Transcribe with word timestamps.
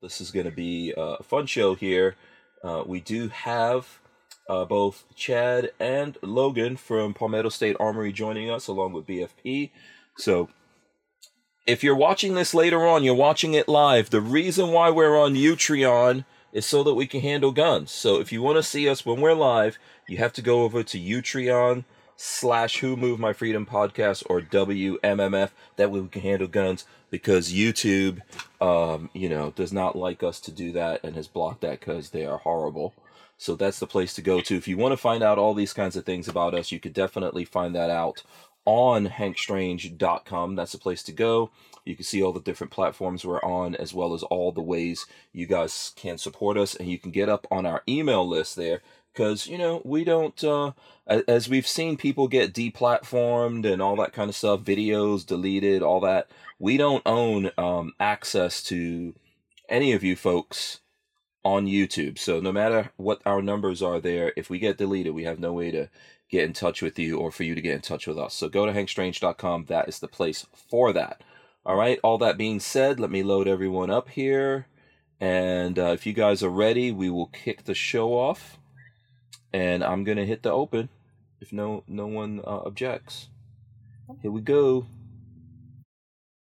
This 0.00 0.20
is 0.20 0.30
going 0.30 0.46
to 0.46 0.52
be 0.52 0.94
a 0.96 1.22
fun 1.24 1.46
show 1.46 1.74
here. 1.74 2.14
Uh, 2.62 2.84
we 2.86 3.00
do 3.00 3.28
have 3.28 3.98
uh, 4.48 4.64
both 4.64 5.04
Chad 5.16 5.72
and 5.80 6.16
Logan 6.22 6.76
from 6.76 7.14
Palmetto 7.14 7.48
State 7.48 7.76
Armory 7.80 8.12
joining 8.12 8.48
us, 8.48 8.68
along 8.68 8.92
with 8.92 9.06
BFP. 9.06 9.70
So, 10.16 10.50
if 11.66 11.82
you're 11.82 11.96
watching 11.96 12.34
this 12.34 12.54
later 12.54 12.86
on, 12.86 13.02
you're 13.02 13.14
watching 13.14 13.54
it 13.54 13.68
live. 13.68 14.10
The 14.10 14.20
reason 14.20 14.70
why 14.70 14.88
we're 14.90 15.18
on 15.18 15.34
Utreon 15.34 16.24
is 16.52 16.64
so 16.64 16.84
that 16.84 16.94
we 16.94 17.08
can 17.08 17.20
handle 17.20 17.50
guns. 17.50 17.90
So, 17.90 18.20
if 18.20 18.30
you 18.30 18.40
want 18.40 18.56
to 18.56 18.62
see 18.62 18.88
us 18.88 19.04
when 19.04 19.20
we're 19.20 19.34
live, 19.34 19.78
you 20.06 20.18
have 20.18 20.32
to 20.34 20.42
go 20.42 20.62
over 20.62 20.84
to 20.84 20.98
Utreon 20.98 21.84
slash 22.18 22.78
Who 22.78 22.96
Moved 22.96 23.20
My 23.20 23.32
Freedom 23.32 23.64
podcast 23.64 24.24
or 24.28 24.42
WMMF. 24.42 25.50
That 25.76 25.90
we 25.90 26.06
can 26.08 26.20
handle 26.20 26.48
guns 26.48 26.84
because 27.10 27.52
YouTube, 27.52 28.20
um, 28.60 29.08
you 29.14 29.28
know, 29.28 29.52
does 29.52 29.72
not 29.72 29.96
like 29.96 30.22
us 30.22 30.40
to 30.40 30.50
do 30.50 30.72
that 30.72 31.02
and 31.04 31.16
has 31.16 31.28
blocked 31.28 31.62
that 31.62 31.80
because 31.80 32.10
they 32.10 32.26
are 32.26 32.38
horrible. 32.38 32.92
So 33.38 33.54
that's 33.54 33.78
the 33.78 33.86
place 33.86 34.14
to 34.14 34.22
go 34.22 34.40
to. 34.40 34.56
If 34.56 34.66
you 34.66 34.76
want 34.76 34.92
to 34.92 34.96
find 34.96 35.22
out 35.22 35.38
all 35.38 35.54
these 35.54 35.72
kinds 35.72 35.94
of 35.94 36.04
things 36.04 36.26
about 36.26 36.54
us, 36.54 36.72
you 36.72 36.80
could 36.80 36.92
definitely 36.92 37.44
find 37.44 37.74
that 37.76 37.88
out 37.88 38.24
on 38.64 39.06
hankstrange.com. 39.06 40.56
That's 40.56 40.72
the 40.72 40.78
place 40.78 41.04
to 41.04 41.12
go. 41.12 41.50
You 41.84 41.94
can 41.94 42.04
see 42.04 42.22
all 42.22 42.32
the 42.32 42.40
different 42.40 42.72
platforms 42.72 43.24
we're 43.24 43.40
on, 43.42 43.76
as 43.76 43.94
well 43.94 44.12
as 44.12 44.24
all 44.24 44.50
the 44.50 44.60
ways 44.60 45.06
you 45.32 45.46
guys 45.46 45.92
can 45.94 46.18
support 46.18 46.58
us. 46.58 46.74
And 46.74 46.90
you 46.90 46.98
can 46.98 47.12
get 47.12 47.28
up 47.28 47.46
on 47.50 47.64
our 47.64 47.82
email 47.88 48.28
list 48.28 48.56
there 48.56 48.82
because, 49.18 49.48
you 49.48 49.58
know, 49.58 49.82
we 49.84 50.04
don't, 50.04 50.44
uh, 50.44 50.70
as 51.08 51.48
we've 51.48 51.66
seen 51.66 51.96
people 51.96 52.28
get 52.28 52.54
deplatformed 52.54 53.66
and 53.70 53.82
all 53.82 53.96
that 53.96 54.12
kind 54.12 54.28
of 54.28 54.36
stuff, 54.36 54.60
videos 54.60 55.26
deleted, 55.26 55.82
all 55.82 55.98
that. 55.98 56.30
We 56.60 56.76
don't 56.76 57.02
own 57.04 57.50
um, 57.58 57.94
access 57.98 58.62
to 58.64 59.16
any 59.68 59.92
of 59.92 60.04
you 60.04 60.14
folks 60.14 60.78
on 61.44 61.66
YouTube. 61.66 62.16
So 62.16 62.38
no 62.38 62.52
matter 62.52 62.92
what 62.96 63.20
our 63.26 63.42
numbers 63.42 63.82
are 63.82 63.98
there, 63.98 64.32
if 64.36 64.48
we 64.48 64.60
get 64.60 64.78
deleted, 64.78 65.14
we 65.14 65.24
have 65.24 65.40
no 65.40 65.52
way 65.52 65.72
to 65.72 65.88
get 66.30 66.44
in 66.44 66.52
touch 66.52 66.80
with 66.80 66.96
you 66.96 67.18
or 67.18 67.32
for 67.32 67.42
you 67.42 67.56
to 67.56 67.60
get 67.60 67.74
in 67.74 67.80
touch 67.80 68.06
with 68.06 68.18
us. 68.18 68.34
So 68.34 68.48
go 68.48 68.66
to 68.66 68.72
hankstrange.com. 68.72 69.64
That 69.64 69.88
is 69.88 69.98
the 69.98 70.06
place 70.06 70.46
for 70.70 70.92
that. 70.92 71.22
All 71.66 71.74
right. 71.74 71.98
All 72.04 72.18
that 72.18 72.38
being 72.38 72.60
said, 72.60 73.00
let 73.00 73.10
me 73.10 73.24
load 73.24 73.48
everyone 73.48 73.90
up 73.90 74.10
here. 74.10 74.68
And 75.20 75.76
uh, 75.76 75.86
if 75.86 76.06
you 76.06 76.12
guys 76.12 76.44
are 76.44 76.48
ready, 76.48 76.92
we 76.92 77.10
will 77.10 77.26
kick 77.26 77.64
the 77.64 77.74
show 77.74 78.12
off. 78.12 78.58
And 79.52 79.82
I'm 79.82 80.04
gonna 80.04 80.24
hit 80.24 80.42
the 80.42 80.52
open 80.52 80.88
if 81.40 81.52
no 81.52 81.84
no 81.86 82.06
one 82.06 82.40
uh, 82.40 82.60
objects. 82.66 83.28
Here 84.22 84.30
we 84.30 84.40
go. 84.40 84.86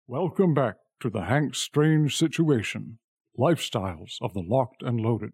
Welcome 0.07 0.53
back 0.53 0.75
to 1.01 1.09
the 1.09 1.25
Hank 1.25 1.55
Strange 1.55 2.17
Situation 2.17 2.99
Lifestyles 3.37 4.17
of 4.21 4.33
the 4.33 4.41
Locked 4.41 4.81
and 4.81 4.99
Loaded. 4.99 5.33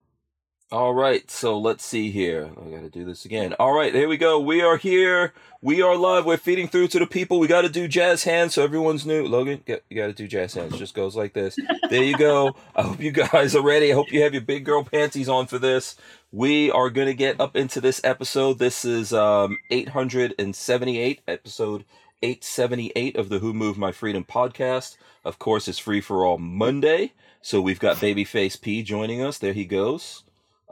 All 0.71 0.93
right, 0.93 1.29
so 1.29 1.59
let's 1.59 1.83
see 1.83 2.11
here. 2.11 2.49
I 2.57 2.69
got 2.69 2.79
to 2.79 2.89
do 2.89 3.03
this 3.03 3.25
again. 3.25 3.53
All 3.59 3.73
right, 3.73 3.93
here 3.93 4.07
we 4.07 4.15
go. 4.15 4.39
We 4.39 4.61
are 4.61 4.77
here. 4.77 5.33
We 5.61 5.81
are 5.81 5.97
live. 5.97 6.25
We're 6.25 6.37
feeding 6.37 6.69
through 6.69 6.87
to 6.89 6.99
the 6.99 7.05
people. 7.05 7.39
We 7.39 7.47
got 7.47 7.63
to 7.63 7.69
do 7.69 7.89
jazz 7.89 8.23
hands 8.23 8.53
so 8.53 8.63
everyone's 8.63 9.05
new. 9.05 9.27
Logan, 9.27 9.63
get, 9.65 9.83
you 9.89 9.97
got 9.97 10.07
to 10.07 10.13
do 10.13 10.29
jazz 10.29 10.53
hands. 10.53 10.77
Just 10.77 10.93
goes 10.93 11.13
like 11.13 11.33
this. 11.33 11.57
There 11.89 12.03
you 12.03 12.17
go. 12.17 12.55
I 12.77 12.83
hope 12.83 13.01
you 13.01 13.11
guys 13.11 13.53
are 13.53 13.61
ready. 13.61 13.91
I 13.91 13.95
hope 13.95 14.13
you 14.13 14.21
have 14.21 14.31
your 14.33 14.43
big 14.43 14.63
girl 14.63 14.85
panties 14.85 15.27
on 15.27 15.45
for 15.47 15.59
this. 15.59 15.97
We 16.31 16.71
are 16.71 16.89
going 16.89 17.07
to 17.07 17.13
get 17.13 17.41
up 17.41 17.57
into 17.57 17.81
this 17.81 17.99
episode. 18.05 18.57
This 18.57 18.85
is 18.85 19.11
um 19.11 19.57
878, 19.71 21.19
episode 21.27 21.83
878 22.23 23.17
of 23.17 23.27
the 23.27 23.39
Who 23.39 23.53
Moved 23.53 23.77
My 23.77 23.91
Freedom 23.91 24.23
podcast. 24.23 24.95
Of 25.25 25.37
course, 25.37 25.67
it's 25.67 25.79
free 25.79 25.99
for 25.99 26.25
all 26.25 26.37
Monday. 26.37 27.11
So 27.41 27.59
we've 27.59 27.77
got 27.77 27.97
Babyface 27.97 28.61
P 28.61 28.83
joining 28.83 29.21
us. 29.21 29.37
There 29.37 29.51
he 29.51 29.65
goes. 29.65 30.23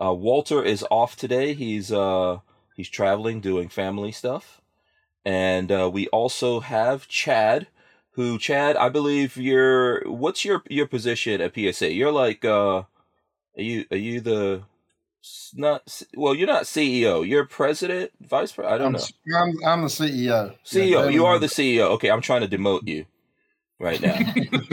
Uh, 0.01 0.13
Walter 0.13 0.63
is 0.63 0.85
off 0.89 1.15
today. 1.15 1.53
He's 1.53 1.91
uh, 1.91 2.39
he's 2.75 2.89
traveling, 2.89 3.41
doing 3.41 3.69
family 3.69 4.11
stuff, 4.11 4.61
and 5.25 5.71
uh, 5.71 5.89
we 5.91 6.07
also 6.07 6.61
have 6.61 7.07
Chad. 7.07 7.67
Who 8.11 8.37
Chad? 8.37 8.77
I 8.77 8.89
believe 8.89 9.37
you're. 9.37 10.01
What's 10.09 10.45
your 10.45 10.63
your 10.69 10.87
position 10.87 11.41
at 11.41 11.53
PSA? 11.55 11.93
You're 11.93 12.11
like. 12.11 12.45
Uh, 12.45 12.83
are 13.57 13.61
you 13.61 13.85
are 13.91 13.97
you 13.97 14.21
the 14.21 14.63
not 15.53 16.01
well? 16.15 16.33
You're 16.33 16.47
not 16.47 16.63
CEO. 16.63 17.27
You're 17.27 17.45
president, 17.45 18.11
vice 18.21 18.53
president. 18.53 18.73
I 18.73 18.77
don't 18.77 18.95
I'm, 18.95 19.01
know. 19.27 19.37
I'm 19.37 19.67
I'm 19.67 19.81
the 19.81 19.87
CEO. 19.87 20.55
CEO. 20.63 21.05
Yeah, 21.05 21.09
you 21.09 21.25
are 21.25 21.39
the 21.39 21.47
CEO. 21.47 21.89
Okay, 21.91 22.09
I'm 22.09 22.21
trying 22.21 22.47
to 22.47 22.57
demote 22.57 22.87
you 22.87 23.05
right 23.79 24.01
now. 24.01 24.17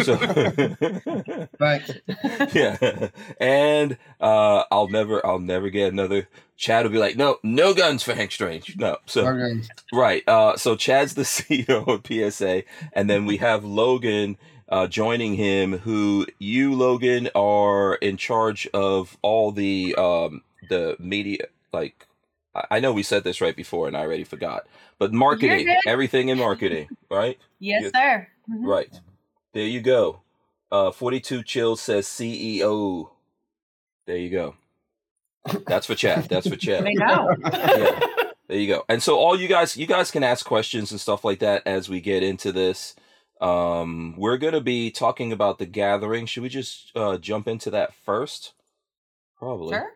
so 0.03 0.17
thanks. 1.59 1.91
Yeah. 2.55 3.09
And 3.41 3.99
uh 4.21 4.65
I'll 4.71 4.89
never 4.89 5.25
I'll 5.25 5.39
never 5.39 5.71
get 5.71 5.93
another 5.93 6.29
Chad 6.57 6.85
will 6.85 6.93
be 6.93 6.99
like, 6.99 7.17
no, 7.17 7.37
no 7.43 7.75
guns 7.75 8.03
for 8.03 8.15
Hank 8.15 8.33
Strange. 8.33 8.77
No. 8.79 8.97
So 9.07 9.27
Okay. 9.27 9.63
right. 9.93 10.23
Uh 10.29 10.57
so 10.57 10.77
Chad's 10.77 11.15
the 11.15 11.23
CEO 11.25 11.87
of 11.87 12.07
PSA, 12.07 12.65
and 12.93 13.09
then 13.11 13.27
we 13.27 13.37
have 13.39 13.65
Logan 13.65 14.37
uh 14.69 14.87
joining 14.87 15.35
him, 15.35 15.79
who 15.79 16.27
you, 16.39 16.75
Logan, 16.75 17.29
are 17.35 17.95
in 17.97 18.17
charge 18.17 18.67
of 18.75 19.17
all 19.23 19.53
the 19.53 19.95
um 19.97 20.43
the 20.69 20.97
media 20.99 21.47
like 21.73 22.07
I 22.55 22.65
I 22.73 22.81
know 22.81 22.93
we 22.93 23.03
said 23.03 23.23
this 23.25 23.41
right 23.41 23.55
before 23.57 23.87
and 23.87 23.97
I 23.97 24.01
already 24.01 24.25
forgot. 24.25 24.67
But 24.99 25.13
marketing, 25.13 25.69
everything 25.87 26.31
in 26.31 26.39
marketing, 26.39 26.89
right? 27.11 27.39
Yes, 27.59 27.83
Yes. 27.83 27.93
sir. 27.95 28.29
Mhm. 28.51 28.67
Right. 28.67 29.01
There 29.53 29.67
you 29.67 29.81
go. 29.81 30.21
Uh 30.71 30.91
42 30.91 31.43
Chill 31.43 31.77
says 31.77 32.07
CEO. 32.07 33.11
There 34.07 34.17
you 34.17 34.31
go. 34.31 34.55
That's 35.67 35.87
for 35.87 35.95
chat. 35.95 36.29
That's 36.29 36.49
for 36.49 36.57
chat. 36.57 36.85
They 36.85 36.95
know. 36.95 37.35
Yeah. 37.43 38.01
There 38.49 38.59
you 38.59 38.69
go. 38.69 38.85
And 38.89 39.03
so 39.03 39.19
all 39.19 39.39
you 39.39 39.49
guys 39.49 39.77
you 39.77 39.87
guys 39.87 40.11
can 40.11 40.23
ask 40.23 40.45
questions 40.47 40.91
and 40.93 41.01
stuff 41.01 41.25
like 41.25 41.41
that 41.41 41.63
as 41.67 41.89
we 41.89 42.01
get 42.01 42.23
into 42.23 42.53
this. 42.53 42.95
Um 43.41 44.15
we're 44.17 44.39
going 44.39 44.55
to 44.55 44.61
be 44.61 44.91
talking 44.91 45.33
about 45.33 45.59
the 45.59 45.67
gathering. 45.67 46.27
Should 46.27 46.43
we 46.43 46.49
just 46.49 46.93
uh 46.97 47.19
jump 47.19 47.49
into 47.49 47.71
that 47.71 47.95
first? 47.95 48.53
Probably. 49.39 49.75
Sure. 49.75 49.93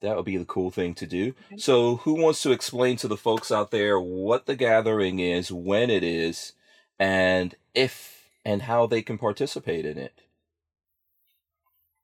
That 0.00 0.14
would 0.16 0.24
be 0.26 0.36
the 0.36 0.44
cool 0.44 0.70
thing 0.70 0.94
to 0.94 1.06
do. 1.06 1.34
So, 1.56 1.96
who 1.96 2.14
wants 2.14 2.40
to 2.42 2.52
explain 2.52 2.96
to 2.98 3.08
the 3.08 3.16
folks 3.16 3.50
out 3.50 3.72
there 3.72 3.98
what 3.98 4.46
the 4.46 4.54
gathering 4.54 5.18
is, 5.18 5.50
when 5.50 5.90
it 5.90 6.04
is, 6.04 6.52
and 6.98 7.54
if 7.74 8.28
and 8.44 8.62
how 8.62 8.86
they 8.86 9.02
can 9.02 9.18
participate 9.18 9.84
in 9.84 9.98
it? 9.98 10.22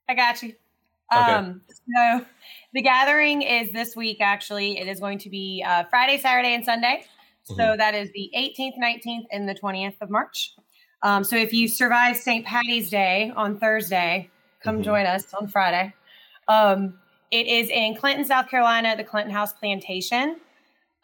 I 0.08 0.14
got 0.14 0.42
you. 0.42 0.54
Okay. 1.14 1.32
Um, 1.34 1.62
so 1.68 2.24
the 2.72 2.82
gathering 2.82 3.42
is 3.42 3.72
this 3.72 3.94
week. 3.96 4.18
Actually, 4.20 4.78
it 4.78 4.88
is 4.88 5.00
going 5.00 5.18
to 5.20 5.30
be 5.30 5.64
uh, 5.66 5.84
Friday, 5.90 6.18
Saturday, 6.18 6.54
and 6.54 6.64
Sunday. 6.64 7.04
So 7.44 7.54
Mhm. 7.54 7.78
that 7.78 7.94
is 7.94 8.10
the 8.12 8.30
18th, 8.34 8.76
19th, 8.78 9.26
and 9.30 9.48
the 9.48 9.54
20th 9.54 9.96
of 10.00 10.10
March. 10.10 10.52
Um, 11.02 11.24
so 11.24 11.36
if 11.36 11.52
you 11.52 11.68
survive 11.68 12.16
St. 12.16 12.44
Patty's 12.44 12.88
Day 12.88 13.32
on 13.36 13.58
Thursday, 13.58 14.30
come 14.60 14.78
Mhm. 14.78 14.84
join 14.84 15.06
us 15.06 15.32
on 15.34 15.48
Friday. 15.48 15.92
Um, 16.48 16.98
it 17.30 17.46
is 17.46 17.68
in 17.68 17.94
Clinton, 17.96 18.24
South 18.24 18.48
Carolina, 18.48 18.96
the 18.96 19.04
Clinton 19.04 19.32
House 19.32 19.52
Plantation. 19.52 20.40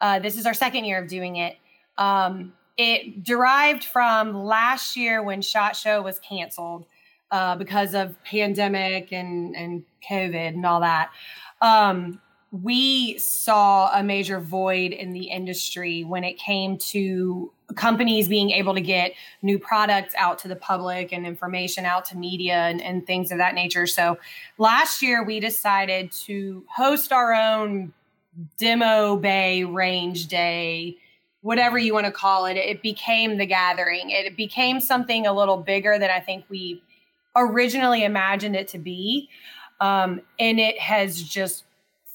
Uh, 0.00 0.18
this 0.18 0.38
is 0.38 0.46
our 0.46 0.54
second 0.54 0.86
year 0.86 0.98
of 1.02 1.08
doing 1.08 1.36
it. 1.36 1.58
Um, 1.98 2.54
it 2.76 3.24
derived 3.24 3.84
from 3.84 4.34
last 4.34 4.96
year 4.96 5.22
when 5.22 5.42
Shot 5.42 5.76
Show 5.76 6.02
was 6.02 6.18
canceled 6.18 6.86
uh, 7.30 7.56
because 7.56 7.94
of 7.94 8.22
pandemic 8.24 9.12
and 9.12 9.54
and 9.54 9.84
COVID 10.08 10.48
and 10.48 10.66
all 10.66 10.80
that. 10.80 11.10
Um, 11.60 12.20
we 12.52 13.16
saw 13.18 13.96
a 13.96 14.02
major 14.02 14.40
void 14.40 14.92
in 14.92 15.12
the 15.12 15.24
industry 15.24 16.02
when 16.02 16.24
it 16.24 16.36
came 16.36 16.76
to 16.78 17.52
companies 17.76 18.26
being 18.26 18.50
able 18.50 18.74
to 18.74 18.80
get 18.80 19.12
new 19.42 19.58
products 19.58 20.14
out 20.18 20.40
to 20.40 20.48
the 20.48 20.56
public 20.56 21.12
and 21.12 21.24
information 21.24 21.84
out 21.84 22.04
to 22.06 22.16
media 22.16 22.54
and, 22.54 22.82
and 22.82 23.06
things 23.06 23.30
of 23.30 23.38
that 23.38 23.54
nature. 23.54 23.86
So 23.86 24.18
last 24.58 25.02
year 25.02 25.22
we 25.22 25.38
decided 25.38 26.10
to 26.24 26.64
host 26.74 27.12
our 27.12 27.32
own 27.32 27.92
demo 28.58 29.16
bay 29.16 29.62
range 29.62 30.26
day 30.26 30.96
whatever 31.42 31.78
you 31.78 31.94
want 31.94 32.06
to 32.06 32.12
call 32.12 32.46
it 32.46 32.56
it 32.56 32.82
became 32.82 33.38
the 33.38 33.46
gathering 33.46 34.10
it 34.10 34.36
became 34.36 34.80
something 34.80 35.26
a 35.26 35.32
little 35.32 35.56
bigger 35.56 35.98
than 35.98 36.10
i 36.10 36.20
think 36.20 36.44
we 36.48 36.82
originally 37.36 38.04
imagined 38.04 38.56
it 38.56 38.68
to 38.68 38.78
be 38.78 39.28
um, 39.80 40.20
and 40.38 40.60
it 40.60 40.78
has 40.78 41.22
just 41.22 41.64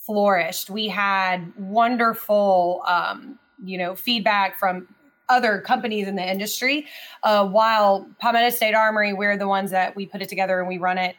flourished. 0.06 0.70
We 0.70 0.88
had 0.88 1.52
wonderful, 1.58 2.84
um, 2.88 3.40
you 3.64 3.78
know, 3.78 3.96
feedback 3.96 4.60
from 4.60 4.88
other 5.30 5.60
companies 5.60 6.08
in 6.08 6.16
the 6.16 6.24
industry. 6.24 6.86
Uh, 7.24 7.48
while 7.48 8.08
Palmetto 8.20 8.56
State 8.56 8.76
Armory, 8.76 9.14
we're 9.14 9.38
the 9.38 9.48
ones 9.48 9.72
that 9.72 9.96
we 9.96 10.06
put 10.06 10.22
it 10.22 10.30
together 10.30 10.60
and 10.60 10.68
we 10.68 10.78
run 10.78 10.98
it. 10.98 11.16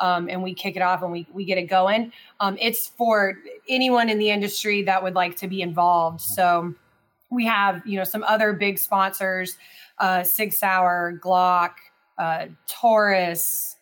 Um, 0.00 0.28
and 0.28 0.44
we 0.44 0.54
kick 0.54 0.76
it 0.76 0.82
off 0.82 1.02
and 1.02 1.10
we, 1.10 1.26
we 1.32 1.44
get 1.44 1.58
it 1.58 1.64
going. 1.64 2.12
Um, 2.38 2.56
it's 2.60 2.86
for 2.86 3.36
anyone 3.68 4.08
in 4.08 4.20
the 4.20 4.30
industry 4.30 4.82
that 4.82 5.02
would 5.02 5.16
like 5.16 5.36
to 5.38 5.48
be 5.48 5.60
involved. 5.60 6.20
So 6.20 6.72
we 7.30 7.46
have, 7.46 7.82
you 7.86 7.98
know, 7.98 8.04
some 8.04 8.22
other 8.24 8.52
big 8.52 8.78
sponsors, 8.78 9.56
uh, 9.98 10.22
Sig 10.22 10.52
Sauer, 10.52 11.18
Glock, 11.22 11.72
uh, 12.16 12.46
Taurus, 12.66 13.76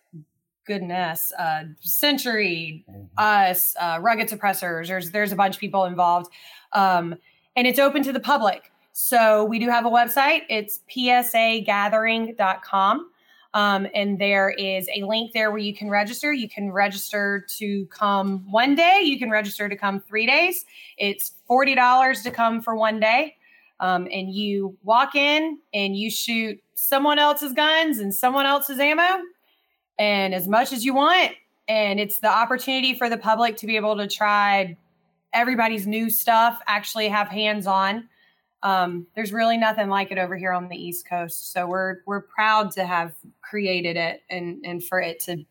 goodness, 0.66 1.32
uh, 1.38 1.64
Century, 1.80 2.84
us, 3.16 3.76
uh, 3.80 3.98
Rugged 4.00 4.28
Suppressors. 4.28 4.88
There's 4.88 5.12
there's 5.12 5.32
a 5.32 5.36
bunch 5.36 5.56
of 5.56 5.60
people 5.60 5.84
involved, 5.84 6.30
um, 6.72 7.14
and 7.54 7.66
it's 7.66 7.78
open 7.78 8.02
to 8.02 8.12
the 8.12 8.20
public. 8.20 8.70
So 8.92 9.44
we 9.44 9.58
do 9.58 9.68
have 9.68 9.84
a 9.86 9.90
website. 9.90 10.42
It's 10.48 10.80
psagathering.com. 10.90 13.10
Um, 13.54 13.86
and 13.94 14.18
there 14.18 14.50
is 14.50 14.88
a 14.94 15.02
link 15.04 15.32
there 15.32 15.50
where 15.50 15.60
you 15.60 15.74
can 15.74 15.88
register. 15.88 16.32
You 16.32 16.48
can 16.48 16.70
register 16.70 17.46
to 17.56 17.86
come 17.86 18.44
one 18.50 18.74
day. 18.74 19.00
You 19.02 19.18
can 19.18 19.30
register 19.30 19.68
to 19.68 19.76
come 19.76 20.00
three 20.00 20.26
days. 20.26 20.64
It's 20.98 21.32
forty 21.46 21.74
dollars 21.74 22.22
to 22.24 22.30
come 22.30 22.60
for 22.60 22.76
one 22.76 23.00
day, 23.00 23.36
um, 23.80 24.08
and 24.12 24.32
you 24.32 24.76
walk 24.82 25.14
in 25.14 25.58
and 25.72 25.96
you 25.96 26.10
shoot 26.10 26.62
someone 26.74 27.18
else's 27.18 27.52
guns 27.52 27.98
and 27.98 28.14
someone 28.14 28.44
else's 28.44 28.78
ammo, 28.78 29.22
and 29.98 30.34
as 30.34 30.46
much 30.46 30.72
as 30.72 30.84
you 30.84 30.94
want. 30.94 31.32
And 31.68 31.98
it's 31.98 32.18
the 32.18 32.30
opportunity 32.30 32.94
for 32.94 33.08
the 33.08 33.16
public 33.16 33.56
to 33.56 33.66
be 33.66 33.76
able 33.76 33.96
to 33.96 34.06
try 34.06 34.76
everybody's 35.32 35.86
new 35.86 36.10
stuff, 36.10 36.60
actually 36.66 37.08
have 37.08 37.28
hands 37.28 37.66
on. 37.66 38.08
Um, 38.66 39.06
there's 39.14 39.32
really 39.32 39.56
nothing 39.56 39.88
like 39.88 40.10
it 40.10 40.18
over 40.18 40.36
here 40.36 40.50
on 40.50 40.68
the 40.68 40.76
East 40.76 41.08
Coast. 41.08 41.52
So 41.52 41.68
we're 41.68 41.98
we're 42.04 42.22
proud 42.22 42.72
to 42.72 42.84
have 42.84 43.14
created 43.40 43.96
it 43.96 44.22
and 44.28 44.64
and 44.64 44.82
for 44.82 45.00
it 45.00 45.20
to 45.20 45.44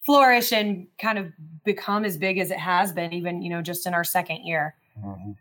flourish 0.00 0.50
and 0.50 0.86
kind 0.98 1.18
of 1.18 1.26
become 1.66 2.06
as 2.06 2.16
big 2.16 2.38
as 2.38 2.50
it 2.50 2.58
has 2.58 2.90
been, 2.90 3.12
even 3.12 3.42
you 3.42 3.50
know 3.50 3.60
just 3.60 3.86
in 3.86 3.92
our 3.92 4.02
second 4.02 4.46
year. 4.46 4.74
Mhm. 4.98 5.36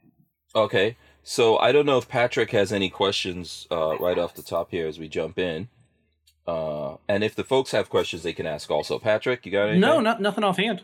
Okay. 0.54 0.98
So 1.24 1.58
I 1.60 1.72
don't 1.72 1.86
know 1.86 1.98
if 1.98 2.10
Patrick 2.10 2.52
has 2.52 2.74
any 2.74 2.90
questions 2.90 3.68
uh, 3.72 3.98
right 4.00 4.18
off 4.18 4.34
the 4.34 4.44
top 4.44 4.72
here 4.72 4.88
as 4.88 5.00
we 5.00 5.08
jump 5.08 5.40
in. 5.40 5.70
Uh, 6.46 6.96
and 7.08 7.24
if 7.24 7.36
the 7.36 7.44
folks 7.44 7.72
have 7.72 7.90
questions, 7.90 8.24
they 8.24 8.34
can 8.34 8.46
ask 8.46 8.70
also. 8.70 9.00
Patrick, 9.00 9.46
you 9.46 9.52
got 9.54 9.64
anything? 9.64 9.82
No, 9.82 10.02
not 10.02 10.22
nothing 10.22 10.44
offhand. 10.44 10.84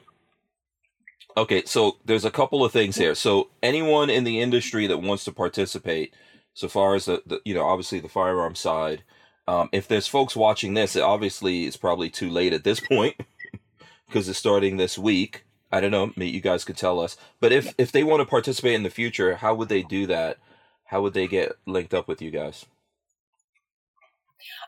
Okay, 1.36 1.64
so 1.66 1.98
there's 2.06 2.26
a 2.26 2.32
couple 2.32 2.64
of 2.64 2.72
things 2.72 2.96
here. 2.96 3.16
So 3.16 3.50
anyone 3.64 4.10
in 4.10 4.24
the 4.24 4.40
industry 4.40 4.86
that 4.88 5.00
wants 5.02 5.24
to 5.26 5.32
participate, 5.32 6.14
so 6.54 6.68
far 6.68 6.96
as 6.96 7.06
the, 7.06 7.24
the 7.26 7.42
you 7.44 7.54
know 7.54 7.66
obviously 7.66 8.00
the 8.00 8.10
firearm 8.10 8.56
side, 8.56 9.04
um, 9.48 9.70
if 9.72 9.88
there's 9.88 10.08
folks 10.08 10.36
watching 10.36 10.74
this, 10.76 10.96
it 10.96 11.02
obviously 11.02 11.66
it's 11.66 11.78
probably 11.78 12.10
too 12.10 12.30
late 12.30 12.54
at 12.54 12.64
this 12.64 12.80
point 12.80 13.16
because 14.08 14.30
it's 14.30 14.38
starting 14.38 14.78
this 14.78 14.98
week. 14.98 15.44
I 15.72 15.82
don't 15.82 15.92
know. 15.92 16.14
Maybe 16.16 16.32
you 16.32 16.42
guys 16.42 16.64
could 16.64 16.78
tell 16.78 17.00
us. 17.00 17.18
But 17.40 17.52
if 17.52 17.74
if 17.80 17.92
they 17.92 18.04
want 18.04 18.22
to 18.22 18.26
participate 18.26 18.76
in 18.76 18.84
the 18.84 18.92
future, 18.92 19.36
how 19.36 19.56
would 19.56 19.70
they 19.70 19.82
do 19.82 20.06
that? 20.08 20.38
How 20.86 21.02
would 21.02 21.16
they 21.16 21.28
get 21.28 21.54
linked 21.66 21.96
up 21.96 22.08
with 22.08 22.22
you 22.22 22.30
guys? 22.30 22.66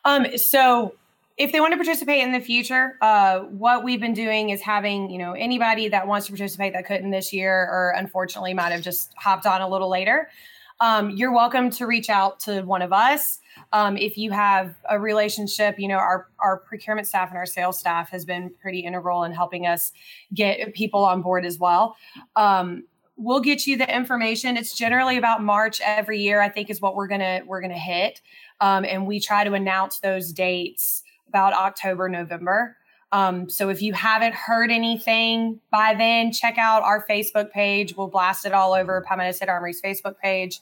Um, 0.03 0.37
so 0.37 0.95
if 1.37 1.51
they 1.51 1.59
want 1.59 1.73
to 1.73 1.77
participate 1.77 2.21
in 2.21 2.31
the 2.31 2.39
future, 2.39 2.97
uh, 3.01 3.39
what 3.39 3.83
we've 3.83 3.99
been 3.99 4.13
doing 4.13 4.51
is 4.51 4.61
having, 4.61 5.09
you 5.09 5.17
know, 5.17 5.33
anybody 5.33 5.89
that 5.89 6.07
wants 6.07 6.27
to 6.27 6.31
participate 6.31 6.73
that 6.73 6.85
couldn't 6.85 7.11
this 7.11 7.33
year 7.33 7.53
or 7.53 7.93
unfortunately 7.97 8.53
might 8.53 8.71
have 8.71 8.81
just 8.81 9.13
hopped 9.17 9.45
on 9.45 9.61
a 9.61 9.67
little 9.67 9.89
later. 9.89 10.29
Um, 10.79 11.09
you're 11.09 11.33
welcome 11.33 11.69
to 11.71 11.85
reach 11.85 12.09
out 12.09 12.39
to 12.41 12.61
one 12.61 12.81
of 12.81 12.93
us. 12.93 13.39
Um, 13.73 13.97
if 13.97 14.17
you 14.17 14.31
have 14.31 14.75
a 14.89 14.99
relationship, 14.99 15.77
you 15.77 15.87
know, 15.87 15.97
our, 15.97 16.27
our 16.39 16.57
procurement 16.57 17.07
staff 17.07 17.29
and 17.29 17.37
our 17.37 17.45
sales 17.45 17.79
staff 17.79 18.09
has 18.09 18.25
been 18.25 18.51
pretty 18.61 18.79
integral 18.79 19.23
in 19.23 19.31
helping 19.33 19.67
us 19.67 19.91
get 20.33 20.73
people 20.73 21.03
on 21.03 21.21
board 21.21 21.45
as 21.45 21.59
well. 21.59 21.95
Um, 22.35 22.83
we'll 23.17 23.39
get 23.39 23.67
you 23.67 23.77
the 23.77 23.93
information. 23.93 24.57
It's 24.57 24.77
generally 24.77 25.17
about 25.17 25.41
March 25.41 25.81
every 25.83 26.19
year, 26.21 26.41
I 26.41 26.49
think 26.49 26.69
is 26.69 26.81
what 26.81 26.95
we're 26.95 27.07
gonna 27.07 27.41
we're 27.45 27.61
gonna 27.61 27.77
hit. 27.77 28.21
Um, 28.59 28.83
and 28.83 29.07
we 29.07 29.21
try 29.21 29.45
to 29.45 29.53
announce 29.53 29.99
those 29.99 30.33
dates 30.33 31.03
about 31.27 31.53
October, 31.53 32.09
November. 32.09 32.77
Um, 33.11 33.49
so 33.49 33.69
if 33.69 33.81
you 33.81 33.93
haven't 33.93 34.33
heard 34.33 34.71
anything 34.71 35.59
by 35.71 35.95
then, 35.97 36.31
check 36.31 36.57
out 36.57 36.83
our 36.83 37.05
Facebook 37.07 37.51
page. 37.51 37.95
We'll 37.95 38.07
blast 38.07 38.45
it 38.45 38.51
all 38.51 38.73
over 38.73 39.01
Palmetto 39.07 39.31
State 39.31 39.49
Armory's 39.49 39.81
Facebook 39.81 40.17
page. 40.17 40.59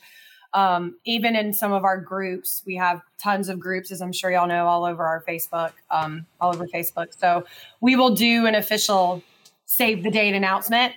Um, 0.53 0.97
even 1.03 1.35
in 1.35 1.51
some 1.51 1.71
of 1.71 1.83
our 1.83 1.99
groups, 1.99 2.61
we 2.65 2.75
have 2.75 3.01
tons 3.17 3.49
of 3.49 3.59
groups, 3.59 3.91
as 3.91 4.01
I'm 4.01 4.13
sure 4.13 4.29
y'all 4.31 4.47
know, 4.47 4.67
all 4.67 4.85
over 4.85 5.03
our 5.03 5.23
Facebook, 5.27 5.71
um, 5.89 6.27
all 6.39 6.53
over 6.53 6.67
Facebook. 6.67 7.07
So 7.19 7.43
we 7.81 7.95
will 7.95 8.13
do 8.13 8.45
an 8.45 8.53
official 8.53 9.23
save 9.65 10.03
the 10.03 10.11
date 10.11 10.35
announcement. 10.35 10.93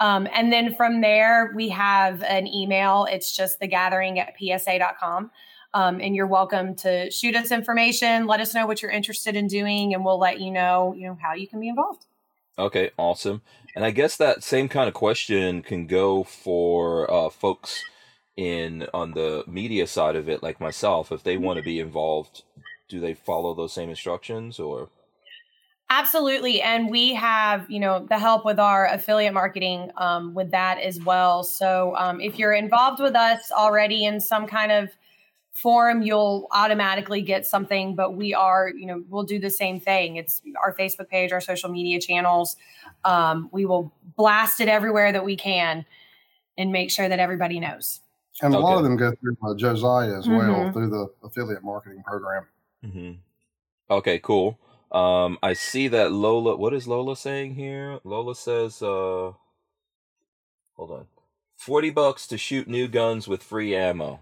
Um, 0.00 0.28
and 0.34 0.52
then 0.52 0.74
from 0.74 1.00
there, 1.00 1.52
we 1.56 1.70
have 1.70 2.22
an 2.22 2.46
email. 2.46 3.06
It's 3.10 3.34
just 3.34 3.58
the 3.60 3.66
gathering 3.66 4.18
at 4.18 4.34
psa.com. 4.38 5.30
Um, 5.74 6.00
and 6.00 6.16
you're 6.16 6.26
welcome 6.26 6.74
to 6.76 7.10
shoot 7.10 7.36
us 7.36 7.52
information, 7.52 8.26
let 8.26 8.40
us 8.40 8.54
know 8.54 8.66
what 8.66 8.80
you're 8.80 8.90
interested 8.90 9.36
in 9.36 9.46
doing, 9.48 9.92
and 9.92 10.04
we'll 10.04 10.18
let 10.18 10.40
you 10.40 10.50
know, 10.50 10.94
you 10.96 11.06
know, 11.06 11.18
how 11.20 11.34
you 11.34 11.46
can 11.46 11.60
be 11.60 11.68
involved. 11.68 12.06
Okay, 12.58 12.90
awesome. 12.96 13.42
And 13.76 13.84
I 13.84 13.90
guess 13.90 14.16
that 14.16 14.42
same 14.42 14.68
kind 14.68 14.88
of 14.88 14.94
question 14.94 15.62
can 15.62 15.86
go 15.86 16.24
for 16.24 17.08
uh, 17.12 17.28
folks 17.28 17.84
in 18.36 18.86
on 18.94 19.12
the 19.12 19.44
media 19.46 19.86
side 19.86 20.16
of 20.16 20.28
it, 20.28 20.42
like 20.42 20.60
myself. 20.60 21.12
If 21.12 21.22
they 21.22 21.36
want 21.36 21.58
to 21.58 21.62
be 21.62 21.78
involved, 21.78 22.42
do 22.88 22.98
they 22.98 23.14
follow 23.14 23.54
those 23.54 23.72
same 23.72 23.90
instructions 23.90 24.58
or? 24.58 24.88
Absolutely. 25.90 26.60
And 26.60 26.90
we 26.90 27.14
have, 27.14 27.70
you 27.70 27.80
know, 27.80 28.06
the 28.08 28.18
help 28.18 28.44
with 28.44 28.58
our 28.58 28.86
affiliate 28.86 29.32
marketing 29.32 29.90
um, 29.96 30.34
with 30.34 30.50
that 30.50 30.78
as 30.78 31.00
well. 31.00 31.42
So 31.44 31.94
um, 31.96 32.20
if 32.20 32.38
you're 32.38 32.52
involved 32.52 33.00
with 33.00 33.14
us 33.14 33.50
already 33.50 34.04
in 34.04 34.20
some 34.20 34.46
kind 34.46 34.70
of 34.70 34.90
forum, 35.62 36.02
you'll 36.02 36.46
automatically 36.52 37.20
get 37.22 37.46
something. 37.46 37.94
But 37.94 38.14
we 38.14 38.32
are, 38.34 38.70
you 38.70 38.86
know, 38.86 39.02
we'll 39.08 39.24
do 39.24 39.38
the 39.38 39.50
same 39.50 39.80
thing. 39.80 40.16
It's 40.16 40.40
our 40.62 40.74
Facebook 40.74 41.08
page, 41.08 41.32
our 41.32 41.40
social 41.40 41.68
media 41.70 42.00
channels. 42.00 42.56
Um, 43.04 43.48
we 43.52 43.64
will 43.66 43.92
blast 44.16 44.60
it 44.60 44.68
everywhere 44.68 45.12
that 45.12 45.24
we 45.24 45.36
can 45.36 45.84
and 46.56 46.72
make 46.72 46.90
sure 46.90 47.08
that 47.08 47.18
everybody 47.18 47.60
knows. 47.60 48.00
And 48.40 48.54
a 48.54 48.58
lot 48.58 48.70
Okay. 48.72 48.78
of 48.78 48.84
them 48.84 48.96
go 48.96 49.12
through 49.20 49.36
uh, 49.42 49.54
Josiah 49.54 50.16
as 50.16 50.28
well 50.28 50.64
Mhm. 50.66 50.72
through 50.72 50.90
the 50.90 51.08
affiliate 51.24 51.62
marketing 51.64 52.02
program. 52.04 52.46
hmm 52.82 53.12
Okay, 53.90 54.18
cool. 54.20 54.58
Um, 54.92 55.38
I 55.42 55.54
see 55.54 55.88
that 55.88 56.12
Lola. 56.12 56.56
What 56.56 56.72
is 56.74 56.86
Lola 56.86 57.16
saying 57.16 57.54
here? 57.54 58.00
Lola 58.04 58.34
says, 58.34 58.80
uh, 58.82 59.32
hold 60.76 60.90
on, 60.90 61.06
forty 61.56 61.90
bucks 61.90 62.26
to 62.28 62.38
shoot 62.38 62.68
new 62.68 62.86
guns 62.86 63.26
with 63.26 63.42
free 63.42 63.74
ammo. 63.74 64.20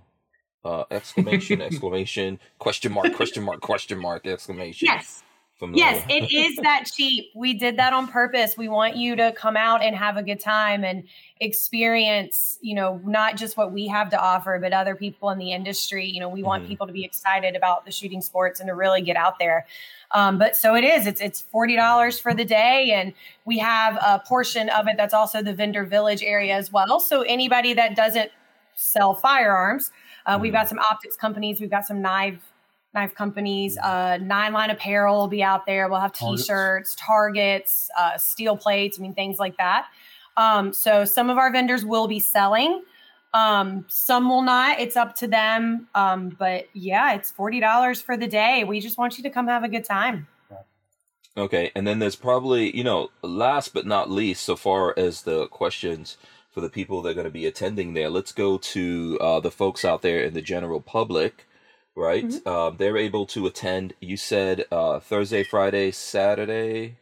Uh, 0.67 0.85
exclamation! 0.91 1.63
exclamation! 1.63 2.41
Question 2.59 2.93
mark! 2.93 3.15
Question 3.15 3.45
mark! 3.45 3.61
Question 3.61 3.99
mark! 3.99 4.27
Exclamation! 4.27 4.89
Yes. 4.91 5.23
From 5.57 5.75
Yes, 5.75 6.05
it 6.11 6.31
is 6.35 6.57
that 6.57 6.91
cheap. 6.93 7.31
We 7.35 7.55
did 7.55 7.79
that 7.79 7.95
on 7.95 8.09
purpose. 8.09 8.59
We 8.59 8.69
want 8.69 8.97
you 8.97 9.17
to 9.17 9.33
come 9.33 9.57
out 9.57 9.81
and 9.83 9.97
have 9.97 10.19
a 10.19 10.23
good 10.23 10.41
time 10.41 10.85
and 10.85 11.05
experience, 11.41 12.59
you 12.61 12.75
know, 12.75 13.01
not 13.07 13.37
just 13.37 13.57
what 13.57 13.73
we 13.73 13.87
have 13.87 14.11
to 14.11 14.21
offer, 14.21 14.59
but 14.61 14.75
other 14.75 14.95
people 14.95 15.31
in 15.31 15.39
the 15.39 15.53
industry. 15.53 16.05
You 16.05 16.21
know, 16.21 16.29
we 16.29 16.43
want 16.43 16.65
Mhm. 16.65 16.69
people 16.69 16.87
to 16.87 16.93
be 16.93 17.05
excited 17.05 17.57
about 17.57 17.87
the 17.87 17.93
shooting 17.93 18.21
sports 18.21 18.61
and 18.61 18.69
to 18.69 18.75
really 18.75 19.01
get 19.01 19.17
out 19.17 19.39
there. 19.39 19.67
Um, 20.11 20.37
but 20.37 20.57
so 20.57 20.75
it 20.75 20.85
is. 20.85 21.07
It's 21.07 21.23
it's 21.23 21.41
forty 21.41 21.77
dollars 21.77 22.19
for 22.19 22.35
the 22.35 22.45
day, 22.45 22.91
and 22.93 23.15
we 23.47 23.57
have 23.59 23.97
a 23.97 24.19
portion 24.19 24.69
of 24.71 24.89
it 24.89 24.97
that's 24.99 25.15
also 25.15 25.43
the 25.43 25.55
vendor 25.55 25.85
village 25.85 26.23
area 26.23 26.55
as 26.55 26.71
well. 26.71 27.01
So 27.01 27.23
anybody 27.23 27.73
that 27.73 27.97
doesn't 27.97 28.31
sell 28.75 29.15
firearms, 29.15 29.91
uh, 30.27 30.39
we've 30.41 30.53
Mhm. 30.53 30.57
got 30.57 30.69
some 30.69 30.79
optics 30.79 31.17
companies, 31.17 31.61
we've 31.61 31.71
got 31.71 31.87
some 31.87 32.03
knife 32.03 32.53
knife 32.95 33.15
companies. 33.15 33.77
Uh, 33.79 34.17
Nine 34.23 34.55
Line 34.55 34.71
Apparel 34.71 35.17
will 35.19 35.29
be 35.29 35.43
out 35.43 35.67
there. 35.67 35.87
We'll 35.89 36.01
have 36.01 36.15
T-shirts, 36.15 36.97
targets, 36.99 37.91
uh, 37.99 38.17
steel 38.17 38.57
plates. 38.57 38.99
I 38.99 39.03
mean, 39.03 39.13
things 39.13 39.39
like 39.39 39.59
that. 39.59 39.89
Um, 40.39 40.73
so 40.73 41.05
some 41.05 41.29
of 41.29 41.37
our 41.37 41.53
vendors 41.53 41.85
will 41.85 42.09
be 42.09 42.19
selling. 42.21 42.83
Um, 43.35 43.85
some 43.89 44.31
will 44.31 44.41
not. 44.41 44.81
It's 44.81 44.97
up 44.97 45.15
to 45.17 45.27
them. 45.27 45.89
Um, 45.95 46.31
but 46.39 46.69
yeah, 46.73 47.13
it's 47.13 47.31
forty 47.31 47.61
dollars 47.61 48.01
for 48.01 48.17
the 48.17 48.27
day. 48.27 48.65
We 48.65 48.81
just 48.81 48.97
want 48.97 49.19
you 49.19 49.23
to 49.25 49.31
come 49.31 49.47
have 49.47 49.63
a 49.63 49.69
good 49.69 49.85
time. 49.85 50.27
Okay, 51.37 51.71
and 51.75 51.87
then 51.87 51.99
there's 51.99 52.17
probably, 52.17 52.75
you 52.75 52.83
know, 52.83 53.11
last 53.21 53.75
but 53.75 53.85
not 53.85 54.11
least, 54.11 54.43
so 54.43 54.57
far 54.57 54.95
as 54.99 55.21
the 55.21 55.49
questions 55.49 56.17
for 56.57 56.63
the 56.63 56.71
people 56.71 57.03
that 57.03 57.11
are 57.11 57.15
going 57.15 57.27
to 57.27 57.31
be 57.31 57.45
attending 57.45 57.93
there, 57.93 58.09
let's 58.09 58.33
go 58.33 58.57
to 58.57 59.19
uh, 59.21 59.41
the 59.41 59.51
folks 59.51 59.85
out 59.85 60.01
there 60.01 60.21
in 60.25 60.33
the 60.33 60.41
general 60.41 60.81
public, 60.81 61.47
right? 61.95 62.25
Um, 62.47 62.77
they're 62.79 62.97
able 62.97 63.27
to 63.27 63.45
attend. 63.47 63.93
You 64.01 64.17
said 64.17 64.65
uh, 64.73 64.99
Thursday, 65.01 65.45
Friday, 65.45 65.91
Saturday. 65.91 66.97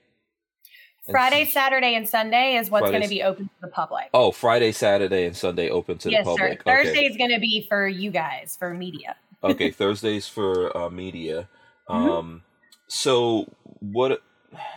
Friday, 1.09 1.45
Saturday, 1.45 1.95
and 1.95 2.09
Sunday 2.09 2.57
is 2.57 2.69
what's 2.69 2.91
going 2.91 3.03
to 3.05 3.09
be 3.09 3.23
open 3.23 3.45
to 3.45 3.51
the 3.63 3.69
public. 3.69 4.07
Oh, 4.13 4.33
Friday, 4.33 4.73
Saturday, 4.73 5.25
and 5.25 5.37
Sunday 5.37 5.71
open 5.71 5.99
to 5.99 6.11
yes, 6.11 6.27
the 6.27 6.33
sir. 6.35 6.49
public. 6.49 6.65
Thursday 6.65 6.91
Okay. 6.99 7.07
is 7.07 7.17
going 7.17 7.31
to 7.31 7.39
be 7.39 7.65
for 7.69 7.87
you 7.87 8.11
guys 8.11 8.57
for 8.59 8.75
media. 8.75 9.15
okay, 9.45 9.71
Thursdays 9.71 10.27
for 10.27 10.77
uh, 10.77 10.91
media. 10.91 11.49
Mhm. 11.89 12.19
Um, 12.19 12.43
so 12.89 13.47
what? 13.65 14.21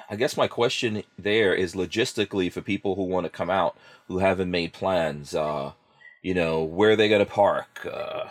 I 0.10 0.16
guess 0.16 0.38
my 0.38 0.48
question 0.48 1.04
there 1.18 1.54
is 1.54 1.76
logistically 1.76 2.52
for 2.52 2.62
people 2.62 2.96
who 2.96 3.04
want 3.04 3.26
to 3.26 3.30
come 3.30 3.50
out 3.50 3.78
who 4.08 4.20
haven't 4.20 4.52
made 4.52 4.74
plans. 4.74 5.36
Uh, 5.36 5.74
you 6.22 6.34
know, 6.34 6.64
where 6.64 6.92
are 6.92 6.96
they 6.96 7.10
going 7.10 7.26
to 7.26 7.32
park? 7.32 7.86
Uh, 7.86 8.30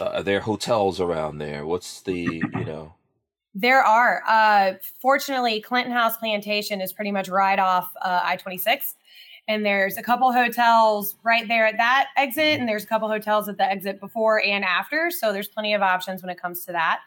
uh, 0.00 0.04
are 0.14 0.22
there 0.22 0.40
hotels 0.40 1.00
around 1.00 1.38
there? 1.38 1.66
What's 1.66 2.00
the 2.02 2.42
you 2.54 2.64
know? 2.64 2.94
There 3.54 3.82
are. 3.82 4.22
Uh, 4.28 4.74
fortunately, 5.00 5.60
Clinton 5.60 5.92
House 5.92 6.16
Plantation 6.16 6.80
is 6.80 6.92
pretty 6.92 7.10
much 7.10 7.28
right 7.28 7.58
off 7.58 7.90
uh, 8.02 8.20
I 8.22 8.36
26. 8.36 8.94
And 9.48 9.64
there's 9.64 9.96
a 9.96 10.02
couple 10.02 10.30
hotels 10.30 11.16
right 11.24 11.48
there 11.48 11.66
at 11.66 11.78
that 11.78 12.08
exit, 12.18 12.60
and 12.60 12.68
there's 12.68 12.84
a 12.84 12.86
couple 12.86 13.08
hotels 13.08 13.48
at 13.48 13.56
the 13.56 13.64
exit 13.64 13.98
before 13.98 14.44
and 14.44 14.62
after. 14.62 15.10
So 15.10 15.32
there's 15.32 15.48
plenty 15.48 15.72
of 15.72 15.80
options 15.80 16.22
when 16.22 16.28
it 16.28 16.40
comes 16.40 16.66
to 16.66 16.72
that. 16.72 17.00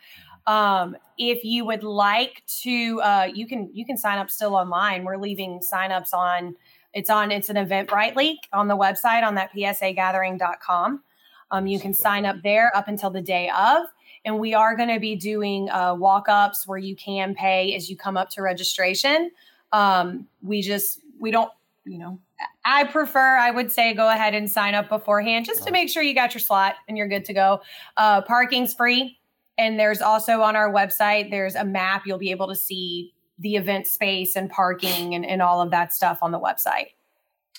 Um, 0.48 0.98
if 1.18 1.44
you 1.44 1.66
would 1.66 1.84
like 1.84 2.44
to, 2.62 3.02
uh, 3.02 3.28
you 3.34 3.48
can 3.48 3.70
you 3.74 3.86
can 3.86 3.98
sign 3.98 4.18
up 4.18 4.30
still 4.30 4.56
online. 4.56 5.04
We're 5.04 5.18
leaving 5.18 5.60
signups 5.60 6.14
on. 6.14 6.56
It's 6.94 7.10
on. 7.10 7.32
It's 7.32 7.50
an 7.50 7.56
Eventbrite 7.56 8.16
link 8.16 8.40
on 8.52 8.68
the 8.68 8.76
website 8.76 9.24
on 9.24 9.36
that 9.36 9.54
psagathering.com. 9.54 11.04
Um, 11.52 11.68
you 11.68 11.80
can 11.80 11.94
sign 11.94 12.26
up 12.26 12.38
there 12.44 12.76
up 12.76 12.88
until 12.88 13.10
the 13.10 13.22
day 13.22 13.50
of 13.50 13.86
and 14.26 14.40
we 14.40 14.54
are 14.54 14.76
going 14.76 14.90
to 14.90 15.00
be 15.00 15.16
doing 15.16 15.70
uh, 15.70 15.96
walk-ups 15.96 16.68
where 16.68 16.78
you 16.78 16.96
can 16.96 17.34
pay 17.34 17.76
as 17.76 17.90
you 17.90 17.98
come 17.98 18.18
up 18.18 18.30
to 18.32 18.42
registration 18.42 19.32
um, 19.74 20.28
we 20.42 20.62
just 20.62 21.00
we 21.20 21.32
don't 21.32 21.52
you 21.86 21.98
know 21.98 22.20
i 22.64 22.84
prefer 22.84 23.38
i 23.38 23.50
would 23.50 23.72
say 23.72 23.94
go 23.94 24.10
ahead 24.10 24.36
and 24.36 24.50
sign 24.50 24.76
up 24.76 24.88
beforehand 24.88 25.46
just 25.46 25.66
to 25.66 25.72
make 25.72 25.90
sure 25.90 26.04
you 26.04 26.14
got 26.14 26.34
your 26.34 26.42
slot 26.42 26.76
and 26.88 26.96
you're 26.96 27.08
good 27.08 27.26
to 27.26 27.34
go 27.34 27.60
uh, 27.98 28.22
parking's 28.22 28.74
free 28.74 29.18
and 29.58 29.80
there's 29.80 30.02
also 30.02 30.42
on 30.42 30.56
our 30.56 30.72
website 30.72 31.30
there's 31.30 31.56
a 31.56 31.64
map 31.66 32.04
you'll 32.06 32.18
be 32.18 32.32
able 32.32 32.48
to 32.48 32.56
see 32.56 33.14
the 33.40 33.56
event 33.56 33.88
space 33.88 34.36
and 34.36 34.50
parking 34.50 35.16
and, 35.16 35.26
and 35.26 35.42
all 35.42 35.62
of 35.62 35.72
that 35.72 35.94
stuff 35.94 36.20
on 36.22 36.32
the 36.32 36.40
website 36.40 36.88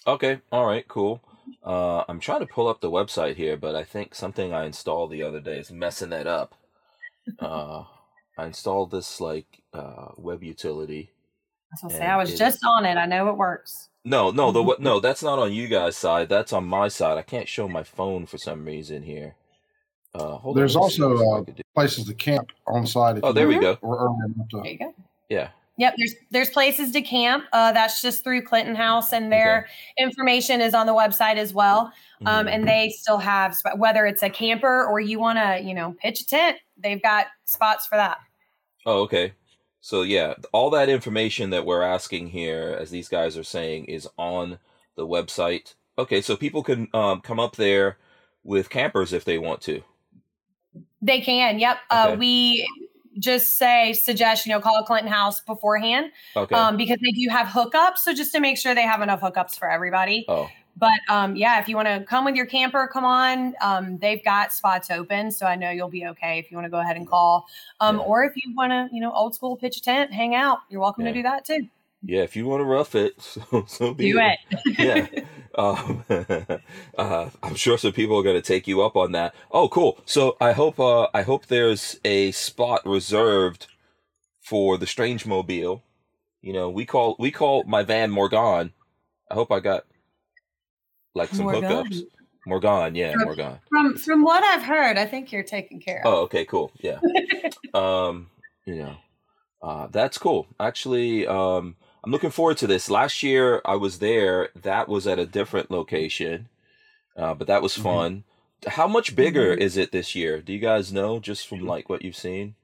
Okay, 0.04 0.40
all 0.50 0.66
right, 0.66 0.86
cool. 0.88 1.22
Uh, 1.64 2.02
I'm 2.08 2.18
trying 2.18 2.40
to 2.40 2.46
pull 2.46 2.66
up 2.66 2.80
the 2.80 2.90
website 2.90 3.36
here, 3.36 3.56
but 3.56 3.76
I 3.76 3.84
think 3.84 4.16
something 4.16 4.52
I 4.52 4.64
installed 4.64 5.12
the 5.12 5.22
other 5.22 5.38
day 5.40 5.58
is 5.60 5.70
messing 5.70 6.10
that 6.10 6.26
up. 6.26 6.56
Uh, 7.38 7.84
I 8.36 8.46
installed 8.46 8.90
this 8.90 9.20
like 9.20 9.46
uh, 9.72 10.08
web 10.16 10.42
utility. 10.42 11.10
so 11.76 11.88
say 11.88 12.04
i 12.04 12.16
was 12.16 12.32
it- 12.32 12.36
just 12.36 12.58
on 12.66 12.84
it 12.84 12.96
i 12.96 13.06
know 13.06 13.28
it 13.28 13.36
works 13.36 13.90
No, 14.04 14.32
no, 14.32 14.50
the? 14.50 14.76
No, 14.80 14.98
that's 14.98 15.22
not 15.22 15.38
on 15.38 15.52
you 15.52 15.68
guys' 15.68 15.96
side. 15.96 16.28
That's 16.28 16.52
on 16.52 16.64
my 16.64 16.88
side. 16.88 17.16
I 17.16 17.22
can't 17.22 17.48
show 17.48 17.68
my 17.68 17.84
phone 17.84 18.26
for 18.26 18.38
some 18.38 18.64
reason 18.64 19.04
here. 19.04 19.36
Uh, 20.14 20.36
hold 20.36 20.56
There's 20.56 20.76
on. 20.76 20.82
let 20.82 20.88
me 20.88 20.94
see 20.96 21.02
also, 21.02 21.40
uh. 21.40 21.44
Places 21.74 22.04
to 22.06 22.14
camp 22.14 22.50
on 22.66 22.86
site. 22.86 23.20
Oh, 23.22 23.32
there 23.32 23.48
we 23.48 23.58
go. 23.58 23.78
We're 23.80 23.98
early 23.98 24.16
there 24.52 24.66
you 24.66 24.78
go 24.78 24.94
Yeah. 25.28 25.48
Yep, 25.78 25.94
there's 25.96 26.14
there's 26.30 26.50
places 26.50 26.90
to 26.92 27.00
camp. 27.00 27.44
Uh, 27.52 27.72
that's 27.72 28.02
just 28.02 28.22
through 28.22 28.42
Clinton 28.42 28.74
House, 28.74 29.14
and 29.14 29.32
their 29.32 29.68
information 29.98 30.60
is 30.60 30.74
on 30.74 30.86
the 30.86 30.92
website 30.92 31.36
as 31.36 31.54
well. 31.54 31.90
Um, 32.26 32.46
Mhm. 32.46 32.50
and 32.54 32.68
they 32.68 32.90
still 32.90 33.16
have 33.16 33.56
whether 33.76 34.04
it's 34.04 34.22
a 34.22 34.28
camper 34.28 34.84
or 34.86 35.00
you 35.00 35.18
want 35.18 35.38
to, 35.38 35.60
you 35.66 35.72
know, 35.72 35.96
pitch 35.98 36.20
a 36.20 36.26
tent. 36.26 36.58
They've 36.76 37.02
got 37.02 37.28
spots 37.46 37.86
for 37.86 37.96
that. 37.96 38.18
Oh, 38.84 39.00
okay. 39.00 39.32
So 39.80 40.02
yeah, 40.02 40.34
all 40.52 40.68
that 40.70 40.90
information 40.90 41.48
that 41.50 41.64
we're 41.64 41.82
asking 41.82 42.28
here, 42.28 42.76
as 42.78 42.90
these 42.90 43.08
guys 43.08 43.38
are 43.38 43.42
saying, 43.42 43.86
is 43.86 44.06
on 44.18 44.58
the 44.96 45.06
website. 45.06 45.74
Okay, 45.98 46.20
so 46.20 46.36
people 46.36 46.62
can 46.62 46.86
um, 46.92 47.22
come 47.22 47.40
up 47.40 47.56
there 47.56 47.96
with 48.44 48.68
campers 48.68 49.14
if 49.14 49.24
they 49.24 49.38
want 49.38 49.62
to. 49.62 49.82
They 51.02 51.20
can. 51.20 51.58
Yep. 51.58 51.78
Uh, 51.90 52.16
we 52.18 52.66
just 53.18 53.58
say 53.58 53.92
suggest 53.92 54.46
you 54.46 54.52
know 54.52 54.60
call 54.60 54.78
a 54.78 54.84
Clinton 54.86 55.10
House 55.12 55.40
beforehand 55.40 56.10
Okay. 56.34 56.54
um, 56.54 56.78
because 56.78 56.96
they 57.02 57.10
do 57.10 57.28
have 57.28 57.46
hookups. 57.48 57.98
So 57.98 58.14
just 58.14 58.32
to 58.32 58.40
make 58.40 58.56
sure 58.56 58.74
they 58.74 58.82
have 58.82 59.02
enough 59.02 59.20
hookups 59.20 59.58
for 59.58 59.68
everybody. 59.70 60.24
oh, 60.28 60.48
But 60.78 60.98
um, 61.10 61.36
yeah, 61.36 61.60
if 61.60 61.68
you 61.68 61.76
want 61.76 61.88
to 61.88 62.04
come 62.04 62.24
with 62.24 62.34
your 62.36 62.46
camper, 62.46 62.88
come 62.90 63.04
on. 63.04 63.54
Um, 63.60 63.98
they've 63.98 64.24
got 64.24 64.52
spots 64.52 64.90
open, 64.90 65.30
so 65.30 65.44
I 65.44 65.56
know 65.56 65.68
you'll 65.70 65.90
be 65.90 66.06
okay 66.06 66.38
if 66.38 66.50
you 66.50 66.56
want 66.56 66.64
to 66.64 66.70
go 66.70 66.78
ahead 66.80 66.96
and 66.96 67.06
call. 67.06 67.46
Um, 67.80 67.96
Yeah. 67.98 68.02
Or 68.04 68.24
if 68.24 68.32
you 68.36 68.54
want 68.54 68.70
to, 68.72 68.88
you 68.90 69.00
know, 69.02 69.12
old 69.12 69.34
school 69.34 69.56
pitch 69.56 69.76
a 69.76 69.82
tent, 69.82 70.10
hang 70.12 70.34
out. 70.34 70.60
You're 70.70 70.80
welcome 70.80 71.04
Yeah. 71.04 71.10
to 71.12 71.18
do 71.18 71.22
that 71.24 71.44
too. 71.44 71.68
yeah. 72.04 72.22
If 72.22 72.34
you 72.34 72.46
want 72.46 72.60
to 72.60 72.64
rough 72.64 72.94
it, 72.94 73.14
so, 73.20 73.64
so 73.68 73.92
be 73.92 74.12
Do 74.12 74.20
it. 74.20 74.38
yeah. 74.78 75.06
Um, 75.56 76.04
uh, 76.98 77.30
I'm 77.42 77.54
sure 77.54 77.78
some 77.78 77.92
people 77.92 78.18
are 78.18 78.22
going 78.22 78.40
to 78.40 78.42
take 78.42 78.66
you 78.66 78.82
up 78.82 78.96
on 78.96 79.12
that. 79.12 79.34
Oh, 79.50 79.68
cool. 79.68 79.98
So 80.06 80.36
I 80.40 80.52
hope 80.52 80.80
uh, 80.80 81.08
I 81.14 81.22
hope 81.22 81.46
there's 81.46 81.98
a 82.04 82.32
spot 82.32 82.82
reserved 82.84 83.66
for 84.40 84.78
the 84.78 84.86
Strange 84.86 85.26
Mobile. 85.26 85.82
You 86.40 86.52
know, 86.52 86.70
we 86.70 86.84
call 86.84 87.16
we 87.18 87.30
call 87.30 87.64
my 87.64 87.82
van 87.82 88.10
Morgan. 88.10 88.72
I 89.30 89.34
hope 89.34 89.52
I 89.52 89.60
got 89.60 89.84
like 91.14 91.30
some 91.30 91.44
Morgan. 91.44 91.64
hookups. 91.64 92.02
Morgan, 92.46 92.94
yeah, 92.96 93.12
From- 93.12 93.24
Morgan. 93.24 93.58
From 93.68 93.96
from 93.96 94.22
what 94.22 94.42
I've 94.42 94.64
heard, 94.64 94.98
I 94.98 95.06
think 95.06 95.32
you're 95.32 95.44
taken 95.44 95.80
care 95.80 96.02
of. 96.04 96.12
Oh, 96.12 96.16
okay, 96.22 96.44
cool. 96.44 96.72
Yeah. 96.80 96.98
um, 97.74 98.30
you 98.66 98.76
know, 98.76 98.96
uh, 99.62 99.86
that's 99.88 100.18
cool. 100.18 100.46
Actually, 100.58 101.26
um, 101.26 101.76
I'm 102.04 102.10
looking 102.10 102.30
forward 102.30 102.58
to 102.58 102.66
this. 102.66 102.90
Last 102.90 103.22
year 103.22 103.60
I 103.64 103.76
was 103.76 103.98
there. 104.00 104.50
That 104.60 104.88
was 104.88 105.06
at 105.06 105.18
a 105.18 105.26
different 105.26 105.70
location, 105.70 106.48
uh, 107.16 107.34
but 107.34 107.46
that 107.46 107.62
was 107.62 107.76
Mhm. 107.76 107.82
fun. 107.82 108.24
How 108.66 108.86
much 108.88 109.14
bigger 109.16 109.56
Mhm. 109.56 109.60
is 109.60 109.76
it 109.76 109.92
this 109.92 110.14
year? 110.14 110.40
Do 110.40 110.52
you 110.52 110.58
guys 110.58 110.92
know 110.92 111.18
just 111.20 111.46
from 111.46 111.66
like 111.66 111.88
what 111.88 112.02
you've 112.02 112.16
seen? 112.16 112.54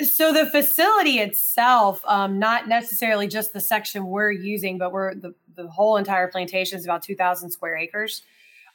So 0.00 0.32
the 0.32 0.46
facility 0.46 1.20
itself, 1.20 2.02
um, 2.06 2.38
not 2.38 2.66
necessarily 2.66 3.28
just 3.28 3.52
the 3.52 3.60
section 3.60 4.06
we're 4.06 4.32
using, 4.32 4.76
but 4.76 4.90
we're 4.92 5.14
the, 5.14 5.34
the 5.54 5.68
whole 5.68 5.96
entire 5.96 6.26
plantation 6.28 6.78
is 6.78 6.84
about 6.84 7.02
2,000 7.02 7.50
square 7.50 7.76
acres. 7.76 8.22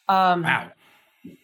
Um, 0.07 0.43
Wow. 0.43 0.71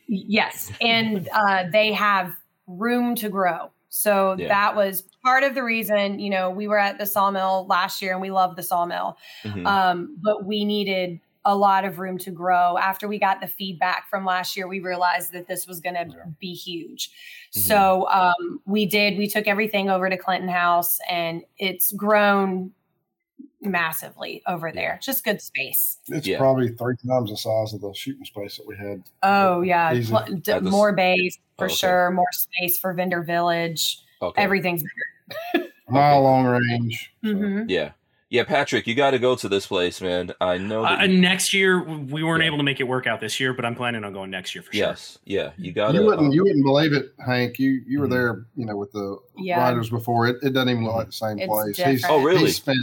Yes, 0.08 0.72
and 0.80 1.28
uh, 1.34 1.66
they 1.72 1.92
have 1.92 2.32
room 2.68 3.16
to 3.16 3.28
grow. 3.28 3.72
So 3.96 4.36
Yeah. 4.38 4.50
that 4.50 4.76
was 4.76 5.04
part 5.24 5.44
of 5.44 5.56
the 5.56 5.64
reason. 5.64 6.20
You 6.20 6.30
know, 6.30 6.50
we 6.50 6.68
were 6.68 6.78
at 6.78 6.98
the 6.98 7.06
sawmill 7.06 7.66
last 7.70 8.02
year, 8.02 8.12
and 8.12 8.22
we 8.22 8.30
love 8.30 8.58
the 8.58 8.64
sawmill, 8.64 9.18
Mhm. 9.44 9.66
um, 9.66 10.18
but 10.22 10.46
we 10.46 10.66
needed 10.66 11.20
a 11.46 11.56
lot 11.56 11.86
of 11.86 11.98
room 12.00 12.18
to 12.18 12.32
grow. 12.32 12.78
After 12.78 13.08
we 13.08 13.20
got 13.20 13.40
the 13.40 13.48
feedback 13.48 14.10
from 14.10 14.26
last 14.26 14.58
year, 14.58 14.68
we 14.68 14.80
realized 14.82 15.32
that 15.32 15.48
this 15.48 15.66
was 15.68 15.80
going 15.80 15.96
to 15.96 16.08
be 16.40 16.54
huge. 16.54 17.10
Mhm. 17.56 17.62
So 17.62 18.10
um, 18.10 18.60
we 18.66 18.86
did. 18.86 19.18
We 19.18 19.28
took 19.28 19.48
everything 19.48 19.90
over 19.90 20.10
to 20.10 20.18
Clinton 20.18 20.50
House, 20.50 21.00
and 21.10 21.44
it's 21.58 21.92
grown 21.94 22.72
massively 23.66 24.42
over 24.48 24.72
there. 24.72 25.00
Just 25.02 25.24
good 25.24 25.42
space. 25.42 25.98
It's 26.08 26.26
Yeah. 26.28 26.38
probably 26.38 26.70
three 26.70 26.96
times 27.08 27.30
the 27.32 27.38
size 27.38 27.74
of 27.74 27.82
the 27.82 27.94
shooting 27.94 28.26
space 28.26 28.58
that 28.58 28.66
we 28.68 28.76
had. 28.78 29.04
Oh 29.24 29.62
yeah, 29.62 29.92
pl- 30.08 30.36
d- 30.42 30.52
At 30.52 30.64
the 30.64 30.68
s- 30.70 30.72
more 30.72 30.94
bays 30.94 31.38
Oh, 31.40 31.44
for 31.60 31.66
okay. 31.66 31.76
sure. 31.76 32.12
More 32.12 32.32
space 32.32 32.78
for 32.78 32.94
vendor 32.94 33.22
village. 33.24 34.00
okay. 34.22 34.42
Everything's 34.42 34.84
bigger. 35.54 35.68
Mile 35.90 36.22
long 36.24 36.46
range. 36.46 37.14
so- 37.24 37.30
Mhm. 37.34 37.66
yeah. 37.70 37.92
Yeah, 38.28 38.44
Patrick, 38.44 38.88
you 38.88 38.96
got 38.96 39.12
to 39.12 39.20
go 39.20 39.36
to 39.36 39.48
this 39.48 39.68
place, 39.68 40.02
man. 40.02 40.32
I 40.42 40.58
know 40.58 40.82
that. 40.82 41.00
Uh, 41.00 41.04
you- 41.04 41.22
next 41.22 41.54
year, 41.54 41.82
we 41.84 42.24
weren't 42.24 42.42
Yeah. 42.42 42.48
able 42.48 42.58
to 42.58 42.64
make 42.64 42.80
it 42.80 42.84
work 42.86 43.06
out 43.06 43.22
this 43.22 43.40
year, 43.40 43.54
but 43.54 43.64
I'm 43.66 43.76
planning 43.76 44.04
on 44.04 44.14
going 44.14 44.32
next 44.32 44.56
year 44.56 44.64
for 44.64 44.74
sure. 44.74 44.88
yes. 44.88 45.20
Yeah. 45.26 45.52
You 45.58 45.72
got 45.72 45.92
to. 45.92 46.00
You 46.00 46.06
wouldn't 46.06 46.34
you 46.34 46.44
wouldn't 46.44 46.66
believe 46.66 46.92
it, 46.92 47.14
Hank. 47.24 47.60
You 47.60 47.84
you 47.88 48.00
were 48.00 48.08
Mhm. 48.08 48.10
there, 48.10 48.46
you 48.56 48.66
know, 48.66 48.76
with 48.76 48.92
the 48.94 49.20
Yeah. 49.38 49.60
riders 49.62 49.92
before. 49.92 50.28
It, 50.28 50.38
it 50.42 50.54
doesn't 50.54 50.70
even 50.70 50.84
look 50.84 50.96
like 50.96 51.06
the 51.08 51.14
same 51.14 51.38
It's 51.38 51.48
place. 51.48 51.78
He's. 51.78 52.04
Oh, 52.10 52.22
really? 52.24 52.40
He 52.46 52.48
spent 52.52 52.80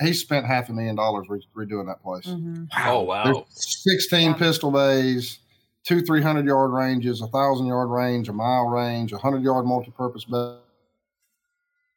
he 0.00 0.12
spent 0.12 0.46
half 0.46 0.68
a 0.68 0.72
million 0.72 0.96
dollars 0.96 1.26
re- 1.28 1.46
redoing 1.56 1.86
that 1.86 2.02
place. 2.02 2.26
Mhm. 2.26 2.68
Oh, 2.84 3.06
There's 3.24 3.36
wow. 3.36 3.46
16 3.50 4.30
Yeah. 4.30 4.36
pistol 4.36 4.70
bays, 4.70 5.38
two 5.84 6.02
300 6.02 6.44
yard 6.46 6.72
ranges, 6.72 7.20
a 7.20 7.26
thousand 7.28 7.66
yard 7.66 7.88
range, 7.90 8.28
a 8.28 8.32
mile 8.32 8.66
range, 8.66 9.12
a 9.12 9.18
hundred 9.18 9.42
yard 9.42 9.64
multi-purpose 9.66 10.24
bay, 10.24 10.56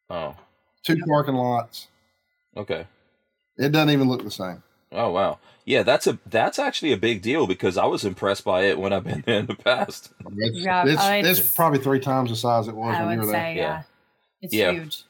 Oh, 0.08 0.34
two 0.84 0.96
parking 1.06 1.34
lots. 1.34 1.88
okay. 2.56 2.86
It 3.58 3.72
doesn't 3.72 3.90
even 3.90 4.08
look 4.08 4.24
the 4.24 4.30
same. 4.30 4.62
Oh 4.92 5.10
wow. 5.10 5.38
Yeah, 5.66 5.82
that's 5.84 6.06
a 6.08 6.18
that's 6.26 6.58
actually 6.58 6.92
a 6.92 6.96
big 6.96 7.22
deal 7.22 7.46
because 7.46 7.76
I 7.76 7.84
was 7.86 8.04
impressed 8.04 8.44
by 8.44 8.62
it 8.62 8.78
when 8.78 8.92
I've 8.92 9.04
been 9.04 9.22
there 9.26 9.38
in 9.38 9.46
the 9.46 9.54
past. 9.54 10.10
It's, 10.36 10.58
Yeah, 10.58 10.84
it's, 10.86 11.00
I- 11.00 11.16
it's 11.18 11.54
probably 11.54 11.78
three 11.78 12.00
times 12.00 12.30
the 12.30 12.36
size 12.36 12.66
it 12.66 12.74
was 12.74 12.96
I 12.96 13.04
when 13.06 13.20
you 13.20 13.26
were 13.26 13.32
say, 13.32 13.32
there. 13.32 13.54
yeah. 13.54 13.62
Yeah. 13.62 13.82
It's 14.42 14.54
Yeah. 14.54 14.72
huge. 14.72 15.04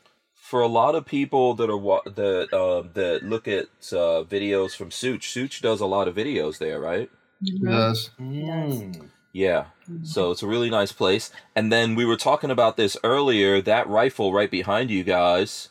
For 0.51 0.63
a 0.63 0.67
lot 0.67 0.97
of 0.97 1.07
people 1.07 1.55
that 1.55 1.71
are 1.71 2.03
that 2.11 2.53
um 2.53 2.91
that 2.95 3.23
look 3.23 3.47
at 3.47 3.67
uh, 3.93 4.25
videos 4.37 4.75
from 4.77 4.91
Sootch, 4.91 5.23
Sootch 5.33 5.61
does 5.61 5.81
a 5.81 5.87
lot 5.87 6.09
of 6.09 6.17
videos 6.17 6.59
there, 6.59 6.81
right? 6.81 7.09
It 7.41 7.63
Mhm. 7.63 7.71
does. 7.71 8.11
Mm. 8.21 9.11
Yeah. 9.33 9.67
Mhm. 9.89 10.05
So 10.05 10.33
it's 10.33 10.43
a 10.43 10.49
really 10.49 10.69
nice 10.69 10.91
place. 10.91 11.31
And 11.55 11.71
then 11.73 11.95
we 11.95 12.05
were 12.05 12.17
talking 12.17 12.51
about 12.51 12.77
this 12.77 12.97
earlier. 13.05 13.63
That 13.63 13.87
rifle 13.89 14.33
right 14.33 14.51
behind 14.51 14.91
you 14.91 15.05
guys, 15.05 15.69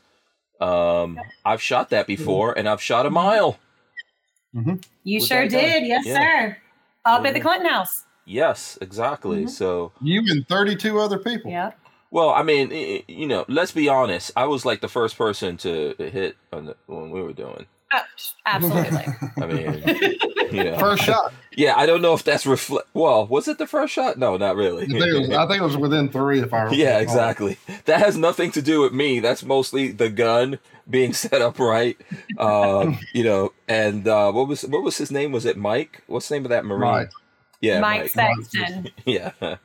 Um, 0.62 1.17
I've 1.45 1.62
shot 1.62 1.89
that 1.91 2.05
before, 2.07 2.57
and 2.57 2.67
I've 2.67 2.81
shot 2.81 3.05
a 3.05 3.09
mile. 3.09 3.57
You 4.53 5.19
With 5.19 5.24
sure 5.25 5.48
that 5.48 5.51
guy. 5.51 5.62
did. 5.79 5.88
Yes, 5.88 6.05
Yeah. 6.05 6.15
sir. 6.15 6.57
Up 7.05 7.25
at 7.25 7.33
the 7.33 7.39
Clinton 7.39 7.67
House. 7.69 8.03
Yes, 8.25 8.77
exactly. 8.81 9.45
Mhm. 9.45 9.50
So, 9.50 9.93
You 10.01 10.21
and 10.27 10.45
32 10.50 11.00
other 11.00 11.17
people. 11.17 11.50
Yep. 11.51 11.79
Well, 12.12 12.30
I 12.30 12.44
mean, 12.44 12.72
i- 12.72 12.75
i- 12.75 13.04
you 13.08 13.28
know, 13.28 13.46
let's 13.48 13.72
be 13.72 13.88
honest. 13.89 14.32
I 14.36 14.46
was 14.46 14.66
like 14.66 14.82
the 14.82 14.88
first 14.88 15.18
person 15.18 15.58
to 15.58 15.96
hit 15.98 16.36
on 16.54 16.66
the 16.68 16.75
when 16.88 17.12
we 17.12 17.22
were 17.22 17.34
doing. 17.34 17.66
Oh, 17.92 18.00
absolutely. 18.46 19.06
I 19.42 19.46
mean, 19.48 19.84
you 20.51 20.63
know, 20.63 20.78
First 20.78 21.04
shot. 21.06 21.34
yeah. 21.56 21.74
I 21.75 21.88
don't 21.88 22.04
know 22.04 22.13
if 22.13 22.24
that's 22.24 22.46
reflect. 22.46 22.88
Well, 22.94 23.25
was 23.25 23.48
it 23.48 23.58
the 23.58 23.66
first 23.66 23.92
shot? 23.94 24.16
No, 24.20 24.38
not 24.38 24.56
really. 24.56 24.84
I 24.84 24.88
think, 24.88 25.01
it 25.04 25.20
was, 25.20 25.30
I 25.32 25.48
think 25.48 25.60
it 25.62 25.66
was 25.66 25.75
within 25.78 26.08
three, 26.10 26.39
if 26.39 26.54
I 26.54 26.58
remember. 26.66 26.75
Yeah, 26.75 27.00
exactly. 27.00 27.58
That 27.86 28.00
has 28.00 28.16
nothing 28.16 28.51
to 28.51 28.62
do 28.62 28.82
with 28.82 28.94
me. 28.94 29.20
That's 29.20 29.44
mostly 29.44 29.92
the 29.92 30.10
gun 30.12 30.60
being 30.88 31.13
set 31.24 31.42
up 31.42 31.58
right. 31.58 31.98
Um, 32.38 33.00
you 33.12 33.24
know, 33.24 33.54
and 33.68 34.08
uh, 34.08 34.32
what 34.32 34.48
was 34.48 34.62
what 34.66 34.84
was 34.84 35.00
his 35.00 35.10
name? 35.10 35.32
Was 35.32 35.46
it 35.46 35.58
Mike? 35.58 36.04
What's 36.06 36.30
the 36.30 36.36
name 36.36 36.46
of 36.46 36.50
that 36.50 36.66
marine? 36.66 36.82
Mike. 36.82 37.12
Yeah, 37.62 37.80
Mike 37.80 38.01
Mike. 38.16 38.36
Sexton. 38.46 38.89
Yeah. 39.06 39.32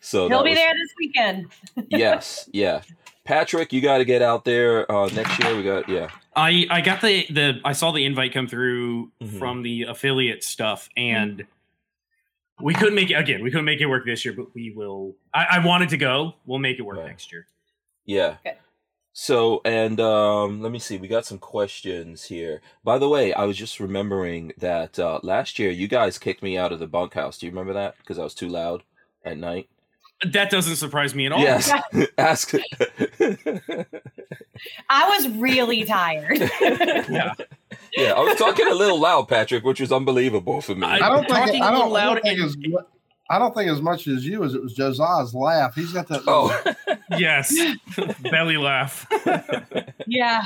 so 0.00 0.28
He'll 0.28 0.42
be 0.44 0.50
was- 0.50 0.58
there 0.58 0.72
this 0.74 0.94
weekend. 0.98 1.46
yes, 1.90 2.48
yeah. 2.52 2.82
Patrick, 3.24 3.72
you 3.72 3.80
got 3.80 3.98
to 3.98 4.04
get 4.04 4.22
out 4.22 4.44
there 4.44 4.90
uh, 4.90 5.08
next 5.08 5.42
year. 5.42 5.56
We 5.56 5.64
got 5.64 5.88
yeah. 5.88 6.10
I 6.36 6.66
I 6.70 6.80
got 6.80 7.00
the 7.00 7.26
the 7.28 7.60
I 7.64 7.72
saw 7.72 7.90
the 7.90 8.04
invite 8.04 8.32
come 8.32 8.46
through 8.46 9.10
Mhm. 9.20 9.38
from 9.38 9.62
the 9.62 9.82
affiliate 9.82 10.44
stuff, 10.44 10.88
and 10.96 11.44
we 12.60 12.72
couldn't 12.74 12.94
make 12.94 13.10
it 13.10 13.14
again. 13.14 13.42
We 13.42 13.50
couldn't 13.50 13.64
make 13.64 13.80
it 13.80 13.86
work 13.86 14.06
this 14.06 14.24
year, 14.24 14.32
but 14.32 14.54
we 14.54 14.70
will. 14.70 15.16
I, 15.34 15.46
I 15.52 15.58
wanted 15.66 15.88
to 15.90 15.96
go. 15.96 16.34
We'll 16.46 16.60
make 16.60 16.78
it 16.78 16.82
work 16.82 16.98
Right. 16.98 17.06
next 17.08 17.32
year. 17.32 17.46
Yeah. 18.04 18.36
Good. 18.44 18.54
So, 19.20 19.62
and 19.64 19.98
um, 19.98 20.60
let 20.60 20.70
me 20.70 20.78
see. 20.78 20.98
We 20.98 21.08
got 21.08 21.24
some 21.24 21.38
questions 21.38 22.24
here. 22.24 22.60
By 22.84 22.98
the 22.98 23.08
way, 23.08 23.32
I 23.32 23.44
was 23.44 23.56
just 23.56 23.80
remembering 23.80 24.52
that 24.58 24.98
uh, 24.98 25.20
last 25.22 25.58
year 25.58 25.70
you 25.70 25.88
guys 25.88 26.18
kicked 26.18 26.42
me 26.42 26.58
out 26.58 26.70
of 26.70 26.80
the 26.80 26.86
bunkhouse. 26.86 27.38
Do 27.38 27.46
you 27.46 27.50
remember 27.52 27.72
that? 27.72 27.96
Because 27.96 28.18
I 28.18 28.24
was 28.24 28.34
too 28.34 28.48
loud 28.50 28.82
at 29.24 29.38
night. 29.38 29.70
That 30.32 30.50
doesn't 30.50 30.76
surprise 30.76 31.14
me 31.14 31.24
at 31.24 31.32
all. 31.32 31.38
Yes. 31.40 31.72
Ask. 32.18 32.52
I 34.90 35.08
was 35.08 35.28
really 35.30 35.84
tired. 35.84 36.38
Yeah. 37.08 37.32
yeah, 37.96 38.12
I 38.12 38.20
was 38.20 38.36
talking 38.36 38.66
a 38.68 38.74
little 38.74 39.00
loud, 39.00 39.28
Patrick, 39.28 39.64
which 39.64 39.80
was 39.80 39.92
unbelievable 39.92 40.60
for 40.60 40.74
me. 40.74 40.86
I- 40.86 40.96
I 40.96 41.08
don't 41.08 41.20
think 41.24 41.28
Talking 41.28 41.62
I 41.62 41.68
a 41.68 41.72
little 41.72 41.88
don't, 41.88 41.96
I 41.96 42.04
loud 42.04 42.14
don't 42.14 42.22
think 42.22 42.38
and- 42.40 42.48
as 42.48 42.56
mu- 42.58 42.78
I 43.28 43.38
don't 43.38 43.54
think 43.54 43.70
as 43.70 43.82
much 43.82 44.06
as 44.06 44.24
you 44.24 44.44
as 44.44 44.54
it 44.54 44.62
was 44.62 44.74
Josiah's 44.74 45.34
laugh. 45.34 45.74
He's 45.74 45.92
got 45.92 46.06
that. 46.08 46.22
oh, 46.26 46.96
Yes. 47.18 47.54
Belly 48.30 48.56
laugh. 48.56 49.06
yeah. 50.06 50.44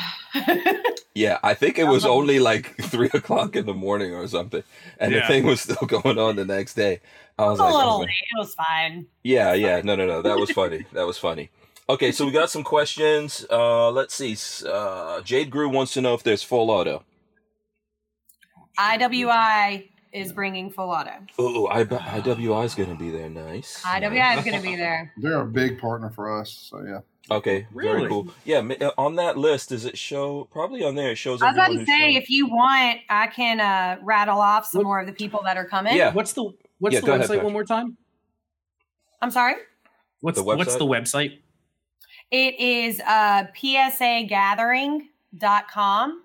yeah. 1.15 1.39
I 1.43 1.55
think 1.55 1.79
it 1.79 1.85
was 1.85 2.07
only 2.07 2.39
like 2.39 2.77
three 2.83 3.11
o'clock 3.13 3.57
in 3.57 3.67
the 3.67 3.75
morning 3.75 4.15
or 4.15 4.27
something, 4.29 4.63
and 4.99 5.15
the 5.15 5.23
thing 5.23 5.45
was 5.45 5.61
still 5.61 5.87
going 5.87 6.19
on 6.19 6.37
the 6.37 6.45
next 6.45 6.75
day. 6.75 7.01
I 7.39 7.47
was 7.47 7.59
a 7.59 7.63
like, 7.63 7.75
little 7.75 7.91
oh, 7.91 7.99
late. 8.01 8.09
It 8.09 8.39
was 8.39 8.55
fine. 8.55 9.07
Yeah, 9.23 9.55
yeah. 9.55 9.81
No, 9.83 9.95
no, 9.97 10.07
no. 10.07 10.23
That 10.23 10.39
was 10.39 10.51
funny. 10.51 10.85
That 10.93 11.07
was 11.07 11.19
funny. 11.19 11.51
Okay, 11.89 12.13
so 12.13 12.25
we 12.25 12.33
got 12.33 12.51
some 12.51 12.63
questions. 12.63 13.45
Uh, 13.51 13.91
let's 13.91 14.15
see. 14.15 14.37
Uh, 14.67 15.21
Jade 15.23 15.51
Grew 15.51 15.69
wants 15.69 15.93
to 15.95 16.01
know 16.01 16.15
if 16.15 16.23
there's 16.23 16.43
full 16.43 16.71
auto. 16.71 17.03
IWI 18.79 19.89
is 20.13 20.33
bringing 20.33 20.71
full 20.71 20.91
auto. 20.91 21.13
Oh, 21.39 21.67
I, 21.69 21.85
IWI 21.85 22.65
is 22.65 22.75
going 22.75 22.89
to 22.91 22.97
be 22.97 23.11
there. 23.11 23.29
Nice. 23.31 23.81
IWI 23.83 24.39
is 24.39 24.45
going 24.45 24.57
to 24.57 24.63
be 24.63 24.75
there. 24.77 25.13
They're 25.19 25.41
a 25.41 25.47
big 25.47 25.79
partner 25.79 26.11
for 26.11 26.41
us. 26.41 26.69
So 26.71 26.83
yeah. 26.83 27.01
Okay, 27.31 27.67
very 27.73 27.87
Really? 27.95 28.09
cool. 28.09 28.29
Yeah, 28.45 28.59
uh, 28.81 28.91
on 28.99 29.15
that 29.17 29.39
list, 29.39 29.69
does 29.69 29.85
it 29.85 29.97
show? 29.97 30.49
Probably 30.51 30.83
on 30.83 30.97
there, 30.97 31.13
it 31.13 31.17
shows. 31.17 31.41
I 31.43 31.47
was 31.49 31.55
about 31.57 31.69
to 31.69 31.87
say, 31.87 32.15
who's 32.15 32.23
if 32.25 32.31
you 32.31 32.49
want, 32.49 32.99
I 33.09 33.29
can 33.29 33.61
uh, 33.61 33.99
rattle 34.03 34.41
off 34.41 34.67
some 34.67 34.83
more 34.83 34.99
of 35.01 35.07
the 35.07 35.13
people 35.13 35.41
that 35.45 35.57
are 35.57 35.67
coming. 35.67 35.97
Yeah. 35.97 36.13
What's 36.13 36.33
the 36.33 36.51
What's 36.81 36.95
Yeah, 36.95 37.01
the 37.01 37.07
website 37.07 37.31
ahead, 37.31 37.45
one 37.45 37.53
more 37.53 37.65
time? 37.65 37.97
I'm 39.23 39.31
sorry. 39.31 39.55
What's 40.23 40.39
The 40.39 40.45
What's 40.45 40.75
website? 40.75 40.79
the 40.79 40.87
website? 40.87 41.39
It 42.33 42.59
is 42.59 43.01
uh, 43.01 43.45
psagathering.com. 43.57 46.23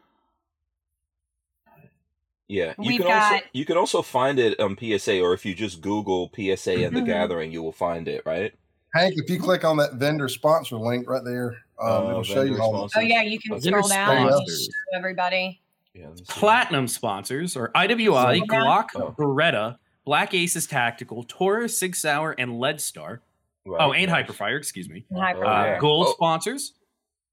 Yeah, 2.48 2.74
you 2.80 2.90
We've 2.90 3.02
can 3.02 3.12
also 3.12 3.46
you 3.54 3.66
can 3.66 3.78
also 3.78 4.02
find 4.02 4.38
it 4.38 4.60
on 4.60 4.78
PSA, 4.78 5.20
or 5.22 5.34
if 5.34 5.46
you 5.46 5.56
just 5.56 5.82
Google 5.82 6.30
PSA 6.36 6.86
and 6.86 6.96
the 6.96 7.02
Mhm. 7.02 7.06
Gathering, 7.08 7.52
you 7.52 7.64
will 7.64 7.72
find 7.72 8.08
it. 8.08 8.22
Right? 8.26 8.54
Hank, 8.94 9.16
if 9.18 9.30
you 9.30 9.40
click 9.40 9.66
on 9.66 9.78
that 9.78 9.96
vendor 9.96 10.30
sponsor 10.30 10.78
link 10.78 11.10
right 11.10 11.24
there, 11.24 11.58
um, 11.80 12.06
Uh, 12.08 12.10
it'll 12.12 12.24
show 12.24 12.42
you 12.44 12.50
vendor 12.50 12.62
all. 12.62 12.72
The, 12.72 12.78
sponsors. 12.90 12.98
Oh, 12.98 13.06
yeah, 13.06 13.22
you 13.24 13.40
can 13.40 13.54
Okay. 13.54 13.68
scroll 13.70 13.88
down 13.88 14.18
and 14.18 14.30
Sponsors. 14.30 14.66
show 14.66 14.98
everybody. 14.98 15.62
Yeah. 15.94 16.08
let 16.10 16.20
me 16.20 16.26
see. 16.26 16.34
Platinum 16.40 16.88
sponsors 16.90 17.56
are 17.56 17.72
IWI, 17.74 18.42
Scroll. 18.44 18.62
Glock, 18.62 18.86
Oh. 18.96 19.16
Beretta, 19.18 19.78
Black 20.04 20.34
Aces 20.34 20.68
Tactical, 20.68 21.24
Taurus, 21.24 21.78
Sig 21.80 21.96
Sauer, 21.96 22.36
and 22.38 22.60
Lead 22.60 22.82
Star. 22.82 23.22
Right, 23.66 23.82
Oh, 23.82 23.94
and 23.94 24.12
nice. 24.12 24.26
Hyperfire, 24.28 24.58
excuse 24.58 24.90
me. 24.90 25.06
And 25.10 25.20
Oh, 25.20 25.42
Uh, 25.42 25.64
yeah. 25.64 25.80
Gold 25.80 26.08
Oh. 26.10 26.14
sponsors. 26.14 26.74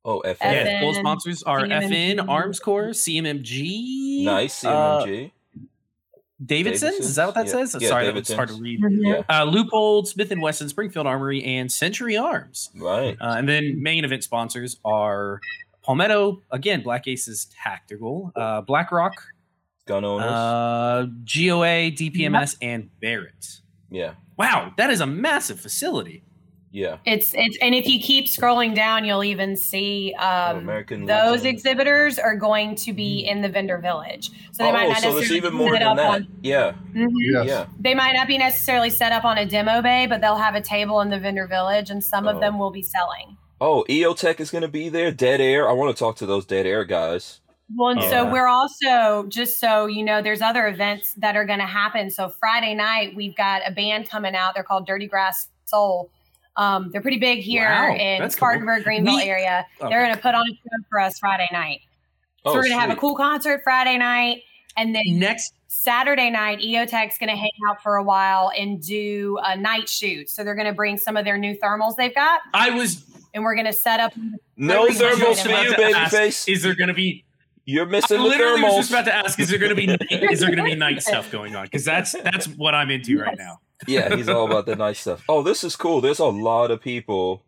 Oh, 0.05 0.21
FN. 0.25 0.37
FN. 0.37 0.65
Yeah, 0.65 0.81
gold 0.81 0.97
sponsors 0.97 1.43
are 1.45 1.61
CMMG. 1.61 2.17
FN, 2.17 2.27
Armscor, 2.27 2.91
CMMG. 2.91 4.25
Nice 4.25 4.65
uh, 4.65 5.05
CMMG. 5.07 5.31
Davidson's? 6.45 6.99
Is 7.07 7.15
that 7.17 7.27
what 7.27 7.35
that 7.37 7.47
Yeah. 7.47 7.53
says? 7.65 7.77
Yeah, 7.81 7.89
Sorry, 7.89 8.07
that 8.07 8.15
was 8.15 8.33
hard 8.33 8.49
to 8.49 8.55
Davidson's. 8.57 8.83
read. 8.83 9.07
yeah. 9.07 9.23
Uh, 9.41 9.45
Loophole, 9.45 10.05
Smith 10.05 10.33
and 10.33 10.43
Wesson, 10.43 10.69
Springfield 10.69 11.07
Armory, 11.07 11.45
and 11.45 11.71
Century 11.71 12.17
Arms. 12.17 12.71
Right. 12.75 13.17
Uh, 13.21 13.35
and 13.39 13.49
then 13.49 13.81
main 13.81 14.05
event 14.05 14.25
sponsors 14.25 14.79
are 14.85 15.41
Palmetto, 15.83 16.43
again, 16.51 16.83
Black 16.83 17.07
Aces 17.07 17.47
Tactical, 17.63 18.33
uh, 18.35 18.61
BlackRock, 18.63 19.13
Gun 19.87 20.05
owners. 20.05 20.27
uh, 20.31 21.07
GOA, 21.25 21.91
DPMS, 21.93 22.57
and 22.61 22.91
Barrett. 23.01 23.61
yeah. 23.91 24.15
Wow, 24.39 24.73
that 24.79 24.91
is 24.91 25.01
a 25.01 25.07
massive 25.07 25.61
facility. 25.61 26.25
Yeah. 26.73 26.97
It's 27.05 27.35
it's 27.35 27.59
and 27.61 27.75
if 27.75 27.87
you 27.87 28.01
keep 28.01 28.25
scrolling 28.27 28.75
down, 28.75 29.05
you'll 29.05 29.23
even 29.25 29.57
see 29.57 30.15
um, 30.19 30.57
American 30.59 31.05
those 31.05 31.43
Legion. 31.43 31.47
exhibitors 31.49 32.19
are 32.19 32.35
going 32.35 32.75
to 32.77 32.95
be 32.95 33.21
in 33.29 33.43
the 33.43 33.49
vendor 33.49 33.77
village. 33.79 34.31
So 34.53 34.65
they 34.65 34.71
oh, 34.71 34.73
might 34.73 34.89
not 34.89 34.97
so 34.99 35.03
there's 35.13 35.15
necessarily 35.31 35.37
even 35.37 35.55
more 35.55 35.73
set 35.75 35.81
than 35.81 35.89
up 35.89 35.97
that. 35.99 36.11
on. 36.11 36.29
Yeah. 36.43 36.73
Mhm. 36.95 37.11
Yes. 37.19 37.47
Yeah. 37.47 37.67
They 37.79 37.95
might 37.95 38.13
not 38.15 38.27
be 38.27 38.39
necessarily 38.39 38.89
set 38.89 39.13
up 39.13 39.25
on 39.25 39.37
a 39.37 39.45
demo 39.45 39.83
bay, 39.83 40.07
but 40.07 40.23
they'll 40.23 40.37
have 40.37 40.55
a 40.55 40.63
table 40.63 41.03
in 41.03 41.11
the 41.11 41.19
vendor 41.19 41.47
village, 41.47 41.91
and 41.91 42.03
some 42.03 42.27
Oh. 42.27 42.31
of 42.31 42.41
them 42.41 42.59
will 42.59 42.71
be 42.71 42.83
selling. 42.83 43.37
Oh, 43.61 43.85
EOTech 43.89 44.41
is 44.41 44.51
going 44.51 44.63
to 44.63 44.69
be 44.69 44.89
there. 44.89 45.13
Dead 45.13 45.41
Air. 45.41 45.69
I 45.69 45.73
want 45.73 45.95
to 45.95 45.99
talk 45.99 46.17
to 46.17 46.27
those 46.27 46.47
Dead 46.47 46.67
Air 46.67 46.85
guys. 46.85 47.41
Well, 47.77 47.91
and 47.91 48.03
so 48.05 48.31
we're 48.31 48.49
also 48.49 49.25
just 49.29 49.61
so 49.61 49.87
you 49.87 50.03
know, 50.03 50.21
there's 50.23 50.43
other 50.43 50.67
events 50.67 51.15
that 51.19 51.37
are 51.37 51.45
going 51.45 51.61
to 51.61 51.67
happen. 51.67 52.11
So 52.11 52.29
Friday 52.29 52.75
night 52.75 53.15
we've 53.15 53.37
got 53.37 53.63
a 53.67 53.71
band 53.71 54.09
coming 54.11 54.35
out. 54.35 54.55
They're 54.55 54.65
called 54.65 54.87
Dirty 54.87 55.07
Grass 55.07 55.49
Soul. 55.67 56.11
Um, 56.57 56.91
they're 56.91 57.01
pretty 57.01 57.19
big 57.19 57.41
here 57.41 57.65
Wow, 57.69 57.95
in 57.95 58.21
that's 58.21 58.35
cool. 58.35 58.41
Spartanburg, 58.41 58.85
Greenville 58.85 59.17
We- 59.17 59.23
area. 59.23 59.67
Okay. 59.81 59.89
They're 59.91 60.03
going 60.03 60.15
to 60.15 60.21
put 60.21 60.35
on 60.35 60.47
a 60.47 60.51
show 60.53 60.85
for 60.91 61.01
us 61.01 61.19
Friday 61.19 61.49
night. 61.53 61.81
So 62.45 62.51
Oh, 62.51 62.55
we're 62.55 62.63
going 62.63 62.73
to 62.75 62.81
have 62.81 62.91
a 62.91 62.97
cool 62.97 63.15
concert 63.17 63.61
Friday 63.65 63.97
night, 63.99 64.43
and 64.77 64.95
then 64.95 65.05
Next, 65.07 65.55
Saturday 65.69 66.29
night, 66.29 66.59
EOTech's 66.59 67.17
going 67.19 67.31
to 67.31 67.37
hang 67.37 67.51
out 67.69 67.83
for 67.83 67.97
a 67.97 68.03
while 68.03 68.51
and 68.59 68.83
do 68.83 69.39
a 69.45 69.57
night 69.57 69.89
shoot. 69.89 70.29
So 70.29 70.43
they're 70.45 70.55
going 70.57 70.67
to 70.67 70.73
bring 70.73 70.99
some 70.99 71.17
of 71.17 71.25
their 71.25 71.39
new 71.39 71.57
thermals 71.57 71.97
they've 71.97 72.15
got, 72.15 72.41
I 72.53 72.71
was 72.71 73.05
and 73.35 73.43
we're 73.43 73.55
going 73.55 73.67
to 73.67 73.73
set 73.73 73.99
up. 74.01 74.13
No 74.57 74.87
thermals 74.89 75.43
for 75.43 75.49
about 75.49 75.65
you, 75.67 75.77
to 75.77 75.83
ask, 75.97 76.15
babyface. 76.15 76.49
Is 76.53 76.63
there 76.63 76.75
going 76.75 76.89
to 76.89 76.95
be? 76.95 77.25
You're 77.65 77.87
I 77.87 77.91
missing 77.91 78.17
the 78.19 78.25
literally 78.25 78.63
was 78.63 78.75
just 78.75 78.91
about 78.91 79.05
to 79.07 79.15
ask: 79.15 79.39
Is 79.41 79.49
there 79.49 79.59
going 79.59 79.75
to 79.75 79.77
be? 79.77 79.85
Is 80.11 80.41
there 80.41 80.49
going 80.51 80.59
to 80.59 80.65
be 80.65 80.75
night 80.75 81.01
stuff 81.03 81.31
going 81.31 81.55
on? 81.57 81.65
Because 81.65 81.85
that's 81.85 82.13
that's 82.13 82.47
what 82.49 82.75
I'm 82.75 82.91
into 82.91 83.19
right 83.21 83.39
now. 83.39 83.61
Yeah, 83.87 84.15
he's 84.17 84.29
all 84.29 84.47
about 84.47 84.67
the 84.67 84.77
nice 84.77 85.01
stuff. 85.01 85.23
Oh, 85.29 85.43
this 85.43 85.65
is 85.65 85.77
cool. 85.77 86.01
There's 86.01 86.19
a 86.19 86.27
lot 86.27 86.71
of 86.71 86.81
people. 86.81 87.43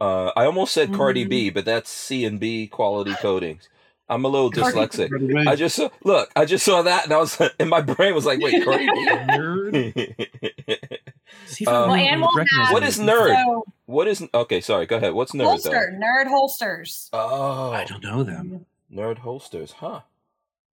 Uh, 0.00 0.30
I 0.36 0.44
almost 0.44 0.72
said 0.74 0.92
Cardi 0.92 1.22
Mm-hmm. 1.22 1.28
B, 1.30 1.50
but 1.50 1.64
that's 1.64 1.90
C 1.90 2.24
and 2.24 2.38
B 2.38 2.66
quality 2.66 3.14
coatings. 3.14 3.68
I'm 4.08 4.24
a 4.24 4.28
little 4.28 4.50
Cardi- 4.52 4.76
dyslexic. 4.78 5.46
I 5.48 5.56
just 5.56 5.74
saw, 5.76 5.88
look. 6.04 6.30
I 6.36 6.44
just 6.44 6.64
saw 6.64 6.82
that, 6.82 7.04
and 7.04 7.12
I 7.12 7.16
was, 7.18 7.40
and 7.58 7.68
my 7.70 7.80
brain 7.80 8.14
was 8.14 8.24
like, 8.26 8.38
"Wait, 8.40 8.62
Cardi 8.64 8.86
Nerd. 8.86 9.94
B." 9.94 10.14
See 11.46 11.64
if 11.64 11.68
I 11.68 11.72
Um, 11.72 11.88
Well, 11.88 11.90
would 11.90 12.00
and 12.00 12.20
we'll 12.20 12.34
recognize 12.36 12.66
have- 12.66 12.72
What 12.74 12.82
it. 12.82 12.88
is 12.90 12.98
nerd? 12.98 13.34
So 13.44 13.64
what 13.86 14.06
is? 14.08 14.24
Okay, 14.34 14.60
sorry. 14.60 14.86
Go 14.86 14.96
ahead. 14.96 15.12
What's 15.14 15.32
nerd 15.32 15.44
holster, 15.44 15.98
nerd 16.00 16.26
holsters. 16.28 17.08
Oh, 17.12 17.70
I 17.72 17.84
don't 17.84 18.02
know 18.02 18.22
them. 18.22 18.66
nerd 18.92 19.18
holsters, 19.18 19.72
huh? 19.72 20.02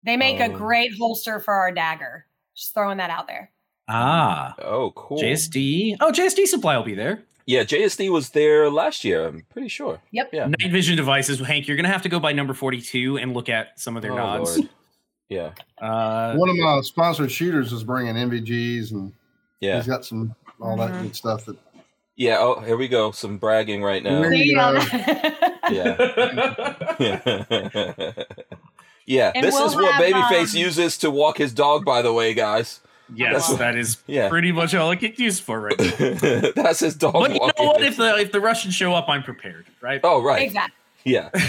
They 0.04 0.18
make 0.18 0.40
a 0.40 0.46
Um, 0.46 0.54
great 0.54 0.92
holster 1.00 1.40
for 1.40 1.54
our 1.54 1.72
dagger. 1.72 2.26
Just 2.56 2.74
throwing 2.74 2.98
that 2.98 3.10
out 3.12 3.28
there. 3.28 3.52
Ah, 3.88 4.56
Oh, 4.60 4.92
cool. 4.96 5.20
JSD. 5.22 5.98
Oh, 6.00 6.12
JSD 6.12 6.46
supply 6.48 6.78
will 6.78 6.86
be 6.86 6.94
there. 6.96 7.24
Yeah, 7.46 7.64
JSD 7.64 8.10
was 8.12 8.30
there 8.30 8.70
last 8.70 9.04
year. 9.04 9.28
I'm 9.28 9.44
pretty 9.50 9.68
sure. 9.68 10.00
Yep. 10.12 10.30
Yeah. 10.32 10.46
Night 10.48 10.72
vision 10.72 10.96
devices. 10.96 11.40
Hank, 11.40 11.68
you're 11.68 11.76
going 11.76 11.86
to 11.86 11.92
have 11.92 12.04
to 12.04 12.10
go 12.10 12.20
by 12.20 12.32
number 12.34 12.54
42 12.54 13.18
and 13.18 13.34
look 13.34 13.50
at 13.50 13.80
some 13.80 13.96
of 13.98 14.04
their 14.04 14.14
Oh, 14.14 14.18
nods. 14.18 14.58
Lord. 14.58 14.70
Yeah, 15.30 15.52
Uh, 15.82 16.36
One 16.36 16.50
of 16.50 16.58
my 16.58 16.82
sponsored 16.84 17.32
shooters 17.32 17.72
is 17.72 17.86
bringing 17.86 18.16
NVGs, 18.16 18.92
and 18.92 19.14
yeah, 19.62 19.78
he's 19.78 19.88
got 19.88 20.04
some 20.04 20.36
all 20.60 20.76
that 20.76 20.92
Mhm. 20.92 21.04
good 21.04 21.16
stuff. 21.16 21.46
That 21.46 21.56
yeah. 22.18 22.36
Oh, 22.40 22.60
here 22.60 22.76
we 22.76 22.90
go. 22.90 23.12
Some 23.12 23.38
bragging 23.38 23.82
right 23.82 24.04
now. 24.04 24.20
There 24.20 24.34
you 24.34 24.52
See, 24.52 24.58
all 24.58 24.74
go. 24.74 24.80
that- 24.82 25.60
Yeah. 25.72 25.96
yeah, 29.06 29.32
And 29.34 29.46
this 29.46 29.56
we'll 29.56 29.68
is 29.68 29.76
what 29.76 29.94
have, 29.94 30.04
Babyface 30.04 30.54
um, 30.54 30.60
uses 30.62 30.98
to 30.98 31.10
walk 31.10 31.38
his 31.38 31.54
dog. 31.54 31.86
By 31.86 32.02
the 32.02 32.12
way, 32.12 32.34
guys, 32.34 32.82
yes, 33.14 33.50
Wow. 33.50 33.56
that 33.58 33.76
is 33.78 33.98
Yeah. 34.08 34.30
pretty 34.30 34.52
much 34.52 34.74
all 34.76 34.92
I 34.92 34.96
gets 34.96 35.20
used 35.20 35.44
for 35.44 35.60
right 35.62 35.80
now. 35.80 36.52
that's 36.56 36.80
his 36.80 36.96
dog. 36.96 37.14
But 37.14 37.34
you 37.34 37.40
know 37.40 37.52
what? 37.58 37.82
If 37.82 37.98
the 37.98 38.18
if 38.18 38.32
the 38.32 38.42
Russians 38.42 38.74
show 38.76 38.94
up, 38.94 39.10
I'm 39.10 39.24
prepared, 39.24 39.66
right? 39.82 40.00
oh, 40.04 40.22
right. 40.22 40.42
Exactly. 40.44 40.76
Yeah. 41.04 41.30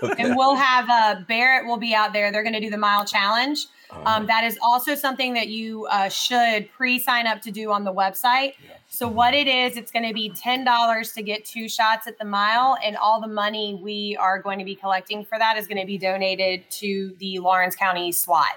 Okay. 0.00 0.22
And 0.22 0.36
we'll 0.36 0.54
have 0.54 0.88
uh, 0.88 1.22
Barrett 1.26 1.66
will 1.66 1.76
be 1.76 1.92
out 1.92 2.12
there. 2.12 2.30
They're 2.30 2.44
going 2.44 2.52
to 2.54 2.60
do 2.60 2.70
the 2.70 2.78
mile 2.78 3.04
challenge. 3.04 3.66
Uh, 3.90 4.02
Um, 4.06 4.26
that 4.26 4.44
is 4.44 4.56
also 4.62 4.94
something 4.94 5.34
that 5.34 5.48
you 5.48 5.86
uh, 5.86 6.08
should 6.08 6.70
pre-sign 6.70 7.26
up 7.26 7.42
to 7.42 7.50
do 7.50 7.72
on 7.72 7.82
the 7.82 7.92
website. 7.92 8.52
So 8.88 9.08
what 9.08 9.34
it 9.34 9.48
is, 9.48 9.76
it's 9.76 9.90
going 9.90 10.06
to 10.06 10.14
be 10.14 10.28
ten 10.30 10.64
dollars 10.64 11.10
to 11.14 11.22
get 11.22 11.44
two 11.44 11.68
shots 11.68 12.06
at 12.06 12.16
the 12.16 12.24
mile, 12.24 12.78
and 12.84 12.96
all 12.96 13.20
the 13.20 13.26
money 13.26 13.80
we 13.82 14.16
are 14.20 14.40
going 14.40 14.60
to 14.60 14.64
be 14.64 14.76
collecting 14.76 15.24
for 15.24 15.36
that 15.36 15.56
is 15.58 15.66
going 15.66 15.80
to 15.80 15.86
be 15.86 15.98
donated 15.98 16.70
to 16.78 17.12
the 17.18 17.40
Laurens 17.40 17.74
County 17.74 18.12
SWAT 18.12 18.54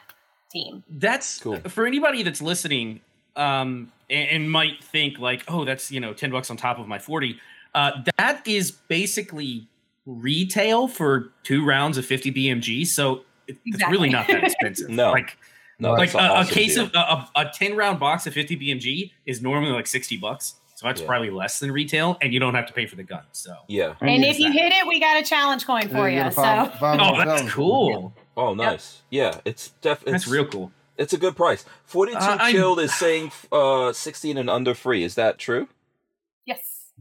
team. 0.51 0.83
That's 0.89 1.39
Cool. 1.39 1.57
for 1.69 1.85
anybody 1.85 2.23
that's 2.23 2.41
listening 2.41 2.99
um, 3.35 3.91
and, 4.09 4.29
and 4.29 4.51
might 4.51 4.83
think 4.83 5.17
like, 5.19 5.43
oh, 5.47 5.65
that's 5.65 5.91
you 5.91 5.99
know 5.99 6.13
ten 6.13 6.31
bucks 6.31 6.49
on 6.49 6.57
top 6.57 6.79
of 6.79 6.87
my 6.87 6.99
forty. 6.99 7.39
Uh, 7.73 7.91
that 8.17 8.45
is 8.47 8.71
basically 8.71 9.67
retail 10.05 10.87
for 10.87 11.31
two 11.43 11.65
rounds 11.65 11.97
of 11.97 12.05
fifty 12.05 12.31
BMG. 12.31 12.85
So 12.85 13.23
it, 13.47 13.57
it's 13.65 13.75
Exactly. 13.75 13.97
really 13.97 14.09
not 14.09 14.27
that 14.27 14.43
expensive. 14.51 14.89
No. 14.89 15.11
like 15.11 15.37
no, 15.79 15.93
like 15.93 16.13
a, 16.13 16.17
an 16.19 16.45
a 16.45 16.45
case 16.45 16.75
deal. 16.75 16.85
of 16.85 16.93
a, 16.93 16.97
a, 16.97 17.29
a 17.37 17.51
ten 17.53 17.75
round 17.75 17.99
box 17.99 18.27
of 18.27 18.33
fifty 18.33 18.55
BMG 18.57 19.11
is 19.25 19.41
normally 19.41 19.71
like 19.71 19.87
sixty 19.87 20.17
bucks. 20.17 20.55
So 20.75 20.87
that's 20.87 20.99
Yeah. 21.01 21.07
probably 21.07 21.29
less 21.29 21.59
than 21.59 21.71
retail, 21.71 22.17
and 22.21 22.33
you 22.33 22.39
don't 22.39 22.55
have 22.55 22.65
to 22.65 22.73
pay 22.73 22.87
for 22.87 22.95
the 22.95 23.03
gun. 23.03 23.21
So 23.31 23.55
yeah. 23.67 23.93
And 24.01 24.23
use 24.23 24.35
if 24.35 24.39
you 24.39 24.47
that. 24.51 24.53
hit 24.59 24.73
it, 24.73 24.87
we 24.87 24.99
got 24.99 25.21
a 25.21 25.23
challenge 25.23 25.65
coin 25.65 25.87
for 25.89 26.09
Yeah, 26.09 26.15
you. 26.15 26.15
get 26.23 26.27
a 26.27 26.31
So 26.31 26.41
five- 26.41 26.73
five 26.79 26.95
oh, 26.95 26.97
dollar 27.03 27.17
that's 27.25 27.29
challenge. 27.41 27.51
cool. 27.51 28.13
Oh, 28.37 28.53
nice. 28.53 29.01
Yeah, 29.09 29.41
it's 29.45 29.69
definitely 29.81 30.13
That's 30.13 30.27
real 30.27 30.45
cool. 30.45 30.71
It's 30.97 31.13
a 31.13 31.17
good 31.17 31.35
price. 31.35 31.65
Forty-two 31.85 32.17
Uh, 32.17 32.37
I'm- 32.39 32.79
is 32.79 32.93
saying 32.93 33.31
uh, 33.51 33.91
sixteen 33.93 34.37
and 34.37 34.49
under 34.49 34.73
free. 34.73 35.03
Is 35.03 35.15
that 35.15 35.37
true? 35.37 35.67
yes, 36.45 36.91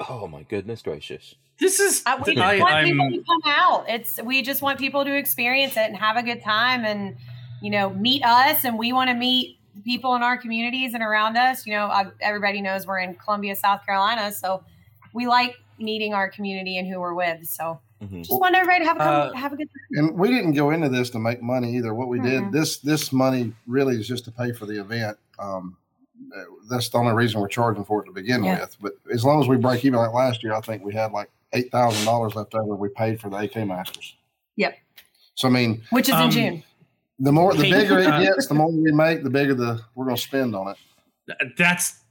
Oh 0.00 0.26
my 0.26 0.42
goodness 0.42 0.82
gracious! 0.82 1.34
This 1.58 1.78
is 1.80 2.02
uh, 2.06 2.20
we 2.26 2.36
I, 2.36 2.58
want 2.58 2.74
I'm 2.74 2.84
people 2.84 3.10
to 3.10 3.22
come 3.24 3.40
out. 3.46 3.84
It's 3.88 4.20
we 4.22 4.42
just 4.42 4.60
want 4.62 4.78
people 4.78 5.04
to 5.04 5.16
experience 5.16 5.76
it 5.76 5.88
and 5.88 5.96
have 5.96 6.16
a 6.16 6.22
good 6.22 6.42
time, 6.42 6.84
and 6.84 7.16
you 7.62 7.70
know, 7.70 7.90
meet 7.90 8.24
us. 8.24 8.64
And 8.64 8.78
we 8.78 8.92
want 8.92 9.08
to 9.10 9.14
meet 9.14 9.58
people 9.84 10.14
in 10.16 10.22
our 10.22 10.36
communities 10.36 10.94
and 10.94 11.02
around 11.02 11.36
us. 11.36 11.66
You 11.66 11.74
know, 11.74 11.86
uh, 11.86 12.10
everybody 12.20 12.60
knows 12.60 12.86
we're 12.86 12.98
in 12.98 13.14
Columbia, 13.14 13.56
South 13.56 13.84
Carolina, 13.86 14.32
so 14.32 14.64
we 15.12 15.26
like 15.26 15.56
meeting 15.78 16.12
our 16.14 16.28
community 16.28 16.76
and 16.78 16.86
who 16.88 17.00
we're 17.00 17.14
with. 17.14 17.46
So 17.46 17.80
Mhm. 18.08 18.24
just 18.24 18.40
want 18.40 18.54
everybody 18.54 18.84
to 18.84 18.88
have 18.88 18.96
a 18.98 19.00
Uh, 19.02 19.32
have 19.34 19.52
a 19.52 19.56
good 19.56 19.68
time. 19.68 20.08
And 20.08 20.18
we 20.18 20.28
didn't 20.28 20.52
go 20.52 20.70
into 20.70 20.88
this 20.88 21.10
to 21.10 21.18
make 21.18 21.42
money 21.42 21.76
either. 21.76 21.94
What 21.94 22.08
we 22.08 22.18
Mhm. 22.18 22.24
did 22.24 22.52
this 22.52 22.78
this 22.78 23.12
money 23.12 23.52
really 23.66 23.96
is 24.00 24.06
just 24.08 24.24
to 24.26 24.30
pay 24.32 24.52
for 24.52 24.66
the 24.66 24.80
event. 24.80 25.16
Um, 25.38 25.76
uh, 26.36 26.42
that's 26.70 26.88
the 26.88 26.98
only 26.98 27.12
reason 27.14 27.40
we're 27.40 27.48
charging 27.48 27.84
for 27.84 28.02
it 28.02 28.06
to 28.06 28.12
begin 28.12 28.44
Yeah. 28.44 28.60
with. 28.60 28.76
But 28.80 28.92
as 29.12 29.24
long 29.24 29.40
as 29.40 29.48
we 29.48 29.56
break 29.56 29.84
even, 29.84 29.98
like 29.98 30.12
last 30.12 30.42
year, 30.42 30.54
I 30.54 30.60
think 30.60 30.84
we 30.84 30.92
had 30.94 31.12
like 31.12 31.30
eight 31.52 31.70
thousand 31.70 32.04
dollars 32.04 32.34
left 32.34 32.54
over. 32.54 32.74
We 32.74 32.88
paid 32.88 33.20
for 33.20 33.28
the 33.30 33.36
AK 33.36 33.64
Masters. 33.64 34.16
Yep. 34.56 34.76
So 35.34 35.48
I 35.48 35.50
mean, 35.50 35.82
Which 35.90 36.08
is 36.08 36.14
in 36.14 36.20
um, 36.20 36.30
June. 36.30 36.62
the 37.18 37.32
more 37.32 37.54
the 37.54 37.70
bigger 37.70 37.98
it 37.98 38.06
uh, 38.06 38.20
gets, 38.22 38.46
the 38.46 38.54
more 38.54 38.70
we 38.70 38.92
make, 38.92 39.22
the 39.24 39.30
bigger 39.30 39.54
the 39.54 39.80
we're 39.94 40.04
going 40.04 40.16
to 40.16 40.22
spend 40.22 40.54
on 40.54 40.68
it. 40.68 40.76
That's 41.56 42.03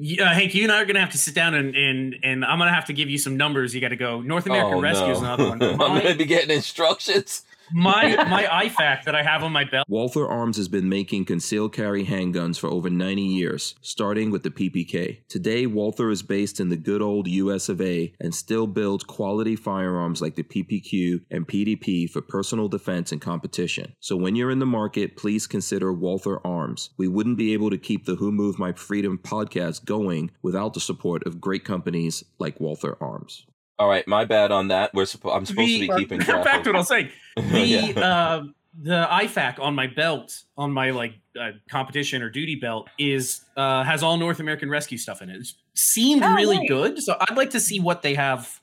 uh, 0.00 0.32
Hank. 0.32 0.54
You 0.54 0.64
and 0.64 0.72
I 0.72 0.80
are 0.80 0.84
gonna 0.84 1.00
have 1.00 1.12
to 1.12 1.18
sit 1.18 1.34
down 1.34 1.54
and 1.54 1.74
and 1.74 2.16
and 2.22 2.44
I'm 2.44 2.58
gonna 2.58 2.72
have 2.72 2.86
to 2.86 2.92
give 2.92 3.10
you 3.10 3.18
some 3.18 3.36
numbers. 3.36 3.74
You 3.74 3.80
got 3.80 3.88
to 3.88 3.96
go. 3.96 4.20
North 4.20 4.46
American 4.46 4.74
oh, 4.74 4.80
Rescue 4.80 5.12
is 5.12 5.20
another 5.20 5.48
one. 5.48 5.62
I'm 5.62 5.78
gonna 5.78 6.14
be 6.14 6.24
getting 6.24 6.50
instructions. 6.50 7.42
My 7.72 8.16
my 8.28 8.44
IFAK 8.44 9.04
that 9.04 9.14
I 9.14 9.22
have 9.22 9.42
on 9.42 9.52
my 9.52 9.64
belt. 9.64 9.86
Walther 9.88 10.26
Arms 10.26 10.56
has 10.56 10.68
been 10.68 10.88
making 10.88 11.24
concealed 11.24 11.72
carry 11.72 12.04
handguns 12.04 12.58
for 12.58 12.68
over 12.68 12.90
90 12.90 13.22
years, 13.22 13.74
starting 13.80 14.30
with 14.30 14.42
the 14.42 14.50
PPK. 14.50 15.18
Today, 15.28 15.66
Walther 15.66 16.10
is 16.10 16.22
based 16.22 16.60
in 16.60 16.68
the 16.68 16.76
good 16.76 17.02
old 17.02 17.28
US 17.28 17.68
of 17.68 17.80
A 17.80 18.12
and 18.20 18.34
still 18.34 18.66
builds 18.66 19.04
quality 19.04 19.56
firearms 19.56 20.20
like 20.20 20.34
the 20.34 20.42
PPQ 20.42 21.22
and 21.30 21.46
PDP 21.46 22.10
for 22.10 22.20
personal 22.20 22.68
defense 22.68 23.12
and 23.12 23.20
competition. 23.20 23.94
So 24.00 24.16
when 24.16 24.36
you're 24.36 24.50
in 24.50 24.58
the 24.58 24.66
market, 24.66 25.16
please 25.16 25.46
consider 25.46 25.92
Walther 25.92 26.44
Arms. 26.46 26.90
We 26.96 27.08
wouldn't 27.08 27.38
be 27.38 27.52
able 27.52 27.70
to 27.70 27.78
keep 27.78 28.06
the 28.06 28.16
Who 28.16 28.32
Moved 28.32 28.58
My 28.58 28.72
Freedom 28.72 29.18
podcast 29.18 29.84
going 29.84 30.30
without 30.42 30.74
the 30.74 30.80
support 30.80 31.26
of 31.26 31.40
great 31.40 31.64
companies 31.64 32.24
like 32.38 32.60
Walther 32.60 32.96
Arms. 33.00 33.46
All 33.80 33.88
right, 33.88 34.06
my 34.06 34.26
bad 34.26 34.52
on 34.52 34.68
that. 34.68 34.92
We're 34.92 35.04
suppo- 35.04 35.34
I'm 35.34 35.46
supposed 35.46 35.70
to 35.72 35.80
be 35.80 35.88
keeping 35.96 36.20
track. 36.20 36.44
back 36.44 36.62
to 36.64 36.68
of- 36.70 36.74
what 36.74 36.76
I 36.76 36.78
was 36.80 36.88
saying. 36.88 37.10
The 37.36 37.60
Yeah. 37.66 37.98
uh, 38.00 38.42
the 38.78 39.08
IFAK 39.10 39.58
on 39.58 39.74
my 39.74 39.86
belt, 39.86 40.44
on 40.58 40.70
my 40.70 40.90
like 40.90 41.14
uh, 41.40 41.52
competition 41.70 42.22
or 42.22 42.28
duty 42.28 42.56
belt, 42.56 42.88
is 42.98 43.40
uh, 43.56 43.82
has 43.84 44.02
all 44.02 44.16
North 44.18 44.38
American 44.38 44.68
Rescue 44.68 44.98
stuff 44.98 45.22
in 45.22 45.30
it. 45.30 45.36
It 45.40 45.46
seemed 45.74 46.22
Oh, 46.22 46.34
really 46.34 46.58
nice. 46.58 46.68
good, 46.68 47.02
so 47.02 47.16
I'd 47.20 47.36
like 47.38 47.50
to 47.50 47.60
see 47.60 47.80
what 47.80 48.02
they 48.02 48.14
have 48.14 48.60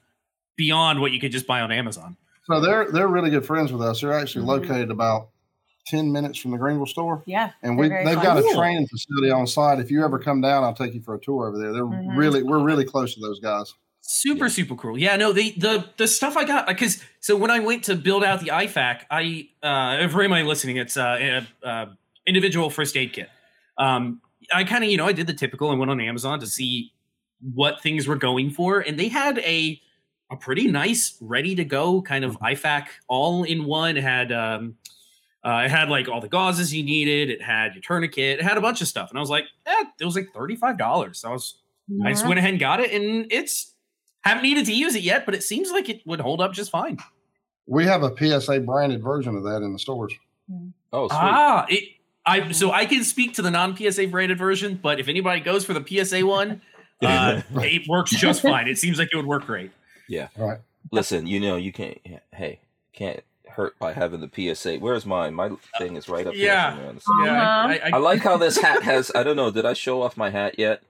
beyond 0.55 1.01
what 1.01 1.11
you 1.13 1.19
could 1.19 1.31
just 1.31 1.47
buy 1.47 1.61
on 1.61 1.71
Amazon. 1.71 2.15
So 2.43 2.61
they're 2.61 2.91
they're 2.91 3.07
really 3.07 3.31
good 3.31 3.45
friends 3.45 3.71
with 3.73 3.81
us. 3.81 4.01
They're 4.01 4.13
actually 4.13 4.45
Mhm. 4.45 4.49
located 4.49 4.91
about 4.91 5.29
ten 5.87 6.11
minutes 6.11 6.37
from 6.37 6.51
the 6.51 6.57
Greenville 6.57 6.85
store. 6.85 7.23
Yeah, 7.25 7.51
And 7.63 7.71
They're 7.77 7.83
we 7.83 7.89
very 7.89 8.05
they've 8.05 8.13
close. 8.19 8.43
got 8.43 8.51
a 8.51 8.55
training 8.55 8.87
facility 8.87 9.31
on 9.31 9.47
site. 9.47 9.79
If 9.79 9.89
you 9.89 10.05
ever 10.05 10.19
come 10.19 10.41
down, 10.41 10.63
I'll 10.63 10.73
take 10.75 10.93
you 10.93 11.01
for 11.01 11.15
a 11.15 11.19
tour 11.19 11.47
over 11.47 11.57
there. 11.57 11.73
They're 11.73 11.83
Mhm. 11.85 12.15
really 12.15 12.43
we're 12.43 12.59
really 12.63 12.85
close 12.85 13.13
to 13.15 13.19
those 13.19 13.39
guys. 13.39 13.73
Super, 14.09 14.45
Yeah. 14.45 14.49
super 14.49 14.75
cool. 14.75 14.97
Yeah, 14.97 15.17
no, 15.17 15.33
the 15.33 15.53
the 15.57 15.85
the 15.97 16.07
stuff 16.07 16.37
I 16.37 16.45
got 16.45 16.65
because 16.65 17.03
so 17.19 17.35
when 17.35 17.51
I 17.51 17.59
went 17.59 17.83
to 17.85 17.95
build 17.95 18.23
out 18.23 18.39
the 18.39 18.47
IFAK, 18.51 19.01
I 19.11 19.49
uh 19.61 20.07
for 20.07 20.21
anybody 20.21 20.43
listening, 20.43 20.77
it's 20.77 20.95
uh, 20.95 21.17
a, 21.19 21.67
a 21.67 21.97
individual 22.25 22.69
first 22.69 22.95
aid 22.95 23.11
kit. 23.11 23.29
Um, 23.77 24.21
I 24.53 24.63
kind 24.63 24.83
of 24.85 24.89
you 24.89 24.95
know 24.95 25.05
I 25.05 25.11
did 25.11 25.27
the 25.27 25.33
typical. 25.33 25.69
I 25.71 25.75
went 25.75 25.91
on 25.91 25.99
Amazon 25.99 26.39
to 26.39 26.47
see 26.47 26.93
what 27.41 27.81
things 27.81 28.07
were 28.07 28.15
going 28.15 28.49
for, 28.49 28.79
and 28.79 28.97
they 28.97 29.09
had 29.09 29.39
a 29.39 29.81
a 30.31 30.37
pretty 30.37 30.67
nice, 30.67 31.17
ready 31.19 31.55
to 31.55 31.65
go 31.65 32.01
kind 32.01 32.23
of 32.23 32.39
IFAK 32.39 32.85
all 33.09 33.43
in 33.43 33.65
one. 33.65 33.97
It 33.97 34.03
had 34.03 34.31
um, 34.31 34.75
uh, 35.45 35.63
it 35.65 35.71
had 35.71 35.89
like 35.89 36.07
all 36.07 36.21
the 36.21 36.29
gauzes 36.29 36.71
you 36.71 36.81
needed. 36.83 37.29
It 37.29 37.41
had 37.41 37.73
your 37.73 37.81
tourniquet. 37.81 38.39
It 38.39 38.43
had 38.43 38.57
a 38.57 38.61
bunch 38.61 38.79
of 38.79 38.87
stuff, 38.87 39.09
and 39.09 39.17
I 39.17 39.21
was 39.21 39.29
like, 39.29 39.43
eh, 39.65 39.83
it 39.99 40.05
was 40.05 40.15
like 40.15 40.29
thirty 40.33 40.55
five 40.55 40.77
dollars. 40.77 41.19
So 41.19 41.27
I 41.27 41.33
was 41.33 41.57
I 42.05 42.11
just 42.11 42.25
went 42.25 42.39
ahead 42.39 42.51
and 42.51 42.59
got 42.59 42.79
it, 42.79 42.91
and 42.93 43.29
it's 43.31 43.73
haven't 44.27 44.43
needed 44.43 44.65
to 44.65 44.73
use 44.73 44.95
it 44.95 45.03
yet, 45.03 45.25
but 45.25 45.35
it 45.35 45.43
seems 45.43 45.71
like 45.71 45.89
it 45.89 46.01
would 46.05 46.19
hold 46.21 46.41
up 46.41 46.53
just 46.53 46.71
fine. 46.71 46.97
We 47.65 47.85
have 47.85 48.03
a 48.03 48.15
PSA 48.15 48.61
branded 48.61 49.03
version 49.03 49.35
of 49.35 49.43
that 49.43 49.61
in 49.61 49.73
the 49.73 49.79
stores. 49.79 50.13
Oh, 50.93 51.07
sweet. 51.07 51.17
Ah, 51.19 51.65
it. 51.69 51.83
I 52.25 52.51
so 52.51 52.71
I 52.71 52.85
can 52.85 53.03
speak 53.03 53.33
to 53.35 53.41
the 53.41 53.51
non 53.51 53.75
PSA 53.75 54.07
branded 54.07 54.37
version, 54.37 54.79
but 54.81 54.99
if 54.99 55.07
anybody 55.07 55.39
goes 55.41 55.65
for 55.65 55.73
the 55.73 55.83
PSA 56.05 56.25
one, 56.25 56.61
uh, 57.03 57.41
it 57.55 57.87
works 57.87 58.11
just 58.11 58.41
fine. 58.43 58.67
It 58.67 58.77
seems 58.77 58.99
like 58.99 59.09
it 59.11 59.15
would 59.17 59.25
work 59.25 59.45
great. 59.45 59.71
Yeah. 60.09 60.27
Right. 60.37 60.59
Listen, 60.91 61.27
you 61.27 61.39
know 61.39 61.55
you 61.57 61.71
can't. 61.73 61.97
Hey, 62.33 62.59
can't 62.93 63.21
hurt 63.49 63.77
by 63.79 63.91
having 63.93 64.21
the 64.21 64.55
PSA. 64.55 64.77
Where's 64.77 65.05
mine? 65.05 65.33
My 65.33 65.51
thing 65.77 65.95
is 65.95 66.07
right 66.07 66.25
up 66.27 66.33
Yeah. 66.35 66.71
here. 66.71 66.71
somewhere 66.71 66.89
on 66.89 66.95
the 66.95 67.01
side. 67.01 67.25
Yeah, 67.25 67.43
I, 67.43 67.89
I, 67.89 67.95
I 67.95 67.97
like 67.97 68.21
how 68.21 68.37
this 68.37 68.57
hat 68.57 68.83
has. 68.83 69.11
I 69.15 69.23
don't 69.23 69.35
know. 69.35 69.51
Did 69.51 69.65
I 69.65 69.73
show 69.73 70.01
off 70.01 70.15
my 70.17 70.29
hat 70.29 70.57
yet? 70.59 70.81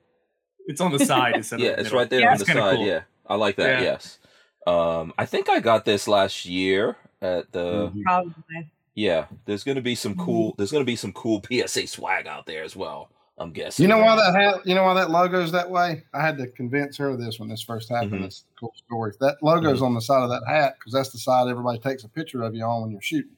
it's 0.70 0.82
on 0.82 0.92
the 0.92 1.00
side 1.06 1.34
instead 1.36 1.62
Yeah, 1.62 1.70
of 1.70 1.76
the 1.78 1.82
it's 1.84 1.92
right 1.94 2.10
there 2.10 2.20
Yeah, 2.20 2.32
on 2.34 2.38
the 2.40 2.46
side. 2.46 2.76
cool. 2.76 2.86
Yeah, 2.86 3.02
I 3.28 3.36
like 3.36 3.56
that. 3.58 3.82
Yeah. 3.82 3.92
Yes. 3.92 4.20
Um, 4.66 5.14
I 5.18 5.26
think 5.26 5.50
I 5.50 5.60
got 5.60 5.86
this 5.86 6.08
last 6.08 6.46
year 6.46 6.98
at 7.22 7.52
the. 7.52 7.90
Mhm. 7.90 8.04
Probably. 8.04 8.72
Yeah, 8.96 9.28
there's 9.46 9.64
gonna 9.64 9.82
be 9.82 9.96
some 9.96 10.16
cool. 10.16 10.56
There's 10.58 10.72
gonna 10.72 10.84
be 10.84 10.96
some 10.96 11.14
cool 11.14 11.42
PSA 11.48 11.88
swag 11.88 12.26
out 12.28 12.46
there 12.46 12.64
as 12.64 12.76
well. 12.76 13.10
I'm 13.38 13.52
guessing. 13.52 13.84
You 13.84 13.90
know 13.90 14.00
why 14.00 14.16
that 14.16 14.34
hat? 14.34 14.66
You 14.66 14.74
know 14.74 14.84
why 14.84 14.96
that 14.96 15.12
logo's 15.12 15.52
that 15.52 15.70
way? 15.70 16.04
I 16.14 16.22
had 16.22 16.38
to 16.40 16.48
convince 16.48 16.98
her 16.98 17.10
of 17.10 17.20
this 17.20 17.40
when 17.40 17.48
this 17.48 17.62
first 17.62 17.90
happened. 17.90 18.14
Mhm. 18.24 18.26
It's 18.26 18.46
a 18.56 18.60
cool 18.60 18.74
story. 18.76 19.14
That 19.20 19.38
logo's 19.44 19.84
on 19.84 19.94
the 19.94 20.02
side 20.02 20.24
of 20.24 20.30
that 20.30 20.42
hat 20.48 20.76
because 20.80 20.94
that's 20.94 21.10
the 21.10 21.20
side 21.20 21.48
everybody 21.48 21.78
takes 21.78 22.04
a 22.04 22.10
picture 22.10 22.42
of 22.42 22.56
you 22.56 22.64
on 22.64 22.82
when 22.82 22.92
you're 22.92 23.02
shooting. 23.02 23.38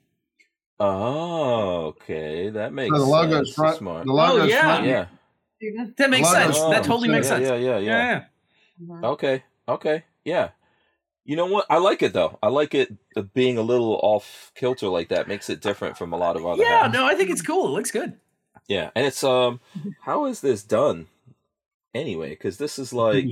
Oh, 0.79 1.87
okay, 1.87 2.49
that 2.51 2.71
makes 2.71 2.95
So 2.95 3.01
the 3.01 3.05
logo's 3.11 3.47
sense. 3.47 3.55
front. 3.55 3.77
Smart. 3.79 4.05
The 4.05 4.13
logo's 4.13 4.49
yeah. 4.49 4.61
front. 4.61 4.85
Yeah. 4.85 5.05
That 5.97 6.09
makes 6.09 6.31
sense. 6.31 6.55
Oh, 6.57 6.71
that 6.71 6.85
totally 6.85 7.09
makes 7.09 7.27
yeah, 7.27 7.35
sense. 7.35 7.49
Yeah, 7.49 7.55
yeah, 7.55 7.77
yeah. 7.79 7.81
Yeah. 7.81 8.23
Mhm. 8.81 9.03
Okay. 9.03 9.43
Okay. 9.69 10.03
Yeah. 10.25 10.49
You 11.25 11.35
know 11.35 11.45
what? 11.45 11.65
I 11.69 11.77
like 11.77 12.01
it 12.01 12.13
though. 12.13 12.39
I 12.41 12.47
like 12.47 12.73
it 12.73 12.91
uh, 13.15 13.21
being 13.21 13.57
a 13.57 13.61
little 13.61 13.99
off 14.01 14.51
kilter 14.55 14.87
like 14.87 15.09
that. 15.09 15.27
Makes 15.27 15.49
it 15.49 15.61
different 15.61 15.97
from 15.97 16.11
a 16.13 16.17
lot 16.17 16.35
of 16.35 16.45
other. 16.45 16.63
Yeah, 16.63 16.83
hats. 16.83 16.93
no, 16.93 17.05
I 17.05 17.13
think 17.15 17.29
it's 17.29 17.41
cool. 17.43 17.67
It 17.67 17.71
looks 17.71 17.91
good. 17.91 18.17
Yeah, 18.67 18.89
and 18.95 19.05
it's 19.05 19.23
um, 19.23 19.59
how 20.01 20.25
is 20.25 20.41
this 20.41 20.63
done? 20.63 21.07
Anyway, 21.95 22.29
because 22.29 22.57
this 22.57 22.77
is 22.79 22.93
like, 22.93 23.25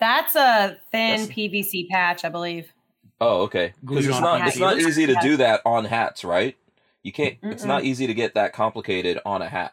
That's 0.00 0.34
a 0.36 0.78
thin 0.90 1.20
That's- 1.20 1.28
PVC 1.28 1.88
patch, 1.88 2.24
I 2.24 2.28
believe. 2.30 2.72
oh, 3.20 3.42
okay, 3.42 3.74
because 3.84 4.06
it's 4.06 4.20
not 4.20 4.46
it's 4.46 4.58
not 4.58 4.78
easy 4.78 5.06
to 5.06 5.16
do 5.22 5.36
that 5.38 5.60
on 5.66 5.84
hats, 5.84 6.24
right? 6.24 6.56
You 7.02 7.12
can't. 7.12 7.36
It's 7.42 7.64
Mm-mm. 7.64 7.68
not 7.68 7.84
easy 7.84 8.06
to 8.06 8.14
get 8.14 8.34
that 8.34 8.52
complicated 8.52 9.18
on 9.24 9.40
a 9.42 9.48
hat. 9.48 9.72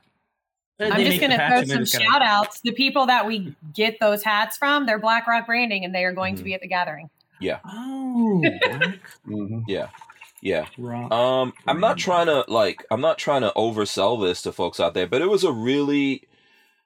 They 0.78 0.90
I'm 0.92 1.04
just 1.06 1.20
going 1.20 1.32
to 1.32 1.38
throw 1.48 1.64
some 1.64 1.80
just 1.86 1.94
gonna- 1.98 2.06
shout 2.06 2.22
outs. 2.22 2.62
The 2.62 2.72
people 2.72 3.06
that 3.06 3.26
we 3.26 3.56
get 3.74 3.98
those 4.00 4.24
hats 4.24 4.58
from, 4.58 4.86
they're 4.86 5.00
BlackRock 5.00 5.46
branding 5.46 5.86
and 5.86 5.96
they 5.96 6.04
are 6.04 6.12
going 6.12 6.36
to 6.36 6.42
Mhm. 6.42 6.46
be 6.46 6.54
at 6.54 6.62
the 6.62 6.68
gathering. 6.68 7.10
Yeah. 7.40 7.60
Oh, 7.66 8.42
black 8.62 9.00
Mhm. 9.28 9.64
Yeah, 9.68 9.88
yeah. 10.42 10.66
rock. 10.78 11.12
Um, 11.12 11.54
I'm 11.68 11.80
not 11.80 11.98
trying 11.98 12.28
to 12.28 12.46
like 12.48 12.86
I'm 12.92 13.02
not 13.02 13.18
trying 13.18 13.42
to 13.42 13.52
oversell 13.56 14.22
this 14.26 14.42
to 14.44 14.52
folks 14.52 14.80
out 14.80 14.94
there, 14.94 15.08
but 15.08 15.22
it 15.22 15.30
was 15.30 15.44
a 15.44 15.52
really 15.52 16.24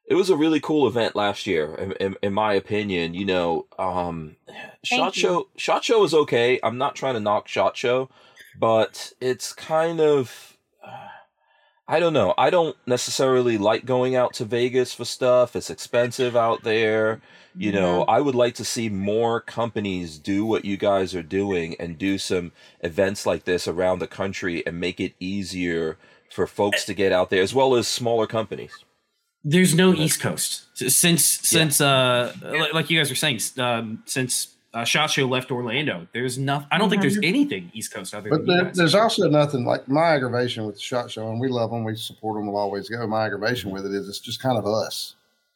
it 0.07 0.15
was 0.15 0.31
a 0.31 0.35
really 0.35 0.59
cool 0.59 0.87
event 0.87 1.15
last 1.15 1.45
year, 1.45 1.75
in, 1.75 1.91
in, 1.93 2.15
in 2.23 2.33
my 2.33 2.53
opinion. 2.55 3.13
You 3.13 3.25
know, 3.25 3.67
um, 3.77 4.37
shot 4.83 5.15
you. 5.15 5.21
show 5.21 5.47
shot 5.55 5.83
show 5.83 6.03
is 6.03 6.13
okay. 6.15 6.59
I'm 6.63 6.79
not 6.79 6.95
trying 6.95 7.13
to 7.13 7.19
knock 7.19 7.47
shot 7.47 7.77
show, 7.77 8.09
but 8.59 9.13
it's 9.21 9.53
kind 9.53 9.99
of 10.01 10.57
I 11.89 11.99
don't 11.99 12.13
know. 12.13 12.35
I 12.37 12.51
don't 12.51 12.77
necessarily 12.85 13.57
like 13.57 13.83
going 13.83 14.15
out 14.15 14.35
to 14.35 14.45
Vegas 14.45 14.93
for 14.93 15.05
stuff. 15.05 15.55
It's 15.55 15.71
expensive 15.71 16.35
out 16.35 16.63
there. 16.63 17.19
You 17.55 17.71
know, 17.71 18.03
I 18.03 18.21
would 18.21 18.35
like 18.35 18.53
to 18.55 18.63
see 18.63 18.89
more 18.89 19.41
companies 19.41 20.19
do 20.19 20.45
what 20.45 20.63
you 20.63 20.77
guys 20.77 21.15
are 21.15 21.23
doing 21.23 21.75
and 21.79 21.97
do 21.97 22.19
some 22.19 22.51
events 22.81 23.25
like 23.25 23.45
this 23.45 23.67
around 23.67 23.99
the 23.99 24.07
country 24.07 24.63
and 24.67 24.79
make 24.79 24.99
it 24.99 25.13
easier 25.19 25.97
for 26.29 26.45
folks 26.45 26.85
to 26.85 26.93
get 26.93 27.11
out 27.11 27.31
there 27.31 27.41
as 27.41 27.55
well 27.55 27.73
as 27.73 27.87
smaller 27.87 28.27
companies. 28.27 28.71
There's 29.43 29.73
no 29.73 29.93
East 29.93 30.21
Coast 30.21 30.65
S- 30.79 30.95
since 30.95 31.25
since 31.25 31.81
uh 31.81 32.33
like 32.71 32.89
you 32.91 32.99
guys 32.99 33.09
were 33.09 33.15
saying 33.15 33.39
um, 33.57 34.03
since 34.05 34.55
uh, 34.73 34.83
Shot 34.83 35.09
Show 35.09 35.25
left 35.25 35.51
Orlando. 35.51 36.07
There's 36.13 36.37
nothing. 36.37 36.67
I 36.71 36.77
don't 36.77 36.89
think 36.89 37.01
there's 37.01 37.17
anything 37.23 37.71
East 37.73 37.93
Coast 37.93 38.13
other 38.13 38.29
But 38.29 38.45
than 38.45 38.57
there, 38.65 38.71
there's 38.73 38.95
also 38.95 39.27
nothing 39.29 39.65
like 39.65 39.87
my 39.87 40.13
aggravation 40.13 40.65
with 40.65 40.75
the 40.75 40.81
shot 40.81 41.09
show, 41.09 41.29
and 41.29 41.39
we 41.39 41.47
love 41.47 41.71
them, 41.71 41.83
we 41.83 41.95
support 41.95 42.37
them, 42.37 42.47
we'll 42.47 42.57
always 42.61 42.87
go. 42.89 43.05
My 43.07 43.25
aggravation 43.25 43.71
with 43.71 43.85
it 43.85 43.93
is 43.93 44.07
it's 44.07 44.19
just 44.19 44.39
kind 44.41 44.57
of 44.57 44.65
us, 44.67 45.15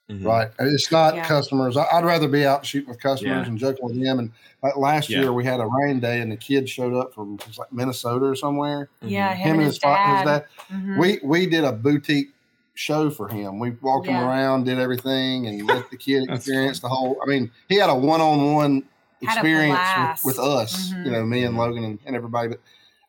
Mhm. 0.09 0.25
right? 0.25 0.49
It's 0.59 0.91
not 0.91 1.15
Yeah. 1.15 1.25
customers. 1.27 1.77
I, 1.77 1.85
I'd 1.93 2.05
rather 2.05 2.27
be 2.27 2.45
out 2.45 2.65
shooting 2.65 2.89
with 2.89 2.99
customers 2.99 3.45
Yeah. 3.45 3.45
and 3.49 3.57
joking 3.57 3.85
with 3.85 4.01
them. 4.03 4.17
And 4.19 4.31
like 4.63 4.77
last 4.77 5.09
Yeah. 5.09 5.19
year, 5.19 5.33
we 5.33 5.45
had 5.45 5.59
a 5.59 5.65
rain 5.67 5.99
day, 5.99 6.19
and 6.21 6.31
the 6.31 6.37
kid 6.37 6.67
showed 6.67 6.93
up 6.95 7.13
from 7.13 7.37
was 7.47 7.57
like 7.59 7.71
Minnesota 7.71 8.25
or 8.25 8.35
somewhere. 8.35 8.89
Yeah, 9.01 9.33
Him, 9.35 9.57
and 9.57 9.65
his, 9.65 9.77
fa- 9.77 9.95
his 10.17 10.25
dad. 10.25 10.45
Mhm. 10.71 10.97
We 10.97 11.19
we 11.23 11.45
did 11.45 11.63
a 11.65 11.71
boutique 11.71 12.31
show 12.75 13.11
for 13.11 13.27
him. 13.27 13.59
We 13.59 13.69
walked 13.83 14.07
him 14.07 14.15
around, 14.15 14.63
did 14.63 14.79
everything, 14.79 15.45
and 15.45 15.63
let 15.67 15.91
the 15.91 15.97
kid 15.97 16.23
experience 16.31 16.79
the 16.79 16.89
whole. 16.89 17.17
I 17.21 17.27
mean, 17.29 17.51
he 17.69 17.75
had 17.75 17.91
a 17.91 17.95
one-on-one 17.95 18.73
Had 18.73 18.81
a 18.81 18.85
experience 19.23 20.23
with, 20.23 20.37
with 20.37 20.45
us, 20.45 20.91
Mhm. 20.93 21.05
you 21.05 21.11
know, 21.11 21.23
me 21.25 21.43
and 21.43 21.57
Logan 21.57 21.83
and, 21.83 21.99
and 22.05 22.15
everybody. 22.15 22.49
But 22.49 22.59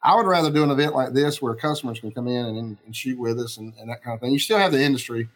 I 0.02 0.14
would 0.16 0.26
rather 0.26 0.50
do 0.50 0.62
an 0.62 0.70
event 0.70 0.94
like 0.94 1.12
this 1.12 1.40
where 1.40 1.54
customers 1.54 2.00
can 2.00 2.10
come 2.12 2.28
in 2.28 2.44
and, 2.56 2.76
and 2.84 2.94
shoot 2.96 3.18
with 3.18 3.38
us 3.40 3.56
and, 3.56 3.72
and 3.80 3.88
that 3.90 4.02
kind 4.02 4.14
of 4.14 4.20
thing. 4.20 4.32
You 4.32 4.38
still 4.38 4.58
have 4.58 4.72
the 4.72 4.82
industry, 4.82 5.28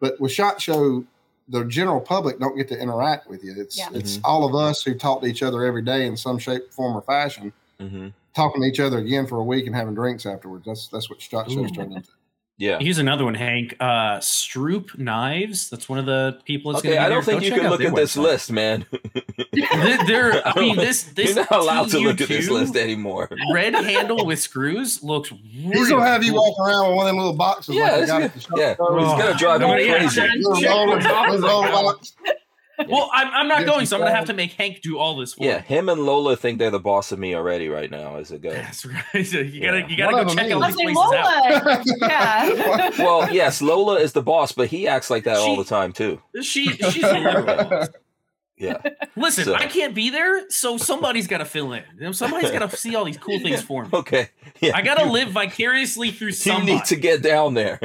but 0.00 0.20
with 0.20 0.32
Shot 0.32 0.60
Show, 0.60 1.04
the 1.48 1.64
general 1.64 2.00
public 2.00 2.38
don't 2.38 2.56
get 2.56 2.68
to 2.68 2.78
interact 2.80 3.28
with 3.28 3.42
you. 3.42 3.54
It's 3.56 3.76
Yeah. 3.78 3.88
it's 3.92 4.18
Mhm. 4.18 4.20
all 4.24 4.44
of 4.44 4.54
us 4.54 4.82
who 4.82 4.94
talk 4.94 5.20
to 5.22 5.26
each 5.26 5.42
other 5.42 5.64
every 5.64 5.82
day 5.82 6.06
in 6.06 6.16
some 6.16 6.38
shape, 6.38 6.72
form, 6.72 6.96
or 6.96 7.02
fashion, 7.02 7.52
Mhm. 7.80 8.12
talking 8.36 8.62
to 8.62 8.68
each 8.68 8.78
other 8.78 8.98
again 8.98 9.26
for 9.26 9.38
a 9.38 9.42
week 9.44 9.66
and 9.66 9.74
having 9.74 9.94
drinks 9.94 10.26
afterwards. 10.26 10.64
That's 10.66 10.86
that's 10.88 11.10
what 11.10 11.20
Shot 11.20 11.50
Show's 11.50 11.70
Ooh. 11.70 11.74
turned 11.74 11.92
into. 11.94 12.10
Yeah. 12.60 12.76
Here's 12.78 12.98
another 12.98 13.24
one, 13.24 13.34
Hank. 13.34 13.74
Uh, 13.80 14.18
Stroup 14.18 14.98
Knives. 14.98 15.70
That's 15.70 15.88
one 15.88 15.98
of 15.98 16.04
the 16.04 16.38
people. 16.44 16.72
That's 16.72 16.84
Okay, 16.84 16.94
gonna 16.94 17.00
be 17.00 17.06
I 17.06 17.08
don't 17.08 17.24
there. 17.24 17.40
think 17.40 17.40
Go 17.40 17.56
you 17.56 17.60
can 17.62 17.70
look 17.70 17.80
at 17.80 17.94
this 17.96 18.16
website. 18.16 18.22
list, 18.22 18.52
man. 18.52 18.86
They're, 19.52 20.04
they're- 20.06 20.42
I 20.44 20.60
mean, 20.60 20.76
this 20.76 21.04
this 21.04 21.34
You're 21.34 21.46
not 21.50 21.60
allowed 21.62 21.88
to 21.90 21.98
look 21.98 22.20
at 22.20 22.28
this 22.28 22.50
list 22.50 22.76
anymore. 22.76 23.30
Red 23.52 23.74
handle 23.84 24.26
with 24.26 24.38
screws 24.40 25.02
looks. 25.02 25.30
He's 25.42 25.88
gonna 25.88 26.04
have 26.06 26.22
you 26.22 26.34
walk 26.34 26.58
around 26.60 26.88
with 26.88 26.96
one 26.96 27.06
of 27.06 27.10
them 27.10 27.16
little 27.16 27.32
boxes. 27.32 27.74
Yeah, 27.74 27.92
like 27.92 28.02
it's 28.02 28.10
got 28.10 28.20
good. 28.20 28.30
at 28.30 28.58
Yeah. 28.58 28.74
Show. 28.76 28.86
Oh. 28.88 28.98
It's 29.14 29.22
gonna 29.22 29.38
drive 29.38 29.62
Oh, 29.62 29.74
me 29.74 29.86
yeah, 29.86 29.98
crazy. 29.98 30.20
Check- 32.80 32.88
Little 32.88 32.88
check 32.88 32.88
roller- 32.88 32.88
what's 32.88 32.88
off 32.88 32.88
little 32.88 32.88
the 32.88 32.88
roller 32.88 32.88
ground. 32.88 32.88
box. 32.88 32.90
Well, 32.90 33.10
I'm, 33.12 33.28
I'm 33.34 33.48
not 33.48 33.66
going, 33.66 33.86
so 33.86 33.96
I'm 33.96 34.02
gonna 34.02 34.14
have 34.14 34.24
to 34.26 34.34
make 34.34 34.52
Hank 34.52 34.80
do 34.82 34.98
all 34.98 35.16
this 35.16 35.34
for 35.34 35.44
Yeah, 35.44 35.58
me. 35.58 35.62
him 35.66 35.88
and 35.88 36.00
Lola 36.04 36.36
think 36.36 36.58
they're 36.58 36.70
the 36.70 36.80
boss 36.80 37.12
of 37.12 37.18
me 37.18 37.34
already 37.34 37.68
right 37.68 37.90
now 37.90 38.16
as 38.16 38.30
it 38.32 38.42
goes. 38.42 38.54
That's 38.54 38.84
right. 38.86 39.26
So 39.26 39.38
you 39.38 39.60
gotta 39.62 39.80
Yeah. 39.80 39.86
you 39.88 39.96
gotta 39.96 40.16
One 40.16 40.26
go 40.26 40.34
check 40.34 40.48
them 40.48 40.62
all 40.62 40.68
is. 40.68 40.76
these 40.76 40.86
I 40.86 40.90
was 40.90 41.10
like, 41.66 41.82
places 41.84 42.02
out. 42.02 42.58
Lola. 42.58 42.90
Yeah. 42.98 43.04
Well, 43.04 43.28
yes, 43.34 43.60
Lola 43.62 43.96
is 44.00 44.12
the 44.12 44.22
boss, 44.22 44.52
but 44.52 44.68
he 44.68 44.86
acts 44.88 45.10
like 45.10 45.24
that 45.24 45.36
all 45.36 45.56
the 45.56 45.64
time 45.64 45.92
too. 45.92 46.20
She 46.42 46.68
she's 46.68 47.02
a 47.04 47.18
literal. 47.18 47.88
Yeah. 48.56 48.76
Listen, 49.16 49.44
So- 49.44 49.54
I 49.54 49.66
can't 49.66 49.94
be 49.94 50.10
there, 50.10 50.48
so 50.50 50.76
somebody's 50.76 51.26
got 51.26 51.38
to 51.38 51.46
fill 51.46 51.72
in. 51.72 51.82
Somebody's 52.12 52.50
got 52.50 52.70
to 52.70 52.76
see 52.76 52.94
all 52.94 53.04
these 53.06 53.16
cool 53.16 53.38
things 53.40 53.62
for 53.62 53.84
me. 53.84 53.90
Okay. 53.94 54.28
Yeah. 54.60 54.76
I 54.76 54.82
got 54.82 54.98
to 54.98 55.06
live 55.10 55.30
vicariously 55.30 56.10
through 56.10 56.26
You 56.28 56.32
somebody. 56.34 56.74
need 56.74 56.84
to 56.84 56.96
get 56.96 57.22
down 57.22 57.54
there. 57.54 57.80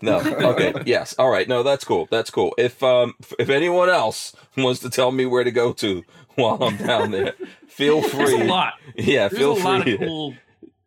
No. 0.00 0.20
Okay. 0.20 0.72
Yes. 0.86 1.14
All 1.18 1.30
right. 1.30 1.48
No, 1.48 1.62
that's 1.62 1.84
cool. 1.84 2.06
That's 2.10 2.30
cool. 2.30 2.54
If 2.58 2.82
um 2.82 3.14
if 3.38 3.48
anyone 3.48 3.88
else 3.90 4.34
wants 4.56 4.80
to 4.80 4.90
tell 4.90 5.12
me 5.12 5.26
where 5.26 5.44
to 5.44 5.50
go 5.50 5.72
to 5.74 6.04
while 6.36 6.62
I'm 6.62 6.76
down 6.76 7.10
there, 7.10 7.34
feel 7.66 8.00
There's 8.00 8.12
free. 8.12 8.40
a 8.40 8.44
lot. 8.44 8.74
Yeah, 8.96 9.28
There's 9.28 9.38
feel 9.40 9.52
a 9.52 9.58
lot 9.62 9.82
free. 9.82 9.94
of 9.94 10.00
cool, 10.00 10.34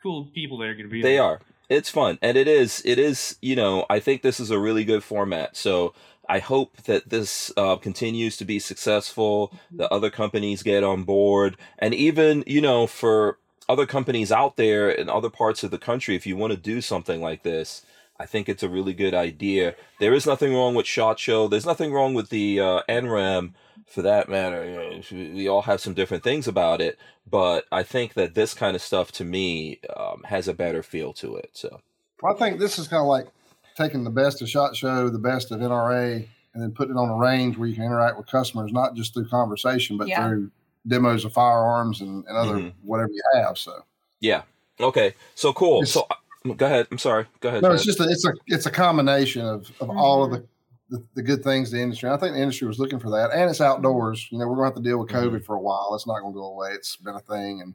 cool 0.01 0.25
people 0.33 0.57
that 0.59 0.65
are 0.69 0.73
going 0.73 0.87
to 0.87 0.91
be 0.91 1.01
They 1.01 1.13
there. 1.13 1.23
are. 1.23 1.39
It's 1.69 1.89
fun, 1.89 2.19
and 2.21 2.37
it 2.37 2.47
is. 2.47 2.81
It 2.85 2.99
is. 2.99 3.37
You 3.41 3.55
know, 3.55 3.85
I 3.89 3.99
think 3.99 4.21
this 4.21 4.39
is 4.39 4.51
a 4.51 4.59
really 4.59 4.83
good 4.83 5.03
format. 5.03 5.55
So 5.55 5.93
I 6.29 6.39
hope 6.39 6.77
that 6.83 7.09
this 7.09 7.51
uh, 7.57 7.77
continues 7.77 8.37
to 8.37 8.45
be 8.45 8.59
successful. 8.59 9.51
The 9.71 9.91
other 9.91 10.09
companies 10.09 10.61
get 10.61 10.83
on 10.83 11.03
board, 11.03 11.57
and 11.79 11.93
even 11.93 12.43
you 12.45 12.61
know, 12.61 12.85
for 12.85 13.37
other 13.69 13.85
companies 13.85 14.31
out 14.31 14.57
there 14.57 14.89
in 14.89 15.09
other 15.09 15.29
parts 15.29 15.63
of 15.63 15.71
the 15.71 15.77
country, 15.77 16.15
if 16.15 16.27
you 16.27 16.35
want 16.35 16.51
to 16.51 16.57
do 16.57 16.81
something 16.81 17.21
like 17.21 17.43
this. 17.43 17.83
I 18.23 18.25
think 18.25 18.47
it's 18.47 18.63
a 18.63 18.69
really 18.69 18.93
good 18.93 19.13
idea. 19.13 19.75
There 19.99 20.13
is 20.13 20.25
nothing 20.25 20.53
wrong 20.53 20.75
with 20.75 20.85
Shot 20.85 21.19
Show. 21.19 21.49
There's 21.49 21.65
nothing 21.65 21.91
wrong 21.91 22.13
with 22.13 22.29
the 22.29 22.57
uh, 22.57 22.81
NRAAM 22.87 23.51
for 23.85 24.01
that 24.01 24.29
matter. 24.29 24.63
You 24.63 24.75
know, 25.11 25.33
we 25.35 25.49
all 25.49 25.63
have 25.63 25.81
some 25.81 25.93
different 25.93 26.23
things 26.23 26.47
about 26.47 26.79
it, 26.79 26.97
but 27.29 27.65
I 27.69 27.83
think 27.83 28.13
that 28.13 28.33
this 28.33 28.53
kind 28.53 28.77
of 28.77 28.81
stuff 28.81 29.11
to 29.13 29.25
me 29.25 29.81
um, 29.97 30.23
has 30.23 30.47
a 30.47 30.53
better 30.53 30.81
feel 30.83 31.11
to 31.15 31.35
it. 31.35 31.49
So 31.51 31.81
Well, 32.21 32.33
I 32.33 32.39
think 32.39 32.59
this 32.61 32.79
is 32.79 32.87
kind 32.87 33.01
of 33.01 33.07
like 33.07 33.27
taking 33.75 34.05
the 34.05 34.09
best 34.09 34.41
of 34.41 34.47
Shot 34.47 34.73
Show, 34.73 35.09
the 35.09 35.19
best 35.19 35.51
of 35.51 35.59
NRA, 35.59 36.25
and 36.53 36.63
then 36.63 36.71
putting 36.71 36.95
it 36.95 36.97
on 36.99 37.09
a 37.09 37.17
range 37.17 37.57
where 37.57 37.67
you 37.67 37.75
can 37.75 37.83
interact 37.83 38.17
with 38.17 38.27
customers, 38.27 38.71
not 38.71 38.95
just 38.95 39.13
through 39.13 39.27
conversation, 39.27 39.97
but 39.97 40.07
Yeah. 40.07 40.25
through 40.29 40.49
demos 40.87 41.25
of 41.25 41.33
firearms 41.33 41.99
and, 41.99 42.25
and 42.25 42.37
other 42.37 42.53
Mhm. 42.55 42.73
whatever 42.83 43.11
you 43.11 43.21
have. 43.35 43.57
So 43.57 43.83
yeah, 44.21 44.43
okay, 44.79 45.13
so 45.35 45.51
cool. 45.51 45.81
It's- 45.81 45.91
So 45.91 46.07
go 46.55 46.65
ahead. 46.65 46.87
I'm 46.91 46.97
sorry. 46.97 47.25
Go 47.39 47.49
ahead. 47.49 47.61
no, 47.63 47.69
Chad. 47.69 47.75
it's 47.75 47.85
just 47.85 47.99
a, 47.99 48.03
it's 48.03 48.25
a 48.25 48.33
it's 48.47 48.65
a 48.65 48.71
combination 48.71 49.45
of, 49.45 49.71
of 49.79 49.89
all 49.89 50.23
of 50.23 50.31
Mm-hmm. 50.31 50.41
the, 50.41 50.97
the 50.97 51.03
the 51.15 51.23
good 51.23 51.43
things 51.43 51.71
the 51.71 51.81
industry. 51.81 52.09
I 52.09 52.17
think 52.17 52.33
the 52.35 52.41
industry 52.41 52.67
was 52.67 52.77
looking 52.79 52.99
for 52.99 53.09
that, 53.11 53.31
and 53.31 53.49
it's 53.49 53.61
outdoors. 53.61 54.27
You 54.31 54.37
know, 54.37 54.47
we're 54.47 54.55
going 54.55 54.69
to 54.71 54.75
have 54.75 54.83
to 54.83 54.89
deal 54.89 54.99
with 54.99 55.09
Mhm. 55.09 55.23
COVID 55.23 55.45
for 55.45 55.55
a 55.55 55.61
while. 55.61 55.91
It's 55.95 56.05
not 56.05 56.19
going 56.19 56.33
to 56.33 56.37
go 56.37 56.45
away. 56.45 56.71
It's 56.73 56.97
been 56.97 57.15
a 57.15 57.19
thing, 57.21 57.61
and 57.61 57.73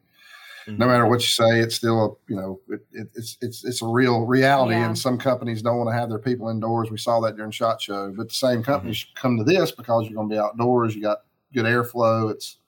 Mhm. 0.68 0.78
no 0.78 0.86
matter 0.86 1.06
what 1.06 1.20
you 1.20 1.26
say, 1.28 1.60
it's 1.60 1.74
still 1.74 2.04
a 2.04 2.30
you 2.32 2.36
know 2.36 2.60
it, 2.68 2.80
it, 2.92 3.08
it's 3.14 3.38
it's 3.40 3.64
it's 3.64 3.80
a 3.82 3.86
real 3.86 4.26
reality. 4.26 4.74
Yeah. 4.74 4.86
And 4.86 4.98
some 4.98 5.16
companies 5.18 5.62
don't 5.62 5.78
want 5.78 5.88
to 5.90 5.94
have 5.98 6.10
their 6.10 6.18
people 6.18 6.48
indoors. 6.50 6.90
We 6.90 6.98
saw 6.98 7.18
that 7.20 7.36
during 7.36 7.50
Shot 7.50 7.80
Show, 7.80 8.12
but 8.16 8.28
the 8.28 8.34
same 8.34 8.62
companies 8.62 8.98
Mm-hmm. 9.04 9.18
come 9.20 9.38
to 9.38 9.44
this 9.44 9.72
because 9.72 10.04
you're 10.06 10.14
going 10.16 10.28
to 10.28 10.34
be 10.34 10.38
outdoors. 10.38 10.94
You 10.94 11.02
got 11.02 11.18
good 11.54 11.64
airflow. 11.64 12.30
It's 12.30 12.58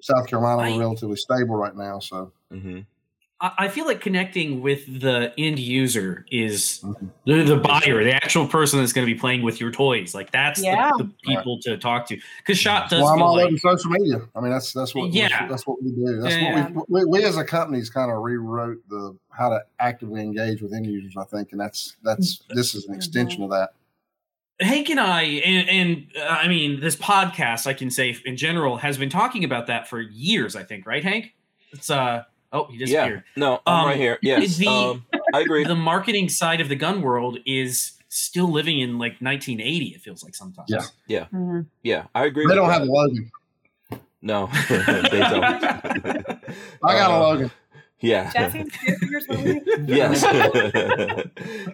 South 0.00 0.26
Carolina, 0.28 0.62
I- 0.62 0.72
we're 0.76 0.80
relatively 0.80 1.16
stable 1.16 1.56
right 1.56 1.74
now, 1.76 1.98
so. 1.98 2.32
I 3.40 3.52
I 3.58 3.68
feel 3.68 3.86
like 3.86 4.00
connecting 4.00 4.60
with 4.62 5.00
the 5.00 5.32
end 5.38 5.58
user 5.58 6.24
is 6.30 6.80
Mhm. 6.82 7.10
the, 7.24 7.42
the 7.42 7.56
buyer, 7.56 8.02
the 8.02 8.12
actual 8.12 8.46
person 8.48 8.80
that's 8.80 8.92
going 8.92 9.06
to 9.06 9.12
be 9.12 9.18
playing 9.18 9.42
with 9.42 9.60
your 9.60 9.70
toys. 9.70 10.14
Like 10.14 10.30
that's 10.32 10.62
Yeah. 10.62 10.90
the, 10.98 11.04
the 11.04 11.10
people 11.24 11.58
to 11.60 11.76
talk 11.76 12.06
to. 12.08 12.18
Because 12.38 12.58
shop 12.58 12.90
does 12.90 13.02
well, 13.02 13.12
I'm 13.12 13.22
all 13.22 13.36
like 13.36 13.46
over 13.46 13.58
social 13.58 13.90
media. 13.90 14.22
I 14.34 14.40
mean, 14.40 14.50
that's 14.50 14.72
that's 14.72 14.94
what 14.94 15.12
Yeah. 15.12 15.28
that's, 15.28 15.50
that's 15.50 15.66
what 15.66 15.82
we 15.82 15.90
do. 15.92 16.20
That's 16.20 16.34
Yeah, 16.34 16.68
what 16.70 16.88
we, 16.88 17.04
we 17.04 17.20
we 17.20 17.24
as 17.24 17.36
a 17.36 17.44
company's 17.44 17.90
kind 17.90 18.10
of 18.10 18.18
rewrote 18.22 18.78
the 18.88 19.16
how 19.30 19.50
to 19.50 19.60
actively 19.78 20.20
engage 20.22 20.60
with 20.60 20.72
end 20.72 20.86
users. 20.86 21.16
I 21.16 21.24
think, 21.24 21.52
and 21.52 21.60
that's 21.60 21.96
that's 22.02 22.42
this 22.50 22.74
is 22.74 22.86
an 22.86 22.94
extension 22.94 23.42
of 23.44 23.50
that. 23.50 23.70
Hank 24.60 24.90
and 24.90 24.98
I, 24.98 25.22
and, 25.22 25.68
and 25.68 26.06
uh, 26.20 26.24
I 26.26 26.48
mean, 26.48 26.80
this 26.80 26.96
podcast, 26.96 27.68
I 27.68 27.74
can 27.74 27.92
say 27.92 28.16
in 28.24 28.36
general, 28.36 28.78
has 28.78 28.98
been 28.98 29.08
talking 29.10 29.44
about 29.44 29.68
that 29.68 29.86
for 29.86 30.00
years. 30.00 30.56
I 30.56 30.64
think, 30.64 30.84
right, 30.84 31.04
Hank? 31.04 31.34
It's 31.70 31.90
uh 31.90 32.24
oh, 32.52 32.64
he 32.66 32.78
Yeah. 32.78 32.86
disappeared. 32.86 33.24
No, 33.36 33.60
I'm 33.66 33.80
Um, 33.80 33.86
right 33.86 33.96
here. 33.96 34.18
Yes. 34.22 34.56
the- 34.56 34.66
um, 34.68 35.04
I 35.34 35.40
agree. 35.40 35.64
The 35.64 35.74
marketing 35.74 36.28
side 36.28 36.60
of 36.60 36.68
the 36.68 36.76
gun 36.76 37.02
world 37.02 37.38
is 37.46 37.92
still 38.08 38.50
living 38.50 38.80
in 38.80 38.98
like 38.98 39.20
1980. 39.20 39.88
It 39.94 40.00
feels 40.00 40.22
like 40.24 40.34
sometimes. 40.34 40.70
Yeah. 41.08 41.26
Mhm. 41.32 41.66
Yeah, 41.82 42.04
I 42.14 42.24
agree. 42.26 42.44
They 42.44 42.48
with 42.48 42.56
don't 42.56 42.68
that. 42.68 42.80
have 42.80 42.88
a 42.88 42.90
Logan. 42.90 43.30
No, 44.22 44.46
they 44.68 45.18
don't. 45.20 45.44
I 45.44 45.60
got 46.82 47.10
a 47.10 47.14
Uh, 47.14 47.18
Logan. 47.20 47.50
Yeah. 48.00 48.30
Jesse, 48.32 48.64
your 49.02 49.20
yes 49.88 50.22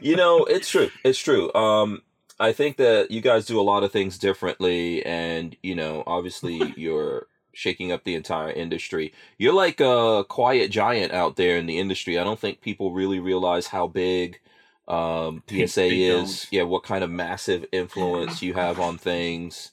you 0.01 0.17
know 0.17 0.45
it's 0.45 0.69
true 0.71 0.91
it's 1.05 1.19
true 1.19 1.53
um 1.55 2.01
i 2.41 2.51
think 2.51 2.79
that 2.79 3.11
you 3.11 3.21
guys 3.21 3.45
do 3.45 3.61
a 3.61 3.63
lot 3.63 3.83
of 3.83 3.93
things 3.93 4.17
differently 4.19 5.05
and 5.05 5.55
you 5.63 5.75
know 5.75 6.03
obviously 6.07 6.73
you're 6.79 7.27
shaking 7.55 7.93
up 7.93 8.05
the 8.05 8.15
entire 8.15 8.51
industry 8.51 9.13
you're 9.39 9.55
like 9.55 9.81
a 9.81 10.25
quiet 10.29 10.71
giant 10.71 11.13
out 11.13 11.37
there 11.37 11.57
in 11.57 11.67
the 11.67 11.79
industry 11.79 12.19
i 12.19 12.25
don't 12.25 12.39
think 12.41 12.61
people 12.61 12.93
really 12.93 13.19
realize 13.19 13.69
how 13.69 13.87
big 13.87 14.41
um 14.89 15.43
psa 15.49 15.89
is 15.89 16.47
yeah 16.51 16.63
what 16.63 16.83
kind 16.83 17.03
of 17.05 17.11
massive 17.11 17.65
influence 17.73 18.43
you 18.43 18.55
have 18.55 18.79
on 18.81 18.99
things 18.99 19.71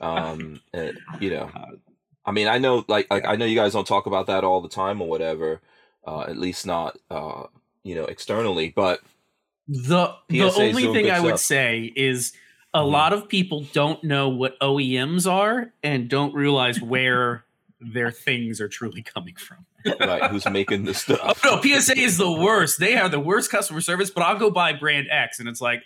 um 0.00 0.60
uh, 0.72 0.92
you 1.20 1.30
know 1.30 1.50
I 2.26 2.32
mean, 2.32 2.48
I 2.48 2.56
know, 2.58 2.84
like, 2.88 3.06
like 3.10 3.26
I 3.26 3.36
know 3.36 3.44
you 3.44 3.54
guys 3.54 3.74
don't 3.74 3.86
talk 3.86 4.06
about 4.06 4.26
that 4.28 4.44
all 4.44 4.62
the 4.62 4.68
time 4.68 5.02
or 5.02 5.08
whatever. 5.08 5.60
Uh, 6.06 6.22
at 6.22 6.38
least 6.38 6.66
not, 6.66 6.98
uh, 7.10 7.44
you 7.82 7.94
know, 7.94 8.04
externally. 8.04 8.72
But 8.74 9.00
The 9.68 10.14
the 10.28 10.42
only 10.42 10.82
thing 10.92 11.10
I 11.10 11.20
would 11.20 11.38
say 11.38 11.92
is 11.94 12.32
a 12.74 12.80
Mhm. 12.80 12.90
lot 12.90 13.12
of 13.12 13.28
people 13.28 13.64
don't 13.72 14.02
know 14.04 14.28
what 14.28 14.58
OEMs 14.60 15.30
are 15.30 15.72
and 15.82 16.08
don't 16.08 16.34
realize 16.34 16.80
where 16.80 17.44
their 17.80 18.10
things 18.26 18.60
are 18.60 18.68
truly 18.68 19.02
coming 19.02 19.34
from. 19.36 19.58
right, 20.00 20.30
who's 20.30 20.48
making 20.48 20.84
this 20.84 21.08
Oh 21.10 21.14
stuff? 21.14 21.44
no, 21.44 21.60
PSA 21.62 21.96
is 21.98 22.16
the 22.18 22.30
worst. 22.32 22.80
They 22.80 22.96
are 22.96 23.08
the 23.08 23.20
worst 23.20 23.50
customer 23.50 23.80
service, 23.80 24.10
but 24.10 24.22
I'll 24.22 24.38
go 24.38 24.50
buy 24.50 24.72
brand 24.72 25.06
X, 25.10 25.38
and 25.40 25.48
it's 25.48 25.60
like, 25.60 25.82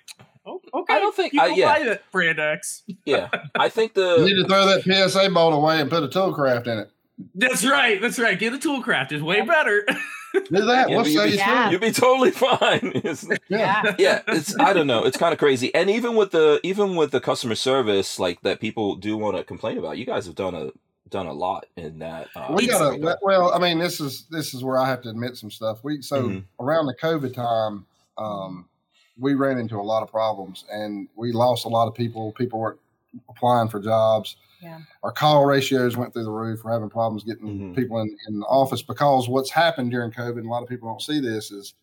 oh, 0.46 0.60
okay, 0.72 0.94
I 0.94 0.98
don't 1.00 1.14
think- 1.14 1.32
you 1.32 1.40
I- 1.40 1.46
yeah. 1.48 1.72
buy 1.78 1.84
that 1.84 2.10
brand 2.12 2.38
X. 2.38 2.84
Yeah, 3.04 3.28
I 3.56 3.68
think 3.68 3.94
the 3.94 4.16
You 4.18 4.24
need 4.36 4.42
to 4.42 4.48
throw 4.48 4.66
that 4.66 4.82
PSA 4.84 5.30
bolt 5.30 5.52
away 5.54 5.80
and 5.80 5.90
put 5.90 6.02
a 6.04 6.08
toolcraft 6.08 6.66
in 6.68 6.78
it. 6.78 6.90
That's 7.34 7.64
right. 7.66 8.00
That's 8.00 8.18
right. 8.20 8.38
Get 8.38 8.54
a 8.54 8.58
Toolcraft 8.58 9.10
is 9.10 9.20
way 9.22 9.40
better. 9.42 9.84
Do 10.34 10.40
that. 10.66 10.88
Yeah, 10.90 10.96
we'll 10.96 11.04
but 11.04 11.10
you'd 11.10 11.30
be- 11.30 11.36
Yeah. 11.36 11.70
you'd 11.70 11.80
be 11.80 11.92
totally 11.92 12.30
fine. 12.46 13.00
Yeah. 13.48 13.94
yeah, 13.98 14.22
it's 14.28 14.58
I 14.58 14.72
don't 14.72 14.86
know. 14.86 15.04
It's 15.04 15.16
kind 15.16 15.32
of 15.32 15.38
crazy. 15.38 15.74
And 15.74 15.88
even 15.90 16.16
with 16.16 16.30
the 16.32 16.60
even 16.62 16.96
with 16.96 17.10
the 17.10 17.20
customer 17.20 17.54
service 17.54 18.18
like 18.18 18.40
that 18.42 18.60
people 18.60 18.96
do 18.96 19.16
want 19.16 19.36
to 19.36 19.44
complain 19.44 19.78
about, 19.78 19.98
you 19.98 20.04
guys 20.04 20.26
have 20.26 20.34
done 20.34 20.54
a 20.54 20.70
done 21.10 21.26
a 21.26 21.32
lot 21.32 21.64
in 21.76 22.00
that. 22.00 22.28
Uh, 22.36 22.52
We 22.54 22.66
got 22.66 22.94
to 22.96 23.16
well. 23.22 23.52
I 23.54 23.58
mean, 23.58 23.78
this 23.78 24.00
is 24.00 24.24
this 24.30 24.52
is 24.54 24.62
where 24.62 24.76
I 24.78 24.86
have 24.88 25.00
to 25.02 25.08
admit 25.08 25.36
some 25.36 25.50
stuff. 25.50 25.82
We 25.82 26.02
so 26.02 26.22
Mhm. 26.28 26.44
around 26.60 26.86
the 26.86 26.94
COVID 26.94 27.32
time, 27.34 27.86
um, 28.18 28.68
we 29.18 29.34
ran 29.34 29.58
into 29.58 29.76
a 29.76 29.82
lot 29.82 30.02
of 30.02 30.10
problems, 30.10 30.64
and 30.70 31.08
we 31.16 31.32
lost 31.32 31.64
a 31.64 31.68
lot 31.68 31.88
of 31.88 31.94
people. 31.94 32.32
People 32.32 32.58
weren't 32.60 32.78
applying 33.30 33.68
for 33.68 33.80
jobs. 33.80 34.36
Yeah. 34.60 34.80
Our 35.02 35.12
call 35.12 35.44
ratios 35.44 35.96
went 35.96 36.12
through 36.12 36.24
the 36.24 36.30
roof. 36.30 36.64
We're 36.64 36.72
having 36.72 36.90
problems 36.90 37.24
getting 37.24 37.46
Mhm. 37.46 37.76
people 37.76 38.00
in, 38.00 38.16
in 38.28 38.40
the 38.40 38.46
office 38.46 38.82
because 38.82 39.28
what's 39.28 39.50
happened 39.50 39.90
during 39.90 40.10
COVID, 40.10 40.38
and 40.38 40.46
a 40.46 40.50
lot 40.50 40.62
of 40.62 40.68
people 40.68 40.88
don't 40.88 41.02
see 41.02 41.20
this, 41.20 41.50
is 41.50 41.74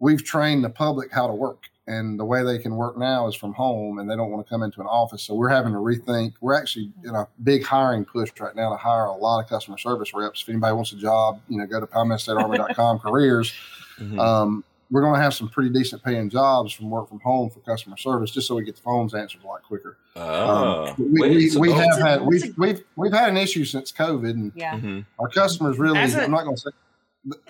we've 0.00 0.24
trained 0.24 0.64
the 0.64 0.70
public 0.70 1.12
how 1.12 1.26
to 1.26 1.32
work. 1.32 1.64
And 1.86 2.20
the 2.20 2.24
way 2.24 2.42
they 2.42 2.58
can 2.58 2.76
work 2.76 2.98
now 2.98 3.28
is 3.28 3.34
from 3.34 3.54
home 3.54 3.98
and 3.98 4.10
they 4.10 4.14
don't 4.14 4.30
want 4.30 4.44
to 4.46 4.50
come 4.50 4.62
into 4.62 4.80
an 4.82 4.86
office. 4.86 5.22
So 5.22 5.34
we're 5.34 5.48
having 5.48 5.72
to 5.72 5.78
rethink. 5.78 6.34
We're 6.42 6.52
actually 6.54 6.92
in 7.02 7.14
a 7.14 7.26
big 7.44 7.64
hiring 7.64 8.04
push 8.04 8.30
right 8.38 8.54
now 8.54 8.68
to 8.70 8.76
hire 8.76 9.06
a 9.06 9.16
lot 9.16 9.40
of 9.42 9.48
customer 9.48 9.78
service 9.78 10.12
reps. 10.12 10.42
If 10.42 10.50
anybody 10.50 10.74
wants 10.74 10.92
a 10.92 10.96
job, 10.96 11.40
you 11.48 11.56
know, 11.56 11.66
go 11.66 11.80
to 11.80 11.86
PalmettoStateArmy.com 11.86 12.98
careers. 12.98 13.54
mhm. 13.98 14.18
Um, 14.18 14.64
we're 14.90 15.02
going 15.02 15.14
to 15.14 15.20
have 15.20 15.34
some 15.34 15.48
pretty 15.48 15.70
decent 15.70 16.02
paying 16.02 16.30
jobs 16.30 16.72
from 16.72 16.88
work 16.90 17.08
from 17.08 17.20
home 17.20 17.50
for 17.50 17.60
customer 17.60 17.96
service, 17.96 18.30
just 18.30 18.46
so 18.48 18.54
we 18.54 18.64
get 18.64 18.76
the 18.76 18.82
phones 18.82 19.14
answered 19.14 19.42
a 19.44 19.46
lot 19.46 19.62
quicker. 19.62 19.98
Ah, 20.16 20.88
Um, 20.90 20.94
we 21.12 21.20
wait, 21.20 21.30
we, 21.36 21.48
so- 21.48 21.60
we 21.60 21.70
oh, 21.70 21.74
have 21.74 21.98
a- 21.98 22.02
had 22.08 22.22
we've, 22.22 22.44
a- 22.44 22.54
we've 22.56 22.84
we've 22.96 23.12
had 23.12 23.28
an 23.28 23.36
issue 23.36 23.64
since 23.64 23.92
COVID, 23.92 24.30
and 24.30 24.52
Yeah. 24.54 24.78
mhm, 24.78 25.04
our 25.18 25.28
customers 25.28 25.78
really 25.78 25.98
As 25.98 26.14
a- 26.14 26.22
I'm 26.24 26.30
not 26.30 26.44
going 26.44 26.56
to 26.56 26.62
say 26.62 26.70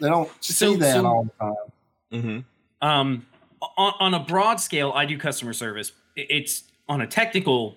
they 0.01 0.09
don't 0.09 0.31
see 0.43 0.53
So- 0.53 0.77
that 0.77 0.95
so- 0.95 1.07
all 1.07 1.25
the 1.25 1.31
time. 1.41 1.55
mhm. 2.23 2.45
um, 2.87 3.27
on, 3.77 3.93
on 4.01 4.15
a 4.15 4.21
broad 4.21 4.61
scale, 4.61 4.93
I 4.95 5.05
do 5.05 5.19
customer 5.19 5.53
service. 5.53 5.93
It's 6.17 6.65
on 6.89 7.01
a 7.01 7.07
technical 7.07 7.77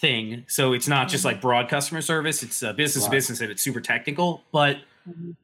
thing, 0.00 0.44
so 0.46 0.72
it's 0.72 0.86
not 0.88 1.08
just 1.08 1.24
like 1.24 1.40
broad 1.40 1.68
customer 1.68 2.00
service. 2.00 2.42
It's 2.42 2.62
uh, 2.62 2.72
business 2.72 3.04
to 3.04 3.08
Right. 3.10 3.16
business, 3.16 3.40
and 3.40 3.50
it's 3.50 3.62
super 3.62 3.80
technical. 3.80 4.42
But 4.52 4.78
Mhm. 5.08 5.34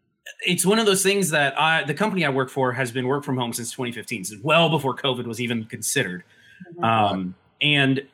It's 0.46 0.64
one 0.64 0.78
of 0.78 0.86
those 0.86 1.02
things 1.02 1.30
that 1.30 1.58
I, 1.60 1.84
the 1.84 1.94
company 1.94 2.24
I 2.24 2.28
work 2.28 2.50
for, 2.50 2.72
has 2.72 2.90
been 2.90 3.06
work 3.06 3.24
from 3.24 3.36
home 3.36 3.52
since 3.52 3.70
2015, 3.72 4.24
so 4.24 4.36
well 4.42 4.68
before 4.68 4.94
COVID 4.94 5.26
was 5.26 5.40
even 5.40 5.64
considered. 5.64 6.24
Um, 6.82 7.34
and 7.60 8.06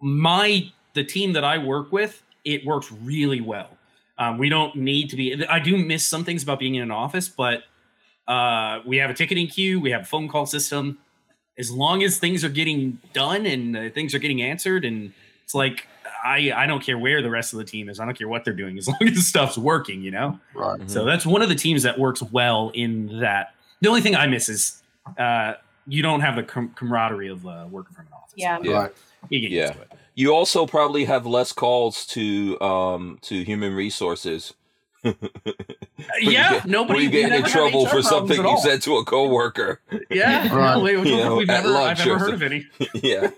my 0.00 0.70
the 0.94 1.04
team 1.04 1.32
that 1.32 1.44
I 1.44 1.58
work 1.58 1.92
with, 1.92 2.22
it 2.44 2.66
works 2.66 2.92
really 2.92 3.40
well. 3.40 3.70
Um, 4.18 4.38
we 4.38 4.48
don't 4.48 4.76
need 4.76 5.10
to 5.10 5.16
be. 5.16 5.44
I 5.46 5.58
do 5.58 5.76
miss 5.76 6.06
some 6.06 6.24
things 6.24 6.42
about 6.42 6.58
being 6.58 6.74
in 6.74 6.82
an 6.82 6.90
office, 6.90 7.28
but 7.28 7.64
uh, 8.28 8.80
we 8.86 8.98
have 8.98 9.10
a 9.10 9.14
ticketing 9.14 9.46
queue, 9.46 9.80
we 9.80 9.90
have 9.90 10.02
a 10.02 10.06
phone 10.06 10.28
call 10.28 10.46
system. 10.46 10.98
As 11.58 11.70
long 11.70 12.02
as 12.02 12.18
things 12.18 12.44
are 12.44 12.48
getting 12.48 12.98
done 13.12 13.46
and 13.46 13.76
uh, 13.76 13.90
things 13.90 14.14
are 14.14 14.18
getting 14.18 14.42
answered, 14.42 14.84
and 14.84 15.12
it's 15.44 15.54
like 15.54 15.86
I 16.24 16.52
I 16.54 16.66
don't 16.66 16.82
care 16.82 16.98
where 16.98 17.22
the 17.22 17.30
rest 17.30 17.52
of 17.52 17.58
the 17.58 17.64
team 17.64 17.88
is. 17.88 17.98
I 18.00 18.04
don't 18.04 18.16
care 18.16 18.28
what 18.28 18.44
they're 18.44 18.54
doing 18.54 18.78
as 18.78 18.86
long 18.88 18.98
as 19.02 19.26
stuff's 19.26 19.58
working. 19.58 20.02
You 20.02 20.10
know. 20.12 20.38
Right. 20.54 20.78
Mm-hmm. 20.78 20.88
So 20.88 21.04
that's 21.04 21.26
one 21.26 21.42
of 21.42 21.48
the 21.48 21.54
teams 21.54 21.82
that 21.82 21.98
works 21.98 22.22
well 22.22 22.70
in 22.74 23.18
that. 23.20 23.54
The 23.80 23.88
only 23.88 24.00
thing 24.00 24.14
I 24.14 24.26
miss 24.26 24.48
is 24.48 24.82
uh, 25.18 25.54
you 25.86 26.02
don't 26.02 26.20
have 26.20 26.36
the 26.36 26.42
com- 26.44 26.70
camaraderie 26.76 27.28
of 27.28 27.44
uh, 27.46 27.66
working 27.70 27.94
from 27.94 28.06
an 28.06 28.12
office. 28.12 28.34
Yeah. 28.36 28.58
Yeah. 28.62 28.72
Right. 28.72 28.92
You 29.28 29.40
get 29.40 29.50
Yeah. 29.50 29.60
used 29.62 29.72
to 29.74 29.80
it. 29.82 29.92
You 30.14 30.34
also 30.34 30.66
probably 30.66 31.06
have 31.06 31.26
less 31.26 31.52
calls 31.52 32.06
to 32.08 32.60
um 32.60 33.18
to 33.22 33.42
human 33.44 33.74
resources. 33.74 34.52
Yeah, 35.04 36.50
get, 36.50 36.66
nobody. 36.66 36.94
When 36.94 37.02
you 37.02 37.10
we 37.10 37.28
get 37.28 37.32
in 37.32 37.44
trouble 37.44 37.86
for 37.86 38.02
something 38.02 38.40
you 38.44 38.58
said 38.60 38.82
to 38.82 38.96
a 38.96 39.04
coworker. 39.04 39.80
Yeah, 40.10 40.42
Right. 40.54 40.76
no, 40.76 40.82
we, 40.82 41.10
You 41.10 41.16
know, 41.16 41.36
we've 41.36 41.50
at 41.50 41.62
never. 41.64 41.68
lunch 41.70 42.00
I've 42.00 42.06
never 42.06 42.16
or 42.16 42.18
heard 42.18 42.34
of 42.34 42.42
any. 42.42 42.66
yeah, 42.94 43.30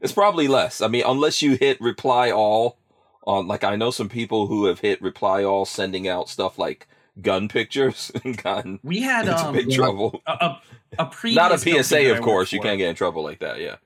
it's 0.00 0.12
probably 0.12 0.48
less. 0.48 0.80
I 0.80 0.88
mean, 0.88 1.04
unless 1.06 1.42
you 1.42 1.56
hit 1.56 1.80
reply 1.80 2.30
all 2.30 2.78
on, 3.26 3.46
like 3.46 3.64
I 3.64 3.76
know 3.76 3.90
some 3.90 4.08
people 4.08 4.46
who 4.46 4.66
have 4.66 4.80
hit 4.80 5.00
reply 5.02 5.44
all, 5.44 5.64
sending 5.64 6.08
out 6.08 6.28
stuff 6.28 6.58
like 6.58 6.86
gun 7.20 7.48
pictures 7.48 8.10
and 8.24 8.40
gotten 8.42 8.80
We 8.82 9.00
had 9.00 9.26
into 9.28 9.46
um, 9.46 9.54
big 9.54 9.70
trouble. 9.70 10.22
a, 10.26 10.32
a, 10.32 10.62
a 11.00 11.06
previous 11.06 11.36
Not 11.36 11.52
a 11.52 11.58
PSA, 11.82 12.12
of 12.14 12.20
course. 12.22 12.52
You 12.52 12.60
can't 12.60 12.78
get 12.78 12.88
in 12.88 12.94
trouble 12.94 13.22
like 13.22 13.40
that. 13.40 13.60
Yeah. 13.60 13.76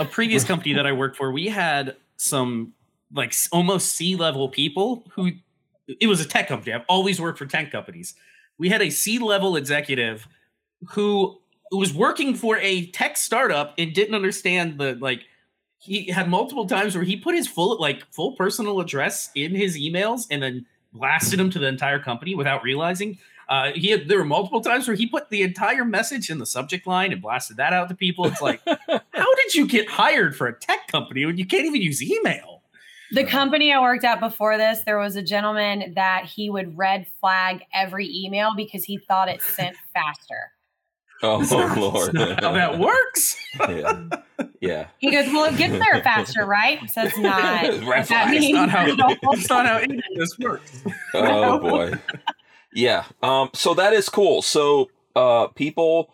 a 0.00 0.04
previous 0.04 0.44
company 0.44 0.74
that 0.74 0.86
I 0.86 0.92
worked 0.92 1.16
for, 1.16 1.32
we 1.32 1.48
had 1.48 1.96
some 2.16 2.72
like 3.12 3.34
almost 3.52 3.92
C 3.92 4.16
level 4.16 4.48
people 4.50 5.04
who 5.12 5.30
it 6.00 6.06
was 6.06 6.20
a 6.20 6.24
tech 6.24 6.48
company. 6.48 6.72
I've 6.72 6.84
always 6.88 7.20
worked 7.20 7.38
for 7.38 7.46
tech 7.46 7.72
companies. 7.72 8.14
We 8.58 8.68
had 8.68 8.82
a 8.82 8.90
C 8.90 9.18
level 9.18 9.56
executive 9.56 10.26
who 10.90 11.38
was 11.72 11.92
working 11.92 12.34
for 12.34 12.58
a 12.58 12.86
tech 12.86 13.16
startup 13.16 13.74
and 13.78 13.92
didn't 13.92 14.14
understand 14.14 14.78
the 14.78 14.94
like 15.00 15.22
he 15.78 16.10
had 16.10 16.28
multiple 16.28 16.66
times 16.66 16.94
where 16.94 17.04
he 17.04 17.16
put 17.16 17.34
his 17.34 17.46
full 17.46 17.78
like 17.80 18.04
full 18.12 18.32
personal 18.32 18.80
address 18.80 19.30
in 19.34 19.54
his 19.54 19.76
emails 19.76 20.26
and 20.30 20.42
then 20.42 20.66
blasted 20.92 21.38
them 21.38 21.50
to 21.50 21.58
the 21.58 21.66
entire 21.66 21.98
company 21.98 22.34
without 22.34 22.62
realizing 22.62 23.18
uh, 23.48 23.72
he 23.74 23.88
had, 23.88 24.08
there 24.08 24.18
were 24.18 24.24
multiple 24.24 24.60
times 24.60 24.86
where 24.86 24.96
he 24.96 25.06
put 25.06 25.30
the 25.30 25.42
entire 25.42 25.84
message 25.84 26.28
in 26.28 26.38
the 26.38 26.46
subject 26.46 26.86
line 26.86 27.12
and 27.12 27.22
blasted 27.22 27.56
that 27.56 27.72
out 27.72 27.88
to 27.88 27.94
people. 27.94 28.26
It's 28.26 28.42
like, 28.42 28.60
how 28.66 29.34
did 29.34 29.54
you 29.54 29.66
get 29.66 29.88
hired 29.88 30.36
for 30.36 30.46
a 30.48 30.52
tech 30.52 30.86
company 30.88 31.24
when 31.24 31.38
you 31.38 31.46
can't 31.46 31.64
even 31.64 31.80
use 31.80 32.02
email? 32.02 32.57
The 33.12 33.24
company 33.24 33.72
I 33.72 33.80
worked 33.80 34.04
at 34.04 34.20
before 34.20 34.58
this, 34.58 34.80
there 34.84 34.98
was 34.98 35.16
a 35.16 35.22
gentleman 35.22 35.92
that 35.94 36.24
he 36.26 36.50
would 36.50 36.76
red 36.76 37.06
flag 37.20 37.62
every 37.72 38.06
email 38.14 38.52
because 38.56 38.84
he 38.84 38.98
thought 38.98 39.28
it 39.28 39.40
sent 39.42 39.76
faster. 39.94 40.52
Oh 41.22 41.38
That's 41.38 41.50
not- 41.50 41.78
lord. 41.78 42.12
that's 42.14 42.44
how 42.44 42.52
that 42.52 42.78
works. 42.78 43.36
yeah. 43.60 44.04
Yeah. 44.60 44.86
He 44.98 45.10
goes, 45.10 45.26
Well, 45.32 45.46
it 45.52 45.56
gets 45.56 45.72
there 45.72 46.02
faster, 46.02 46.44
right? 46.44 46.78
So 46.90 47.02
it's 47.02 47.18
not. 47.18 47.62
Red 47.86 48.06
That. 48.06 48.32
It's 48.32 48.40
means 48.40 48.52
not 48.54 48.68
how 48.70 48.86
it's 48.86 49.48
not 49.48 49.66
how 49.66 49.78
any 49.78 49.96
of 49.96 50.02
this 50.16 50.38
works. 50.38 50.82
Oh 51.14 51.58
boy. 51.58 51.94
Yeah. 52.72 53.04
Um. 53.22 53.50
So 53.54 53.74
that 53.74 53.92
is 53.94 54.08
cool. 54.08 54.42
So, 54.42 54.90
uh, 55.16 55.48
people 55.48 56.12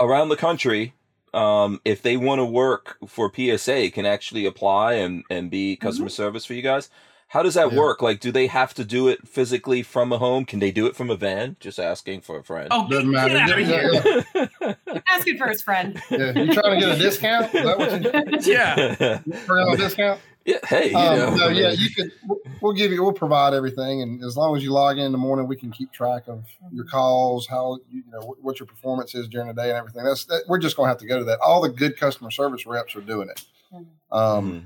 around 0.00 0.28
the 0.28 0.36
country, 0.36 0.92
um, 1.34 1.80
if 1.84 2.02
they 2.02 2.16
want 2.16 2.38
to 2.40 2.44
work 2.44 2.98
for 3.06 3.30
PSA, 3.34 3.90
can 3.90 4.06
actually 4.06 4.46
apply 4.46 4.94
and 4.94 5.24
and 5.30 5.50
be 5.50 5.76
customer 5.76 6.08
service 6.08 6.44
for 6.44 6.54
you 6.54 6.62
guys. 6.62 6.90
How 7.28 7.42
does 7.42 7.54
that 7.54 7.72
Yeah. 7.72 7.78
work? 7.78 8.02
Like, 8.02 8.20
do 8.20 8.30
they 8.30 8.46
have 8.46 8.74
to 8.74 8.84
do 8.84 9.08
it 9.08 9.26
physically 9.26 9.82
from 9.82 10.12
a 10.12 10.18
home? 10.18 10.44
Can 10.44 10.58
they 10.58 10.70
do 10.70 10.84
it 10.86 10.94
from 10.94 11.08
a 11.08 11.16
van? 11.16 11.56
Just 11.60 11.78
asking 11.80 12.20
for 12.20 12.36
a 12.38 12.44
friend. 12.44 12.68
Oh, 12.70 12.86
Doesn't 12.90 13.10
get 13.10 13.32
matter. 13.32 13.38
out 13.38 13.58
of 13.58 13.66
Yeah, 13.66 13.90
here. 14.34 14.54
yeah. 14.60 14.74
Asking 15.08 15.38
for 15.38 15.46
his 15.46 15.62
friend. 15.62 15.98
Yeah, 16.10 16.32
you 16.38 16.52
trying 16.52 16.78
to 16.78 16.86
get 16.86 16.96
a 16.96 16.98
discount? 17.00 17.54
Is 17.54 17.64
that 17.64 17.78
what 17.78 18.44
you 18.44 18.52
Yeah. 18.52 19.18
for 19.46 19.58
a 19.60 19.76
discount? 19.78 20.20
Yeah. 20.44 20.58
Hey. 20.64 20.90
You 20.90 20.96
Um, 20.96 21.16
know. 21.18 21.34
no, 21.36 21.48
yeah, 21.48 21.70
you 21.70 21.88
could. 21.94 22.12
we'll- 22.26 22.38
We'll 22.60 22.72
give 22.74 22.92
you. 22.92 23.02
We'll 23.02 23.12
provide 23.12 23.54
everything, 23.54 24.02
and 24.02 24.22
as 24.22 24.36
long 24.36 24.56
as 24.56 24.62
you 24.62 24.70
log 24.72 24.96
in 24.96 25.04
in 25.06 25.10
the 25.10 25.18
morning, 25.18 25.48
we 25.48 25.56
can 25.56 25.72
keep 25.72 25.90
track 25.90 26.28
of 26.28 26.44
your 26.70 26.84
calls, 26.84 27.44
how 27.48 27.80
you, 27.90 28.04
you 28.06 28.12
know 28.12 28.20
what, 28.24 28.40
what 28.40 28.60
your 28.60 28.68
performance 28.68 29.16
is 29.16 29.26
during 29.26 29.48
the 29.48 29.52
day, 29.54 29.70
and 29.70 29.76
everything. 29.78 30.04
That's 30.04 30.26
that, 30.26 30.44
we're 30.46 30.58
just 30.60 30.76
going 30.76 30.86
to 30.86 30.90
have 30.90 30.98
to 30.98 31.06
go 31.08 31.18
to 31.18 31.24
that. 31.24 31.40
All 31.40 31.60
the 31.60 31.68
good 31.70 31.96
customer 31.96 32.30
service 32.30 32.64
reps 32.64 32.94
are 32.94 33.00
doing 33.00 33.28
it. 33.30 33.44
Mhm. 33.74 33.86
Um, 34.16 34.52
Mhm. 34.52 34.64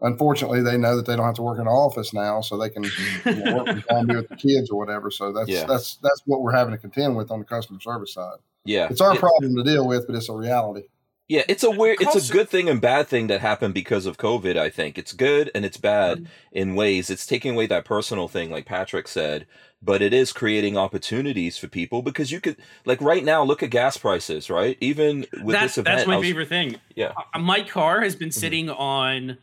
unfortunately, 0.00 0.62
they 0.62 0.78
know 0.78 0.96
that 0.96 1.04
they 1.04 1.16
don't 1.16 1.26
have 1.26 1.34
to 1.34 1.42
work 1.42 1.56
in 1.56 1.62
an 1.62 1.68
office 1.68 2.14
now, 2.14 2.40
so 2.40 2.56
they 2.56 2.70
can 2.70 2.84
you 2.84 2.90
know, 3.26 3.56
work 3.56 3.66
from 3.66 3.84
home, 3.90 4.06
be 4.06 4.16
with 4.16 4.28
the 4.30 4.36
kids 4.36 4.70
or 4.70 4.78
whatever. 4.78 5.10
So 5.10 5.30
that's 5.30 5.50
Yeah. 5.50 5.64
that's 5.66 5.96
that's 5.96 6.22
what 6.24 6.40
we're 6.40 6.52
having 6.56 6.72
to 6.72 6.78
contend 6.78 7.14
with 7.14 7.30
on 7.30 7.40
the 7.40 7.44
customer 7.44 7.80
service 7.80 8.14
side. 8.14 8.38
Yeah. 8.64 8.88
It's 8.90 9.02
our 9.02 9.12
Yeah. 9.12 9.20
problem 9.20 9.54
to 9.54 9.62
deal 9.64 9.86
with, 9.86 10.06
but 10.06 10.16
it's 10.16 10.30
a 10.30 10.34
reality. 10.34 10.84
Yeah, 11.28 11.42
it's 11.46 11.62
a 11.62 11.70
weird, 11.70 11.98
it's 12.00 12.28
a 12.30 12.32
good 12.32 12.48
thing 12.48 12.70
and 12.70 12.80
bad 12.80 13.06
thing 13.06 13.26
that 13.26 13.42
happened 13.42 13.74
because 13.74 14.06
of 14.06 14.16
COVID. 14.16 14.56
I 14.56 14.70
think 14.70 14.96
it's 14.96 15.12
good 15.12 15.50
and 15.54 15.64
it's 15.66 15.76
bad 15.76 16.26
in 16.52 16.74
ways. 16.74 17.10
It's 17.10 17.26
taking 17.26 17.52
away 17.54 17.66
that 17.66 17.84
personal 17.84 18.28
thing, 18.28 18.50
like 18.50 18.64
Patrick 18.64 19.06
said, 19.06 19.46
but 19.82 20.00
it 20.00 20.14
is 20.14 20.32
creating 20.32 20.78
opportunities 20.78 21.58
for 21.58 21.68
people 21.68 22.00
because 22.00 22.32
you 22.32 22.40
could, 22.40 22.56
like, 22.86 23.00
right 23.02 23.22
now, 23.22 23.42
look 23.44 23.62
at 23.62 23.68
gas 23.68 23.98
prices, 23.98 24.48
right? 24.48 24.78
Even 24.80 25.26
with 25.42 25.52
that's 25.54 25.74
this 25.74 25.78
event, 25.78 25.98
that's 25.98 26.08
my 26.08 26.16
was- 26.16 26.26
favorite 26.26 26.48
thing. 26.48 26.76
Yeah. 26.96 27.12
Uh, 27.34 27.38
my 27.40 27.60
car 27.62 28.00
has 28.00 28.16
been 28.16 28.30
Mhm. 28.30 28.32
sitting 28.40 28.70
on 28.70 29.36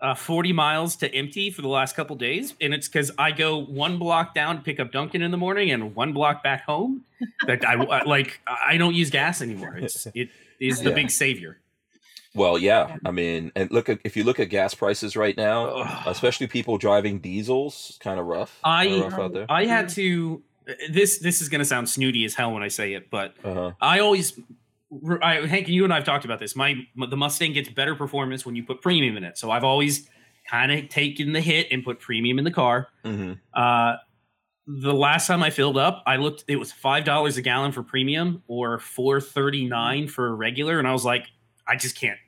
uh, 0.00 0.14
40 0.14 0.52
miles 0.52 0.94
to 0.96 1.14
empty 1.14 1.50
for 1.50 1.62
the 1.62 1.68
last 1.68 1.96
couple 1.96 2.14
days, 2.16 2.52
and 2.60 2.74
it's 2.74 2.86
because 2.86 3.10
I 3.18 3.30
go 3.32 3.56
one 3.56 3.96
block 3.98 4.34
down 4.34 4.56
to 4.56 4.62
pick 4.62 4.78
up 4.78 4.92
Duncan 4.92 5.22
in 5.22 5.30
the 5.30 5.38
morning 5.38 5.70
and 5.70 5.94
one 5.94 6.12
block 6.12 6.42
back 6.42 6.64
home. 6.66 7.04
That 7.46 7.66
I 7.66 7.74
I- 7.82 8.04
like. 8.04 8.40
I 8.46 8.76
don't 8.76 8.94
use 8.94 9.08
gas 9.10 9.40
anymore. 9.40 9.74
It's 9.78 10.06
it 10.14 10.28
is 10.60 10.80
the 10.80 10.90
Yeah. 10.90 10.94
big 10.96 11.10
savior. 11.10 11.60
Well, 12.34 12.58
yeah. 12.58 12.96
I 13.06 13.12
mean, 13.12 13.50
and 13.56 13.70
look 13.70 13.88
at 13.88 13.98
if 14.04 14.14
you 14.16 14.22
look 14.24 14.38
at 14.38 14.50
gas 14.50 14.74
prices 14.74 15.16
right 15.16 15.36
now, 15.36 15.68
Ugh. 15.68 16.02
especially 16.06 16.46
people 16.48 16.76
driving 16.76 17.18
diesels, 17.18 17.98
kind 18.02 18.20
of 18.20 18.26
rough. 18.26 18.58
I- 18.62 18.86
Kinda 18.88 19.04
rough 19.08 19.18
out 19.18 19.32
there. 19.32 19.46
I 19.48 19.64
had 19.64 19.88
to. 19.90 20.42
This 20.90 21.18
this 21.18 21.40
is 21.40 21.48
gonna 21.48 21.64
sound 21.64 21.88
snooty 21.88 22.24
as 22.24 22.34
hell 22.34 22.52
when 22.52 22.62
I 22.62 22.68
say 22.68 22.92
it, 22.92 23.08
but 23.10 23.34
Uh-huh. 23.44 23.72
I 23.80 24.00
always, 24.00 24.38
I, 25.22 25.46
Hank, 25.46 25.68
you 25.68 25.84
and 25.84 25.92
I 25.92 25.96
have 25.96 26.04
talked 26.04 26.24
about 26.26 26.38
this. 26.38 26.54
My 26.56 26.74
the 26.96 27.16
Mustang 27.16 27.52
gets 27.54 27.68
better 27.70 27.94
performance 27.94 28.44
when 28.44 28.54
you 28.56 28.64
put 28.64 28.82
premium 28.82 29.16
in 29.16 29.24
it. 29.24 29.38
So 29.38 29.50
I've 29.50 29.64
always 29.64 30.08
kind 30.50 30.70
of 30.72 30.88
taken 30.88 31.32
the 31.32 31.40
hit 31.40 31.68
and 31.70 31.82
put 31.84 32.00
premium 32.00 32.38
in 32.38 32.44
the 32.44 32.50
car. 32.50 32.88
hmm 33.04 33.32
Uh, 33.54 33.96
the 34.66 34.92
last 34.94 35.26
time 35.26 35.42
I 35.42 35.50
filled 35.50 35.78
up, 35.78 36.02
I 36.06 36.16
looked. 36.16 36.44
It 36.48 36.56
was 36.56 36.72
five 36.72 37.04
dollars 37.04 37.36
a 37.36 37.42
gallon 37.42 37.72
for 37.72 37.82
premium 37.82 38.42
or 38.48 38.78
four 38.78 39.20
thirty 39.20 39.64
nine 39.66 40.08
for 40.08 40.34
regular, 40.34 40.78
and 40.78 40.88
I 40.88 40.92
was 40.92 41.04
like, 41.04 41.26
I 41.66 41.76
just 41.76 41.96
can't. 41.98 42.18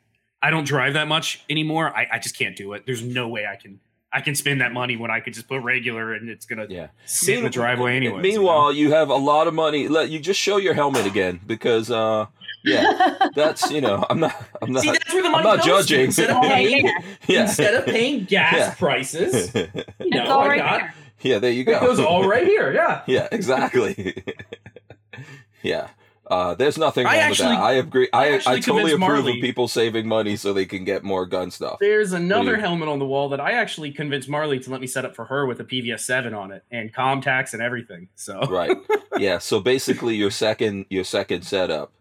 I 0.40 0.50
don't 0.50 0.64
drive 0.64 0.94
that 0.94 1.08
much 1.08 1.42
anymore. 1.50 1.94
I, 1.96 2.06
I 2.12 2.18
just 2.20 2.38
can't 2.38 2.54
do 2.56 2.72
it. 2.74 2.84
There's 2.86 3.02
no 3.02 3.26
way 3.28 3.44
I 3.46 3.56
can. 3.56 3.80
I 4.12 4.20
can 4.22 4.34
spend 4.34 4.60
that 4.62 4.72
money 4.72 4.96
when 4.96 5.10
I 5.10 5.20
could 5.20 5.34
just 5.34 5.48
put 5.48 5.60
regular 5.62 6.14
and 6.14 6.30
it's 6.30 6.46
gonna 6.46 6.66
Yeah. 6.68 6.88
sit 7.04 7.36
in 7.38 7.44
the 7.44 7.50
driveway 7.50 7.94
anyway. 7.96 8.22
Meanwhile, 8.22 8.72
you 8.72 8.92
have 8.92 9.10
a 9.10 9.16
lot 9.16 9.46
of 9.48 9.52
money. 9.54 9.86
Let 9.88 10.08
you 10.08 10.18
just 10.18 10.40
show 10.40 10.56
your 10.56 10.72
helmet 10.72 11.04
again 11.06 11.40
because, 11.46 11.90
uh, 11.90 12.24
yeah, 12.64 13.28
that's 13.34 13.70
you 13.70 13.82
know, 13.82 14.06
I'm 14.08 14.18
not, 14.20 14.34
I'm 14.62 14.72
not, 14.72 14.82
See, 14.82 14.92
that's 14.92 15.12
where 15.12 15.22
the 15.24 15.28
I'm 15.28 15.44
not 15.44 15.56
goes 15.58 15.66
judging. 15.66 16.06
Instead 16.06 16.30
of 16.30 16.40
paying, 16.40 16.86
yeah, 17.26 17.42
instead 17.42 17.74
of 17.74 17.84
paying 17.84 18.24
gas 18.24 18.54
Yeah. 18.56 18.74
prices, 18.76 19.54
you 19.54 19.66
It's 19.74 20.14
know, 20.14 20.40
I 20.40 20.56
got 20.56 20.80
there. 20.80 20.94
Yeah. 21.20 21.38
There 21.38 21.50
you 21.50 21.64
go. 21.64 21.76
it 21.76 21.80
go. 21.80 21.86
goes 21.86 22.00
all 22.00 22.28
right 22.28 22.46
here. 22.46 22.72
Yeah. 22.72 23.02
Yeah, 23.06 23.28
exactly. 23.32 24.22
yeah. 25.62 25.88
Uh, 26.30 26.54
there's 26.54 26.76
nothing 26.76 27.06
I 27.06 27.20
wrong 27.20 27.30
with 27.30 27.38
that. 27.38 27.44
actually- 27.52 27.56
I 27.64 27.72
agree. 27.72 28.08
I 28.12 28.34
I, 28.34 28.34
I, 28.34 28.60
totally 28.60 28.92
approve 28.92 29.00
Marley- 29.00 29.38
of 29.38 29.40
people 29.40 29.66
saving 29.66 30.06
money 30.06 30.36
so 30.36 30.52
they 30.52 30.66
can 30.66 30.84
get 30.84 31.02
more 31.02 31.24
gun 31.24 31.50
stuff. 31.50 31.78
There's 31.80 32.12
another 32.12 32.58
helmet 32.58 32.88
on 32.88 32.98
the 32.98 33.06
wall 33.06 33.30
that 33.30 33.40
I 33.40 33.52
actually 33.52 33.92
convinced 33.92 34.28
Marley 34.28 34.58
to 34.60 34.70
let 34.70 34.82
me 34.82 34.86
set 34.86 35.06
up 35.06 35.16
for 35.16 35.24
her 35.24 35.46
with 35.46 35.58
a 35.60 35.64
PVS 35.64 36.00
seven 36.00 36.34
on 36.34 36.52
it 36.52 36.64
and 36.70 36.94
ComTacs 36.94 37.54
and 37.54 37.62
everything. 37.62 38.08
So 38.14 38.40
Right. 38.42 38.76
Yeah. 39.18 39.38
So 39.38 39.58
basically, 39.58 40.14
your 40.16 40.30
second 40.30 40.84
your 40.90 41.02
second 41.04 41.42
setup. 41.42 41.92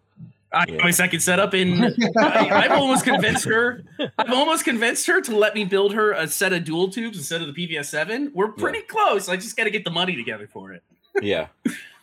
I 0.54 0.66
Yeah. 0.68 0.84
my 0.84 0.92
second 0.92 1.20
setup 1.20 1.54
in. 1.54 1.84
I, 2.18 2.50
I've 2.50 2.72
almost 2.72 3.04
convinced 3.04 3.46
her. 3.46 3.84
I've 4.18 4.32
almost 4.32 4.64
convinced 4.64 5.06
her 5.08 5.20
to 5.22 5.36
let 5.36 5.54
me 5.56 5.66
build 5.66 5.94
her 5.94 6.14
a 6.14 6.28
set 6.28 6.54
of 6.54 6.64
dual 6.64 6.90
tubes 6.90 7.18
instead 7.18 7.42
of 7.42 7.54
the 7.54 7.68
PVS 7.68 7.86
seven. 7.86 8.32
We're 8.34 8.52
pretty 8.54 8.82
close. 8.82 9.28
I 9.30 9.36
just 9.36 9.58
got 9.58 9.66
to 9.66 9.70
get 9.70 9.84
the 9.84 9.92
money 9.92 10.16
together 10.16 10.48
for 10.48 10.72
it. 10.74 10.84
Yeah. 11.22 11.48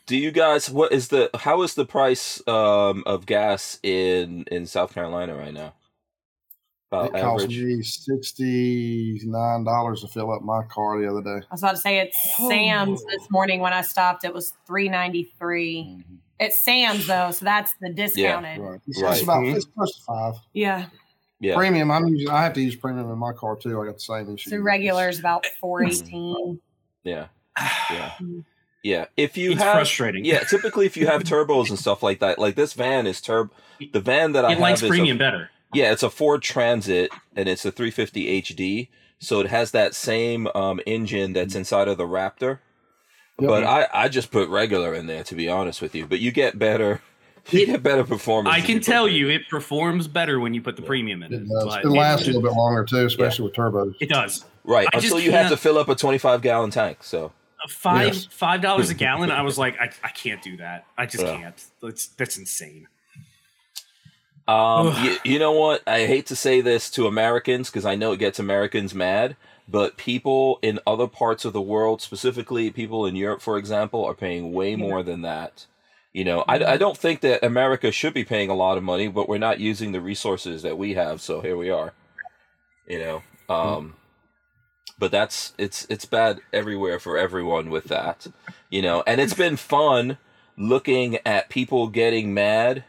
Do 0.07 0.17
you 0.19 0.31
guys? 0.31 0.69
What 0.71 0.93
is 0.93 1.09
the? 1.09 1.31
How 1.35 1.63
is 1.63 1.75
the 1.75 1.87
price 1.87 2.47
um, 2.47 3.03
of 3.07 3.25
gas 3.25 3.79
in 3.83 4.45
in 4.53 4.67
South 4.67 4.93
Carolina 4.93 5.35
right 5.35 5.55
now? 5.55 5.73
It 6.93 6.97
About 7.09 7.13
cost 7.13 7.45
average. 7.45 7.59
me 7.63 7.83
sixty 7.83 9.21
nine 9.25 9.65
dollars 9.65 10.03
to 10.03 10.09
fill 10.09 10.31
up 10.33 10.43
my 10.43 10.63
car 10.65 11.01
the 11.01 11.09
other 11.11 11.23
day. 11.23 11.45
I 11.51 11.53
was 11.55 11.63
about 11.63 11.73
to 11.73 11.77
say 11.79 11.99
it's 12.01 12.17
Sam's 12.37 13.03
this 13.07 13.31
morning 13.31 13.61
when 13.61 13.73
I 13.73 13.81
stopped. 13.81 14.25
It 14.25 14.35
was 14.35 14.53
three 14.67 14.89
ninety 14.89 15.33
three. 15.39 16.05
It's 16.41 16.63
Sam's 16.65 17.07
though, 17.07 17.31
so 17.31 17.45
that's 17.45 17.75
the 17.81 17.91
discounted. 17.93 18.59
Right. 18.59 18.81
It's, 18.89 19.01
Right. 19.03 19.13
it's 19.13 19.23
about 19.23 19.43
Mhm. 19.43 19.55
it's 19.57 19.65
close 19.67 19.97
to 19.97 20.03
five. 20.05 20.35
Yeah. 20.53 20.87
Yeah. 21.41 21.57
Premium. 21.57 21.91
I'm 21.91 22.07
using. 22.09 22.31
I 22.31 22.43
have 22.43 22.55
to 22.55 22.61
use 22.61 22.75
premium 22.77 23.11
in 23.11 23.19
my 23.19 23.33
car 23.33 23.57
too. 23.57 23.81
I 23.81 23.87
got 23.87 23.95
the 23.95 24.01
same 24.01 24.35
issue. 24.35 24.51
So 24.51 24.59
regular 24.59 25.09
is 25.09 25.19
about 25.19 25.47
four 25.61 25.85
eighteen. 25.85 26.61
Yeah. 27.05 27.27
Yeah. 27.91 28.13
Yeah. 28.83 29.05
If 29.17 29.37
you 29.37 29.53
it's 29.53 29.63
have 29.63 29.75
frustrating. 29.75 30.25
Yeah, 30.25 30.41
typically 30.41 30.87
if 30.87 30.97
you 30.97 31.07
have 31.07 31.23
turbos 31.23 31.71
and 31.71 31.79
stuff 31.79 32.03
like 32.03 32.21
that, 32.21 32.39
like 32.39 32.55
this 32.57 32.73
van 32.75 33.07
is 33.07 33.21
turb. 33.21 33.51
The 33.93 34.01
van 34.01 34.33
that 34.33 34.45
I 34.45 34.49
it 34.49 34.53
have 34.53 34.61
likes 34.61 34.83
is 34.83 34.89
premium 34.89 35.17
a, 35.17 35.19
better. 35.19 35.51
yeah, 35.73 35.93
it's 35.93 36.03
a 36.03 36.11
Ford 36.11 36.43
Transit 36.43 37.11
and 37.37 37.49
it's 37.49 37.65
a 37.65 37.71
350 37.73 38.43
HD, 38.43 38.89
so 39.19 39.41
it 39.41 39.47
has 39.49 39.71
that 39.71 39.95
same 39.95 40.49
um, 40.55 40.81
engine 40.87 41.33
that's 41.33 41.55
inside 41.55 41.89
of 41.89 41.97
the 41.99 42.05
Raptor. 42.07 42.59
Yep. 43.41 43.49
But 43.49 43.65
I, 43.65 43.89
I 43.93 44.09
just 44.09 44.31
put 44.31 44.49
regular 44.49 44.95
in 44.95 45.07
there 45.07 45.25
to 45.25 45.35
be 45.35 45.49
honest 45.49 45.83
with 45.83 45.95
you. 45.95 46.07
But 46.07 46.21
you 46.21 46.31
get 46.31 46.59
better, 46.59 47.01
you 47.51 47.67
get 47.67 47.83
better 47.83 48.05
performance. 48.05 48.55
I 48.55 48.61
can 48.61 48.79
put 48.79 48.85
tell 48.85 49.05
premium. 49.05 49.31
you, 49.31 49.35
it 49.37 49.49
performs 49.49 50.07
better 50.09 50.39
when 50.39 50.55
you 50.55 50.63
put 50.63 50.77
the 50.77 50.83
premium 50.83 51.23
in 51.25 51.33
it. 51.33 51.43
It 51.43 51.49
does. 51.49 51.65
but 51.65 51.85
It 51.85 51.89
lasts 51.89 52.25
a 52.25 52.33
little 52.33 52.43
bit 52.43 52.53
longer 52.57 52.85
too, 52.85 53.07
especially 53.07 53.47
with 53.47 53.55
turbos. 53.55 53.95
it 54.01 54.09
does. 54.09 54.45
right 54.65 54.87
I 54.93 54.99
until 54.99 55.19
you 55.19 55.33
have 55.33 55.51
to 55.51 55.57
fill 55.57 55.79
up 55.79 55.89
a 55.89 55.95
25 55.97 56.43
gallon 56.43 56.71
tank. 56.71 56.99
So 57.03 57.33
Five 57.69 58.09
Yes. 58.15 58.25
five 58.31 58.61
dollars 58.61 58.91
a 58.91 58.95
gallon. 59.07 59.31
I 59.31 59.41
was 59.41 59.57
like, 59.59 59.81
I, 59.81 59.91
I 60.05 60.11
can't 60.11 60.43
do 60.43 60.59
that. 60.59 60.85
I 60.99 61.07
just 61.07 61.25
Yeah. 61.25 61.37
can't. 61.39 61.65
That's 61.83 62.07
that's 62.09 62.37
insane. 62.37 62.87
Um, 64.47 64.95
you, 65.03 65.17
you 65.25 65.39
know 65.39 65.53
what? 65.53 65.83
I 65.87 66.01
hate 66.07 66.27
to 66.27 66.37
say 66.37 66.61
this 66.61 66.91
to 66.91 67.07
Americans 67.07 67.71
because 67.71 67.87
I 67.87 67.95
know 67.95 68.13
it 68.13 68.19
gets 68.19 68.39
Americans 68.39 68.95
mad, 68.95 69.37
but 69.67 69.97
people 69.97 70.59
in 70.63 70.79
other 70.87 71.07
parts 71.07 71.45
of 71.45 71.53
the 71.53 71.61
world, 71.61 72.03
specifically 72.03 72.71
people 72.71 73.07
in 73.07 73.17
Europe, 73.17 73.41
for 73.41 73.57
example, 73.57 74.05
are 74.05 74.15
paying 74.15 74.53
way 74.53 74.77
more 74.77 75.03
than 75.03 75.23
that. 75.23 75.67
You 76.13 76.25
know, 76.25 76.45
I, 76.47 76.65
I 76.65 76.77
don't 76.77 76.97
think 76.97 77.21
that 77.23 77.45
America 77.45 77.91
should 77.91 78.15
be 78.15 78.25
paying 78.25 78.51
a 78.51 78.55
lot 78.55 78.79
of 78.79 78.85
money, 78.85 79.09
but 79.09 79.29
we're 79.29 79.39
not 79.39 79.59
using 79.59 79.93
the 79.93 80.01
resources 80.01 80.63
that 80.63 80.79
we 80.79 80.95
have, 80.95 81.21
so 81.21 81.41
here 81.41 81.57
we 81.57 81.71
are. 81.71 81.93
You 82.87 82.99
know, 82.99 83.23
um, 83.49 83.97
but 84.99 85.11
that's 85.11 85.55
it's 85.59 85.87
it's 85.89 86.05
bad 86.05 86.41
everywhere 86.53 87.01
for 87.01 87.19
everyone 87.19 87.71
with 87.71 87.85
that. 87.85 88.27
You 88.71 88.83
know, 88.83 89.03
and 89.07 89.21
it's 89.21 89.35
been 89.35 89.57
fun 89.57 90.19
looking 90.57 91.19
at 91.27 91.49
people 91.49 91.89
getting 91.89 92.33
mad 92.33 92.85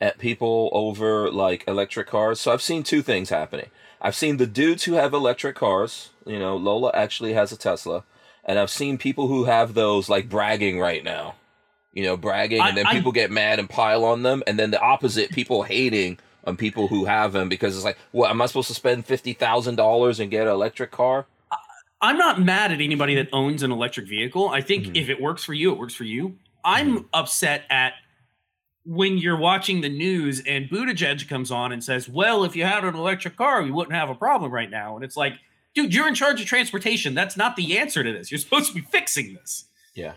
at 0.00 0.18
people 0.18 0.70
over 0.72 1.30
like 1.30 1.64
electric 1.68 2.06
cars. 2.06 2.40
So 2.40 2.52
I've 2.52 2.62
seen 2.62 2.82
two 2.82 3.02
things 3.02 3.30
happening. 3.30 3.70
I've 4.06 4.14
seen 4.14 4.36
the 4.36 4.46
dudes 4.46 4.84
who 4.84 4.92
have 4.92 5.12
electric 5.12 5.56
cars, 5.56 6.10
you 6.24 6.38
know, 6.38 6.56
Lola 6.56 6.92
actually 6.94 7.32
has 7.32 7.50
a 7.50 7.56
Tesla, 7.56 8.04
and 8.44 8.56
I've 8.56 8.70
seen 8.70 8.98
people 8.98 9.26
who 9.26 9.46
have 9.46 9.74
those 9.74 10.08
like 10.08 10.28
bragging 10.28 10.78
right 10.78 11.02
now. 11.02 11.34
You 11.92 12.04
know, 12.04 12.16
bragging 12.16 12.60
and 12.60 12.76
then 12.76 12.86
I- 12.86 12.92
people 12.92 13.10
get 13.10 13.32
mad 13.32 13.58
and 13.58 13.68
pile 13.68 14.04
on 14.04 14.22
them 14.22 14.44
and 14.46 14.56
then 14.60 14.70
the 14.70 14.80
opposite, 14.80 15.32
people 15.32 15.64
hating 15.64 16.18
on 16.44 16.56
people 16.56 16.86
who 16.86 17.06
have 17.06 17.32
them 17.32 17.48
because 17.48 17.74
it's 17.74 17.84
like, 17.84 17.98
what 18.12 18.30
am 18.30 18.40
I 18.40 18.46
supposed 18.46 18.68
to 18.68 18.74
spend 18.74 19.08
$50,000 19.08 20.20
and 20.20 20.30
get 20.30 20.42
an 20.46 20.52
electric 20.52 20.92
car? 20.92 21.26
I'm 22.00 22.16
not 22.16 22.40
mad 22.40 22.70
at 22.70 22.80
anybody 22.80 23.16
that 23.16 23.30
owns 23.32 23.64
an 23.64 23.72
electric 23.72 24.06
vehicle. 24.06 24.50
I 24.50 24.60
think 24.60 24.84
Mhm. 24.86 24.96
if 25.02 25.08
it 25.08 25.20
works 25.20 25.42
for 25.42 25.52
you, 25.54 25.72
it 25.72 25.78
works 25.78 25.94
for 25.94 26.04
you. 26.04 26.36
I'm 26.64 27.06
upset 27.12 27.64
at 27.70 27.94
when 28.86 29.18
you're 29.18 29.36
watching 29.36 29.80
the 29.80 29.88
news 29.88 30.42
and 30.46 30.68
Buttigieg 30.68 31.28
comes 31.28 31.50
on 31.50 31.72
and 31.72 31.82
says, 31.82 32.08
"Well, 32.08 32.44
if 32.44 32.54
you 32.54 32.64
had 32.64 32.84
an 32.84 32.94
electric 32.94 33.36
car, 33.36 33.62
we 33.62 33.70
wouldn't 33.70 33.94
have 33.94 34.08
a 34.08 34.14
problem 34.14 34.52
right 34.52 34.70
now." 34.70 34.94
And 34.94 35.04
it's 35.04 35.16
like, 35.16 35.34
dude, 35.74 35.92
you're 35.92 36.08
in 36.08 36.14
charge 36.14 36.40
of 36.40 36.46
transportation. 36.46 37.14
That's 37.14 37.36
not 37.36 37.56
the 37.56 37.78
answer 37.78 38.02
to 38.02 38.12
this. 38.12 38.30
You're 38.30 38.38
supposed 38.38 38.68
to 38.68 38.74
be 38.74 38.80
fixing 38.80 39.34
this. 39.34 39.66
Yeah. 39.94 40.14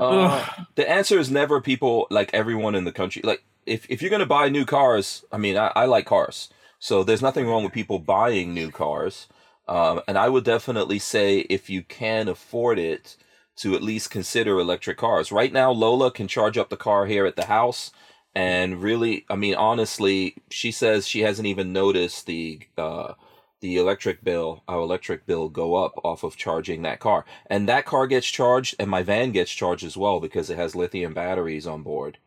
Uh, 0.00 0.46
the 0.76 0.88
answer 0.88 1.18
is 1.18 1.30
never 1.30 1.60
people 1.60 2.06
like 2.10 2.32
everyone 2.32 2.74
in 2.74 2.84
the 2.84 2.92
country. 2.92 3.22
Like 3.24 3.44
if 3.66 3.86
if 3.90 4.00
you're 4.00 4.10
gonna 4.10 4.26
buy 4.26 4.48
new 4.48 4.64
cars, 4.64 5.24
I 5.32 5.38
mean, 5.38 5.56
I, 5.56 5.72
I 5.74 5.84
like 5.86 6.06
cars, 6.06 6.48
so 6.78 7.04
there's 7.04 7.22
nothing 7.22 7.46
wrong 7.46 7.64
with 7.64 7.72
people 7.72 7.98
buying 7.98 8.54
new 8.54 8.70
cars. 8.70 9.26
Um, 9.66 10.02
and 10.06 10.18
I 10.18 10.28
would 10.28 10.44
definitely 10.44 10.98
say 10.98 11.38
if 11.48 11.70
you 11.70 11.82
can 11.82 12.28
afford 12.28 12.78
it, 12.78 13.16
to 13.56 13.74
at 13.74 13.82
least 13.82 14.10
consider 14.10 14.58
electric 14.58 14.98
cars. 14.98 15.32
Right 15.32 15.52
now, 15.52 15.70
Lola 15.70 16.10
can 16.10 16.28
charge 16.28 16.58
up 16.58 16.70
the 16.70 16.76
car 16.76 17.06
here 17.06 17.26
at 17.26 17.36
the 17.36 17.46
house, 17.46 17.92
and 18.34 18.82
really, 18.82 19.24
I 19.30 19.36
mean, 19.36 19.54
honestly, 19.54 20.36
she 20.50 20.72
says 20.72 21.06
she 21.06 21.20
hasn't 21.20 21.46
even 21.46 21.72
noticed 21.72 22.26
the 22.26 22.60
uh, 22.76 23.14
the 23.60 23.76
electric 23.76 24.22
bill, 24.22 24.62
our 24.68 24.80
electric 24.80 25.24
bill, 25.24 25.48
go 25.48 25.76
up 25.76 25.92
off 26.04 26.22
of 26.22 26.36
charging 26.36 26.82
that 26.82 27.00
car. 27.00 27.24
And 27.46 27.66
that 27.68 27.86
car 27.86 28.06
gets 28.06 28.26
charged, 28.26 28.74
and 28.78 28.90
my 28.90 29.02
van 29.02 29.32
gets 29.32 29.52
charged 29.52 29.84
as 29.84 29.96
well 29.96 30.20
because 30.20 30.50
it 30.50 30.58
has 30.58 30.74
lithium 30.76 31.14
batteries 31.14 31.66
on 31.66 31.82
board. 31.82 32.18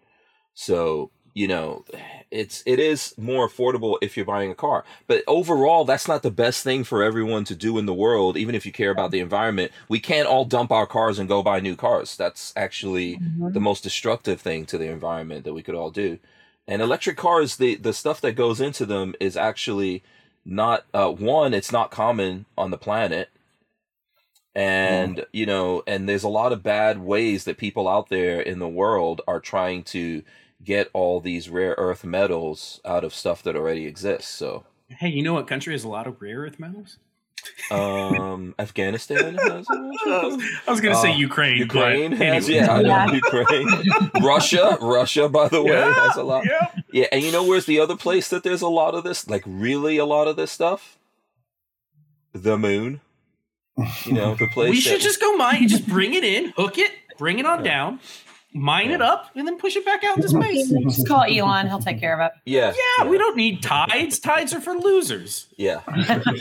So 0.56 1.12
you 1.38 1.48
know, 1.48 1.86
it's 2.32 2.64
it 2.66 2.80
is 2.80 3.14
more 3.16 3.48
affordable 3.48 4.00
if 4.02 4.18
you're 4.18 4.26
buying 4.26 4.50
a 4.50 4.56
car. 4.56 4.84
But 5.06 5.24
overall, 5.28 5.86
that's 5.86 6.08
not 6.08 6.24
the 6.24 6.32
best 6.32 6.64
thing 6.64 6.84
for 6.84 7.04
everyone 7.04 7.44
to 7.44 7.56
do 7.56 7.78
in 7.78 7.86
the 7.86 7.94
world. 7.94 8.38
Even 8.38 8.56
if 8.56 8.66
you 8.66 8.72
care 8.72 8.90
about 8.90 9.12
the 9.12 9.20
environment, 9.20 9.72
we 9.88 10.00
can't 10.00 10.28
all 10.28 10.46
dump 10.46 10.72
our 10.72 10.88
cars 10.88 11.20
and 11.20 11.30
go 11.30 11.44
buy 11.44 11.60
new 11.60 11.76
cars. 11.76 12.18
That's 12.18 12.54
actually 12.56 13.20
the 13.54 13.60
most 13.60 13.84
destructive 13.84 14.42
thing 14.42 14.66
to 14.66 14.80
the 14.80 14.90
environment 14.90 15.46
that 15.46 15.54
we 15.54 15.62
could 15.62 15.76
all 15.76 15.92
do. 15.92 16.18
And 16.68 16.82
electric 16.82 17.18
cars, 17.18 17.58
the 17.58 17.76
the 17.76 17.94
stuff 17.94 18.20
that 18.22 18.32
goes 18.32 18.60
into 18.60 18.88
them 18.88 19.14
is 19.20 19.38
actually 19.38 20.02
not 20.44 20.86
uh, 20.92 21.12
one. 21.12 21.54
It's 21.54 21.72
not 21.72 21.92
common 21.92 22.48
on 22.58 22.72
the 22.72 22.80
planet, 22.80 23.30
and 24.56 25.24
you 25.32 25.46
know, 25.46 25.84
and 25.86 26.10
there's 26.10 26.24
a 26.24 26.30
lot 26.30 26.52
of 26.52 26.64
bad 26.64 26.98
ways 26.98 27.44
that 27.44 27.60
people 27.60 27.88
out 27.88 28.10
there 28.10 28.42
in 28.42 28.58
the 28.58 28.68
world 28.68 29.22
are 29.28 29.40
trying 29.40 29.84
to 29.84 30.24
get 30.64 30.89
all 30.93 31.20
these 31.20 31.49
rare 31.49 31.76
earth 31.78 32.03
metals 32.03 32.80
out 32.84 33.03
of 33.03 33.14
stuff 33.14 33.43
that 33.43 33.55
already 33.55 33.86
exists. 33.86 34.30
So 34.34 34.66
Hey, 34.89 35.10
you 35.10 35.22
know 35.22 35.34
what 35.34 35.47
country 35.47 35.74
has 35.74 35.84
a 35.84 35.89
lot 35.89 36.08
of 36.08 36.22
rare 36.22 36.39
earth 36.39 36.60
metals? 36.60 36.97
Um, 37.72 38.55
Afghanistan 38.60 39.36
has 39.36 39.66
a 39.70 39.76
bunch 39.76 40.01
of 40.08 40.39
them. 40.39 40.49
I 40.68 40.72
was 40.72 40.82
going 40.82 40.95
to 40.95 41.01
say 41.01 41.12
Uh, 41.12 41.18
Ukraine. 41.18 41.58
Ukraine 41.58 42.12
but 42.12 42.20
has, 42.20 42.49
anyway. 42.49 42.66
yeah, 42.66 42.74
I 42.74 42.82
know, 42.82 42.88
Yeah. 42.89 43.12
Ukraine. 43.14 43.68
Russia, 44.24 44.78
Russia, 44.82 45.30
by 45.30 45.47
the 45.49 45.62
way, 45.62 45.72
Yeah, 45.74 45.93
has 45.93 46.16
a 46.18 46.24
lot. 46.24 46.45
yeah. 46.45 46.72
Yeah, 46.91 47.05
and 47.12 47.22
you 47.24 47.32
know 47.32 47.43
where's 47.45 47.66
the 47.66 47.80
other 47.80 47.95
place 47.95 48.30
that 48.30 48.43
there's 48.43 48.62
a 48.62 48.68
lot 48.70 48.95
of 48.95 49.03
this, 49.03 49.28
like 49.30 49.43
really 49.45 49.97
a 49.97 50.05
lot 50.05 50.28
of 50.28 50.36
this 50.38 50.51
stuff? 50.51 50.97
The 52.34 52.58
moon. 52.58 53.01
You 54.05 54.14
know, 54.14 54.36
the 54.36 54.47
place. 54.47 54.72
We 54.72 54.80
should 54.82 54.93
that- 54.99 55.01
just 55.01 55.20
go 55.22 55.36
mine. 55.38 55.68
Just 55.68 55.88
bring 55.88 56.14
it 56.14 56.24
in, 56.24 56.49
hook 56.58 56.78
it, 56.78 56.91
bring 57.18 57.39
it 57.39 57.45
on 57.45 57.62
down, 57.64 57.99
mine 58.54 58.91
it 58.91 59.02
up, 59.02 59.30
and 59.36 59.48
then 59.48 59.58
push 59.58 59.76
it 59.76 59.86
back 59.86 60.04
out 60.04 60.18
into 60.18 60.30
space. 60.30 60.70
Just 60.70 61.08
call 61.08 61.24
Elon; 61.24 61.68
he'll 61.68 61.80
take 61.80 62.00
care 62.00 62.20
of 62.20 62.26
it. 62.26 62.32
Yeah, 62.45 62.74
Yeah, 63.00 63.08
we 63.08 63.18
don't 63.18 63.36
need 63.38 63.62
tides. 63.62 64.20
Tides 64.20 64.54
are 64.54 64.62
for 64.62 64.74
losers. 64.74 65.48
Yeah, 65.58 65.82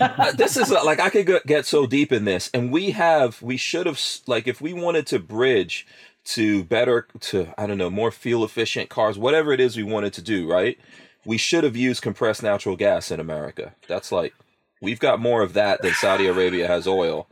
Uh, 0.00 0.32
this 0.32 0.56
is 0.56 0.70
uh, 0.72 0.84
like 0.84 1.00
I 1.00 1.10
could 1.10 1.26
get, 1.26 1.46
get 1.46 1.66
so 1.66 1.86
deep 1.86 2.12
in 2.12 2.24
this, 2.24 2.50
and 2.54 2.72
we 2.72 2.92
have, 2.92 3.40
we 3.42 3.56
should 3.56 3.86
have, 3.86 4.00
like, 4.26 4.46
if 4.46 4.60
we 4.60 4.72
wanted 4.72 5.06
to 5.08 5.18
bridge 5.18 5.86
to 6.26 6.64
better, 6.64 7.06
to 7.20 7.48
I 7.56 7.66
don't 7.66 7.78
know, 7.78 7.90
more 7.90 8.10
fuel 8.10 8.44
efficient 8.44 8.90
cars, 8.90 9.18
whatever 9.18 9.52
it 9.52 9.60
is 9.60 9.76
we 9.76 9.82
wanted 9.82 10.12
to 10.14 10.22
do, 10.22 10.50
right? 10.50 10.78
We 11.24 11.38
should 11.38 11.64
have 11.64 11.76
used 11.76 12.02
compressed 12.02 12.42
natural 12.42 12.76
gas 12.76 13.10
in 13.10 13.20
America. 13.20 13.74
That's 13.88 14.12
like, 14.12 14.32
we've 14.80 15.00
got 15.00 15.20
more 15.20 15.42
of 15.42 15.54
that 15.54 15.82
than 15.82 15.92
Saudi 15.94 16.26
Arabia 16.26 16.66
has 16.68 16.86
oil, 16.86 17.28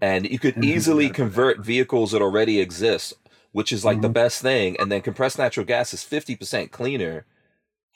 and 0.00 0.28
you 0.28 0.38
could 0.38 0.62
easily 0.64 1.10
convert 1.10 1.60
vehicles 1.64 2.12
that 2.12 2.22
already 2.22 2.60
exist, 2.60 3.14
which 3.52 3.72
is 3.72 3.84
like 3.84 4.00
the 4.00 4.08
best 4.08 4.42
thing. 4.42 4.76
And 4.78 4.90
then 4.92 5.00
compressed 5.02 5.38
natural 5.38 5.66
gas 5.66 5.92
is 5.94 6.02
fifty 6.02 6.36
percent 6.36 6.70
cleaner 6.72 7.24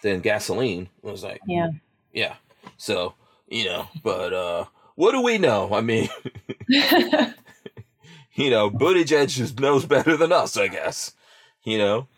than 0.03 0.21
gasoline. 0.21 0.89
It 1.03 1.11
was 1.11 1.23
like, 1.25 1.41
Yeah. 1.47 1.71
yeah. 2.13 2.37
So, 2.77 3.15
you 3.49 3.65
know, 3.67 3.89
but 4.03 4.33
uh 4.33 4.65
what 4.97 5.13
do 5.13 5.23
we 5.23 5.39
know? 5.39 5.73
I 5.75 5.81
mean, 5.81 6.09
you 6.69 8.51
know, 8.51 8.71
Buttigieg 8.71 9.29
just 9.29 9.59
knows 9.61 9.85
better 9.87 10.17
than 10.17 10.33
us, 10.33 10.57
I 10.57 10.69
guess. 10.69 11.13
You 11.65 11.79
know, 11.79 12.09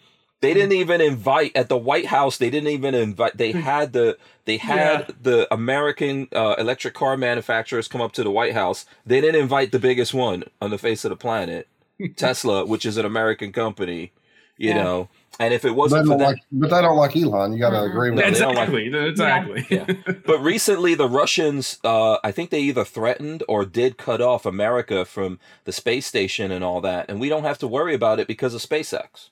they 0.40 0.54
didn't 0.54 0.72
even 0.72 1.00
invite 1.00 1.52
at 1.56 1.68
the 1.68 1.76
White 1.76 2.06
House. 2.06 2.38
They 2.38 2.50
didn't 2.50 2.70
even 2.70 2.94
invite. 2.94 3.36
They 3.36 3.52
had 3.52 3.92
the 3.92 4.18
they 4.44 4.56
had 4.56 5.06
Yeah. 5.08 5.14
the 5.22 5.54
American 5.54 6.28
uh, 6.34 6.56
electric 6.58 6.94
car 6.94 7.16
manufacturers 7.16 7.88
come 7.88 8.00
up 8.00 8.12
to 8.12 8.24
the 8.24 8.30
White 8.30 8.54
House. 8.54 8.84
They 9.06 9.20
didn't 9.20 9.40
invite 9.40 9.72
the 9.72 9.78
biggest 9.78 10.14
one 10.14 10.44
on 10.60 10.70
the 10.70 10.78
face 10.78 11.04
of 11.04 11.10
the 11.10 11.16
planet, 11.16 11.68
Tesla, 12.16 12.64
which 12.64 12.84
is 12.86 12.96
an 12.96 13.04
American 13.06 13.52
company. 13.52 14.12
You 14.58 14.68
Yeah. 14.68 14.82
know, 14.84 15.08
and 15.40 15.52
if 15.54 15.64
it 15.64 15.70
wasn't 15.74 16.06
for 16.06 16.18
that, 16.18 16.24
like, 16.26 16.42
but 16.52 16.70
they 16.70 16.82
don't 16.82 16.96
like 16.96 17.16
Elon. 17.16 17.54
You 17.54 17.58
got 17.58 17.70
to 17.70 17.76
Mhm. 17.78 17.90
agree 17.90 18.10
with 18.10 18.18
No, 18.20 18.30
that. 18.30 18.54
like- 18.54 18.68
exactly. 18.68 19.08
Exactly. 19.08 19.66
Yeah. 19.70 20.14
but 20.26 20.38
recently 20.40 20.94
the 20.94 21.08
Russians, 21.08 21.78
uh, 21.82 22.18
I 22.22 22.30
think 22.32 22.50
they 22.50 22.60
either 22.60 22.84
threatened 22.84 23.42
or 23.48 23.64
did 23.64 23.96
cut 23.96 24.20
off 24.20 24.44
America 24.46 25.04
from 25.06 25.40
the 25.64 25.72
space 25.72 26.06
station 26.06 26.52
and 26.52 26.62
all 26.62 26.80
that, 26.82 27.08
and 27.08 27.18
we 27.18 27.28
don't 27.30 27.44
have 27.44 27.58
to 27.58 27.66
worry 27.66 27.94
about 27.94 28.20
it 28.20 28.28
because 28.28 28.54
of 28.54 28.60
SpaceX. 28.60 29.30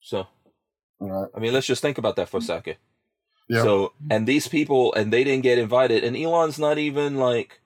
So, 0.00 0.26
Right. 1.00 1.28
I 1.34 1.38
mean, 1.40 1.52
let's 1.54 1.66
just 1.66 1.80
think 1.82 1.96
about 1.98 2.16
that 2.16 2.28
for 2.28 2.36
a 2.36 2.42
second. 2.42 2.76
Yeah. 3.48 3.62
So, 3.62 3.94
and 4.10 4.26
these 4.26 4.46
people, 4.46 4.92
and 4.94 5.10
they 5.12 5.24
didn't 5.24 5.42
get 5.42 5.58
invited, 5.58 6.04
and 6.04 6.16
Elon's 6.16 6.58
not 6.58 6.76
even 6.76 7.16
like, 7.16 7.60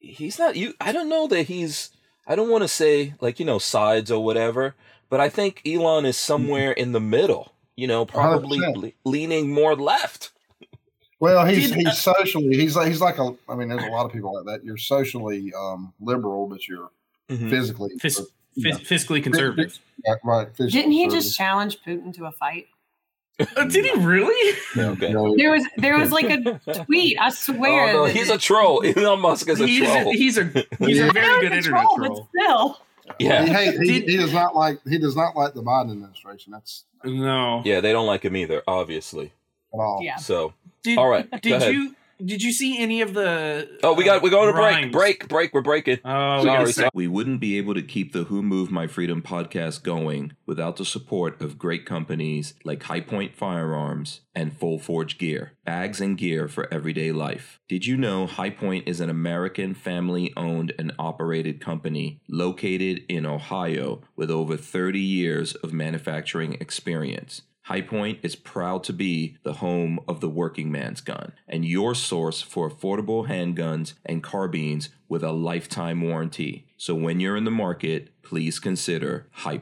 he's 0.00 0.38
not 0.38 0.54
you. 0.54 0.74
I 0.80 0.92
don't 0.92 1.08
know 1.08 1.26
that 1.28 1.44
he's. 1.46 1.90
I 2.26 2.34
don't 2.36 2.50
want 2.50 2.62
to 2.62 2.68
say 2.68 3.14
like 3.20 3.38
you 3.40 3.46
know 3.46 3.58
sides 3.58 4.10
or 4.10 4.24
whatever, 4.24 4.74
but 5.10 5.20
I 5.20 5.28
think 5.28 5.62
Elon 5.66 6.04
is 6.06 6.16
somewhere 6.16 6.72
in 6.72 6.92
the 6.92 7.00
middle. 7.00 7.52
You 7.76 7.86
know, 7.86 8.04
probably 8.04 8.58
le- 8.58 8.92
leaning 9.04 9.50
more 9.52 9.74
left. 9.74 10.30
Well, 11.20 11.44
he's 11.52 11.72
he's 11.72 11.98
socially 11.98 12.56
he's 12.56 12.76
like 12.76 12.88
he's 12.88 13.00
like 13.00 13.18
a. 13.18 13.34
I 13.48 13.54
mean, 13.54 13.68
there's 13.68 13.84
a 13.84 13.86
lot 13.90 14.06
of 14.06 14.12
people 14.12 14.34
like 14.34 14.44
that. 14.46 14.64
You're 14.64 14.76
socially 14.76 15.52
um, 15.58 15.92
liberal, 16.00 16.46
but 16.48 16.66
you're 16.68 16.90
Mhm. 17.30 17.48
physically 17.50 17.90
Fis- 18.00 18.20
yeah, 18.54 18.76
fis- 18.76 19.04
fiscally 19.06 19.22
conservative. 19.22 19.78
right. 20.06 20.18
right, 20.24 20.48
physically 20.48 20.70
Didn't 20.70 20.92
he 20.92 21.02
conservative. 21.04 21.24
just 21.24 21.36
challenge 21.38 21.78
Putin 21.82 22.12
to 22.16 22.26
a 22.26 22.32
fight? 22.32 22.66
Uh, 23.40 23.64
did 23.68 23.84
he 23.84 23.92
really? 24.04 24.58
Yeah, 24.76 24.90
okay. 24.90 25.12
There 25.36 25.50
was 25.50 25.66
there 25.78 25.98
was 25.98 26.12
like 26.12 26.30
a 26.30 26.60
tweet. 26.84 27.18
I 27.20 27.30
swear. 27.30 27.90
Oh 27.90 27.92
no, 27.92 28.04
he's 28.04 28.30
a 28.30 28.38
troll. 28.38 28.82
Elon 28.96 29.20
Musk 29.20 29.48
is 29.48 29.60
a 29.60 29.66
he's, 29.66 29.84
troll. 29.84 30.10
a, 30.10 30.12
he's 30.12 30.38
a 30.38 30.44
he's 30.78 31.00
I 31.00 31.04
a 31.04 31.06
know 31.06 31.12
very 31.12 31.40
good 31.40 31.52
a 31.52 31.56
internet 31.56 31.82
troll, 31.82 31.96
troll. 31.96 32.28
but 32.34 32.42
still. 32.44 32.78
yeah, 33.18 33.44
he, 33.44 33.50
hate, 33.52 33.80
he, 33.80 34.00
he 34.02 34.16
does 34.16 34.32
not 34.32 34.54
like 34.54 34.78
he 34.88 34.98
does 34.98 35.16
not 35.16 35.34
like 35.36 35.54
the 35.54 35.62
Biden 35.62 35.92
administration. 35.92 36.52
That's 36.52 36.84
No. 37.04 37.62
yeah, 37.64 37.80
they 37.80 37.92
don't 37.92 38.06
like 38.06 38.24
him 38.24 38.36
either, 38.36 38.62
obviously. 38.66 39.32
at 39.74 39.80
all. 39.80 40.00
Yeah. 40.02 40.16
So, 40.16 40.52
Did, 40.82 40.98
all 40.98 41.08
right, 41.08 41.28
go 41.30 41.38
Did 41.38 41.52
ahead. 41.54 41.74
you 41.74 41.96
did 42.24 42.42
you 42.42 42.52
see 42.52 42.78
any 42.78 43.00
of 43.00 43.14
the? 43.14 43.78
oh, 43.82 43.94
we 43.94 44.04
got 44.04 44.22
we're 44.22 44.30
going 44.30 44.48
to 44.48 44.52
break, 44.52 44.92
break, 44.92 45.28
break. 45.28 45.54
We're 45.54 45.62
breaking. 45.62 45.98
Oh, 46.04 46.44
Sorry, 46.44 46.72
sorry. 46.72 46.90
We 46.94 47.08
wouldn't 47.08 47.40
be 47.40 47.58
able 47.58 47.74
to 47.74 47.82
keep 47.82 48.12
the 48.12 48.24
Who 48.24 48.42
Moved 48.42 48.70
My 48.70 48.86
Freedom 48.86 49.22
podcast 49.22 49.82
going 49.82 50.32
without 50.46 50.76
the 50.76 50.84
support 50.84 51.40
of 51.40 51.58
great 51.58 51.86
companies 51.86 52.54
like 52.64 52.82
Hi-Point 52.84 53.34
Firearms 53.34 54.20
and 54.34 54.56
Full 54.56 54.78
Forge 54.78 55.18
Gear, 55.18 55.52
bags 55.64 56.00
and 56.00 56.16
gear 56.16 56.48
for 56.48 56.72
everyday 56.72 57.12
life. 57.12 57.60
Did 57.68 57.86
you 57.86 57.96
know 57.96 58.26
Hi-Point 58.26 58.88
is 58.88 59.00
an 59.00 59.10
American 59.10 59.74
family 59.74 60.32
owned 60.36 60.72
and 60.78 60.92
operated 60.98 61.60
company 61.60 62.20
located 62.28 63.02
in 63.08 63.26
Ohio 63.26 64.02
with 64.16 64.30
over 64.30 64.56
30 64.56 65.00
years 65.00 65.54
of 65.56 65.72
manufacturing 65.72 66.54
experience? 66.54 67.42
Hi-Point 67.66 68.18
is 68.24 68.34
proud 68.34 68.82
to 68.84 68.92
be 68.92 69.36
the 69.44 69.54
home 69.54 70.00
of 70.08 70.20
the 70.20 70.28
working 70.28 70.72
man's 70.72 71.00
gun 71.00 71.32
and 71.46 71.64
your 71.64 71.94
source 71.94 72.42
for 72.42 72.68
affordable 72.68 73.28
handguns 73.28 73.94
and 74.04 74.20
carbines 74.20 74.88
with 75.08 75.22
a 75.22 75.30
lifetime 75.30 76.00
warranty. 76.00 76.66
So 76.76 76.96
when 76.96 77.20
you're 77.20 77.36
in 77.36 77.44
the 77.44 77.52
market, 77.52 78.10
please 78.22 78.58
consider 78.58 79.28
High 79.30 79.60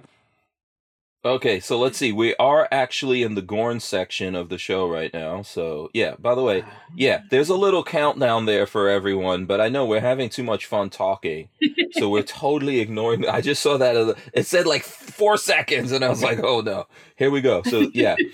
Okay, 1.23 1.61
so 1.61 1.79
let's 1.79 1.99
see. 1.99 2.13
We 2.13 2.35
are 2.37 2.67
actually 2.73 3.23
in 3.23 3.35
the 3.35 3.43
Gorn 3.43 3.79
section 3.81 4.35
of 4.35 4.49
the 4.49 4.57
show 4.57 4.89
right 4.89 5.13
now. 5.13 5.43
So, 5.43 5.91
yeah, 5.93 6.15
by 6.19 6.35
the 6.35 6.43
way, 6.43 6.65
yeah, 6.97 7.21
there's 7.31 7.51
a 7.51 7.55
little 7.57 7.85
countdown 7.85 8.47
there 8.47 8.65
for 8.67 8.89
everyone, 8.89 9.45
but 9.45 9.61
I 9.61 9.69
know 9.69 9.85
we're 9.85 10.01
having 10.01 10.31
too 10.31 10.43
much 10.43 10.65
fun 10.65 10.89
talking. 10.89 11.51
so 11.93 12.09
we're 12.09 12.23
totally 12.47 12.81
ignoring. 12.81 13.29
I 13.29 13.43
just 13.43 13.61
saw 13.63 13.77
that. 13.77 14.17
It 14.33 14.47
said 14.47 14.67
like 14.67 14.83
four 14.83 15.37
seconds, 15.37 15.93
and 15.93 16.03
I 16.03 16.09
was 16.09 16.23
like, 16.23 16.39
oh 16.43 16.63
no. 16.63 16.87
Here 17.17 17.31
we 17.31 17.43
go. 17.43 17.63
So, 17.65 17.91
yeah. 17.93 18.17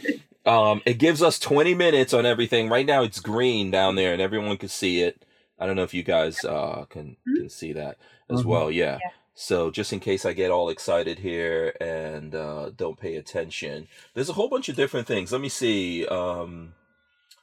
Um, 0.47 0.81
it 0.87 0.99
gives 0.99 1.25
us 1.25 1.41
20 1.41 1.75
minutes 1.75 2.15
on 2.15 2.25
everything. 2.25 2.69
Right 2.69 2.87
now 2.87 3.03
it's 3.03 3.19
green 3.19 3.73
down 3.73 3.97
there 3.97 4.13
and 4.13 4.23
everyone 4.23 4.57
can 4.59 4.69
see 4.69 5.01
it. 5.03 5.25
I 5.59 5.67
don't 5.67 5.75
know 5.75 5.83
if 5.83 5.93
you 5.93 6.05
guys 6.05 6.45
uh 6.45 6.85
can 6.89 7.17
can 7.25 7.49
see 7.49 7.73
that 7.73 7.99
as 8.31 8.43
Mhm. 8.43 8.45
well. 8.45 8.71
Yeah. 8.71 8.99
Yeah. 9.03 9.11
So 9.39 9.71
just 9.71 9.93
in 9.93 10.01
case 10.01 10.25
I 10.25 10.33
get 10.33 10.51
all 10.51 10.71
excited 10.71 11.19
here 11.19 11.75
and 11.79 12.35
uh 12.35 12.71
don't 12.75 12.99
pay 12.99 13.17
attention. 13.17 13.87
There's 14.15 14.31
a 14.31 14.33
whole 14.33 14.49
bunch 14.49 14.71
of 14.71 14.77
different 14.77 15.07
things. 15.07 15.31
Let 15.31 15.43
me 15.43 15.51
see. 15.51 16.07
Um 16.07 16.73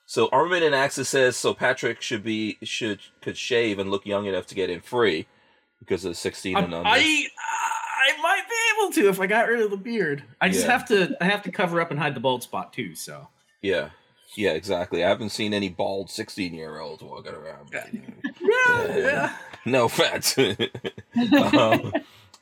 so 0.08 0.28
Armament 0.32 0.64
and 0.64 0.74
Axis 0.74 1.08
says 1.08 1.38
so 1.38 1.54
Patrick 1.54 2.02
should 2.02 2.24
be 2.24 2.58
should 2.64 3.00
could 3.22 3.38
shave 3.38 3.78
and 3.78 3.92
look 3.92 4.08
young 4.08 4.26
enough 4.26 4.48
to 4.48 4.56
get 4.56 4.72
in 4.72 4.82
free 4.82 5.28
because 5.80 6.04
of 6.04 6.18
16 6.18 6.58
and 6.58 6.74
under. 6.74 6.90
I 6.90 7.28
I 8.06 8.22
might 8.24 8.44
be 8.50 8.84
able 8.84 8.92
to 8.94 9.10
if 9.10 9.20
I 9.20 9.28
got 9.28 9.48
rid 9.48 9.62
of 9.62 9.70
the 9.70 9.78
beard. 9.78 10.24
I 10.42 10.50
just 10.50 10.66
Yeah. 10.66 10.72
have 10.72 10.88
to 10.88 11.16
I 11.22 11.26
have 11.26 11.44
to 11.44 11.52
cover 11.52 11.80
up 11.80 11.92
and 11.92 12.00
hide 12.00 12.16
the 12.16 12.20
bald 12.20 12.42
spot 12.42 12.74
too. 12.74 12.96
So 12.96 13.28
Yeah. 13.62 13.90
Yeah, 14.36 14.52
exactly. 14.52 15.04
I 15.04 15.10
haven't 15.10 15.30
seen 15.30 15.54
any 15.54 15.70
bald 15.70 16.10
16 16.10 16.54
year 16.54 16.80
olds 16.80 17.04
walking 17.04 17.34
around. 17.34 17.70
yeah, 18.42 18.98
yeah. 18.98 19.36
No 19.66 19.86
offense. 19.86 20.38
um, 21.18 21.94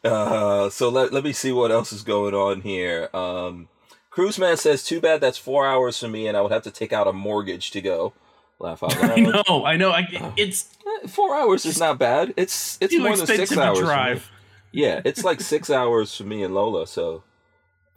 uh, 0.04 0.70
so 0.70 0.89
let, 0.89 1.12
let 1.14 1.24
me 1.24 1.34
see 1.34 1.52
what 1.52 1.72
else 1.72 1.92
is 1.94 2.02
going 2.04 2.34
on 2.34 2.62
here. 2.62 3.10
Um, 3.14 3.68
Cruiseman 4.10 4.58
says, 4.58 4.84
Too 4.84 5.00
bad 5.02 5.22
that's 5.22 5.38
four 5.38 5.68
hours 5.68 6.00
for 6.00 6.08
me 6.08 6.28
and 6.28 6.36
I 6.38 6.42
would 6.42 6.52
have 6.52 6.64
to 6.64 6.72
take 6.72 6.94
out 6.94 7.08
a 7.08 7.14
mortgage 7.14 7.72
to 7.72 7.82
go. 7.82 8.14
Laugh 8.60 8.84
out 8.84 8.96
I 9.04 9.16
loud. 9.16 9.44
know, 9.48 9.66
I 9.66 9.76
know. 9.78 9.92
I, 9.92 10.34
it's 10.38 10.70
Eh, 11.04 11.08
Four 11.08 11.36
hours 11.36 11.66
is 11.66 11.80
not 11.80 11.98
bad. 12.00 12.34
It's 12.38 12.78
it's 12.82 12.96
more 12.98 13.16
than 13.16 13.28
six 13.28 13.56
hours. 13.56 13.80
drive. 13.80 14.30
Yeah, 14.72 15.02
it's 15.04 15.24
like 15.24 15.42
six 15.42 15.70
hours 15.70 16.16
for 16.16 16.24
me 16.24 16.44
and 16.44 16.54
Lola. 16.54 16.88
So, 16.88 17.24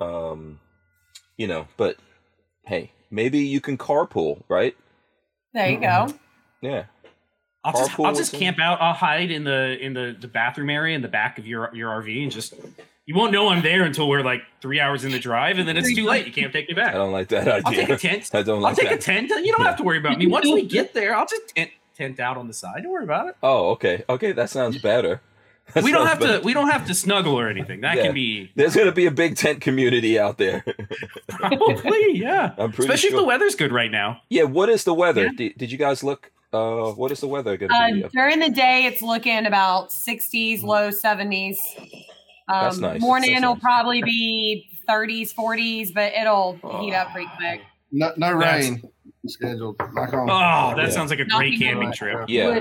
um, 0.01 0.61
you 1.37 1.47
know, 1.47 1.69
but 1.77 1.97
hey, 2.67 2.93
maybe 3.15 3.39
you 3.39 3.61
can 3.61 3.79
carpool, 3.79 4.43
right? 4.49 4.77
There 5.53 5.71
you 5.71 5.81
go. 5.81 6.09
Yeah. 6.61 6.85
I'll 7.63 7.73
just 7.73 7.99
I'll 7.99 8.15
just 8.15 8.35
camp 8.35 8.59
out. 8.59 8.81
I'll 8.83 8.93
hide 8.93 9.31
in 9.31 9.45
the 9.45 9.79
in 9.81 9.95
the, 9.95 10.15
the 10.21 10.29
bathroom 10.29 10.69
area 10.69 10.95
in 10.95 11.01
the 11.01 11.09
back 11.09 11.39
of 11.39 11.47
your 11.47 11.75
your 11.75 11.91
RV 12.03 12.23
and 12.23 12.31
just 12.31 12.53
you 13.07 13.15
won't 13.15 13.33
know 13.33 13.49
I'm 13.49 13.63
there 13.63 13.85
until 13.85 14.09
we're 14.09 14.23
like 14.23 14.43
three 14.61 14.81
hours 14.81 15.05
in 15.05 15.13
the 15.13 15.19
drive 15.19 15.59
and 15.59 15.67
then 15.67 15.79
it's 15.79 15.95
too 15.95 16.05
late. 16.05 16.27
You 16.27 16.33
can't 16.33 16.53
take 16.53 16.69
me 16.69 16.75
back. 16.75 16.95
I 16.95 16.99
don't 16.99 17.13
like 17.13 17.29
that 17.29 17.49
idea. 17.49 17.63
I'll 17.65 17.73
take 17.73 17.89
a 17.89 17.97
tent. 17.97 18.31
I 18.35 18.43
don't 18.43 18.61
like 18.61 18.79
I'll 18.79 18.85
like 18.85 18.91
take 18.91 19.01
that. 19.01 19.15
a 19.15 19.27
tent. 19.29 19.47
You 19.47 19.53
don't 19.53 19.65
have 19.65 19.77
to 19.77 19.83
worry 19.83 19.99
about 19.99 20.19
me. 20.19 20.27
Once 20.39 20.45
we 20.45 20.67
get 20.67 20.93
there, 20.93 21.17
I'll 21.17 21.27
just 21.27 21.55
tent 21.55 21.71
tent 21.97 22.21
out 22.21 22.37
on 22.37 22.49
the 22.49 22.55
side. 22.55 22.83
Don't 22.83 22.93
worry 22.93 23.05
about 23.05 23.29
it. 23.29 23.37
Oh, 23.43 23.71
okay. 23.71 24.05
Okay, 24.11 24.33
that 24.33 24.51
sounds 24.51 24.77
better. 24.79 25.23
we 25.83 25.91
don't 25.93 26.07
have 26.07 26.19
to. 26.21 26.41
We 26.45 26.53
don't 26.53 26.69
have 26.71 26.87
to 26.87 26.95
snuggle 26.95 27.39
or 27.39 27.49
anything. 27.49 27.81
That 27.81 27.97
Yeah. 27.97 28.03
can 28.05 28.15
be 28.15 28.51
There's 28.55 28.77
gonna 28.77 28.93
be 28.93 29.07
a 29.07 29.11
big 29.11 29.37
tent 29.37 29.61
community 29.61 30.19
out 30.19 30.39
there. 30.39 30.65
probably 31.29 32.13
yeah. 32.19 32.55
I'm 32.59 32.71
pretty 32.73 32.85
Especially 32.93 33.11
sure. 33.11 33.19
if 33.19 33.23
the 33.23 33.27
weather's 33.27 33.55
good 33.55 33.73
right 33.73 33.91
now. 33.91 34.21
yeah. 34.29 34.45
What 34.45 34.69
is 34.69 34.85
the 34.85 34.95
weather? 34.95 35.25
Yeah. 35.25 35.31
Did, 35.37 35.59
did 35.59 35.73
you 35.73 35.79
guys 35.79 36.03
look? 36.05 36.31
Uh, 36.53 36.93
what 36.93 37.11
is 37.11 37.21
the 37.21 37.27
weather 37.29 37.57
gonna 37.57 37.75
Uh, 37.75 37.93
be? 37.93 38.05
during 38.13 38.39
the 38.39 38.51
day, 38.51 38.85
it's 38.87 39.03
looking 39.03 39.45
about 39.47 39.91
60s, 39.91 40.63
low 40.63 40.91
70s. 40.91 41.57
Um, 42.47 42.65
That's 42.65 42.79
nice. 42.79 43.01
Morning 43.01 43.33
That's 43.33 43.43
will 43.45 43.55
nice. 43.55 43.63
probably 43.63 44.03
be 44.03 44.69
30s, 44.89 45.35
40s, 45.35 45.93
but 45.93 46.13
it'll 46.13 46.53
heat 46.81 46.95
up 46.95 47.11
pretty 47.11 47.29
quick. 47.37 47.63
No, 47.91 48.13
no 48.17 48.39
That's- 48.39 48.69
rain 48.69 48.83
scheduled. 49.27 49.77
Oh, 49.81 50.75
that 50.77 50.77
Yeah. 50.77 50.89
sounds 50.91 51.11
like 51.11 51.19
a 51.21 51.25
Knocking 51.25 51.57
great 51.57 51.59
camping 51.61 51.93
trip. 51.93 52.27
Yeah. 52.29 52.61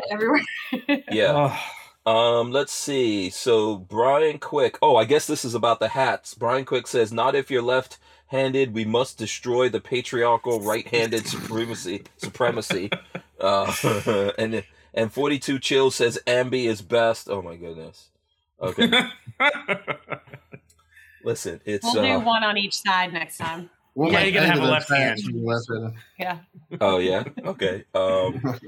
Wood. 0.81 1.03
Yeah. 1.11 1.55
Um, 2.05 2.51
let's 2.51 2.73
see. 2.73 3.29
So 3.29 3.77
Brian 3.77 4.37
Quick. 4.39 4.77
Oh, 4.81 4.95
I 4.95 5.05
guess 5.05 5.25
this 5.27 5.45
is 5.45 5.55
about 5.55 5.79
the 5.79 5.89
hats. 5.89 6.33
Brian 6.33 6.65
Quick 6.65 6.87
says, 6.87 7.13
"Not 7.13 7.35
if 7.35 7.49
you're 7.49 7.61
left-handed. 7.61 8.73
We 8.73 8.83
must 8.85 9.17
destroy 9.17 9.69
the 9.69 9.79
patriarchal 9.79 10.59
right-handed 10.59 11.27
supremacy. 11.27 12.03
Supremacy." 12.17 12.89
Uh, 13.39 14.31
and 14.37 14.63
and 14.93 15.13
42 15.13 15.59
chill 15.59 15.91
says, 15.91 16.19
"Ambi 16.27 16.65
is 16.65 16.81
best." 16.81 17.29
Oh 17.29 17.41
my 17.41 17.55
goodness. 17.55 18.09
Okay, 18.61 18.89
listen. 21.23 21.59
It's 21.65 21.83
We'll 21.85 22.03
do 22.03 22.09
uh, 22.11 22.19
one 22.19 22.43
on 22.43 22.57
each 22.57 22.75
side 22.75 23.11
next 23.13 23.37
time. 23.37 23.69
We'll 23.95 24.11
Yeah, 24.11 24.19
make 24.19 24.27
you 24.27 24.39
gotta 24.39 24.47
have 24.47 24.57
of 24.59 24.63
a 24.63 24.71
left 24.71 24.89
hand. 24.89 25.19
left-handed. 25.33 25.93
Yeah. 26.19 26.37
oh 26.81 26.97
yeah. 26.97 27.23
Okay. 27.45 27.83
Um, 27.93 28.59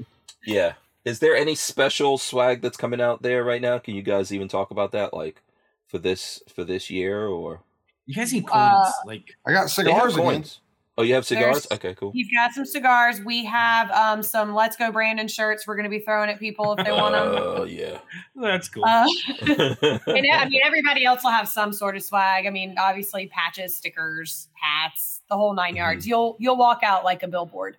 yeah. 0.44 0.74
Is 1.06 1.20
there 1.20 1.36
any 1.36 1.54
special 1.54 2.18
swag 2.18 2.60
that's 2.60 2.76
coming 2.76 3.00
out 3.00 3.22
there 3.22 3.44
right 3.44 3.62
now? 3.62 3.78
Can 3.78 3.94
you 3.94 4.02
guys 4.02 4.32
even 4.32 4.48
talk 4.48 4.72
about 4.72 4.90
that, 4.92 5.14
like 5.14 5.40
for 5.86 5.98
this 5.98 6.42
for 6.54 6.64
this 6.64 6.90
year 6.90 7.26
or? 7.26 7.62
you 8.06 8.14
guys 8.14 8.32
need 8.32 8.46
coins. 8.46 8.86
Uh, 8.86 8.90
like 9.06 9.36
I 9.46 9.52
got 9.52 9.70
cigars 9.70 10.14
again. 10.14 10.24
coins. 10.26 10.60
Oh, 10.98 11.02
you 11.02 11.14
have 11.14 11.26
cigars? 11.26 11.66
There's- 11.66 11.72
Okay, 11.72 11.94
cool. 11.94 12.10
He's 12.12 12.28
got 12.32 12.52
some 12.54 12.64
cigars. 12.64 13.20
We 13.20 13.44
have 13.44 13.90
um, 13.90 14.22
some 14.22 14.54
Let's 14.54 14.76
Go 14.76 14.90
Brandon 14.90 15.28
shirts 15.28 15.66
we're 15.66 15.76
going 15.76 15.84
to 15.84 15.90
be 15.90 15.98
throwing 16.00 16.30
at 16.30 16.38
people 16.40 16.72
if 16.72 16.84
they 16.84 16.90
want 16.90 17.14
them. 17.14 17.34
Oh 17.36 17.64
yeah. 17.64 17.98
that's 18.34 18.68
cool. 18.68 18.84
Uh, 18.84 19.06
and 19.42 20.26
I 20.32 20.48
mean, 20.48 20.60
everybody 20.64 21.04
else 21.04 21.22
will 21.22 21.32
have 21.32 21.48
some 21.48 21.72
sort 21.72 21.96
of 21.96 22.02
swag. 22.02 22.46
I 22.46 22.50
mean, 22.50 22.76
obviously, 22.78 23.26
patches, 23.26 23.76
stickers, 23.76 24.48
hats, 24.54 25.20
the 25.28 25.36
whole 25.36 25.54
9 25.54 25.76
yards. 25.76 26.06
You'll 26.06 26.36
you'll 26.40 26.56
walk 26.56 26.80
out 26.82 27.04
like 27.04 27.22
a 27.22 27.28
billboard. 27.28 27.76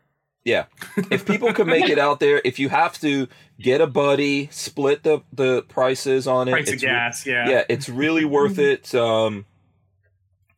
Yeah. 0.48 0.66
If 1.12 1.26
people 1.26 1.52
can 1.52 1.68
make 1.68 1.90
it 1.90 2.00
out 2.00 2.22
there, 2.22 2.42
if 2.46 2.58
you 2.58 2.70
have 2.70 2.98
to 3.02 3.28
get 3.60 3.82
a 3.82 3.88
buddy, 3.88 4.48
split 4.50 5.04
the 5.04 5.22
the 5.34 5.64
prices 5.64 6.26
on 6.26 6.48
it. 6.48 6.52
Price 6.52 6.70
of 6.70 6.74
it's 6.76 6.84
re- 6.84 6.90
gas. 6.90 7.26
Yeah. 7.26 7.50
yeah, 7.50 7.64
it's 7.68 7.90
really 7.90 8.24
worth 8.24 8.58
it. 8.58 8.96
Um, 8.96 9.46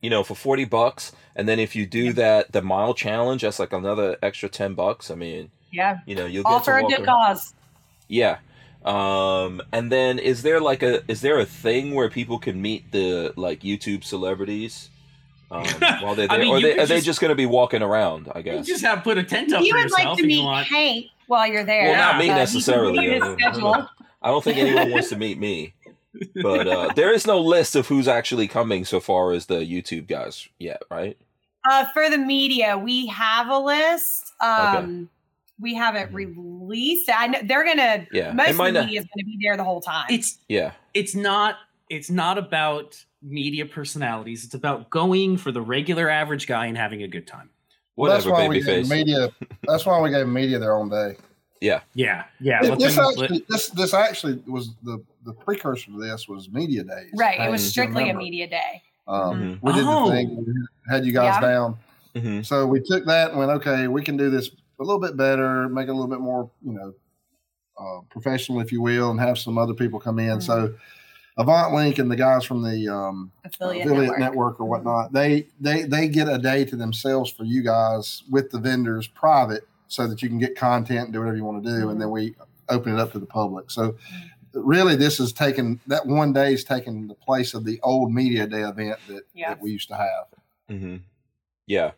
you 0.00 0.08
know, 0.08 0.22
for 0.22 0.36
forty 0.36 0.64
bucks, 0.64 1.10
and 1.34 1.48
then 1.48 1.58
if 1.58 1.74
you 1.74 1.86
do 1.86 2.12
that 2.12 2.52
the 2.52 2.62
mile 2.62 2.94
challenge, 2.94 3.42
that's 3.42 3.58
like 3.58 3.72
another 3.72 4.16
extra 4.22 4.48
ten 4.48 4.74
bucks. 4.74 5.10
I 5.10 5.16
mean, 5.16 5.50
Yeah, 5.72 5.98
you 6.06 6.14
know, 6.14 6.24
you'll 6.24 6.46
all 6.46 6.58
get 6.58 6.64
to 6.66 6.70
for 6.70 6.78
a 6.78 6.84
good 6.84 7.04
cause. 7.04 7.52
Yeah. 8.06 8.38
Um, 8.84 9.60
and 9.72 9.90
then 9.90 10.20
is 10.20 10.42
there 10.42 10.60
like 10.60 10.84
a 10.84 11.02
is 11.10 11.20
there 11.20 11.40
a 11.40 11.44
thing 11.44 11.94
where 11.96 12.08
people 12.08 12.38
can 12.38 12.62
meet 12.62 12.92
the 12.92 13.34
like 13.36 13.60
YouTube 13.60 14.04
celebrities 14.04 14.88
um, 15.50 15.64
while 16.00 16.14
they're 16.14 16.30
I 16.30 16.36
there, 16.36 16.38
mean, 16.44 16.54
or 16.54 16.60
they, 16.60 16.70
could 16.72 16.80
are 16.80 16.86
they 16.86 16.94
just- 16.96 17.06
just 17.06 17.20
going 17.20 17.30
to 17.30 17.34
be 17.36 17.46
walking 17.46 17.82
around? 17.82 18.30
I 18.34 18.38
You 18.38 18.44
guess. 18.44 18.66
just 18.66 18.84
have 18.84 19.02
put 19.02 19.18
a 19.18 19.24
tent 19.24 19.52
up 19.52 19.60
If 19.60 19.66
you 19.66 19.72
for 19.74 19.82
would 19.82 19.90
like 19.92 20.16
to 20.18 20.22
meet 20.26 20.42
want. 20.44 20.66
Hank 20.66 21.06
while 21.26 21.46
you're 21.46 21.64
there. 21.64 21.90
Well, 21.90 21.96
not 21.96 22.18
me 22.18 22.20
uh, 22.20 22.22
he 22.22 22.28
can 22.28 22.36
necessarily, 22.38 22.98
give 23.00 23.24
you 23.24 23.36
yeah. 23.38 23.86
I 24.22 24.28
don't 24.28 24.42
think 24.44 24.58
anyone 24.58 24.90
wants 24.90 25.08
to 25.10 25.16
meet 25.16 25.38
me, 25.38 25.74
but 26.42 26.66
uh, 26.68 26.88
there 26.96 27.12
is 27.12 27.26
no 27.26 27.40
list 27.40 27.74
of 27.76 27.86
who's 27.88 28.06
actually 28.08 28.48
coming 28.48 28.84
so 28.84 29.00
far 29.00 29.32
as 29.32 29.46
the 29.46 29.60
YouTube 29.60 30.06
guys 30.08 30.48
yet, 30.58 30.82
right? 30.90 31.16
Uh, 31.70 31.86
for 31.92 32.08
the 32.10 32.18
media, 32.18 32.76
we 32.78 33.06
have 33.06 33.48
a 33.48 33.58
list. 33.58 34.32
Um, 34.40 35.08
We 35.60 35.74
haven't 35.74 36.10
Mhm. 36.12 36.14
released. 36.14 37.10
I 37.14 37.26
know 37.26 37.38
they're 37.44 37.64
gonna. 37.64 38.06
Yeah, 38.12 38.32
most 38.32 38.50
of 38.50 38.56
might 38.56 38.70
the 38.72 38.80
not- 38.80 38.86
media 38.86 39.00
is 39.00 39.06
gonna 39.14 39.24
be 39.26 39.38
there 39.42 39.56
the 39.58 39.64
whole 39.64 39.82
time. 39.82 40.06
It's 40.08 40.38
Yeah, 40.48 40.72
it's 40.94 41.14
not 41.14 41.56
it's 41.90 42.08
not 42.08 42.38
about 42.38 43.04
media 43.22 43.66
personalities. 43.66 44.44
It's 44.44 44.54
about 44.54 44.90
going 44.90 45.36
for 45.36 45.52
the 45.52 45.60
regular 45.60 46.08
average 46.08 46.46
guy 46.46 46.66
and 46.66 46.76
having 46.76 47.02
a 47.02 47.08
good 47.08 47.26
time. 47.26 47.50
that's 47.98 48.24
whatever, 48.24 48.30
why 48.30 48.48
we 48.48 48.62
gave 48.62 48.88
media. 48.88 49.30
That's 49.66 49.84
why 49.86 50.00
we 50.00 50.10
gave 50.10 50.26
media 50.26 50.58
their 50.58 50.74
own 50.74 50.88
day. 50.88 51.16
Yeah, 51.60 51.80
yeah. 51.94 52.24
yeah. 52.40 52.60
let 52.62 52.78
this, 52.78 52.96
actually, 52.98 53.44
this 53.48 53.68
this 53.68 53.92
actually 53.92 54.42
was 54.46 54.70
the 54.82 55.02
the 55.26 55.34
precursor 55.34 55.90
to 55.90 56.00
this 56.00 56.26
was 56.26 56.50
media 56.50 56.82
days. 56.82 57.10
right. 57.14 57.38
It 57.38 57.50
was 57.50 57.60
Things 57.60 57.64
to 57.64 57.70
strictly 57.70 58.08
a 58.08 58.14
media 58.14 58.48
day. 58.48 58.82
Um, 59.06 59.58
Mhm. 59.60 59.62
We 59.62 59.72
did 59.74 59.84
Oh. 59.86 60.08
the 60.08 60.16
thing, 60.16 60.66
had 60.88 61.04
you 61.04 61.12
guys 61.12 61.34
Yeah. 61.34 61.40
down. 61.40 61.76
hmm 62.16 62.42
So 62.42 62.66
we 62.66 62.80
took 62.80 63.04
that 63.06 63.30
and 63.30 63.38
went, 63.38 63.50
okay, 63.50 63.88
we 63.88 64.02
can 64.02 64.16
do 64.16 64.30
this 64.30 64.48
a 64.78 64.82
little 64.82 65.00
bit 65.00 65.16
better, 65.16 65.68
make 65.68 65.88
it 65.88 65.90
a 65.90 65.92
little 65.92 66.08
bit 66.08 66.20
more, 66.20 66.50
you 66.64 66.72
know, 66.72 66.94
uh, 67.78 68.00
professional, 68.08 68.60
if 68.60 68.72
you 68.72 68.80
will, 68.80 69.10
and 69.10 69.20
have 69.20 69.38
some 69.38 69.58
other 69.58 69.74
people 69.74 70.00
come 70.00 70.18
in. 70.18 70.40
So 70.40 70.74
AvantLink 71.44 71.98
and 71.98 72.10
the 72.10 72.16
guys 72.16 72.44
from 72.44 72.62
the 72.62 72.88
um, 72.88 73.32
Affiliate, 73.44 73.86
affiliate 73.86 74.18
network. 74.18 74.20
network. 74.20 74.60
or 74.60 74.66
whatnot, 74.66 75.12
they 75.12 75.46
they 75.60 75.82
they 75.84 76.08
get 76.08 76.28
a 76.28 76.38
day 76.38 76.64
to 76.66 76.76
themselves 76.76 77.30
for 77.30 77.44
you 77.44 77.62
guys 77.62 78.22
with 78.30 78.50
the 78.50 78.58
vendors 78.58 79.06
private, 79.08 79.66
so 79.88 80.06
that 80.06 80.22
you 80.22 80.28
can 80.28 80.38
get 80.38 80.56
content 80.56 81.04
and 81.04 81.12
do 81.12 81.18
whatever 81.20 81.36
you 81.36 81.44
want 81.44 81.64
to 81.64 81.70
do, 81.78 81.90
and 81.90 82.00
then 82.00 82.10
we 82.10 82.34
open 82.68 82.94
it 82.94 83.00
up 83.00 83.12
to 83.12 83.18
the 83.18 83.26
public. 83.26 83.70
So 83.70 83.96
really, 84.52 84.96
this 84.96 85.18
is 85.20 85.32
taking 85.32 85.80
that 85.86 86.06
one 86.06 86.32
day 86.32 86.52
is 86.54 86.64
taking 86.64 87.08
the 87.08 87.14
place 87.14 87.54
of 87.54 87.64
the 87.64 87.80
old 87.82 88.12
media 88.12 88.46
day 88.46 88.62
event 88.62 88.98
that, 89.08 89.22
Yeah. 89.34 89.50
that 89.50 89.60
we 89.62 89.70
used 89.70 89.88
to 89.88 89.96
have. 89.96 90.26
hmm 90.68 90.96
Yeah. 91.66 91.92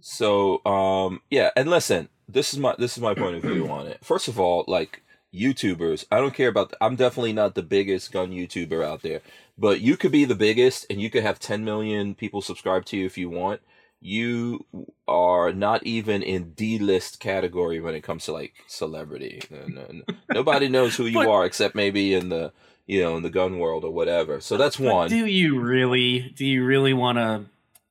So, 0.00 0.64
um, 0.64 1.20
yeah, 1.30 1.50
and 1.56 1.68
listen, 1.68 2.08
this 2.28 2.52
is 2.54 2.60
my 2.60 2.74
this 2.78 2.96
is 2.96 3.02
my 3.02 3.14
point 3.14 3.36
of 3.36 3.42
view 3.42 3.68
on 3.68 3.86
it. 3.88 3.98
First 4.04 4.28
of 4.28 4.38
all, 4.38 4.64
like 4.68 5.02
YouTubers, 5.34 6.04
I 6.10 6.18
don't 6.18 6.34
care 6.34 6.48
about. 6.48 6.74
I'm 6.80 6.96
definitely 6.96 7.32
not 7.32 7.54
the 7.54 7.62
biggest 7.62 8.10
gun 8.12 8.30
YouTuber 8.30 8.84
out 8.84 9.02
there, 9.02 9.20
but 9.56 9.80
you 9.80 9.96
could 9.96 10.12
be 10.12 10.24
the 10.24 10.34
biggest, 10.34 10.86
and 10.90 11.00
you 11.00 11.08
could 11.10 11.22
have 11.22 11.38
10 11.38 11.64
million 11.64 12.14
people 12.14 12.42
subscribe 12.42 12.84
to 12.86 12.96
you 12.96 13.06
if 13.06 13.16
you 13.16 13.30
want. 13.30 13.60
You 14.00 14.64
are 15.06 15.52
not 15.52 15.84
even 15.84 16.22
in 16.22 16.52
D 16.52 16.78
list 16.78 17.20
category 17.20 17.80
when 17.80 17.94
it 17.94 18.00
comes 18.02 18.24
to 18.24 18.32
like 18.32 18.54
celebrity. 18.66 19.42
No- 19.50 19.66
no- 19.66 19.86
no- 19.92 20.14
Nobody 20.34 20.68
knows 20.68 20.96
who 20.96 21.04
you 21.04 21.18
But- 21.20 21.28
are 21.28 21.44
except 21.44 21.74
maybe 21.74 22.14
in 22.14 22.28
the 22.30 22.52
you 22.86 23.02
know 23.02 23.16
in 23.18 23.22
the 23.22 23.30
gun 23.30 23.58
world 23.58 23.84
or 23.84 23.90
whatever. 23.92 24.40
So 24.40 24.56
that's 24.56 24.78
But 24.78 24.92
one. 24.94 25.08
Do 25.10 25.26
you 25.26 25.60
really? 25.60 26.32
Do 26.34 26.46
you 26.46 26.64
really 26.64 26.94
want 26.94 27.18
to? 27.18 27.44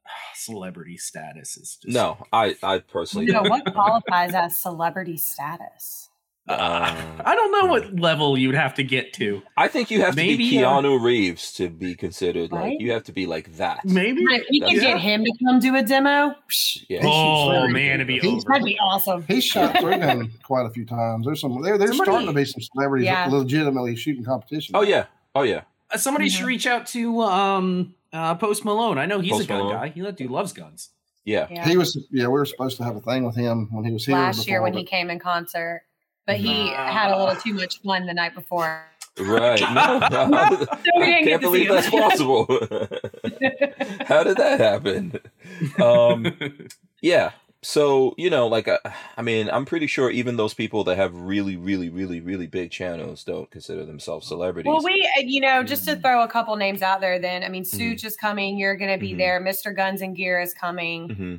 Ah, 0.08 0.12
celebrity 0.36 0.98
status 0.98 1.56
is 1.58 1.78
just 1.82 1.94
No, 1.94 2.26
I 2.34 2.56
I 2.64 2.80
personally 2.80 3.28
You 3.28 3.34
know 3.34 3.44
what 3.44 3.64
qualifies 3.74 4.34
as 4.34 4.58
celebrity 4.60 5.16
status? 5.18 6.09
Uh, 6.50 6.96
I 7.24 7.36
don't 7.36 7.52
know 7.52 7.66
what 7.72 7.96
level 8.00 8.36
you'd 8.38 8.56
have 8.56 8.74
to 8.76 8.84
get 8.84 9.14
to. 9.14 9.42
I 9.56 9.68
think 9.68 9.92
you 9.92 10.02
have 10.02 10.12
to 10.12 10.16
Maybe, 10.16 10.50
be 10.50 10.64
uh, 10.64 10.70
Keanu 10.72 11.00
Reeves 11.02 11.54
to 11.54 11.70
be 11.70 11.94
considered 11.96 12.52
like 12.52 12.62
Right? 12.64 12.80
you 12.80 12.92
have 12.92 13.04
to 13.04 13.12
be 13.12 13.28
like 13.28 13.56
that. 13.58 13.86
Maybe. 13.86 14.22
If 14.24 14.46
we 14.50 14.60
could 14.60 14.70
That's- 14.70 14.82
get 14.82 15.00
him 15.00 15.24
to 15.26 15.32
come 15.46 15.60
do 15.60 15.76
a 15.76 15.84
demo, 15.84 16.36
Yeah. 16.90 17.02
Oh 17.04 17.68
man, 17.68 17.96
it'd 17.96 18.08
be 18.08 18.20
He's- 18.20 18.34
over. 18.34 18.44
that'd 18.54 18.66
be 18.66 18.80
awesome. 18.80 19.24
He's 19.28 19.44
shot 19.44 19.78
through 19.80 20.00
them 20.00 20.32
quite 20.44 20.66
a 20.66 20.72
few 20.72 20.86
times. 20.86 21.26
There's 21.26 21.40
some. 21.40 21.62
There, 21.62 21.78
there's 21.78 21.92
Somebody- 21.92 22.10
starting 22.10 22.28
to 22.28 22.34
be 22.34 22.46
some 22.46 22.62
celebrities 22.62 23.06
Yeah. 23.06 23.28
legitimately 23.30 23.96
shooting 23.96 24.24
competition. 24.24 24.76
Oh 24.76 24.82
yeah. 24.82 25.06
Oh 25.36 25.44
yeah. 25.44 25.62
Uh, 25.92 25.98
Somebody 25.98 26.30
should 26.30 26.46
Mhm. 26.46 26.48
reach 26.48 26.66
out 26.68 26.88
to 26.88 27.22
um 27.22 27.94
uh 28.12 28.34
Post 28.36 28.66
Malone. 28.66 28.98
I 28.98 29.06
know 29.06 29.20
he's 29.20 29.34
Post 29.34 29.46
a 29.46 29.48
gun 29.48 29.58
Malone. 29.60 29.74
guy. 29.74 29.90
He 29.90 30.02
that 30.02 30.18
dude 30.18 30.32
loves 30.32 30.52
guns. 30.52 30.90
Yeah. 31.26 31.46
Yeah. 31.52 31.68
He 31.68 31.78
was. 31.78 31.96
Yeah, 32.12 32.24
we 32.26 32.30
were 32.40 32.46
supposed 32.46 32.78
to 32.78 32.84
have 32.84 32.96
a 32.96 33.02
thing 33.02 33.24
with 33.24 33.36
him 33.36 33.68
when 33.72 33.86
he 33.86 33.92
was 33.92 34.04
here 34.06 34.16
Last 34.16 34.48
year 34.48 34.58
before, 34.60 34.64
when 34.64 34.74
he 34.74 34.84
came 34.84 35.12
in 35.12 35.20
concert, 35.20 35.84
but 36.30 36.38
he 36.40 36.72
Ah. 36.76 36.92
had 36.92 37.12
a 37.12 37.18
little 37.18 37.36
too 37.36 37.54
much 37.54 37.82
fun 37.82 38.06
the 38.06 38.14
night 38.14 38.36
before. 38.36 38.86
Right. 39.20 39.60
No, 39.62 40.00
no. 40.30 40.50
So 40.50 40.68
we 40.98 41.06
didn't 41.06 41.26
Can't 41.26 41.26
get 41.26 41.42
to 41.42 41.48
believe 41.48 41.68
him. 41.70 41.76
that's 41.76 41.90
possible. 41.90 42.46
How 44.08 44.24
did 44.24 44.38
that 44.38 44.60
happen? 44.60 45.20
Um, 45.82 46.36
yeah. 47.02 47.32
So 47.62 48.14
you 48.18 48.30
know, 48.30 48.48
like, 48.48 48.70
uh, 48.70 48.78
I 49.18 49.22
mean, 49.22 49.50
I'm 49.50 49.66
pretty 49.66 49.88
sure 49.88 50.10
even 50.10 50.38
those 50.38 50.54
people 50.54 50.86
that 50.86 50.96
have 50.96 51.14
really, 51.14 51.58
really, 51.58 51.90
really, 51.90 52.22
really 52.22 52.48
big 52.48 52.72
channels 52.72 53.26
don't 53.26 53.52
consider 53.52 53.84
themselves 53.86 54.28
celebrities. 54.28 54.70
Well, 54.70 54.82
we, 54.82 55.06
uh, 55.18 55.22
you 55.26 55.42
know, 55.42 55.64
just 55.64 55.86
to 55.90 55.98
throw 55.98 56.24
a 56.24 56.28
couple 56.30 56.56
names 56.56 56.82
out 56.82 57.02
there, 57.02 57.20
then 57.20 57.44
I 57.44 57.50
mean, 57.50 57.64
Sootch 57.66 58.06
is 58.06 58.16
coming. 58.16 58.58
You're 58.58 58.78
going 58.78 58.92
to 58.92 58.98
be 58.98 59.12
Mhm. 59.14 59.18
there. 59.18 59.42
Mr. 59.42 59.76
Guns 59.76 60.02
and 60.02 60.16
Gear 60.16 60.40
is 60.40 60.54
coming. 60.54 61.10
hmm 61.10 61.36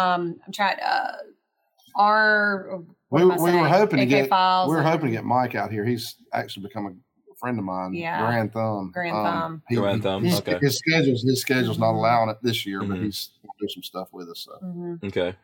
Um, 0.00 0.40
I'm 0.46 0.52
trying. 0.52 0.78
Uh, 0.80 1.16
our 1.96 2.82
we, 3.10 3.24
we 3.24 3.52
were 3.52 3.68
hoping 3.68 3.98
to 3.98 4.06
get. 4.06 4.28
Files 4.28 4.68
we 4.68 4.74
were 4.74 4.80
and 4.80 4.88
hoping 4.88 5.06
to 5.06 5.12
get 5.12 5.24
Mike 5.24 5.54
out 5.54 5.70
here. 5.70 5.84
He's 5.84 6.16
actually 6.32 6.66
become 6.66 6.86
a 6.86 7.34
friend 7.36 7.58
of 7.58 7.64
mine. 7.64 7.94
Yeah. 7.94 8.20
Garand 8.20 8.52
Thumb. 8.52 8.92
Garand 8.96 9.10
Thumb. 9.24 9.62
he- 9.68 9.76
Garand 9.76 10.02
Thumb, 10.02 10.24
he's- 10.24 10.38
okay. 10.40 10.58
His 10.60 10.78
schedule's 10.78 11.22
his 11.22 11.40
schedule's 11.40 11.78
not 11.78 11.92
allowing 11.92 12.28
it 12.30 12.38
this 12.42 12.64
year, 12.66 12.80
but 12.80 12.98
Mhm. 12.98 13.04
he's 13.04 13.30
gonna 13.42 13.52
do 13.60 13.68
some 13.68 13.82
stuff 13.82 14.08
with 14.12 14.28
us. 14.28 14.40
So. 14.40 14.52
Mhm. 14.64 15.04
Okay. 15.04 15.34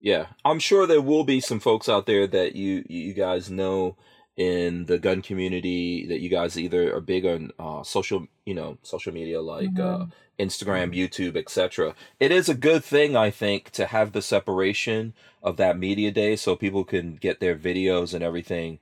Yeah, 0.00 0.26
I'm 0.44 0.58
sure 0.58 0.86
there 0.86 1.00
will 1.02 1.22
be 1.24 1.40
some 1.40 1.60
folks 1.60 1.88
out 1.88 2.06
there 2.06 2.26
that 2.26 2.56
you 2.56 2.84
you 2.88 3.12
guys 3.14 3.50
know 3.50 3.96
in 4.36 4.86
the 4.86 4.98
gun 4.98 5.20
community 5.22 6.06
that 6.06 6.20
you 6.20 6.28
guys 6.28 6.58
either 6.58 6.94
are 6.94 7.00
big 7.00 7.26
on 7.26 7.50
uh, 7.58 7.82
social, 7.82 8.26
you 8.46 8.54
know, 8.54 8.78
social 8.82 9.12
media 9.12 9.40
like 9.42 9.78
uh, 9.78 10.06
Instagram, 10.38 10.96
YouTube, 10.96 11.36
etc. 11.36 11.94
It 12.18 12.32
is 12.32 12.48
a 12.48 12.54
good 12.54 12.82
thing, 12.82 13.14
I 13.16 13.30
think, 13.30 13.70
to 13.72 13.86
have 13.86 14.12
the 14.12 14.22
separation 14.22 15.12
of 15.42 15.56
that 15.58 15.78
media 15.78 16.10
day 16.10 16.36
so 16.36 16.56
people 16.56 16.84
can 16.84 17.16
get 17.16 17.40
their 17.40 17.54
videos 17.56 18.14
and 18.14 18.24
everything 18.24 18.78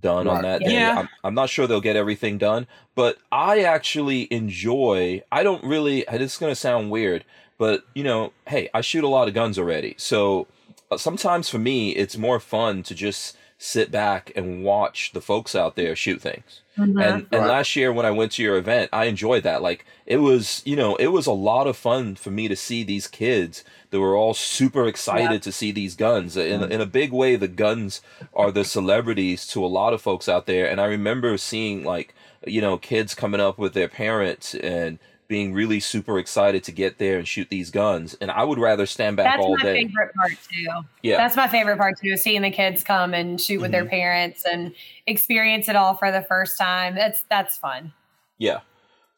done 0.00 0.26
on 0.28 0.36
Right. 0.36 0.42
that 0.42 0.60
day. 0.62 0.72
Yeah. 0.74 0.98
I'm, 0.98 1.08
I'm 1.24 1.34
not 1.34 1.48
sure 1.48 1.66
they'll 1.66 1.80
get 1.80 1.96
everything 1.96 2.36
done, 2.38 2.66
but 2.94 3.18
I 3.30 3.60
actually 3.60 4.26
enjoy. 4.32 5.22
I 5.30 5.42
don't 5.44 5.62
really. 5.64 6.04
This 6.10 6.32
is 6.34 6.38
gonna 6.38 6.54
sound 6.56 6.90
weird, 6.90 7.24
but 7.56 7.84
you 7.94 8.02
know, 8.04 8.32
hey, 8.48 8.68
I 8.74 8.80
shoot 8.80 9.04
a 9.04 9.08
lot 9.08 9.28
of 9.28 9.34
guns 9.34 9.58
already, 9.58 9.94
so 9.96 10.46
uh, 10.90 10.96
sometimes 10.96 11.48
for 11.48 11.58
me, 11.58 11.90
it's 11.90 12.16
more 12.16 12.40
fun 12.40 12.82
to 12.84 12.94
just 12.94 13.36
sit 13.60 13.90
back 13.90 14.30
and 14.36 14.62
watch 14.62 15.10
the 15.12 15.20
folks 15.20 15.54
out 15.56 15.74
there 15.74 15.96
shoot 15.96 16.22
things. 16.22 16.60
Mhm. 16.78 17.02
And 17.04 17.26
and 17.32 17.42
Right. 17.42 17.48
last 17.48 17.74
year 17.74 17.92
when 17.92 18.06
I 18.06 18.12
went 18.12 18.30
to 18.32 18.42
your 18.42 18.56
event, 18.56 18.88
I 18.92 19.06
enjoyed 19.06 19.42
that. 19.42 19.62
Like 19.62 19.84
it 20.06 20.18
was, 20.18 20.62
you 20.64 20.76
know, 20.76 20.94
it 20.96 21.08
was 21.08 21.26
a 21.26 21.32
lot 21.32 21.66
of 21.66 21.76
fun 21.76 22.14
for 22.14 22.30
me 22.30 22.46
to 22.46 22.54
see 22.54 22.84
these 22.84 23.08
kids 23.08 23.64
that 23.90 23.98
were 23.98 24.14
all 24.16 24.32
super 24.32 24.86
excited 24.86 25.32
Yeah. 25.32 25.38
to 25.38 25.52
see 25.52 25.72
these 25.72 25.96
guns. 25.96 26.36
In 26.36 26.70
in 26.70 26.80
a 26.80 26.86
big 26.86 27.10
way, 27.12 27.34
the 27.34 27.48
guns 27.48 28.00
are 28.32 28.52
the 28.52 28.64
celebrities 28.64 29.44
to 29.48 29.64
a 29.64 29.66
lot 29.66 29.92
of 29.92 30.00
folks 30.00 30.28
out 30.28 30.46
there. 30.46 30.70
And 30.70 30.80
I 30.80 30.84
remember 30.86 31.36
seeing 31.36 31.82
like, 31.84 32.14
you 32.46 32.60
know, 32.60 32.76
kids 32.78 33.12
coming 33.14 33.40
up 33.40 33.58
with 33.58 33.74
their 33.74 33.88
parents 33.88 34.54
and 34.54 35.00
being 35.28 35.52
really 35.52 35.78
super 35.78 36.18
excited 36.18 36.64
to 36.64 36.72
get 36.72 36.98
there 36.98 37.18
and 37.18 37.28
shoot 37.28 37.48
these 37.50 37.70
guns. 37.70 38.14
And 38.20 38.30
I 38.30 38.42
would 38.44 38.58
rather 38.58 38.86
stand 38.86 39.16
back 39.18 39.26
That's 39.36 39.44
all 39.44 39.56
day. 39.56 39.62
That's 39.84 39.94
my 39.94 40.00
favorite 40.02 40.14
part 40.14 40.32
too. 40.50 40.88
Yeah. 41.02 41.16
That's 41.18 41.36
my 41.36 41.48
favorite 41.48 41.76
part 41.76 41.98
too, 42.00 42.16
seeing 42.16 42.40
the 42.42 42.50
kids 42.50 42.82
come 42.82 43.12
and 43.14 43.40
shoot 43.40 43.60
with 43.60 43.70
their 43.70 43.82
Mm-hmm. 43.82 43.90
parents 43.90 44.44
and 44.50 44.74
experience 45.06 45.68
it 45.68 45.76
all 45.76 45.94
for 45.94 46.10
the 46.10 46.22
first 46.22 46.56
time. 46.58 46.94
That's 46.94 47.22
that's 47.28 47.56
fun. 47.58 47.92
yeah. 48.38 48.60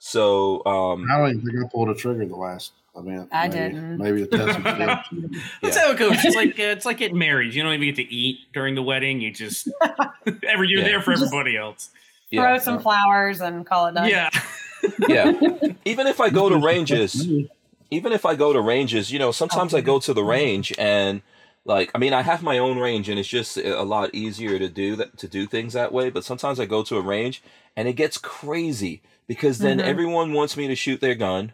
So 0.00 0.64
um 0.66 1.06
I 1.10 1.18
don't 1.18 1.30
even 1.30 1.42
think 1.46 1.64
I 1.64 1.68
pulled 1.68 1.90
a 1.90 1.94
trigger 1.94 2.26
the 2.26 2.34
last 2.36 2.72
event. 2.96 3.28
I 3.32 3.46
maybe, 3.48 3.58
didn't. 3.60 3.98
Maybe 3.98 4.26
to 4.26 4.36
test 4.36 4.52
some 4.54 4.64
shit. 5.32 5.42
That's 5.62 5.76
Yeah. 5.76 5.82
how 5.84 5.92
it 5.92 5.98
goes. 5.98 6.16
It's 6.24 6.34
like 6.36 6.58
uh, 6.58 6.62
it's 6.74 6.84
like 6.86 6.96
getting 6.98 7.18
married. 7.18 7.54
You 7.54 7.62
don't 7.62 7.72
even 7.74 7.86
get 7.86 7.96
to 7.96 8.12
eat 8.12 8.38
during 8.52 8.74
the 8.74 8.82
wedding. 8.82 9.20
You 9.20 9.30
just 9.32 9.68
ever 10.48 10.64
you're 10.64 10.80
Yeah. 10.80 10.84
there 10.88 11.02
for 11.02 11.12
everybody 11.12 11.56
else. 11.56 11.90
yeah. 12.30 12.42
Throw 12.42 12.58
some 12.58 12.80
flowers 12.80 13.40
and 13.40 13.64
call 13.64 13.86
it 13.86 13.94
done. 13.94 14.08
Yeah. 14.08 14.30
Yeah 15.08 15.32
even 15.84 16.06
if 16.06 16.20
i 16.20 16.28
go 16.30 16.48
to 16.48 16.56
ranges 16.58 17.28
even 17.90 18.12
if 18.12 18.24
i 18.26 18.34
go 18.34 18.52
to 18.52 18.60
ranges 18.60 19.10
you 19.12 19.18
know 19.18 19.32
sometimes 19.32 19.74
i 19.74 19.80
go 19.80 19.98
to 19.98 20.12
the 20.14 20.22
range 20.24 20.72
and 20.78 21.22
like 21.64 21.90
i 21.94 21.98
mean 21.98 22.12
i 22.12 22.22
have 22.22 22.42
my 22.42 22.58
own 22.58 22.78
range 22.78 23.08
and 23.08 23.18
it's 23.18 23.28
just 23.28 23.56
a 23.56 23.82
lot 23.82 24.14
easier 24.14 24.58
to 24.58 24.68
do 24.68 24.96
that 24.96 25.16
to 25.18 25.28
do 25.28 25.46
things 25.46 25.72
that 25.74 25.92
way 25.92 26.10
but 26.10 26.24
sometimes 26.24 26.58
i 26.60 26.66
go 26.66 26.82
to 26.82 26.96
a 26.96 27.02
range 27.02 27.42
and 27.76 27.88
it 27.88 27.94
gets 27.94 28.18
crazy 28.18 29.02
because 29.26 29.58
then 29.60 29.78
Mhm. 29.78 29.84
everyone 29.84 30.32
wants 30.32 30.56
me 30.56 30.66
to 30.68 30.74
shoot 30.74 31.00
their 31.00 31.14
gun 31.14 31.52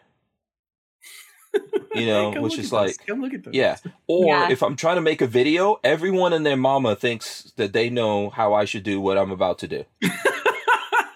you 1.95 2.07
know 2.07 2.33
Come 2.35 2.43
which 2.43 2.59
is 2.59 2.73
like 2.73 2.97
come 3.07 3.21
look 3.23 3.35
at 3.35 3.45
this. 3.45 3.55
yeah 3.55 3.77
or 4.07 4.27
Yeah. 4.43 4.51
if 4.51 4.63
i'm 4.63 4.77
trying 4.77 4.97
to 4.97 5.03
make 5.03 5.21
a 5.23 5.27
video 5.27 5.79
everyone 5.83 6.33
and 6.33 6.45
their 6.47 6.57
mama 6.57 6.95
thinks 6.97 7.53
that 7.57 7.73
they 7.73 7.91
know 7.91 8.31
how 8.31 8.55
i 8.55 8.65
should 8.65 8.83
do 8.85 9.01
what 9.01 9.19
i'm 9.19 9.31
about 9.31 9.59
to 9.61 9.69
do 9.69 9.85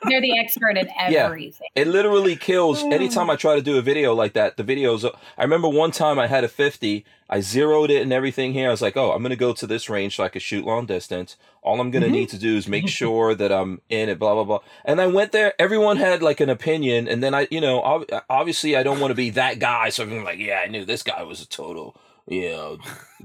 They're 0.08 0.20
the 0.20 0.38
expert 0.38 0.76
at 0.78 0.86
Yeah. 1.10 1.26
everything. 1.26 1.68
It 1.74 1.86
literally 1.86 2.36
kills 2.36 2.82
anytime 2.84 3.28
I 3.30 3.36
try 3.36 3.56
to 3.56 3.62
do 3.62 3.76
a 3.78 3.82
video 3.82 4.14
like 4.14 4.32
that. 4.34 4.56
The 4.56 4.64
videos, 4.64 5.08
I 5.36 5.42
remember 5.42 5.68
one 5.68 5.90
time 5.90 6.18
I 6.18 6.26
had 6.26 6.42
a 6.44 6.48
50, 6.48 7.04
I 7.28 7.40
zeroed 7.40 7.90
it 7.90 8.02
and 8.02 8.12
everything 8.12 8.52
here. 8.52 8.68
I 8.68 8.70
was 8.70 8.82
like, 8.82 8.96
oh, 8.96 9.12
I'm 9.12 9.22
going 9.22 9.30
to 9.30 9.36
go 9.36 9.52
to 9.52 9.66
this 9.66 9.88
range 9.90 10.16
so 10.16 10.24
I 10.24 10.28
could 10.28 10.42
shoot 10.42 10.64
long 10.64 10.86
distance. 10.86 11.36
All 11.62 11.80
I'm 11.80 11.90
going 11.90 12.02
to 12.02 12.08
Mhm. 12.08 12.12
need 12.12 12.28
to 12.30 12.38
do 12.38 12.56
is 12.56 12.66
make 12.66 12.88
sure 13.00 13.34
that 13.34 13.52
I'm 13.52 13.80
in 13.88 14.08
it, 14.08 14.18
blah, 14.18 14.34
blah, 14.34 14.44
blah. 14.44 14.60
And 14.84 15.00
I 15.00 15.06
went 15.06 15.32
there, 15.32 15.52
everyone 15.58 15.98
had 15.98 16.22
like 16.22 16.40
an 16.40 16.48
opinion. 16.48 17.06
And 17.06 17.22
then 17.22 17.34
I, 17.34 17.46
you 17.50 17.60
know, 17.60 17.82
ob- 17.82 18.10
obviously 18.30 18.76
I 18.76 18.82
don't 18.82 19.00
want 19.00 19.10
to 19.10 19.14
be 19.16 19.30
that 19.30 19.58
guy. 19.58 19.90
So 19.90 20.02
I'm 20.04 20.24
like, 20.24 20.38
yeah, 20.38 20.60
I 20.64 20.66
knew 20.68 20.84
this 20.84 21.02
guy 21.02 21.22
was 21.22 21.40
a 21.42 21.46
total, 21.46 21.94
you 22.30 22.48
know, 22.50 22.78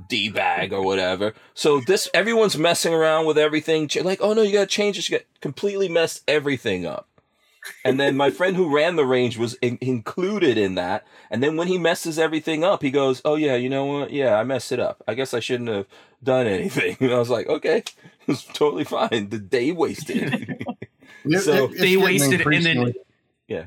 D 0.10 0.30
bag 0.30 0.74
or 0.74 0.82
whatever. 0.84 1.34
So 1.54 1.80
this, 1.80 2.10
everyone's 2.14 2.58
messing 2.58 2.94
around 2.94 3.26
with 3.28 3.38
everything. 3.38 3.90
Like, 4.04 4.20
oh 4.22 4.34
no, 4.34 4.42
you 4.42 4.52
got 4.52 4.62
to 4.62 4.66
change 4.66 4.98
this. 4.98 5.10
You 5.10 5.20
got 5.20 5.26
completely 5.40 5.88
messed 5.88 6.24
everything 6.28 6.86
up. 6.86 7.08
And 7.84 8.00
then 8.00 8.16
my 8.16 8.30
friend 8.30 8.56
who 8.56 8.76
ran 8.76 8.96
the 8.96 9.06
range 9.06 9.38
was 9.38 9.56
in- 9.56 9.80
included 9.82 10.58
in 10.58 10.76
that. 10.76 11.04
And 11.32 11.42
then 11.42 11.56
when 11.58 11.68
he 11.68 11.78
messes 11.80 12.20
everything 12.20 12.64
up, 12.64 12.84
he 12.84 12.92
goes, 12.92 13.22
"Oh 13.26 13.36
yeah, 13.36 13.56
you 13.56 13.70
know 13.70 13.86
what? 13.86 14.12
Yeah, 14.12 14.36
I 14.36 14.44
messed 14.44 14.72
it 14.72 14.80
up. 14.80 15.02
I 15.08 15.16
guess 15.16 15.34
I 15.34 15.40
shouldn't 15.40 15.70
have 15.70 15.88
done 16.24 16.46
anything." 16.46 16.98
And 17.00 17.12
I 17.12 17.18
was 17.18 17.30
like, 17.32 17.48
"Okay, 17.48 17.84
it's 18.28 18.44
totally 18.44 18.84
fine. 18.84 19.30
The 19.30 19.40
day 19.40 19.72
wasted." 19.72 20.64
So- 21.40 21.66
it- 21.72 21.80
They 21.80 21.98
wasted 21.98 22.42
it, 22.42 22.46
and 22.48 22.66
then- 22.66 22.94
yeah, 23.48 23.66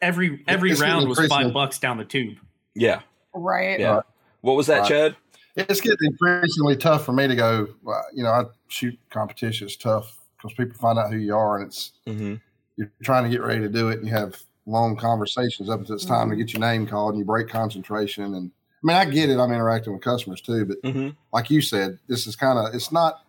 Every 0.00 0.42
every 0.48 0.70
It's 0.72 0.80
round 0.80 1.06
was 1.08 1.18
five 1.26 1.52
bucks 1.52 1.78
down 1.78 1.98
the 1.98 2.04
tube. 2.06 2.38
yeah, 2.74 3.00
Right. 3.34 3.78
yeah. 3.80 4.00
What 4.46 4.54
was 4.56 4.68
that, 4.68 4.82
Right. 4.82 4.88
Chad? 4.88 5.16
it's 5.56 5.80
getting 5.80 5.96
increasingly 6.02 6.76
tough 6.76 7.04
for 7.04 7.12
me 7.12 7.26
to 7.26 7.34
go. 7.34 7.66
You 8.14 8.22
know, 8.22 8.30
I 8.30 8.44
shoot 8.68 8.96
competition. 9.10 9.66
It's 9.66 9.74
tough 9.76 10.16
because 10.36 10.52
people 10.56 10.78
find 10.78 11.00
out 11.00 11.10
who 11.12 11.18
you 11.18 11.34
are, 11.34 11.58
and 11.58 11.66
it's 11.66 11.92
Mm-hmm. 12.06 12.34
you're 12.76 12.92
trying 13.02 13.24
to 13.24 13.30
get 13.30 13.40
ready 13.42 13.60
to 13.62 13.68
do 13.68 13.88
it, 13.88 13.98
and 13.98 14.06
you 14.06 14.12
have 14.14 14.40
long 14.66 14.96
conversations 14.96 15.68
up 15.68 15.80
until 15.80 15.96
it's 15.96 16.04
time 16.04 16.30
to 16.30 16.36
get 16.36 16.52
your 16.52 16.60
name 16.60 16.86
called, 16.86 17.14
and 17.14 17.18
you 17.18 17.24
break 17.24 17.48
concentration. 17.48 18.34
And 18.36 18.52
I 18.54 18.86
mean, 18.86 18.96
I 18.96 19.04
get 19.06 19.30
it. 19.30 19.38
I'm 19.40 19.50
interacting 19.50 19.92
with 19.92 20.02
customers 20.02 20.40
too, 20.40 20.64
but 20.64 20.80
Mm-hmm. 20.82 21.08
like 21.32 21.50
you 21.50 21.60
said, 21.60 21.98
this 22.06 22.28
is 22.28 22.36
kind 22.36 22.56
of 22.56 22.72
it's 22.72 22.92
not. 22.92 23.24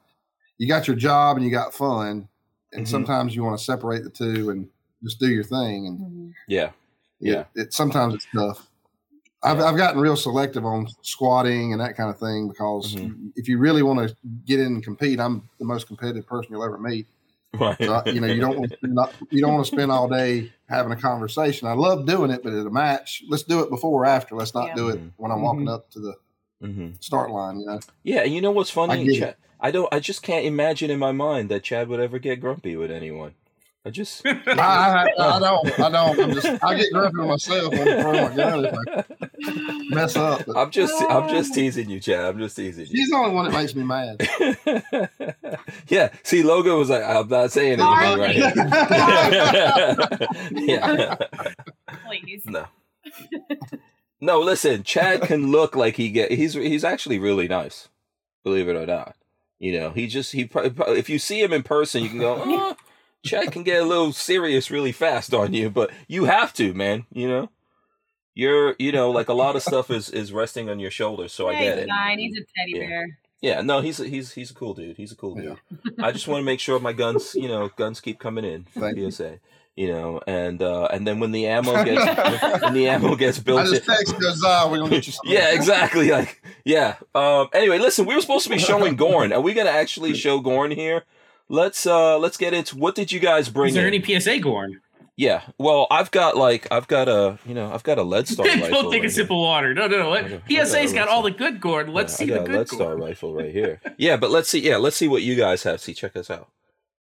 You 0.59 0.67
got 0.67 0.85
your 0.87 0.95
job 0.97 1.37
and 1.37 1.43
you 1.45 1.51
got 1.51 1.73
fun, 1.73 2.27
and 2.73 2.85
Mhm. 2.85 2.89
sometimes 2.89 3.35
you 3.35 3.43
want 3.43 3.57
to 3.57 3.63
separate 3.63 4.03
the 4.03 4.11
two 4.11 4.51
and 4.51 4.69
just 5.03 5.19
do 5.19 5.29
your 5.29 5.43
thing. 5.43 5.87
And. 5.87 6.33
Yeah, 6.47 6.69
Yeah. 7.19 7.39
it, 7.55 7.61
it 7.61 7.73
sometimes 7.73 8.13
it's 8.13 8.27
tough. 8.35 8.66
I've, 9.51 9.59
I've 9.59 9.77
gotten 9.77 9.99
real 10.01 10.15
selective 10.15 10.65
on 10.65 10.87
squadding 11.03 11.71
and 11.71 11.81
that 11.81 11.95
kind 11.95 12.09
of 12.09 12.19
thing 12.19 12.47
because 12.47 12.95
Mhm. 12.95 13.31
if 13.35 13.47
you 13.47 13.57
really 13.57 13.83
want 13.83 14.07
to 14.07 14.15
get 14.45 14.59
in 14.59 14.67
and 14.67 14.83
compete, 14.83 15.19
I'm 15.19 15.47
the 15.59 15.65
most 15.65 15.87
competitive 15.87 16.25
person 16.27 16.51
you'll 16.51 16.63
ever 16.63 16.77
meet. 16.77 17.07
right. 17.53 17.77
So, 17.79 18.03
you 18.07 18.19
know, 18.19 18.27
you 18.27 18.41
don't 18.41 18.57
want 18.57 18.71
to 18.71 18.77
spend, 18.77 18.97
you 19.31 19.41
don't 19.41 19.53
want 19.53 19.65
to 19.65 19.71
spend 19.71 19.91
all 19.91 20.07
day 20.07 20.51
having 20.69 20.91
a 20.91 20.95
conversation. 20.97 21.67
I 21.67 21.73
love 21.73 22.05
doing 22.05 22.29
it, 22.29 22.43
but 22.43 22.53
at 22.53 22.65
a 22.65 22.69
match, 22.69 23.23
let's 23.29 23.43
do 23.43 23.61
it 23.61 23.69
before 23.69 24.03
or 24.03 24.05
after. 24.05 24.35
Let's 24.35 24.53
not 24.53 24.67
Yeah. 24.67 24.75
do 24.75 24.89
it 24.89 24.99
when 25.17 25.31
I'm 25.31 25.41
walking 25.41 25.69
up 25.69 25.89
to 25.91 25.99
the 25.99 26.13
mm-hmm. 26.61 26.89
start 26.99 27.31
line. 27.31 27.59
You 27.59 27.65
know, 27.67 27.79
Yeah, 28.03 28.21
and 28.21 28.33
you 28.33 28.41
know 28.41 28.51
what's 28.51 28.69
funny? 28.69 28.93
I 28.93 29.03
get 29.03 29.15
it. 29.15 29.19
Chad, 29.19 29.35
I 29.59 29.71
don't. 29.71 29.91
I 29.93 29.99
just 29.99 30.21
can't 30.21 30.45
imagine 30.45 30.91
in 30.91 30.99
my 30.99 31.11
mind 31.13 31.49
that 31.49 31.63
Chad 31.63 31.87
would 31.87 31.99
ever 31.99 32.19
get 32.19 32.41
grumpy 32.41 32.75
with 32.75 32.91
anyone. 32.91 33.33
I 33.87 33.89
just. 33.89 34.21
I, 34.25 34.33
I, 34.37 35.05
I 35.17 35.39
don't, 35.39 35.79
I 35.79 35.89
don't. 35.89 36.19
I'm 36.19 36.33
just, 36.33 36.61
I 36.61 36.75
get 36.75 36.91
grumpy 36.91 37.19
with 37.19 37.27
myself 37.29 37.71
on 37.73 37.85
the 37.85 38.01
front 38.01 38.17
of 38.17 38.29
my 38.29 38.35
gun 38.35 38.65
if 38.65 38.73
I 39.47 39.95
mess 39.95 40.17
up. 40.17 40.45
But 40.45 40.57
I'm 40.57 40.71
just. 40.71 41.01
I'm 41.09 41.29
just 41.29 41.53
oh. 41.53 41.55
teasing 41.55 41.89
you, 41.89 42.01
Chad. 42.01 42.25
I'm 42.25 42.37
just 42.37 42.57
teasing 42.57 42.85
you. 42.87 42.97
she's 42.97 43.09
the 43.09 43.15
only 43.15 43.33
one 43.33 43.45
that 43.45 43.53
makes 43.53 43.73
me 43.75 43.85
mad. 43.85 44.19
yeah. 45.87 46.09
See, 46.23 46.43
Logan 46.43 46.77
was 46.77 46.89
like, 46.89 47.01
I'm 47.01 47.29
not 47.29 47.53
saying 47.53 47.79
anything 47.79 48.19
right 48.19 48.35
here. 48.35 48.51
yeah. 50.51 51.15
Please. 52.05 52.45
No. 52.45 52.65
No, 54.19 54.41
listen, 54.41 54.83
Chad 54.83 55.21
can 55.21 55.49
look 55.49 55.77
like 55.77 55.95
he 55.95 56.09
get 56.09 56.33
he's 56.33 56.55
he's 56.55 56.83
actually 56.83 57.19
really 57.19 57.47
nice. 57.47 57.87
Believe 58.43 58.67
it 58.67 58.75
or 58.75 58.85
not. 58.85 59.15
You 59.59 59.79
know, 59.79 59.91
he 59.91 60.07
just 60.07 60.33
he 60.33 60.43
pro- 60.43 60.71
pro- 60.71 60.93
if 60.93 61.09
you 61.09 61.19
see 61.19 61.41
him 61.41 61.53
in 61.53 61.63
person, 61.63 62.03
you 62.03 62.09
can 62.09 62.19
go, 62.19 62.41
oh, 62.45 62.75
Chad 63.25 63.51
can 63.51 63.63
get 63.63 63.81
a 63.81 63.85
little 63.85 64.13
serious 64.13 64.71
really 64.71 64.91
fast 64.91 65.33
on 65.33 65.53
you, 65.53 65.69
but 65.69 65.91
you 66.07 66.25
have 66.25 66.53
to, 66.53 66.73
man, 66.73 67.05
you 67.11 67.27
know. 67.27 67.49
You're, 68.35 68.75
you 68.77 68.91
know, 68.91 69.09
like 69.09 69.29
a 69.29 69.33
lot 69.33 69.55
of 69.55 69.63
stuff 69.63 69.89
is 69.89 70.09
is 70.11 70.31
resting 70.31 70.69
on 70.69 70.79
your 70.79 70.91
shoulders, 70.91 71.33
so 71.33 71.49
I 71.49 71.55
get 71.55 71.79
it. 71.79 71.89
Fine. 71.89 72.19
He's 72.19 72.33
a 72.37 72.41
teddy 72.55 72.73
Yeah. 72.75 72.87
bear. 72.87 73.17
Yeah, 73.41 73.61
no, 73.61 73.81
he's 73.81 73.99
a, 73.99 74.07
he's 74.07 74.31
he's 74.33 74.51
a 74.51 74.53
cool 74.53 74.75
dude. 74.75 74.95
He's 74.97 75.11
a 75.11 75.15
cool 75.15 75.35
Yeah. 75.41 75.55
dude. 75.83 75.99
I 75.99 76.11
just 76.11 76.27
want 76.27 76.41
to 76.41 76.45
make 76.45 76.59
sure 76.59 76.79
my 76.79 76.93
guns, 76.93 77.33
you 77.33 77.47
know, 77.47 77.69
guns 77.75 77.99
keep 77.99 78.19
coming 78.19 78.45
in. 78.45 78.65
Thank 78.65 78.97
you. 78.97 79.09
PSA, 79.09 79.39
you 79.75 79.87
know, 79.87 80.21
and 80.27 80.61
uh 80.61 80.85
and 80.91 81.07
then 81.07 81.19
when 81.19 81.31
the 81.31 81.47
ammo 81.47 81.83
gets 81.83 82.61
when 82.61 82.73
the 82.75 82.87
ammo 82.89 83.15
gets 83.15 83.39
built, 83.39 83.61
I 83.61 83.63
just 83.63 83.87
in- 83.89 83.95
text 83.95 84.19
goes, 84.19 84.39
"Ah, 84.45 84.67
we're 84.69 84.77
gonna 84.79 84.91
get 84.91 85.07
you." 85.07 85.13
Yeah, 85.25 85.49
exactly. 85.55 86.11
Like, 86.11 86.39
yeah. 86.63 86.97
Um. 87.15 87.47
Anyway, 87.53 87.79
listen, 87.79 88.05
we 88.05 88.13
were 88.13 88.21
supposed 88.21 88.43
to 88.43 88.51
be 88.51 88.59
showing 88.59 88.95
Gorn. 88.95 89.33
Are 89.33 89.41
we 89.41 89.55
gonna 89.55 89.71
actually 89.71 90.13
show 90.23 90.39
Gorn 90.39 90.69
here? 90.69 91.05
Let's 91.49 91.85
uh 91.85 92.17
let's 92.17 92.37
get 92.37 92.53
into 92.53 92.77
what 92.77 92.95
did 92.95 93.11
you 93.11 93.19
guys 93.19 93.49
bring 93.49 93.69
Is 93.69 93.75
there 93.75 93.87
in? 93.87 93.93
any 93.93 94.19
PSA 94.19 94.39
Gorn? 94.39 94.81
yeah. 95.15 95.43
Well, 95.57 95.87
I've 95.89 96.11
got 96.11 96.35
like 96.35 96.67
I've 96.71 96.87
got 96.87 97.07
a 97.07 97.39
you 97.45 97.53
know 97.53 97.71
I've 97.73 97.83
got 97.83 97.97
a 97.97 98.03
lead 98.03 98.27
star 98.33 98.45
rifle. 98.45 98.69
Don't 98.69 98.91
take 98.91 98.99
a 99.01 99.03
right 99.03 99.11
sip 99.11 99.27
here. 99.27 99.35
of 99.35 99.39
water. 99.39 99.73
No, 99.73 99.87
no, 99.87 99.97
no. 99.97 100.13
I 100.13 100.21
got- 100.23 100.41
I 100.49 100.65
got 100.65 100.93
got 100.93 101.07
all 101.07 101.21
the 101.21 101.31
good 101.31 101.61
Gorn. 101.61 101.93
Let's 101.93 102.13
Yeah, 102.19 102.25
see 102.27 102.33
I 102.33 102.37
the 102.37 102.39
got 102.39 102.43
a 102.43 102.47
good 102.51 102.57
lead 102.57 102.67
star 102.69 102.95
rifle 102.97 103.33
right 103.33 103.51
here. 103.51 103.79
Yeah, 103.97 104.17
but 104.17 104.29
let's 104.29 104.49
see. 104.49 104.59
Yeah, 104.59 104.77
let's 104.77 104.97
see 104.97 105.07
what 105.07 105.21
you 105.23 105.35
guys 105.35 105.63
have. 105.63 105.79
See, 105.81 105.93
check 105.93 106.15
us 106.17 106.29
out. 106.29 106.49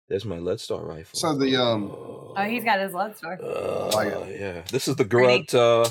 There's 0.09 0.25
my 0.25 0.39
lead 0.39 0.59
star 0.59 0.83
rifle. 0.83 1.17
So 1.19 1.37
the 1.37 1.55
um, 1.55 1.89
Oh, 1.91 2.35
he's 2.47 2.63
got 2.63 2.79
his 2.79 2.93
lead 2.93 3.15
star. 3.15 3.39
Uh, 3.41 3.91
like 3.93 4.07
it. 4.07 4.39
yeah, 4.41 4.61
this 4.71 4.87
is 4.87 4.95
the 4.95 5.05
grunt. 5.05 5.53
Uh, 5.53 5.85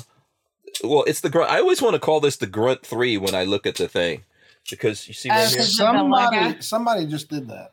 well, 0.83 1.03
it's 1.07 1.21
the 1.21 1.29
grunt. 1.29 1.49
I 1.51 1.59
always 1.59 1.81
want 1.81 1.93
to 1.95 1.99
call 1.99 2.19
this 2.19 2.35
the 2.37 2.47
grunt 2.47 2.85
three 2.85 3.17
when 3.17 3.33
I 3.33 3.45
look 3.45 3.65
at 3.65 3.75
the 3.75 3.87
thing 3.87 4.23
because 4.69 5.07
you 5.07 5.13
see 5.13 5.29
Oh, 5.29 5.35
right 5.35 5.47
here. 5.49 5.57
'cause- 5.57 5.75
somebody 5.77 6.61
somebody 6.61 7.05
just 7.07 7.29
did 7.29 7.47
that. 7.47 7.71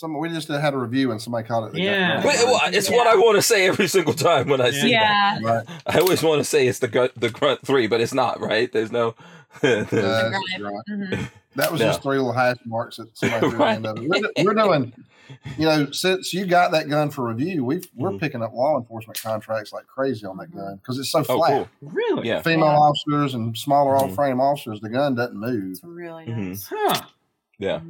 Some 0.00 0.18
we 0.18 0.28
just 0.30 0.48
had 0.48 0.74
a 0.74 0.78
review 0.78 1.10
and 1.12 1.20
somebody 1.20 1.46
called 1.46 1.66
it. 1.68 1.72
the 1.74 1.82
Yeah. 1.82 2.14
gut 2.16 2.24
But 2.24 2.34
gun. 2.36 2.44
well, 2.50 2.60
it's 2.72 2.90
what 2.90 3.06
I 3.06 3.14
want 3.16 3.36
to 3.36 3.42
say 3.42 3.66
every 3.68 3.86
single 3.86 4.14
time 4.14 4.48
when 4.48 4.60
I 4.60 4.70
see 4.70 4.90
Yeah. 4.90 5.38
Right. 5.42 5.66
that. 5.66 5.82
I 5.86 5.98
always 6.00 6.22
want 6.22 6.40
to 6.40 6.44
say 6.44 6.66
it's 6.66 6.78
the 6.78 6.88
gut, 6.88 7.12
the 7.16 7.28
grunt 7.30 7.64
three, 7.66 7.86
but 7.86 8.00
it's 8.00 8.14
not 8.14 8.40
right. 8.40 8.70
There's 8.72 8.90
no. 8.92 9.14
Uh, 9.64 9.84
Right. 9.90 10.60
right. 10.60 10.74
Mhm. 10.88 11.28
That 11.56 11.72
was 11.72 11.80
No. 11.80 11.88
just 11.88 12.02
three 12.02 12.16
little 12.18 12.32
hash 12.32 12.56
marks 12.64 12.98
that 12.98 13.08
somebody 13.18 13.50
threw 13.50 13.58
Right. 13.58 13.76
in 13.76 13.82
there. 13.82 13.94
We're, 13.94 14.20
do- 14.20 14.32
we're 14.44 14.54
doing, 14.54 14.92
you 15.58 15.64
know, 15.66 15.90
since 15.90 16.32
you 16.32 16.46
got 16.46 16.70
that 16.70 16.88
gun 16.88 17.10
for 17.10 17.26
review, 17.26 17.64
we've 17.64 17.84
we're 17.96 18.10
Mhm. 18.12 18.20
picking 18.20 18.42
up 18.42 18.52
law 18.54 18.78
enforcement 18.78 19.20
contracts 19.20 19.72
like 19.72 19.88
crazy 19.88 20.24
on 20.24 20.36
that 20.36 20.54
gun 20.54 20.76
because 20.76 20.98
it's 21.00 21.10
so 21.10 21.24
oh, 21.28 21.36
flat. 21.38 21.50
cool. 21.50 21.68
Really? 21.82 22.28
Yeah. 22.28 22.42
Female 22.42 22.66
Yeah. 22.66 22.78
officers 22.78 23.34
and 23.34 23.58
smaller 23.58 23.94
Mhm. 23.96 24.02
old 24.02 24.14
frame 24.14 24.40
officers, 24.40 24.80
the 24.80 24.88
gun 24.88 25.16
doesn't 25.16 25.36
move. 25.36 25.72
It's 25.72 25.82
really 25.82 26.26
Mhm. 26.26 26.48
nice. 26.50 26.70
Huh. 26.72 27.00
Yeah. 27.58 27.80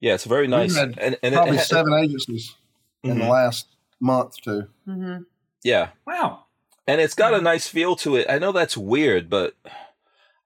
Yeah. 0.00 0.14
It's 0.14 0.24
very 0.24 0.46
nice. 0.46 0.74
had 0.76 0.98
And, 0.98 1.18
and 1.22 1.34
Probably 1.34 1.56
it, 1.58 1.64
seven 1.64 1.92
agencies 1.94 2.54
in 3.02 3.18
the 3.18 3.24
Mhm. 3.24 3.30
last 3.30 3.66
month 4.00 4.36
too. 4.42 4.68
Mhm. 4.86 5.24
Yeah. 5.62 5.88
Wow. 6.06 6.44
and 6.86 7.00
it's 7.02 7.14
got 7.14 7.34
a 7.34 7.40
nice 7.40 7.66
feel 7.68 7.94
to 7.96 8.16
it. 8.16 8.26
I 8.30 8.38
know 8.38 8.50
that's 8.50 8.74
weird, 8.76 9.28
but 9.28 9.54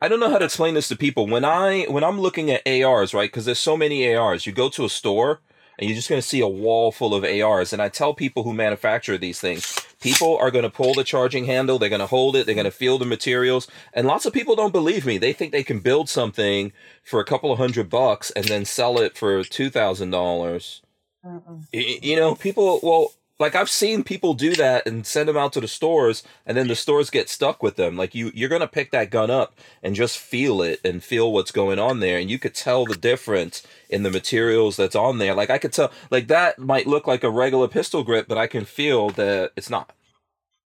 I 0.01 0.09
don't 0.09 0.19
know 0.19 0.29
how 0.31 0.39
to 0.39 0.45
explain 0.47 0.75
this 0.75 0.89
to 0.89 0.97
people. 0.97 1.27
When 1.29 1.45
I 1.45 1.85
when 1.85 2.03
I'm 2.03 2.21
looking 2.21 2.51
at 2.51 2.67
ARs, 2.67 3.15
right? 3.15 3.31
Because 3.31 3.45
there's 3.45 3.61
so 3.61 3.77
many 3.77 4.13
ARs. 4.13 4.45
You 4.47 4.53
go 4.53 4.69
to 4.71 4.85
a 4.85 4.89
store 4.89 5.41
and 5.83 5.91
you're 5.91 5.97
just 5.97 6.09
going 6.09 6.23
to 6.23 6.27
see 6.27 6.39
a 6.39 6.47
wall 6.47 6.93
full 6.93 7.13
of 7.13 7.25
ARs. 7.25 7.73
And 7.73 7.83
I 7.83 7.89
tell 7.89 8.15
people 8.15 8.45
who 8.45 8.53
manufacture 8.53 9.19
these 9.19 9.41
things, 9.41 9.77
people 10.01 10.39
are 10.39 10.53
going 10.53 10.63
to 10.63 10.71
pull 10.71 10.95
the 10.95 11.03
charging 11.03 11.47
handle, 11.47 11.77
they're 11.77 11.89
going 11.89 11.99
to 11.99 12.07
hold 12.07 12.37
it, 12.37 12.47
they're 12.47 12.55
going 12.55 12.67
to 12.67 12.71
feel 12.71 12.99
the 12.99 13.05
materials, 13.05 13.67
and 13.93 14.07
lots 14.07 14.25
of 14.25 14.33
people 14.33 14.55
don't 14.55 14.73
believe 14.73 15.05
me. 15.05 15.19
They 15.19 15.33
think 15.33 15.51
they 15.51 15.65
can 15.65 15.81
build 15.81 16.09
something 16.09 16.73
for 17.03 17.19
a 17.19 17.25
couple 17.25 17.51
of 17.51 17.59
hundred 17.59 17.91
bucks 17.91 18.31
and 18.31 18.45
then 18.45 18.65
sell 18.65 19.01
it 19.01 19.19
for 19.19 19.43
two 19.43 19.71
thousand 19.71 20.11
dollars. 20.11 20.83
Mm-mm. 21.27 21.67
You 21.73 22.15
know, 22.15 22.37
people, 22.37 22.79
well, 22.81 23.13
like 23.43 23.55
I've 23.55 23.69
seen 23.69 24.03
people 24.05 24.33
do 24.33 24.55
that 24.55 24.87
and 24.87 25.07
send 25.07 25.29
them 25.29 25.37
out 25.37 25.53
to 25.53 25.61
the 25.61 25.69
stores, 25.69 26.23
and 26.47 26.57
then 26.57 26.69
the 26.69 26.75
stores 26.75 27.11
get 27.11 27.29
stuck 27.29 27.63
with 27.63 27.77
them. 27.77 27.97
Like 27.97 28.15
you, 28.15 28.31
you're 28.35 28.49
gonna 28.49 28.67
pick 28.67 28.91
that 28.93 29.11
gun 29.11 29.31
up 29.31 29.55
and 29.83 29.95
just 29.95 30.17
feel 30.19 30.63
it 30.63 30.81
and 30.85 31.05
feel 31.05 31.31
what's 31.33 31.51
going 31.53 31.79
on 31.79 32.01
there, 32.01 32.19
and 32.19 32.31
you 32.31 32.39
could 32.39 32.55
tell 32.55 32.87
the 32.87 32.97
difference 32.97 33.63
in 33.91 34.03
the 34.03 34.11
materials 34.11 34.77
that's 34.77 34.97
on 34.97 35.19
there. 35.19 35.35
Like 35.35 35.51
I 35.51 35.59
could 35.59 35.73
tell, 35.75 35.93
like 36.11 36.29
that 36.29 36.59
might 36.59 36.87
look 36.87 37.07
like 37.07 37.23
a 37.25 37.31
regular 37.31 37.69
pistol 37.69 38.03
grip, 38.03 38.27
but 38.29 38.39
I 38.39 38.47
can 38.47 38.65
feel 38.65 39.11
that 39.11 39.53
it's 39.57 39.69
not. 39.69 39.93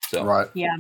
So 0.09 0.22
Right. 0.25 0.49
Yeah. 0.55 0.77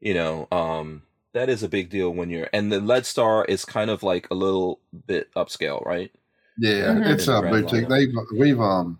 you 0.00 0.14
know, 0.14 0.48
um, 0.50 1.02
that 1.32 1.48
is 1.50 1.62
a 1.62 1.68
big 1.68 1.90
deal 1.90 2.10
when 2.10 2.30
you're, 2.30 2.48
and 2.52 2.72
the 2.72 2.80
Lead 2.80 3.04
Star 3.04 3.44
is 3.44 3.64
kind 3.64 3.90
of 3.90 4.02
like 4.02 4.26
a 4.30 4.34
little 4.34 4.80
bit 5.06 5.28
upscale, 5.34 5.84
right? 5.84 6.10
Yeah, 6.58 6.94
Mhm. 6.94 7.12
it's 7.12 7.28
a 7.28 7.40
Grand 7.40 7.66
boutique. 7.66 7.84
lineup. 7.86 7.88
They've 7.90 8.38
we've 8.40 8.60
um 8.60 8.98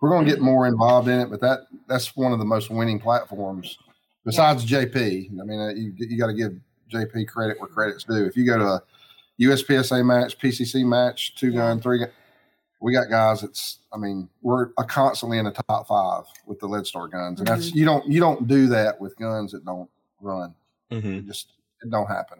we're 0.00 0.10
gonna 0.10 0.28
get 0.28 0.40
more 0.40 0.66
involved 0.66 1.08
in 1.08 1.20
it, 1.20 1.30
but 1.30 1.40
that 1.40 1.60
that's 1.88 2.16
one 2.16 2.32
of 2.32 2.38
the 2.38 2.44
most 2.44 2.70
winning 2.70 3.00
platforms 3.00 3.78
besides 4.24 4.64
JP. 4.64 5.40
I 5.40 5.44
mean, 5.44 5.60
uh, 5.60 5.68
you 5.70 5.92
you 5.96 6.18
got 6.18 6.28
to 6.28 6.34
give 6.34 6.52
JP 6.92 7.28
credit 7.28 7.60
where 7.60 7.68
credit's 7.68 8.04
due. 8.04 8.24
If 8.24 8.36
you 8.36 8.44
go 8.44 8.58
to 8.58 8.64
a 8.64 8.82
USPSA 9.40 10.04
match, 10.04 10.38
PCC 10.38 10.84
match, 10.84 11.34
two 11.34 11.52
gun, 11.52 11.80
three 11.80 12.00
gun, 12.00 12.10
we 12.80 12.92
got 12.92 13.10
guys. 13.10 13.40
That's 13.40 13.78
I 13.92 13.96
mean, 13.96 14.28
we're 14.42 14.70
uh, 14.78 14.84
constantly 14.84 15.38
in 15.38 15.44
the 15.44 15.52
top 15.68 15.88
five 15.88 16.24
with 16.46 16.58
the 16.60 16.66
Lead 16.66 16.86
Star 16.86 17.08
guns, 17.08 17.40
and 17.40 17.48
that's 17.48 17.74
you 17.74 17.84
don't 17.84 18.06
you 18.06 18.20
don't 18.20 18.46
do 18.46 18.66
that 18.68 19.00
with 19.00 19.16
guns 19.16 19.52
that 19.52 19.64
don't 19.64 19.88
run. 20.20 20.54
Mm-hmm. 20.90 21.18
It 21.18 21.26
just 21.26 21.52
it 21.82 21.90
don't 21.90 22.06
happen. 22.06 22.38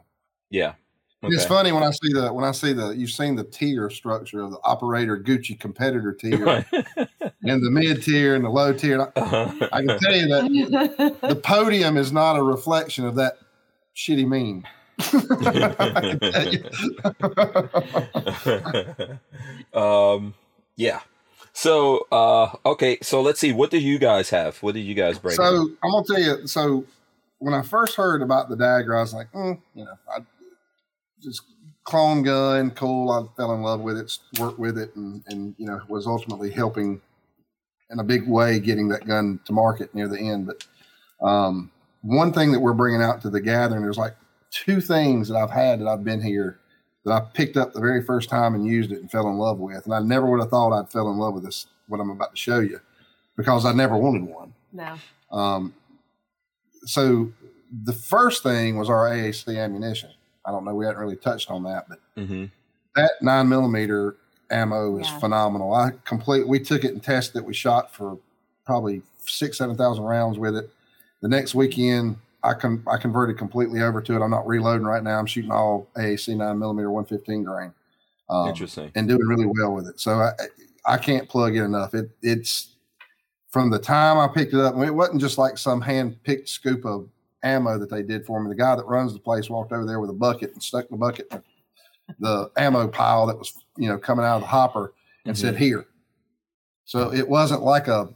Yeah. 0.51 0.74
It's 1.23 1.45
funny 1.45 1.71
when 1.73 1.83
I 1.83 1.91
see 1.91 2.12
the 2.14 2.33
when 2.33 2.45
I 2.47 2.53
see 2.53 2.73
the 2.73 2.91
you've 2.91 3.11
seen 3.11 3.37
the 3.37 3.45
tier 3.45 3.91
structure 3.91 4.41
of 4.43 4.53
the 4.53 4.59
operator 4.64 5.18
Gucci 5.18 5.59
competitor 5.59 6.12
tier 6.18 6.45
Right. 6.45 6.64
and 7.43 7.62
the 7.62 7.71
mid 7.71 8.03
tier 8.03 8.35
and 8.37 8.45
the 8.45 8.49
low 8.49 8.73
tier. 8.73 9.03
I, 9.03 9.21
Uh-huh. 9.21 9.68
I 9.73 9.83
can 9.85 9.99
tell 9.99 10.14
you 10.16 10.29
that 10.29 11.16
the 11.29 11.37
podium 11.37 11.97
is 11.99 12.11
not 12.11 12.37
a 12.37 12.43
reflection 12.43 13.05
of 13.05 13.16
that 13.16 13.35
shitty 13.95 14.27
meme. 14.27 14.64
I 15.01 16.01
can 16.01 16.21
tell 16.31 16.49
you. 19.75 19.81
um 19.81 20.35
yeah 20.77 21.01
so 21.53 22.07
uh 22.12 22.51
okay 22.66 22.99
so 23.03 23.21
let's 23.23 23.41
see 23.41 23.53
what 23.53 23.71
do 23.71 23.79
you 23.79 23.99
guys 23.99 24.31
have 24.31 24.57
what 24.62 24.73
do 24.75 24.81
you 24.81 24.95
guys 24.95 25.18
bring 25.18 25.35
so 25.37 25.68
I'm 25.83 25.91
gonna 25.91 26.05
tell 26.07 26.18
you. 26.21 26.47
So 26.47 26.85
when 27.39 27.55
I 27.55 27.62
first 27.62 27.97
heard 27.97 28.21
about 28.23 28.49
the 28.51 28.57
dagger, 28.57 28.95
I 28.97 29.01
was 29.01 29.14
like, 29.14 29.33
mm, 29.33 29.59
you 29.75 29.85
know, 29.85 29.95
I 30.14 30.21
just 31.23 31.43
clone 31.85 32.23
gun, 32.23 32.71
cool. 32.73 33.11
I 33.11 33.25
fell 33.37 33.55
in 33.55 33.62
love 33.62 33.81
with 33.81 33.99
it, 33.99 34.16
worked 34.39 34.59
with 34.59 34.79
it, 34.79 34.95
and 34.97 35.23
and 35.29 35.55
you 35.59 35.66
know 35.66 35.81
was 35.89 36.07
ultimately 36.07 36.51
helping 36.51 37.01
in 37.91 37.99
a 37.99 38.05
big 38.05 38.29
way 38.29 38.61
getting 38.61 38.89
that 38.89 39.07
gun 39.07 39.41
to 39.45 39.53
market 39.53 39.95
near 39.95 40.09
the 40.09 40.18
end. 40.18 40.47
But 40.47 41.27
um, 41.27 41.71
one 42.03 42.33
thing 42.33 42.53
that 42.53 42.61
we're 42.61 42.73
bringing 42.73 43.03
out 43.03 43.21
to 43.23 43.31
the 43.31 43.41
gathering, 43.41 43.83
there's 43.83 43.99
like 43.99 44.14
two 44.51 44.81
things 44.81 45.29
that 45.29 45.37
I've 45.37 45.51
had 45.51 45.81
that 45.81 45.89
I've 45.89 46.05
been 46.05 46.23
here 46.23 46.61
that 47.05 47.12
I 47.12 47.21
picked 47.21 47.57
up 47.57 47.73
the 47.73 47.81
very 47.81 48.03
first 48.03 48.29
time 48.29 48.55
and 48.55 48.66
used 48.66 48.93
it 48.93 49.01
and 49.01 49.11
fell 49.11 49.29
in 49.29 49.39
love 49.39 49.59
with, 49.59 49.85
and 49.85 49.95
I 49.95 50.01
never 50.01 50.27
would 50.27 50.41
have 50.41 50.51
thought 50.51 50.79
I'd 50.79 50.93
fell 50.93 51.11
in 51.11 51.18
love 51.18 51.35
with 51.35 51.45
this 51.45 51.66
what 51.89 52.01
I'm 52.01 52.11
about 52.11 52.31
to 52.31 52.37
show 52.37 52.61
you 52.61 52.81
because 53.37 53.64
I 53.64 53.73
never 53.73 53.97
wanted 53.97 54.23
one. 54.23 54.55
no. 54.73 54.97
Um, 55.33 55.75
so 56.85 57.33
the 57.85 57.93
first 57.93 58.43
thing 58.43 58.77
was 58.77 58.89
our 58.89 59.09
AAC 59.09 59.57
ammunition. 59.57 60.11
I 60.47 60.51
don't 60.51 60.64
know, 60.64 60.74
we 60.74 60.84
hadn't 60.86 61.01
really 61.01 61.16
touched 61.16 61.51
on 61.51 61.62
that, 61.64 61.86
but 61.88 61.99
hmm 62.16 62.47
that 62.97 63.12
nine 63.22 63.49
millimeter 63.49 64.16
ammo 64.51 64.99
is 64.99 65.07
Yeah. 65.07 65.18
phenomenal. 65.20 65.72
I 65.72 65.93
complete. 66.05 66.47
We 66.49 66.59
took 66.59 66.82
it 66.84 66.93
and 66.93 67.01
tested 67.03 67.36
it. 67.36 67.45
We 67.45 67.55
shot 67.55 67.95
for 67.95 68.18
probably 68.66 69.03
six, 69.24 69.59
seven 69.59 69.76
thousand 69.76 70.05
rounds 70.05 70.38
with 70.41 70.57
it. 70.57 70.68
The 71.20 71.28
next 71.28 71.55
weekend, 71.55 72.16
I 72.43 72.55
con- 72.55 72.82
I 72.88 72.97
converted 72.97 73.38
completely 73.38 73.80
over 73.82 74.03
to 74.03 74.16
it. 74.16 74.20
I'm 74.20 74.30
not 74.30 74.47
reloading 74.47 74.86
right 74.86 75.05
now. 75.05 75.20
I'm 75.20 75.26
shooting 75.26 75.53
all 75.53 75.86
AAC 75.97 76.36
nine 76.36 76.59
millimeter 76.59 76.91
115 76.91 77.45
grain. 77.45 77.72
Um, 78.28 78.49
interesting 78.49 78.91
and 78.97 79.07
doing 79.07 79.22
really 79.26 79.47
well 79.47 79.72
with 79.72 79.86
it. 79.86 80.01
So 80.01 80.18
I 80.18 80.32
I 80.84 80.97
can't 80.97 81.28
plug 81.28 81.55
it 81.57 81.62
enough. 81.62 81.95
It 81.95 82.11
it's 82.22 82.74
from 83.51 83.70
the 83.70 83.78
time 83.78 84.18
I 84.18 84.26
picked 84.26 84.53
it 84.53 84.61
up, 84.61 84.76
it 84.78 84.91
wasn't 84.91 85.20
just 85.20 85.38
like 85.38 85.59
some 85.59 85.80
hand 85.80 86.20
picked 86.24 86.49
scoop 86.49 86.84
of 86.84 87.09
ammo 87.43 87.78
that 87.78 87.91
they 87.91 88.03
did 88.03 88.24
for 88.26 88.43
me. 88.43 88.49
The 88.49 88.55
guy 88.57 88.76
that 88.76 88.86
runs 88.86 89.12
the 89.12 89.18
place 89.18 89.49
walked 89.51 89.72
over 89.72 89.86
there 89.86 90.01
with 90.01 90.11
a 90.11 90.14
bucket 90.14 90.53
and 90.53 90.62
stuck 90.62 90.88
the 90.88 90.97
bucket 90.97 91.26
in 91.32 91.43
the 92.18 92.51
ammo 92.57 92.88
pile 92.88 93.26
that 93.26 93.38
was 93.38 93.53
you 93.76 93.88
know 93.88 93.99
coming 93.99 94.24
out 94.24 94.36
of 94.36 94.41
the 94.43 94.47
hopper 94.49 94.93
and 95.24 95.36
said 95.36 95.57
here. 95.57 95.86
So 96.84 97.12
it 97.12 97.28
wasn't 97.28 97.62
like 97.62 97.88
a 97.88 98.09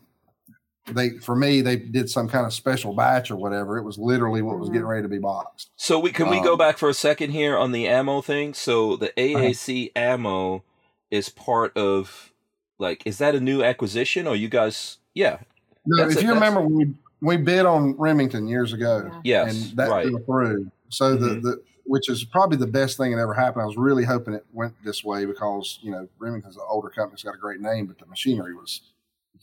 they 0.92 1.10
for 1.18 1.34
me 1.34 1.60
they 1.62 1.76
did 1.76 2.10
some 2.10 2.28
kind 2.28 2.44
of 2.44 2.52
special 2.52 2.92
batch 2.94 3.30
or 3.30 3.36
whatever. 3.36 3.78
It 3.78 3.84
was 3.84 3.96
literally 3.98 4.42
what 4.42 4.58
was 4.58 4.68
getting 4.68 4.86
ready 4.86 5.02
to 5.02 5.08
be 5.08 5.18
boxed. 5.18 5.70
so 5.76 5.98
we 5.98 6.10
can 6.10 6.28
we 6.28 6.42
go 6.42 6.52
Um, 6.52 6.58
back 6.58 6.76
for 6.76 6.88
a 6.90 6.94
second 6.94 7.30
here 7.30 7.56
on 7.56 7.72
the 7.72 7.86
ammo 7.88 8.20
thing 8.20 8.52
so 8.52 8.96
the 8.96 9.08
aac 9.16 9.92
ammo 9.96 10.62
is 11.10 11.28
part 11.30 11.74
of 11.76 12.32
like 12.78 13.06
is 13.06 13.18
that 13.18 13.34
a 13.34 13.40
new 13.40 13.62
acquisition 13.62 14.26
or 14.26 14.36
you 14.36 14.48
guys 14.48 14.98
yeah 15.14 15.38
No, 15.86 16.04
if 16.04 16.16
a- 16.16 16.20
you 16.20 16.26
that's- 16.26 16.34
remember, 16.34 16.60
we 16.62 16.92
we 17.20 17.36
bid 17.36 17.66
on 17.66 17.96
Remington 17.96 18.46
years 18.48 18.72
ago. 18.72 19.10
Yeah. 19.24 19.44
yes 19.46 19.68
and 19.68 19.76
that 19.78 19.90
right 19.90 20.08
fell 20.08 20.18
through. 20.26 20.70
So 20.88 21.16
the 21.16 21.28
Mhm. 21.36 21.42
the 21.42 21.62
which 21.86 22.08
is 22.08 22.24
probably 22.24 22.56
the 22.56 22.66
best 22.66 22.96
thing 22.96 23.12
that 23.14 23.20
ever 23.20 23.34
happened. 23.34 23.62
I 23.62 23.66
was 23.66 23.76
really 23.76 24.04
hoping 24.04 24.32
it 24.32 24.46
went 24.54 24.72
this 24.84 25.04
way 25.04 25.26
because 25.26 25.78
you 25.82 25.90
know 25.90 26.08
Remington's 26.18 26.56
an 26.56 26.62
older 26.68 26.88
company, 26.88 27.14
it's 27.14 27.22
got 27.22 27.34
a 27.34 27.38
great 27.38 27.60
name, 27.60 27.86
but 27.86 27.98
the 27.98 28.06
machinery 28.06 28.54
was 28.54 28.80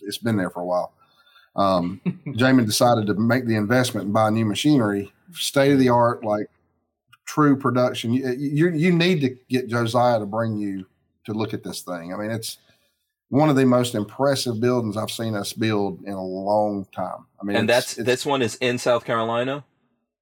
it's 0.02 0.18
been 0.18 0.38
there 0.38 0.50
for 0.50 0.62
a 0.62 0.66
while. 0.66 0.94
Um, 1.56 2.02
Jamin 2.28 2.66
decided 2.66 3.06
to 3.08 3.14
make 3.14 3.46
the 3.46 3.56
investment 3.56 4.06
and 4.06 4.14
buy 4.14 4.30
new 4.32 4.46
machinery, 4.46 5.12
state 5.34 5.72
of 5.72 5.80
the 5.80 5.90
art, 5.90 6.24
like 6.24 6.48
true 7.26 7.56
production. 7.56 8.14
You, 8.14 8.32
you 8.32 8.70
you 8.72 8.92
need 8.92 9.22
to 9.22 9.36
get 9.50 9.68
Josiah 9.68 10.20
to 10.20 10.26
bring 10.26 10.58
you 10.58 10.86
to 11.26 11.34
look 11.34 11.54
at 11.54 11.64
this 11.64 11.82
thing. 11.82 12.14
I 12.14 12.18
mean, 12.18 12.32
it's 12.32 12.58
one 13.32 13.50
of 13.50 13.56
the 13.56 13.66
most 13.66 13.96
impressive 13.96 14.60
buildings 14.60 14.98
I've 14.98 15.10
seen 15.10 15.36
us 15.36 15.54
build 15.54 16.02
in 16.04 16.14
a 16.14 16.24
long 16.24 16.86
time. 16.94 17.26
I 17.42 17.46
mean, 17.46 17.56
and 17.56 17.70
it's- 17.70 17.86
that's 17.96 17.98
it's, 17.98 18.06
this 18.06 18.26
one 18.26 18.42
is 18.42 18.56
in 18.56 18.78
south 18.78 19.06
carolina 19.06 19.64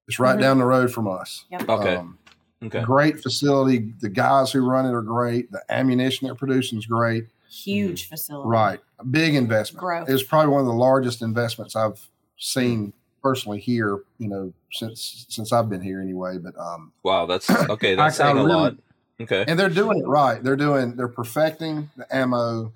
it's 0.08 0.18
right 0.18 0.36
Mhm. 0.36 0.40
down 0.40 0.58
the 0.58 0.64
road 0.64 0.90
from 0.92 1.06
us. 1.06 1.44
Yep. 1.50 1.68
okay 1.68 1.96
Um, 1.96 2.18
okay 2.64 2.82
Great 2.82 3.20
facility. 3.22 3.92
The 4.00 4.08
guys 4.08 4.50
who 4.52 4.60
run 4.68 4.86
it 4.86 4.92
are 4.92 5.02
great. 5.02 5.52
The 5.52 5.62
ammunition 5.68 6.26
they're 6.26 6.34
producing 6.34 6.78
is 6.78 6.86
great. 6.86 7.26
Huge 7.48 8.08
facility. 8.08 8.48
Right. 8.48 8.80
A 8.98 9.04
big 9.04 9.34
investment. 9.34 9.80
Growth. 9.80 10.08
It's 10.08 10.22
probably 10.24 10.50
one 10.52 10.60
of 10.60 10.66
the 10.66 10.72
largest 10.72 11.20
investments 11.22 11.76
I've 11.76 12.00
seen 12.38 12.92
personally 13.22 13.60
here, 13.60 14.00
you 14.18 14.28
know, 14.28 14.52
since 14.72 15.26
since 15.28 15.52
I've 15.52 15.68
been 15.68 15.82
here 15.82 16.00
anyway. 16.00 16.38
But 16.38 16.56
um 16.58 16.92
wow 17.04 17.26
that's 17.26 17.48
okay 17.70 17.94
that's 17.96 18.18
I- 18.20 18.24
I 18.24 18.26
saying 18.28 18.38
a 18.38 18.44
really- 18.44 18.54
lot 18.54 18.74
okay 19.20 19.44
and 19.46 19.58
they're 19.58 19.68
doing 19.68 19.98
it 19.98 20.06
right. 20.08 20.42
They're 20.42 20.56
doing 20.56 20.96
they're 20.96 21.06
perfecting 21.08 21.90
the 21.96 22.06
ammo 22.14 22.72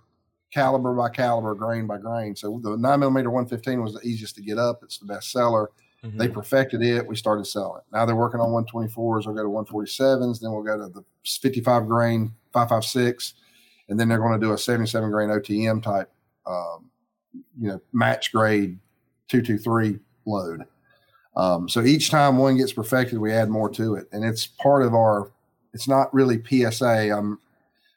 caliber 0.55 0.95
by 0.95 1.09
caliber, 1.09 1.55
grain 1.55 1.87
by 1.87 1.99
grain. 1.99 2.37
So 2.37 2.61
the 2.63 2.77
nine 2.77 3.01
millimeter 3.01 3.31
one 3.31 3.47
fifteen 3.47 3.83
was 3.83 3.95
the 3.95 4.01
easiest 4.07 4.37
to 4.37 4.43
get 4.43 4.57
up. 4.57 4.81
It's 4.85 4.99
the 4.99 5.07
best 5.07 5.33
seller. 5.33 5.71
Mhm. 6.05 6.17
They 6.19 6.29
perfected 6.29 6.83
it. 6.83 7.07
We 7.07 7.17
started 7.17 7.47
selling 7.47 7.79
it. 7.79 7.93
Now 7.93 8.07
they're 8.07 8.15
working 8.15 8.41
on 8.41 8.51
124s. 8.53 9.27
We'll 9.27 9.35
go 9.35 9.43
to 9.43 9.49
147s. 9.49 10.39
Then 10.41 10.53
we'll 10.53 10.63
go 10.63 10.77
to 10.79 10.89
the 10.89 11.03
55 11.25 11.87
grain 11.89 12.33
556. 12.53 13.35
and 13.89 14.01
then 14.01 14.09
they're 14.09 14.19
going 14.19 14.39
to 14.41 14.47
do 14.47 14.53
a 14.53 14.59
77 14.59 15.11
grain 15.11 15.29
OTM 15.29 15.83
type, 15.83 16.11
um, 16.47 16.91
you 17.61 17.69
know, 17.69 17.81
match 17.93 18.33
grade 18.33 18.79
223 19.29 19.99
load. 20.25 20.65
Um, 21.37 21.69
so 21.69 21.83
each 21.83 22.11
time 22.11 22.39
one 22.39 22.57
gets 22.57 22.73
perfected, 22.73 23.19
we 23.19 23.31
add 23.33 23.51
more 23.51 23.69
to 23.71 23.97
it, 23.97 24.07
and 24.13 24.25
it's 24.25 24.47
part 24.47 24.83
of 24.85 24.95
our. 24.95 25.33
It's 25.75 25.89
not 25.89 26.13
really 26.15 26.41
PSA. 26.49 27.11
I'm. 27.15 27.39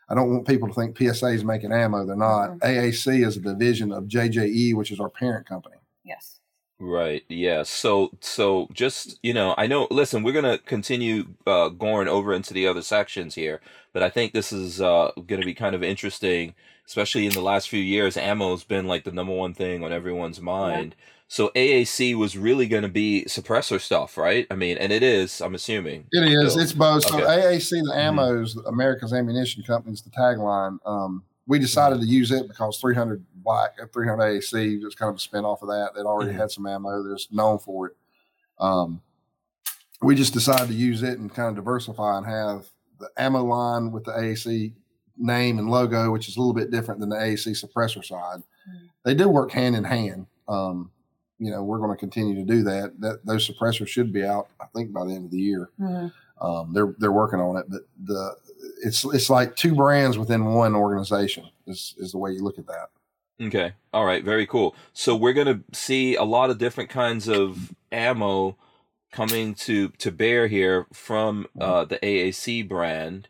I 0.09 0.15
don't 0.15 0.31
want 0.31 0.47
people 0.47 0.67
to 0.67 0.73
think 0.73 0.97
PSA 0.97 1.27
is 1.27 1.43
making 1.43 1.71
ammo. 1.73 2.05
They're 2.05 2.15
not. 2.15 2.51
Mhm. 2.51 2.59
AAC 2.63 3.25
is 3.25 3.37
a 3.37 3.41
division 3.41 3.91
of 3.91 4.05
JJE, 4.07 4.73
which 4.73 4.91
is 4.91 4.99
our 4.99 5.09
parent 5.09 5.45
company. 5.45 5.75
Yes. 6.05 6.39
Right. 6.79 7.23
Yeah. 7.27 7.63
So 7.63 8.11
so 8.21 8.67
just 8.71 9.19
you 9.23 9.33
know, 9.33 9.55
I 9.57 9.67
know. 9.67 9.87
Listen, 9.89 10.23
we're 10.23 10.31
gonna 10.33 10.59
continue 10.59 11.25
uh, 11.47 11.69
going 11.69 12.07
over 12.07 12.33
into 12.33 12.53
the 12.53 12.67
other 12.67 12.83
sections 12.83 13.35
here, 13.35 13.61
but 13.93 14.03
I 14.03 14.09
think 14.09 14.31
this 14.33 14.51
is 14.53 14.79
uh, 14.79 15.11
gonna 15.25 15.45
be 15.45 15.55
kind 15.55 15.73
of 15.75 15.83
interesting, 15.83 16.53
especially 16.85 17.25
in 17.25 17.33
the 17.33 17.41
last 17.41 17.67
few 17.67 17.81
years. 17.81 18.15
Ammo's 18.15 18.63
been 18.63 18.85
like 18.87 19.05
the 19.05 19.11
number 19.11 19.33
one 19.33 19.53
thing 19.55 19.83
on 19.83 19.91
everyone's 19.91 20.39
mind. 20.39 20.95
So 21.29 21.51
AAC 21.55 22.15
was 22.15 22.37
really 22.37 22.67
gonna 22.67 22.87
be 22.87 23.25
suppressor 23.27 23.81
stuff, 23.81 24.17
right? 24.17 24.47
I 24.49 24.55
mean, 24.55 24.77
and 24.77 24.91
it 24.93 25.03
is. 25.03 25.41
I'm 25.41 25.55
assuming. 25.55 26.05
It 26.13 26.23
is. 26.23 26.51
Still. 26.53 26.63
It's 26.63 26.71
both. 26.73 27.03
So 27.03 27.15
Okay. 27.17 27.25
AAC, 27.25 27.81
the 27.81 27.91
Mhm. 27.91 28.15
Ammos, 28.17 28.65
America's 28.67 29.11
Ammunition 29.11 29.63
Company, 29.63 29.93
is 29.93 30.01
the 30.01 30.09
tagline. 30.09 30.79
Um, 30.85 31.23
we 31.45 31.59
decided 31.59 31.99
to 31.99 32.05
use 32.07 32.31
it 32.31 32.47
because 32.47 32.77
300 32.79 33.25
Black, 33.43 33.75
uh, 33.81 33.87
300 33.93 34.23
AAC 34.23 34.77
was 34.83 34.95
kind 34.95 35.09
of 35.09 35.15
a 35.17 35.19
spin 35.19 35.43
off 35.43 35.61
of 35.61 35.67
that. 35.69 35.91
They'd 35.95 36.01
already 36.05 36.31
Mhm. 36.31 36.35
had 36.37 36.51
some 36.51 36.65
ammo. 36.65 37.03
They're 37.03 37.17
known 37.31 37.59
for 37.59 37.87
it. 37.87 37.97
Um, 38.59 39.01
we 40.01 40.15
just 40.15 40.33
decided 40.33 40.67
to 40.69 40.73
use 40.73 41.03
it 41.03 41.19
and 41.19 41.33
kind 41.33 41.49
of 41.49 41.55
diversify 41.55 42.17
and 42.17 42.25
have 42.25 42.67
the 42.99 43.09
ammo 43.17 43.43
line 43.43 43.91
with 43.91 44.05
the 44.05 44.11
AAC 44.17 44.73
name 45.17 45.59
and 45.59 45.69
logo, 45.69 46.11
which 46.11 46.29
is 46.29 46.37
a 46.37 46.39
little 46.39 46.53
bit 46.53 46.71
different 46.71 46.99
than 47.01 47.09
the 47.09 47.17
AAC 47.19 47.51
suppressor 47.51 48.03
side. 48.03 48.43
Mhm. 48.69 48.89
They 49.03 49.13
do 49.13 49.27
work 49.27 49.51
hand 49.51 49.75
in 49.75 49.83
hand. 49.83 50.27
Um, 50.47 50.91
you 51.39 51.51
know, 51.51 51.63
we're 51.63 51.77
going 51.79 51.91
to 51.91 51.97
continue 51.97 52.35
to 52.35 52.43
do 52.43 52.63
that. 52.63 52.99
That 52.99 53.25
those 53.25 53.47
suppressors 53.49 53.87
should 53.87 54.11
be 54.11 54.23
out, 54.25 54.47
I 54.61 54.65
think, 54.75 54.91
by 54.91 55.05
the 55.05 55.13
end 55.13 55.25
of 55.25 55.31
the 55.31 55.39
year. 55.39 55.69
Mhm. 55.79 56.11
Um, 56.39 56.71
they're 56.73 56.93
they're 56.99 57.11
working 57.11 57.39
on 57.39 57.57
it, 57.57 57.65
but 57.69 57.81
the 58.03 58.35
it's 58.83 59.03
it's 59.05 59.29
like 59.29 59.55
two 59.55 59.73
brands 59.75 60.17
within 60.17 60.45
one 60.45 60.75
organization 60.75 61.45
is 61.65 61.95
is 61.97 62.11
the 62.11 62.17
way 62.17 62.31
you 62.31 62.43
look 62.43 62.59
at 62.59 62.67
that. 62.67 62.89
Okay. 63.41 63.73
All 63.93 64.05
right. 64.05 64.23
Very 64.23 64.45
cool. 64.47 64.75
So 64.93 65.15
we're 65.15 65.33
gonna 65.33 65.61
see 65.73 66.15
a 66.15 66.23
lot 66.23 66.49
of 66.49 66.57
different 66.57 66.89
kinds 66.89 67.27
of 67.27 67.73
ammo 67.91 68.55
coming 69.11 69.55
to 69.55 69.89
to 69.89 70.11
bear 70.11 70.47
here 70.47 70.85
from 70.93 71.47
uh, 71.59 71.85
the 71.85 71.97
AAC 72.03 72.67
brand, 72.67 73.27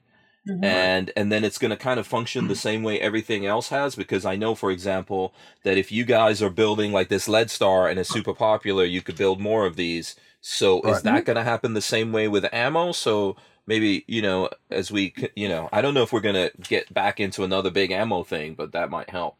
Mhm. 0.47 0.63
and 0.63 1.11
and 1.17 1.31
then 1.31 1.43
it's 1.43 1.57
gonna 1.57 1.75
kind 1.77 1.99
of 1.99 2.07
function 2.07 2.47
the 2.47 2.55
same 2.55 2.83
way 2.83 2.99
everything 3.01 3.45
else 3.45 3.69
has. 3.69 3.95
Because 3.95 4.25
I 4.25 4.35
know, 4.35 4.55
for 4.55 4.71
example, 4.71 5.33
that 5.63 5.77
if 5.77 5.91
you 5.91 6.05
guys 6.05 6.41
are 6.41 6.49
building 6.49 6.91
like 6.91 7.09
this 7.09 7.27
Lead 7.27 7.49
Star 7.51 7.87
and 7.87 7.99
it's 7.99 8.09
super 8.09 8.33
popular, 8.33 8.83
you 8.85 9.01
could 9.01 9.17
build 9.17 9.39
more 9.41 9.65
of 9.65 9.75
these. 9.75 10.15
So 10.41 10.81
is 10.81 10.95
Right. 10.95 11.03
that 11.03 11.25
gonna 11.25 11.43
happen 11.43 11.73
the 11.73 11.81
same 11.81 12.11
way 12.11 12.27
with 12.27 12.45
ammo? 12.53 12.91
So 12.93 13.35
maybe 13.65 14.05
you 14.07 14.21
know 14.21 14.49
as 14.71 14.91
we 14.91 15.13
you 15.35 15.49
know 15.49 15.67
I 15.73 15.81
don't 15.81 15.93
know 15.93 16.03
if 16.03 16.13
we're 16.13 16.21
gonna 16.21 16.49
get 16.63 16.93
back 16.93 17.19
into 17.19 17.43
another 17.43 17.69
big 17.71 17.91
ammo 17.91 18.23
thing, 18.23 18.53
but 18.55 18.71
that 18.71 18.89
might 18.89 19.09
help. 19.09 19.35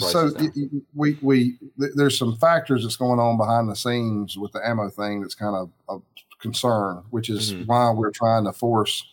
so 0.00 0.10
prices 0.10 0.34
down. 0.34 0.52
y- 0.56 0.68
y- 0.72 0.80
we 0.94 1.18
we 1.22 1.38
th- 1.78 1.92
there's 1.94 2.18
some 2.18 2.36
factors 2.38 2.82
that's 2.82 2.96
going 2.96 3.20
on 3.20 3.36
behind 3.36 3.68
the 3.68 3.76
scenes 3.76 4.36
with 4.36 4.50
the 4.52 4.66
ammo 4.66 4.88
thing 4.90 5.20
that's 5.20 5.36
kind 5.36 5.54
of 5.54 5.70
a 5.88 5.98
concern, 6.40 7.04
which 7.10 7.30
is 7.30 7.52
Mhm. 7.54 7.66
why 7.66 7.90
we're 7.92 8.10
trying 8.10 8.44
to 8.44 8.52
force, 8.52 9.04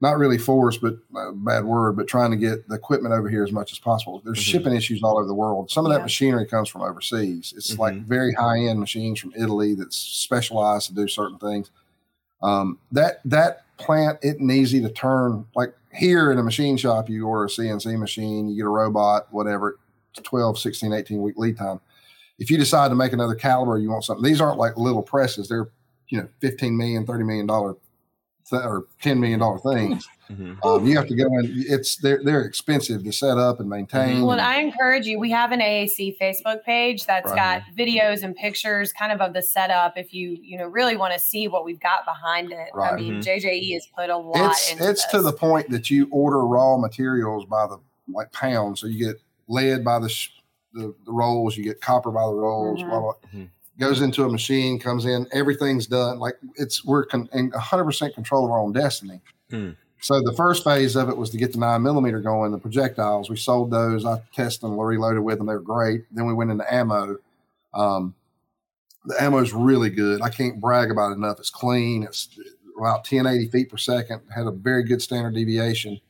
not 0.00 0.18
really 0.18 0.36
force, 0.38 0.76
but 0.76 0.96
uh, 1.16 1.30
bad 1.32 1.64
word, 1.64 1.96
but 1.96 2.06
trying 2.06 2.30
to 2.30 2.36
get 2.36 2.68
the 2.68 2.74
equipment 2.74 3.14
over 3.14 3.28
here 3.30 3.42
as 3.42 3.52
much 3.52 3.72
as 3.72 3.78
possible. 3.78 4.20
There's 4.24 4.38
Mhm. 4.38 4.42
shipping 4.42 4.74
issues 4.74 5.02
all 5.02 5.16
over 5.16 5.26
the 5.26 5.34
world. 5.34 5.70
Some 5.70 5.86
of 5.86 5.92
that 5.92 5.98
Yeah. 6.00 6.04
machinery 6.04 6.46
comes 6.46 6.68
from 6.68 6.82
overseas. 6.82 7.54
It's 7.56 7.78
like 7.78 7.94
Mhm. 7.94 8.04
very 8.04 8.32
high 8.34 8.58
end 8.60 8.78
machines 8.78 9.18
from 9.18 9.32
Italy 9.36 9.74
that's 9.74 9.96
specialized 9.96 10.88
to 10.88 10.94
do 10.94 11.08
certain 11.08 11.38
things. 11.38 11.70
Um, 12.42 12.78
that 12.92 13.20
that 13.24 13.62
plant 13.78 14.18
isn't 14.22 14.50
easy 14.50 14.80
to 14.82 14.90
turn. 14.90 15.46
Like 15.54 15.74
here 15.92 16.30
in 16.30 16.38
a 16.38 16.42
machine 16.42 16.76
shop, 16.76 17.08
you 17.08 17.26
order 17.26 17.44
a 17.44 17.48
CNC 17.50 17.96
machine, 17.96 18.48
you 18.48 18.56
get 18.56 18.66
a 18.66 18.68
robot, 18.70 19.28
whatever, 19.32 19.78
it's 20.14 20.22
12, 20.28 20.58
16, 20.58 20.92
18 20.92 21.22
week 21.22 21.36
lead 21.38 21.56
time. 21.56 21.80
If 22.38 22.50
you 22.50 22.58
decide 22.58 22.88
to 22.90 22.94
make 22.94 23.14
another 23.14 23.34
caliber, 23.34 23.78
you 23.78 23.88
want 23.90 24.04
something. 24.04 24.22
These 24.24 24.42
aren't 24.42 24.58
like 24.58 24.76
little 24.76 25.02
presses. 25.02 25.48
They're, 25.48 25.68
you 26.08 26.18
know, 26.18 26.28
15 26.40 26.76
million, 26.76 27.06
30 27.06 27.24
million 27.24 27.46
dollar 27.46 27.76
th- 28.50 28.62
or 28.62 28.86
10 29.02 29.18
million 29.20 29.40
dollar 29.40 29.58
things. 29.58 30.06
Mhm. 30.30 30.58
Um, 30.64 30.84
you 30.86 30.96
have 30.96 31.06
to 31.06 31.14
go 31.14 31.24
in. 31.38 31.52
It's 31.68 31.96
they're 31.96 32.20
they're 32.24 32.42
expensive 32.42 33.04
to 33.04 33.12
set 33.12 33.38
up 33.38 33.60
and 33.60 33.68
maintain. 33.70 34.22
Well, 34.22 34.32
and 34.32 34.40
I 34.40 34.60
encourage 34.60 35.06
you. 35.06 35.20
We 35.20 35.30
have 35.30 35.52
an 35.52 35.60
AAC 35.60 36.16
Facebook 36.20 36.64
page 36.64 37.06
that's 37.06 37.30
Right. 37.30 37.62
got 37.62 37.62
videos 37.78 38.24
and 38.24 38.34
pictures, 38.34 38.92
kind 38.92 39.12
of 39.12 39.20
of 39.20 39.34
the 39.34 39.42
setup. 39.42 39.96
If 39.96 40.12
you 40.12 40.36
you 40.42 40.58
know 40.58 40.66
really 40.66 40.96
want 40.96 41.12
to 41.14 41.20
see 41.20 41.46
what 41.46 41.64
we've 41.64 41.78
got 41.78 42.04
behind 42.04 42.50
it, 42.50 42.68
I 42.74 42.76
Right. 42.76 42.94
mean, 43.00 43.20
Mhm. 43.20 43.22
JJE 43.22 43.72
has 43.74 43.86
put 43.96 44.10
a 44.10 44.16
lot. 44.16 44.50
it's 44.52 44.72
into 44.72 44.90
it's 44.90 45.06
to 45.12 45.22
the 45.22 45.32
point 45.32 45.70
that 45.70 45.90
you 45.90 46.08
order 46.10 46.44
raw 46.44 46.76
materials 46.76 47.44
by 47.46 47.66
the 47.68 47.78
like 48.12 48.32
pound. 48.32 48.78
So 48.78 48.88
you 48.88 49.04
get 49.06 49.20
lead 49.46 49.84
by 49.84 50.00
the 50.00 50.08
sh- 50.08 50.30
the, 50.72 50.92
the 51.04 51.12
rolls, 51.12 51.56
you 51.56 51.62
get 51.64 51.80
copper 51.80 52.10
by 52.10 52.26
the 52.26 52.34
rolls. 52.34 52.82
Mhm. 52.82 52.88
Blah, 52.90 53.00
blah. 53.00 53.12
Goes 53.78 54.00
into 54.00 54.24
a 54.24 54.28
machine, 54.30 54.78
comes 54.78 55.04
in, 55.04 55.26
everything's 55.32 55.86
done. 55.86 56.18
Like 56.18 56.36
it's 56.56 56.84
we're 56.84 57.04
con- 57.04 57.28
in 57.34 57.50
100% 57.50 58.14
control 58.14 58.46
of 58.46 58.50
our 58.50 58.58
own 58.58 58.72
destiny. 58.72 59.20
Hmm. 59.50 59.70
So 60.00 60.20
the 60.20 60.32
first 60.34 60.64
phase 60.64 60.96
of 60.96 61.08
it 61.08 61.16
was 61.16 61.30
to 61.30 61.36
get 61.36 61.52
the 61.52 61.58
nine 61.58 61.82
millimeter 61.82 62.20
going, 62.20 62.52
the 62.52 62.58
projectiles. 62.58 63.28
We 63.28 63.36
sold 63.36 63.70
those. 63.70 64.04
I 64.04 64.22
tested 64.34 64.62
them, 64.62 64.78
reloaded 64.78 65.22
with 65.22 65.38
them. 65.38 65.46
They 65.46 65.54
were 65.54 65.60
great. 65.60 66.04
Then 66.10 66.26
we 66.26 66.34
went 66.34 66.50
into 66.50 66.72
ammo. 66.72 67.18
Um, 67.74 68.14
the 69.04 69.20
ammo 69.22 69.38
is 69.38 69.52
really 69.52 69.90
good. 69.90 70.20
I 70.22 70.28
can't 70.28 70.60
brag 70.60 70.90
about 70.90 71.12
it 71.12 71.16
enough. 71.16 71.38
It's 71.38 71.50
clean. 71.50 72.02
It's 72.02 72.28
about 72.76 73.10
1080 73.10 73.48
feet 73.50 73.70
per 73.70 73.76
second. 73.76 74.20
Had 74.34 74.46
a 74.46 74.50
very 74.50 74.82
good 74.82 75.00
standard 75.00 75.34
deviation. 75.34 76.00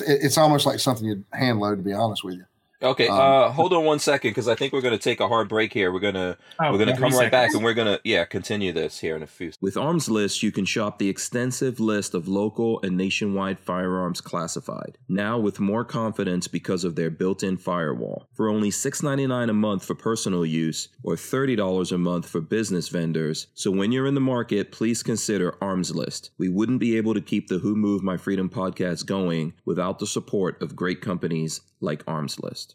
It's 0.00 0.38
almost 0.38 0.66
like 0.66 0.80
something 0.80 1.06
you'd 1.06 1.24
hand 1.32 1.60
load, 1.60 1.76
to 1.76 1.82
be 1.82 1.92
honest 1.92 2.24
with 2.24 2.36
you. 2.36 2.44
Okay, 2.84 3.08
Um, 3.08 3.18
uh, 3.18 3.48
hold 3.50 3.72
on 3.72 3.84
one 3.84 3.98
second 3.98 4.30
because 4.30 4.46
I 4.46 4.54
think 4.54 4.72
we're 4.72 4.82
going 4.82 4.96
to 4.96 5.02
take 5.02 5.20
a 5.20 5.28
hard 5.28 5.48
break 5.48 5.72
here. 5.72 5.90
We're 5.92 6.00
gonna 6.00 6.36
Oh, 6.60 6.72
we're 6.72 6.78
gonna 6.78 6.96
come 6.96 7.12
right 7.12 7.30
back 7.30 7.52
and 7.54 7.64
we're 7.64 7.74
gonna 7.74 7.98
yeah 8.04 8.24
continue 8.24 8.72
this 8.72 9.00
here 9.00 9.16
in 9.16 9.22
a 9.22 9.26
few. 9.26 9.52
With 9.60 9.76
Armslist, 9.76 10.42
you 10.42 10.52
can 10.52 10.64
shop 10.64 10.98
the 10.98 11.08
extensive 11.08 11.80
list 11.80 12.14
of 12.14 12.28
local 12.28 12.80
and 12.82 12.96
nationwide 12.96 13.58
firearms 13.58 14.20
classified. 14.20 14.98
Now 15.08 15.38
with 15.38 15.58
more 15.60 15.84
confidence 15.84 16.46
because 16.48 16.84
of 16.84 16.94
their 16.96 17.10
built-in 17.10 17.56
firewall. 17.56 18.28
For 18.32 18.48
only 18.48 18.70
$6.99 18.70 19.50
a 19.50 19.52
month 19.52 19.84
for 19.84 19.94
personal 19.94 20.44
use 20.44 20.88
or 21.02 21.14
$30 21.14 21.92
a 21.92 21.98
month 21.98 22.28
for 22.28 22.40
business 22.40 22.88
vendors. 22.88 23.46
So 23.54 23.70
when 23.70 23.92
you're 23.92 24.06
in 24.06 24.14
the 24.14 24.20
market, 24.20 24.72
please 24.72 25.02
consider 25.02 25.54
Armslist. 25.62 26.30
We 26.38 26.48
wouldn't 26.48 26.80
be 26.80 26.96
able 26.96 27.14
to 27.14 27.20
keep 27.20 27.48
the 27.48 27.58
Who 27.58 27.74
Moved 27.76 28.04
My 28.04 28.16
Freedom 28.16 28.48
podcast 28.48 29.06
going 29.06 29.54
without 29.64 29.98
the 29.98 30.06
support 30.06 30.60
of 30.62 30.76
great 30.76 31.00
companies 31.00 31.60
like 31.80 32.02
Armslist. 32.06 32.73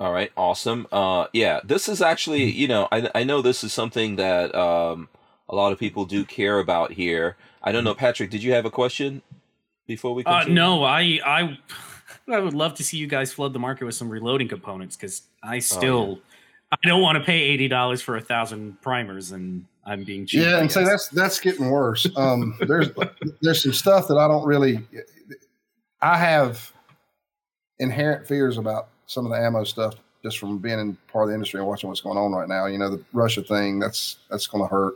All 0.00 0.12
right, 0.12 0.32
awesome. 0.36 0.86
Uh, 0.90 1.26
yeah, 1.32 1.60
this 1.64 1.88
is 1.88 2.02
actually, 2.02 2.50
you 2.50 2.66
know, 2.66 2.88
I 2.90 3.10
I 3.14 3.24
know 3.24 3.42
this 3.42 3.62
is 3.62 3.72
something 3.72 4.16
that 4.16 4.54
um 4.54 5.08
a 5.48 5.54
lot 5.54 5.72
of 5.72 5.78
people 5.78 6.04
do 6.04 6.24
care 6.24 6.58
about 6.58 6.92
here. 6.92 7.36
I 7.62 7.72
don't 7.72 7.84
know, 7.84 7.94
Patrick. 7.94 8.30
Did 8.30 8.42
you 8.42 8.52
have 8.52 8.64
a 8.64 8.70
question 8.70 9.22
before 9.86 10.14
we? 10.14 10.24
Uh, 10.24 10.44
no, 10.44 10.82
I 10.82 11.20
I 11.24 11.58
I 12.32 12.40
would 12.40 12.54
love 12.54 12.74
to 12.74 12.84
see 12.84 12.96
you 12.96 13.06
guys 13.06 13.32
flood 13.32 13.52
the 13.52 13.58
market 13.58 13.84
with 13.84 13.94
some 13.94 14.08
reloading 14.08 14.48
components 14.48 14.96
because 14.96 15.22
I 15.42 15.60
still 15.60 16.20
I 16.72 16.76
don't 16.88 17.02
want 17.02 17.18
to 17.18 17.24
pay 17.24 17.40
eighty 17.40 17.68
dollars 17.68 18.02
for 18.02 18.16
a 18.16 18.20
thousand 18.20 18.80
primers 18.82 19.30
and 19.32 19.64
I'm 19.86 20.04
being 20.04 20.26
cheap. 20.26 20.42
Yeah, 20.42 20.60
and 20.60 20.72
so 20.72 20.84
that's 20.84 21.08
that's 21.08 21.38
getting 21.38 21.70
worse. 21.70 22.06
Um, 22.16 22.56
there's 22.66 22.88
there's 23.42 23.62
some 23.62 23.72
stuff 23.72 24.08
that 24.08 24.16
I 24.16 24.26
don't 24.26 24.46
really. 24.46 24.80
I 26.00 26.18
have 26.18 26.72
inherent 27.78 28.26
fears 28.26 28.58
about 28.58 28.88
some 29.06 29.26
of 29.26 29.32
the 29.32 29.38
ammo 29.38 29.64
stuff 29.64 29.94
just 30.22 30.38
from 30.38 30.58
being 30.58 30.78
in 30.78 30.96
part 31.12 31.24
of 31.24 31.28
the 31.28 31.34
industry 31.34 31.60
and 31.60 31.68
watching 31.68 31.88
what's 31.88 32.00
going 32.00 32.16
on 32.16 32.32
right 32.32 32.48
now. 32.48 32.66
You 32.66 32.78
know, 32.78 32.90
the 32.90 33.04
Russia 33.12 33.42
thing 33.42 33.78
that's 33.78 34.18
that's 34.30 34.46
going 34.46 34.64
to 34.64 34.68
hurt. 34.68 34.94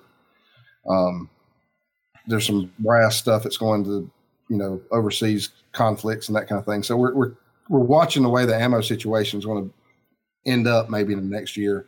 Um, 0.88 1.28
there's 2.26 2.46
some 2.46 2.72
brass 2.78 3.16
stuff 3.16 3.42
that's 3.42 3.59
going 3.59 3.84
to 3.84 4.11
you 4.48 4.56
know 4.56 4.80
overseas 4.90 5.50
conflicts 5.72 6.28
and 6.28 6.36
that 6.36 6.48
kind 6.48 6.59
of 6.59 6.64
thing. 6.64 6.82
So 6.82 6.96
we're 6.96 7.14
we're 7.14 7.32
we're 7.68 7.80
watching 7.80 8.22
the 8.22 8.30
way 8.30 8.46
the 8.46 8.56
ammo 8.56 8.80
situation 8.80 9.38
is 9.38 9.44
going 9.44 9.68
to 9.68 9.74
end 10.50 10.66
up 10.66 10.88
maybe 10.88 11.12
in 11.12 11.18
the 11.18 11.36
next 11.36 11.56
year 11.56 11.86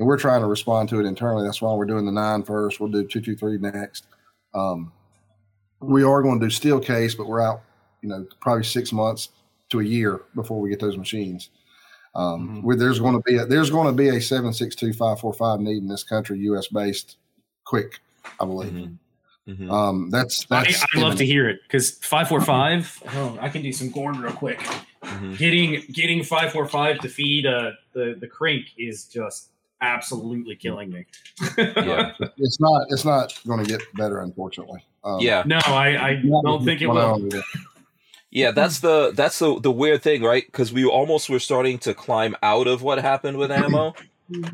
and 0.00 0.06
we're 0.06 0.18
trying 0.18 0.40
to 0.40 0.46
respond 0.46 0.88
to 0.88 0.98
it 0.98 1.04
internally. 1.04 1.44
That's 1.44 1.60
why 1.60 1.74
we're 1.74 1.84
doing 1.84 2.06
the 2.06 2.12
nine 2.12 2.42
first. 2.42 2.80
We'll 2.80 2.88
do 2.88 3.06
two, 3.06 3.20
two, 3.20 3.36
three 3.36 3.58
next. 3.58 4.06
Um, 4.54 4.92
we 5.80 6.02
are 6.02 6.22
going 6.22 6.40
to 6.40 6.46
do 6.46 6.50
steel 6.50 6.80
case, 6.80 7.14
but 7.14 7.28
we're 7.28 7.42
out, 7.42 7.60
you 8.00 8.08
know, 8.08 8.26
probably 8.40 8.64
six 8.64 8.92
months 8.92 9.28
to 9.70 9.80
a 9.80 9.84
year 9.84 10.22
before 10.34 10.60
we 10.60 10.68
get 10.70 10.80
those 10.80 10.96
machines. 10.96 11.50
Um, 12.14 12.48
Mhm. 12.48 12.62
where 12.64 12.76
there's 12.76 12.98
going 12.98 13.14
to 13.14 13.22
be 13.22 13.36
a, 13.36 13.46
there's 13.46 13.70
going 13.70 13.86
to 13.86 13.92
be 13.92 14.08
a 14.08 14.20
seven 14.20 14.52
six 14.52 14.74
two 14.74 14.92
five 14.92 15.20
four 15.20 15.32
five 15.32 15.60
need 15.60 15.78
in 15.78 15.86
this 15.88 16.02
country, 16.02 16.38
U.S. 16.40 16.66
based, 16.66 17.16
quick, 17.64 18.00
I 18.40 18.44
believe. 18.44 18.72
Mhm. 18.72 18.96
Mhm. 19.48 19.70
Um, 19.70 20.10
that's 20.10 20.44
I, 20.50 20.64
that's. 20.64 20.84
I 20.94 20.98
love 21.00 21.16
to 21.16 21.24
hear 21.26 21.48
it 21.48 21.60
because 21.62 21.92
five 21.92 22.28
four 22.28 22.40
five. 22.40 23.00
Oh, 23.14 23.38
I 23.40 23.48
can 23.48 23.62
do 23.62 23.72
some 23.72 23.92
corn 23.92 24.20
real 24.20 24.32
quick. 24.32 24.58
Mhm. 25.04 25.38
Getting 25.38 25.82
getting 25.92 26.24
five 26.24 26.50
four 26.52 26.66
five 26.66 26.98
to 26.98 27.08
feed 27.08 27.46
uh, 27.46 27.72
the 27.92 28.16
the 28.20 28.26
Krink 28.26 28.64
is 28.76 29.04
just 29.04 29.50
absolutely 29.80 30.56
killing 30.56 30.90
me. 30.90 31.06
Yeah. 31.58 32.12
It's 32.38 32.58
not. 32.60 32.86
It's 32.90 33.04
not 33.04 33.40
going 33.46 33.64
to 33.64 33.70
get 33.70 33.80
better, 33.94 34.20
unfortunately. 34.20 34.84
Um, 35.04 35.20
Yeah. 35.20 35.42
no, 35.46 35.58
I, 35.64 36.08
I 36.08 36.22
don't 36.42 36.64
think 36.64 36.82
it 36.82 36.88
will. 36.88 37.20
On 38.34 38.38
with 38.38 38.46
it. 38.46 38.46
Yeah, 38.46 38.50
that's 38.52 38.80
the 38.80 39.12
that's 39.14 39.38
the 39.38 39.60
the 39.60 39.70
weird 39.70 40.02
thing, 40.02 40.22
right? 40.22 40.44
Because 40.46 40.72
we 40.72 40.84
almost 40.84 41.28
were 41.28 41.38
starting 41.38 41.78
to 41.80 41.94
climb 41.94 42.36
out 42.42 42.66
of 42.66 42.82
what 42.82 43.00
happened 43.00 43.38
with 43.38 43.50
ammo, 43.50 43.94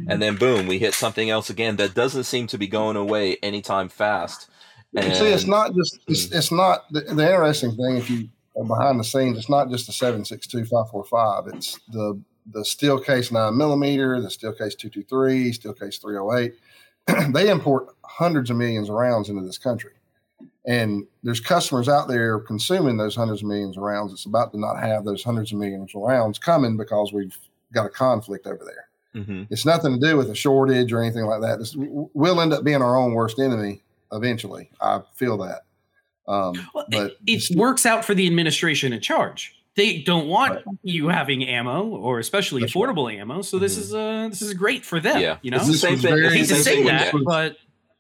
and 0.08 0.22
then 0.22 0.36
boom, 0.36 0.66
we 0.66 0.78
hit 0.78 0.94
something 0.94 1.30
else 1.30 1.50
again 1.50 1.76
that 1.76 1.94
doesn't 1.94 2.24
seem 2.24 2.46
to 2.48 2.58
be 2.58 2.66
going 2.66 2.96
away 2.96 3.36
anytime 3.42 3.88
fast. 3.88 4.48
You 4.92 5.14
see, 5.14 5.26
it's 5.26 5.46
not 5.46 5.74
just. 5.74 5.98
It's, 6.08 6.28
hmm. 6.28 6.36
it's 6.36 6.52
not 6.52 6.90
the, 6.90 7.00
the 7.00 7.22
interesting 7.22 7.72
thing. 7.72 7.96
If 7.98 8.08
you 8.08 8.28
are 8.56 8.64
behind 8.64 8.98
the 8.98 9.04
scenes, 9.04 9.36
it's 9.36 9.50
not 9.50 9.70
just 9.70 9.86
the 9.86 9.92
seven 9.92 10.24
six 10.24 10.46
two 10.46 10.64
five 10.64 10.88
four 10.90 11.04
five. 11.04 11.44
It's 11.48 11.78
the 11.90 12.20
the 12.50 12.64
steel 12.64 12.98
case 12.98 13.30
nine 13.30 13.56
millimeter, 13.56 14.20
the 14.20 14.30
steel 14.30 14.52
case 14.52 14.74
two 14.74 14.88
two 14.88 15.02
three, 15.02 15.52
steel 15.52 15.74
case 15.74 15.98
three 15.98 16.16
hundred 16.16 16.38
eight. 16.38 16.54
They 17.32 17.50
import 17.50 17.88
hundreds 18.04 18.50
of 18.50 18.56
millions 18.56 18.88
of 18.88 18.96
rounds 18.96 19.28
into 19.28 19.42
this 19.42 19.58
country, 19.58 19.92
and 20.66 21.06
there's 21.22 21.40
customers 21.40 21.88
out 21.88 22.08
there 22.08 22.38
consuming 22.40 22.96
those 22.96 23.14
hundreds 23.14 23.42
of 23.42 23.48
millions 23.48 23.76
of 23.76 23.82
rounds. 23.82 24.12
It's 24.12 24.26
about 24.26 24.52
to 24.52 24.58
not 24.60 24.78
have 24.80 25.04
those 25.04 25.22
hundreds 25.22 25.52
of 25.52 25.58
millions 25.58 25.92
of 25.94 26.02
rounds 26.02 26.38
coming 26.38 26.76
because 26.76 27.12
we've 27.12 27.36
got 27.72 27.86
a 27.86 27.90
conflict 27.90 28.46
over 28.46 28.64
there. 28.64 29.22
Mhm. 29.24 29.46
It's 29.50 29.64
nothing 29.64 29.98
to 29.98 30.06
do 30.06 30.16
with 30.16 30.28
a 30.30 30.34
shortage 30.34 30.92
or 30.92 31.00
anything 31.02 31.24
like 31.24 31.40
that. 31.40 31.58
This, 31.58 31.74
we'll 31.76 32.40
end 32.40 32.52
up 32.52 32.64
being 32.64 32.82
our 32.82 32.96
own 32.96 33.12
worst 33.14 33.38
enemy 33.38 33.82
eventually. 34.12 34.68
I 34.80 35.00
feel 35.14 35.36
that. 35.38 35.62
Um, 36.28 36.54
Well, 36.74 36.86
but 36.90 37.16
it, 37.26 37.50
it 37.50 37.56
works 37.56 37.86
out 37.86 38.04
for 38.04 38.14
the 38.14 38.26
administration 38.26 38.92
in 38.92 39.00
charge. 39.00 39.54
They 39.76 39.98
don't 40.02 40.26
want 40.26 40.54
Right. 40.54 40.64
you 40.82 41.08
having 41.08 41.44
ammo 41.44 41.86
or 41.86 42.18
especially 42.18 42.62
That's 42.62 42.74
right. 42.74 42.88
affordable 42.88 43.12
ammo. 43.14 43.42
So 43.42 43.58
this 43.58 43.76
Mhm. 43.76 43.80
is 43.80 43.94
uh 43.94 44.26
this 44.30 44.42
is 44.42 44.54
great 44.54 44.84
for 44.84 44.98
them. 45.00 45.20
Yeah. 45.20 45.36
you 45.42 45.50
know. 45.50 45.58
It's 45.58 45.66
the 45.68 45.74
same 45.74 45.98
thing. 45.98 46.12
I 46.14 46.30
hate 46.30 46.40
It's 46.40 46.48
to 46.48 46.54
the 46.56 46.62
same 46.62 46.76
say 46.84 46.90
that, 46.90 47.12
gas. 47.12 47.22
but 47.24 47.56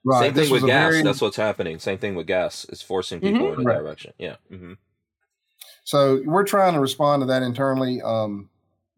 right, 0.06 0.20
Same 0.24 0.32
this 0.34 0.44
thing 0.46 0.52
with 0.52 0.66
gas. 0.66 0.90
very- 0.92 1.02
That's 1.02 1.20
what's 1.20 1.36
happening. 1.36 1.78
Same 1.78 1.98
thing 1.98 2.14
with 2.14 2.26
gas. 2.26 2.64
It's 2.70 2.80
forcing 2.82 3.20
people 3.20 3.48
Mhm. 3.48 3.54
in 3.54 3.60
a 3.60 3.64
Right. 3.64 3.78
direction. 3.78 4.12
Yeah. 4.18 4.36
hmm 4.48 4.72
so 5.84 6.20
we're 6.24 6.44
trying 6.44 6.74
to 6.74 6.80
respond 6.80 7.22
to 7.22 7.26
that 7.26 7.42
internally. 7.42 8.02
Um, 8.02 8.48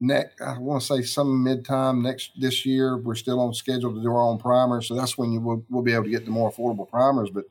next, 0.00 0.40
I 0.40 0.56
want 0.58 0.80
to 0.80 0.86
say 0.86 1.02
some 1.02 1.42
mid-time 1.44 2.02
next 2.02 2.30
this 2.40 2.64
year. 2.64 2.96
We're 2.96 3.14
still 3.14 3.40
on 3.40 3.52
schedule 3.52 3.94
to 3.94 4.00
do 4.00 4.08
our 4.08 4.22
own 4.22 4.38
primers, 4.38 4.88
so 4.88 4.94
that's 4.94 5.18
when 5.18 5.30
you 5.32 5.40
will 5.40 5.64
we'll 5.68 5.82
be 5.82 5.92
able 5.92 6.04
to 6.04 6.10
get 6.10 6.24
the 6.24 6.30
more 6.30 6.50
affordable 6.50 6.88
primers. 6.88 7.28
But 7.30 7.44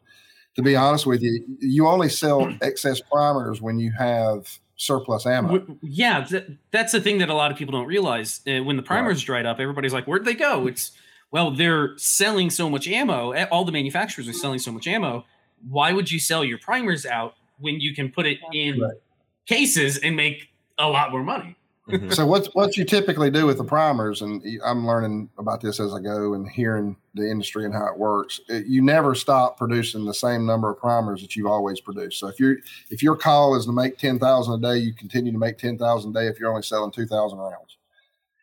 to 0.55 0.63
be 0.63 0.75
honest 0.75 1.05
with 1.05 1.21
you, 1.21 1.45
you 1.59 1.87
only 1.87 2.09
sell 2.09 2.51
excess 2.61 2.99
primers 2.99 3.61
when 3.61 3.77
you 3.77 3.91
have 3.97 4.47
surplus 4.75 5.25
ammo. 5.27 5.59
W- 5.59 5.77
yeah, 5.83 6.23
th- 6.23 6.45
that's 6.71 6.91
the 6.91 7.01
thing 7.01 7.19
that 7.19 7.29
a 7.29 7.33
lot 7.35 7.51
of 7.51 7.57
people 7.57 7.73
don't 7.73 7.87
realize. 7.87 8.41
Uh, 8.47 8.63
when 8.63 8.75
the 8.75 8.83
primers 8.83 9.21
dried 9.21 9.45
up, 9.45 9.59
everybody's 9.59 9.93
like, 9.93 10.05
"Where'd 10.07 10.25
they 10.25 10.33
go?" 10.33 10.65
It's 10.65 10.93
well, 11.31 11.51
they're 11.51 11.97
selling 11.97 12.49
so 12.49 12.69
much 12.69 12.87
ammo. 12.87 13.31
eh, 13.31 13.45
All 13.51 13.65
the 13.65 13.71
manufacturers 13.71 14.27
are 14.27 14.33
selling 14.33 14.59
so 14.59 14.71
much 14.71 14.87
ammo. 14.87 15.25
Why 15.67 15.91
would 15.91 16.11
you 16.11 16.19
sell 16.19 16.43
your 16.43 16.57
primers 16.59 17.05
out 17.05 17.35
when 17.59 17.79
you 17.79 17.93
can 17.95 18.11
put 18.11 18.25
it 18.25 18.37
in 18.53 18.79
Right. 18.81 18.97
cases 19.45 19.97
and 19.97 20.15
make 20.15 20.49
a 20.77 20.87
lot 20.89 21.11
more 21.11 21.23
money? 21.23 21.55
hmm 21.87 22.09
So 22.11 22.25
what 22.25 22.47
what 22.53 22.75
you 22.75 22.83
typically 22.83 23.31
do 23.31 23.45
with 23.45 23.57
the 23.57 23.63
primers, 23.63 24.21
and 24.21 24.43
I'm 24.65 24.85
learning 24.85 25.29
about 25.37 25.61
this 25.61 25.79
as 25.79 25.93
I 25.93 26.01
go 26.01 26.33
and 26.33 26.47
hearing 26.49 26.97
the 27.13 27.29
industry 27.29 27.63
and 27.65 27.73
how 27.73 27.87
it 27.87 27.97
works. 27.97 28.41
It, 28.49 28.65
you 28.67 28.81
never 28.81 29.15
stop 29.15 29.57
producing 29.57 30.03
the 30.05 30.13
same 30.13 30.45
number 30.45 30.69
of 30.69 30.77
primers 30.79 31.21
that 31.21 31.35
you've 31.35 31.47
always 31.47 31.79
produced. 31.79 32.19
So 32.19 32.27
if 32.27 32.39
you 32.41 32.57
if 32.89 33.01
your 33.01 33.15
call 33.15 33.55
is 33.55 33.65
to 33.67 33.71
make 33.71 33.97
ten 33.97 34.19
thousand 34.19 34.55
a 34.63 34.67
day, 34.73 34.79
you 34.79 34.93
continue 34.93 35.31
to 35.31 35.37
make 35.37 35.57
ten 35.57 35.77
thousand 35.77 36.15
a 36.15 36.19
day. 36.19 36.27
If 36.27 36.39
you're 36.39 36.49
only 36.49 36.61
selling 36.63 36.91
two 36.91 37.05
thousand 37.05 37.39
rounds, 37.39 37.76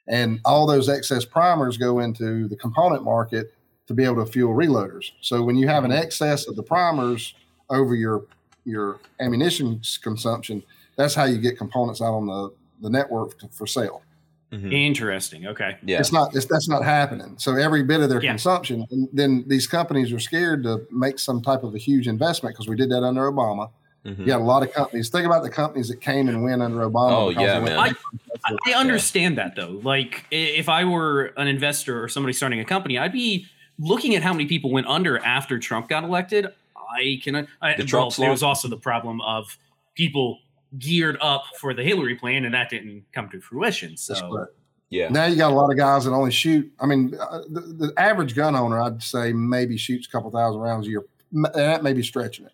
and 0.09 0.41
all 0.45 0.67
those 0.67 0.89
excess 0.89 1.25
primers 1.25 1.77
go 1.77 2.01
into 2.01 2.47
the 2.49 2.57
component 2.57 3.05
market 3.05 3.55
to 3.87 3.95
be 3.95 4.05
able 4.05 4.25
to 4.25 4.31
fuel 4.31 4.55
reloaders. 4.55 5.11
So 5.21 5.43
when 5.43 5.57
you 5.57 5.69
have 5.69 5.85
an 5.85 5.93
excess 5.93 6.47
of 6.49 6.57
the 6.57 6.63
primers 6.63 7.35
over 7.71 7.95
your 7.95 8.25
your 8.65 8.99
ammunition 9.21 9.81
consumption, 10.03 10.63
that's 10.97 11.15
how 11.15 11.25
you 11.25 11.39
get 11.39 11.59
components 11.59 12.01
out 12.01 12.15
on 12.15 12.27
the 12.27 12.53
the 12.81 12.91
network 12.91 13.39
to, 13.39 13.49
for 13.49 13.67
sale. 13.67 14.03
hmm 14.53 14.71
Interesting. 14.73 15.47
Okay. 15.47 15.77
Yeah. 15.85 16.01
It's 16.01 16.13
not. 16.13 16.35
It's, 16.35 16.47
that's 16.47 16.69
not 16.69 16.83
happening. 16.85 17.37
So 17.39 17.57
every 17.57 17.83
bit 17.83 18.01
of 18.01 18.09
their 18.09 18.23
Yeah. 18.23 18.31
consumption, 18.33 18.87
and 18.91 19.09
then 19.13 19.45
these 19.47 19.67
companies 19.67 20.13
are 20.13 20.19
scared 20.19 20.63
to 20.65 20.87
make 20.91 21.19
some 21.19 21.41
type 21.43 21.63
of 21.63 21.75
a 21.75 21.79
huge 21.79 22.09
investment 22.09 22.55
because 22.55 22.69
we 22.69 22.77
did 22.77 22.91
that 22.91 23.03
under 23.03 23.23
Obama. 23.31 23.71
Mhm. 24.05 24.19
You 24.19 24.27
got 24.27 24.41
a 24.41 24.45
lot 24.45 24.63
of 24.63 24.73
companies. 24.73 25.09
Think 25.09 25.25
about 25.27 25.43
the 25.43 25.51
companies 25.51 25.89
that 25.89 26.01
came 26.01 26.29
and 26.29 26.43
went 26.43 26.63
under 26.63 26.79
Obama. 26.89 27.11
Oh, 27.11 27.31
yeah, 27.31 27.59
man. 27.61 27.79
I, 27.79 27.93
I 28.67 28.73
understand 28.75 29.39
that 29.39 29.57
though. 29.57 29.81
Like 29.83 30.25
if 30.31 30.69
I 30.69 30.85
were 30.85 31.33
an 31.37 31.49
investor 31.49 32.03
or 32.03 32.09
somebody 32.09 32.33
starting 32.33 32.61
a 32.61 32.65
company, 32.65 32.99
I'd 32.99 33.13
be 33.13 33.47
looking 33.79 34.15
at 34.15 34.23
how 34.23 34.33
many 34.33 34.47
people 34.47 34.71
went 34.71 34.87
under 34.87 35.19
after 35.25 35.59
Trump 35.59 35.89
got 35.89 36.05
elected. 36.05 36.49
I 36.97 37.21
can. 37.23 37.49
I, 37.63 37.75
The 37.75 37.79
well, 37.79 37.87
Trump 37.87 38.15
there 38.17 38.31
was 38.31 38.43
also 38.43 38.69
the 38.69 38.77
problem 38.77 39.21
of 39.23 39.57
people 39.95 40.39
geared 40.79 41.17
up 41.21 41.45
for 41.59 41.73
the 41.73 41.83
Hillary 41.83 42.15
plan, 42.15 42.45
and 42.45 42.55
that 42.55 42.69
didn't 42.69 43.05
come 43.13 43.29
to 43.31 43.41
fruition. 43.41 43.91
That's 43.93 44.07
So 44.21 44.31
correct. 44.31 44.53
Yeah. 44.91 45.09
Now 45.09 45.25
you 45.25 45.37
got 45.37 45.51
a 45.51 45.55
lot 45.55 45.71
of 45.71 45.77
guys 45.77 46.05
that 46.05 46.13
only 46.13 46.31
shoot. 46.31 46.71
I 46.79 46.87
mean, 46.87 47.15
uh, 47.19 47.41
the, 47.49 47.61
the 47.61 47.93
average 47.97 48.35
gun 48.37 48.55
owner, 48.55 48.81
I'd 48.81 49.03
say, 49.03 49.33
maybe 49.33 49.77
shoots 49.77 50.07
a 50.07 50.11
couple 50.11 50.31
thousand 50.31 50.61
rounds 50.61 50.87
a 50.87 50.91
year. 50.91 51.05
M- 51.35 51.47
That 51.55 51.83
may 51.83 51.95
be 51.95 52.03
stretching 52.03 52.45
it. 52.47 52.53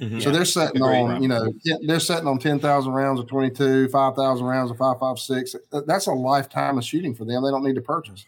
Mhm. 0.00 0.22
So 0.22 0.30
they're 0.30 0.44
setting 0.44 0.82
Agreed. 0.82 1.00
on, 1.00 1.22
you 1.22 1.28
know, 1.28 1.52
they're 1.86 2.00
setting 2.00 2.28
on 2.28 2.38
10,000 2.38 2.92
rounds 2.92 3.18
of 3.18 3.26
22, 3.28 3.88
5,000 3.88 4.44
rounds 4.46 4.70
of 4.70 4.76
5.56. 4.76 5.56
That's 5.86 6.06
a 6.06 6.12
lifetime 6.12 6.76
of 6.76 6.84
shooting 6.84 7.14
for 7.14 7.24
them. 7.24 7.42
They 7.42 7.50
don't 7.50 7.64
need 7.64 7.76
to 7.76 7.80
purchase. 7.80 8.26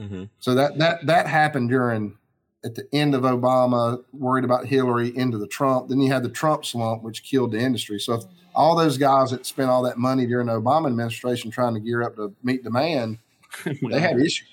Mhm. 0.00 0.28
So 0.40 0.54
that 0.54 0.78
that 0.78 1.06
that 1.06 1.26
happened 1.26 1.68
during 1.70 2.16
at 2.64 2.74
the 2.76 2.86
end 2.94 3.14
of 3.14 3.22
Obama, 3.22 4.02
worried 4.12 4.44
about 4.44 4.66
Hillary, 4.66 5.16
into 5.16 5.36
the 5.38 5.46
Trump. 5.46 5.88
Then 5.88 6.00
you 6.00 6.10
had 6.12 6.22
the 6.22 6.28
Trump 6.30 6.64
slump, 6.64 7.02
which 7.02 7.22
killed 7.22 7.52
the 7.52 7.58
industry. 7.58 7.98
So 8.00 8.14
if 8.14 8.24
all 8.54 8.74
those 8.76 8.96
guys 8.96 9.30
that 9.32 9.44
spent 9.46 9.68
all 9.70 9.82
that 9.82 9.98
money 9.98 10.26
during 10.26 10.46
the 10.46 10.58
Obama 10.60 10.86
administration 10.86 11.50
trying 11.50 11.74
to 11.74 11.80
gear 11.80 12.02
up 12.02 12.16
to 12.16 12.32
meet 12.42 12.62
demand, 12.64 13.18
they 13.90 14.00
had 14.00 14.18
issues. 14.18 14.48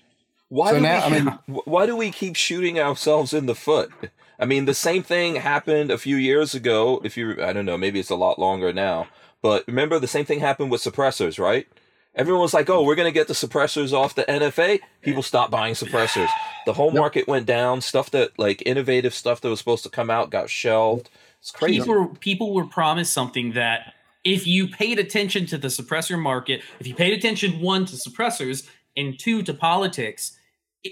Why 0.49 0.71
So 0.71 0.75
do 0.77 0.81
now, 0.81 1.09
we, 1.09 1.15
I 1.15 1.19
mean- 1.21 1.39
why 1.65 1.85
do 1.85 1.95
we 1.95 2.11
keep 2.11 2.35
shooting 2.35 2.79
ourselves 2.79 3.33
in 3.33 3.45
the 3.45 3.55
foot? 3.55 3.89
I 4.41 4.45
mean, 4.45 4.65
the 4.65 4.73
same 4.73 5.03
thing 5.03 5.35
happened 5.35 5.91
a 5.91 5.99
few 5.99 6.15
years 6.15 6.55
ago. 6.55 6.99
If 7.03 7.15
you, 7.15 7.41
I 7.41 7.53
don't 7.53 7.65
know, 7.65 7.77
maybe 7.77 7.99
it's 7.99 8.09
a 8.09 8.15
lot 8.15 8.39
longer 8.39 8.73
now. 8.73 9.07
But 9.43 9.63
remember, 9.67 9.99
the 9.99 10.07
same 10.07 10.25
thing 10.25 10.39
happened 10.39 10.71
with 10.71 10.81
suppressors, 10.81 11.39
right? 11.39 11.67
Everyone 12.15 12.41
was 12.41 12.53
like, 12.53 12.69
"Oh, 12.69 12.83
we're 12.83 12.95
gonna 12.95 13.11
get 13.11 13.27
the 13.27 13.33
suppressors 13.33 13.93
off 13.93 14.15
the 14.15 14.29
NFA." 14.29 14.81
People 15.01 15.23
stopped 15.23 15.51
buying 15.51 15.75
suppressors. 15.75 16.27
The 16.65 16.73
whole 16.73 16.91
market 16.91 17.27
went 17.27 17.45
down. 17.45 17.81
Stuff 17.81 18.11
that, 18.11 18.37
like, 18.37 18.61
innovative 18.65 19.13
stuff 19.13 19.39
that 19.41 19.49
was 19.49 19.59
supposed 19.59 19.83
to 19.83 19.89
come 19.89 20.09
out, 20.09 20.29
got 20.29 20.49
shelved. 20.49 21.09
It's 21.39 21.51
crazy. 21.51 21.79
people 21.79 21.93
were, 21.95 22.07
people 22.07 22.53
were 22.53 22.65
promised 22.65 23.13
something 23.13 23.53
that 23.53 23.93
if 24.23 24.45
you 24.45 24.67
paid 24.67 24.99
attention 24.99 25.45
to 25.47 25.57
the 25.57 25.69
suppressor 25.69 26.19
market, 26.19 26.61
if 26.79 26.85
you 26.85 26.93
paid 26.93 27.13
attention 27.13 27.61
one 27.61 27.85
to 27.85 27.95
suppressors 27.95 28.67
and 28.97 29.17
two 29.17 29.41
to 29.43 29.53
politics, 29.53 30.37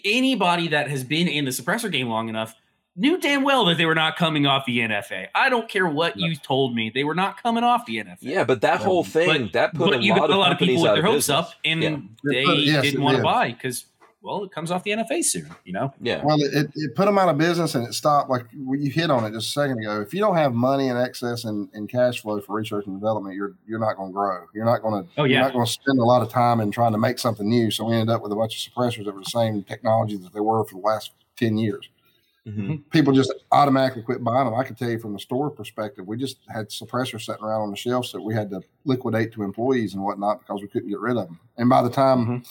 anybody 0.05 0.67
that 0.69 0.89
has 0.89 1.03
been 1.03 1.27
in 1.27 1.45
the 1.45 1.51
suppressor 1.51 1.91
game 1.91 2.07
long 2.07 2.30
enough 2.30 2.55
knew 2.99 3.17
damn 3.19 3.43
well 3.43 3.65
that 3.65 3.77
they 3.77 3.85
were 3.85 3.95
not 3.95 4.15
coming 4.17 4.45
off 4.45 4.65
the 4.65 4.80
NFA. 4.80 5.27
I 5.34 5.49
don't 5.49 5.67
care 5.69 5.88
what 5.88 6.17
you 6.17 6.35
told 6.35 6.76
me; 6.76 6.91
they 6.93 7.03
were 7.03 7.15
not 7.15 7.41
coming 7.41 7.63
off 7.63 7.85
the 7.85 7.97
NFA. 7.97 8.17
yeah, 8.21 8.43
but 8.43 8.61
that 8.61 8.81
whole 8.81 9.03
thing 9.03 9.43
But- 9.45 9.53
that 9.53 9.73
put 9.73 9.91
but 9.91 9.99
a 9.99 10.03
you 10.03 10.11
lot 10.11 10.19
got 10.21 10.30
of 10.31 10.35
a 10.35 10.39
lot 10.39 10.51
of 10.51 10.57
people 10.59 10.81
with 10.84 10.93
their 10.93 11.03
hopes 11.03 11.27
business. 11.27 11.35
up, 11.38 11.53
and 11.65 11.81
Yeah. 11.84 11.97
they 12.23 12.43
Yes, 12.55 12.84
didn't 12.84 13.01
want 13.01 13.15
to 13.15 13.21
did. 13.21 13.26
buy 13.26 13.51
because 13.51 13.85
well, 14.21 14.43
it 14.43 14.51
comes 14.51 14.69
off 14.69 14.84
the 14.84 14.91
NFA 14.91 15.23
soon. 15.23 15.49
You 15.63 15.71
know, 15.71 15.93
Yeah. 16.01 16.21
Well, 16.26 16.35
it, 16.41 16.69
it 16.76 16.93
put 16.93 17.05
them 17.05 17.17
out 17.17 17.30
of 17.30 17.38
business 17.38 17.73
and 17.76 17.88
it 17.88 17.93
stopped. 17.93 18.30
Like 18.30 18.45
you 18.53 18.91
hit 18.91 19.09
on 19.09 19.23
it 19.23 19.31
just 19.31 19.47
a 19.47 19.51
second 19.51 19.80
ago. 19.80 20.01
If 20.01 20.13
you 20.13 20.19
don't 20.19 20.35
have 20.35 20.53
money 20.53 20.89
and 20.89 20.99
excess 20.99 21.45
and, 21.45 21.69
and 21.73 21.88
cash 21.88 22.21
flow 22.21 22.41
for 22.41 22.53
research 22.57 22.85
and 22.85 22.99
development, 22.99 23.35
you're 23.38 23.53
you're 23.65 23.80
not 23.80 23.95
going 23.95 24.09
to 24.09 24.13
grow. 24.13 24.45
You're 24.53 24.65
not 24.65 24.81
going 24.81 25.05
to. 25.05 25.09
Oh, 25.17 25.23
yeah. 25.23 25.35
You're 25.38 25.43
not 25.43 25.53
going 25.53 25.65
to 25.65 25.71
spend 25.71 25.99
a 25.99 26.03
lot 26.03 26.21
of 26.21 26.27
time 26.30 26.59
in 26.59 26.69
trying 26.69 26.91
to 26.91 26.97
make 26.97 27.17
something 27.17 27.47
new. 27.47 27.71
So 27.71 27.85
we 27.85 27.93
ended 27.95 28.09
up 28.13 28.21
with 28.21 28.34
a 28.34 28.35
bunch 28.35 28.67
of 28.67 28.73
suppressors 28.73 29.05
that 29.05 29.13
were 29.15 29.21
the 29.21 29.30
same 29.30 29.63
technology 29.63 30.17
that 30.17 30.34
they 30.34 30.41
were 30.41 30.65
for 30.65 30.76
the 30.76 30.81
last 30.85 31.11
ten 31.38 31.57
years. 31.57 31.88
Hmm 32.45 32.75
People 32.91 33.13
just 33.13 33.33
automatically 33.51 34.01
quit 34.01 34.23
buying 34.23 34.45
them. 34.45 34.55
I 34.55 34.63
can 34.63 34.75
tell 34.75 34.89
you 34.89 34.99
from 34.99 35.13
the 35.13 35.19
store 35.19 35.49
perspective, 35.49 36.07
we 36.07 36.17
just 36.17 36.37
had 36.47 36.69
suppressors 36.69 37.21
sitting 37.25 37.43
around 37.43 37.61
on 37.61 37.69
the 37.71 37.75
shelves 37.77 38.11
that 38.11 38.21
we 38.21 38.33
had 38.33 38.49
to 38.51 38.61
liquidate 38.85 39.31
to 39.33 39.43
employees 39.43 39.93
and 39.93 40.03
whatnot 40.03 40.39
because 40.39 40.61
we 40.61 40.67
couldn't 40.67 40.89
get 40.89 40.99
rid 40.99 41.17
of 41.17 41.27
them. 41.27 41.39
And 41.57 41.69
by 41.69 41.81
the 41.83 41.89
time 41.89 42.25
Mhm. 42.25 42.47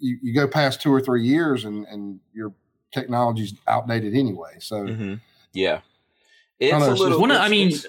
you, 0.00 0.18
you 0.22 0.34
go 0.34 0.46
past 0.48 0.80
two 0.82 0.92
or 0.92 1.00
three 1.00 1.22
years 1.24 1.64
and, 1.64 1.86
and 1.86 2.18
your 2.34 2.52
technology's 2.92 3.54
outdated 3.68 4.14
anyway. 4.14 4.56
So 4.58 4.86
hmm 4.86 5.14
Yeah. 5.52 5.80
It's 6.58 6.72
know, 6.78 6.88
a 6.88 6.90
it's 6.92 7.00
little. 7.00 7.20
One 7.20 7.30
I 7.30 7.48
mean, 7.48 7.68
it's- 7.68 7.86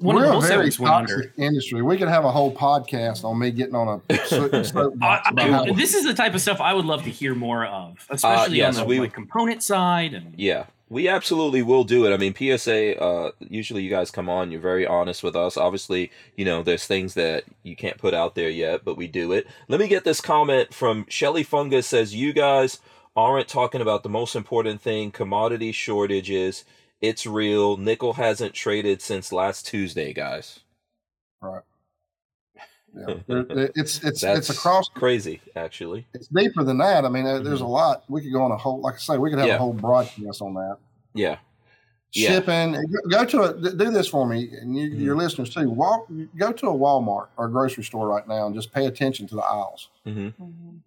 one 0.00 0.16
we're 0.16 0.24
of 0.24 0.30
the 0.32 0.36
a 0.38 0.40
very 0.40 0.62
wholesalers 0.64 0.80
under. 0.90 1.14
toxic 1.14 1.32
industry. 1.38 1.82
We 1.82 1.96
could 1.96 2.08
have 2.08 2.24
a 2.24 2.30
whole 2.32 2.54
podcast 2.54 3.24
on 3.24 3.38
me 3.38 3.50
getting 3.50 3.74
on 3.74 4.00
a 4.10 4.16
so- 4.26 4.62
soapbox 4.62 5.26
I- 5.26 5.30
about 5.30 5.68
I- 5.68 5.72
this 5.72 5.94
is 5.94 6.04
the 6.04 6.14
type 6.14 6.34
of 6.34 6.40
stuff 6.40 6.60
I 6.60 6.74
would 6.74 6.84
love 6.86 7.04
to 7.04 7.10
hear 7.10 7.34
more 7.34 7.64
of, 7.66 7.92
uh, 8.10 8.14
especially 8.14 8.58
yes, 8.58 8.76
on 8.78 8.82
the 8.82 8.88
we- 8.88 9.00
like, 9.00 9.12
component 9.12 9.62
side. 9.62 10.14
And 10.14 10.34
Yeah, 10.36 10.64
we 10.88 11.06
absolutely 11.08 11.62
will 11.62 11.84
do 11.84 12.04
it. 12.06 12.12
I 12.12 12.16
mean, 12.16 12.34
PSA. 12.34 12.98
Uh, 13.00 13.30
usually, 13.38 13.82
you 13.82 13.90
guys 13.90 14.10
come 14.10 14.28
on. 14.28 14.50
You're 14.50 14.60
very 14.60 14.86
honest 14.86 15.22
with 15.22 15.36
us. 15.36 15.56
Obviously, 15.56 16.10
you 16.36 16.44
know 16.44 16.62
there's 16.62 16.86
things 16.86 17.14
that 17.14 17.44
you 17.62 17.76
can't 17.76 17.98
put 17.98 18.14
out 18.14 18.34
there 18.34 18.50
yet, 18.50 18.84
but 18.84 18.96
we 18.96 19.06
do 19.06 19.32
it. 19.32 19.46
Let 19.68 19.80
me 19.80 19.86
get 19.88 20.04
this 20.04 20.20
comment 20.20 20.72
from 20.74 21.06
Shelly 21.08 21.42
Fungus. 21.42 21.86
Says 21.86 22.14
you 22.14 22.32
guys 22.32 22.80
aren't 23.16 23.48
talking 23.48 23.80
about 23.80 24.02
the 24.02 24.08
most 24.08 24.34
important 24.34 24.80
thing: 24.80 25.10
commodity 25.10 25.72
shortages. 25.72 26.64
It's 27.00 27.26
real. 27.26 27.76
Nickel 27.76 28.12
hasn't 28.14 28.54
traded 28.54 29.00
since 29.00 29.32
last 29.32 29.66
Tuesday, 29.66 30.12
guys. 30.12 30.60
Right. 31.40 31.62
Yeah. 32.94 33.14
There- 33.26 33.42
there- 33.44 33.70
it's 33.76 34.02
it's 34.04 34.20
That's 34.22 34.48
it's 34.50 34.58
across. 34.58 34.88
crazy, 34.88 35.40
actually. 35.56 36.06
It's 36.12 36.26
deeper 36.28 36.64
than 36.64 36.78
that. 36.78 37.04
I 37.04 37.08
mean, 37.08 37.24
uh, 37.26 37.38
there's 37.38 37.60
a 37.60 37.66
lot. 37.66 38.04
We 38.08 38.20
could 38.20 38.32
go 38.32 38.42
on 38.42 38.50
a 38.50 38.56
whole. 38.56 38.80
Like 38.80 38.94
I 38.94 38.98
say, 38.98 39.16
we 39.16 39.30
could 39.30 39.38
have 39.38 39.48
Yeah. 39.48 39.54
a 39.54 39.58
whole 39.58 39.72
broadcast 39.72 40.42
on 40.42 40.54
that. 40.54 40.76
Yeah. 41.14 41.36
Yeah. 42.12 42.30
Shipping. 42.30 42.72
Go- 42.72 43.08
Go 43.18 43.24
to 43.24 43.42
a. 43.42 43.54
Do 43.76 43.90
this 43.92 44.08
for 44.08 44.26
me, 44.26 44.50
and 44.60 44.76
you, 44.76 44.88
your 44.88 45.14
Mm-hmm. 45.14 45.20
listeners 45.20 45.54
too. 45.54 45.70
Walk. 45.70 46.08
Go 46.36 46.50
to 46.52 46.66
a 46.66 46.74
Walmart 46.74 47.28
or 47.36 47.46
a 47.46 47.48
grocery 47.50 47.84
store 47.84 48.08
right 48.08 48.26
now, 48.26 48.46
and 48.46 48.54
just 48.54 48.72
pay 48.72 48.86
attention 48.86 49.28
to 49.28 49.36
the 49.36 49.42
aisles. 49.42 49.88
hmm 50.04 50.28
Mhm. 50.40 50.80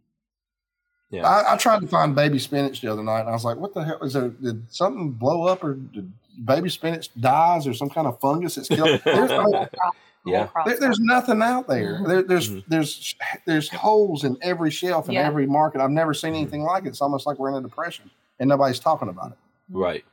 Yeah. 1.14 1.28
I, 1.28 1.54
I 1.54 1.58
tried 1.58 1.82
to 1.82 1.88
find 1.88 2.16
baby 2.16 2.40
spinach 2.40 2.82
the 2.82 2.92
other 2.92 3.04
night, 3.04 3.22
and 3.22 3.30
I 3.30 3.34
was 3.34 3.46
like, 3.46 3.58
"What 3.58 3.74
the 3.74 3.84
hell 3.84 4.00
is 4.02 4.14
there? 4.14 4.30
Did 4.30 4.64
something 4.74 5.12
blow 5.12 5.46
up, 5.48 5.64
or 5.64 5.76
did 5.76 6.12
baby 6.44 6.70
spinach 6.70 7.10
dies, 7.20 7.68
or 7.68 7.74
some 7.74 7.90
kind 7.90 8.08
of 8.08 8.20
fungus 8.20 8.56
that's 8.56 8.68
killed?" 8.68 9.00
There's, 9.06 9.32
I 9.32 9.44
mean, 9.46 9.68
Yeah. 10.26 10.48
there- 10.66 10.80
there's 10.80 11.00
nothing 11.00 11.42
out 11.42 11.68
there. 11.68 12.02
there 12.08 12.24
there's 12.24 12.50
Mhm. 12.50 12.64
there's 12.68 13.16
there's 13.46 13.70
holes 13.70 14.24
in 14.24 14.38
every 14.42 14.72
shelf 14.72 15.08
in 15.08 15.14
Yeah. 15.16 15.28
every 15.28 15.46
market. 15.46 15.82
I've 15.82 15.92
never 15.92 16.14
seen 16.14 16.34
anything 16.34 16.64
like 16.64 16.86
it. 16.86 16.90
It's 16.90 17.02
almost 17.02 17.28
like 17.28 17.38
we're 17.38 17.50
in 17.50 17.56
a 17.56 17.62
depression, 17.62 18.10
and 18.40 18.50
nobody's 18.50 18.80
talking 18.80 19.10
about 19.10 19.34
it. 19.34 19.38
Right. 19.70 20.04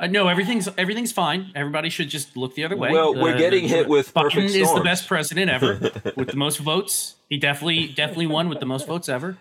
Uh, 0.00 0.06
no, 0.06 0.26
everything's 0.28 0.68
everything's 0.78 1.12
fine. 1.12 1.50
Everybody 1.54 1.88
should 1.90 2.08
just 2.08 2.36
look 2.36 2.54
the 2.54 2.64
other 2.64 2.76
way. 2.76 2.90
Well, 2.90 3.14
we're 3.14 3.34
Uh, 3.34 3.38
getting 3.38 3.68
hit 3.68 3.88
with 3.88 4.14
Biden 4.14 4.22
perfect 4.30 4.50
is 4.54 4.72
the 4.72 4.80
best 4.80 5.06
president 5.06 5.50
ever 5.50 5.74
with 6.16 6.28
the 6.28 6.36
most 6.36 6.58
votes. 6.58 7.16
He 7.28 7.36
definitely 7.36 7.88
definitely 7.88 8.28
won 8.28 8.48
with 8.48 8.60
the 8.60 8.66
most 8.66 8.86
votes 8.86 9.08
ever, 9.08 9.36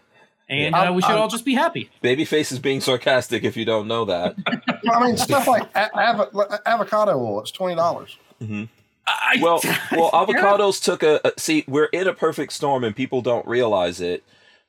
and 0.49 0.73
Yeah. 0.75 0.89
uh, 0.89 0.93
we 0.93 1.01
should 1.01 1.11
I'm- 1.11 1.21
all 1.21 1.27
just 1.27 1.45
be 1.45 1.53
happy. 1.55 1.89
Babyface 2.03 2.51
is 2.51 2.59
being 2.59 2.81
sarcastic 2.81 3.43
if 3.43 3.57
you 3.57 3.65
don't 3.65 3.87
know 3.87 4.05
that. 4.05 4.35
I 4.91 5.05
mean, 5.05 5.17
stuff 5.17 5.47
like 5.47 5.63
a- 5.75 5.89
avo- 5.95 6.59
avocado 6.65 7.17
oil. 7.19 7.41
It's 7.41 7.51
twenty 7.51 7.75
dollars. 7.75 8.17
I, 9.09 9.37
Well, 9.41 9.59
well, 9.91 10.09
Yeah. 10.13 10.25
avocados 10.25 10.83
took 10.83 11.01
a, 11.03 11.21
a 11.25 11.31
see. 11.37 11.63
We're 11.67 11.85
in 11.85 12.07
a 12.07 12.13
perfect 12.13 12.53
storm, 12.53 12.83
and 12.83 12.95
people 12.95 13.21
don't 13.21 13.47
realize 13.47 14.01
it. 14.01 14.23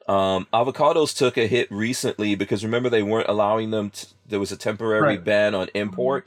Um, 0.07 0.47
avocados 0.55 1.15
took 1.17 1.37
a 1.37 1.47
hit 1.47 1.71
recently 1.71 2.35
because 2.35 2.65
remember 2.65 2.89
they 2.89 3.03
weren't 3.03 3.29
allowing 3.29 3.71
them. 3.73 3.91
To, 3.91 4.07
there 4.27 4.41
was 4.41 4.51
a 4.53 4.57
temporary 4.57 5.03
Right. 5.03 5.25
ban 5.25 5.55
on 5.55 5.69
import 5.75 6.27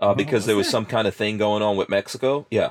uh, 0.00 0.14
because 0.14 0.46
there 0.46 0.54
was 0.56 0.68
some 0.68 0.84
kind 0.86 1.08
of 1.08 1.14
thing 1.14 1.36
going 1.38 1.62
on 1.62 1.76
with 1.76 1.88
Mexico. 1.88 2.46
Yeah, 2.50 2.70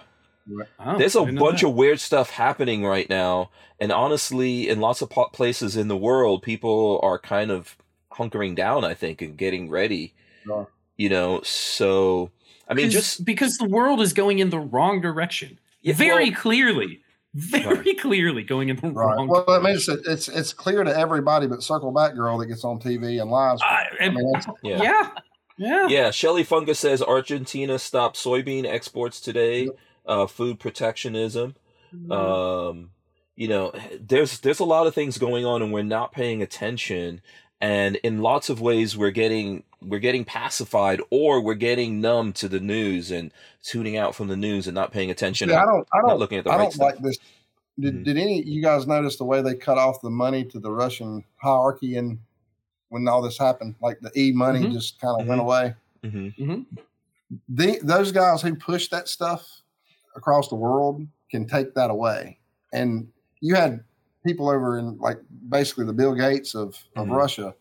Oh, 0.80 0.98
there's 0.98 1.16
a 1.16 1.24
bunch 1.26 1.62
that. 1.62 1.68
of 1.68 1.76
weird 1.76 2.00
stuff 2.00 2.30
happening 2.32 2.84
right 2.86 3.10
now, 3.10 3.50
and 3.80 3.92
honestly, 3.92 4.68
in 4.70 4.80
lots 4.80 5.02
of 5.02 5.10
places 5.34 5.76
in 5.78 5.88
the 5.88 5.98
world, 5.98 6.42
people 6.44 7.00
are 7.04 7.20
kind 7.20 7.52
of 7.52 7.78
hunkering 8.12 8.56
down. 8.56 8.84
I 8.84 8.94
think 8.94 9.22
and 9.22 9.38
getting 9.38 9.70
ready. 9.70 10.14
Sure. 10.46 10.68
You 10.98 11.10
know, 11.10 11.42
so 11.44 12.32
I 12.68 12.74
mean, 12.74 12.90
just 12.90 13.24
because 13.26 13.58
the 13.58 13.68
world 13.68 14.02
is 14.02 14.14
going 14.14 14.40
in 14.40 14.50
the 14.50 14.60
wrong 14.60 15.02
direction. 15.02 15.60
Yeah, 15.82 15.94
very 15.94 16.30
well- 16.32 16.40
clearly, 16.40 17.02
very 17.34 17.94
clearly 17.96 18.44
going 18.44 18.70
in 18.70 18.76
the 18.76 18.90
Right. 18.90 19.16
wrong. 19.16 19.28
Well, 19.28 19.46
I 19.50 19.60
mean, 19.60 19.76
it's, 19.76 19.88
it's 19.88 20.28
it's 20.28 20.52
clear 20.54 20.84
to 20.84 20.98
everybody, 20.98 21.48
but 21.48 21.64
circle 21.64 21.92
back 21.92 22.16
girl 22.16 22.38
that 22.40 22.48
gets 22.48 22.64
on 22.66 22.80
TV 22.80 23.22
and 23.22 23.32
lives. 23.32 23.62
I- 23.64 23.88
I 24.02 24.10
mean, 24.10 24.30
yeah. 24.64 24.82
yeah, 24.84 25.10
yeah. 25.58 25.88
Yeah, 25.88 26.12
Shelly 26.12 26.44
Fungus 26.44 26.80
says 26.80 27.02
Argentina 27.02 27.80
stopped 27.80 28.18
soybean 28.18 28.66
exports 28.66 29.22
today. 29.22 29.70
Uh, 30.06 30.26
food 30.28 30.60
protectionism. 30.60 31.56
Um, 32.10 32.92
you 33.36 33.48
know, 33.48 33.72
there's 34.00 34.40
there's 34.40 34.60
a 34.60 34.66
lot 34.66 34.88
of 34.88 34.94
things 34.96 35.18
going 35.18 35.46
on, 35.46 35.62
and 35.62 35.72
we're 35.74 35.84
not 35.84 36.12
paying 36.12 36.42
attention. 36.42 37.22
And 37.62 37.98
in 37.98 38.22
lots 38.22 38.50
of 38.50 38.62
ways, 38.62 38.96
we're 38.98 39.12
getting 39.12 39.64
we're 39.82 40.00
getting 40.00 40.26
pacified, 40.26 41.02
or 41.10 41.42
we're 41.42 41.54
getting 41.56 42.02
numb 42.02 42.34
to 42.34 42.48
the 42.50 42.60
news 42.60 43.12
and 43.12 43.32
tuning 43.64 43.98
out 43.98 44.14
from 44.16 44.28
the 44.28 44.36
news 44.38 44.68
and 44.68 44.76
not 44.76 44.92
paying 44.92 45.10
attention. 45.12 45.50
Yeah, 45.50 45.62
I 45.64 45.66
don't. 45.66 45.88
I 45.94 46.02
don't. 46.02 46.20
looking 46.20 46.38
at 46.38 46.44
the 46.46 46.52
I 46.52 46.56
right 46.58 46.64
don't 46.64 46.72
stuff. 46.74 46.86
like 46.94 47.00
this. 47.00 47.18
Did, 47.80 47.96
Mhm. 47.96 48.04
did 48.04 48.18
any 48.18 48.42
you 48.44 48.62
guys 48.62 48.88
notice 48.88 49.16
the 49.18 49.24
way 49.26 49.42
they 49.42 49.56
cut 49.56 49.78
off 49.78 50.02
the 50.02 50.10
money 50.10 50.44
to 50.46 50.60
the 50.60 50.70
Russian 50.72 51.24
hierarchy 51.38 51.96
and 51.96 52.20
when 52.90 53.08
all 53.08 53.22
this 53.22 53.38
happened, 53.38 53.76
like 53.82 54.00
the 54.02 54.12
e 54.20 54.32
money 54.34 54.62
Mhm. 54.66 54.74
just 54.74 55.00
kind 55.00 55.22
of 55.22 55.28
went 55.28 55.40
away. 55.40 55.76
hmm 56.04 56.64
The, 57.48 57.80
those 57.84 58.12
guys 58.12 58.42
who 58.42 58.56
push 58.56 58.90
that 58.90 59.08
stuff 59.08 59.62
across 60.20 60.50
the 60.50 60.56
world 60.56 61.02
can 61.32 61.48
take 61.48 61.74
that 61.74 61.90
away. 61.90 62.38
And 62.74 63.08
you 63.42 63.56
had 63.56 63.84
people 64.26 64.50
over 64.50 64.78
in 64.78 64.98
like 65.00 65.18
basically 65.50 65.86
the 65.86 65.94
Bill 65.94 66.14
Gates 66.14 66.54
of, 66.54 66.78
of 66.96 67.08
Mhm. 67.08 67.16
Russia 67.16 67.56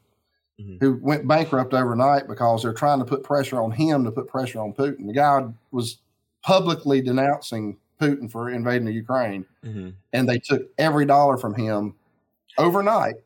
Mhm. 0.60 0.78
who 0.80 0.98
went 1.00 1.26
bankrupt 1.26 1.72
overnight 1.72 2.26
because 2.26 2.62
they're 2.62 2.72
trying 2.74 2.98
to 2.98 3.04
put 3.04 3.22
pressure 3.22 3.60
on 3.62 3.70
him 3.70 4.04
to 4.04 4.10
put 4.10 4.26
pressure 4.26 4.58
on 4.60 4.72
Putin. 4.72 5.06
The 5.06 5.12
guy 5.12 5.46
was 5.70 5.98
publicly 6.42 7.00
denouncing 7.00 7.76
Putin 8.00 8.30
for 8.30 8.50
invading 8.50 8.84
the 8.86 8.92
Ukraine, 8.92 9.44
hmm 9.62 9.90
and 10.12 10.28
they 10.28 10.38
took 10.38 10.62
every 10.78 11.04
dollar 11.06 11.36
from 11.36 11.54
him 11.54 11.94
overnight 12.58 13.16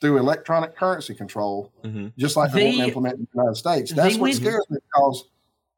through 0.00 0.18
electronic 0.18 0.74
currency 0.76 1.14
control, 1.14 1.70
hmm 1.84 2.08
just 2.18 2.36
like 2.36 2.52
they, 2.52 2.64
want 2.64 2.74
to 2.76 2.82
They- 2.82 2.88
implement 2.88 3.14
in 3.18 3.28
the 3.32 3.38
United 3.40 3.54
States. 3.56 3.92
That's 3.92 4.14
what 4.16 4.22
went- 4.22 4.36
scares 4.36 4.64
me 4.70 4.78
because 4.92 5.24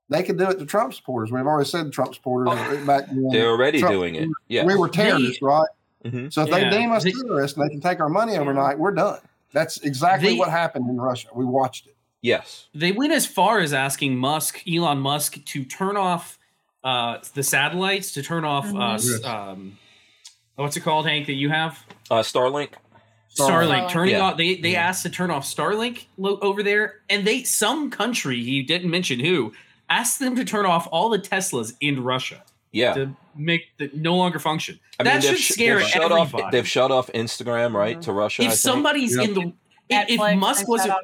they 0.09 0.23
can 0.23 0.37
do 0.37 0.45
it 0.51 0.59
to 0.59 0.67
Trump 0.67 0.95
supporters. 0.95 1.33
We've 1.33 1.47
already 1.47 1.69
said 1.69 1.93
Trump 1.93 2.15
supporters 2.15 2.49
Oh, 2.53 2.87
back 2.87 3.09
when 3.09 3.29
They're 3.29 3.49
already 3.51 3.81
Trump- 3.81 3.95
doing 3.95 4.15
it. 4.17 4.29
Yeah. 4.49 4.65
we 4.65 4.77
were 4.77 4.89
terrorists, 4.89 5.41
right? 5.43 5.67
hmm 6.05 6.29
So 6.29 6.43
if 6.43 6.49
Yeah, 6.49 6.71
they 6.71 6.79
deem 6.79 6.93
us 6.93 7.05
they- 7.05 7.13
terrorists 7.13 7.57
and 7.57 7.67
they 7.67 7.71
can 7.73 7.81
take 7.81 8.01
our 8.01 8.09
money 8.09 8.37
overnight, 8.37 8.79
we're 8.79 8.93
done. 8.93 9.21
That's 9.53 9.79
exactly 9.79 10.31
They- 10.31 10.39
what 10.39 10.51
happened 10.51 10.89
in 10.91 10.97
Russia. 11.01 11.29
We 11.35 11.45
watched 11.45 11.87
it. 11.87 11.97
Yes. 12.23 12.67
They 12.75 12.93
went 12.93 13.13
as 13.13 13.27
far 13.27 13.61
as 13.61 13.73
asking 13.75 14.17
Musk, 14.17 14.61
Elon 14.69 14.99
Musk, 14.99 15.43
to 15.45 15.65
turn 15.65 15.97
off 15.97 16.39
uh, 16.83 17.19
the 17.33 17.43
satellites, 17.43 18.13
to 18.13 18.23
turn 18.23 18.45
off 18.45 18.67
uh, 18.75 18.93
s- 18.95 19.09
Yes. 19.11 19.25
um, 19.25 19.79
what's 20.57 20.77
it 20.77 20.81
called, 20.81 21.07
Hank? 21.07 21.27
That 21.29 21.33
you 21.35 21.49
have 21.49 21.79
Uh, 22.11 22.17
Starlink. 22.17 22.73
Starlink. 23.35 23.49
Starlink. 23.87 23.91
Turning 23.91 24.15
Yeah. 24.17 24.21
off. 24.21 24.37
They 24.37 24.57
they 24.57 24.73
Yeah. 24.73 24.87
asked 24.89 25.03
to 25.05 25.09
turn 25.09 25.31
off 25.31 25.45
Starlink 25.47 26.05
lo- 26.19 26.39
over 26.43 26.63
there, 26.63 26.97
and 27.09 27.27
they 27.27 27.43
some 27.43 27.91
country 27.91 28.43
he 28.45 28.63
didn't 28.63 28.91
mention 28.91 29.19
who 29.19 29.55
asked 29.99 30.19
them 30.19 30.35
to 30.37 30.45
turn 30.45 30.67
off 30.67 30.89
all 30.91 31.09
the 31.09 31.19
Teslas 31.19 31.75
in 31.81 32.03
Russia 32.03 32.43
Yeah. 32.73 32.95
to 32.95 33.17
make 33.37 33.63
the 33.79 33.91
no 33.95 34.17
longer 34.17 34.39
function. 34.39 34.79
I 34.99 35.05
that 35.05 35.23
they've 35.23 35.37
should 35.39 35.55
scare 35.55 35.79
they've 35.79 35.89
shut 35.89 36.03
everybody. 36.13 36.43
off. 36.45 36.53
They've 36.53 36.69
shut 36.69 36.91
off 36.91 37.11
Instagram, 37.15 37.73
right, 37.75 38.01
to 38.03 38.13
Russia. 38.13 38.43
I 38.43 38.47
if 38.47 38.51
think. 38.53 38.61
somebody's 38.61 39.17
Yep. 39.17 39.29
in 39.29 39.35
the 39.35 39.53
if, 39.91 40.11
if 40.21 40.37
Musk 40.39 40.67
wasn't 40.69 40.95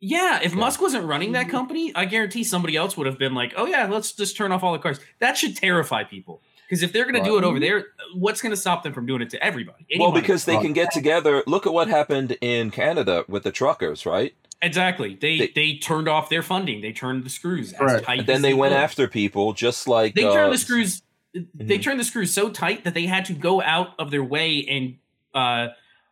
Yeah, 0.00 0.38
if 0.42 0.52
Yeah. 0.52 0.58
Musk 0.60 0.80
wasn't 0.80 1.04
running 1.06 1.32
that 1.32 1.46
Mhm. 1.46 1.50
company, 1.50 1.92
I 1.94 2.04
guarantee 2.04 2.44
somebody 2.44 2.76
else 2.76 2.96
would 2.96 3.06
have 3.08 3.18
been 3.18 3.34
like, 3.34 3.52
"Oh 3.56 3.66
yeah, 3.66 3.86
let's 3.90 4.12
just 4.12 4.36
turn 4.36 4.52
off 4.52 4.62
all 4.62 4.72
the 4.72 4.78
cars." 4.78 5.00
That 5.18 5.36
should 5.36 5.56
terrify 5.56 6.04
people 6.04 6.40
because 6.68 6.84
if 6.84 6.92
they're 6.92 7.02
going 7.10 7.16
to 7.22 7.28
do 7.28 7.36
it 7.36 7.42
over 7.44 7.58
there, 7.58 7.86
what's 8.14 8.40
going 8.40 8.50
to 8.50 8.56
stop 8.56 8.84
them 8.84 8.92
from 8.92 9.06
doing 9.06 9.22
it 9.22 9.30
to 9.30 9.42
everybody? 9.42 9.86
well, 9.98 10.12
because 10.12 10.44
they 10.44 10.56
can 10.58 10.72
get 10.72 10.92
together. 10.92 11.42
Look 11.48 11.66
at 11.66 11.72
what 11.72 11.88
happened 11.88 12.36
in 12.40 12.70
Canada 12.70 13.24
with 13.26 13.42
the 13.42 13.50
truckers, 13.50 14.06
right? 14.06 14.34
Exactly, 14.62 15.14
they, 15.20 15.38
They- 15.38 15.52
they 15.54 15.74
turned 15.76 16.08
off 16.08 16.28
their 16.28 16.42
funding. 16.42 16.80
They 16.80 16.92
turned 16.92 17.24
the 17.24 17.30
screws 17.30 17.72
as 17.72 18.02
tight. 18.02 18.18
And 18.20 18.26
then 18.28 18.36
as 18.36 18.42
they 18.42 18.54
went 18.54 18.72
could. 18.74 18.80
after 18.80 19.08
people, 19.08 19.52
just 19.52 19.86
like 19.88 20.14
They 20.14 20.24
uh, 20.24 20.32
turned 20.32 20.52
the 20.52 20.58
screws. 20.58 21.02
They 21.34 21.78
Mhm. 21.78 21.82
turned 21.82 22.00
the 22.00 22.04
screws 22.04 22.32
so 22.32 22.48
tight 22.50 22.84
that 22.84 22.94
they 22.94 23.06
had 23.06 23.24
to 23.26 23.34
go 23.34 23.60
out 23.62 23.94
of 23.98 24.10
their 24.10 24.24
way 24.24 24.64
and 24.66 24.96
uh, 25.34 25.68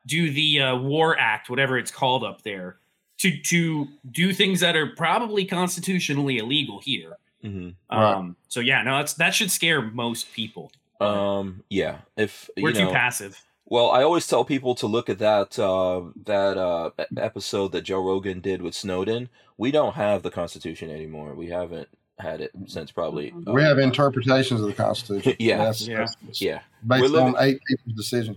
do 0.07 0.31
the 0.31 0.61
uh, 0.61 0.77
War 0.77 1.19
Act, 1.19 1.49
whatever 1.51 1.79
it's 1.79 1.91
called 1.91 2.23
up 2.23 2.43
there, 2.43 2.77
to 3.19 3.37
to 3.43 3.89
do 4.11 4.33
things 4.33 4.61
that 4.61 4.77
are 4.77 4.87
probably 4.89 5.45
constitutionally 5.47 6.39
illegal 6.39 6.81
here. 6.81 7.17
Mhm. 7.43 7.75
Right. 7.91 8.13
Um, 8.15 8.37
so 8.49 8.61
yeah, 8.61 8.83
no, 8.83 8.99
that's 8.99 9.15
that 9.15 9.35
should 9.35 9.51
scare 9.51 9.81
most 9.83 10.33
people. 10.33 10.71
Um, 11.01 11.63
yeah. 11.71 11.99
If 12.17 12.49
We're 12.57 12.69
you 12.71 12.75
too 12.75 12.85
know, 12.85 12.93
passive. 12.93 13.43
Well, 13.69 13.91
I 13.91 14.03
always 14.05 14.27
tell 14.29 14.45
people 14.45 14.75
to 14.77 14.87
look 14.87 15.09
at 15.11 15.19
that 15.19 15.59
uh, 15.59 16.03
that 16.25 16.57
uh, 16.57 16.91
episode 17.17 17.73
that 17.73 17.83
Joe 17.83 18.01
Rogan 18.01 18.41
did 18.41 18.63
with 18.63 18.75
Snowden. 18.75 19.29
We 19.59 19.71
don't 19.73 19.95
have 19.95 20.23
the 20.23 20.31
Constitution 20.31 20.91
anymore. 20.91 21.35
We 21.35 21.49
haven't 21.49 21.89
had 22.19 22.41
it 22.41 22.53
since 22.67 22.91
probably. 22.93 23.33
uh, 23.47 23.53
We 23.53 23.63
have 23.63 23.79
interpretations 23.79 24.61
of 24.61 24.67
the 24.69 24.73
Constitution. 24.73 25.35
Yeah. 25.41 25.59
That's, 25.59 25.87
Yeah. 25.87 26.07
that's 26.25 26.41
yeah. 26.41 26.61
based 26.87 27.03
We're 27.03 27.09
living- 27.09 27.35
on 27.37 27.43
eight 27.45 27.61
people's 27.67 27.97
decision. 27.97 28.37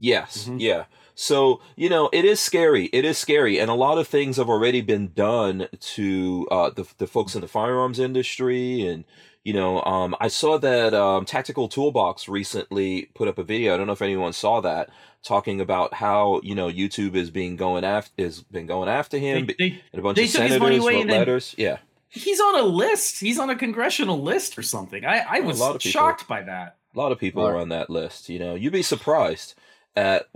Yes. 0.00 0.46
Mhm. 0.48 0.60
Yeah. 0.60 0.84
So 1.14 1.60
you 1.76 1.90
know, 1.90 2.08
it 2.14 2.24
is 2.24 2.40
scary. 2.40 2.86
It 2.86 3.04
is 3.04 3.18
scary, 3.18 3.58
and 3.60 3.70
a 3.70 3.74
lot 3.74 3.98
of 3.98 4.08
things 4.08 4.38
have 4.38 4.48
already 4.48 4.80
been 4.80 5.12
done 5.14 5.68
to 5.78 6.48
uh, 6.50 6.70
the 6.70 6.86
the 6.96 7.06
folks 7.06 7.34
in 7.34 7.42
the 7.42 7.48
firearms 7.48 7.98
industry, 7.98 8.80
and 8.86 9.04
You 9.42 9.54
know, 9.54 9.82
um, 9.84 10.14
I 10.20 10.28
saw 10.28 10.58
that 10.58 10.92
um, 10.92 11.24
Tactical 11.24 11.66
Toolbox 11.68 12.28
recently 12.28 13.08
put 13.14 13.26
up 13.26 13.38
a 13.38 13.42
video. 13.42 13.72
I 13.72 13.78
don't 13.78 13.86
know 13.86 13.94
if 13.94 14.02
anyone 14.02 14.34
saw 14.34 14.60
that, 14.60 14.90
talking 15.22 15.60
about 15.62 15.94
how 15.94 16.40
you 16.42 16.54
know 16.54 16.68
YouTube 16.70 17.14
is 17.14 17.30
being 17.30 17.56
going 17.56 17.82
after 17.84 18.12
is 18.18 18.42
been 18.42 18.66
going 18.66 18.88
after 18.90 19.16
him 19.18 19.46
They- 19.46 19.54
they- 19.58 19.80
and 19.92 20.00
a 20.00 20.02
bunch 20.02 20.18
of 20.18 20.30
took 20.30 20.42
his 20.42 20.58
money 20.60 20.76
senators 20.78 20.84
wrote 20.86 21.06
then- 21.08 21.18
letters. 21.18 21.54
Yeah, 21.56 21.78
he's 22.08 22.38
on 22.40 22.60
a 22.60 22.64
list. 22.64 23.20
He's 23.20 23.38
on 23.38 23.48
a 23.48 23.56
congressional 23.56 24.20
list 24.20 24.58
or 24.58 24.62
something. 24.62 25.04
I, 25.06 25.24
I 25.28 25.40
was 25.40 25.58
people. 25.58 25.78
shocked 25.78 26.28
by 26.28 26.42
that. 26.42 26.76
a 26.94 26.98
lot 26.98 27.10
of 27.12 27.18
people 27.18 27.42
are 27.46 27.56
on 27.56 27.70
that 27.70 27.88
list. 27.88 28.28
You 28.28 28.38
know, 28.40 28.54
you'd 28.54 28.72
be 28.74 28.82
surprised 28.82 29.54
at 29.96 30.28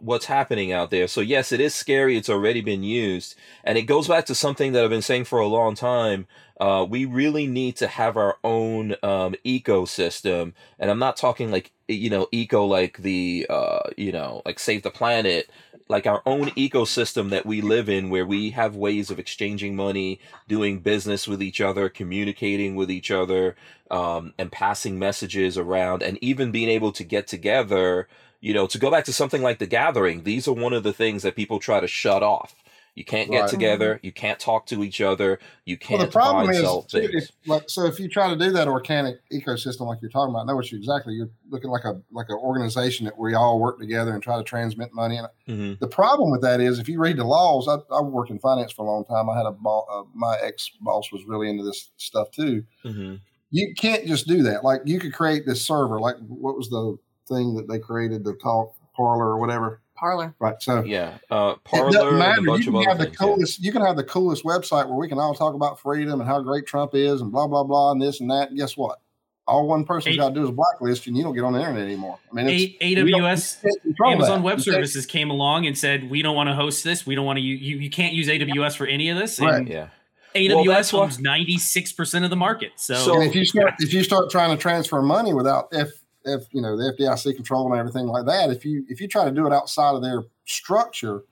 what's 0.00 0.26
happening 0.26 0.72
out 0.72 0.90
there. 0.90 1.06
So 1.08 1.20
yes, 1.20 1.52
it 1.52 1.60
is 1.60 1.74
scary. 1.74 2.16
It's 2.16 2.28
already 2.30 2.60
been 2.62 2.82
used, 2.82 3.34
and 3.64 3.76
it 3.76 3.82
goes 3.82 4.08
back 4.08 4.24
to 4.26 4.34
something 4.34 4.72
that 4.72 4.82
I've 4.82 4.90
been 4.90 5.02
saying 5.02 5.24
for 5.26 5.40
a 5.40 5.46
long 5.46 5.74
time. 5.74 6.26
Uh, 6.58 6.86
we 6.88 7.04
really 7.04 7.46
need 7.46 7.76
to 7.76 7.86
have 7.86 8.16
our 8.16 8.38
own 8.42 8.92
um, 9.02 9.34
ecosystem, 9.44 10.54
and 10.78 10.90
I'm 10.90 10.98
not 10.98 11.16
talking 11.16 11.50
like 11.50 11.72
you 11.86 12.08
know 12.08 12.28
eco 12.32 12.64
like 12.64 12.98
the 12.98 13.46
uh, 13.50 13.90
you 13.96 14.10
know 14.10 14.40
like 14.46 14.58
save 14.58 14.82
the 14.82 14.90
planet, 14.90 15.50
like 15.88 16.06
our 16.06 16.22
own 16.24 16.46
ecosystem 16.50 17.28
that 17.28 17.44
we 17.44 17.60
live 17.60 17.90
in, 17.90 18.08
where 18.08 18.24
we 18.24 18.50
have 18.50 18.74
ways 18.74 19.10
of 19.10 19.18
exchanging 19.18 19.76
money, 19.76 20.18
doing 20.48 20.80
business 20.80 21.28
with 21.28 21.42
each 21.42 21.60
other, 21.60 21.90
communicating 21.90 22.74
with 22.74 22.90
each 22.90 23.10
other, 23.10 23.54
um, 23.90 24.32
and 24.38 24.50
passing 24.50 24.98
messages 24.98 25.58
around, 25.58 26.02
and 26.02 26.18
even 26.22 26.50
being 26.52 26.70
able 26.70 26.92
to 26.92 27.04
get 27.04 27.26
together. 27.26 28.08
You 28.40 28.54
know, 28.54 28.66
to 28.68 28.78
go 28.78 28.90
back 28.90 29.04
to 29.06 29.12
something 29.12 29.42
like 29.42 29.58
the 29.58 29.66
gathering, 29.66 30.22
these 30.22 30.46
are 30.46 30.52
one 30.52 30.72
of 30.72 30.84
the 30.84 30.92
things 30.92 31.22
that 31.22 31.36
people 31.36 31.58
try 31.58 31.80
to 31.80 31.88
shut 31.88 32.22
off. 32.22 32.54
You 32.96 33.04
can't 33.04 33.30
get 33.30 33.42
Right. 33.42 33.50
together. 33.50 34.00
You 34.02 34.10
can't 34.10 34.40
talk 34.40 34.64
to 34.68 34.82
each 34.82 35.02
other. 35.02 35.38
You 35.66 35.76
can't 35.76 36.00
the 36.00 36.08
problem 36.08 36.46
buy 36.46 36.52
is, 36.54 36.62
too, 36.88 36.98
if, 37.12 37.30
like, 37.46 37.64
so 37.68 37.84
if 37.84 38.00
you 38.00 38.08
try 38.08 38.30
to 38.30 38.36
do 38.36 38.50
that 38.52 38.68
organic 38.68 39.16
ecosystem 39.30 39.82
like 39.82 39.98
you're 40.00 40.10
talking 40.10 40.34
about, 40.34 40.44
I 40.44 40.46
know 40.46 40.56
what 40.56 40.72
you 40.72 40.78
exactly. 40.78 41.12
You're 41.12 41.28
looking 41.50 41.68
like 41.68 41.84
a 41.84 42.00
like 42.10 42.30
an 42.30 42.36
organization 42.36 43.04
that 43.04 43.18
we 43.18 43.34
all 43.34 43.60
work 43.60 43.78
together 43.78 44.14
and 44.14 44.22
try 44.22 44.38
to 44.38 44.42
transmit 44.42 44.94
money. 44.94 45.18
And 45.18 45.28
hmm 45.46 45.74
the 45.78 45.86
problem 45.86 46.30
with 46.30 46.40
that 46.40 46.62
is, 46.62 46.78
if 46.78 46.88
you 46.88 46.98
read 46.98 47.18
the 47.18 47.24
laws, 47.24 47.68
I, 47.68 47.76
I 47.94 48.00
worked 48.00 48.30
in 48.30 48.38
finance 48.38 48.72
for 48.72 48.86
a 48.86 48.90
long 48.90 49.04
time. 49.04 49.28
I 49.28 49.36
had 49.36 49.44
a 49.44 49.52
ball, 49.52 49.86
uh, 49.90 50.10
my 50.14 50.38
ex 50.42 50.70
boss 50.80 51.12
was 51.12 51.22
really 51.26 51.50
into 51.50 51.64
this 51.64 51.90
stuff 51.98 52.30
too. 52.30 52.64
hmm 52.82 53.16
You 53.50 53.74
can't 53.76 54.06
just 54.06 54.26
do 54.26 54.42
that. 54.44 54.64
Like 54.64 54.80
you 54.86 54.98
could 54.98 55.12
create 55.12 55.44
this 55.44 55.60
server. 55.60 56.00
Like 56.00 56.16
what 56.26 56.56
was 56.56 56.70
the 56.70 56.96
thing 57.28 57.56
that 57.56 57.68
they 57.68 57.78
created, 57.78 58.24
the 58.24 58.36
talk 58.36 58.74
Parler 58.96 59.26
or 59.26 59.38
whatever. 59.38 59.82
Parler. 59.96 60.34
Right. 60.38 60.54
So 60.60 60.84
Yeah. 60.84 61.18
Uh, 61.30 61.54
it 61.56 61.64
Parler 61.64 61.90
doesn't 61.90 62.08
and 62.08 62.18
matter. 62.18 62.40
a 62.40 62.44
bunch 62.44 62.66
You 62.66 62.72
can 62.72 62.76
other 62.80 62.88
have 62.88 62.98
the 62.98 63.04
things. 63.06 63.16
yeah. 63.20 63.26
coolest. 63.26 63.60
You 63.64 63.72
can 63.72 63.82
have 63.82 63.96
the 63.96 64.04
coolest 64.04 64.44
website 64.44 64.86
where 64.88 64.96
we 64.96 65.08
can 65.08 65.18
all 65.18 65.34
talk 65.34 65.54
about 65.54 65.80
freedom 65.80 66.20
and 66.20 66.28
how 66.28 66.40
great 66.40 66.66
Trump 66.66 66.94
is 66.94 67.20
and 67.20 67.32
blah 67.32 67.46
blah 67.46 67.64
blah 67.64 67.92
and 67.92 68.00
this 68.00 68.20
and 68.20 68.30
that. 68.30 68.50
And 68.50 68.58
guess 68.58 68.76
what? 68.76 69.00
All 69.48 69.68
one 69.68 69.84
person's 69.84 70.14
Eight- 70.14 70.18
got 70.18 70.30
to 70.30 70.34
do 70.34 70.44
is 70.44 70.50
blacklist 70.50 71.06
you, 71.06 71.10
and 71.10 71.16
you 71.16 71.22
don't 71.22 71.32
get 71.34 71.44
on 71.44 71.52
the 71.52 71.60
internet 71.60 71.84
anymore. 71.84 72.18
I 72.32 72.34
mean, 72.34 72.48
it's, 72.48 72.74
A- 72.80 72.96
AWS, 72.96 73.62
you 73.62 73.70
can't 73.70 73.82
control 73.82 74.12
Amazon 74.12 74.38
that. 74.38 74.44
Web 74.44 74.58
You 74.58 74.64
can't- 74.64 74.74
Services 74.74 75.06
came 75.06 75.30
along 75.30 75.66
and 75.66 75.78
said, 75.78 76.10
"We 76.10 76.20
don't 76.22 76.34
want 76.34 76.48
to 76.48 76.54
host 76.54 76.82
this. 76.82 77.06
We 77.06 77.14
don't 77.14 77.24
want 77.26 77.36
to. 77.36 77.40
You, 77.42 77.54
you, 77.54 77.76
you 77.78 77.88
can't 77.90 78.12
use 78.12 78.26
AWS 78.28 78.74
for 78.76 78.86
any 78.88 79.08
of 79.08 79.16
this." 79.18 79.38
Right. 79.40 79.54
And 79.54 79.68
Yeah. 79.68 79.88
AWS 80.34 80.92
Well, 80.92 81.02
owns 81.02 81.20
ninety 81.20 81.58
six 81.58 81.92
percent 81.92 82.24
of 82.24 82.30
the 82.30 82.36
market. 82.36 82.72
So, 82.76 82.94
So- 82.96 83.14
And 83.14 83.22
if 83.22 83.34
you 83.36 83.44
start 83.44 83.74
if 83.78 83.94
you 83.94 84.02
start 84.02 84.30
trying 84.30 84.50
to 84.50 84.60
transfer 84.60 85.00
money 85.00 85.32
without 85.32 85.68
F 85.72 85.90
F 86.26 86.42
you 86.52 86.60
know 86.62 86.76
the 86.76 86.92
FDIC 86.98 87.34
control 87.36 87.70
and 87.70 87.78
everything 87.78 88.06
like 88.06 88.26
that, 88.26 88.50
if 88.50 88.64
you 88.64 88.84
if 88.88 89.00
you 89.00 89.08
try 89.08 89.24
to 89.24 89.30
do 89.30 89.46
it 89.46 89.52
outside 89.52 89.94
of 89.94 90.02
their 90.02 90.24
structure, 90.44 91.22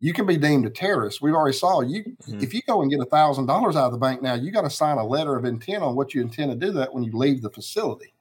you 0.00 0.12
can 0.12 0.26
be 0.26 0.36
deemed 0.36 0.64
a 0.66 0.70
terrorist. 0.70 1.20
We've 1.20 1.34
already 1.34 1.56
saw 1.56 1.80
you 1.80 2.04
Mhm. 2.28 2.42
if 2.42 2.54
you 2.54 2.62
go 2.66 2.82
and 2.82 2.90
get 2.90 3.00
a 3.00 3.04
thousand 3.06 3.46
dollars 3.46 3.76
out 3.76 3.86
of 3.86 3.92
the 3.92 3.98
bank 3.98 4.22
now, 4.22 4.34
you 4.34 4.50
got 4.50 4.62
to 4.62 4.70
sign 4.70 4.98
a 4.98 5.04
letter 5.06 5.36
of 5.36 5.44
intent 5.44 5.82
on 5.82 5.96
what 5.96 6.14
you 6.14 6.20
intend 6.22 6.50
to 6.52 6.66
do 6.66 6.72
that 6.74 6.92
when 6.94 7.02
you 7.04 7.12
leave 7.12 7.42
the 7.42 7.50
facility. 7.50 8.14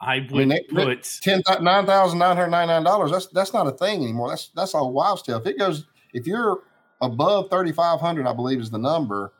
I 0.00 0.20
would 0.20 0.30
mean, 0.32 0.48
they- 0.48 0.62
put 0.62 1.18
ten 1.22 1.42
nine 1.60 1.84
thousand 1.86 2.20
nine 2.20 2.36
hundred 2.36 2.50
ninety 2.50 2.72
nine 2.72 2.84
dollars. 2.84 3.10
That's 3.10 3.26
that's 3.26 3.52
not 3.52 3.66
a 3.66 3.72
thing 3.72 4.02
anymore. 4.04 4.28
That's 4.28 4.48
that's 4.54 4.74
all 4.74 4.92
wild 4.92 5.18
stuff. 5.18 5.42
If 5.42 5.48
it 5.54 5.58
goes 5.58 5.86
if 6.14 6.26
you're 6.26 6.62
above 7.00 7.50
thirty 7.50 7.72
five 7.72 8.00
hundred, 8.00 8.26
I 8.26 8.32
believe 8.32 8.60
is 8.60 8.70
the 8.70 8.78
number, 8.78 9.32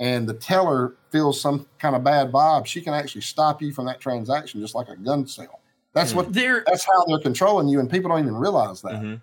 and 0.00 0.28
the 0.28 0.34
teller 0.34 0.96
feels 1.10 1.40
some 1.40 1.66
kind 1.78 1.94
of 1.94 2.02
bad 2.02 2.32
vibe, 2.32 2.66
she 2.66 2.80
can 2.80 2.92
actually 2.94 3.20
stop 3.20 3.60
you 3.62 3.72
from 3.72 3.86
that 3.86 4.00
transaction 4.00 4.60
just 4.60 4.74
like 4.74 4.88
a 4.88 4.96
gun 4.96 5.26
sale. 5.26 5.59
That's 5.92 6.10
Hmm. 6.12 6.18
what 6.18 6.32
there. 6.32 6.62
that's 6.66 6.84
how 6.84 7.04
they're 7.06 7.18
controlling 7.20 7.68
you, 7.68 7.80
and 7.80 7.90
people 7.90 8.08
don't 8.10 8.20
even 8.20 8.34
realize 8.36 8.82
that. 8.82 8.96
hmm 9.00 9.14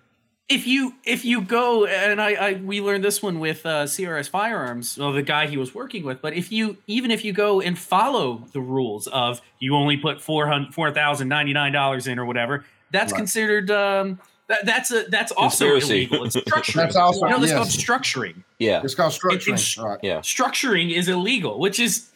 if 0.50 0.66
you 0.66 0.94
if 1.04 1.26
you 1.26 1.42
go 1.42 1.84
and 1.84 2.22
I, 2.22 2.30
I 2.32 2.52
we 2.54 2.80
learned 2.80 3.04
this 3.04 3.22
one 3.22 3.38
with 3.38 3.66
uh, 3.66 3.84
CRS 3.84 4.30
Firearms, 4.30 4.96
well, 4.96 5.12
the 5.12 5.20
guy 5.20 5.46
he 5.46 5.58
was 5.58 5.74
working 5.74 6.04
with. 6.04 6.22
But 6.22 6.32
if 6.32 6.50
you 6.50 6.78
even 6.86 7.10
if 7.10 7.22
you 7.22 7.34
go 7.34 7.60
and 7.60 7.78
follow 7.78 8.44
the 8.54 8.60
rules 8.62 9.08
of 9.08 9.42
you 9.58 9.74
only 9.74 9.98
put 9.98 10.22
four 10.22 10.46
hundred 10.46 10.72
four 10.72 10.90
thousand 10.90 11.28
ninety 11.28 11.52
nine 11.52 11.72
dollars 11.72 12.06
in 12.06 12.18
or 12.18 12.24
whatever, 12.24 12.64
that's 12.90 13.12
Right. 13.12 13.18
considered 13.18 13.70
um, 13.70 14.18
that, 14.46 14.64
that's 14.64 14.90
a 14.90 15.02
that's 15.10 15.32
also 15.32 15.66
Conspiracy. 15.72 15.94
illegal. 16.10 16.24
It's 16.24 16.36
structuring. 16.50 16.74
That's 16.76 16.96
also 16.96 17.26
you 17.26 17.30
know, 17.32 17.44
yes. 17.44 17.52
called 17.52 17.68
structuring. 17.68 18.42
Yeah. 18.58 18.80
It's 18.82 18.94
called 18.94 19.12
It's- 19.12 19.20
structuring, 19.44 19.52
it's- 19.52 19.76
right? 19.76 19.98
Yeah. 20.02 20.20
Structuring 20.20 20.96
is 20.96 21.08
illegal, 21.10 21.58
which 21.58 21.78
is 21.78 22.08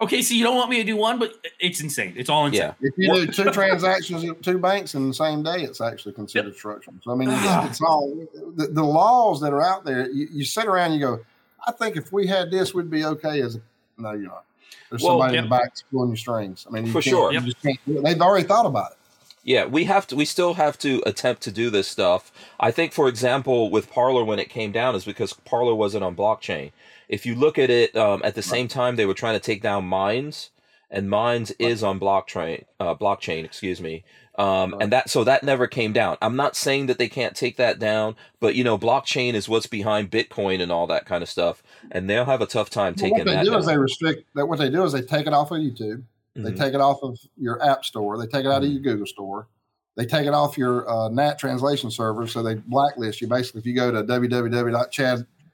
okay. 0.00 0.22
So 0.22 0.34
you 0.34 0.44
don't 0.44 0.56
want 0.56 0.70
me 0.70 0.76
to 0.78 0.84
do 0.84 0.96
one, 0.96 1.18
but 1.18 1.34
it's 1.60 1.80
insane. 1.80 2.14
It's 2.16 2.28
all 2.30 2.46
insane. 2.46 2.60
Yeah. 2.80 2.88
If 2.88 2.94
you 2.96 3.12
do 3.26 3.26
two 3.32 3.50
transactions 3.50 4.24
at 4.24 4.42
two 4.42 4.58
banks 4.58 4.94
in 4.94 5.08
the 5.08 5.14
same 5.14 5.42
day, 5.42 5.62
it's 5.62 5.80
actually 5.80 6.12
considered 6.14 6.54
structuring. 6.56 7.02
So 7.02 7.12
I 7.12 7.14
mean, 7.14 7.28
Ah. 7.30 7.62
it's, 7.62 7.72
it's 7.72 7.80
all 7.82 8.14
the, 8.56 8.68
the 8.68 8.82
laws 8.82 9.40
that 9.40 9.52
are 9.52 9.62
out 9.62 9.84
there. 9.84 10.08
You, 10.10 10.28
you 10.30 10.44
sit 10.44 10.66
around, 10.66 10.92
and 10.92 11.00
you 11.00 11.06
go, 11.06 11.20
I 11.66 11.72
think 11.72 11.96
if 11.96 12.12
we 12.12 12.26
had 12.26 12.50
this, 12.50 12.74
we'd 12.74 12.90
be 12.90 13.04
okay. 13.04 13.40
As 13.42 13.56
a, 13.56 13.60
no, 13.98 14.12
you're 14.12 14.28
not. 14.28 14.44
There's 14.90 15.02
Well, 15.02 15.12
somebody 15.18 15.34
yep. 15.34 15.44
in 15.44 15.50
the 15.50 15.56
back 15.56 15.72
pulling 15.90 16.08
your 16.10 16.16
strings. 16.16 16.66
I 16.66 16.72
mean, 16.72 16.86
you 16.86 16.92
For 16.92 17.02
can't- 17.02 17.12
sure. 17.14 17.30
You 17.32 17.38
Yep. 17.40 17.44
just 17.44 17.62
can't 17.62 17.78
do 17.86 17.98
it. 17.98 18.04
They've 18.04 18.20
already 18.20 18.46
thought 18.46 18.64
about 18.66 18.92
it. 18.92 18.98
Yeah, 19.44 19.64
we 19.66 19.84
have 19.84 20.06
to. 20.08 20.16
We 20.16 20.24
still 20.26 20.54
have 20.54 20.78
to 20.80 21.02
attempt 21.06 21.42
to 21.42 21.50
do 21.52 21.70
this 21.70 21.88
stuff. 21.88 22.30
I 22.60 22.70
think, 22.70 22.92
for 22.92 23.08
example, 23.08 23.70
with 23.70 23.90
Parler 23.90 24.22
when 24.24 24.38
it 24.38 24.50
came 24.50 24.72
down, 24.72 24.94
is 24.94 25.04
because 25.06 25.32
Parler 25.32 25.74
wasn't 25.74 26.04
on 26.04 26.14
blockchain. 26.14 26.72
If 27.08 27.24
you 27.26 27.34
look 27.34 27.58
at 27.58 27.70
it, 27.70 27.96
um, 27.96 28.20
at 28.24 28.34
the 28.34 28.42
same 28.42 28.68
time 28.68 28.96
they 28.96 29.06
were 29.06 29.14
trying 29.14 29.34
to 29.34 29.40
take 29.40 29.62
down 29.62 29.84
Minds, 29.86 30.50
and 30.90 31.08
Minds 31.10 31.50
is 31.58 31.82
on 31.82 31.98
blockchain. 32.00 32.64
Uh, 32.80 32.94
blockchain, 32.94 33.44
excuse 33.44 33.80
me. 33.80 34.04
Um, 34.38 34.76
and 34.80 34.92
that 34.92 35.10
so 35.10 35.24
that 35.24 35.42
never 35.42 35.66
came 35.66 35.92
down. 35.92 36.16
I'm 36.22 36.36
not 36.36 36.54
saying 36.54 36.86
that 36.86 36.98
they 36.98 37.08
can't 37.08 37.34
take 37.34 37.56
that 37.56 37.78
down, 37.78 38.14
but 38.40 38.54
you 38.54 38.62
know, 38.62 38.78
blockchain 38.78 39.34
is 39.34 39.48
what's 39.48 39.66
behind 39.66 40.10
Bitcoin 40.10 40.62
and 40.62 40.70
all 40.70 40.86
that 40.86 41.06
kind 41.06 41.22
of 41.22 41.28
stuff, 41.28 41.62
and 41.90 42.08
they'll 42.08 42.24
have 42.24 42.40
a 42.40 42.46
tough 42.46 42.70
time 42.70 42.94
Well, 42.96 43.10
taking 43.10 43.18
what 43.18 43.24
they 43.26 43.32
that 43.34 43.44
do 43.44 43.50
down. 43.50 43.60
is 43.60 43.66
they 43.66 43.76
restrict 43.76 44.24
that. 44.34 44.46
What 44.46 44.58
they 44.58 44.70
do 44.70 44.84
is 44.84 44.92
they 44.92 45.02
take 45.02 45.26
it 45.26 45.32
off 45.32 45.50
of 45.50 45.58
YouTube. 45.58 46.02
They 46.36 46.52
Mhm. 46.52 46.56
take 46.56 46.74
it 46.74 46.80
off 46.80 47.02
of 47.02 47.18
your 47.36 47.60
app 47.64 47.84
store. 47.84 48.16
They 48.16 48.26
take 48.26 48.44
it 48.44 48.50
out 48.52 48.62
of 48.62 48.70
your 48.70 48.80
Google 48.80 49.06
store. 49.06 49.48
They 49.96 50.06
take 50.06 50.26
it 50.26 50.34
off 50.34 50.56
your 50.56 50.88
uh, 50.88 51.08
NAT 51.08 51.38
translation 51.40 51.90
server. 51.90 52.28
So 52.28 52.40
they 52.42 52.54
blacklist 52.54 53.20
you. 53.20 53.26
Basically, 53.26 53.58
if 53.58 53.66
you 53.66 53.74
go 53.74 53.90
to 53.90 54.04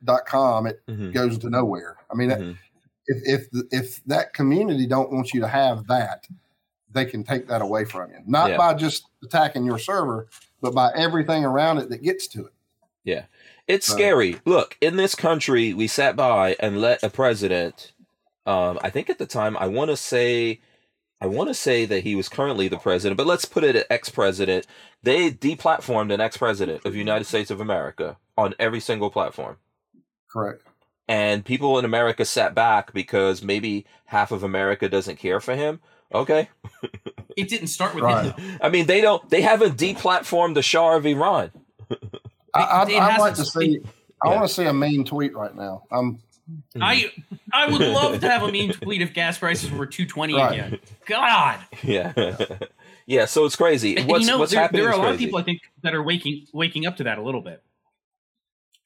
www.chad.com, 0.04 0.66
it 0.66 0.80
Mhm. 0.86 1.12
goes 1.12 1.38
to 1.38 1.50
nowhere. 1.50 1.96
I 2.10 2.14
mean, 2.14 2.30
Mhm. 2.30 2.56
if 3.06 3.48
if 3.52 3.64
if 3.70 4.04
that 4.04 4.32
community 4.34 4.86
don't 4.86 5.12
want 5.12 5.32
you 5.32 5.40
to 5.40 5.48
have 5.48 5.86
that, 5.88 6.26
they 6.90 7.04
can 7.04 7.24
take 7.24 7.48
that 7.48 7.62
away 7.62 7.84
from 7.84 8.10
you. 8.10 8.18
Not 8.26 8.50
Yeah. 8.50 8.56
by 8.56 8.74
just 8.74 9.06
attacking 9.22 9.64
your 9.64 9.78
server, 9.78 10.28
but 10.60 10.74
by 10.74 10.92
everything 10.94 11.44
around 11.44 11.78
it 11.78 11.88
that 11.90 12.02
gets 12.02 12.26
to 12.28 12.46
it. 12.46 12.52
Yeah. 13.02 13.24
It's 13.66 13.86
So- 13.86 13.94
scary. 13.94 14.40
Look, 14.44 14.76
in 14.80 14.96
this 14.96 15.14
country, 15.14 15.74
we 15.74 15.86
sat 15.86 16.16
by 16.16 16.56
and 16.60 16.80
let 16.80 17.02
a 17.02 17.10
president, 17.10 17.92
um, 18.46 18.78
I 18.82 18.90
think 18.90 19.10
at 19.10 19.18
the 19.18 19.26
time, 19.26 19.56
I 19.56 19.66
want 19.66 19.90
to 19.90 19.96
say, 19.96 20.60
I 21.20 21.26
want 21.26 21.48
to 21.48 21.54
say 21.54 21.86
that 21.86 22.02
he 22.02 22.14
was 22.14 22.28
currently 22.28 22.68
the 22.68 22.76
president, 22.78 23.16
but 23.16 23.26
let's 23.26 23.44
put 23.46 23.64
it 23.64 23.76
at 23.76 23.86
ex-president. 23.88 24.66
They 25.02 25.30
deplatformed 25.30 26.12
an 26.12 26.20
ex-president 26.20 26.84
of 26.84 26.92
the 26.92 26.98
United 26.98 27.24
States 27.24 27.50
of 27.50 27.60
America 27.60 28.18
on 28.36 28.54
every 28.58 28.80
single 28.80 29.10
platform. 29.10 29.56
Correct. 30.34 30.60
And 31.08 31.44
people 31.44 31.78
in 31.78 31.84
America 31.86 32.24
sat 32.26 32.54
back 32.54 32.92
because 32.92 33.42
maybe 33.42 33.86
half 34.06 34.32
of 34.32 34.42
America 34.42 34.88
doesn't 34.88 35.16
care 35.16 35.40
for 35.40 35.54
him. 35.56 35.80
Okay. 36.14 36.48
It 37.36 37.48
didn't 37.48 37.66
start 37.66 37.96
with 37.96 38.04
Right. 38.04 38.32
him. 38.32 38.58
I 38.62 38.68
mean, 38.68 38.86
they 38.86 39.00
don't, 39.00 39.28
they 39.28 39.40
haven't 39.40 39.76
deplatformed 39.76 40.54
the 40.54 40.62
Shah 40.62 40.94
of 40.96 41.04
Iran. 41.04 41.50
I, 42.54 42.82
I'd, 42.82 42.92
I'd 42.92 43.18
like 43.18 43.34
to 43.34 43.44
see. 43.44 43.80
I 44.24 44.28
Yeah. 44.28 44.36
want 44.36 44.46
to 44.48 44.54
see 44.54 44.64
a 44.66 44.72
mean 44.72 45.04
tweet 45.04 45.34
right 45.34 45.52
now. 45.52 45.82
Um, 45.90 46.20
I 46.80 47.10
I 47.52 47.66
would 47.68 47.80
love 47.92 48.20
to 48.20 48.28
have 48.30 48.44
a 48.44 48.52
mean 48.52 48.72
tweet 48.72 49.02
if 49.02 49.14
gas 49.14 49.36
prices 49.38 49.72
were 49.72 49.84
two 49.86 50.06
twenty 50.06 50.34
Right. 50.34 50.52
again. 50.52 50.78
God. 51.06 51.58
Yeah. 51.82 52.12
yeah. 53.06 53.24
So 53.24 53.44
it's 53.46 53.56
crazy. 53.56 54.00
What's, 54.04 54.24
you 54.26 54.30
know, 54.30 54.38
what's 54.38 54.52
there, 54.52 54.60
happening 54.60 54.82
there 54.82 54.90
are 54.92 54.94
a 54.94 54.98
lot 55.02 55.12
of 55.12 55.18
people 55.18 55.40
I 55.40 55.42
think 55.42 55.62
that 55.82 55.92
are 55.92 56.02
waking 56.04 56.46
waking 56.52 56.86
up 56.86 56.98
to 56.98 57.02
that 57.04 57.18
a 57.18 57.22
little 57.22 57.40
bit. 57.40 57.64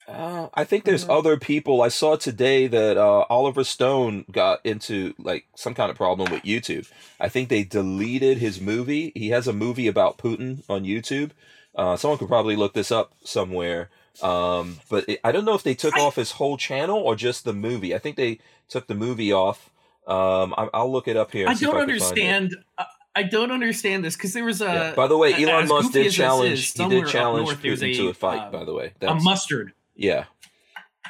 Uh, 0.09 0.49
I 0.55 0.65
think 0.65 0.85
there's 0.85 1.09
other 1.09 1.37
people. 1.37 1.83
I 1.83 1.89
saw 1.89 2.17
today 2.17 2.67
that 2.67 2.97
uh, 2.97 3.27
Oliver 3.29 3.63
Stone 3.63 4.25
got 4.31 4.65
into 4.65 5.15
like 5.19 5.47
some 5.55 5.75
kind 5.75 5.91
of 5.91 5.97
problem 5.97 6.31
with 6.33 6.43
YouTube. 6.43 6.91
I 7.21 7.29
think 7.29 7.49
they 7.49 7.63
deleted 7.63 8.39
his 8.39 8.61
movie. 8.61 9.13
He 9.15 9.29
has 9.29 9.47
a 9.47 9.53
movie 9.53 9.87
about 9.87 10.17
Putin 10.19 10.63
on 10.69 10.85
YouTube. 10.85 11.33
Uh, 11.75 11.97
someone 11.97 12.19
could 12.19 12.29
probably 12.29 12.57
look 12.57 12.73
this 12.73 12.91
up 12.91 13.13
somewhere. 13.23 13.91
Um, 14.23 14.79
but 14.91 15.09
it, 15.09 15.21
I 15.23 15.31
don't 15.31 15.45
know 15.45 15.55
if 15.55 15.63
they 15.63 15.75
took 15.75 15.97
I- 15.97 16.01
off 16.01 16.17
his 16.17 16.33
whole 16.33 16.57
channel 16.57 16.99
or 16.99 17.15
just 17.15 17.45
the 17.45 17.53
movie. 17.53 17.95
I 17.95 17.99
think 17.99 18.17
they 18.17 18.39
took 18.69 18.87
the 18.87 18.95
movie 18.95 19.33
off. 19.33 19.71
Um, 20.07 20.55
I, 20.57 20.69
I'll 20.73 20.91
look 20.91 21.07
it 21.07 21.17
up 21.19 21.33
here. 21.33 21.47
I 21.47 21.51
and 21.51 21.59
see 21.59 21.67
if 21.67 21.71
don't 21.71 21.81
it. 21.81 21.83
understand. 21.83 22.57
I, 22.79 22.87
I 23.15 23.23
don't 23.25 23.51
understand 23.51 24.05
this 24.05 24.17
because 24.17 24.33
there 24.33 24.45
was 24.45 24.63
a. 24.63 24.65
Yeah. 24.65 24.95
By 24.95 25.07
the 25.07 25.19
way, 25.19 25.35
Elon 25.35 25.69
Musk 25.69 25.93
did 25.93 26.11
challenge. 26.13 26.53
is, 26.53 26.73
he 26.73 26.89
did 26.89 27.07
challenge 27.09 27.47
north, 27.49 27.63
Putin 27.63 27.95
to 27.97 28.07
a, 28.07 28.11
a 28.11 28.15
fight. 28.15 28.41
uh, 28.41 28.51
by 28.51 28.65
the 28.65 28.73
way, 28.73 28.93
a 29.03 29.15
mustard. 29.17 29.73
Yeah, 29.99 30.25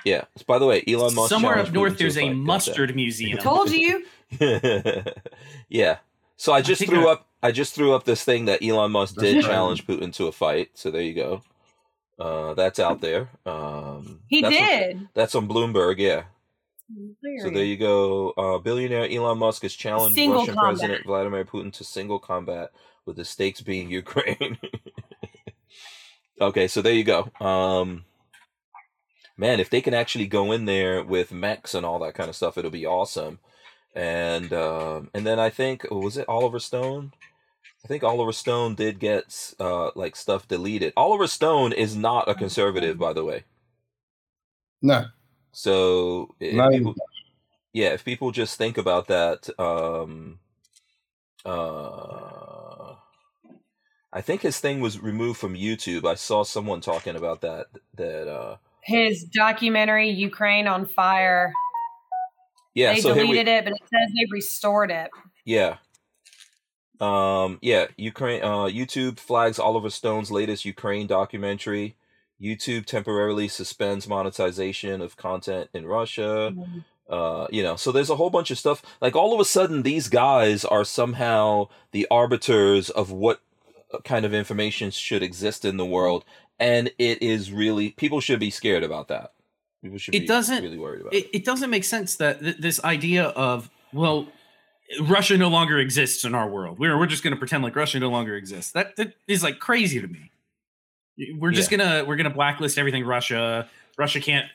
yeah. 0.04 0.24
By 0.46 0.58
the 0.58 0.66
way, 0.66 0.82
Elon 0.88 1.14
Musk 1.14 1.28
Somewhere 1.28 1.58
up 1.58 1.70
north, 1.72 1.96
there's 1.98 2.16
a 2.18 2.26
fight. 2.28 2.36
Mustard 2.36 2.96
museum. 2.96 3.38
I 3.38 3.42
told 3.42 3.70
you. 3.70 4.04
yeah. 5.68 5.98
So 6.36 6.52
I 6.52 6.60
just 6.62 6.80
think 6.80 6.90
threw 6.90 7.08
I- 7.08 7.12
up. 7.12 7.26
I 7.40 7.52
just 7.52 7.76
threw 7.76 7.94
up 7.94 8.02
this 8.04 8.24
thing 8.24 8.46
that 8.46 8.64
Elon 8.64 8.90
Musk 8.90 9.14
did 9.14 9.36
right. 9.36 9.44
challenge 9.44 9.86
Putin 9.86 10.12
to 10.14 10.26
a 10.26 10.32
fight. 10.32 10.70
So 10.74 10.90
there 10.90 11.02
you 11.02 11.14
go. 11.14 11.42
Uh, 12.18 12.54
that's 12.54 12.80
out 12.80 13.00
there. 13.00 13.28
Um, 13.46 14.18
He 14.26 14.40
that's 14.42 14.56
on- 14.56 14.62
did. 14.62 15.08
that's 15.14 15.34
on 15.36 15.46
Bloomberg. 15.46 15.98
Yeah. 15.98 16.24
So 17.42 17.50
there 17.50 17.64
you 17.64 17.76
go. 17.76 18.30
Uh, 18.30 18.58
billionaire 18.58 19.08
Elon 19.08 19.38
Musk 19.38 19.62
has 19.62 19.74
challenged 19.74 20.14
Single 20.16 20.40
Russian 20.40 20.54
combat. 20.54 20.78
President 20.78 21.06
Vladimir 21.06 21.44
Putin 21.44 21.72
to 21.74 21.84
single 21.84 22.18
combat, 22.18 22.70
with 23.06 23.16
the 23.16 23.24
stakes 23.24 23.60
being 23.60 23.88
Ukraine. 24.02 24.58
okay, 26.40 26.66
so 26.66 26.82
there 26.82 26.94
you 26.94 27.04
go. 27.04 27.30
Um, 27.44 28.04
man, 29.38 29.60
if 29.60 29.70
they 29.70 29.80
can 29.80 29.94
actually 29.94 30.26
go 30.26 30.52
in 30.52 30.66
there 30.66 31.02
with 31.02 31.32
mechs 31.32 31.72
and 31.74 31.86
all 31.86 32.00
that 32.00 32.14
kind 32.14 32.28
of 32.28 32.36
stuff, 32.36 32.58
it'll 32.58 32.70
be 32.70 32.84
awesome. 32.84 33.38
And 33.94 34.52
um, 34.52 35.10
and 35.14 35.26
then 35.26 35.38
I 35.38 35.48
think 35.48 35.86
oh, 35.90 36.00
was 36.00 36.18
it 36.18 36.28
Oliver 36.28 36.58
Stone? 36.58 37.12
I 37.84 37.88
think 37.88 38.02
Oliver 38.02 38.32
Stone 38.32 38.74
did 38.74 38.98
get 38.98 39.54
uh, 39.58 39.92
like 39.94 40.16
stuff 40.16 40.46
deleted. 40.48 40.92
Oliver 40.96 41.28
Stone 41.28 41.72
is 41.72 41.96
not 41.96 42.28
a 42.28 42.34
conservative, 42.34 42.98
by 42.98 43.12
the 43.12 43.24
way. 43.24 43.44
No, 44.82 45.06
So 45.52 46.34
if 46.38 46.70
people, 46.70 46.94
yeah, 47.72 47.88
if 47.88 48.04
people 48.04 48.30
just 48.30 48.58
think 48.58 48.78
about 48.78 49.08
that, 49.08 49.48
um, 49.58 50.38
uh, 51.44 52.94
I 54.12 54.20
think 54.20 54.42
his 54.42 54.60
thing 54.60 54.80
was 54.80 55.00
removed 55.00 55.40
from 55.40 55.54
YouTube. 55.54 56.04
I 56.04 56.14
saw 56.14 56.44
someone 56.44 56.80
talking 56.80 57.16
about 57.16 57.40
that. 57.40 57.66
That 57.94 58.28
uh, 58.28 58.56
His 58.88 59.24
documentary 59.24 60.08
Ukraine 60.08 60.66
on 60.66 60.86
Fire. 60.86 61.52
yeah, 62.74 62.94
they 62.94 63.00
so 63.00 63.12
here 63.12 63.24
we, 63.24 63.32
deleted 63.34 63.48
it, 63.48 63.64
but 63.64 63.74
it 63.74 63.82
says 63.82 64.10
they 64.14 64.26
restored 64.32 64.90
it. 64.90 65.10
yeah, 65.44 65.76
um, 67.00 67.58
yeah, 67.60 67.86
Ukraine. 67.96 68.42
Uh, 68.42 68.64
YouTube 68.64 69.18
flags 69.18 69.58
Oliver 69.58 69.90
Stone's 69.90 70.30
latest 70.30 70.64
Ukraine 70.64 71.06
documentary. 71.06 71.96
YouTube 72.40 72.86
temporarily 72.86 73.46
suspends 73.48 74.08
monetization 74.08 75.02
of 75.02 75.16
content 75.16 75.68
in 75.74 75.86
Russia. 75.86 76.54
uh 77.10 77.46
you 77.50 77.62
know 77.62 77.74
so 77.74 77.90
there's 77.90 78.10
a 78.10 78.16
whole 78.16 78.28
bunch 78.28 78.50
of 78.50 78.58
stuff 78.58 78.82
like 79.00 79.16
all 79.16 79.32
of 79.32 79.40
a 79.40 79.44
sudden 79.44 79.82
these 79.82 80.10
guys 80.10 80.62
are 80.62 80.84
somehow 80.84 81.66
the 81.90 82.06
arbiters 82.10 82.90
of 82.90 83.10
what 83.10 83.40
kind 84.04 84.26
of 84.26 84.34
information 84.34 84.90
should 84.90 85.22
exist 85.22 85.64
in 85.64 85.78
the 85.78 85.86
world 85.86 86.22
and 86.58 86.90
it 86.98 87.22
is 87.22 87.52
really 87.52 87.90
people 87.90 88.20
should 88.20 88.40
be 88.40 88.50
scared 88.50 88.82
about 88.82 89.08
that. 89.08 89.32
People 89.82 89.98
should 89.98 90.14
It 90.14 90.20
be 90.20 90.26
doesn't- 90.26 90.62
really 90.62 90.78
worried 90.78 91.02
about 91.02 91.14
it, 91.14 91.28
it. 91.32 91.44
doesn't 91.44 91.70
make 91.70 91.84
sense 91.84 92.16
that 92.16 92.40
th- 92.40 92.56
this 92.58 92.82
idea 92.84 93.24
of 93.24 93.70
well 93.92 94.28
russia 95.02 95.36
no 95.36 95.48
longer 95.48 95.78
exists 95.78 96.24
in 96.24 96.34
our 96.34 96.48
world. 96.48 96.78
We're, 96.78 96.98
we're 96.98 97.06
just 97.06 97.22
going 97.22 97.32
to 97.34 97.38
pretend 97.38 97.62
like 97.62 97.76
russia 97.76 98.00
no 98.00 98.10
longer 98.10 98.36
exists. 98.36 98.72
That, 98.72 98.96
that 98.96 99.14
is 99.26 99.42
like 99.42 99.58
crazy 99.60 100.00
to 100.00 100.08
me. 100.08 100.30
We're 101.36 101.50
just 101.50 101.70
gonna 101.70 102.04
we're 102.06 102.16
gonna 102.16 102.30
blacklist 102.30 102.78
everything 102.78 103.04
russia. 103.04 103.68
Russia 103.96 104.20
can't 104.20 104.46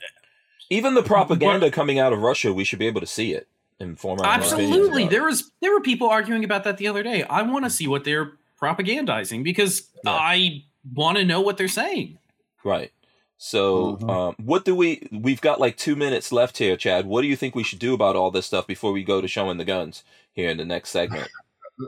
even 0.70 0.94
the 0.94 1.04
propaganda 1.04 1.70
coming 1.70 2.00
out 2.00 2.14
of 2.14 2.20
russia 2.20 2.54
we 2.54 2.64
should 2.64 2.80
be 2.80 2.88
able 2.88 3.02
to 3.02 3.08
see 3.08 3.34
it 3.34 3.48
and 3.82 4.00
form 4.00 4.20
our 4.22 4.26
absolutely. 4.26 5.08
there 5.08 5.24
was 5.24 5.52
there 5.62 5.72
were 5.72 5.82
people 5.82 6.10
arguing 6.10 6.44
about 6.44 6.64
that 6.64 6.78
the 6.78 6.88
other 6.88 7.04
day. 7.04 7.24
I 7.24 7.42
want 7.42 7.66
to 7.66 7.70
mm. 7.70 7.74
see 7.74 7.88
what 7.88 8.04
they're 8.04 8.34
propagandizing 8.62 9.44
because 9.44 9.90
Yeah. 10.06 10.12
i 10.12 10.64
want 10.94 11.18
to 11.18 11.26
know 11.26 11.42
what 11.42 11.58
they're 11.58 11.68
saying 11.68 12.18
right 12.64 12.92
so 13.38 13.98
Mhm. 13.98 14.10
um, 14.10 14.36
what 14.44 14.66
do 14.66 14.76
we 14.76 15.08
we've 15.12 15.42
got 15.42 15.60
like 15.60 15.78
two 15.78 15.96
minutes 15.96 16.32
left 16.32 16.58
here 16.58 16.76
chad 16.78 17.06
what 17.06 17.22
do 17.22 17.28
you 17.28 17.36
think 17.36 17.56
we 17.56 17.64
should 17.64 17.80
do 17.80 17.94
about 17.94 18.16
all 18.16 18.32
this 18.32 18.46
stuff 18.46 18.68
before 18.68 18.92
we 18.92 19.04
go 19.04 19.22
to 19.22 19.28
showing 19.28 19.58
the 19.58 19.66
guns 19.66 20.04
here 20.34 20.50
in 20.50 20.58
the 20.58 20.66
next 20.66 20.90
segment 20.90 21.28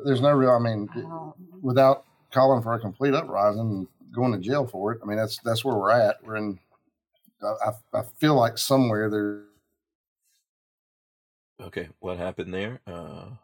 There's 0.04 0.20
no 0.20 0.32
real. 0.32 0.50
I 0.50 0.58
mean, 0.58 0.90
without 1.62 2.06
calling 2.32 2.64
for 2.64 2.74
a 2.74 2.80
complete 2.80 3.14
uprising 3.14 3.60
and 3.62 3.88
going 4.16 4.32
to 4.32 4.40
jail 4.40 4.66
for 4.66 4.92
it. 4.92 5.00
I 5.04 5.06
mean, 5.06 5.16
that's 5.16 5.38
that's 5.46 5.64
where 5.64 5.76
we're 5.76 5.92
at. 5.92 6.16
We're 6.26 6.38
in. 6.38 6.58
I, 7.44 7.70
I- 7.70 8.00
I 8.00 8.02
feel 8.18 8.34
like 8.34 8.58
somewhere 8.58 9.12
there. 9.12 9.44
Okay, 11.62 11.90
what 12.00 12.18
happened 12.18 12.52
there? 12.52 12.82
Uh, 12.88 12.92
a 12.92 13.40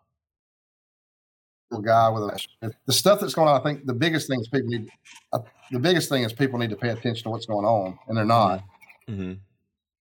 guy 1.79 2.09
with 2.09 2.23
a 2.23 2.71
the 2.85 2.93
stuff 2.93 3.21
that's 3.21 3.33
going 3.33 3.47
on. 3.47 3.59
I 3.59 3.63
think 3.63 3.85
the 3.85 3.93
biggest 3.93 4.27
thing 4.27 4.41
is 4.41 4.47
people 4.49 4.69
need. 4.69 4.89
Uh, 5.31 5.39
the 5.71 5.79
biggest 5.79 6.09
thing 6.09 6.23
is 6.23 6.33
people 6.33 6.59
need 6.59 6.69
to 6.71 6.75
pay 6.75 6.89
attention 6.89 7.23
to 7.23 7.29
what's 7.29 7.45
going 7.45 7.65
on, 7.65 7.97
and 8.07 8.17
they're 8.17 8.25
not. 8.25 8.63
hmm 9.07 9.33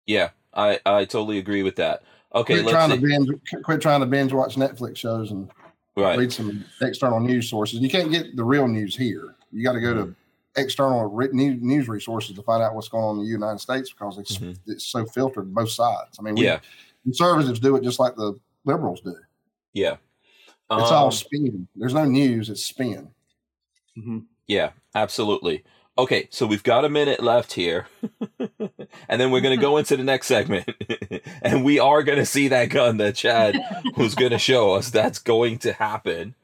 Yeah, 0.06 0.30
I 0.53 0.80
I 0.86 1.06
totally 1.06 1.40
agree 1.40 1.64
with 1.64 1.76
that. 1.78 2.03
Okay, 2.34 2.53
quit 2.61 2.65
let's 2.65 2.72
trying 2.78 2.90
to 2.91 2.95
see. 2.95 3.02
binge. 3.02 3.64
Quit 3.64 3.82
trying 3.82 3.99
to 3.99 4.06
binge 4.06 4.32
watch 4.32 4.56
Netflix 4.56 4.98
shows 4.98 5.32
and 5.32 5.49
Right, 5.98 6.18
read 6.18 6.32
some 6.32 6.64
external 6.80 7.19
news 7.19 7.49
sources. 7.49 7.82
You 7.82 7.90
can't 7.90 8.10
get 8.11 8.38
the 8.38 8.45
real 8.45 8.65
news 8.69 8.95
here. 8.95 9.36
You 9.52 9.61
got 9.61 9.73
to 9.73 9.82
go 9.82 9.94
to 9.94 10.15
external 10.56 11.06
re- 11.06 11.28
news 11.34 11.90
resources 11.90 12.34
to 12.38 12.41
find 12.44 12.64
out 12.64 12.76
what's 12.76 12.88
going 12.88 13.03
on 13.03 13.18
in 13.18 13.23
the 13.23 13.30
United 13.30 13.60
States 13.60 13.91
because 13.91 14.18
it's 14.18 14.38
Mhm. 14.38 14.57
it's 14.68 14.86
so 14.86 15.06
filtered 15.06 15.53
both 15.53 15.69
sides. 15.69 16.18
I 16.18 16.22
mean, 16.22 16.36
we, 16.36 16.45
yeah, 16.45 16.60
conservatives 17.03 17.60
do 17.60 17.76
it 17.76 17.84
just 17.84 17.99
like 17.99 18.15
the 18.15 18.40
liberals 18.64 19.02
do. 19.02 19.15
yeah. 19.73 19.98
It's 20.72 20.91
all 20.91 21.06
Um, 21.06 21.11
spin. 21.11 21.68
There's 21.76 21.93
no 21.93 22.06
news. 22.06 22.49
It's 22.49 22.64
spin. 22.64 23.10
Yeah, 24.48 24.72
absolutely. 24.95 25.64
Okay, 25.98 26.27
so 26.31 26.45
we've 26.48 26.64
got 26.64 26.85
a 26.85 26.89
minute 26.89 27.22
left 27.22 27.53
here, 27.53 27.88
and 28.39 29.19
then 29.22 29.30
we're 29.31 29.41
gonna 29.41 29.57
go 29.57 29.77
into 29.77 29.98
the 29.98 30.03
next 30.03 30.27
segment, 30.27 30.69
and 31.41 31.64
we 31.64 31.80
are 31.80 32.02
gonna 32.03 32.26
see 32.26 32.48
that 32.48 32.69
gun 32.69 32.98
that 32.98 33.15
Chad 33.15 33.60
was 33.98 34.15
gonna 34.15 34.39
show 34.39 34.72
us. 34.73 34.89
That's 34.89 35.19
going 35.19 35.60
to 35.60 35.73
happen. 35.73 36.35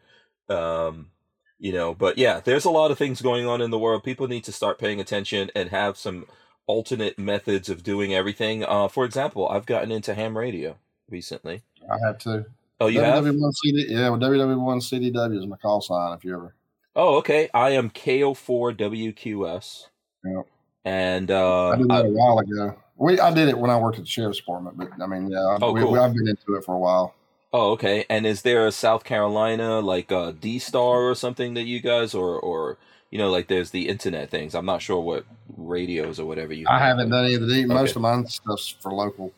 Um, 0.49 1.11
you 1.59 1.71
know, 1.71 1.93
but 1.95 2.17
yeah, 2.17 2.39
there's 2.41 2.65
a 2.65 2.69
lot 2.69 2.91
of 2.91 2.97
things 2.97 3.21
going 3.21 3.47
on 3.47 3.61
in 3.61 3.71
the 3.71 3.79
world. 3.79 4.03
People 4.03 4.27
need 4.27 4.43
to 4.43 4.51
start 4.51 4.77
paying 4.79 4.99
attention 4.99 5.49
and 5.55 5.69
have 5.69 5.97
some 5.97 6.25
alternate 6.67 7.17
methods 7.17 7.69
of 7.69 7.81
doing 7.83 8.13
everything. 8.13 8.63
Uh, 8.63 8.87
for 8.89 9.05
example, 9.05 9.47
I've 9.47 9.65
gotten 9.65 9.91
into 9.91 10.13
ham 10.13 10.37
radio 10.37 10.75
recently. 11.09 11.63
I 11.89 11.97
have 12.05 12.19
to. 12.19 12.45
Oh, 12.79 12.87
you 12.87 12.99
have? 13.01 13.23
WW1 13.23 13.53
CD. 13.55 13.85
Yeah, 13.89 14.09
well, 14.09 14.19
WW1 14.19 14.81
CDW 14.81 15.37
is 15.39 15.47
my 15.47 15.57
call 15.57 15.81
sign. 15.81 16.13
If 16.17 16.23
you 16.23 16.33
ever. 16.35 16.53
Oh, 16.95 17.15
okay. 17.17 17.49
I 17.53 17.71
am 17.71 17.89
KO4WQS. 17.89 19.87
Yep. 20.25 20.47
And 20.85 21.31
uh, 21.31 21.69
I 21.69 21.75
did 21.77 21.89
that 21.89 22.05
a 22.05 22.09
while 22.09 22.39
ago. 22.39 22.75
We 22.95 23.19
I 23.19 23.31
did 23.33 23.49
it 23.49 23.57
when 23.57 23.69
I 23.69 23.77
worked 23.77 23.97
at 23.97 24.05
the 24.05 24.09
sheriff's 24.09 24.39
department, 24.39 24.77
but 24.77 24.89
I 25.01 25.05
mean, 25.05 25.29
yeah, 25.29 25.57
Oh, 25.61 25.71
we, 25.73 25.81
cool. 25.81 25.91
we, 25.91 25.99
I've 25.99 26.13
been 26.13 26.27
into 26.27 26.55
it 26.55 26.63
for 26.63 26.73
a 26.75 26.79
while. 26.79 27.13
oh, 27.53 27.71
okay. 27.73 28.05
And 28.09 28.25
is 28.25 28.41
there 28.41 28.65
a 28.65 28.71
South 28.71 29.03
Carolina 29.03 29.79
like 29.79 30.11
uh, 30.11 30.31
D 30.31 30.57
Star 30.59 31.03
or 31.03 31.13
something 31.15 31.53
that 31.55 31.63
you 31.63 31.79
guys 31.79 32.15
or 32.15 32.39
or 32.39 32.77
you 33.11 33.17
know 33.19 33.29
like 33.29 33.47
there's 33.49 33.69
the 33.71 33.87
internet 33.89 34.29
things? 34.31 34.55
I'm 34.55 34.65
not 34.65 34.81
sure 34.81 34.99
what 35.01 35.25
radios 35.57 36.19
or 36.19 36.25
whatever 36.25 36.53
you. 36.53 36.65
I 36.69 36.79
have. 36.79 36.97
haven't 36.97 37.09
done 37.11 37.25
any 37.25 37.35
of 37.35 37.41
the 37.41 37.47
deep. 37.53 37.67
Most 37.67 37.91
Okay. 37.91 37.97
of 37.97 38.01
mine 38.01 38.25
stuff's 38.27 38.69
for 38.79 38.91
local. 38.91 39.31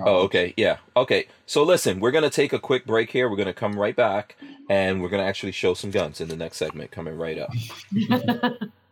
Oh, 0.00 0.18
okay. 0.22 0.54
Yeah. 0.56 0.78
Okay. 0.96 1.26
So 1.46 1.62
listen, 1.62 2.00
we're 2.00 2.10
gonna 2.10 2.30
take 2.30 2.52
a 2.52 2.58
quick 2.58 2.86
break 2.86 3.10
here. 3.10 3.28
We're 3.28 3.36
gonna 3.36 3.52
come 3.52 3.78
right 3.78 3.96
back, 3.96 4.36
and 4.68 5.02
we're 5.02 5.08
gonna 5.08 5.24
actually 5.24 5.52
show 5.52 5.74
some 5.74 5.90
guns 5.90 6.20
in 6.20 6.28
the 6.28 6.36
next 6.36 6.58
segment 6.58 6.90
coming 6.90 7.16
right 7.16 7.38
up. 7.38 7.50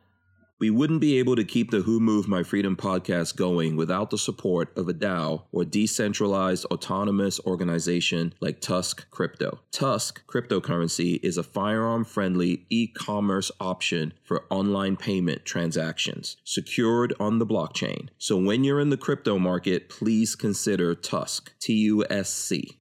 We 0.60 0.70
wouldn't 0.70 1.00
be 1.00 1.18
able 1.18 1.34
to 1.34 1.44
keep 1.44 1.72
the 1.72 1.80
Who 1.80 1.98
Moved 1.98 2.28
My 2.28 2.44
Freedom 2.44 2.76
podcast 2.76 3.34
going 3.34 3.74
without 3.74 4.10
the 4.10 4.18
support 4.18 4.72
of 4.78 4.88
a 4.88 4.94
DAO 4.94 5.42
or 5.50 5.64
decentralized 5.64 6.66
autonomous 6.66 7.40
organization 7.40 8.32
like 8.40 8.60
TUSC 8.60 9.10
Crypto. 9.10 9.58
TUSC 9.72 10.24
cryptocurrency 10.28 11.18
is 11.20 11.36
a 11.36 11.42
firearm 11.42 12.04
friendly 12.04 12.64
e 12.70 12.86
commerce 12.86 13.50
option 13.58 14.12
for 14.22 14.44
online 14.50 14.96
payment 14.96 15.44
transactions 15.44 16.36
secured 16.44 17.12
on 17.18 17.40
the 17.40 17.46
blockchain. 17.46 18.10
So 18.18 18.36
when 18.36 18.62
you're 18.62 18.78
in 18.80 18.90
the 18.90 18.96
crypto 18.96 19.40
market, 19.40 19.88
please 19.88 20.36
consider 20.36 20.94
TUSC, 20.94 21.48
T 21.60 21.72
U 21.72 22.04
S 22.08 22.32
C. 22.32 22.78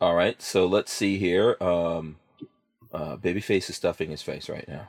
All 0.00 0.14
right, 0.14 0.42
so 0.42 0.66
let's 0.66 0.92
see 0.92 1.18
here. 1.18 1.56
Um, 1.60 2.16
uh, 2.92 3.16
Babyface 3.16 3.70
is 3.70 3.76
stuffing 3.76 4.10
his 4.10 4.22
face 4.22 4.48
right 4.48 4.66
now. 4.66 4.88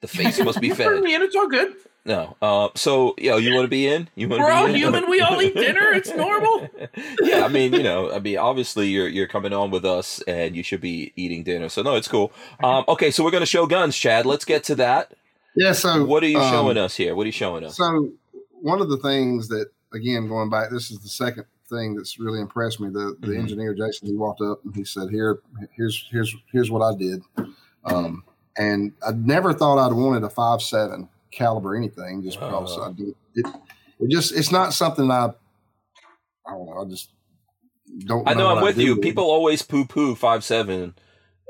The 0.00 0.08
face 0.08 0.38
must 0.42 0.60
be 0.60 0.68
For 0.70 0.76
fed. 0.76 1.02
me, 1.02 1.14
and 1.14 1.24
it's 1.24 1.34
all 1.36 1.48
good. 1.48 1.74
No. 2.04 2.36
Uh, 2.40 2.68
so, 2.74 3.14
yo, 3.18 3.36
you 3.36 3.52
want 3.54 3.64
to 3.64 3.68
be 3.68 3.86
in? 3.86 4.08
You 4.14 4.28
want 4.28 4.40
We're 4.40 4.46
be 4.48 4.52
all 4.52 4.66
in? 4.66 4.74
human. 4.76 5.10
We 5.10 5.20
all 5.20 5.42
eat 5.42 5.54
dinner. 5.54 5.90
It's 5.92 6.10
normal. 6.14 6.68
yeah, 7.22 7.44
I 7.44 7.48
mean, 7.48 7.72
you 7.74 7.82
know, 7.82 8.10
I 8.12 8.18
mean, 8.18 8.38
obviously 8.38 8.88
you're 8.88 9.08
you're 9.08 9.26
coming 9.26 9.52
on 9.52 9.70
with 9.70 9.84
us, 9.84 10.22
and 10.22 10.56
you 10.56 10.62
should 10.62 10.80
be 10.80 11.12
eating 11.16 11.42
dinner. 11.42 11.68
So 11.68 11.82
no, 11.82 11.96
it's 11.96 12.08
cool. 12.08 12.32
Um, 12.62 12.84
okay, 12.88 13.10
so 13.10 13.22
we're 13.24 13.30
gonna 13.32 13.44
show 13.46 13.66
guns, 13.66 13.96
Chad. 13.96 14.24
Let's 14.24 14.44
get 14.46 14.64
to 14.64 14.74
that. 14.76 15.12
Yeah. 15.54 15.72
So 15.72 16.04
What 16.04 16.22
are 16.22 16.28
you 16.28 16.38
um, 16.38 16.50
showing 16.50 16.78
us 16.78 16.96
here? 16.96 17.14
What 17.14 17.24
are 17.24 17.26
you 17.26 17.32
showing 17.32 17.64
us? 17.64 17.76
So 17.76 18.10
one 18.62 18.80
of 18.80 18.88
the 18.88 18.98
things 18.98 19.48
that 19.48 19.66
again 19.92 20.28
going 20.28 20.48
back, 20.48 20.70
this 20.70 20.90
is 20.90 21.00
the 21.00 21.08
second 21.08 21.44
thing 21.68 21.94
that's 21.96 22.18
really 22.18 22.40
impressed 22.40 22.80
me. 22.80 22.88
The 22.88 23.16
the 23.20 23.32
Mhm. 23.32 23.38
engineer 23.40 23.74
Jason, 23.74 24.08
he 24.08 24.14
walked 24.14 24.40
up 24.40 24.64
and 24.64 24.74
he 24.74 24.84
said, 24.84 25.10
"Here, 25.10 25.40
here's 25.76 26.06
here's 26.10 26.34
here's 26.52 26.70
what 26.70 26.80
I 26.80 26.96
did." 26.96 27.22
Um, 27.84 28.22
and 28.58 28.92
I 29.06 29.12
never 29.12 29.52
thought 29.54 29.78
I'd 29.78 29.92
wanted 29.94 30.24
a 30.24 30.30
five 30.30 30.60
seven 30.62 31.08
caliber 31.30 31.74
anything 31.76 32.22
just 32.22 32.38
because 32.40 32.76
Uh. 32.76 32.82
I 32.88 32.92
did 32.92 33.14
it. 33.36 33.46
It 34.00 34.10
just 34.10 34.32
it's 34.36 34.50
not 34.52 34.72
something 34.74 35.10
I 35.10 35.26
I 36.46 36.50
don't 36.52 36.66
know. 36.66 36.82
I 36.82 36.84
just 36.88 37.10
don't. 38.00 38.28
I 38.28 38.34
know 38.34 38.48
I'm 38.48 38.62
with 38.62 38.78
you. 38.78 38.94
with. 38.94 39.02
People 39.02 39.24
always 39.24 39.62
poo 39.62 39.84
poo 39.84 40.14
five 40.14 40.42
seven 40.44 40.94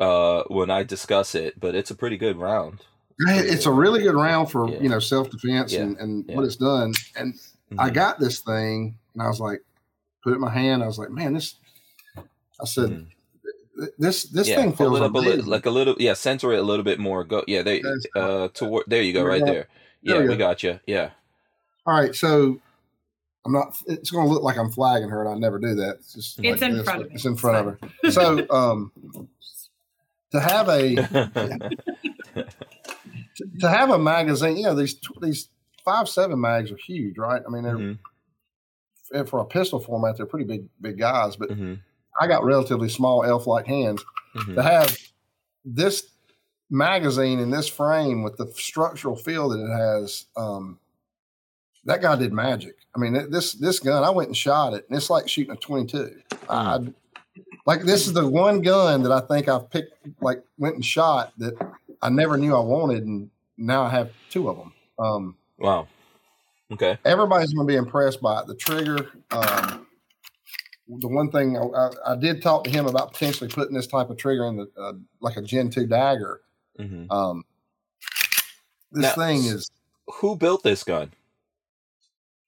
uh, 0.01 0.43
when 0.49 0.71
I 0.71 0.83
discuss 0.85 1.35
it, 1.35 1.59
but 1.59 1.75
it's 1.75 1.91
a 1.91 1.95
pretty 1.95 2.17
good 2.17 2.37
round. 2.37 2.81
It's 3.21 3.67
a 3.67 3.73
really 3.73 4.03
good 4.03 4.15
round 4.15 4.51
for 4.51 4.69
Yeah. 4.69 4.81
you 4.81 4.89
know 4.89 4.99
self 5.01 5.29
defense 5.31 5.73
Yeah. 5.73 5.83
and, 5.83 5.97
and 5.99 6.25
Yeah. 6.29 6.37
what 6.37 6.45
it's 6.45 6.57
done. 6.57 6.93
And 7.17 7.35
I 7.79 7.91
Mhm. 7.91 7.95
got 7.95 8.19
this 8.21 8.41
thing 8.41 8.97
and 9.15 9.23
I 9.23 9.27
was 9.29 9.41
like, 9.41 9.61
put 10.23 10.33
it 10.33 10.37
in 10.37 10.41
my 10.41 10.51
hand. 10.51 10.83
I 10.83 10.87
was 10.87 10.99
like, 10.99 11.11
man, 11.11 11.35
this. 11.35 11.57
I 12.17 12.65
said, 12.65 12.91
Mhm. 12.91 13.07
"Th- 13.79 13.91
this 13.99 14.25
this 14.25 14.49
yeah, 14.49 14.57
thing 14.57 14.73
hold 14.73 14.79
feels 14.79 15.01
it 15.01 15.05
up 15.05 15.15
a 15.15 15.19
little, 15.19 15.47
like 15.47 15.67
a 15.67 15.71
little, 15.71 15.95
yeah, 15.99 16.15
center 16.15 16.53
it 16.53 16.59
a 16.59 16.63
little 16.63 16.85
bit 16.85 16.99
more. 16.99 17.25
Go, 17.25 17.45
yeah, 17.47 17.63
they, 17.63 17.83
uh, 18.17 18.49
toward 18.49 18.85
there 18.89 19.03
you 19.03 19.13
go, 19.13 19.25
right 19.25 19.45
there. 19.45 19.69
There 20.03 20.17
Yeah, 20.17 20.23
we 20.23 20.29
we 20.29 20.35
go. 20.35 20.39
got 20.39 20.63
you. 20.63 20.81
Yeah, 20.87 21.11
All 21.87 21.95
right, 22.01 22.15
so 22.15 22.61
I'm 23.47 23.53
not. 23.53 23.77
It's 23.87 24.11
going 24.11 24.27
to 24.27 24.33
look 24.33 24.43
like 24.43 24.59
I'm 24.59 24.71
flagging 24.71 25.09
her, 25.09 25.23
and 25.25 25.31
I 25.31 25.39
never 25.39 25.59
do 25.59 25.75
that. 25.77 25.97
It's 25.97 26.13
just 26.15 26.39
It's 26.43 26.61
like 26.61 26.71
in 26.71 26.77
this, 26.77 26.85
front 26.85 27.03
of 27.03 27.11
It's 27.13 27.25
in 27.25 27.37
front 27.37 27.57
of 27.69 27.79
her. 28.05 28.11
So 28.11 28.47
um, 28.51 28.93
to 30.33 30.41
have 30.41 30.69
a 30.69 30.95
to 33.61 33.69
have 33.69 33.91
a 33.91 33.99
magazine, 33.99 34.57
you 34.57 34.65
know 34.65 34.75
these 34.75 34.97
these 35.21 35.49
five 35.85 36.09
seven 36.09 36.41
mags 36.41 36.71
are 36.71 36.77
huge, 36.77 37.19
right? 37.19 37.43
I 37.47 37.51
mean, 37.51 37.63
they're 37.63 37.77
Mhm, 37.77 37.99
and 39.13 39.29
for 39.29 39.41
a 39.41 39.45
pistol 39.47 39.81
format, 39.81 40.17
they're 40.17 40.27
pretty 40.27 40.45
big 40.45 40.69
big 40.81 40.99
guys. 40.99 41.37
But 41.37 41.51
mhm, 41.51 41.79
I 42.21 42.27
got 42.27 42.45
relatively 42.45 42.89
small 42.89 43.25
elf 43.25 43.47
like 43.47 43.67
hands. 43.67 44.05
mhm. 44.35 44.55
To 44.57 44.63
have 44.63 44.97
this 45.65 46.11
magazine 46.71 47.39
in 47.39 47.51
this 47.51 47.69
frame 47.69 48.23
with 48.23 48.37
the 48.37 48.47
structural 48.53 49.17
feel 49.17 49.49
that 49.49 49.59
it 49.65 49.71
has, 49.71 50.27
um, 50.37 50.79
that 51.85 52.03
guy 52.03 52.17
did 52.17 52.33
magic. 52.33 52.77
I 52.95 52.99
mean, 52.99 53.31
this 53.31 53.53
this 53.55 53.81
gun, 53.81 54.05
I 54.05 54.11
went 54.11 54.29
and 54.29 54.37
shot 54.37 54.75
it, 54.75 54.87
and 54.89 54.97
it's 54.97 55.11
like 55.11 55.29
shooting 55.29 55.53
a 55.53 55.57
twenty 55.57 55.87
two. 55.87 56.21
I, 56.49 56.79
like 57.67 57.83
this 57.83 58.07
is 58.07 58.13
the 58.13 58.29
one 58.29 58.61
gun 58.61 59.03
that 59.03 59.13
I 59.13 59.21
think 59.21 59.49
I've 59.49 59.71
picked, 59.71 59.95
like 60.21 60.43
went 60.59 60.75
and 60.75 60.85
shot 60.85 61.33
that 61.39 61.55
I 62.03 62.11
never 62.11 62.37
knew 62.37 62.55
I 62.55 62.61
wanted, 62.61 63.05
and 63.05 63.31
now 63.57 63.83
I 63.85 63.91
have 63.91 64.11
two 64.31 64.49
of 64.49 64.57
them. 64.57 64.73
Um, 64.99 65.37
Wow. 65.59 65.89
Okay. 66.71 66.99
everybody's 67.05 67.53
going 67.55 67.67
to 67.67 67.73
be 67.73 67.77
impressed 67.77 68.21
by 68.21 68.41
it. 68.41 68.47
The 68.47 68.55
trigger. 68.55 69.11
Um, 69.31 69.87
the 70.89 71.09
one 71.09 71.31
thing 71.31 71.57
I, 71.57 71.63
I, 71.63 72.13
I 72.13 72.17
did 72.17 72.43
talk 72.43 72.65
to 72.65 72.71
him 72.71 72.87
about 72.87 73.13
potentially 73.13 73.49
putting 73.51 73.75
this 73.75 73.87
type 73.87 74.11
of 74.11 74.17
trigger 74.17 74.47
in 74.47 74.57
the 74.57 74.71
uh, 74.81 74.95
like 75.21 75.37
a 75.37 75.43
Gen 75.43 75.71
two 75.71 75.87
dagger. 75.87 76.41
hmm 76.79 77.05
Um, 77.11 77.45
this 78.93 79.03
Now, 79.17 79.25
thing 79.25 79.45
is 79.45 79.71
Who 80.21 80.37
built 80.37 80.63
this 80.63 80.83
gun? 80.85 81.13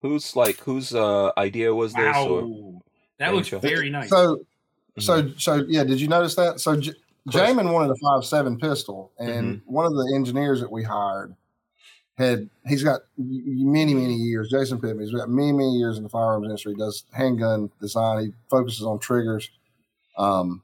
Who's 0.02 0.34
like 0.34 0.58
whose 0.60 0.94
uh 0.94 1.32
idea 1.36 1.74
was 1.74 1.92
this? 1.92 2.16
Or 2.16 2.80
that 3.18 3.34
looks 3.34 3.50
very 3.50 3.90
nice. 3.90 4.08
so 4.08 4.38
Mhm. 4.98 5.02
so 5.02 5.32
so 5.36 5.64
yeah. 5.68 5.84
Did 5.84 6.00
you 6.00 6.08
notice 6.08 6.34
that? 6.36 6.58
So 6.60 6.74
J- 6.80 6.94
Jamin 7.28 7.72
wanted 7.72 7.90
a 7.90 7.96
five 8.02 8.24
seven 8.24 8.58
pistol, 8.58 9.12
and 9.18 9.56
Mm-hmm. 9.60 9.72
one 9.72 9.84
of 9.84 9.92
the 9.92 10.12
engineers 10.16 10.60
that 10.60 10.72
we 10.72 10.82
hired 10.82 11.36
had 12.20 12.50
he's 12.66 12.84
got 12.84 13.00
many 13.16 13.94
many 13.94 14.14
years. 14.14 14.50
Jason 14.50 14.80
Pittman, 14.80 15.04
he's 15.04 15.14
got 15.14 15.28
many 15.28 15.52
many 15.52 15.76
years 15.76 15.96
in 15.96 16.02
the 16.02 16.08
firearms 16.08 16.44
industry. 16.44 16.74
He 16.74 16.78
does 16.78 17.04
handgun 17.12 17.70
design. 17.80 18.20
He 18.20 18.32
focuses 18.48 18.84
on 18.84 18.98
triggers. 18.98 19.50
Um, 20.18 20.62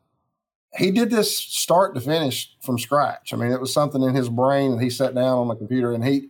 he 0.77 0.91
did 0.91 1.11
this 1.11 1.37
start 1.39 1.95
to 1.95 2.01
finish 2.01 2.55
from 2.63 2.79
scratch. 2.79 3.33
I 3.33 3.37
mean, 3.37 3.51
it 3.51 3.61
was 3.61 3.73
something 3.73 4.03
in 4.03 4.15
his 4.15 4.29
brain, 4.29 4.73
and 4.73 4.83
he 4.83 4.91
sat 4.91 5.15
down 5.15 5.39
on 5.39 5.49
the 5.49 5.57
computer 5.57 5.93
and 5.93 6.05
he 6.05 6.29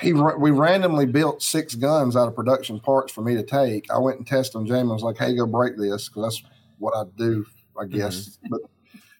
he 0.00 0.12
we 0.12 0.50
randomly 0.50 1.06
built 1.06 1.42
six 1.42 1.74
guns 1.74 2.16
out 2.16 2.28
of 2.28 2.34
production 2.34 2.80
parts 2.80 3.12
for 3.12 3.22
me 3.22 3.34
to 3.34 3.42
take. 3.42 3.90
I 3.90 3.98
went 3.98 4.18
and 4.18 4.26
tested 4.26 4.60
them. 4.60 4.66
Jamin 4.66 4.92
was 4.92 5.02
like, 5.02 5.18
"Hey, 5.18 5.34
go 5.34 5.46
break 5.46 5.76
this," 5.76 6.08
because 6.08 6.22
that's 6.22 6.50
what 6.78 6.94
I 6.96 7.04
do, 7.16 7.44
I 7.80 7.86
guess. 7.86 8.38
But 8.50 8.60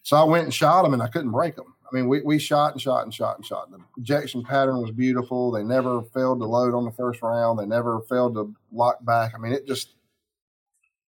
so 0.02 0.16
I 0.16 0.24
went 0.24 0.44
and 0.44 0.54
shot 0.54 0.82
them, 0.82 0.92
and 0.92 1.02
I 1.02 1.08
couldn't 1.08 1.30
break 1.30 1.56
them. 1.56 1.73
I 1.94 1.96
mean, 1.96 2.08
we, 2.08 2.22
we 2.22 2.40
shot 2.40 2.72
and 2.72 2.80
shot 2.80 3.04
and 3.04 3.14
shot 3.14 3.36
and 3.36 3.46
shot. 3.46 3.70
The 3.70 3.78
ejection 3.98 4.42
pattern 4.42 4.80
was 4.80 4.90
beautiful. 4.90 5.52
They 5.52 5.62
never 5.62 6.02
failed 6.02 6.40
to 6.40 6.44
load 6.44 6.74
on 6.74 6.84
the 6.84 6.90
first 6.90 7.22
round. 7.22 7.56
They 7.56 7.66
never 7.66 8.00
failed 8.08 8.34
to 8.34 8.52
lock 8.72 9.04
back. 9.04 9.32
I 9.32 9.38
mean, 9.38 9.52
it 9.52 9.64
just 9.64 9.94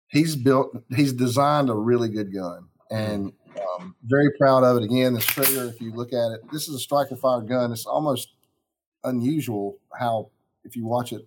he's 0.08 0.36
built, 0.36 0.76
he's 0.94 1.14
designed 1.14 1.70
a 1.70 1.74
really 1.74 2.10
good 2.10 2.30
gun, 2.30 2.68
and 2.90 3.32
um, 3.58 3.96
very 4.04 4.30
proud 4.32 4.64
of 4.64 4.76
it. 4.76 4.82
Again, 4.82 5.14
this 5.14 5.24
trigger, 5.24 5.64
if 5.64 5.80
you 5.80 5.94
look 5.94 6.12
at 6.12 6.32
it, 6.32 6.40
this 6.52 6.68
is 6.68 6.74
a 6.74 6.78
striker 6.78 7.16
fired 7.16 7.48
gun. 7.48 7.72
It's 7.72 7.86
almost 7.86 8.34
unusual 9.02 9.78
how 9.98 10.28
if 10.64 10.76
you 10.76 10.84
watch 10.84 11.14
it. 11.14 11.26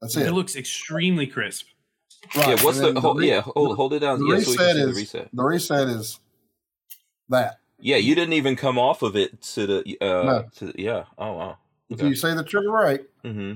That's 0.00 0.16
it. 0.16 0.28
it 0.28 0.32
looks 0.32 0.54
extremely 0.54 1.26
crisp. 1.26 1.66
Right. 2.36 2.50
yeah, 2.50 2.62
what's 2.62 2.78
and 2.78 2.96
the, 2.96 3.00
hold, 3.00 3.18
re- 3.18 3.28
yeah 3.28 3.40
hold 3.42 3.76
hold 3.76 3.92
it 3.92 3.98
down 3.98 4.18
the 4.18 4.26
yeah 4.26 4.38
so 4.38 4.52
we 4.52 4.56
can 4.56 4.66
reset 4.66 4.76
the 4.76 4.88
is 4.88 4.96
reset. 4.96 5.28
the 5.34 5.42
reset 5.42 5.88
is 5.88 6.20
that. 7.28 7.58
Yeah, 7.78 7.96
you 7.96 8.14
didn't 8.14 8.34
even 8.34 8.56
come 8.56 8.78
off 8.78 9.02
of 9.02 9.16
it 9.16 9.40
to 9.42 9.66
the 9.66 9.98
uh 10.00 10.22
No. 10.24 10.44
to 10.56 10.66
the, 10.66 10.74
yeah. 10.76 11.04
Oh 11.18 11.32
wow. 11.34 11.58
If 11.90 11.98
Okay. 12.00 12.08
you 12.08 12.14
say 12.14 12.34
the 12.34 12.44
trigger 12.44 12.70
right, 12.70 13.00
Mm-hmm. 13.24 13.54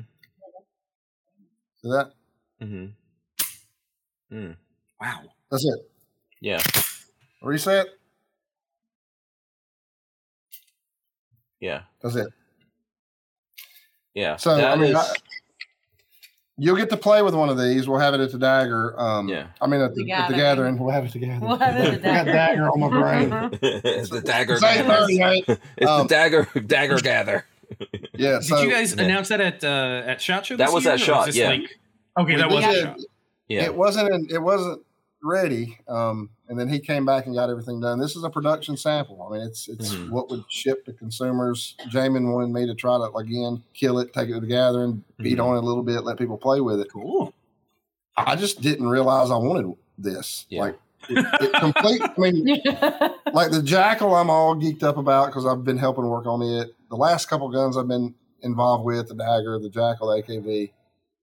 so 1.83 1.89
that 1.93 2.13
Mm-hmm. 2.61 4.37
Mm. 4.37 4.57
Wow. 5.01 5.21
that's 5.51 5.65
it. 5.65 5.91
Yeah. 6.41 6.61
Reset. 7.43 7.87
Yeah. 11.61 11.83
That's 12.03 12.17
it. 12.17 12.29
Yeah. 14.15 14.37
So 14.37 14.53
I 14.55 14.77
mean, 14.77 14.91
is- 14.91 14.97
I, 14.97 15.15
you'll 16.59 16.77
get 16.77 16.91
to 16.91 16.97
play 16.97 17.23
with 17.23 17.35
one 17.35 17.49
of 17.49 17.59
these. 17.59 17.89
We'll 17.89 18.01
have 18.01 18.15
it 18.15 18.21
at 18.21 18.33
the 18.33 18.39
dagger. 18.39 18.99
Um, 19.01 19.29
Yeah. 19.29 19.47
I 19.61 19.67
mean, 19.67 19.81
at 19.81 19.95
the, 19.95 20.05
The 20.05 20.13
at 20.13 20.29
the 20.29 20.35
gathering. 20.35 20.39
gathering, 20.75 20.79
we'll 20.79 20.91
have 20.93 21.05
it 21.05 21.13
together. 21.13 21.39
We'll 21.47 21.57
have 21.57 21.77
it 21.77 21.95
at 21.95 22.03
the 22.03 22.09
I 22.11 22.15
got 22.15 22.25
dagger. 22.27 22.33
dagger 22.33 22.69
on 22.71 22.81
my 22.81 22.89
brain. 22.91 23.59
it's 23.63 24.11
the 24.11 24.21
dagger. 24.21 24.55
It's 24.55 24.63
eight 24.65 24.85
gather. 24.87 25.61
It's 25.77 25.91
Um, 25.91 26.03
the 26.03 26.09
dagger 26.09 26.49
dagger 26.67 26.99
gather. 26.99 27.47
Yeah. 28.15 28.41
Did 28.41 28.49
you 28.61 28.71
guys 28.71 28.95
yeah. 28.95 29.05
announce 29.05 29.29
that 29.29 29.41
at 29.41 29.63
uh, 29.65 30.03
at 30.07 30.21
Shot 30.21 30.47
Show? 30.47 30.57
That 30.57 30.67
this 30.67 30.75
was 30.75 30.85
year, 30.85 30.95
at 30.95 31.01
Shot, 31.01 31.27
this 31.27 31.37
yeah. 31.37 31.49
Like, 31.51 31.79
okay, 32.19 32.35
we 32.35 32.41
that 32.41 32.51
was 32.51 32.65
did- 32.65 32.85
at 32.85 32.85
Shot. 32.99 32.99
Yeah. 33.49 33.65
it 33.65 33.75
wasn't. 33.75 34.13
In, 34.13 34.27
it 34.31 34.43
wasn't 34.43 34.83
ready. 35.23 35.79
Um, 35.89 36.31
and 36.49 36.59
then 36.59 36.69
he 36.69 36.79
came 36.79 37.05
back 37.05 37.27
and 37.27 37.35
got 37.35 37.51
everything 37.51 37.81
done. 37.81 37.99
This 37.99 38.17
is 38.17 38.25
a 38.25 38.31
production 38.31 38.77
sample. 38.77 39.27
I 39.29 39.33
mean, 39.37 39.47
it's 39.47 39.69
it's 39.69 39.95
Mhm. 39.95 40.11
what 40.11 40.31
would 40.31 40.45
ship 40.49 40.85
to 40.87 40.93
consumers. 40.93 41.75
Jamin 41.91 42.33
wanted 42.33 42.51
me 42.53 42.67
to 42.67 42.75
try 42.75 42.97
to 42.99 43.13
again 43.17 43.63
kill 43.75 43.99
it, 43.99 44.13
take 44.13 44.29
it 44.31 44.35
to 44.35 44.41
the 44.41 44.47
gathering, 44.47 45.05
beat 45.19 45.39
Mhm. 45.39 45.45
on 45.45 45.57
it 45.57 45.59
a 45.59 45.67
little 45.67 45.83
bit, 45.83 46.05
let 46.05 46.19
people 46.19 46.39
play 46.39 46.61
with 46.61 46.81
it. 46.81 46.89
Cool. 46.93 47.33
I 48.17 48.35
just 48.37 48.61
didn't 48.61 48.89
realize 48.89 49.31
I 49.31 49.37
wanted 49.37 49.75
this. 49.97 50.47
Yeah. 50.49 50.63
Like 50.63 50.79
it, 51.09 51.27
it 51.41 51.53
complete. 51.61 52.03
I 52.03 52.13
mean, 52.19 52.45
like 53.33 53.51
the 53.53 53.63
jackal, 53.63 54.15
I'm 54.15 54.31
all 54.31 54.57
geeked 54.57 54.83
up 54.83 54.97
about 54.97 55.27
because 55.27 55.47
I've 55.47 55.63
been 55.65 55.79
helping 55.79 56.07
work 56.09 56.27
on 56.27 56.43
it. 56.43 56.75
The 56.91 56.97
last 56.97 57.27
couple 57.27 57.49
guns 57.51 57.77
I've 57.77 57.87
been 57.89 58.15
involved 58.43 58.85
with, 58.85 59.09
the 59.09 59.15
dagger, 59.15 59.59
the 59.59 59.69
jackal, 59.71 60.09
AKV. 60.09 60.73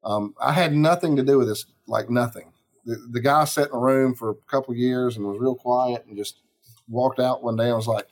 Um, 0.03 0.33
I 0.39 0.51
had 0.53 0.73
nothing 0.75 1.15
to 1.17 1.23
do 1.23 1.37
with 1.37 1.47
this, 1.47 1.65
like 1.87 2.09
nothing. 2.09 2.51
The, 2.85 2.95
the 3.11 3.19
guy 3.19 3.45
sat 3.45 3.69
in 3.69 3.75
a 3.75 3.79
room 3.79 4.13
for 4.13 4.31
a 4.31 4.35
couple 4.47 4.75
years 4.75 5.17
and 5.17 5.25
was 5.25 5.39
real 5.39 5.55
quiet 5.55 6.05
and 6.05 6.17
just 6.17 6.41
walked 6.87 7.19
out 7.19 7.43
one 7.43 7.55
day 7.55 7.67
and 7.67 7.75
was 7.75 7.87
like, 7.87 8.07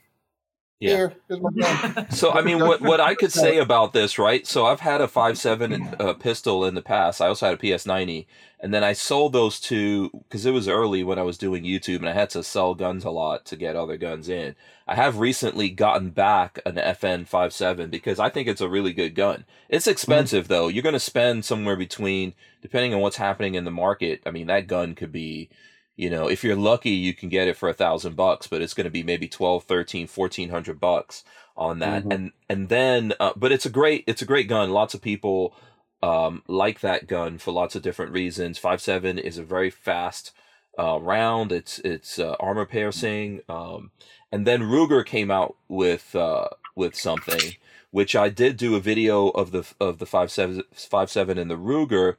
Yeah. 0.83 0.95
"Here, 0.95 1.13
here's 1.29 1.41
my 1.41 1.51
gun." 1.51 2.07
So 2.11 2.31
I 2.31 2.41
mean, 2.41 2.59
what 2.59 2.81
what 2.81 2.99
I 2.99 3.15
could 3.15 3.31
say 3.31 3.57
about 3.57 3.93
this, 3.93 4.19
right? 4.19 4.45
So 4.45 4.65
I've 4.65 4.81
had 4.81 5.01
a 5.01 5.07
five 5.07 5.37
seven 5.37 5.95
uh, 5.99 6.13
pistol 6.13 6.65
in 6.65 6.75
the 6.75 6.81
past. 6.81 7.21
I 7.21 7.27
also 7.27 7.47
had 7.47 7.59
a 7.63 7.77
PS 7.77 7.85
ninety, 7.85 8.27
and 8.59 8.73
then 8.73 8.83
I 8.83 8.93
sold 8.93 9.33
those 9.33 9.59
two 9.59 10.09
because 10.13 10.45
it 10.45 10.51
was 10.51 10.67
early 10.67 11.03
when 11.03 11.17
I 11.17 11.23
was 11.23 11.37
doing 11.37 11.63
YouTube, 11.63 11.97
and 11.97 12.09
I 12.09 12.13
had 12.13 12.29
to 12.31 12.43
sell 12.43 12.75
guns 12.75 13.05
a 13.05 13.09
lot 13.11 13.45
to 13.45 13.55
get 13.55 13.75
other 13.75 13.97
guns 13.97 14.27
in. 14.29 14.55
I 14.87 14.95
have 14.95 15.19
recently 15.19 15.69
gotten 15.69 16.09
back 16.09 16.59
an 16.65 16.75
FN 16.75 17.27
five 17.27 17.53
seven 17.53 17.89
because 17.89 18.19
I 18.19 18.29
think 18.29 18.47
it's 18.49 18.61
a 18.61 18.69
really 18.69 18.93
good 18.93 19.15
gun. 19.15 19.45
It's 19.69 19.87
expensive 19.87 20.49
though. 20.49 20.67
You're 20.67 20.83
going 20.83 20.93
to 20.93 20.99
spend 20.99 21.45
somewhere 21.45 21.77
between, 21.77 22.33
depending 22.61 22.93
on 22.93 22.99
what's 22.99 23.17
happening 23.17 23.55
in 23.55 23.63
the 23.63 23.71
market. 23.71 24.21
I 24.25 24.31
mean, 24.31 24.47
that 24.47 24.67
gun 24.67 24.95
could 24.95 25.11
be 25.13 25.49
you 25.95 26.09
know 26.09 26.27
if 26.27 26.43
you're 26.43 26.55
lucky 26.55 26.89
you 26.91 27.13
can 27.13 27.29
get 27.29 27.47
it 27.47 27.55
for 27.57 27.69
a 27.69 27.73
thousand 27.73 28.15
bucks 28.15 28.47
but 28.47 28.61
it's 28.61 28.73
going 28.73 28.85
to 28.85 28.89
be 28.91 29.03
maybe 29.03 29.27
12 29.27 29.63
13 29.63 30.07
1400 30.07 30.79
bucks 30.79 31.23
on 31.55 31.79
that. 31.79 32.03
Mhm. 32.03 32.13
and 32.13 32.31
and 32.49 32.69
then 32.69 33.13
uh, 33.19 33.33
but 33.35 33.51
it's 33.51 33.65
a 33.65 33.69
great 33.69 34.03
it's 34.07 34.21
a 34.21 34.25
great 34.25 34.47
gun. 34.47 34.71
Lots 34.71 34.93
of 34.93 35.01
people 35.01 35.55
um 36.01 36.43
like 36.47 36.79
that 36.81 37.07
gun 37.07 37.37
for 37.37 37.51
lots 37.51 37.75
of 37.75 37.81
different 37.83 38.11
reasons. 38.11 38.59
5.7 38.59 39.19
is 39.19 39.37
a 39.37 39.43
very 39.43 39.69
fast 39.69 40.31
uh 40.79 40.99
round. 40.99 41.51
It's 41.51 41.79
it's 41.79 42.17
uh, 42.19 42.35
armor 42.39 42.65
piercing 42.65 43.41
um 43.47 43.91
and 44.31 44.47
then 44.47 44.61
ruger 44.61 45.05
came 45.05 45.29
out 45.29 45.55
with 45.67 46.15
uh 46.15 46.49
with 46.75 46.95
something, 46.95 47.55
which 47.91 48.15
I 48.15 48.29
did 48.29 48.57
do 48.57 48.75
a 48.75 48.79
video 48.79 49.27
of 49.29 49.51
the 49.51 49.63
of 49.79 49.99
the 49.99 50.07
five 50.07 50.31
seven 50.31 50.63
five 50.73 51.11
seven 51.11 51.37
and 51.37 51.51
the 51.51 51.57
Ruger. 51.57 52.15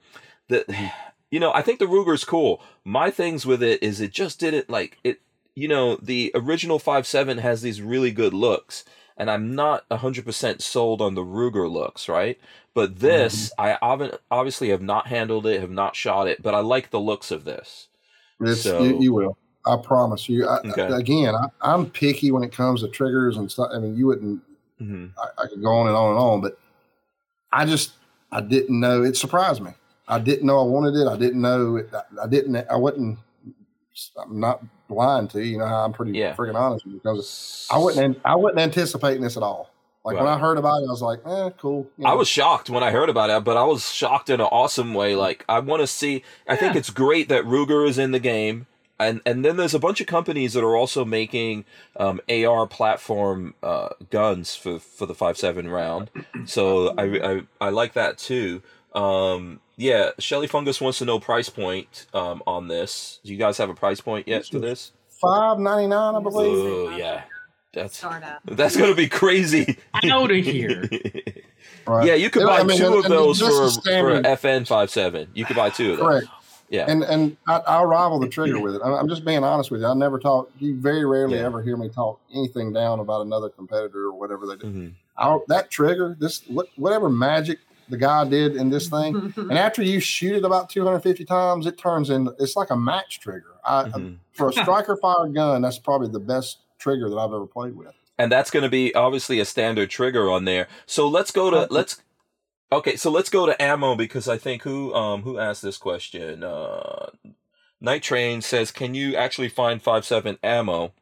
That 0.48 0.66
you 1.34 1.40
know, 1.40 1.52
I 1.52 1.62
think 1.62 1.80
the 1.80 1.86
Ruger 1.86 2.14
is 2.14 2.24
cool. 2.24 2.62
My 2.84 3.10
things 3.10 3.44
with 3.44 3.60
it 3.60 3.82
is 3.82 4.00
it 4.00 4.12
just 4.12 4.38
didn't 4.38 4.70
like 4.70 4.98
it. 5.02 5.20
You 5.56 5.66
know, 5.66 5.96
the 5.96 6.30
original 6.32 6.78
five 6.78 7.08
seven 7.08 7.38
has 7.38 7.60
these 7.60 7.82
really 7.82 8.12
good 8.12 8.32
looks, 8.32 8.84
and 9.16 9.28
I'm 9.28 9.52
not 9.54 9.84
hundred 9.90 10.24
percent 10.24 10.62
sold 10.62 11.02
on 11.02 11.14
the 11.16 11.24
Ruger 11.24 11.68
looks, 11.68 12.08
right? 12.08 12.38
But 12.72 13.00
this, 13.00 13.52
I 13.58 13.76
obviously 14.30 14.68
have 14.68 14.80
not 14.82 15.08
handled 15.08 15.44
it, 15.46 15.60
have 15.60 15.70
not 15.72 15.96
shot 15.96 16.28
it, 16.28 16.40
but 16.40 16.54
I 16.54 16.60
like 16.60 16.90
the 16.90 17.00
looks 17.00 17.32
of 17.32 17.44
this. 17.44 17.88
It's, 18.40 18.60
So- 18.62 18.84
you, 18.84 19.00
you 19.02 19.12
will. 19.12 19.36
I 19.66 19.76
promise 19.82 20.28
you. 20.28 20.46
I, 20.46 20.58
Okay. 20.58 20.86
Again, 20.92 21.34
I, 21.34 21.46
I'm 21.62 21.90
picky 21.90 22.30
when 22.30 22.44
it 22.44 22.52
comes 22.52 22.82
to 22.82 22.88
triggers 22.88 23.38
and 23.38 23.50
stuff. 23.50 23.70
I 23.74 23.78
mean, 23.80 23.96
you 23.96 24.06
wouldn't. 24.06 24.40
hmm 24.78 25.06
I, 25.18 25.42
I 25.42 25.46
could 25.48 25.62
go 25.62 25.72
on 25.72 25.88
and 25.88 25.96
on 25.96 26.10
and 26.10 26.18
on, 26.18 26.40
but 26.42 26.60
I 27.50 27.64
just 27.64 27.94
I 28.30 28.40
didn't 28.40 28.78
know. 28.78 29.02
It 29.02 29.16
surprised 29.16 29.62
me. 29.62 29.72
I 30.08 30.18
didn't 30.18 30.46
know 30.46 30.60
I 30.60 30.64
wanted 30.64 30.94
it. 30.96 31.06
I 31.08 31.16
didn't 31.16 31.40
know. 31.40 31.76
It, 31.76 31.90
I, 31.94 32.24
I 32.24 32.26
didn't. 32.26 32.56
I 32.70 32.76
wasn't. 32.76 33.18
I'm 34.20 34.40
not 34.40 34.62
blind 34.88 35.30
to 35.30 35.38
you. 35.42 35.52
You 35.52 35.58
know 35.58 35.66
how 35.66 35.84
I'm 35.84 35.92
pretty 35.92 36.12
Yeah. 36.12 36.34
freaking 36.34 36.56
honest 36.56 36.84
with 36.84 36.94
you 36.94 37.00
because 37.00 37.68
I 37.70 37.78
wasn't. 37.78 38.20
I 38.24 38.34
wasn't 38.36 38.60
anticipating 38.60 39.22
this 39.22 39.36
at 39.36 39.42
all. 39.42 39.70
Like 40.04 40.18
when 40.18 40.26
I 40.26 40.38
heard 40.38 40.58
about 40.58 40.82
it, 40.82 40.86
I 40.86 40.90
was 40.90 41.00
like, 41.00 41.20
"Eh, 41.24 41.50
cool." 41.58 41.86
you 41.96 42.06
I 42.06 42.12
was 42.12 42.28
shocked 42.28 42.68
when 42.68 42.82
I 42.82 42.90
heard 42.90 43.08
about 43.08 43.30
it, 43.30 43.42
but 43.42 43.56
I 43.56 43.64
was 43.64 43.90
shocked 43.90 44.28
in 44.28 44.38
an 44.38 44.46
awesome 44.50 44.92
way. 44.92 45.14
Like 45.16 45.46
I 45.48 45.60
want 45.60 45.80
to 45.80 45.86
see. 45.86 46.22
I 46.46 46.56
think 46.56 46.76
it's 46.76 46.90
great 46.90 47.30
that 47.30 47.44
Ruger 47.44 47.88
is 47.88 47.96
in 47.96 48.10
the 48.10 48.18
game, 48.18 48.66
and 48.98 49.22
and 49.24 49.42
then 49.42 49.56
there's 49.56 49.72
a 49.72 49.78
bunch 49.78 50.02
of 50.02 50.06
companies 50.06 50.52
that 50.52 50.62
are 50.62 50.76
also 50.76 51.06
making 51.06 51.64
um, 51.96 52.20
AR 52.28 52.66
platform 52.66 53.54
uh, 53.62 53.90
guns 54.10 54.54
for 54.54 54.78
for 54.78 55.06
the 55.06 55.14
five 55.14 55.38
seven 55.38 55.70
round. 55.70 56.10
So 56.44 56.88
I, 56.98 57.04
I 57.36 57.42
I 57.62 57.68
like 57.70 57.94
that 57.94 58.18
too. 58.18 58.60
Um, 58.94 59.60
yeah, 59.76 60.10
Shelly 60.18 60.46
Fungus 60.46 60.80
wants 60.80 60.98
to 60.98 61.04
know 61.04 61.18
price 61.18 61.48
point 61.48 62.06
um, 62.14 62.42
on 62.46 62.68
this. 62.68 63.20
Do 63.24 63.32
you 63.32 63.38
guys 63.38 63.58
have 63.58 63.70
a 63.70 63.74
price 63.74 64.00
point 64.00 64.28
yet 64.28 64.46
for 64.46 64.58
this? 64.58 64.92
five 65.20 65.58
ninety 65.58 65.86
nine, 65.86 66.14
I 66.14 66.20
believe. 66.20 66.58
Oh 66.58 66.96
yeah, 66.96 67.22
that's 67.72 67.96
Startup. 67.98 68.40
that's 68.44 68.76
gonna 68.76 68.94
be 68.94 69.08
crazy. 69.08 69.78
Out 70.04 70.30
of 70.30 70.36
here. 70.44 70.88
Right. 71.86 72.06
Yeah, 72.06 72.14
you 72.14 72.30
could 72.30 72.46
buy 72.46 72.60
I 72.60 72.62
mean, 72.62 72.78
two 72.78 72.86
and- 72.86 72.94
of 72.96 73.04
and 73.04 73.12
those 73.12 73.40
for, 73.40 73.48
is 73.50 73.58
for 73.76 73.80
standard. 73.82 74.24
FN 74.24 74.66
57. 74.66 75.28
You 75.34 75.44
could 75.44 75.56
buy 75.56 75.68
two 75.68 75.92
of 75.92 75.98
those. 75.98 76.06
Correct. 76.06 76.26
Yeah. 76.70 76.86
And 76.88 77.02
and 77.02 77.36
I, 77.46 77.56
I'll 77.66 77.84
rival 77.84 78.18
the 78.18 78.28
trigger 78.28 78.58
with 78.62 78.76
it. 78.76 78.80
I'm 78.82 78.92
I'm 78.94 79.08
just 79.08 79.22
being 79.24 79.44
honest 79.44 79.70
with 79.70 79.82
you. 79.82 79.86
I 79.86 79.92
never 79.92 80.18
talk. 80.18 80.50
You 80.60 80.76
very 80.76 81.04
rarely 81.04 81.36
Yeah. 81.36 81.44
ever 81.44 81.62
hear 81.62 81.76
me 81.76 81.90
talk 81.90 82.20
anything 82.34 82.72
down 82.72 83.00
about 83.00 83.26
another 83.26 83.50
competitor 83.50 84.04
or 84.06 84.14
whatever 84.14 84.46
they 84.46 84.56
do. 84.56 84.66
Mhm. 84.66 84.92
I'll, 85.18 85.44
that 85.48 85.70
trigger, 85.70 86.16
this 86.18 86.40
what- 86.48 86.68
whatever 86.76 87.10
magic 87.10 87.58
the 87.88 87.96
guy 87.96 88.24
did 88.24 88.56
in 88.56 88.70
this 88.70 88.88
thing, 88.88 89.32
and 89.36 89.52
after 89.58 89.82
you 89.82 90.00
shoot 90.00 90.36
it 90.36 90.44
about 90.44 90.70
250 90.70 91.24
times, 91.24 91.66
it 91.66 91.76
turns 91.78 92.10
in. 92.10 92.28
It's 92.38 92.56
like 92.56 92.70
a 92.70 92.76
match 92.76 93.20
trigger. 93.20 93.54
I, 93.64 93.84
Mhm. 93.84 94.18
For 94.32 94.48
a 94.48 94.52
striker 94.52 94.96
fire 94.96 95.28
gun, 95.28 95.62
that's 95.62 95.78
probably 95.78 96.08
the 96.08 96.18
best 96.20 96.58
trigger 96.78 97.08
that 97.08 97.16
I've 97.16 97.32
ever 97.32 97.46
played 97.46 97.76
with. 97.76 97.94
And 98.18 98.30
that's 98.30 98.50
going 98.50 98.62
to 98.64 98.68
be 98.68 98.94
obviously 98.94 99.38
a 99.40 99.44
standard 99.44 99.90
trigger 99.90 100.30
on 100.30 100.44
there. 100.44 100.68
So 100.86 101.08
let's 101.08 101.30
go 101.30 101.50
to 101.50 101.66
let's 101.70 102.00
Okay, 102.72 102.96
so 102.96 103.10
let's 103.10 103.28
go 103.30 103.46
to 103.46 103.60
ammo 103.62 103.94
because 103.94 104.26
I 104.28 104.36
think 104.38 104.62
who 104.62 104.92
um 104.94 105.22
who 105.22 105.38
asked 105.38 105.62
this 105.62 105.76
question? 105.78 106.42
Uh 106.42 107.10
Night 107.80 108.02
Train 108.02 108.40
says, 108.40 108.70
"Can 108.72 108.94
you 108.94 109.14
actually 109.14 109.48
find 109.48 109.80
57 109.82 110.38
ammo?" 110.42 110.92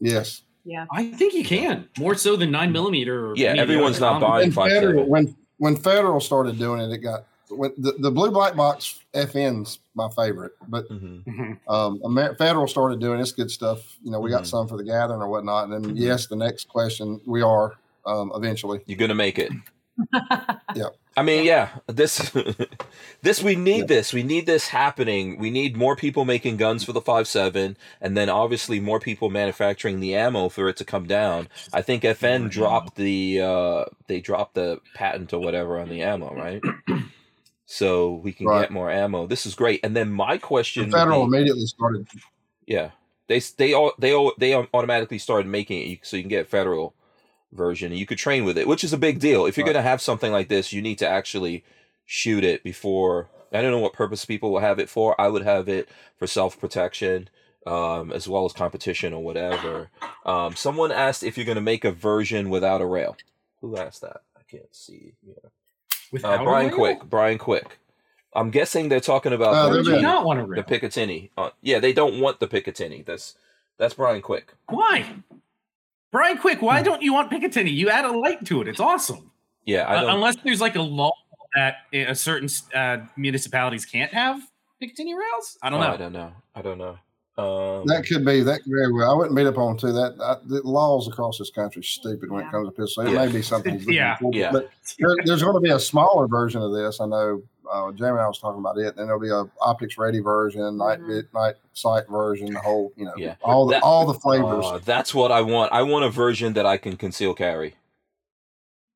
Yes. 0.00 0.42
Yeah. 0.64 0.86
I 0.92 1.06
think 1.10 1.34
you 1.34 1.44
can 1.44 1.88
more 1.98 2.14
so 2.14 2.36
than 2.36 2.50
nine 2.50 2.70
millimeter. 2.72 3.30
Or 3.30 3.34
Yeah, 3.36 3.50
any 3.50 3.60
of 3.60 3.68
the 3.68 3.74
everyone's 3.74 3.98
not 4.00 4.20
common- 4.20 4.28
buying 4.28 4.52
five 4.52 4.70
federal, 4.70 4.92
seven. 5.04 5.08
when 5.08 5.36
when 5.60 5.76
federal 5.76 6.20
started 6.20 6.58
doing 6.58 6.80
it, 6.80 6.90
it 6.90 6.98
got 6.98 7.24
when 7.50 7.72
the, 7.78 7.92
the 7.98 8.10
blue 8.10 8.30
black 8.30 8.54
box 8.56 9.00
FN's 9.14 9.80
my 9.94 10.08
favorite, 10.10 10.52
but 10.68 10.88
Mhm. 10.88 11.24
Mhm. 11.24 11.58
um, 11.68 12.00
Amer- 12.04 12.34
federal 12.36 12.66
started 12.68 13.00
doing 13.00 13.18
this 13.18 13.32
good 13.32 13.50
stuff. 13.50 13.78
You 14.04 14.10
know, 14.10 14.20
we 14.20 14.30
got 14.30 14.44
Mhm. 14.44 14.46
some 14.46 14.68
for 14.68 14.76
the 14.76 14.84
gathering 14.84 15.20
or 15.20 15.28
whatnot. 15.28 15.64
And 15.68 15.72
then 15.72 15.94
Mhm. 15.94 15.98
yes, 15.98 16.26
the 16.28 16.36
next 16.36 16.68
question 16.68 17.20
we 17.26 17.42
are 17.42 17.74
um, 18.06 18.32
eventually. 18.34 18.80
You're 18.86 18.96
going 18.98 19.10
to 19.10 19.14
make 19.14 19.38
it. 19.38 19.52
Yeah. 20.74 20.88
I 21.20 21.22
mean, 21.22 21.44
yeah, 21.44 21.68
this 21.86 22.32
this 23.22 23.42
we 23.42 23.54
need 23.56 23.88
this. 23.88 24.12
We 24.14 24.22
need 24.22 24.46
this 24.46 24.68
happening. 24.68 25.38
We 25.38 25.50
need 25.50 25.76
more 25.76 25.94
people 25.94 26.24
making 26.24 26.56
guns 26.56 26.82
for 26.82 26.92
the 26.92 27.00
57 27.02 27.76
and 28.00 28.16
then 28.16 28.30
obviously 28.30 28.80
more 28.80 29.00
people 29.00 29.28
manufacturing 29.28 30.00
the 30.00 30.14
ammo 30.14 30.48
for 30.48 30.68
it 30.68 30.78
to 30.78 30.84
come 30.84 31.06
down. 31.06 31.48
I 31.72 31.82
think 31.82 32.02
FN 32.04 32.48
dropped 32.50 32.96
the 32.96 33.40
uh 33.42 33.84
they 34.06 34.20
dropped 34.20 34.54
the 34.54 34.80
patent 34.94 35.32
or 35.34 35.40
whatever 35.40 35.78
on 35.78 35.90
the 35.90 36.02
ammo, 36.02 36.34
right? 36.34 36.62
so 37.66 38.14
we 38.14 38.32
can 38.32 38.46
Right. 38.46 38.62
get 38.62 38.70
more 38.70 38.90
ammo. 38.90 39.26
This 39.26 39.44
is 39.46 39.54
great. 39.54 39.80
And 39.84 39.94
then 39.94 40.10
my 40.10 40.38
question 40.38 40.90
The 40.90 40.96
federal 40.96 41.26
be- 41.28 41.36
immediately 41.36 41.66
started. 41.66 42.06
yeah. 42.66 42.90
They 43.28 43.40
they 43.58 43.74
all 43.74 43.92
they 43.98 44.12
all 44.12 44.32
they 44.38 44.54
automatically 44.54 45.18
started 45.18 45.46
making 45.46 45.92
it 45.92 45.98
so 46.02 46.16
you 46.16 46.22
can 46.22 46.30
get 46.30 46.48
federal 46.48 46.94
version 47.52 47.90
and 47.92 47.98
you 47.98 48.06
could 48.06 48.18
train 48.18 48.44
with 48.44 48.56
it, 48.58 48.68
which 48.68 48.84
is 48.84 48.92
a 48.92 48.98
big 48.98 49.18
deal. 49.18 49.46
If 49.46 49.56
you're 49.56 49.66
Right. 49.66 49.72
going 49.74 49.84
to 49.84 49.88
have 49.88 50.00
something 50.00 50.30
like 50.32 50.48
this, 50.48 50.72
you 50.72 50.80
need 50.82 50.98
to 50.98 51.08
actually 51.08 51.64
shoot 52.06 52.44
it 52.44 52.62
before 52.62 53.28
I 53.52 53.60
don't 53.62 53.72
know 53.72 53.80
what 53.80 53.92
purpose 53.92 54.24
people 54.24 54.52
will 54.52 54.60
have 54.60 54.78
it 54.78 54.88
for. 54.88 55.20
I 55.20 55.26
would 55.26 55.42
have 55.42 55.68
it 55.68 55.88
for 56.16 56.28
self-protection 56.28 57.28
um, 57.66 58.12
as 58.12 58.28
well 58.28 58.44
as 58.44 58.52
competition 58.52 59.12
or 59.12 59.22
whatever. 59.24 59.90
Um, 60.24 60.54
someone 60.54 60.92
asked 60.92 61.22
if 61.24 61.36
you're 61.36 61.44
going 61.46 61.56
to 61.56 61.60
make 61.60 61.84
a 61.84 61.90
version 61.90 62.48
without 62.48 62.80
a 62.80 62.86
rail. 62.86 63.16
Who 63.60 63.76
asked 63.76 64.02
that? 64.02 64.22
I 64.36 64.42
can't 64.48 64.72
see. 64.74 65.14
Yeah. 65.26 65.50
Without 66.12 66.38
Uh, 66.38 66.42
a 66.42 66.44
Brian 66.44 66.68
rail? 66.68 66.76
Quick. 66.76 67.04
Brian 67.04 67.38
Quick. 67.38 67.78
I'm 68.34 68.50
guessing 68.50 68.88
they're 68.88 69.00
talking 69.00 69.32
about 69.32 69.52
Uh, 69.54 69.54
the 69.54 69.56
they're 69.56 69.68
Why 69.70 69.76
would 69.78 69.86
you 69.86 69.92
being- 69.94 70.02
not 70.04 70.24
want 70.24 70.38
a 70.40 70.44
rail. 70.44 70.62
the? 70.66 70.78
Picatinny. 70.78 71.30
Uh, 71.36 71.50
yeah, 71.60 71.80
they 71.80 71.92
don't 71.92 72.20
want 72.20 72.38
the 72.38 72.46
Picatinny. 72.48 73.04
That's 73.04 73.34
that's 73.78 73.94
Brian 73.94 74.22
Quick. 74.22 74.54
Why? 74.68 75.16
Brian 76.12 76.38
Quick, 76.38 76.60
why 76.60 76.82
don't 76.82 77.02
you 77.02 77.12
want 77.12 77.30
Picatinny? 77.30 77.72
You 77.72 77.88
add 77.88 78.04
a 78.04 78.10
light 78.10 78.44
to 78.46 78.60
it. 78.62 78.68
It's 78.68 78.80
awesome. 78.80 79.30
Yeah, 79.64 79.82
I 79.86 79.96
Uh, 79.96 80.00
don't. 80.02 80.10
unless 80.16 80.36
there's 80.44 80.60
like 80.60 80.76
a 80.76 80.82
law 80.82 81.12
that 81.54 81.76
a 81.92 82.14
certain 82.14 82.48
uh, 82.74 82.98
municipalities 83.16 83.84
can't 83.84 84.12
have 84.12 84.40
Picatinny 84.82 85.16
rails. 85.16 85.58
I 85.62 85.70
don't 85.70 85.80
oh, 85.80 85.86
know. 85.86 85.92
I 85.92 85.96
don't 85.96 86.12
know. 86.12 86.32
I 86.54 86.62
don't 86.62 86.78
know. 86.78 86.98
Um, 87.40 87.86
That 87.86 88.04
could 88.06 88.24
be 88.24 88.42
that 88.42 88.62
could 88.62 88.70
very 88.72 88.92
well. 88.92 89.10
I 89.10 89.14
wouldn't 89.14 89.34
beat 89.36 89.46
up 89.46 89.58
on 89.58 89.76
too. 89.76 89.92
That 89.92 90.14
I, 90.22 90.36
the 90.46 90.60
laws 90.62 91.08
across 91.08 91.38
this 91.38 91.50
country 91.50 91.80
are 91.80 91.82
stupid 91.82 92.30
when 92.30 92.44
it 92.44 92.50
comes 92.50 92.68
to 92.68 92.72
pistol. 92.72 93.06
It 93.06 93.12
Yeah. 93.12 93.26
may 93.26 93.32
be 93.32 93.42
something. 93.42 93.80
Yeah. 93.88 94.16
for, 94.16 94.30
Yeah. 94.34 94.52
But 94.52 94.70
there, 94.98 95.14
there's 95.24 95.42
going 95.42 95.54
to 95.54 95.60
be 95.60 95.70
a 95.70 95.80
smaller 95.80 96.26
version 96.28 96.62
of 96.62 96.72
this. 96.72 97.00
I 97.00 97.06
know. 97.06 97.42
Uh, 97.72 97.92
Jamie 97.92 98.10
and 98.10 98.20
I 98.20 98.26
was 98.26 98.40
talking 98.40 98.58
about 98.58 98.76
it. 98.78 98.96
Then 98.96 99.06
there'll 99.06 99.20
be 99.20 99.30
a 99.30 99.44
optics 99.60 99.96
ready 99.96 100.18
version, 100.18 100.76
night 100.76 100.98
Mhm. 101.00 101.06
bit, 101.06 101.26
night 101.32 101.54
sight 101.72 102.08
version, 102.10 102.52
the 102.52 102.58
whole, 102.58 102.92
you 102.96 103.04
know, 103.04 103.12
Yeah. 103.16 103.36
all 103.42 103.66
the 103.66 103.74
That- 103.74 103.84
all 103.84 104.06
the 104.06 104.14
flavors. 104.14 104.64
uh, 104.66 104.80
that's 104.84 105.14
what 105.14 105.30
I 105.30 105.40
want. 105.42 105.72
I 105.72 105.82
want 105.82 106.04
a 106.04 106.10
version 106.10 106.54
that 106.54 106.66
I 106.66 106.78
can 106.78 106.96
conceal 106.96 107.32
carry. 107.32 107.76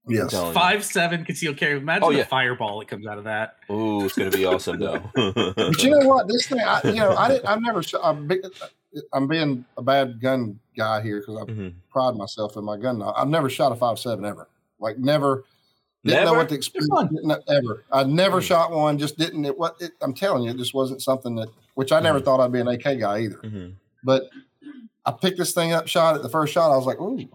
I'm 0.07 0.15
yes. 0.15 0.31
telling 0.31 0.49
you. 0.49 0.53
Five 0.55 0.85
seven 0.85 1.25
concealed 1.25 1.57
carry. 1.57 1.79
Imagine 1.79 2.05
Oh, 2.05 2.13
the 2.13 2.25
fireball 2.25 2.79
that 2.81 2.89
comes 2.89 3.07
out 3.07 3.17
of 3.19 3.25
that. 3.25 3.57
Ooh, 3.71 4.05
it's 4.05 4.15
gonna 4.15 4.31
be 4.31 4.45
awesome 4.45 4.79
though. 4.79 5.01
But 5.57 5.83
you 5.83 5.91
know 5.91 6.07
what? 6.07 6.29
This 6.29 6.47
thing, 6.47 6.61
I, 6.61 6.81
you 6.85 6.95
know, 6.97 7.17
I 7.17 7.29
didn't. 7.29 7.47
I've 7.47 7.63
never. 7.63 7.83
Shot, 7.83 8.03
I'm, 8.05 8.27
be, 8.29 8.41
I'm 9.13 9.27
being 9.27 9.65
a 9.79 9.83
bad 9.83 10.21
gun 10.21 10.59
guy 10.77 11.01
here 11.01 11.21
because 11.21 11.37
I 11.39 11.45
Mhm. 11.45 11.75
pride 11.91 12.17
myself 12.17 12.57
in 12.57 12.65
my 12.65 12.77
gun. 12.77 12.99
Now. 12.99 13.15
I've 13.17 13.29
never 13.29 13.49
shot 13.49 13.73
a 13.73 13.77
five 13.77 13.99
seven 13.99 14.25
ever. 14.25 14.49
Like 14.79 14.99
never. 14.99 15.45
Didn't 16.05 16.27
know 16.27 16.35
what 16.35 16.51
to 16.51 16.55
expect. 16.55 16.85
fun. 16.91 17.17
Ever. 17.49 17.85
I 17.91 18.05
never 18.05 18.41
Hmm. 18.41 18.45
shot 18.45 18.71
one. 18.73 18.99
Just 18.99 19.17
didn't. 19.17 19.47
It 19.47 19.57
what? 19.59 19.77
It, 19.81 19.93
I'm 20.03 20.13
telling 20.13 20.43
you, 20.43 20.51
it 20.51 20.59
just 20.59 20.75
wasn't 20.75 21.01
something 21.01 21.35
that. 21.37 21.49
Which 21.77 21.93
I 21.93 22.01
never 22.01 22.21
Mhm. 22.21 22.25
thought 22.27 22.41
I'd 22.41 22.53
be 22.53 22.61
an 22.61 22.69
AK 22.69 22.97
guy 23.01 23.21
either. 23.21 23.39
Mhm. 23.39 23.73
But 24.05 24.25
I 25.07 25.13
picked 25.13 25.39
this 25.39 25.55
thing 25.55 25.73
up, 25.73 25.89
shot 25.89 26.15
it. 26.17 26.23
The 26.23 26.29
first 26.29 26.53
shot, 26.53 26.71
I 26.71 26.77
was 26.77 26.85
like, 26.87 27.01
ooh. 27.01 27.27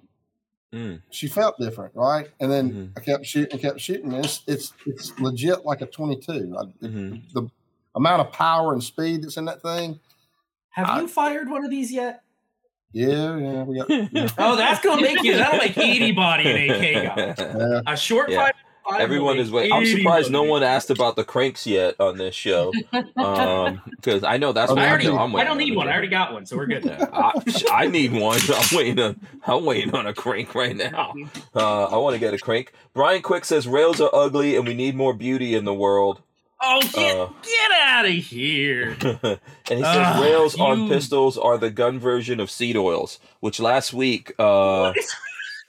Mm. 0.73 1.01
She 1.09 1.27
felt 1.27 1.57
different, 1.59 1.95
right? 1.95 2.29
And 2.39 2.51
then 2.51 2.71
Mhm. 2.71 2.91
I 2.97 2.99
kept 3.01 3.25
shooting, 3.25 3.57
kept 3.59 3.79
shooting. 3.79 4.11
It's 4.13 4.43
it's 4.47 4.73
it's 4.85 5.19
legit 5.19 5.65
like 5.65 5.81
a 5.81 5.87
22. 5.87 6.31
I, 6.57 6.63
it- 6.63 6.81
Mhm. 6.93 7.21
the 7.33 7.49
amount 7.95 8.21
of 8.21 8.31
power 8.31 8.73
and 8.73 8.83
speed 8.83 9.23
that's 9.23 9.37
in 9.37 9.45
that 9.45 9.61
thing. 9.63 9.99
Have 10.71 10.87
I- 10.87 11.01
you 11.01 11.07
fired 11.07 11.49
one 11.49 11.65
of 11.65 11.71
these 11.71 11.91
yet? 11.91 12.21
Yeah, 12.91 13.37
yeah, 13.37 13.63
we 13.63 13.77
got. 13.77 13.89
Yeah. 13.89 14.27
Oh, 14.37 14.55
that's 14.55 14.81
gonna 14.83 15.01
make 15.01 15.23
you. 15.23 15.37
That'll 15.37 15.57
make 15.59 15.77
anybody 15.77 16.49
an 16.49 16.69
AK 16.71 17.15
guy. 17.15 17.35
yeah. 17.57 17.81
A 17.87 17.97
short 17.97 18.29
Yeah. 18.29 18.51
Five. 18.83 18.93
five 18.93 19.01
Everyone 19.01 19.37
is 19.37 19.51
waiting. 19.51 19.71
I'm 19.73 19.85
surprised 19.85 20.31
no 20.31 20.43
one 20.43 20.63
asked 20.63 20.89
about 20.89 21.15
the 21.15 21.23
cranks 21.23 21.65
yet 21.67 21.95
on 21.99 22.17
this 22.17 22.35
show, 22.35 22.71
because 22.91 24.23
I 24.23 24.37
know 24.37 24.51
that's 24.51 24.71
I 24.71 24.73
what 24.73 24.81
I 24.81 24.85
I'm 24.85 24.89
already. 24.89 25.05
doing. 25.05 25.17
I'm 25.17 25.35
I 25.35 25.43
don't 25.43 25.57
need 25.57 25.73
it. 25.73 25.75
one. 25.77 25.87
I 25.87 25.91
already 25.93 26.07
got 26.07 26.33
one, 26.33 26.45
so 26.45 26.57
we're 26.57 26.65
good. 26.65 26.85
Yeah, 26.85 27.05
I, 27.13 27.31
I 27.71 27.87
need 27.87 28.11
one. 28.13 28.39
I'm 28.53 28.77
waiting 28.77 28.99
on. 28.99 29.19
I'm 29.45 29.65
waiting 29.65 29.93
on 29.95 30.07
a 30.07 30.13
crank 30.13 30.55
right 30.55 30.75
now. 30.75 31.13
Uh, 31.55 31.85
I 31.85 31.97
want 31.97 32.13
to 32.15 32.19
get 32.19 32.33
a 32.33 32.37
crank. 32.39 32.73
Brian 32.93 33.21
Quick 33.21 33.45
says 33.45 33.67
rails 33.67 33.99
are 34.01 34.09
ugly 34.13 34.55
and 34.55 34.67
we 34.67 34.73
need 34.73 34.95
more 34.95 35.13
beauty 35.13 35.55
in 35.55 35.65
the 35.65 35.73
world. 35.73 36.21
Oh, 36.61 36.81
get 36.93 37.15
Uh, 37.17 37.29
get 37.41 37.71
out 37.83 38.05
of 38.05 38.11
here! 38.11 38.89
and 38.99 39.39
he 39.69 39.77
says 39.77 39.85
Ah, 39.85 40.19
rails 40.21 40.59
on 40.59 40.89
pistols 40.89 41.37
are 41.37 41.57
the 41.57 41.69
gun 41.69 41.99
version 41.99 42.41
of 42.41 42.51
seed 42.51 42.75
oils, 42.75 43.17
which 43.39 43.61
last 43.61 43.93
week 43.93 44.33
uh, 44.37 44.91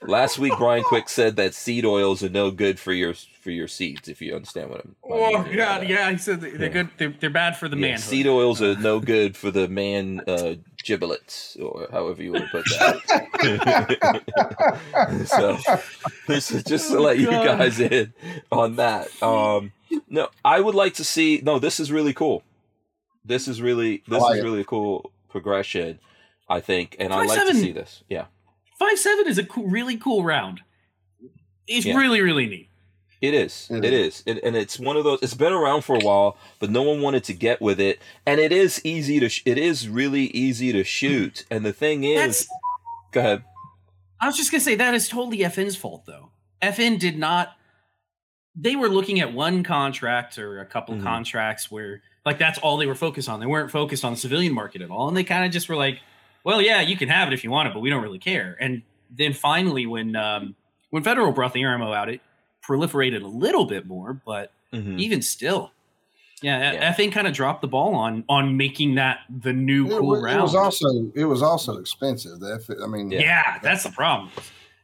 Last 0.03 0.39
week, 0.39 0.53
Brian 0.57 0.83
Quick 0.83 1.07
said 1.19 1.35
that 1.35 1.53
seed 1.53 1.85
oils 1.85 2.23
are 2.23 2.29
no 2.29 2.49
good 2.51 2.79
for 2.79 2.91
your 2.93 3.13
for 3.41 3.51
your 3.51 3.67
seeds. 3.67 4.07
If 4.07 4.21
you 4.21 4.35
understand 4.35 4.69
what 4.71 4.81
I'm. 4.83 4.95
what 5.01 5.35
I 5.35 5.39
Oh 5.39 5.43
mean 5.43 5.55
god, 5.57 5.87
yeah, 5.87 6.09
he 6.11 6.17
said 6.17 6.41
they're 6.41 6.55
Yeah. 6.59 6.67
good. 6.69 6.89
They're, 6.97 7.13
they're 7.19 7.29
bad 7.29 7.55
for 7.57 7.67
the 7.69 7.75
Yeah, 7.77 7.89
man. 7.89 7.97
seed 7.99 8.27
oils 8.27 8.61
are 8.61 8.75
no 8.77 8.99
good 8.99 9.35
for 9.37 9.51
the 9.51 9.67
man 9.67 10.21
uh, 10.27 10.55
giblets, 10.83 11.55
or 11.61 11.87
however 11.91 12.23
you 12.23 12.33
want 12.33 12.45
to 12.45 12.51
put 12.51 12.65
that. 12.79 13.01
so, 15.27 15.57
this 16.27 16.51
is 16.51 16.63
just 16.63 16.89
to 16.91 16.99
let 16.99 17.17
you 17.19 17.27
guys 17.29 17.79
in 17.79 18.13
on 18.51 18.75
that. 18.77 19.07
Um, 19.21 19.71
no, 20.09 20.29
I 20.43 20.59
would 20.61 20.75
like 20.75 20.95
to 20.95 21.03
see. 21.03 21.41
No, 21.43 21.59
this 21.59 21.79
is 21.79 21.91
really 21.91 22.13
cool. 22.13 22.43
This 23.23 23.47
is 23.47 23.61
really 23.61 24.03
this 24.07 24.21
like 24.21 24.35
is 24.37 24.41
it. 24.41 24.43
really 24.43 24.61
a 24.61 24.65
cool 24.65 25.11
progression, 25.29 25.99
I 26.49 26.59
think, 26.59 26.95
and 26.99 27.13
I 27.13 27.23
like 27.25 27.45
to 27.45 27.53
see 27.53 27.71
this. 27.71 28.03
Yeah, 28.09 28.25
Five 28.81 28.97
seven 28.97 29.27
is 29.27 29.37
a 29.37 29.43
cool, 29.43 29.67
really 29.67 29.95
cool 29.95 30.23
round. 30.23 30.61
It's 31.67 31.85
Yeah. 31.85 31.95
really 31.97 32.19
really 32.21 32.47
neat. 32.47 32.69
It 33.21 33.35
is. 33.35 33.67
It 33.69 33.85
It 33.85 33.93
is. 33.93 34.23
It, 34.25 34.39
and 34.43 34.55
it's 34.55 34.79
one 34.79 34.97
of 34.97 35.03
those. 35.03 35.19
It's 35.21 35.35
been 35.35 35.53
around 35.53 35.83
for 35.83 35.95
a 35.95 35.99
while, 35.99 36.35
but 36.57 36.71
no 36.71 36.81
one 36.81 36.99
wanted 37.01 37.23
to 37.25 37.33
get 37.33 37.61
with 37.61 37.79
it. 37.79 37.99
And 38.25 38.39
it 38.39 38.51
is 38.51 38.81
easy 38.83 39.19
to. 39.19 39.29
Sh- 39.29 39.43
it 39.45 39.59
is 39.59 39.87
really 39.87 40.23
easy 40.31 40.71
to 40.71 40.83
shoot. 40.83 41.45
And 41.51 41.63
the 41.63 41.73
thing 41.73 42.03
is, 42.03 42.17
That's. 42.47 42.47
go 43.11 43.19
ahead. 43.19 43.43
I 44.19 44.25
was 44.25 44.35
just 44.35 44.49
gonna 44.51 44.61
say 44.61 44.73
that 44.73 44.95
is 44.95 45.07
totally 45.07 45.43
FN's 45.43 45.75
fault 45.75 46.05
though. 46.07 46.31
FN 46.63 46.97
did 46.97 47.19
not. 47.19 47.55
They 48.55 48.75
were 48.75 48.89
looking 48.89 49.19
at 49.19 49.31
one 49.31 49.61
contract 49.63 50.39
or 50.39 50.59
a 50.59 50.65
couple 50.65 50.95
Mhm. 50.95 51.03
contracts 51.03 51.69
where 51.69 52.01
like 52.25 52.39
that's 52.39 52.57
all 52.57 52.77
they 52.77 52.87
were 52.87 52.95
focused 52.95 53.29
on. 53.29 53.39
They 53.39 53.45
weren't 53.45 53.69
focused 53.69 54.03
on 54.03 54.13
the 54.13 54.17
civilian 54.19 54.53
market 54.53 54.81
at 54.81 54.89
all, 54.89 55.07
and 55.07 55.15
they 55.15 55.23
kind 55.23 55.45
of 55.45 55.51
just 55.51 55.69
were 55.69 55.75
like, 55.75 55.99
"Well, 56.43 56.61
yeah, 56.61 56.81
you 56.81 56.95
can 56.97 57.09
have 57.09 57.27
it 57.27 57.33
if 57.33 57.43
you 57.43 57.51
want 57.51 57.67
it, 57.69 57.73
but 57.73 57.79
we 57.81 57.89
don't 57.89 58.03
really 58.03 58.19
care." 58.19 58.57
And 58.59 58.81
then 59.15 59.33
finally, 59.33 59.85
when 59.85 60.15
um, 60.15 60.55
when 60.89 61.03
federal 61.03 61.31
brought 61.31 61.53
the 61.53 61.63
ammo 61.63 61.93
out, 61.93 62.09
it 62.09 62.21
proliferated 62.67 63.23
a 63.23 63.27
little 63.27 63.65
bit 63.65 63.85
more, 63.87 64.13
but 64.25 64.51
Mhm. 64.73 64.99
even 64.99 65.21
still, 65.21 65.71
yeah, 66.41 66.73
Yeah. 66.73 66.93
FN 66.93 67.11
kind 67.11 67.27
of 67.27 67.33
dropped 67.33 67.61
the 67.61 67.67
ball 67.67 67.93
on 67.95 68.23
on 68.29 68.55
making 68.57 68.95
that 68.95 69.19
the 69.29 69.51
new 69.53 69.85
It, 69.87 69.89
cool 69.99 70.07
was, 70.07 70.19
it 70.19 70.23
round. 70.23 70.41
was 70.43 70.55
also 70.55 71.11
it 71.15 71.25
was 71.25 71.41
also 71.41 71.77
expensive. 71.77 72.39
The 72.39 72.59
F- 72.69 72.77
I 72.83 72.87
mean, 72.87 73.11
yeah. 73.11 73.57
that's 73.61 73.83
the 73.83 73.89
problem. 73.91 74.29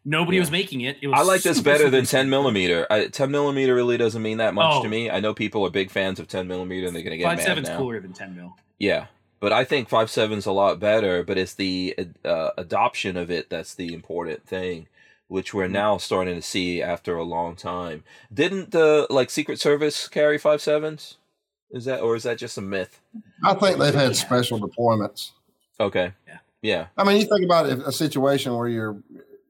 Nobody 0.06 0.38
Yeah. 0.38 0.42
was 0.42 0.52
making 0.52 0.82
it. 0.82 0.98
it 1.02 1.08
was 1.08 1.20
I 1.20 1.24
like 1.24 1.42
this 1.42 1.60
better 1.62 1.90
than 1.90 2.06
10 2.06 2.30
millimeter. 2.30 2.88
I, 2.90 3.08
10 3.08 3.30
millimeter 3.30 3.76
really 3.76 3.98
doesn't 3.98 4.22
mean 4.22 4.38
that 4.38 4.54
much 4.54 4.76
Oh. 4.76 4.84
to 4.84 4.88
me. 4.90 5.10
I 5.10 5.20
know 5.20 5.34
people 5.34 5.66
are 5.66 5.70
big 5.70 5.92
fans 5.92 6.18
of 6.20 6.28
10 6.30 6.48
millimeter 6.48 6.88
and 6.88 6.96
they're 6.96 7.04
gonna 7.04 7.18
get 7.18 7.26
Five 7.26 7.38
mad 7.40 7.46
seven's 7.46 7.68
now. 7.70 7.78
cooler 7.78 8.00
than 8.00 8.14
ten 8.14 8.34
mil. 8.36 8.56
Yeah, 8.80 9.08
but 9.40 9.54
I 9.54 9.64
think 9.64 9.90
five 9.90 10.10
seven's 10.10 10.46
a 10.46 10.52
lot 10.52 10.80
better. 10.80 11.24
But 11.24 11.38
it's 11.38 11.54
the 11.54 11.96
uh, 12.26 12.52
adoption 12.58 13.18
of 13.18 13.30
it 13.32 13.50
that's 13.50 13.74
the 13.76 13.94
important 13.94 14.46
thing, 14.46 14.88
which 15.28 15.50
Mm-hmm. 15.50 15.58
we're 15.58 15.68
now 15.68 15.98
starting 15.98 16.36
to 16.36 16.42
see 16.42 16.82
after 16.82 17.16
a 17.18 17.24
long 17.24 17.56
time. 17.56 18.04
Didn't 18.34 18.72
the 18.72 19.08
like 19.10 19.30
Secret 19.30 19.60
Service 19.60 20.08
carry 20.08 20.38
five 20.38 20.62
sevens? 20.62 21.18
Is 21.72 21.86
that 21.86 22.00
or 22.02 22.16
is 22.16 22.24
that 22.24 22.38
just 22.38 22.58
a 22.58 22.62
myth? 22.62 23.02
I 23.44 23.54
think 23.54 23.78
they've 23.78 23.94
had 23.94 24.16
special 24.16 24.60
deployments. 24.60 25.32
Okay. 25.80 26.14
Yeah. 26.28 26.38
Yeah. 26.62 26.88
I 26.98 27.04
mean, 27.04 27.20
you 27.22 27.28
think 27.28 27.44
about 27.46 27.68
it, 27.70 27.80
a 27.86 27.92
situation 27.92 28.56
where 28.56 28.68
you're, 28.68 28.98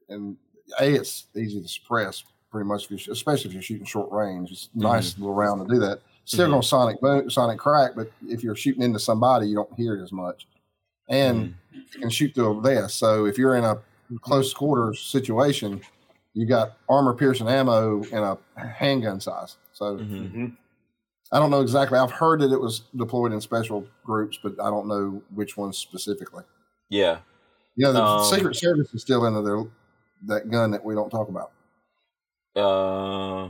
and 0.08 0.36
a 0.80 0.94
it's 0.96 1.26
easy 1.36 1.62
to 1.62 1.68
suppress 1.68 2.24
pretty 2.50 2.66
much, 2.66 2.90
if 2.90 3.06
you're, 3.06 3.12
especially 3.12 3.48
if 3.48 3.54
you're 3.54 3.62
shooting 3.62 3.86
short 3.86 4.10
range. 4.10 4.50
It's 4.50 4.66
Mm-hmm. 4.68 4.82
nice 4.82 5.16
little 5.16 5.32
round 5.34 5.66
to 5.66 5.72
do 5.74 5.80
that. 5.80 6.00
Still 6.28 6.46
Mhm. 6.46 6.50
going 6.50 6.60
to 6.62 6.68
sonic 6.68 7.00
boom, 7.00 7.30
sonic 7.30 7.58
crack, 7.58 7.92
but 7.96 8.12
if 8.28 8.42
you're 8.44 8.54
shooting 8.54 8.82
into 8.82 8.98
somebody, 8.98 9.48
you 9.48 9.54
don't 9.54 9.72
hear 9.74 9.96
it 9.96 10.02
as 10.02 10.12
much, 10.12 10.46
and 11.08 11.54
Mm-hmm. 11.72 11.78
you 11.94 12.00
can 12.00 12.10
shoot 12.10 12.34
through 12.34 12.58
a 12.58 12.60
vest. 12.60 12.98
So 12.98 13.24
if 13.24 13.38
you're 13.38 13.56
in 13.56 13.64
a 13.64 13.78
close 14.20 14.52
quarters 14.52 15.00
situation, 15.00 15.80
you 16.34 16.44
got 16.44 16.74
armor 16.86 17.14
piercing 17.14 17.48
ammo 17.48 18.02
in 18.02 18.18
a 18.18 18.36
handgun 18.58 19.20
size. 19.20 19.56
So 19.72 19.96
Mhm. 19.96 20.54
I 21.32 21.38
don't 21.38 21.50
know 21.50 21.62
exactly. 21.62 21.98
I've 21.98 22.10
heard 22.10 22.40
that 22.42 22.52
it 22.52 22.60
was 22.60 22.80
deployed 22.94 23.32
in 23.32 23.40
special 23.40 23.86
groups, 24.04 24.38
but 24.42 24.52
I 24.60 24.68
don't 24.68 24.86
know 24.86 25.22
which 25.34 25.56
ones 25.56 25.78
specifically. 25.78 26.44
Yeah. 26.90 27.20
Yeah, 27.76 27.90
the 27.92 28.02
Um, 28.02 28.24
Secret 28.24 28.54
Service 28.54 28.92
is 28.92 29.00
still 29.00 29.24
into 29.24 29.40
their 29.40 29.64
that 30.26 30.50
gun 30.50 30.72
that 30.72 30.84
we 30.84 30.94
don't 30.94 31.08
talk 31.10 31.28
about. 31.30 31.52
Uh, 32.54 33.48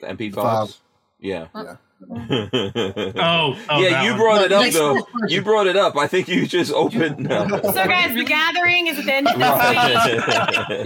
the 0.00 0.08
MP 0.08 0.30
Five. 0.30 0.68
fives. 0.68 0.80
Yeah. 1.18 1.48
Yeah. 1.54 1.76
Oh, 2.10 3.56
oh 3.68 3.80
yeah, 3.80 3.90
that 3.90 4.04
you 4.04 4.10
one. 4.12 4.18
brought 4.18 4.42
it 4.42 4.52
up 4.52 4.62
Next 4.62 4.76
though. 4.76 4.94
question. 5.02 5.28
You 5.28 5.42
brought 5.42 5.66
it 5.66 5.76
up. 5.76 5.96
I 5.96 6.06
think 6.06 6.28
you 6.28 6.46
just 6.46 6.72
opened. 6.72 7.18
No. 7.20 7.46
So, 7.62 7.72
guys, 7.72 8.14
the 8.14 8.24
gathering 8.24 8.86
is 8.88 8.98
at 8.98 9.04
the 9.04 9.14
end 9.14 9.28
of 9.28 9.38
this 9.38 9.48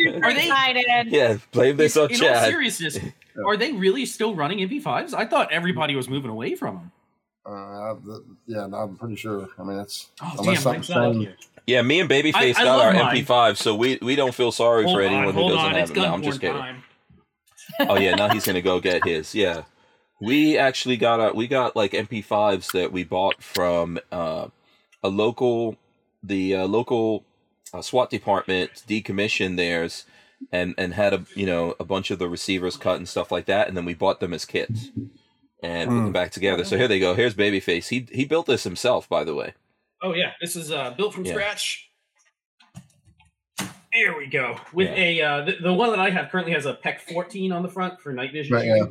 week. 0.03 0.23
Are 0.25 0.35
they- 0.35 0.47
excited. 0.49 1.07
yeah, 1.13 1.37
blame 1.53 1.77
this 1.77 1.97
on 1.97 2.11
in 2.13 2.23
all 2.25 2.35
seriousness, 2.45 2.99
are 3.47 3.57
they 3.57 3.73
really 3.73 4.07
still 4.07 4.35
running 4.35 4.59
MP5s? 4.59 5.15
I 5.15 5.25
thought 5.27 5.51
everybody 5.53 5.95
was 5.97 6.09
moving 6.09 6.31
away 6.31 6.55
from 6.55 6.75
them. 6.77 6.93
Uh, 7.47 7.95
the, 8.05 8.25
yeah, 8.47 8.67
no, 8.67 8.77
I'm 8.79 8.97
pretty 8.97 9.17
sure. 9.17 9.49
I 9.59 9.63
mean, 9.65 9.79
it's 9.79 10.09
Oh, 10.23 10.31
unless 10.39 10.45
damn, 10.47 10.57
something's 10.57 10.65
Mike's 10.65 10.89
not 10.91 10.99
up 11.07 11.13
changed. 11.13 11.29
here. 11.29 11.37
Yeah, 11.67 11.83
me 11.83 12.01
and 12.01 12.11
Babyface 12.11 12.35
I- 12.35 12.61
I 12.61 12.65
got 12.65 12.65
love 12.65 12.81
our 12.81 12.93
mine. 12.95 13.17
MP5, 13.25 13.57
so 13.57 13.75
we 13.75 13.99
we 14.03 14.17
don't 14.17 14.35
feel 14.35 14.53
sorry 14.53 14.85
Hold 14.85 14.97
for 14.97 15.03
on, 15.03 15.07
anyone 15.09 15.35
who 15.35 15.41
hold 15.41 15.53
doesn't 15.53 15.65
on, 15.67 15.71
have 15.73 15.81
it's 15.83 15.91
them. 15.93 16.03
No, 16.03 16.13
I'm 16.15 16.23
just 16.23 16.41
kidding. 16.41 16.57
time. 16.57 16.83
Oh 17.81 17.97
yeah, 17.99 18.15
now 18.15 18.29
he's 18.29 18.45
gonna 18.47 18.61
go 18.63 18.81
get 18.81 19.05
his. 19.05 19.35
Yeah, 19.35 19.63
we 20.25 20.57
actually 20.59 20.97
got 20.97 21.21
a, 21.21 21.35
we 21.35 21.47
got 21.47 21.77
like 21.77 21.93
MP5s 21.93 22.73
that 22.73 22.93
we 22.93 23.05
bought 23.05 23.43
from 23.43 23.99
uh, 24.11 24.49
a 25.03 25.09
local 25.09 25.77
the 26.23 26.55
uh, 26.57 26.67
local 26.67 27.25
uh, 27.73 27.83
SWAT 27.83 28.11
department 28.11 28.71
decommissioned 28.89 29.57
theirs 29.57 30.05
and 30.53 30.75
and 30.79 30.95
had 30.95 31.13
a 31.15 31.25
you 31.35 31.47
know 31.47 31.75
a 31.79 31.85
bunch 31.85 32.11
of 32.11 32.19
the 32.19 32.29
receivers 32.29 32.77
cut 32.77 32.97
and 32.97 33.09
stuff 33.09 33.31
like 33.33 33.47
that, 33.47 33.69
and 33.69 33.77
then 33.77 33.85
we 33.85 33.95
bought 33.95 34.21
them 34.21 34.33
as 34.35 34.45
kits 34.45 34.91
and 35.63 35.89
put 35.89 35.97
Hmm. 35.97 36.05
them 36.05 36.13
back 36.13 36.31
together. 36.31 36.65
So 36.65 36.77
here 36.77 36.89
they 36.89 36.99
go. 37.01 37.15
Here's 37.15 37.35
Babyface. 37.35 37.89
He 37.89 38.07
he 38.13 38.25
built 38.25 38.47
this 38.47 38.65
himself, 38.65 39.09
by 39.09 39.25
the 39.25 39.35
way. 39.35 39.55
Oh 40.03 40.13
yeah, 40.15 40.33
this 40.41 40.57
is 40.57 40.71
uh, 40.71 40.91
built 40.91 41.15
from 41.15 41.25
Yeah. 41.25 41.33
scratch. 41.33 41.91
There 43.93 44.17
we 44.19 44.27
go. 44.27 44.59
With 44.73 44.89
Yeah. 44.89 44.95
a 44.97 45.21
uh, 45.23 45.45
the, 45.45 45.53
the 45.63 45.73
one 45.73 45.91
that 45.91 46.01
I 46.01 46.11
have 46.11 46.31
currently 46.31 46.53
has 46.53 46.67
a 46.67 46.75
PVS 46.75 47.01
14 47.13 47.53
on 47.53 47.63
the 47.63 47.69
front 47.69 48.01
for 48.01 48.13
night 48.13 48.33
vision. 48.33 48.57
Right, 48.57 48.67
yeah. 48.67 48.87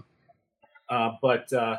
Shooting. 0.93 1.13
Uh, 1.13 1.17
but 1.21 1.53
uh, 1.53 1.77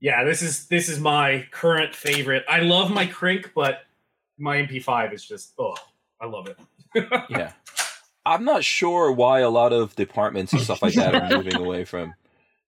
yeah, 0.00 0.24
this 0.24 0.42
is 0.42 0.66
this 0.68 0.88
is 0.88 0.98
my 1.00 1.46
current 1.50 1.94
favorite. 1.94 2.44
I 2.48 2.60
love 2.60 2.90
my 2.90 3.06
crank, 3.06 3.52
but 3.54 3.80
my 4.38 4.56
MP5 4.58 5.14
is 5.14 5.24
just 5.24 5.54
oh, 5.58 5.74
I 6.20 6.26
love 6.26 6.48
it. 6.48 6.58
Yeah. 7.30 7.52
I'm 8.24 8.44
not 8.44 8.64
sure 8.64 9.12
why 9.12 9.40
a 9.40 9.48
lot 9.50 9.72
of 9.72 9.94
departments 9.94 10.52
and 10.52 10.60
stuff 10.60 10.82
like 10.82 10.94
that 10.94 11.14
are 11.14 11.36
moving 11.36 11.54
away 11.54 11.84
from. 11.84 12.12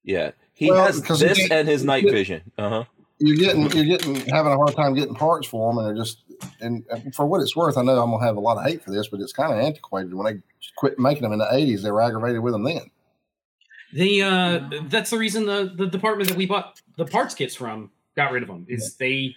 Yeah, 0.05 0.30
he 0.55 0.70
Well, 0.70 0.86
has 0.86 1.02
this 1.02 1.36
he- 1.36 1.50
and 1.50 1.66
his 1.66 1.82
night 1.84 2.05
he- 2.05 2.10
vision. 2.10 2.42
Uh 2.56 2.68
huh. 2.68 2.84
You're 3.20 3.36
getting, 3.36 3.62
you're 3.72 3.98
getting, 3.98 4.14
having 4.26 4.52
a 4.52 4.56
hard 4.56 4.76
time 4.76 4.94
getting 4.94 5.16
parts 5.16 5.48
for 5.48 5.68
them, 5.72 5.78
and 5.78 5.88
they're 5.88 6.05
just. 6.05 6.22
And 6.60 6.84
and 6.88 7.12
for 7.12 7.26
what 7.26 7.40
it's 7.40 7.56
worth, 7.56 7.76
I 7.76 7.82
know 7.82 8.00
I'm 8.00 8.12
gonna 8.12 8.24
have 8.24 8.36
a 8.36 8.40
lot 8.40 8.59
of 8.59 8.64
hate 8.64 8.80
for 8.84 8.92
this, 8.92 9.09
but 9.09 9.18
it's 9.20 9.32
kind 9.32 9.52
of 9.52 9.59
antiquated. 9.59 10.14
When 10.14 10.24
they 10.32 10.40
quit 10.76 10.96
making 11.00 11.22
them 11.24 11.32
in 11.32 11.40
the 11.40 11.46
'80s, 11.46 11.82
they 11.82 11.90
were 11.90 12.00
aggravated 12.02 12.40
with 12.40 12.52
them 12.52 12.62
then. 12.62 12.88
The 13.93 14.23
uh, 14.23 14.60
that's 14.89 15.10
the 15.10 15.19
reason 15.19 15.47
the 15.47 15.73
the 15.74 15.86
department 15.86 16.28
that 16.28 16.36
we 16.36 16.47
bought 16.47 16.81
the 16.97 17.06
parts 17.06 17.35
kits 17.35 17.55
from 17.55 17.90
got 18.16 18.32
rid 18.32 18.43
of 18.43 18.48
them. 18.48 18.66
Is 18.69 18.97
they 18.97 19.35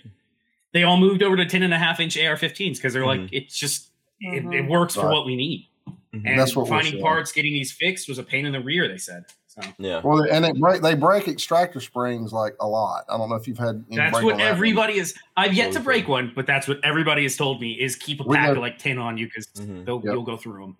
they 0.73 0.83
all 0.83 0.97
moved 0.97 1.23
over 1.23 1.35
to 1.35 1.45
10 1.45 1.63
and 1.63 1.73
a 1.73 1.77
half 1.77 1.99
inch 1.99 2.17
AR-15s 2.17 2.75
because 2.77 2.93
they're 2.93 3.05
like 3.05 3.21
it's 3.31 3.57
just 3.57 3.89
it, 4.19 4.43
it 4.53 4.67
works 4.69 4.95
for 4.95 5.09
what 5.09 5.25
we 5.25 5.35
need. 5.35 5.67
Mhm. 6.13 6.23
And 6.25 6.37
That's 6.39 6.55
what 6.55 6.63
we're 6.69 6.69
finding 6.81 7.01
parts, 7.01 7.31
getting 7.31 7.53
these 7.53 7.71
fixed 7.71 8.09
was 8.09 8.17
a 8.17 8.23
pain 8.23 8.45
in 8.45 8.51
the 8.51 8.59
rear. 8.59 8.87
They 8.89 8.97
said 8.97 9.23
so. 9.47 9.61
Yeah. 9.79 10.01
Well, 10.03 10.23
and 10.29 10.43
they 10.43 10.51
break, 10.51 10.81
they 10.81 10.93
break 10.93 11.27
extractor 11.29 11.79
springs 11.79 12.33
like 12.33 12.53
a 12.59 12.67
lot. 12.67 13.05
I 13.09 13.17
don't 13.17 13.29
know 13.29 13.35
if 13.35 13.47
you've 13.47 13.57
had. 13.57 13.83
any 13.87 13.95
That's 13.97 14.13
what 14.15 14.23
on 14.33 14.39
one. 14.39 14.41
everybody 14.41 14.97
is. 14.97 15.13
I've 15.37 15.53
yet 15.53 15.71
to 15.73 15.79
break 15.79 16.07
one, 16.09 16.33
but 16.35 16.45
that's 16.45 16.67
what 16.67 16.79
everybody 16.83 17.23
has 17.23 17.37
told 17.37 17.61
me 17.61 17.71
is 17.73 17.95
keep 17.95 18.19
a 18.19 18.25
pack 18.25 18.49
of 18.51 18.57
like 18.57 18.77
ten 18.77 18.97
on 18.97 19.17
you 19.17 19.27
because 19.27 19.45
Mhm. 19.55 19.85
they'll 19.85 20.01
Yep. 20.03 20.13
you'll 20.13 20.23
go 20.23 20.35
through 20.35 20.59
them. 20.61 20.77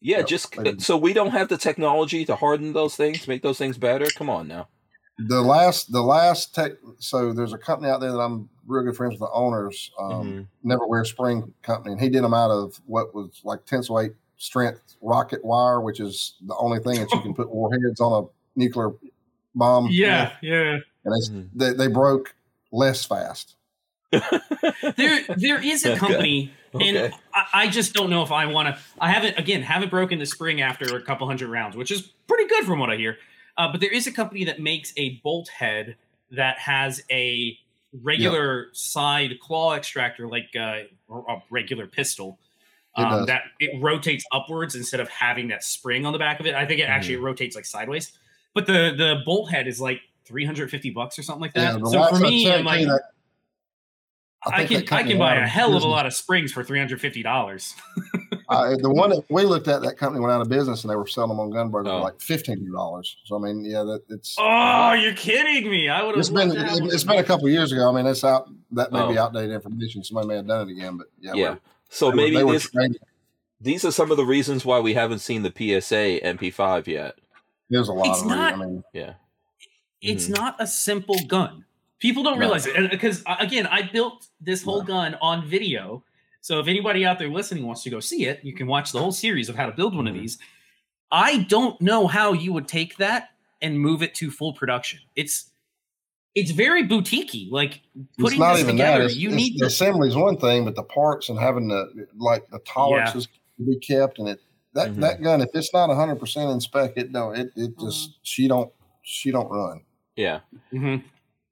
Yeah, 0.00 0.18
Yep. 0.18 0.26
just 0.28 0.56
Maybe. 0.58 0.78
so 0.80 0.96
we 0.96 1.12
don't 1.12 1.30
have 1.32 1.48
the 1.48 1.56
technology 1.58 2.24
to 2.24 2.36
harden 2.36 2.72
those 2.72 2.94
things, 2.96 3.26
make 3.26 3.42
those 3.42 3.58
things 3.58 3.78
better. 3.78 4.06
Come 4.16 4.30
on 4.30 4.46
now. 4.48 4.68
the 5.18 5.40
last 5.42 5.90
the 5.90 6.00
last 6.02 6.54
tech 6.54 6.72
so 7.00 7.32
there's 7.32 7.52
a 7.52 7.58
company 7.58 7.90
out 7.90 7.98
there 8.00 8.12
that 8.12 8.20
i'm 8.20 8.48
real 8.68 8.84
good 8.84 8.94
friends 8.96 9.10
with 9.14 9.18
the 9.18 9.30
owners 9.32 9.90
um 9.98 10.46
Mhm. 10.64 10.78
neverwhere 10.78 11.04
spring 11.04 11.52
company 11.62 11.90
and 11.94 12.00
he 12.00 12.08
did 12.08 12.22
them 12.22 12.32
out 12.34 12.52
of 12.52 12.80
what 12.86 13.12
was 13.16 13.40
like 13.42 13.64
tensile 13.66 13.98
eight 13.98 14.12
strength 14.36 14.94
rocket 15.02 15.44
wire 15.44 15.80
which 15.80 15.98
is 15.98 16.34
the 16.46 16.54
only 16.58 16.78
thing 16.78 17.00
that 17.00 17.10
you 17.12 17.20
can 17.20 17.34
put 17.40 17.50
warheads 17.50 18.00
on 18.00 18.12
a 18.22 18.26
nuclear 18.56 18.90
bomb 19.56 19.86
with. 19.86 19.92
yeah. 19.94 20.30
and 20.40 20.82
it's, 21.16 21.30
Mhm. 21.30 21.48
they, 21.52 21.72
they 21.72 21.88
broke 21.88 22.36
less 22.70 23.04
fast 23.04 23.56
There 24.12 25.20
there 25.36 25.60
is 25.62 25.84
a 25.84 25.96
company, 25.96 26.44
Okay. 26.44 26.54
And 26.82 27.14
I, 27.34 27.44
I 27.54 27.68
just 27.68 27.94
don't 27.94 28.10
know 28.10 28.22
if 28.22 28.32
I 28.32 28.46
want 28.46 28.68
to. 28.74 28.80
I 29.00 29.10
haven't 29.10 29.38
again 29.38 29.62
haven't 29.62 29.90
broken 29.90 30.18
the 30.18 30.26
spring 30.26 30.60
after 30.60 30.96
a 30.96 31.02
couple 31.02 31.26
hundred 31.26 31.48
rounds, 31.50 31.76
which 31.76 31.90
is 31.90 32.02
pretty 32.26 32.46
good 32.48 32.64
from 32.64 32.78
what 32.78 32.90
I 32.90 32.96
hear. 32.96 33.16
Uh, 33.56 33.70
but 33.72 33.80
there 33.80 33.90
is 33.92 34.06
a 34.06 34.12
company 34.12 34.44
that 34.44 34.60
makes 34.60 34.92
a 34.96 35.16
bolt 35.24 35.48
head 35.48 35.96
that 36.30 36.58
has 36.58 37.02
a 37.10 37.56
regular 38.02 38.68
side 38.72 39.38
claw 39.40 39.74
extractor, 39.74 40.28
like 40.28 40.48
uh, 40.58 40.82
a 41.10 41.42
regular 41.50 41.86
pistol, 41.86 42.38
um, 42.96 43.10
does. 43.10 43.26
that 43.26 43.42
it 43.58 43.80
rotates 43.82 44.24
upwards 44.32 44.74
instead 44.74 45.00
of 45.00 45.08
having 45.08 45.48
that 45.48 45.64
spring 45.64 46.04
on 46.06 46.12
the 46.12 46.18
back 46.18 46.38
of 46.40 46.46
it. 46.46 46.54
I 46.54 46.66
think 46.66 46.80
it 46.80 46.84
actually 46.84 47.14
Mm-hmm. 47.16 47.24
it 47.24 47.26
rotates 47.26 47.56
like 47.56 47.64
sideways. 47.64 48.12
But 48.54 48.66
the 48.66 48.94
the 48.96 49.22
bolt 49.24 49.50
head 49.50 49.66
is 49.66 49.80
like 49.80 50.00
350 50.26 50.90
bucks 50.90 51.18
or 51.18 51.22
something 51.22 51.40
like 51.42 51.54
that. 51.54 51.80
the 51.80 51.90
so 51.90 52.06
for 52.08 52.18
me, 52.20 52.50
I'm 52.52 52.64
like, 52.64 52.86
that- 52.86 53.02
I, 54.46 54.66
think 54.66 54.86
can 54.88 54.98
I 54.98 55.02
can 55.02 55.18
buy 55.18 55.34
a 55.34 55.38
out 55.38 55.42
of 55.44 55.48
hell 55.48 55.76
of 55.76 55.82
a 55.82 55.86
lot 55.88 56.06
of 56.06 56.14
springs 56.14 56.52
for 56.52 56.62
350 56.64 57.22
dollars. 57.22 57.74
Uh, 58.50 58.74
the 58.80 58.88
one 58.88 59.10
that 59.10 59.22
we 59.28 59.42
looked 59.44 59.68
at, 59.68 59.82
that 59.82 59.98
company 59.98 60.22
went 60.22 60.32
out 60.32 60.40
of 60.40 60.48
business, 60.48 60.82
and 60.82 60.90
they 60.90 60.96
were 60.96 61.06
selling 61.06 61.28
them 61.28 61.38
on 61.38 61.50
GunBroker 61.50 61.86
Oh. 61.86 61.98
for 61.98 62.00
like 62.04 62.18
fifteen 62.18 62.72
dollars. 62.72 63.14
So 63.24 63.36
I 63.36 63.40
mean, 63.40 63.62
yeah, 63.62 63.82
that 63.82 64.02
it's 64.08 64.36
Oh, 64.38 64.94
you're 64.94 65.12
kidding 65.12 65.70
me! 65.70 65.90
I 65.90 66.02
would 66.02 66.12
have. 66.16 66.20
it's 66.20 66.30
been 66.30 66.52
it's 66.54 67.04
been 67.04 67.18
a 67.18 67.24
couple 67.24 67.44
of 67.44 67.52
years 67.52 67.72
ago. 67.72 67.90
I 67.90 67.94
mean, 67.94 68.06
it's 68.06 68.24
out 68.24 68.48
that 68.70 68.90
may 68.90 69.06
be 69.06 69.18
Oh. 69.18 69.24
outdated 69.24 69.50
information. 69.50 70.02
Somebody 70.02 70.28
may 70.28 70.36
have 70.36 70.46
done 70.46 70.66
it 70.66 70.72
again, 70.72 70.96
but 70.96 71.08
yeah, 71.20 71.34
Yeah. 71.34 71.56
So 71.90 72.06
they 72.06 72.10
were- 72.10 72.16
maybe 72.16 72.36
they 72.36 72.44
were 72.44 72.52
this, 72.54 72.70
trading. 72.70 72.96
these 73.60 73.84
are 73.84 73.92
some 73.92 74.10
of 74.10 74.16
the 74.16 74.24
reasons 74.24 74.64
why 74.64 74.80
we 74.80 74.94
haven't 74.94 75.18
seen 75.18 75.42
the 75.42 75.50
PSA 75.54 76.18
MP5 76.24 76.86
yet. 76.86 77.16
There's 77.68 77.88
a 77.88 77.92
lot 77.92 78.06
It's 78.08 78.20
of 78.20 78.24
reasons. 78.30 78.38
not- 78.40 78.52
I 78.54 78.56
mean, 78.56 78.84
Yeah. 78.94 79.12
it's 80.00 80.26
Mhm. 80.26 80.36
not 80.38 80.56
a 80.58 80.66
simple 80.66 81.16
gun. 81.26 81.66
People 82.00 82.22
don't 82.22 82.34
No. 82.34 82.40
realize 82.40 82.66
it 82.66 82.90
because 82.90 83.22
again, 83.40 83.66
I 83.66 83.82
built 83.82 84.26
this 84.40 84.62
whole 84.62 84.80
No. 84.80 84.86
gun 84.86 85.16
on 85.20 85.46
video. 85.48 86.04
So 86.40 86.60
if 86.60 86.68
anybody 86.68 87.04
out 87.04 87.18
there 87.18 87.28
listening 87.28 87.66
wants 87.66 87.82
to 87.82 87.90
go 87.90 87.98
see 88.00 88.26
it, 88.26 88.40
you 88.44 88.52
can 88.54 88.66
watch 88.66 88.92
the 88.92 89.00
whole 89.00 89.12
series 89.12 89.48
of 89.48 89.56
how 89.56 89.66
to 89.66 89.72
build 89.72 89.96
one 89.96 90.06
of 90.06 90.14
Mhm. 90.14 90.20
these. 90.20 90.38
I 91.10 91.38
don't 91.44 91.80
know 91.80 92.06
how 92.06 92.32
you 92.32 92.52
would 92.52 92.68
take 92.68 92.96
that 92.98 93.30
and 93.60 93.78
move 93.80 94.02
it 94.02 94.14
to 94.16 94.30
full 94.30 94.52
production. 94.52 95.00
It's 95.16 95.50
it's 96.34 96.52
very 96.52 96.86
boutiquey. 96.86 97.50
Like 97.50 97.80
it's 97.96 98.06
putting 98.18 98.38
not 98.38 98.52
this 98.52 98.62
even 98.62 98.76
together, 98.76 98.98
that. 99.00 99.06
It's, 99.06 99.16
you 99.16 99.30
it's- 99.30 99.42
need 99.42 99.54
the 99.54 99.60
to 99.60 99.66
assembly 99.66 100.08
is 100.08 100.14
one 100.14 100.36
thing, 100.36 100.64
but 100.64 100.76
the 100.76 100.84
parts 100.84 101.28
and 101.30 101.38
having 101.38 101.66
the 101.66 102.06
like 102.16 102.48
the 102.50 102.60
tolerances 102.60 103.26
to 103.26 103.64
be 103.66 103.76
kept, 103.80 104.20
and 104.20 104.28
it 104.28 104.40
that 104.74 104.90
Mhm. 104.90 105.00
that 105.00 105.20
gun, 105.22 105.40
if 105.40 105.48
it's 105.54 105.72
not 105.72 105.90
hundred 105.92 106.20
percent 106.20 106.48
in 106.52 106.60
spec, 106.60 106.92
it 106.96 107.12
don't 107.12 107.36
it 107.36 107.50
it 107.56 107.72
just 107.80 108.18
she 108.22 108.46
don't 108.46 108.70
she 109.02 109.32
don't 109.32 109.48
run. 109.50 109.80
Yeah. 110.14 110.40
Mhm. 110.72 111.02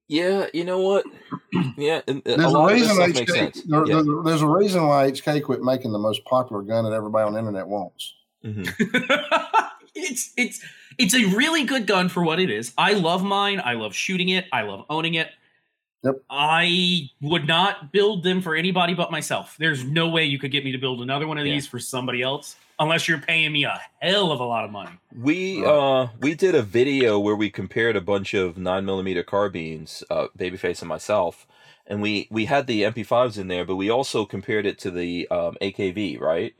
Yeah. 0.08 0.46
You 0.54 0.64
know 0.64 0.80
what? 0.80 1.04
Yeah. 1.76 2.00
and- 2.06 2.22
and 2.26 2.40
There's 2.40 2.44
a 2.44 2.46
a, 2.46 2.58
lot 2.58 2.72
of 2.72 2.78
this 2.78 2.88
reason 2.96 3.14
stuff 3.14 3.26
HK, 3.28 3.62
there- 3.66 3.86
Yeah. 3.86 4.02
there- 4.02 4.22
there's 4.24 4.42
a 4.42 4.46
reason 4.48 4.86
why 4.86 5.10
HK 5.10 5.40
quit 5.42 5.62
making 5.62 5.92
the 5.92 5.98
most 5.98 6.24
popular 6.24 6.62
gun 6.62 6.84
that 6.84 6.92
everybody 6.92 7.24
on 7.26 7.32
the 7.32 7.38
internet 7.38 7.66
wants. 7.66 8.14
Mhm. 8.44 8.66
it's 9.94 10.32
it's 10.36 10.60
it's 10.98 11.14
a 11.14 11.24
really 11.36 11.64
good 11.64 11.86
gun 11.86 12.08
for 12.08 12.22
what 12.22 12.38
it 12.40 12.50
is. 12.50 12.72
I 12.78 12.92
love 12.92 13.22
mine. 13.24 13.60
I 13.64 13.74
love 13.74 13.94
shooting 13.94 14.28
it. 14.30 14.46
I 14.52 14.62
love 14.62 14.84
owning 14.88 15.14
it. 15.14 15.30
Yep. 16.04 16.22
I 16.30 17.08
would 17.20 17.46
not 17.48 17.90
build 17.92 18.22
them 18.22 18.40
for 18.40 18.54
anybody 18.54 18.94
but 18.94 19.10
myself. 19.10 19.56
There's 19.58 19.82
no 19.84 20.08
way 20.08 20.24
you 20.24 20.38
could 20.38 20.52
get 20.52 20.64
me 20.64 20.72
to 20.72 20.78
build 20.78 21.00
another 21.02 21.26
one 21.26 21.38
of 21.38 21.46
Yeah. 21.46 21.54
these 21.54 21.66
for 21.66 21.78
somebody 21.78 22.22
else 22.22 22.56
unless 22.78 23.08
you're 23.08 23.18
paying 23.18 23.52
me 23.52 23.64
a 23.64 23.80
hell 24.00 24.32
of 24.32 24.40
a 24.40 24.44
lot 24.44 24.64
of 24.64 24.70
money. 24.70 24.92
We 25.14 25.64
uh 25.64 26.08
we 26.20 26.34
did 26.34 26.54
a 26.54 26.62
video 26.62 27.18
where 27.18 27.36
we 27.36 27.50
compared 27.50 27.96
a 27.96 28.00
bunch 28.00 28.34
of 28.34 28.58
nine 28.58 28.84
millimeter 28.84 29.22
carbines, 29.22 30.04
uh, 30.10 30.28
Babyface 30.38 30.80
and 30.80 30.88
myself, 30.88 31.46
and 31.86 32.02
we 32.02 32.28
we 32.30 32.46
had 32.46 32.66
the 32.66 32.82
MP5s 32.82 33.38
in 33.38 33.48
there, 33.48 33.64
but 33.64 33.76
we 33.76 33.90
also 33.90 34.24
compared 34.24 34.66
it 34.66 34.78
to 34.80 34.90
the 34.90 35.28
um, 35.28 35.56
AKV, 35.60 36.20
right? 36.20 36.54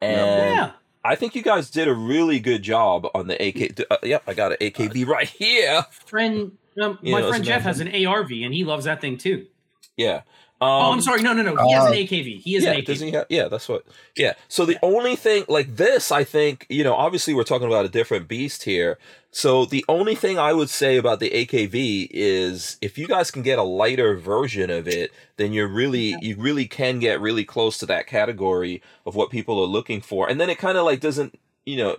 And 0.00 0.56
yeah. 0.56 0.70
I 1.04 1.14
think 1.14 1.34
you 1.34 1.42
guys 1.42 1.70
did 1.70 1.88
a 1.88 1.94
really 1.94 2.40
good 2.40 2.62
job 2.62 3.06
on 3.14 3.26
the 3.26 3.34
AK. 3.34 3.80
Uh, 3.90 3.96
yep, 4.02 4.22
I 4.26 4.34
got 4.34 4.52
an 4.52 4.58
AKV 4.60 5.06
right 5.06 5.28
here. 5.28 5.84
Friend 6.06 6.52
um, 6.80 6.98
my 7.02 7.20
know, 7.20 7.28
friend 7.28 7.44
Jeff 7.44 7.62
has 7.62 7.80
an 7.80 8.06
ARV 8.06 8.30
and 8.30 8.54
he 8.54 8.64
loves 8.64 8.84
that 8.84 9.00
thing 9.00 9.18
too. 9.18 9.46
Yeah. 9.96 10.22
Um, 10.60 10.68
oh, 10.68 10.92
I'm 10.92 11.00
sorry. 11.00 11.22
No, 11.22 11.32
no, 11.32 11.42
no. 11.42 11.56
He 11.64 11.72
has 11.72 11.84
uh, 11.84 11.88
an 11.88 11.92
AKV. 11.92 12.40
He 12.40 12.56
is 12.56 12.64
yeah, 12.64 12.72
an 12.72 12.84
doesn't 12.84 13.06
AKV. 13.06 13.10
he 13.10 13.16
have, 13.16 13.26
yeah, 13.28 13.46
that's 13.46 13.68
what. 13.68 13.84
Yeah. 14.16 14.34
So 14.48 14.66
the 14.66 14.78
only 14.82 15.14
thing 15.14 15.44
like 15.48 15.76
this, 15.76 16.10
I 16.10 16.24
think, 16.24 16.66
you 16.68 16.82
know, 16.82 16.94
obviously 16.94 17.32
we're 17.32 17.44
talking 17.44 17.68
about 17.68 17.84
a 17.84 17.88
different 17.88 18.26
beast 18.26 18.64
here. 18.64 18.98
So 19.30 19.64
the 19.64 19.84
only 19.88 20.16
thing 20.16 20.36
I 20.36 20.52
would 20.52 20.68
say 20.68 20.96
about 20.96 21.20
the 21.20 21.30
AKV 21.30 22.08
is 22.10 22.76
if 22.80 22.98
you 22.98 23.06
guys 23.06 23.30
can 23.30 23.42
get 23.42 23.58
a 23.58 23.62
lighter 23.62 24.16
version 24.16 24.68
of 24.68 24.88
it, 24.88 25.12
then 25.36 25.52
you're 25.52 25.68
really 25.68 26.16
you 26.20 26.34
really 26.36 26.66
can 26.66 26.98
get 26.98 27.20
really 27.20 27.44
close 27.44 27.78
to 27.78 27.86
that 27.86 28.08
category 28.08 28.82
of 29.06 29.14
what 29.14 29.30
people 29.30 29.60
are 29.62 29.66
looking 29.66 30.00
for. 30.00 30.28
And 30.28 30.40
then 30.40 30.50
it 30.50 30.58
kind 30.58 30.76
of 30.76 30.84
like 30.84 31.00
doesn't, 31.00 31.38
you 31.66 31.76
know, 31.76 31.96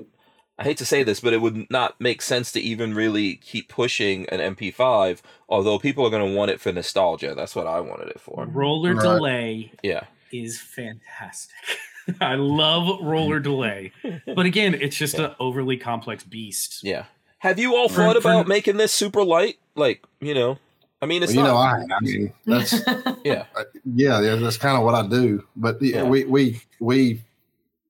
I 0.60 0.64
hate 0.64 0.78
to 0.80 0.86
say 0.86 1.04
this, 1.04 1.22
but 1.22 1.32
it 1.34 1.42
would 1.42 1.72
not 1.72 2.00
make 2.02 2.22
sense 2.22 2.52
to 2.52 2.60
even 2.60 2.94
really 2.94 3.36
keep 3.36 3.70
pushing 3.70 4.28
an 4.30 4.40
MP5, 4.56 5.22
although 5.48 5.80
people 5.80 6.06
are 6.06 6.10
going 6.10 6.30
to 6.30 6.36
want 6.38 6.52
it 6.52 6.60
for 6.60 6.72
nostalgia. 6.74 7.34
That's 7.34 7.56
what 7.56 7.66
I 7.66 7.80
wanted 7.80 8.10
it 8.10 8.20
for. 8.20 8.46
Roller 8.46 8.94
Right. 8.94 9.02
delay 9.04 9.72
Yeah. 9.82 10.02
is 10.34 10.60
fantastic. 10.60 11.56
I 12.22 12.36
love 12.36 13.00
roller 13.02 13.40
delay, 13.40 13.92
but 14.36 14.46
again, 14.46 14.74
it's 14.74 14.96
just 14.98 15.18
an 15.18 15.32
overly 15.40 15.78
complex 15.78 16.24
beast. 16.24 16.80
Yeah. 16.84 17.06
Have 17.40 17.58
you 17.58 17.76
all 17.78 17.88
For- 17.88 17.96
thought 17.96 18.14
for- 18.22 18.30
about 18.32 18.48
making 18.48 18.78
this 18.78 18.92
super 18.92 19.24
light? 19.24 19.60
Like, 19.76 20.04
you 20.20 20.34
know, 20.34 20.58
I 21.02 21.06
mean, 21.06 21.24
it's 21.24 21.34
Well, 21.34 21.46
you 21.46 21.52
know. 21.52 21.58
I, 21.58 21.96
I 21.96 22.00
mean, 22.02 22.34
that's 22.46 22.74
yeah. 23.24 23.46
yeah, 23.86 24.20
yeah, 24.22 24.36
that's 24.36 24.58
kind 24.58 24.76
of 24.78 24.84
what 24.84 24.94
I 24.96 25.08
do. 25.08 25.46
But 25.56 25.82
yeah, 25.82 25.98
Yeah. 25.98 26.04
we 26.04 26.26
we 26.26 26.62
we 26.82 27.22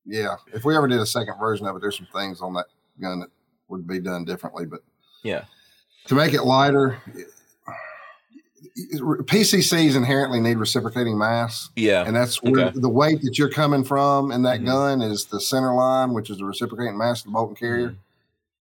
yeah, 0.10 0.36
if 0.54 0.66
we 0.66 0.76
ever 0.76 0.88
did 0.88 1.00
a 1.00 1.06
second 1.06 1.36
version 1.40 1.66
of 1.68 1.76
it, 1.76 1.82
there's 1.82 1.98
some 1.98 2.08
things 2.14 2.42
on 2.42 2.54
that 2.56 2.66
gun 3.00 3.20
that 3.20 3.30
would 3.68 3.88
be 3.88 4.00
done 4.00 4.26
differently. 4.26 4.66
But 4.66 4.82
Yeah. 5.24 5.46
to 6.08 6.16
make 6.16 6.34
it 6.34 6.44
lighter, 6.44 6.98
PCCs 9.26 9.96
inherently 9.96 10.40
need 10.40 10.58
reciprocating 10.58 11.18
mass, 11.18 11.70
Yeah. 11.76 12.04
and 12.06 12.16
that's 12.16 12.42
where 12.42 12.68
Okay. 12.70 12.80
the 12.80 12.90
weight 12.90 13.22
that 13.22 13.38
you're 13.38 13.50
coming 13.50 13.84
from 13.84 14.32
in 14.32 14.42
that 14.44 14.62
Mhm. 14.62 14.66
gun 14.66 15.02
is 15.02 15.26
the 15.26 15.40
center 15.40 15.74
line, 15.74 16.14
which 16.14 16.30
is 16.30 16.38
the 16.38 16.46
reciprocating 16.46 16.98
mass 16.98 17.20
of 17.22 17.26
the 17.26 17.32
bolt 17.32 17.50
and 17.50 17.58
carrier. 17.58 17.90
Mhm. 17.90 17.96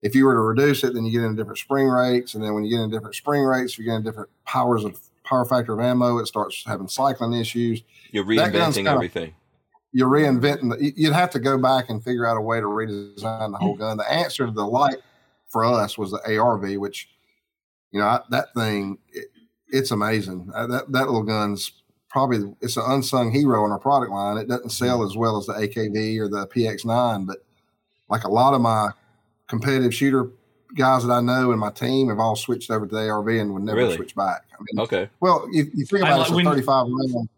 If 0.03 0.15
you 0.15 0.27
were 0.27 0.35
to 0.35 0.41
reduce 0.41 0.85
it, 0.85 0.95
then 0.95 1.05
you 1.05 1.13
get 1.13 1.25
into 1.25 1.37
different 1.37 1.59
spring 1.59 1.89
rates, 1.89 2.35
and 2.35 2.43
then 2.43 2.55
when 2.55 2.65
you 2.65 2.71
get 2.71 2.83
into 2.83 2.97
different 2.97 3.15
spring 3.15 3.43
rates, 3.43 3.79
you 3.79 3.85
get 3.85 3.95
into 3.95 4.11
different 4.11 4.31
powers 4.45 4.85
of 4.85 5.01
power 5.25 5.45
factor 5.45 5.73
of 5.73 5.81
ammo. 5.81 6.19
It 6.19 6.27
starts 6.27 6.63
having 6.67 6.89
cycling 6.89 7.33
issues. 7.33 7.83
You're 8.13 8.25
reinventing 8.25 8.87
everything. 8.87 9.35
You're 9.97 10.11
reinventing 10.11 10.69
the, 10.77 10.85
you- 10.85 10.93
you'd 10.95 11.15
have 11.15 11.31
to 11.31 11.39
go 11.39 11.57
back 11.57 11.89
and 11.89 12.05
figure 12.05 12.27
out 12.27 12.37
a 12.37 12.41
way 12.41 12.61
to 12.61 12.67
redesign 12.67 13.51
the 13.51 13.57
whole 13.59 13.75
gun. 13.75 13.97
The 13.97 14.13
answer 14.13 14.45
to 14.45 14.53
the 14.53 14.67
light 14.67 14.97
for 15.49 15.65
us 15.65 15.97
was 15.97 16.11
the 16.11 16.21
ARV, 16.39 16.77
which, 16.79 17.09
you 17.93 18.01
know, 18.01 18.07
I, 18.07 18.21
that 18.29 18.53
thing, 18.55 18.99
it, 19.13 19.29
it's 19.69 19.93
amazing. 19.93 20.51
Uh, 20.55 20.67
that, 20.67 20.93
that 20.93 21.07
little 21.07 21.23
gun's 21.23 21.73
probably, 22.11 22.55
it's 22.61 22.77
an 22.77 22.83
unsung 22.87 23.31
hero 23.33 23.65
in 23.65 23.73
our 23.73 23.79
product 23.79 24.13
line. 24.13 24.37
It 24.37 24.49
doesn't 24.49 24.69
sell 24.69 25.03
as 25.03 25.17
well 25.17 25.39
as 25.39 25.47
the 25.47 25.55
AKV 25.55 26.19
or 26.19 26.29
the 26.29 26.47
PX9, 26.49 27.27
but 27.27 27.39
like 28.11 28.25
a 28.25 28.31
lot 28.31 28.53
of 28.53 28.61
my 28.61 28.91
competitive 29.49 29.95
shooter 29.95 30.29
guys 30.77 31.07
that 31.07 31.13
I 31.13 31.23
know 31.23 31.53
and 31.53 31.61
my 31.61 31.71
team 31.71 32.09
have 32.11 32.19
all 32.19 32.37
switched 32.37 32.71
over 32.71 32.87
to 32.87 32.95
the 32.95 33.09
ARV 33.09 33.29
and 33.29 33.55
would 33.55 33.63
never 33.63 33.79
Really? 33.79 33.97
switch 33.97 34.15
back. 34.15 34.43
I 34.53 34.57
mean, 34.61 34.79
Okay. 34.85 35.09
well, 35.21 35.49
you, 35.51 35.71
you 35.75 35.87
think 35.87 36.05
I 36.05 36.09
about 36.11 36.29
it, 36.29 36.33
like 36.35 36.41
it's 36.45 36.49
a 36.49 36.51
35 36.51 36.87
round. 36.87 37.29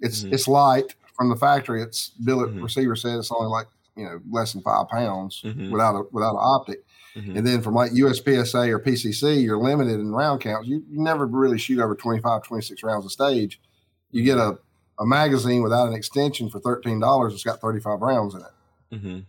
It's 0.00 0.24
Mhm. 0.24 0.32
it's 0.32 0.48
light 0.48 0.94
from 1.18 1.28
the 1.28 1.36
factory. 1.36 1.82
It's 1.82 2.10
billet 2.24 2.54
Mhm. 2.54 2.62
receiver 2.62 2.96
said 2.96 3.18
it's 3.18 3.30
only 3.32 3.48
like 3.48 3.66
you 3.96 4.04
know 4.04 4.20
less 4.30 4.52
than 4.54 4.62
five 4.62 4.88
pounds 4.88 5.42
Mhm. 5.44 5.70
without 5.70 5.94
a 5.96 6.04
without 6.12 6.30
an 6.34 6.40
optic. 6.40 6.84
Mhm. 7.16 7.36
And 7.36 7.46
then 7.46 7.60
from 7.60 7.74
like 7.74 7.90
USPSA 7.92 8.68
or 8.70 8.78
PCC, 8.78 9.42
you're 9.42 9.58
limited 9.58 9.98
in 9.98 10.12
round 10.12 10.40
counts. 10.40 10.68
You, 10.68 10.76
you 10.88 11.02
never 11.02 11.26
really 11.26 11.58
shoot 11.58 11.80
over 11.80 11.94
25, 11.96 12.44
26 12.44 12.82
rounds 12.84 13.04
a 13.06 13.10
stage. 13.10 13.60
You 14.12 14.22
get 14.22 14.38
a, 14.38 14.56
a 15.00 15.04
magazine 15.06 15.62
without 15.62 15.88
an 15.88 15.94
extension 15.94 16.48
for 16.48 16.60
$13. 16.60 17.32
It's 17.32 17.42
got 17.42 17.60
35 17.60 18.00
rounds 18.00 18.34
in 18.34 18.42
it. 18.42 18.46
Mhm. 19.02 19.24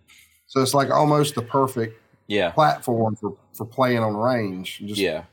So 0.46 0.62
it's 0.62 0.76
like 0.76 0.92
almost 0.92 1.34
the 1.34 1.42
perfect 1.42 2.00
Yeah. 2.28 2.52
platform 2.52 3.16
for, 3.16 3.36
for 3.54 3.66
playing 3.66 4.00
on 4.00 4.16
range. 4.16 4.80
Just 4.86 5.00
Yeah. 5.02 5.24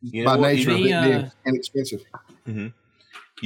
You 0.00 0.24
by 0.24 0.36
know 0.36 0.40
what? 0.40 0.46
nature 0.54 0.70
You, 0.70 0.76
of 0.76 0.82
They, 0.82 0.90
it 0.92 1.02
being 1.04 1.24
uh, 1.26 1.30
inexpensive. 1.46 2.02
you 2.46 2.72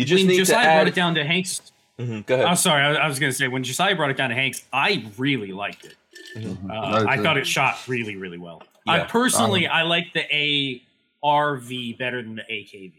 just 0.04 0.20
when 0.22 0.28
need 0.28 0.44
to 0.44 0.56
add. 0.56 0.76
brought 0.76 0.88
it 0.88 0.94
down 0.94 1.14
to 1.16 1.24
Hank's, 1.24 1.72
Mhm, 1.98 2.26
Go 2.26 2.34
ahead. 2.34 2.46
I'm 2.46 2.56
sorry, 2.56 2.82
I, 2.82 2.94
I 2.94 3.08
was 3.08 3.18
going 3.18 3.30
to 3.30 3.36
say 3.36 3.46
when 3.48 3.62
Josiah 3.62 3.94
brought 3.94 4.10
it 4.10 4.16
down 4.16 4.30
to 4.30 4.34
Hank's, 4.34 4.64
I 4.72 5.06
really 5.16 5.52
liked 5.52 5.84
it. 5.84 5.94
Mhm. 6.36 6.64
Uh, 6.70 7.04
Me 7.04 7.10
I 7.10 7.22
thought 7.22 7.36
it 7.38 7.46
shot 7.46 7.76
really, 7.86 8.16
really 8.16 8.38
well. 8.38 8.62
I 8.86 8.98
Yeah. 8.98 9.04
personally, 9.04 9.66
I 9.68 9.82
like 9.82 10.12
the 10.12 10.80
ARV 11.22 11.96
better 11.98 12.22
than 12.22 12.36
the 12.36 12.42
AKV, 12.42 12.92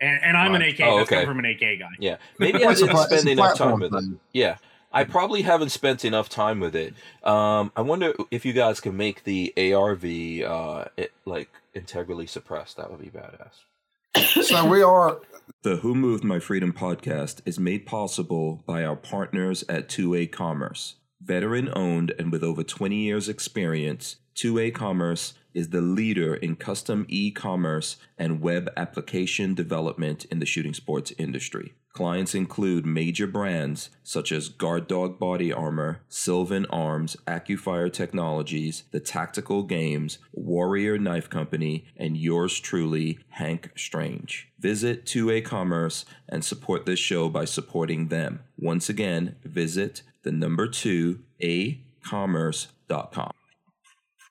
and, 0.00 0.20
and 0.22 0.36
I'm 0.36 0.54
an 0.54 0.62
AK. 0.62 0.80
Oh, 0.80 0.98
that's 0.98 1.08
coming 1.10 1.22
okay. 1.22 1.26
from 1.26 1.38
an 1.38 1.44
AK 1.44 1.78
guy. 1.78 1.88
Yeah. 1.98 2.16
Maybe 2.38 2.64
I 2.64 2.70
It's 2.72 2.80
a 2.80 2.86
didn't 2.86 2.96
pla- 2.96 3.06
spend 3.06 3.28
enough 3.28 3.56
time 3.58 3.78
platform 3.78 3.80
with 3.80 3.94
it. 4.12 4.18
Yeah. 4.32 4.56
I 4.92 5.04
probably 5.04 5.42
haven't 5.42 5.68
spent 5.68 6.04
enough 6.04 6.28
time 6.28 6.58
with 6.58 6.74
it. 6.74 6.94
Um, 7.22 7.70
I 7.76 7.82
wonder 7.82 8.12
if 8.32 8.44
you 8.44 8.52
guys 8.52 8.80
can 8.80 8.96
make 8.96 9.22
the 9.22 9.52
ARV 9.56 10.02
uh, 10.50 10.86
it, 10.96 11.12
like 11.26 11.48
integrally 11.74 12.26
suppressed. 12.26 12.76
That 12.78 12.90
would 12.90 13.00
be 13.00 13.08
badass. 13.10 14.44
So 14.44 14.66
we 14.66 14.82
are 14.82 15.20
The 15.62 15.76
Who 15.76 15.94
Moved 15.94 16.24
My 16.24 16.38
Freedom 16.38 16.72
podcast 16.72 17.40
is 17.44 17.60
made 17.60 17.84
possible 17.84 18.62
by 18.66 18.82
our 18.84 18.96
partners 18.96 19.62
at 19.68 19.88
2A 19.88 20.32
Commerce. 20.32 20.94
Veteran 21.20 21.70
owned 21.76 22.14
and 22.18 22.32
with 22.32 22.42
over 22.42 22.62
20 22.62 22.96
years 22.96 23.28
experience, 23.28 24.16
2A 24.40 24.72
Commerce 24.72 25.34
is 25.52 25.68
the 25.68 25.82
leader 25.82 26.34
in 26.34 26.56
custom 26.56 27.04
e 27.10 27.30
commerce 27.30 27.98
and 28.16 28.40
web 28.40 28.70
application 28.74 29.52
development 29.52 30.24
in 30.26 30.38
the 30.38 30.46
shooting 30.46 30.72
sports 30.72 31.12
industry. 31.18 31.74
Clients 31.92 32.34
include 32.34 32.86
major 32.86 33.26
brands 33.26 33.90
such 34.02 34.32
as 34.32 34.48
Guard 34.48 34.86
Dog 34.86 35.18
Body 35.18 35.52
Armor, 35.52 36.00
Sylvan 36.08 36.64
Arms, 36.70 37.18
AccuFire 37.26 37.92
Technologies, 37.92 38.84
The 38.92 39.00
Tactical 39.00 39.62
Games, 39.64 40.16
Warrior 40.32 40.96
Knife 40.96 41.28
Company, 41.28 41.84
and 41.98 42.16
yours 42.16 42.58
truly, 42.58 43.18
Hank 43.30 43.72
Strange. 43.76 44.48
Visit 44.58 45.04
2A 45.04 45.44
Commerce 45.44 46.06
and 46.26 46.42
support 46.42 46.86
this 46.86 46.98
show 46.98 47.28
by 47.28 47.44
supporting 47.44 48.08
them. 48.08 48.40
Once 48.56 48.88
again, 48.88 49.36
visit 49.44 50.00
the 50.22 50.32
number 50.32 50.66
2 50.66 51.18
acommerce.com. 51.42 53.32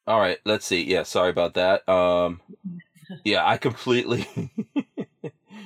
All 0.10 0.20
right, 0.20 0.40
let's 0.44 0.66
see. 0.66 0.84
Yeah, 0.84 1.04
sorry 1.04 1.30
about 1.30 1.54
that. 1.54 1.88
Um 1.88 2.42
yeah, 3.24 3.48
I 3.48 3.58
completely 3.58 4.28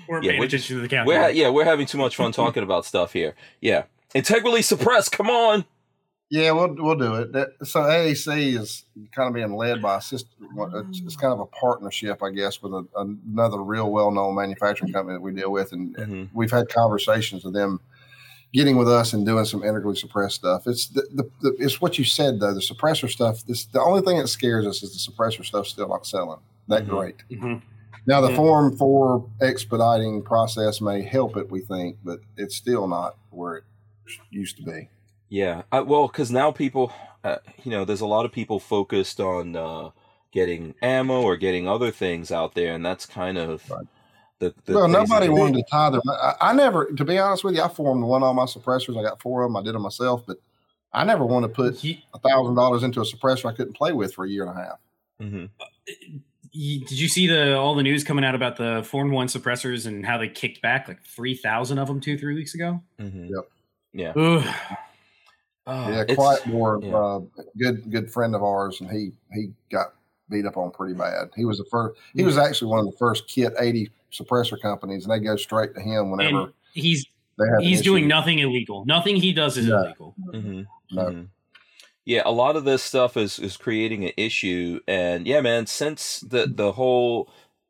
We're 0.07 0.21
Yeah, 0.21 0.31
paying 0.31 0.39
we're 0.39 0.45
attention 0.47 0.75
to 0.75 0.81
the 0.81 0.87
countdown. 0.89 1.07
We're 1.07 1.29
yeah, 1.29 1.49
we're 1.49 1.63
having 1.65 1.85
too 1.85 1.97
much 1.97 2.17
fun 2.17 2.31
talking 2.43 2.61
about 2.61 2.85
stuff 2.85 3.13
here. 3.13 3.35
Yeah. 3.61 3.83
Integrally 4.13 4.61
suppressed. 4.61 5.13
Come 5.13 5.29
on. 5.29 5.63
Yeah, 6.29 6.51
we'll 6.51 6.75
we'll 6.75 6.95
do 6.97 7.13
it. 7.15 7.31
That, 7.31 7.49
so 7.63 7.81
AAC 7.81 8.59
is 8.59 8.83
kind 9.15 9.27
of 9.29 9.33
being 9.33 9.53
led 9.53 9.81
by 9.81 9.97
a 9.97 10.01
system. 10.01 10.47
It's, 10.73 10.99
it's 11.01 11.15
kind 11.15 11.31
of 11.31 11.39
a 11.39 11.45
partnership, 11.45 12.21
I 12.23 12.31
guess, 12.31 12.61
with 12.61 12.73
a, 12.73 12.85
another 12.95 13.61
real 13.61 13.91
well-known 13.91 14.35
manufacturing 14.35 14.91
company 14.91 15.15
that 15.15 15.21
we 15.21 15.31
deal 15.33 15.51
with, 15.51 15.71
and 15.73 15.95
Mhm. 15.95 16.29
we've 16.33 16.49
had 16.49 16.69
conversations 16.69 17.43
with 17.45 17.53
them 17.53 17.79
getting 18.53 18.77
with 18.77 18.87
us 18.87 19.13
and 19.13 19.25
doing 19.25 19.45
some 19.45 19.63
integrally 19.63 19.95
suppressed 19.95 20.35
stuff. 20.35 20.67
It's 20.67 20.87
the, 20.87 21.01
the, 21.13 21.29
the 21.41 21.55
it's 21.59 21.81
what 21.81 21.97
you 21.97 22.05
said 22.05 22.39
though. 22.39 22.53
The 22.53 22.59
suppressor 22.61 23.09
stuff. 23.09 23.43
This 23.45 23.65
the 23.65 23.81
only 23.81 24.01
thing 24.01 24.17
that 24.19 24.27
scares 24.27 24.65
us 24.67 24.83
is 24.83 24.91
the 25.05 25.11
suppressor 25.11 25.43
stuff 25.43 25.67
still 25.67 25.87
not 25.89 26.05
selling 26.05 26.39
that 26.67 26.85
Mhm. 26.85 26.89
great. 26.89 27.15
Mhm. 27.31 27.61
Now 28.05 28.21
the 28.21 28.29
Yeah. 28.29 28.35
Form 28.35 28.77
Four 28.77 29.27
expediting 29.41 30.21
process 30.21 30.81
may 30.81 31.01
help 31.01 31.35
it, 31.37 31.49
we 31.49 31.61
think, 31.61 31.97
but 32.03 32.19
it's 32.37 32.55
still 32.55 32.87
not 32.87 33.15
where 33.31 33.57
it 33.57 33.63
used 34.29 34.57
to 34.57 34.63
be. 34.63 34.89
Yeah. 35.29 35.63
I, 35.71 35.79
well, 35.81 36.07
because 36.07 36.29
now 36.31 36.51
people, 36.51 36.91
uh, 37.23 37.37
you 37.63 37.71
know, 37.71 37.85
there's 37.85 38.01
a 38.01 38.05
lot 38.05 38.25
of 38.25 38.31
people 38.31 38.59
focused 38.59 39.19
on 39.19 39.55
uh, 39.55 39.89
getting 40.31 40.75
ammo 40.81 41.21
or 41.21 41.37
getting 41.37 41.67
other 41.67 41.91
things 41.91 42.31
out 42.31 42.53
there, 42.55 42.73
and 42.75 42.85
that's 42.85 43.05
kind 43.05 43.37
of 43.37 43.67
Right. 43.69 43.85
The, 44.49 44.53
the 44.65 44.73
well, 44.73 44.87
nobody 44.87 45.27
thing. 45.27 45.35
wanted 45.37 45.57
to 45.57 45.63
tie 45.71 45.89
them. 45.89 46.01
I, 46.09 46.33
I 46.41 46.53
never, 46.53 46.85
to 46.85 47.05
be 47.05 47.17
honest 47.17 47.43
with 47.43 47.55
you, 47.55 47.61
I 47.61 47.67
formed 47.69 48.03
one 48.03 48.23
on 48.23 48.35
my 48.35 48.45
suppressors. 48.45 48.97
I 48.99 49.03
got 49.03 49.21
four 49.21 49.43
of 49.43 49.49
them. 49.49 49.57
I 49.57 49.63
did 49.63 49.75
them 49.75 49.81
myself, 49.81 50.23
but 50.25 50.37
I 50.93 51.03
never 51.03 51.25
wanted 51.25 51.47
to 51.49 51.53
put 51.53 51.83
a 51.83 52.19
thousand 52.19 52.55
dollars 52.55 52.83
into 52.83 53.01
a 53.01 53.03
suppressor 53.03 53.45
I 53.49 53.53
couldn't 53.53 53.73
play 53.73 53.93
with 53.93 54.13
for 54.13 54.25
a 54.25 54.29
year 54.29 54.45
and 54.45 54.51
a 54.57 54.61
half. 54.61 54.79
Mhm. 55.21 55.49
ye- 56.51 56.79
did 56.85 56.99
you 56.99 57.07
see 57.07 57.27
the 57.27 57.57
all 57.57 57.75
the 57.75 57.83
news 57.83 58.03
coming 58.03 58.23
out 58.25 58.35
about 58.35 58.57
the 58.57 58.83
Form 58.87 59.11
One 59.11 59.27
suppressors 59.27 59.85
and 59.87 60.05
how 60.05 60.17
they 60.17 60.27
kicked 60.27 60.61
back 60.61 60.87
like 60.87 61.03
three 61.03 61.35
thousand 61.35 61.79
of 61.79 61.87
them 61.87 61.99
two 61.99 62.17
three 62.17 62.35
weeks 62.35 62.53
ago? 62.55 62.81
Mhm. 62.99 63.29
Yep. 63.29 63.49
Yeah. 63.93 64.13
Ugh. 64.15 64.77
Oh, 65.65 65.89
yeah, 65.89 66.01
it's- 66.01 66.15
Quiet 66.17 66.45
War, 66.47 66.79
yeah. 66.83 66.93
uh, 66.95 67.19
good 67.57 67.89
good 67.89 68.11
friend 68.11 68.35
of 68.35 68.43
ours, 68.43 68.81
and 68.81 68.89
he 68.91 69.11
he 69.33 69.51
got 69.71 69.93
beat 70.33 70.45
up 70.45 70.57
on 70.57 70.71
pretty 70.71 70.93
bad. 70.95 71.29
He 71.35 71.45
was 71.45 71.59
the 71.59 71.65
first. 71.65 71.99
He 72.13 72.23
was 72.23 72.37
actually 72.37 72.69
one 72.69 72.79
of 72.79 72.85
the 72.91 72.97
first 72.97 73.27
Kit 73.27 73.53
eighty 73.59 73.89
suppressor 74.11 74.59
companies, 74.61 75.05
and 75.05 75.13
they 75.13 75.19
go 75.23 75.35
straight 75.35 75.73
to 75.75 75.81
him 75.81 76.11
whenever 76.11 76.41
and 76.41 76.53
he's 76.73 77.05
they 77.37 77.45
have. 77.47 77.59
he's 77.61 77.81
doing 77.81 78.07
nothing 78.07 78.39
illegal. 78.39 78.85
Nothing 78.85 79.15
he 79.15 79.31
does 79.33 79.57
is 79.57 79.67
No. 79.67 79.77
illegal. 79.83 80.15
Mhm. 80.27 80.65
No. 80.91 81.03
Mhm. 81.05 81.27
Yeah, 82.05 82.23
a 82.25 82.31
lot 82.31 82.55
of 82.57 82.65
this 82.65 82.83
stuff 82.83 83.15
is 83.15 83.39
is 83.39 83.55
creating 83.57 84.03
an 84.03 84.11
issue, 84.17 84.79
and 84.87 85.25
yeah, 85.25 85.39
man, 85.41 85.67
since 85.67 86.19
the 86.19 86.47
the 86.47 86.73
whole 86.73 87.29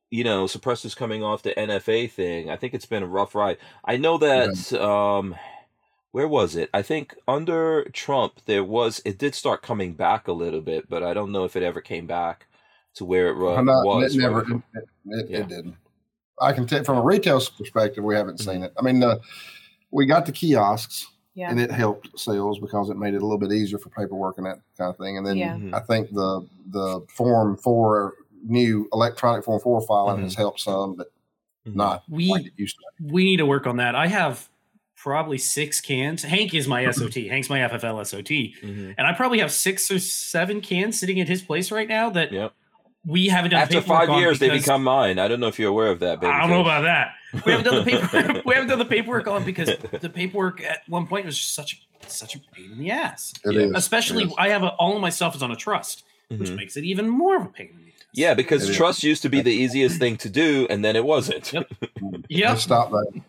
you 0.09 0.23
know 0.23 0.45
suppressors 0.45 0.95
coming 0.95 1.23
off 1.23 1.43
the 1.43 1.57
NFA 1.59 2.07
thing, 2.09 2.49
I 2.49 2.55
think 2.55 2.73
it's 2.73 2.85
been 2.85 3.03
a 3.03 3.07
rough 3.07 3.35
ride. 3.35 3.57
I 3.85 3.97
know 3.97 4.17
that 4.17 4.73
um, 4.73 5.35
where 6.11 6.27
was 6.27 6.55
it? 6.55 6.69
I 6.73 6.81
think 6.81 7.15
under 7.27 7.85
Trump 7.93 8.41
there 8.45 8.63
was 8.63 9.01
it 9.05 9.17
did 9.17 9.33
start 9.35 9.61
coming 9.61 9.93
back 9.93 10.27
a 10.27 10.33
little 10.33 10.61
bit, 10.61 10.89
but 10.89 11.03
I 11.03 11.13
don't 11.13 11.31
know 11.31 11.45
if 11.45 11.55
it 11.55 11.63
ever 11.63 11.79
came 11.81 12.05
back 12.07 12.47
to 12.95 13.05
where 13.05 13.29
it 13.29 13.37
wa- 13.37 13.61
not- 13.61 13.85
was. 13.85 14.15
It 14.15 14.19
never. 14.21 14.41
right? 14.43 14.61
It, 14.75 14.83
it, 15.05 15.29
Yeah. 15.29 15.37
it 15.39 15.47
didn't. 15.49 15.75
I 16.41 16.51
can 16.53 16.65
tell 16.67 16.83
from 16.83 16.97
a 16.97 17.01
retail 17.03 17.41
perspective, 17.57 18.03
we 18.03 18.15
haven't 18.15 18.39
seen 18.39 18.63
it. 18.63 18.73
I 18.77 18.81
mean, 18.81 19.01
uh, 19.03 19.17
we 19.91 20.05
got 20.05 20.25
the 20.25 20.31
kiosks, 20.31 21.07
Yeah. 21.35 21.49
and 21.49 21.59
it 21.59 21.71
helped 21.71 22.17
sales 22.19 22.59
because 22.59 22.89
it 22.89 22.97
made 22.97 23.13
it 23.13 23.21
a 23.21 23.25
little 23.25 23.37
bit 23.37 23.51
easier 23.51 23.77
for 23.77 23.89
paperwork 23.89 24.37
and 24.37 24.45
that 24.47 24.59
kind 24.77 24.89
of 24.89 24.97
thing. 24.97 25.17
And 25.17 25.25
then 25.25 25.37
Yeah. 25.37 25.55
Mhm. 25.55 25.73
I 25.73 25.79
think 25.79 26.11
the 26.11 26.47
the 26.71 27.01
Form 27.09 27.57
Four 27.57 28.13
new 28.47 28.87
electronic 28.93 29.43
Form 29.45 29.59
Four 29.61 29.81
filing 29.81 30.19
Mhm. 30.19 30.23
has 30.23 30.35
helped 30.35 30.59
some, 30.59 30.95
but 30.95 31.07
Mhm. 31.67 31.75
not 31.75 32.03
We 32.09 32.29
like 32.29 32.45
it 32.47 32.53
used 32.57 32.77
to. 32.77 33.13
we 33.13 33.23
need 33.23 33.37
to 33.37 33.45
work 33.45 33.67
on 33.67 33.77
that. 33.77 33.95
I 33.95 34.07
have 34.07 34.49
probably 34.95 35.37
six 35.37 35.81
cans. 35.81 36.23
Hank 36.23 36.53
is 36.53 36.67
my 36.67 36.83
SOT. 36.85 37.27
Hank's 37.27 37.49
my 37.49 37.59
FFL 37.61 37.99
SOT, 37.99 38.55
Mhm. 38.63 38.95
and 38.97 39.05
I 39.07 39.13
probably 39.13 39.39
have 39.39 39.51
six 39.51 39.89
or 39.91 39.99
seven 39.99 40.61
cans 40.61 40.99
sitting 40.99 41.19
at 41.19 41.27
his 41.27 41.41
place 41.41 41.71
right 41.71 41.87
now 41.87 42.09
that 42.11 42.31
Yep. 42.31 42.53
We 43.05 43.27
haven't 43.27 43.51
done. 43.51 43.61
After 43.61 43.81
paperwork 43.81 44.07
five 44.07 44.19
years, 44.19 44.39
they 44.39 44.47
because- 44.49 44.63
become 44.63 44.83
mine. 44.83 45.19
I 45.19 45.27
don't 45.27 45.39
know 45.39 45.47
if 45.47 45.59
you're 45.59 45.69
aware 45.69 45.87
of 45.91 45.99
that, 45.99 46.19
baby. 46.21 46.31
I 46.31 46.41
don't 46.41 46.49
know 46.49 46.61
about 46.61 46.81
that. 46.83 47.13
We 47.45 47.51
haven't 47.51 47.65
done 47.65 47.83
the 47.83 47.91
paperwork. 47.91 48.45
we 48.45 48.53
haven't 48.53 48.69
done 48.69 48.79
the 48.79 48.85
paperwork 48.85 49.27
on 49.27 49.43
because 49.43 49.69
the 50.01 50.09
paperwork 50.09 50.61
at 50.63 50.81
one 50.87 51.07
point 51.07 51.25
was 51.25 51.37
just 51.37 51.53
such 51.53 51.85
such 52.07 52.35
a 52.35 52.39
pain 52.53 52.71
in 52.71 52.77
the 52.77 52.91
ass. 52.91 53.33
It 53.45 53.53
Yeah. 53.53 53.61
is. 53.61 53.71
Especially, 53.75 54.23
It 54.23 54.27
is. 54.27 54.33
I 54.37 54.49
have 54.49 54.63
a, 54.63 54.69
all 54.73 54.95
of 54.95 55.01
my 55.01 55.09
stuff 55.09 55.35
is 55.35 55.41
on 55.41 55.51
a 55.51 55.55
trust, 55.55 56.03
which 56.27 56.49
Mhm. 56.49 56.55
makes 56.57 56.75
it 56.77 56.83
even 56.83 57.07
more 57.09 57.37
of 57.37 57.43
a 57.43 57.49
pain 57.49 57.69
in 57.71 57.77
the 57.85 57.87
ass. 57.91 58.03
Yeah, 58.13 58.33
because 58.33 58.63
It 58.67 58.71
is. 58.71 58.77
trust 58.77 59.03
used 59.03 59.21
to 59.23 59.29
be 59.29 59.41
the 59.41 59.51
easiest 59.53 59.99
thing 59.99 60.17
to 60.17 60.29
do, 60.29 60.67
and 60.69 60.83
then 60.85 60.95
it 60.95 61.05
wasn't. 61.05 61.51
Yep. 61.53 61.71
They 62.01 62.19
Yep. 62.29 62.57
stopped 62.59 62.91
that. 62.91 63.21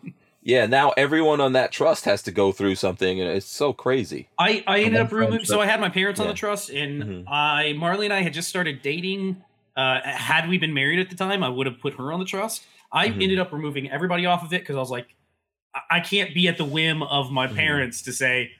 Yeah, 0.43 0.67
now 0.67 0.91
everyone 0.95 1.41
on 1.41 1.53
that 1.53 1.71
trust 1.71 2.05
has 2.05 2.21
to 2.23 2.31
go 2.31 2.51
through 2.51 2.75
something, 2.75 3.19
and 3.19 3.27
it's 3.29 3.47
so 3.47 3.73
crazy. 3.73 4.27
I, 4.37 4.63
I 4.67 4.81
ended 4.81 5.01
up 5.01 5.07
Okay, 5.07 5.15
removing. 5.15 5.45
So 5.45 5.59
I 5.61 5.65
had 5.65 5.79
my 5.79 5.89
parents 5.89 6.19
on 6.19 6.27
the 6.27 6.33
trust, 6.35 6.69
and 6.69 7.01
Mhm. 7.03 7.23
I 7.27 7.73
Marley 7.73 8.05
and 8.05 8.13
I 8.13 8.21
had 8.21 8.33
just 8.33 8.47
started 8.49 8.81
dating. 8.83 9.37
Uh, 9.75 9.99
had 10.03 10.47
we 10.47 10.57
been 10.57 10.73
married 10.73 10.99
at 10.99 11.09
the 11.09 11.15
time, 11.15 11.43
I 11.43 11.49
would 11.49 11.67
have 11.67 11.79
put 11.79 11.95
her 11.95 12.13
on 12.13 12.19
the 12.19 12.25
trust. 12.25 12.63
I 12.91 13.09
Mhm. 13.09 13.23
ended 13.23 13.39
up 13.39 13.51
removing 13.51 13.89
everybody 13.91 14.25
off 14.25 14.43
of 14.43 14.53
it 14.53 14.61
because 14.61 14.75
I 14.75 14.79
was 14.79 14.89
like, 14.91 15.13
I- 15.73 15.97
I 15.97 15.99
can't 15.99 16.33
be 16.33 16.47
at 16.47 16.57
the 16.57 16.63
whim 16.65 17.03
of 17.03 17.31
my 17.31 17.47
Mhm. 17.47 17.55
parents 17.55 18.01
to 18.03 18.13
say, 18.13 18.51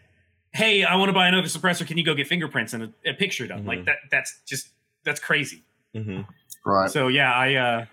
"Hey, 0.54 0.84
I 0.84 0.96
want 0.96 1.10
to 1.10 1.14
buy 1.14 1.28
another 1.30 1.48
suppressor. 1.48 1.88
Can 1.88 1.98
you 1.98 2.04
go 2.04 2.14
get 2.16 2.28
fingerprints 2.28 2.74
and 2.74 2.84
a, 3.06 3.10
a 3.12 3.14
picture 3.14 3.48
done?" 3.48 3.64
Mhm. 3.64 3.68
Like 3.68 3.86
that. 3.86 3.98
That's 4.12 4.42
just 4.46 4.70
that's 5.04 5.20
crazy. 5.20 5.64
hmm 5.94 6.22
Right. 6.66 6.90
So 6.92 7.08
yeah, 7.08 7.32
I 7.34 7.54
uh, 7.56 7.86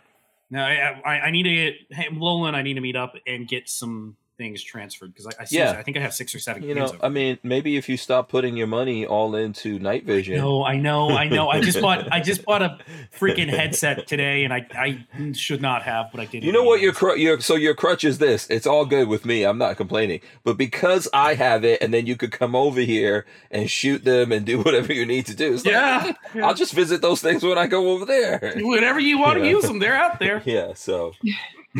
no, 0.50 0.64
I, 0.64 1.00
I, 1.04 1.20
I 1.26 1.30
need 1.30 1.44
to 1.44 1.54
get 1.54 1.74
hey, 1.90 2.08
Lola 2.12 2.48
and 2.48 2.56
I 2.56 2.62
need 2.62 2.74
to 2.74 2.80
meet 2.80 2.96
up 2.96 3.14
and 3.26 3.46
get 3.46 3.68
some 3.68 4.16
things 4.38 4.62
transferred 4.62 5.12
because 5.12 5.26
I, 5.26 5.30
I, 5.42 5.46
Yeah. 5.50 5.72
yeah. 5.72 5.78
I 5.78 5.82
think 5.82 5.96
I 5.96 6.00
have 6.00 6.14
six 6.14 6.34
or 6.34 6.38
seven. 6.38 6.62
You 6.62 6.74
know, 6.74 6.84
of 6.86 6.98
I 7.02 7.08
mean, 7.08 7.38
maybe 7.42 7.76
if 7.76 7.88
you 7.88 7.96
stop 7.96 8.28
putting 8.28 8.56
your 8.56 8.66
money 8.66 9.06
all 9.06 9.34
into 9.34 9.78
night 9.78 10.04
vision. 10.04 10.36
No, 10.36 10.64
I 10.64 10.76
know, 10.78 11.10
I 11.10 11.28
know. 11.28 11.48
I 11.48 11.60
just 11.60 11.80
bought 11.80 12.10
I 12.12 12.20
just 12.20 12.44
bought 12.44 12.62
a 12.62 12.78
freaking 13.18 13.48
headset 13.48 14.06
today, 14.06 14.44
and 14.44 14.52
I 14.52 14.66
I 14.74 15.32
should 15.32 15.60
not 15.62 15.82
have, 15.82 16.06
but 16.12 16.20
I 16.20 16.26
did. 16.26 16.44
You 16.44 16.52
know 16.52 16.62
what 16.62 16.80
your 16.80 16.92
cru- 16.92 17.16
your 17.16 17.40
so 17.40 17.54
your 17.54 17.74
crutch 17.74 18.04
is 18.04 18.18
this. 18.18 18.48
It's 18.50 18.66
all 18.66 18.84
good 18.86 19.08
with 19.08 19.24
me. 19.24 19.44
I'm 19.44 19.58
not 19.58 19.76
complaining. 19.76 20.20
But 20.44 20.56
because 20.56 21.08
I 21.12 21.34
have 21.34 21.64
it, 21.64 21.82
and 21.82 21.92
then 21.92 22.06
you 22.06 22.16
could 22.16 22.32
come 22.32 22.54
over 22.56 22.80
here 22.80 23.26
and 23.50 23.70
shoot 23.70 24.04
them 24.04 24.32
and 24.32 24.44
do 24.46 24.58
whatever 24.62 24.92
you 24.92 25.04
need 25.06 25.26
to 25.26 25.34
do. 25.34 25.54
It's 25.54 25.64
like, 25.64 25.72
Yeah, 25.74 26.12
ah, 26.36 26.38
I'll 26.46 26.54
just 26.54 26.72
visit 26.72 27.02
those 27.02 27.20
things 27.20 27.42
when 27.42 27.58
I 27.58 27.66
go 27.66 27.90
over 27.90 28.04
there. 28.06 28.54
whenever 28.56 28.98
you 29.00 29.18
want 29.18 29.38
to 29.38 29.44
Yeah. 29.44 29.50
use 29.50 29.64
them, 29.64 29.78
they're 29.78 29.96
out 29.96 30.18
there. 30.18 30.42
yeah 30.46 30.72
so 30.74 31.12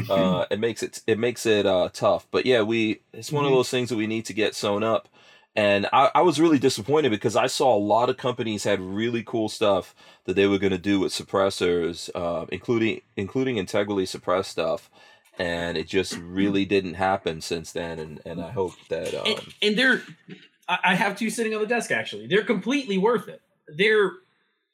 uh 0.09 0.47
it 0.51 0.59
makes 0.59 0.83
it 0.83 1.01
it 1.07 1.19
makes 1.19 1.47
it 1.47 1.67
uh 1.67 1.89
tough 1.93 2.27
but 2.31 2.47
yeah 2.47 2.63
we 2.63 3.01
it's 3.13 3.31
one 3.31 3.45
of 3.45 3.51
Mhm. 3.51 3.55
those 3.57 3.71
things 3.71 3.89
that 3.89 3.97
we 3.97 4.07
need 4.07 4.25
to 4.25 4.33
get 4.33 4.55
sewn 4.55 4.83
up 4.83 5.09
and 5.55 5.87
I, 5.93 6.11
I 6.15 6.23
was 6.23 6.41
really 6.41 6.59
disappointed 6.59 7.11
because 7.11 7.37
I 7.37 7.47
saw 7.47 7.77
a 7.77 7.79
lot 7.79 8.09
of 8.09 8.17
companies 8.17 8.65
had 8.65 8.81
really 8.81 9.23
cool 9.23 9.51
stuff 9.51 9.95
that 10.25 10.35
they 10.35 10.47
were 10.47 10.57
going 10.59 10.73
to 10.73 10.79
do 10.79 10.99
with 10.99 11.13
suppressors, 11.13 12.09
uh, 12.15 12.47
including 12.51 13.03
including 13.19 13.59
integrally 13.59 14.07
suppressed 14.07 14.51
stuff, 14.51 14.89
and 15.39 15.77
it 15.77 15.89
just 15.89 16.17
really 16.17 16.65
didn't 16.65 16.95
happen 16.95 17.43
since 17.43 17.71
then. 17.71 17.99
And, 17.99 18.23
and 18.25 18.41
I 18.41 18.51
hope 18.51 18.73
that 18.89 19.13
um, 19.15 19.27
and, 19.27 19.55
and 19.61 19.79
they're 19.79 20.03
I 20.67 20.95
have 20.95 21.19
two 21.19 21.29
sitting 21.29 21.55
on 21.55 21.61
the 21.61 21.67
desk 21.67 21.91
actually. 21.91 22.29
They're 22.29 22.45
completely 22.45 22.97
worth 22.97 23.29
it. 23.29 23.43
They're 23.69 24.13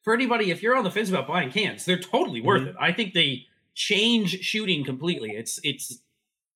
for 0.05 0.15
anybody 0.15 0.53
if 0.53 0.63
you're 0.63 0.77
on 0.77 0.85
the 0.85 0.93
fence 0.93 1.09
about 1.09 1.27
buying 1.27 1.51
cans, 1.51 1.87
they're 1.87 1.99
totally 1.99 2.41
worth 2.41 2.63
Mhm. 2.63 2.69
it. 2.69 2.77
I 2.79 2.93
think 2.93 3.15
they 3.15 3.48
change 3.79 4.41
shooting 4.43 4.85
completely. 4.85 5.31
It's 5.31 5.61
it's 5.63 5.99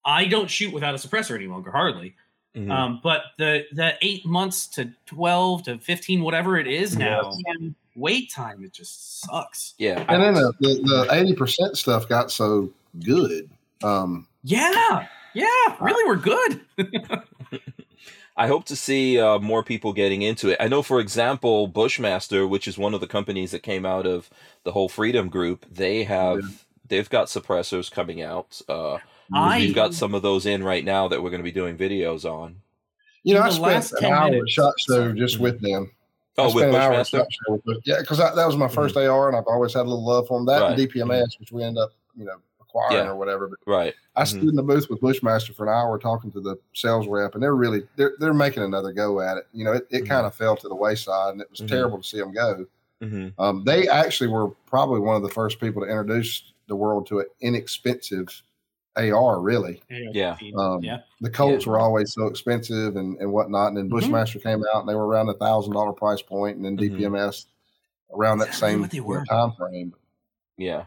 I 0.05 0.25
don't 0.27 0.51
shoot 0.51 0.73
without 0.75 0.95
a 0.95 0.99
suppressor 0.99 1.37
any 1.37 1.47
longer, 1.47 1.71
hardly. 1.71 2.17
mhm. 2.57 2.71
Um, 2.71 3.01
but 3.03 3.23
the 3.39 3.65
the 3.73 3.95
eight 4.03 4.27
months 4.27 4.67
to 4.75 4.91
twelve 5.07 5.63
to 5.65 5.79
fifteen, 5.79 6.23
whatever 6.23 6.59
it 6.59 6.67
is 6.67 6.97
now, 6.97 7.33
Yeah. 7.47 7.69
wait 7.95 8.31
time 8.33 8.65
it 8.65 8.73
just 8.73 9.21
sucks. 9.21 9.75
yeah, 9.79 10.05
And 10.09 10.23
then 10.23 10.35
the 10.35 10.53
the 10.61 11.07
eighty 11.13 11.35
percent 11.35 11.79
stuff 11.79 12.09
got 12.09 12.31
so 12.33 12.71
good. 13.05 13.49
Um, 13.85 14.27
Yeah, 14.43 15.07
yeah, 15.35 15.77
really, 15.81 16.05
we're 16.05 16.17
good. 16.17 16.61
I 18.37 18.47
hope 18.47 18.65
to 18.67 18.77
see 18.77 19.21
uh, 19.21 19.39
more 19.39 19.63
people 19.63 19.93
getting 19.93 20.23
into 20.23 20.49
it. 20.49 20.57
I 20.59 20.67
know, 20.67 20.83
for 20.83 21.01
example, 21.01 21.67
Bushmaster, 21.69 22.47
which 22.49 22.67
is 22.67 22.79
one 22.79 22.95
of 22.95 23.01
the 23.01 23.07
companies 23.07 23.51
that 23.51 23.63
came 23.63 23.85
out 23.85 24.07
of 24.07 24.31
the 24.65 24.73
whole 24.73 24.89
Freedom 24.89 25.29
Group, 25.29 25.67
they 25.71 26.05
have 26.05 26.65
they've 26.93 27.09
got 27.09 27.27
suppressors 27.29 27.91
coming 27.91 28.21
out. 28.23 28.61
Uh, 28.69 28.99
I 29.35 29.59
we've 29.61 29.75
got 29.75 29.95
some 29.95 30.15
of 30.15 30.21
those 30.21 30.45
in 30.45 30.63
right 30.63 30.85
now 30.85 31.09
that 31.09 31.23
we're 31.23 31.31
going 31.31 31.41
to 31.41 31.45
be 31.45 31.51
doing 31.53 31.77
videos 31.77 32.31
on. 32.31 32.57
You 33.25 33.33
know, 33.35 33.41
In 33.41 33.47
I 33.47 33.81
spent 33.81 33.93
an 33.93 33.99
10 34.01 34.13
hour 34.13 34.25
at 34.27 34.31
minutes- 34.33 34.53
Shot 34.53 34.75
Show 34.79 35.13
just 35.13 35.41
with 35.41 35.61
them. 35.63 35.91
I 36.39 36.43
Oh, 36.43 36.51
spent 36.51 36.55
with 36.67 36.75
an 36.75 36.81
hour 36.81 36.93
at 36.93 36.99
Bushmaster. 36.99 37.17
SHOT 37.19 37.29
Show 37.47 37.63
with- 37.65 37.79
yeah, 37.85 38.01
because 38.01 38.19
that 38.19 38.35
was 38.37 38.57
my 38.57 38.69
1st 38.69 38.97
AR, 38.97 39.29
and 39.29 39.37
I've 39.37 39.47
always 39.47 39.73
had 39.73 39.81
a 39.83 39.89
little 39.89 40.05
love 40.05 40.27
for 40.29 40.39
them. 40.39 40.47
That 40.47 40.63
and 40.63 40.79
Right. 40.79 40.91
DPMS, 40.91 41.39
which 41.41 41.51
we 41.51 41.63
end 41.63 41.79
up, 41.79 41.93
you 42.17 42.25
know, 42.27 42.37
acquiring 42.61 43.05
Yeah. 43.07 43.11
or 43.11 43.17
whatever. 43.17 43.49
But 43.49 43.59
Right. 43.67 43.95
I 44.17 44.23
Mhm. 44.25 44.27
stood 44.27 44.43
in 44.45 44.57
the 44.57 44.63
booth 44.63 44.91
with 44.91 45.01
Bushmaster 45.01 45.55
for 45.55 45.67
an 45.67 45.73
hour 45.73 45.99
talking 45.99 46.31
to 46.33 46.41
the 46.41 46.57
sales 46.75 47.07
rep, 47.09 47.33
and 47.35 47.43
they're 47.43 47.55
really 47.55 47.87
they're 47.97 48.13
they're 48.19 48.35
making 48.35 48.63
another 48.65 48.93
go 48.93 49.21
at 49.21 49.39
it. 49.39 49.47
You 49.55 49.65
know, 49.65 49.73
it, 49.73 49.87
it 49.91 50.05
Mhm. 50.05 50.09
kind 50.09 50.27
of 50.27 50.35
fell 50.35 50.57
to 50.57 50.69
the 50.69 50.75
wayside, 50.75 51.33
and 51.33 51.41
it 51.41 51.49
was 51.51 51.61
terrible 51.67 51.99
to 51.99 52.05
see 52.05 52.19
them 52.19 52.33
go. 52.33 52.67
Um, 53.39 53.65
they 53.65 53.89
actually 53.89 54.29
were 54.29 54.51
probably 54.67 55.01
one 55.01 55.17
of 55.17 55.23
the 55.23 55.29
first 55.29 55.59
people 55.59 55.83
to 55.83 55.89
introduce 55.89 56.52
the 56.73 56.77
world 56.77 57.07
to 57.09 57.21
an 57.21 57.27
inexpensive 57.43 58.43
AR. 58.97 59.41
Really, 59.41 59.83
Yeah. 59.91 60.37
um, 60.57 60.83
Yeah. 60.83 61.01
the 61.21 61.31
Colts 61.31 61.67
were 61.67 61.79
always 61.79 62.13
so 62.15 62.27
expensive 62.27 62.97
and, 62.97 63.19
and 63.21 63.31
whatnot, 63.33 63.69
and 63.69 63.77
then 63.77 63.87
Mhm. 63.89 63.91
Bushmaster 63.91 64.39
came 64.39 64.63
out, 64.75 64.81
and 64.81 64.89
they 64.89 64.95
were 64.95 65.07
around 65.07 65.29
a 65.29 65.35
thousand 65.35 65.75
dollar 65.75 65.93
price 65.93 66.23
point, 66.23 66.57
and 66.57 66.65
then. 66.65 66.77
DPMS 66.77 67.47
around 68.15 68.39
that 68.39 68.49
Exactly 68.49 68.71
same 68.73 68.81
what 68.83 68.91
they 68.91 69.01
were. 69.01 69.25
time 69.25 69.53
frame. 69.53 69.95
Yeah. 70.59 70.85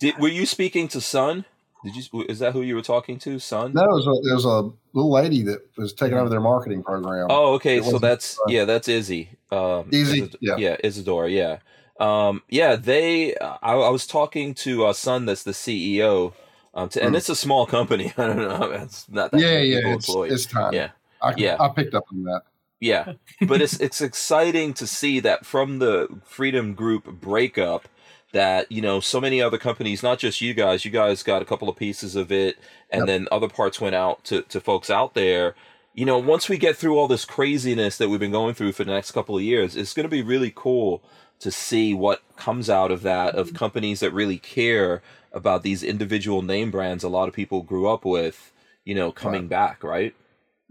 Did 0.00 0.18
were 0.18 0.28
you 0.28 0.46
speaking 0.46 0.88
to 0.88 1.00
Sun? 1.00 1.44
Did 1.84 1.94
you? 1.94 2.24
Is 2.28 2.40
that 2.40 2.52
who 2.54 2.62
you 2.62 2.74
were 2.74 2.82
talking 2.82 3.18
to, 3.20 3.38
Sun? 3.38 3.72
No, 3.74 3.84
it 3.84 3.92
was 3.92 4.06
a, 4.08 4.10
it 4.30 4.34
was 4.34 4.44
a 4.44 4.62
little 4.92 5.12
lady 5.12 5.42
that 5.44 5.60
was 5.76 5.92
taking 5.92 6.18
over 6.18 6.28
their 6.28 6.40
marketing 6.40 6.82
program. 6.82 7.26
Oh, 7.30 7.54
okay. 7.54 7.80
So 7.82 7.98
that's 7.98 8.24
Sun. 8.36 8.46
yeah, 8.48 8.64
that's 8.64 8.88
Izzy. 8.88 9.30
Um, 9.52 9.88
Izzy, 9.92 10.22
Isid- 10.22 10.36
yeah. 10.40 10.56
yeah, 10.56 10.76
Isadora, 10.82 11.30
yeah. 11.30 11.58
Um, 11.98 12.42
yeah, 12.48 12.76
they. 12.76 13.36
I, 13.36 13.74
I 13.74 13.88
was 13.88 14.06
talking 14.06 14.54
to 14.54 14.86
uh, 14.86 14.92
Sun, 14.92 15.26
that's 15.26 15.42
the 15.42 15.52
CEO. 15.52 16.32
Um, 16.74 16.88
to, 16.90 17.02
and 17.02 17.14
Mm. 17.14 17.18
it's 17.18 17.28
a 17.28 17.34
small 17.36 17.66
company. 17.66 18.12
I 18.18 18.26
don't 18.26 18.36
know. 18.36 18.70
It's 18.72 19.08
not 19.08 19.32
that 19.32 19.40
yeah, 19.40 19.54
many 19.54 19.66
yeah, 19.68 19.80
it's, 19.94 20.08
it's 20.08 20.46
time. 20.46 20.74
yeah, 20.74 20.90
I, 21.20 21.34
yeah. 21.36 21.56
I 21.58 21.68
picked 21.70 21.94
up 21.94 22.04
on 22.12 22.22
that. 22.24 22.42
yeah. 22.80 23.14
But 23.46 23.60
it's 23.62 23.80
it's 23.80 24.00
exciting 24.00 24.74
to 24.74 24.86
see 24.86 25.18
that 25.20 25.44
from 25.44 25.78
the 25.80 26.08
Freedom 26.24 26.74
Group 26.74 27.04
breakup, 27.20 27.88
that 28.32 28.70
you 28.70 28.80
know 28.82 29.00
so 29.00 29.20
many 29.20 29.42
other 29.42 29.58
companies, 29.58 30.02
not 30.02 30.18
just 30.20 30.40
you 30.40 30.54
guys. 30.54 30.84
You 30.84 30.90
guys 30.92 31.22
got 31.24 31.42
a 31.42 31.44
couple 31.44 31.68
of 31.68 31.76
pieces 31.76 32.14
of 32.14 32.30
it, 32.30 32.58
and 32.90 33.00
Yep. 33.00 33.06
then 33.06 33.28
other 33.32 33.48
parts 33.48 33.80
went 33.80 33.96
out 33.96 34.22
to 34.26 34.42
to 34.42 34.60
folks 34.60 34.90
out 34.90 35.14
there. 35.14 35.56
You 35.94 36.04
know, 36.04 36.18
once 36.18 36.48
we 36.48 36.58
get 36.58 36.76
through 36.76 36.96
all 36.96 37.08
this 37.08 37.24
craziness 37.24 37.98
that 37.98 38.08
we've 38.08 38.20
been 38.20 38.30
going 38.30 38.54
through 38.54 38.70
for 38.72 38.84
the 38.84 38.92
next 38.92 39.10
couple 39.10 39.36
of 39.36 39.42
years, 39.42 39.74
it's 39.74 39.94
going 39.94 40.04
to 40.04 40.08
be 40.10 40.22
really 40.22 40.52
cool 40.54 41.02
to 41.40 41.50
see 41.50 41.94
what 41.94 42.22
comes 42.36 42.68
out 42.70 42.90
of 42.90 43.02
that 43.02 43.34
of 43.34 43.54
companies 43.54 44.00
that 44.00 44.12
really 44.12 44.38
care 44.38 45.02
about 45.32 45.62
these 45.62 45.82
individual 45.82 46.42
name 46.42 46.70
brands 46.70 47.04
a 47.04 47.08
lot 47.08 47.28
of 47.28 47.34
people 47.34 47.62
grew 47.62 47.86
up 47.88 48.04
with, 48.04 48.52
you 48.84 48.94
know, 48.94 49.12
coming 49.12 49.46
back, 49.46 49.84
right? 49.84 50.14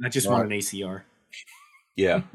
I 0.04 0.10
just 0.10 0.28
Right. 0.28 0.34
want 0.40 0.52
an 0.52 0.58
ACR. 0.60 1.04
Yeah. 1.96 2.22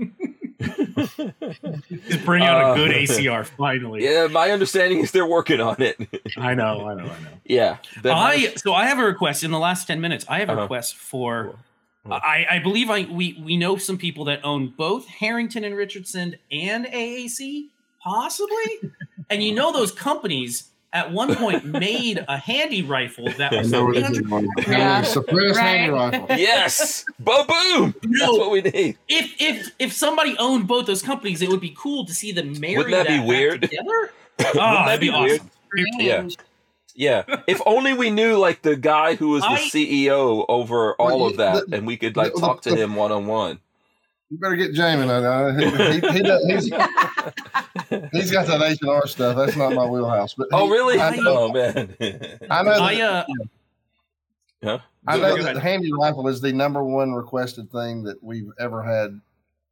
Just 0.63 2.25
bring 2.25 2.43
out 2.45 2.63
Uh, 2.65 2.73
a 2.73 2.77
good 2.77 2.91
ACR 2.93 3.45
finally. 3.45 4.05
Yeah, 4.09 4.29
my 4.29 4.51
understanding 4.51 4.99
is 5.01 5.11
they're 5.11 5.27
working 5.27 5.61
on 5.61 5.81
it. 5.83 5.97
I 6.37 6.55
know, 6.55 6.87
I 6.89 6.95
know, 6.95 7.05
I 7.05 7.07
know. 7.07 7.29
yeah. 7.45 7.79
I 8.05 8.37
has- 8.37 8.63
so 8.63 8.73
I 8.73 8.87
have 8.87 8.99
a 8.99 9.05
request 9.05 9.43
in 9.43 9.51
the 9.51 9.59
last 9.59 9.87
ten 9.87 10.01
minutes. 10.01 10.25
I 10.29 10.39
have 10.39 10.49
a 10.49 10.53
Uh-huh. 10.53 10.63
request 10.63 10.97
for. 10.97 11.57
Cool. 12.05 12.15
I, 12.15 12.47
I 12.51 12.59
believe 12.59 12.91
I 12.91 13.03
we 13.11 13.41
we 13.45 13.57
know 13.57 13.77
some 13.77 13.97
people 13.99 14.25
that 14.27 14.45
own 14.45 14.73
both 14.77 15.07
Harrington 15.07 15.63
and 15.65 15.77
Richardson 15.77 16.37
and 16.51 16.87
AAC, 16.87 17.69
possibly. 18.03 18.91
and 19.31 19.43
you 19.43 19.55
know 19.55 19.73
those 19.73 19.93
companies 19.93 20.69
at 20.93 21.11
one 21.11 21.35
point 21.37 21.65
made 21.81 22.23
a 22.29 22.37
handy 22.37 22.83
rifle 22.83 23.29
that 23.39 23.51
was 23.53 23.71
know 23.71 23.91
300 23.93 24.25
is. 24.59 24.67
Yeah. 24.69 25.03
Suppressed 25.03 25.59
handy 25.59 25.91
rifle. 25.91 26.27
yes. 26.37 27.05
Ba 27.19 27.45
boom. 27.49 27.95
That's 28.03 28.23
No. 28.23 28.33
what 28.35 28.51
we 28.51 28.61
need. 28.63 28.99
if 29.09 29.35
if 29.41 29.71
if 29.79 29.93
somebody 29.93 30.37
owned 30.39 30.67
both 30.69 30.87
those 30.87 31.03
companies, 31.03 31.41
it 31.43 31.49
would 31.49 31.61
be 31.61 31.75
cool 31.77 32.05
to 32.05 32.13
see 32.15 32.33
them 32.33 32.59
marry 32.61 32.77
Wouldn't 32.77 32.93
that 32.95 33.09
be 33.09 33.21
weird? 33.27 33.63
together. 33.63 33.85
Wouldn't 34.39 34.57
Oh, 34.57 34.61
that 34.61 34.85
that'd 34.87 35.01
be, 35.01 35.11
be 35.11 35.19
weird? 35.19 35.41
awesome. 35.41 35.51
Yeah. 35.99 36.29
Yeah. 36.95 37.23
If 37.47 37.63
only 37.65 37.95
we 37.95 38.11
knew 38.11 38.37
like 38.37 38.61
the 38.61 38.77
guy 38.77 39.15
who 39.15 39.31
was 39.31 39.43
the 39.43 39.49
I- 39.49 39.61
CEO 39.73 40.45
over 40.49 40.93
all 40.97 41.21
Well, 41.21 41.27
of 41.29 41.37
that 41.39 41.71
the- 41.71 41.77
and 41.79 41.87
we 41.87 41.97
could 41.97 42.17
like 42.19 42.35
the- 42.35 42.41
talk 42.41 42.61
to 42.63 42.71
the- 42.71 42.77
him 42.77 42.95
one 42.97 43.13
on 43.13 43.27
one. 43.27 43.61
You 44.33 44.39
better 44.39 44.57
get 44.57 44.73
Jamie. 44.73 45.03
on 45.03 45.23
that. 45.23 46.01
He, 46.01 46.01
he, 46.09 46.13
he 46.15 46.23
does, 46.23 46.45
he's, 46.47 46.65
he's 48.13 48.31
got 48.33 48.47
that 48.47 48.63
H 48.63 48.79
and 48.81 48.91
R 48.91 49.07
stuff. 49.07 49.37
That's 49.37 49.57
not 49.57 49.75
my 49.75 49.85
wheelhouse. 49.85 50.33
But 50.33 50.49
Oh 50.53 50.71
really? 50.71 50.99
I 50.99 51.17
know, 51.17 51.23
Oh 51.51 51.53
man. 51.53 51.95
I 52.51 52.63
know 52.63 52.71
I 52.73 52.95
that, 52.95 53.27
uh 53.29 53.35
huh? 54.65 54.79
I 55.07 55.19
know 55.19 55.43
that 55.43 55.55
the 55.55 55.61
handy 55.61 55.93
rifle 55.93 56.27
is 56.29 56.41
the 56.41 56.51
number 56.53 56.83
one 56.83 57.13
requested 57.13 57.71
thing 57.71 58.05
that 58.05 58.23
we've 58.25 58.49
ever 58.59 58.83
had, 58.83 59.21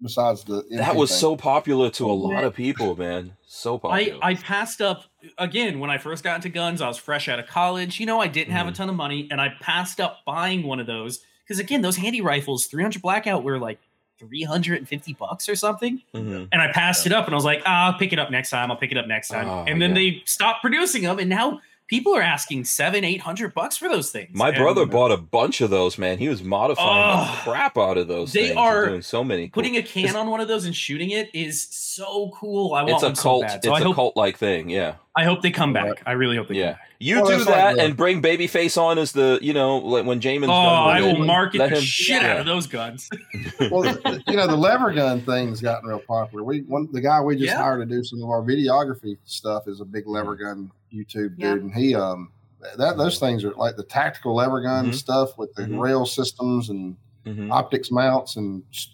besides 0.03 0.45
the. 0.45 0.62
That 0.73 0.95
was 0.95 1.09
thing. 1.11 1.19
so 1.20 1.37
popular 1.37 1.89
to 1.93 2.11
a 2.11 2.12
lot 2.12 2.45
of 2.45 2.55
people, 2.55 2.97
man. 2.97 3.32
So 3.47 3.78
popular. 3.78 4.19
I 4.23 4.31
I 4.32 4.35
passed 4.35 4.82
up 4.82 5.05
again 5.39 5.78
when 5.81 5.89
I 5.89 5.97
first 5.97 6.23
got 6.23 6.37
into 6.37 6.51
guns. 6.51 6.82
I 6.82 6.89
was 6.89 6.99
fresh 6.99 7.28
out 7.31 7.39
of 7.39 7.47
college. 7.47 7.99
You 7.99 8.05
know, 8.05 8.20
I 8.20 8.27
didn't 8.27 8.53
have 8.53 8.66
a 8.69 8.73
Mhm. 8.73 8.74
ton 8.74 8.89
of 8.91 8.95
money, 8.97 9.27
and 9.31 9.41
I 9.41 9.55
passed 9.62 10.01
up 10.01 10.19
buying 10.27 10.65
one 10.65 10.81
of 10.81 10.87
those 10.87 11.20
because 11.47 11.59
again, 11.61 11.81
those 11.81 11.97
handy 11.97 12.20
rifles, 12.20 12.66
300 12.66 13.01
blackout, 13.01 13.43
were 13.43 13.59
like 13.59 13.78
350 14.21 15.15
bucks 15.15 15.49
or 15.49 15.57
something. 15.57 16.01
Mhm. 16.15 16.49
And 16.53 16.63
I 16.63 16.71
passed 16.73 17.07
it 17.07 17.13
up, 17.13 17.27
and 17.27 17.35
I 17.35 17.37
was 17.37 17.45
like, 17.45 17.63
ah, 17.67 17.87
I'll 17.87 17.99
pick 17.99 18.13
it 18.13 18.19
up 18.19 18.31
next 18.31 18.51
time. 18.51 18.71
I'll 18.71 18.77
pick 18.77 18.93
it 18.93 18.99
up 18.99 19.07
next 19.07 19.29
time. 19.29 19.49
Oh, 19.49 19.65
and 19.67 19.81
then 19.83 19.91
yeah. 19.91 19.95
they 20.13 20.23
stopped 20.27 20.61
producing 20.61 21.03
them, 21.03 21.19
and 21.19 21.29
now 21.29 21.61
people 21.91 22.17
are 22.17 22.23
asking 22.23 22.65
seven, 22.65 23.05
eight 23.05 23.21
hundred 23.21 23.53
bucks 23.53 23.77
for 23.77 23.89
those 23.89 24.11
things. 24.11 24.31
My 24.33 24.49
And 24.49 24.57
brother 24.59 24.87
bought 24.87 25.11
a 25.11 25.17
bunch 25.19 25.61
of 25.61 25.69
those, 25.71 25.99
man. 25.99 26.17
He 26.19 26.29
was 26.29 26.43
modifying 26.43 26.89
Oh, 27.29 27.31
the 27.45 27.51
crap 27.51 27.77
out 27.77 27.99
of 27.99 28.07
those 28.09 28.33
they 28.33 28.47
things. 28.49 28.57
are 28.57 28.87
doing 28.87 29.03
so 29.03 29.23
many. 29.25 29.49
cool- 29.49 29.62
Putting 29.62 29.77
a 29.77 29.83
can 29.83 30.15
on 30.17 30.31
one 30.31 30.41
of 30.41 30.49
those 30.49 30.65
and 30.65 30.75
shooting 30.75 31.11
it 31.11 31.29
is 31.35 31.67
so 31.71 32.31
cool. 32.35 32.73
I 32.75 32.83
want 32.83 32.95
it's 32.95 33.03
a 33.03 33.07
one 33.07 33.15
so 33.17 33.23
cult. 33.23 33.43
bad. 33.43 33.57
it's 33.57 33.67
So 33.67 33.73
I 33.75 33.81
a 33.81 33.85
hope 33.85 33.95
cult 33.97 34.17
like 34.17 34.39
thing. 34.39 34.71
Yeah. 34.71 34.95
I 35.17 35.25
hope 35.25 35.43
they 35.43 35.51
come 35.51 35.73
back. 35.73 36.03
I 36.07 36.12
really 36.12 36.37
hope 36.37 36.47
they 36.49 36.55
Yeah. 36.55 36.65
come 36.67 36.73
back. 36.75 36.87
You 37.03 37.23
Well, 37.23 37.39
do 37.39 37.45
that 37.47 37.79
and 37.79 37.97
bring 37.97 38.21
Babyface 38.23 38.81
on 38.81 38.99
as 38.99 39.12
the, 39.12 39.39
you 39.43 39.53
know, 39.55 39.79
like 39.79 40.05
when 40.05 40.21
Jamin's 40.21 40.45
Oh, 40.45 40.47
done 40.49 40.87
with 40.87 40.95
I 40.95 40.99
it, 41.01 41.19
will 41.19 41.25
market 41.27 41.59
the 41.59 41.69
him- 41.69 41.81
shit 41.83 42.23
yeah. 42.23 42.33
out 42.35 42.41
of 42.41 42.47
those 42.47 42.67
guns. 42.67 43.09
well, 43.71 43.83
the- 43.83 44.23
you 44.29 44.37
know, 44.37 44.47
the 44.47 44.57
lever 44.57 44.93
gun 44.93 45.21
thing's 45.23 45.61
gotten 45.61 45.89
real 45.89 45.99
popular. 45.99 46.45
We 46.45 46.61
one 46.61 46.89
the 46.93 47.01
guy 47.01 47.21
we 47.21 47.35
just 47.37 47.47
Yeah. 47.47 47.57
hired 47.62 47.89
to 47.89 47.95
do 47.95 48.05
some 48.05 48.23
of 48.23 48.29
our 48.31 48.43
videography 48.43 49.17
stuff 49.25 49.67
is 49.67 49.81
a 49.81 49.85
big 49.85 50.07
lever 50.07 50.37
gun 50.37 50.71
YouTube 50.93 51.35
Yeah. 51.39 51.55
dude, 51.55 51.62
and 51.65 51.75
he 51.75 51.95
um 51.95 52.33
that 52.79 52.97
those 52.99 53.19
things 53.19 53.43
are 53.45 53.55
like 53.55 53.77
the 53.77 53.85
tactical 53.85 54.35
lever 54.35 54.61
gun 54.61 54.89
Mhm. 54.91 54.95
stuff 54.95 55.39
with 55.39 55.53
the 55.55 55.62
Mhm. 55.62 55.81
rail 55.81 56.05
systems 56.05 56.69
and 56.69 56.97
Mhm, 57.25 57.51
optics 57.51 57.91
mounts 57.91 58.37
and 58.37 58.62
s- 58.73 58.89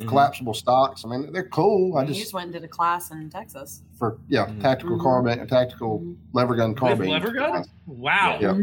mhm. 0.00 0.08
collapsible 0.08 0.54
stocks. 0.54 1.04
I 1.04 1.08
mean, 1.08 1.30
they're 1.32 1.48
cool. 1.48 1.96
I 1.98 2.02
He 2.02 2.08
just 2.08 2.20
just 2.20 2.34
went 2.34 2.44
and 2.44 2.52
did 2.54 2.64
a 2.64 2.68
class 2.68 3.10
in 3.10 3.28
Texas. 3.30 3.82
for 3.98 4.18
yeah, 4.28 4.46
Mhm. 4.46 4.60
tactical 4.60 4.96
Mhm. 4.98 5.02
carbine, 5.02 5.46
tactical 5.46 6.02
lever 6.32 6.54
gun 6.56 6.70
With 6.70 6.78
carbine. 6.78 7.08
lever 7.10 7.30
gun? 7.32 7.64
Wow. 7.86 8.38
Yeah. 8.40 8.58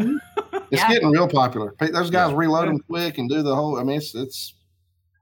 It's 0.71 0.81
Yeah. 0.81 0.89
getting 0.89 1.11
real 1.11 1.27
popular. 1.27 1.75
Those 1.79 2.09
guys 2.09 2.33
reload 2.33 2.67
them 2.67 2.79
quick 2.79 3.17
and 3.17 3.29
do 3.29 3.41
the 3.43 3.55
whole. 3.55 3.77
I 3.79 3.83
mean, 3.83 3.97
it's 3.97 4.13
it's. 4.15 4.53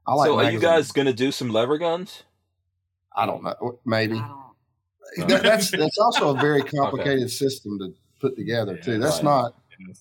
I 0.08 0.14
like. 0.14 0.28
so 0.28 0.40
are 0.40 0.50
you 0.52 0.60
guys 0.60 0.92
going 0.92 1.06
to 1.08 1.14
do 1.14 1.32
some 1.32 1.50
lever 1.50 1.78
guns? 1.78 2.24
I 3.16 3.26
don't 3.26 3.44
know. 3.44 3.80
Maybe. 3.86 4.16
I 4.18 4.28
don't- 4.28 4.40
That, 5.18 5.44
that's 5.44 5.72
that's 5.78 5.98
also 5.98 6.36
a 6.36 6.40
very 6.40 6.62
complicated 6.64 7.30
system 7.32 7.80
to 7.80 7.94
put 8.20 8.36
together 8.36 8.76
Yeah, 8.76 8.82
too. 8.82 9.00
That's 9.00 9.18
right. 9.18 9.24
not 9.24 9.56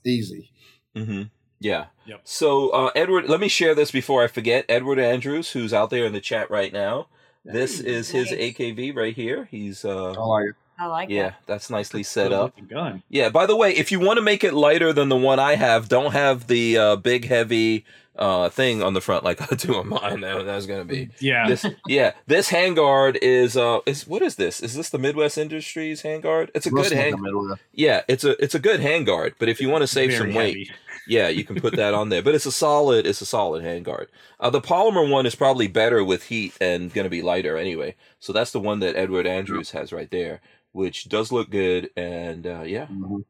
easy. 0.05 0.51
Mm-hmm. 0.95 1.23
Yeah. 1.61 1.87
Yep. 2.07 2.21
So, 2.25 2.71
uh, 2.71 2.91
Edward, 2.95 3.29
let 3.29 3.41
me 3.41 3.49
share 3.49 3.75
this 3.75 3.91
before 3.91 4.23
I 4.23 4.29
forget. 4.29 4.65
Edward 4.69 4.99
Andrews, 4.99 5.53
who's 5.53 5.73
out 5.73 5.91
there 5.91 6.05
in 6.05 6.13
the 6.13 6.21
chat 6.21 6.51
right 6.51 6.73
now. 6.73 7.09
This 7.45 7.81
is 7.81 8.11
his 8.11 8.29
AKV 8.29 8.95
right 8.95 9.15
here. 9.15 9.49
He's, 9.51 9.85
uh, 9.85 10.13
I 10.13 10.21
like 10.21 10.45
it. 10.51 10.55
I 10.81 10.87
like 10.87 11.09
yeah, 11.09 11.31
that. 11.31 11.37
that's 11.47 11.71
nicely 11.71 12.05
set 12.05 12.29
Good 12.29 12.33
up. 12.35 12.69
gun. 12.69 13.03
Yeah. 13.09 13.31
By 13.31 13.47
the 13.47 13.57
way, 13.57 13.75
if 13.75 13.91
you 13.91 13.99
want 13.99 14.19
to 14.19 14.23
make 14.23 14.45
it 14.45 14.55
lighter 14.55 14.93
than 14.93 15.09
the 15.09 15.17
one 15.17 15.41
I 15.41 15.57
have, 15.57 15.89
don't 15.89 16.13
have 16.13 16.47
the 16.47 16.79
uh, 16.79 16.97
big 16.97 17.27
heavy 17.27 17.85
uh, 18.19 18.49
thing 18.49 18.83
on 18.83 18.95
the 18.95 19.01
front 19.01 19.25
like 19.25 19.41
I 19.41 19.55
do 19.55 19.77
on 19.77 19.89
mine. 19.89 20.21
That, 20.21 20.45
that's 20.45 20.67
gonna 20.67 20.85
be 20.85 21.11
Yeah. 21.21 21.49
this. 21.49 21.65
Yeah, 21.87 22.13
this 22.27 22.51
handguard 22.51 23.17
is 23.23 23.57
uh, 23.57 23.81
is 23.87 24.07
what 24.07 24.23
is 24.23 24.37
this? 24.37 24.61
Is 24.61 24.75
this 24.75 24.91
the 24.91 24.99
Midwest 24.99 25.39
Industries 25.39 26.03
handguard? 26.03 26.51
It's 26.55 26.67
a 26.67 26.71
Looks 26.71 26.89
good 26.91 26.97
like 26.97 27.05
hand. 27.07 27.15
a 27.15 27.23
Midwest. 27.23 27.63
Yeah, 27.73 28.03
it's 28.09 28.25
a 28.25 28.43
it's 28.43 28.55
a 28.55 28.59
good 28.59 28.81
handguard. 28.81 29.35
But 29.39 29.49
if 29.49 29.61
you 29.61 29.69
want 29.69 29.83
to 29.83 29.87
save 29.89 30.11
Very 30.11 30.19
some 30.33 30.35
weight, 30.35 30.71
yeah, 31.07 31.29
you 31.29 31.45
can 31.45 31.61
put 31.61 31.77
that 31.77 31.95
on 31.95 32.09
there. 32.11 32.23
But 32.23 32.35
it's 32.35 32.47
a 32.47 32.53
solid, 32.53 33.07
it's 33.07 33.21
a 33.23 33.27
solid 33.27 33.65
handguard. 33.65 34.07
Uh, 34.41 34.51
the 34.51 34.61
polymer 34.61 35.09
one 35.11 35.25
is 35.27 35.35
probably 35.35 35.67
better 35.69 36.05
with 36.05 36.25
heat 36.25 36.55
and 36.61 36.93
going 36.93 37.05
to 37.07 37.11
be 37.11 37.23
lighter 37.23 37.57
anyway. 37.57 37.95
So 38.21 38.33
that's 38.33 38.51
the 38.53 38.61
one 38.61 38.81
that 38.81 38.97
Edward 38.97 39.27
Andrews 39.27 39.71
has 39.71 39.93
right 39.93 40.11
there, 40.11 40.41
which 40.73 41.09
does 41.09 41.33
look 41.33 41.51
good 41.51 41.91
and 41.97 42.47
uh, 42.47 42.63
yeah, 42.67 42.87
Mhm. 42.87 43.25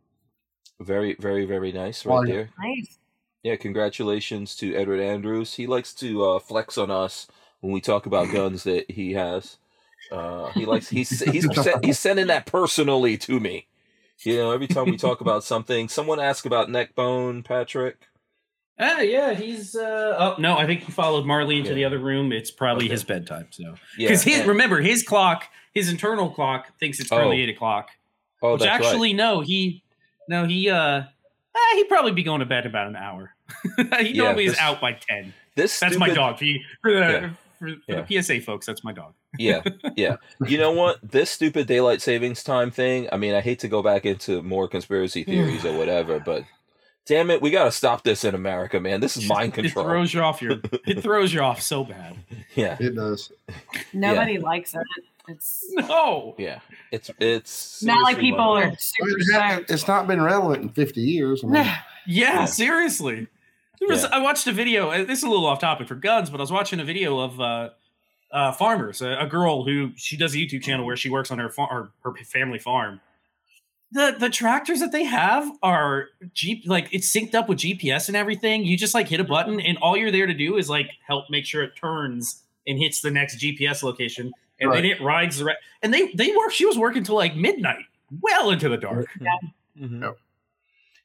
very, 0.81 1.15
very, 1.21 1.45
very 1.45 1.71
nice 1.73 2.05
right 2.05 2.27
yeah. 2.29 2.35
there. 2.35 2.51
Nice. 2.59 2.99
Yeah, 3.49 3.57
congratulations 3.57 4.55
to 4.57 4.75
Edward 4.75 5.01
Andrews. 5.01 5.55
He 5.55 5.67
likes 5.67 5.95
to 5.95 6.23
uh, 6.23 6.39
flex 6.39 6.77
on 6.77 6.91
us 6.91 7.29
when 7.61 7.73
we 7.73 7.81
talk 7.81 8.05
about 8.05 8.31
guns 8.31 8.65
that 8.65 8.91
he 8.91 9.15
has. 9.15 9.57
Uh, 10.13 10.51
he 10.53 10.67
likes 10.67 10.91
he's 10.91 11.21
he's 11.23 11.47
sen- 11.63 11.83
he's 11.83 11.99
sending 11.99 12.27
that 12.27 12.45
personally 12.45 13.17
to 13.17 13.41
me. 13.41 13.67
You 14.21 14.37
know, 14.37 14.51
every 14.53 14.67
time 14.67 14.85
we 14.91 14.99
talk 14.99 15.23
about 15.23 15.45
something, 15.45 15.89
someone 15.89 16.21
asks 16.21 16.45
about 16.45 16.69
neck 16.71 16.95
bone, 16.95 17.43
Patrick. 17.43 18.07
Ah, 18.79 19.01
yeah, 19.01 19.33
he's. 19.33 19.75
uh 19.75 20.15
Oh 20.19 20.35
no, 20.39 20.59
I 20.59 20.67
think 20.67 20.83
he 20.83 20.93
followed 20.93 21.25
Marley 21.25 21.57
into 21.57 21.71
Yeah. 21.71 21.75
the 21.77 21.85
other 21.87 21.99
room. 21.99 22.31
It's 22.31 22.51
probably 22.51 22.85
Okay. 22.85 22.93
his 22.93 23.05
bedtime. 23.05 23.47
So 23.51 23.77
Yeah, 23.97 24.09
because 24.09 24.25
his 24.25 24.41
and- 24.41 24.49
remember 24.49 24.83
his 24.83 25.03
clock, 25.03 25.45
his 25.73 25.89
internal 25.89 26.29
clock 26.29 26.79
thinks 26.79 27.01
it's 27.01 27.09
probably 27.09 27.39
Oh. 27.41 27.43
eight 27.45 27.49
o'clock. 27.49 27.89
oh, 28.43 28.53
which 28.53 28.63
that's 28.63 28.85
actually 28.85 29.15
no, 29.15 29.41
he 29.41 29.83
no 30.29 30.45
he 30.45 30.69
uh 30.69 31.01
eh, 31.57 31.77
he'd 31.77 31.89
probably 31.89 32.13
be 32.13 32.23
going 32.23 32.41
to 32.41 32.47
bed 32.47 32.67
in 32.67 32.71
about 32.71 32.89
an 32.89 32.97
hour. 32.97 33.35
he 34.01 34.09
Yeah, 34.11 34.23
normally 34.25 34.47
this- 34.47 34.55
is 34.57 34.61
out 34.61 34.81
by 34.81 34.93
ten. 34.93 35.33
This 35.55 35.79
That's 35.81 35.97
my 35.99 36.09
dog. 36.11 36.39
For, 36.39 36.45
you- 36.45 36.61
for 36.83 36.93
the 36.93 36.99
Yeah. 37.01 37.31
for, 37.59 37.69
for 37.69 37.77
Yeah. 37.89 38.03
the 38.03 38.23
PSA 38.23 38.41
folks, 38.43 38.67
that's 38.67 38.85
my 38.85 38.93
dog. 38.93 39.15
Yeah, 39.39 39.63
yeah. 39.95 40.17
You 40.47 40.57
know 40.57 40.71
what? 40.71 40.99
This 41.03 41.31
stupid 41.31 41.67
daylight 41.67 42.01
savings 42.01 42.43
time 42.43 42.71
thing. 42.71 43.09
I 43.13 43.19
mean, 43.19 43.35
I 43.35 43.41
hate 43.43 43.59
to 43.59 43.69
go 43.69 43.83
back 43.83 44.07
into 44.07 44.43
more 44.43 44.67
conspiracy 44.69 45.23
theories 45.25 45.65
or 45.67 45.77
whatever, 45.77 46.19
but 46.19 46.45
damn 47.05 47.31
it, 47.31 47.43
we 47.43 47.51
got 47.51 47.65
to 47.65 47.71
stop 47.73 48.05
this 48.05 48.25
in 48.25 48.35
America, 48.35 48.81
man. 48.81 49.01
This 49.01 49.17
is 49.19 49.29
mind 49.29 49.53
control. 49.55 49.85
It 49.85 49.89
throws 49.89 50.15
you 50.15 50.21
off 50.23 50.41
your. 50.41 50.59
It 50.87 51.03
throws 51.03 51.35
you 51.35 51.41
off 51.41 51.61
so 51.61 51.85
bad. 51.85 52.17
Yeah, 52.55 52.77
It 52.81 52.95
does. 52.95 53.31
Nobody 53.93 54.39
likes 54.39 54.75
it. 54.75 54.81
It's 55.29 55.67
No. 55.73 56.35
yeah. 56.39 56.61
It's 56.91 57.11
it's 57.21 57.83
not 57.83 58.03
like 58.03 58.19
people 58.19 58.55
mind- 58.55 58.73
are 58.73 58.77
super 58.79 59.11
It 59.11 59.33
ha- 59.35 59.61
It's 59.69 59.87
not 59.87 60.07
been 60.07 60.23
relevant 60.23 60.63
in 60.63 60.69
50 60.71 61.01
years. 61.03 61.45
I 61.45 61.49
mean, 61.49 61.55
Yeah, 61.65 61.77
Yeah. 62.07 62.45
seriously. 62.47 63.27
There 63.81 63.89
was, 63.89 64.03
Yeah. 64.03 64.09
I 64.13 64.19
watched 64.21 64.47
a 64.47 64.53
video. 64.53 64.91
uh, 64.91 65.05
This 65.05 65.19
is 65.19 65.25
a 65.25 65.29
little 65.29 65.47
off 65.47 65.61
topic 65.61 65.89
for 65.89 65.95
guns, 65.95 66.31
but 66.31 66.39
I 66.41 66.43
was 66.43 66.53
watching 66.53 66.81
a 66.81 66.85
video 66.85 67.19
of 67.19 67.41
uh, 67.41 67.71
uh, 68.33 68.53
farmers. 68.53 69.01
A, 69.03 69.19
a 69.21 69.27
girl 69.27 69.65
who 69.65 69.93
she 69.97 70.17
does 70.17 70.35
a 70.35 70.39
YouTube 70.39 70.63
channel 70.63 70.85
where 70.85 70.97
she 70.97 71.09
works 71.11 71.31
on 71.31 71.39
her 71.39 71.49
farm, 71.51 71.93
her 72.03 72.15
family 72.25 72.59
farm. 72.59 73.01
The 73.91 74.15
the 74.19 74.29
tractors 74.29 74.81
that 74.81 74.93
they 74.93 75.05
have 75.05 75.51
are 75.63 76.09
Jeep 76.35 76.65
like 76.67 76.89
it's 76.93 77.11
synced 77.11 77.35
up 77.35 77.49
with 77.49 77.59
GPS 77.59 78.09
and 78.09 78.17
everything. 78.19 78.65
You 78.67 78.77
just 78.77 78.93
like 78.93 79.09
hit 79.09 79.19
a 79.19 79.25
button, 79.25 79.61
and 79.61 79.79
all 79.79 79.97
you're 79.97 80.11
there 80.11 80.27
to 80.27 80.35
do 80.35 80.59
is 80.59 80.69
like 80.69 80.91
help 81.07 81.25
make 81.31 81.47
sure 81.47 81.63
it 81.63 81.75
turns 81.75 82.43
and 82.67 82.79
hits 82.79 83.01
the 83.01 83.11
next 83.11 83.37
GPS 83.39 83.83
location, 83.83 84.31
and 84.61 84.71
then 84.75 84.85
it 84.85 85.01
rides 85.01 85.39
the 85.39 85.47
rest. 85.47 85.61
And 85.83 85.95
they 85.95 86.13
they 86.13 86.37
work. 86.37 86.51
She 86.53 86.67
was 86.67 86.77
working 86.77 87.03
till 87.03 87.15
like 87.15 87.35
midnight, 87.35 87.87
well 88.21 88.51
into 88.51 88.69
the 88.69 88.77
dark. 88.77 89.07
Mhm. 89.81 90.03
Yep. 90.03 90.19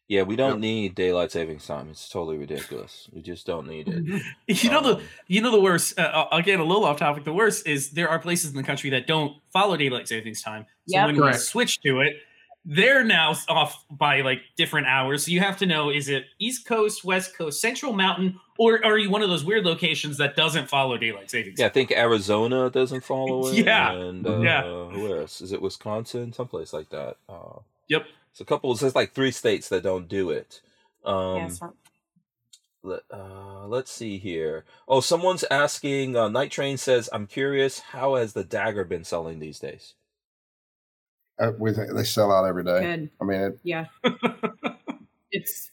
Yeah, 0.10 0.24
we 0.24 0.36
don't 0.36 0.52
Yep. 0.56 0.60
need 0.60 0.96
daylight 0.96 1.32
savings 1.32 1.66
time. 1.66 1.88
It's 1.90 2.10
totally 2.10 2.38
ridiculous. 2.38 3.08
We 3.14 3.22
just 3.22 3.48
don't 3.48 3.68
need 3.68 3.88
it. 3.88 4.22
You 4.64 4.70
know 4.70 4.82
the 4.82 4.96
Um, 4.98 5.02
You 5.28 5.42
know 5.42 5.52
the 5.52 5.62
worst. 5.62 5.98
Uh, 5.98 6.02
uh, 6.04 6.28
again, 6.32 6.60
a 6.60 6.64
little 6.66 6.84
off 6.86 7.00
topic. 7.00 7.24
The 7.24 7.34
worst 7.34 7.66
is 7.68 7.92
there 7.92 8.10
are 8.10 8.20
places 8.20 8.52
in 8.52 8.58
the 8.58 8.64
country 8.64 8.90
that 8.92 9.08
don't 9.08 9.38
follow 9.52 9.78
daylight 9.78 10.08
savings 10.08 10.42
time. 10.42 10.66
So 10.88 10.98
Yep. 10.98 11.06
when 11.08 11.16
we 11.16 11.22
Correct. 11.22 11.40
switch 11.40 11.80
to 11.82 12.02
it, 12.02 12.18
they're 12.66 13.04
now 13.04 13.34
off 13.50 13.84
by 13.90 14.22
like 14.22 14.42
different 14.58 14.88
hours. 14.88 15.26
So 15.26 15.32
you 15.32 15.40
have 15.40 15.58
to 15.58 15.66
know: 15.66 15.90
is 15.90 16.08
it 16.10 16.26
East 16.40 16.66
Coast, 16.66 17.04
West 17.04 17.38
Coast, 17.38 17.60
Central 17.62 17.92
Mountain, 17.94 18.40
or 18.58 18.86
are 18.86 18.98
you 18.98 19.10
one 19.10 19.22
of 19.22 19.30
those 19.30 19.44
weird 19.44 19.66
locations 19.66 20.18
that 20.18 20.36
doesn't 20.36 20.70
follow 20.70 20.98
daylight 20.98 21.30
savings? 21.32 21.60
Yeah, 21.60 21.66
I 21.66 21.70
think 21.70 21.92
Arizona 21.92 22.70
doesn't 22.70 23.04
follow 23.06 23.48
it. 23.52 23.66
Yeah. 23.66 23.92
and 23.94 24.26
uh, 24.28 24.40
Yeah. 24.40 24.64
who 24.64 25.14
else? 25.18 25.42
Is 25.42 25.52
it 25.54 25.62
Wisconsin? 25.62 26.32
Someplace 26.34 26.72
like 26.74 26.90
that. 26.90 27.18
Uh, 27.30 27.60
Yep. 27.90 28.06
It's 28.34 28.42
a 28.42 28.46
couple. 28.46 28.74
There's 28.74 28.96
like 28.96 29.14
three 29.14 29.30
states 29.32 29.70
that 29.70 29.84
don't 29.84 30.08
do 30.10 30.32
it. 30.32 30.60
Um, 31.06 31.38
Yeah, 31.38 31.48
so- 31.50 31.74
let, 32.82 33.02
uh, 33.12 33.68
let's 33.68 33.92
see 33.92 34.18
here. 34.18 34.66
Oh, 34.88 35.00
someone's 35.00 35.46
asking. 35.50 36.18
Uh, 36.18 36.28
Night 36.30 36.52
Train 36.52 36.78
says, 36.78 37.10
"I'm 37.14 37.28
curious. 37.28 37.80
How 37.80 38.16
has 38.16 38.34
the 38.34 38.44
dagger 38.44 38.84
been 38.84 39.04
selling 39.04 39.40
these 39.40 39.60
days?" 39.60 39.94
uh, 41.40 41.52
we 41.58 41.74
think 41.74 41.94
they 41.94 42.04
sell 42.04 42.32
out 42.32 42.46
every 42.46 42.64
day. 42.64 42.82
Good. 42.82 43.10
I 43.22 43.24
mean, 43.24 43.42
it, 43.42 43.60
Yeah. 43.64 43.86
it's 45.32 45.72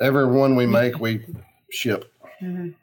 every 0.00 0.26
one 0.26 0.56
we 0.56 0.66
make, 0.66 0.98
we 0.98 1.24
ship. 1.70 2.12
mhm. 2.42 2.74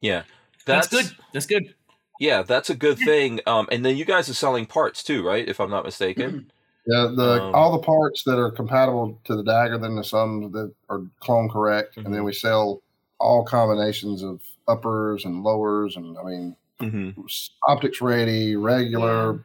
Yeah, 0.00 0.22
that's, 0.66 0.88
good. 0.88 1.10
That's 1.32 1.46
good. 1.46 1.74
Yeah, 2.20 2.42
that's 2.42 2.68
a 2.70 2.74
good 2.74 2.98
thing. 2.98 3.40
Um, 3.46 3.68
and 3.72 3.84
then 3.84 3.96
you 3.96 4.04
guys 4.04 4.28
are 4.28 4.34
selling 4.34 4.66
parts 4.66 5.02
too, 5.02 5.26
right? 5.26 5.46
If 5.48 5.60
I'm 5.60 5.70
not 5.70 5.84
mistaken. 5.84 6.50
Yeah, 6.86 7.10
the 7.14 7.42
Um, 7.44 7.54
all 7.54 7.72
the 7.72 7.78
parts 7.84 8.24
that 8.24 8.38
are 8.38 8.50
compatible 8.50 9.18
to 9.24 9.36
the 9.36 9.42
dagger, 9.42 9.78
then 9.78 9.94
there's 9.94 10.10
some 10.10 10.52
that 10.52 10.72
are 10.90 11.02
clone 11.20 11.48
correct, 11.48 11.96
and 11.96 12.06
Mhm. 12.06 12.12
then 12.12 12.24
we 12.24 12.32
sell 12.32 12.82
all 13.20 13.42
combinations 13.44 14.22
of 14.22 14.42
uppers 14.68 15.24
and 15.24 15.42
lowers, 15.42 15.96
and 15.96 16.16
I 16.18 16.22
mean 16.24 16.56
Mm-hmm. 16.80 17.20
optics 17.68 18.02
ready, 18.02 18.56
regular, 18.56 19.44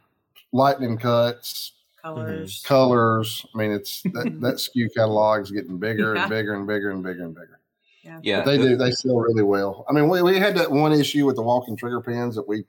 lightning 0.52 0.98
cuts, 0.98 1.74
colors. 2.02 2.62
colors. 2.66 3.46
I 3.54 3.58
mean, 3.58 3.72
it's 3.72 4.02
that, 4.14 4.38
that 4.42 4.56
SKU 4.56 4.90
catalog 4.94 5.42
is 5.42 5.52
getting 5.52 5.78
bigger 5.78 6.16
Yeah. 6.16 6.22
and 6.24 6.30
bigger 6.30 6.56
and 6.56 6.68
bigger 6.68 6.90
and 6.90 7.04
bigger 7.04 7.24
and 7.24 7.36
bigger. 7.36 7.60
Yeah, 8.24 8.40
But 8.40 8.46
they 8.46 8.58
do 8.58 8.76
they 8.76 8.92
sell 8.92 9.18
really 9.18 9.44
well. 9.44 9.86
I 9.88 9.94
mean, 9.94 10.10
we, 10.10 10.22
we 10.24 10.38
had 10.40 10.58
that 10.58 10.72
one 10.72 10.92
issue 10.92 11.26
with 11.26 11.36
the 11.36 11.44
walking 11.44 11.78
trigger 11.78 12.02
pins 12.02 12.36
that 12.36 12.48
we 12.48 12.66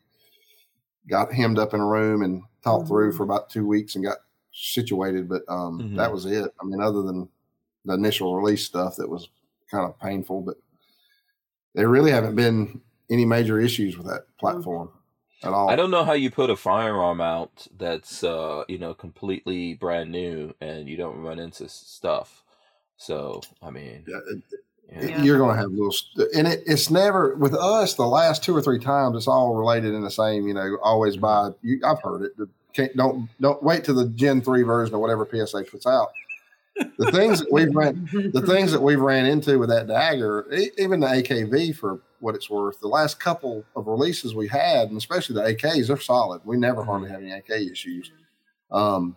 got 1.08 1.32
hemmed 1.32 1.58
up 1.58 1.72
in 1.74 1.80
a 1.80 1.86
room 1.86 2.22
and 2.22 2.42
talked 2.62 2.86
through 2.86 3.12
Mhm. 3.12 3.16
for 3.16 3.22
about 3.22 3.48
two 3.50 3.66
weeks 3.66 3.94
and 3.96 4.04
got 4.04 4.18
situated, 4.52 5.28
but 5.28 5.42
um, 5.48 5.78
Mhm. 5.80 5.96
that 5.96 6.12
was 6.12 6.26
it. 6.26 6.52
I 6.60 6.64
mean, 6.64 6.80
other 6.80 7.02
than 7.02 7.28
the 7.84 7.94
initial 7.94 8.36
release 8.36 8.64
stuff 8.64 8.96
that 8.96 9.08
was 9.08 9.28
kind 9.70 9.84
of 9.86 9.98
painful, 9.98 10.42
but 10.42 10.56
there 11.74 11.88
really 11.88 12.10
haven't 12.10 12.34
been 12.36 12.80
any 13.10 13.24
major 13.24 13.60
issues 13.60 13.96
with 13.96 14.06
that 14.06 14.24
platform 14.38 14.90
at 15.42 15.52
all. 15.52 15.70
I 15.70 15.76
don't 15.76 15.90
know 15.90 16.04
how 16.04 16.12
you 16.12 16.30
put 16.30 16.50
a 16.50 16.56
firearm 16.56 17.20
out 17.20 17.66
that's 17.78 18.22
uh, 18.24 18.64
you 18.68 18.78
know 18.78 18.92
completely 18.94 19.74
brand 19.74 20.10
new 20.10 20.54
and 20.60 20.88
you 20.88 20.96
don't 20.96 21.18
run 21.22 21.38
into 21.38 21.68
stuff. 21.68 22.42
So 22.96 23.40
I 23.62 23.70
mean, 23.70 24.04
Yeah, 24.06 24.16
it- 24.30 24.42
yeah. 24.50 24.56
Yeah. 24.92 25.22
You're 25.22 25.38
going 25.38 25.54
to 25.54 25.60
have 25.62 25.70
little, 25.70 25.92
st- 25.92 26.28
and 26.34 26.48
it, 26.48 26.64
it's 26.66 26.90
never 26.90 27.36
with 27.36 27.54
us. 27.54 27.94
The 27.94 28.04
last 28.04 28.42
two 28.42 28.56
or 28.56 28.60
three 28.60 28.80
times, 28.80 29.16
it's 29.16 29.28
all 29.28 29.54
related 29.54 29.94
in 29.94 30.02
the 30.02 30.10
same. 30.10 30.48
You 30.48 30.54
know, 30.54 30.78
always 30.82 31.16
buy. 31.16 31.50
You, 31.62 31.80
I've 31.84 32.02
heard 32.02 32.22
it. 32.22 32.36
the- 32.36 32.48
Can't, 32.72 32.94
don't 32.96 33.28
don't 33.40 33.62
wait 33.62 33.84
to 33.84 33.92
the 33.92 34.06
Gen 34.08 34.40
three 34.42 34.62
version 34.62 34.94
or 34.94 34.98
whatever 35.00 35.28
PSA 35.30 35.64
puts 35.64 35.86
out. 35.86 36.12
The 36.98 37.10
things 37.12 37.40
that 37.40 37.52
we've 37.52 37.74
ran, 37.74 38.08
the 38.32 38.42
things 38.42 38.72
that 38.72 38.80
we've 38.80 39.00
ran 39.00 39.26
into 39.26 39.58
with 39.58 39.68
that 39.68 39.86
dagger, 39.86 40.46
even 40.78 41.00
the 41.00 41.08
AKV 41.08 41.76
for 41.76 42.00
what 42.20 42.34
it's 42.34 42.48
worth. 42.48 42.80
The 42.80 42.88
last 42.88 43.18
couple 43.20 43.64
of 43.76 43.86
releases 43.86 44.34
we 44.34 44.48
had, 44.48 44.88
and 44.88 44.96
especially 44.96 45.34
the 45.34 45.54
AKs, 45.54 45.88
they're 45.88 45.98
solid. 45.98 46.40
We 46.44 46.56
never 46.56 46.82
hardly 46.84 47.10
have 47.10 47.20
any 47.20 47.32
AK 47.32 47.50
issues, 47.50 48.12
um, 48.70 49.16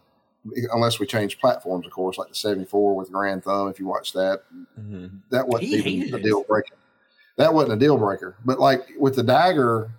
unless 0.71 0.99
we 0.99 1.05
change 1.05 1.39
platforms, 1.39 1.85
of 1.85 1.91
course, 1.93 2.17
like 2.17 2.29
the 2.29 2.35
seventy 2.35 2.65
four 2.65 2.95
with 2.95 3.11
Garand 3.11 3.43
Thumb. 3.43 3.69
If 3.69 3.79
you 3.79 3.85
watch 3.85 4.11
that, 4.13 4.43
Mhm. 4.79 5.19
that 5.29 5.47
wasn't 5.47 5.69
He 5.69 5.77
even 5.77 6.19
a 6.19 6.23
deal 6.23 6.43
breaker. 6.43 6.75
That 7.37 7.53
wasn't 7.53 7.73
a 7.73 7.77
deal 7.77 7.97
breaker. 7.97 8.35
But 8.43 8.59
like 8.59 8.89
with 8.97 9.15
the 9.15 9.23
dagger, 9.23 9.89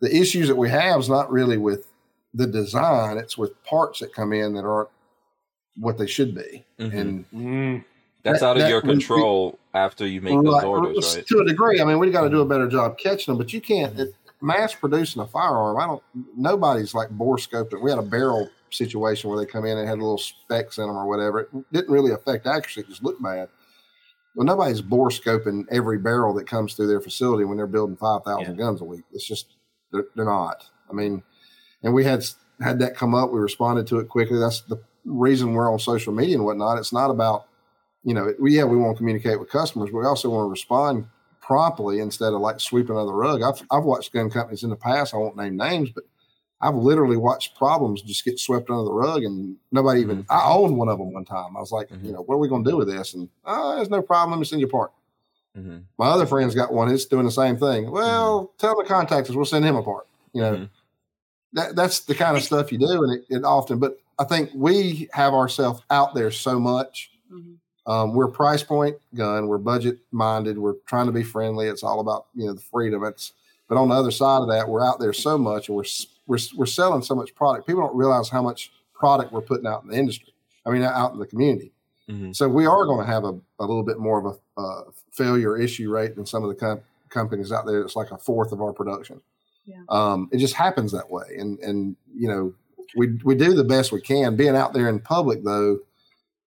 the 0.00 0.14
issues 0.14 0.46
that 0.48 0.56
we 0.56 0.68
have 0.68 1.00
is 1.00 1.08
not 1.08 1.32
really 1.32 1.58
with 1.58 1.86
the 2.38 2.46
design; 2.46 3.18
it's 3.18 3.36
with 3.36 3.62
parts 3.64 4.00
that 4.00 4.14
come 4.14 4.32
in 4.32 4.54
that 4.54 4.64
aren't 4.64 4.88
what 5.76 5.98
they 5.98 6.06
should 6.06 6.34
be. 6.34 6.64
Mhm. 6.78 6.94
And 6.98 7.30
Mm. 7.32 7.84
that's 8.24 8.40
that- 8.40 8.46
out 8.46 8.56
of 8.56 8.62
that- 8.62 8.70
your 8.70 8.80
we- 8.82 8.88
we- 8.88 8.94
control 8.94 9.58
after 9.74 10.06
you 10.06 10.20
make 10.20 10.34
those 10.42 10.54
Right, 10.54 10.64
orders, 10.64 11.16
right? 11.16 11.26
to 11.26 11.38
a 11.40 11.44
degree, 11.44 11.80
I 11.80 11.84
mean, 11.84 11.98
we 11.98 12.10
got 12.10 12.22
to 12.22 12.30
do 12.30 12.40
a 12.40 12.44
better 12.46 12.66
job 12.68 12.98
catching 12.98 13.32
them. 13.32 13.38
But 13.38 13.52
you 13.52 13.60
can't 13.60 13.98
it, 13.98 14.14
mass 14.40 14.74
producing 14.74 15.20
a 15.22 15.26
firearm. 15.26 15.76
I 15.78 15.86
don't. 15.86 16.02
Nobody's 16.36 16.94
like 16.94 17.10
bore 17.10 17.36
scoped 17.36 17.72
it. 17.72 17.82
We 17.82 17.90
had 17.90 17.98
a 17.98 18.02
barrel 18.02 18.48
situation 18.70 19.30
where 19.30 19.38
they 19.38 19.46
come 19.46 19.64
in 19.64 19.78
and 19.78 19.88
had 19.88 19.98
little 19.98 20.18
specks 20.18 20.78
in 20.78 20.86
them 20.86 20.96
or 20.96 21.06
whatever. 21.06 21.40
It 21.40 21.48
didn't 21.72 21.90
really 21.92 22.12
affect 22.12 22.46
accuracy; 22.46 22.80
it 22.82 22.88
just 22.88 23.02
looked 23.02 23.22
bad. 23.22 23.48
Well, 24.34 24.46
nobody's 24.46 24.80
bore 24.82 25.08
scoping 25.08 25.66
every 25.70 25.98
barrel 25.98 26.34
that 26.34 26.46
comes 26.46 26.74
through 26.74 26.86
their 26.88 27.00
facility 27.00 27.44
when 27.44 27.56
they're 27.56 27.66
building 27.66 27.96
five 27.96 28.22
thousand 28.24 28.56
guns 28.56 28.80
a 28.80 28.84
week. 28.84 29.04
It's 29.12 29.26
just 29.26 29.54
they're, 29.92 30.06
they're 30.14 30.24
not. 30.24 30.64
I 30.90 30.92
mean, 30.92 31.22
and 31.82 31.94
we 31.94 32.04
had 32.04 32.24
had 32.60 32.78
that 32.80 32.96
come 32.96 33.14
up. 33.14 33.30
We 33.30 33.38
responded 33.40 33.86
to 33.88 33.98
it 34.00 34.08
quickly. 34.08 34.38
That's 34.38 34.60
the 34.62 34.80
reason 35.04 35.52
we're 35.54 35.72
on 35.72 35.78
social 35.78 36.12
media 36.12 36.36
and 36.36 36.44
whatnot. 36.44 36.78
It's 36.78 36.92
not 36.92 37.10
about 37.10 37.44
you 38.04 38.14
know, 38.14 38.32
we, 38.38 38.54
yeah, 38.56 38.64
we 38.64 38.76
want 38.76 38.96
to 38.96 38.98
communicate 38.98 39.38
with 39.40 39.50
customers, 39.50 39.90
but 39.90 39.98
we 39.98 40.06
also 40.06 40.30
want 40.30 40.46
to 40.46 40.50
respond 40.50 41.04
promptly 41.40 41.98
instead 41.98 42.32
of 42.32 42.40
like 42.40 42.60
sweeping 42.60 42.96
under 42.96 43.04
the 43.06 43.12
rug. 43.12 43.42
I've, 43.42 43.60
I've 43.70 43.84
watched 43.84 44.12
gun 44.12 44.30
companies 44.30 44.62
in 44.62 44.70
the 44.70 44.76
past. 44.76 45.12
I 45.12 45.16
won't 45.16 45.36
name 45.36 45.56
names, 45.56 45.90
but 45.90 46.04
I've 46.60 46.76
literally 46.76 47.16
watched 47.16 47.56
problems 47.56 48.00
just 48.02 48.24
get 48.24 48.38
swept 48.38 48.70
under 48.70 48.84
the 48.84 48.92
rug 48.92 49.24
and 49.24 49.56
nobody 49.72 50.00
even, 50.00 50.24
I 50.30 50.48
owned 50.48 50.76
one 50.76 50.88
of 50.88 50.98
them 50.98 51.12
one 51.12 51.24
time. 51.24 51.56
I 51.56 51.60
was 51.60 51.72
like, 51.72 51.88
Mhm. 51.90 52.04
you 52.04 52.12
know, 52.12 52.22
what 52.22 52.36
are 52.36 52.38
we 52.38 52.48
going 52.48 52.64
to 52.64 52.70
do 52.70 52.76
with 52.76 52.88
this? 52.88 53.14
And, 53.14 53.28
oh, 53.44 53.76
there's 53.76 53.90
no 53.90 54.00
problem. 54.00 54.30
Let 54.30 54.38
me 54.38 54.44
send 54.46 54.60
you 54.60 54.68
a 54.68 54.70
part. 54.70 54.92
Mhm. 55.58 55.82
My 55.98 56.06
other 56.06 56.24
friend's 56.26 56.54
got 56.54 56.72
one. 56.72 56.88
It's 56.90 57.04
doing 57.04 57.24
the 57.26 57.30
same 57.32 57.56
thing. 57.56 57.90
Well, 57.90 58.52
tell 58.58 58.76
the 58.76 58.84
contact 58.84 59.28
us. 59.28 59.36
We'll 59.36 59.44
send 59.44 59.64
him 59.64 59.76
a 59.76 59.82
part. 59.82 60.06
You 60.32 60.42
know, 60.42 60.52
Mhm. 60.54 60.68
That 61.54 61.74
that's 61.76 62.00
the 62.00 62.14
kind 62.14 62.36
of 62.36 62.42
stuff 62.42 62.70
you 62.72 62.78
do. 62.78 63.04
And 63.04 63.12
it, 63.14 63.24
it 63.30 63.44
often, 63.44 63.78
but 63.78 63.98
I 64.18 64.24
think 64.24 64.50
we 64.54 65.08
have 65.12 65.32
ourselves 65.34 65.82
out 65.90 66.14
there 66.14 66.30
so 66.30 66.58
much 66.58 67.10
Mhm. 67.32 67.56
Um, 67.86 68.12
we're 68.12 68.28
price 68.28 68.62
point 68.62 68.96
gun. 69.14 69.46
We're 69.48 69.56
budget 69.58 69.98
minded. 70.12 70.58
We're 70.58 70.74
trying 70.86 71.06
to 71.06 71.12
be 71.12 71.22
friendly. 71.22 71.68
It's 71.68 71.82
all 71.82 72.00
about 72.00 72.26
you 72.34 72.46
know 72.46 72.52
the 72.52 72.60
freedom. 72.60 73.02
It's 73.04 73.32
but 73.68 73.76
on 73.78 73.88
the 73.88 73.94
other 73.94 74.10
side 74.10 74.42
of 74.42 74.48
that, 74.48 74.68
we're 74.68 74.84
out 74.84 74.98
there 75.00 75.12
so 75.14 75.38
much, 75.38 75.68
and 75.68 75.76
we're 75.76 75.84
we're 76.26 76.38
we're 76.56 76.66
selling 76.66 77.02
so 77.02 77.14
much 77.14 77.34
product. 77.34 77.66
People 77.66 77.82
don't 77.82 77.96
realize 77.96 78.28
how 78.28 78.42
much 78.42 78.72
product 78.94 79.32
we're 79.32 79.40
putting 79.42 79.66
out 79.66 79.84
in 79.84 79.88
the 79.90 79.96
industry. 79.96 80.34
I 80.66 80.70
mean, 80.70 80.82
out 80.82 81.12
in 81.14 81.18
the 81.18 81.26
community. 81.26 81.72
Mhm. 82.10 82.34
So 82.36 82.46
we 82.48 82.66
are 82.66 82.84
going 82.84 83.06
to 83.06 83.10
have 83.12 83.24
a, 83.24 83.38
a 83.58 83.64
little 83.64 83.82
bit 83.84 83.98
more 83.98 84.18
of 84.18 84.38
a 84.56 84.60
uh, 84.60 84.82
failure 85.12 85.56
issue 85.58 85.90
rate 85.90 86.14
than 86.16 86.26
some 86.26 86.42
of 86.42 86.48
the 86.50 86.54
com- 86.56 86.80
companies 87.10 87.52
out 87.52 87.64
there. 87.66 87.80
It's 87.82 87.96
like 87.96 88.10
a 88.10 88.18
fourth 88.18 88.52
of 88.52 88.60
our 88.60 88.72
production. 88.72 89.20
Yeah. 89.68 89.82
Um, 89.90 90.30
it 90.32 90.38
just 90.38 90.54
happens 90.54 90.92
that 90.92 91.10
way, 91.10 91.36
and 91.38 91.58
and 91.58 91.94
you 92.16 92.26
know 92.28 92.54
we 92.96 93.18
we 93.22 93.34
do 93.34 93.52
the 93.52 93.64
best 93.64 93.92
we 93.92 94.00
can. 94.00 94.34
Being 94.34 94.56
out 94.56 94.72
there 94.72 94.88
in 94.88 94.98
public, 94.98 95.44
though, 95.44 95.78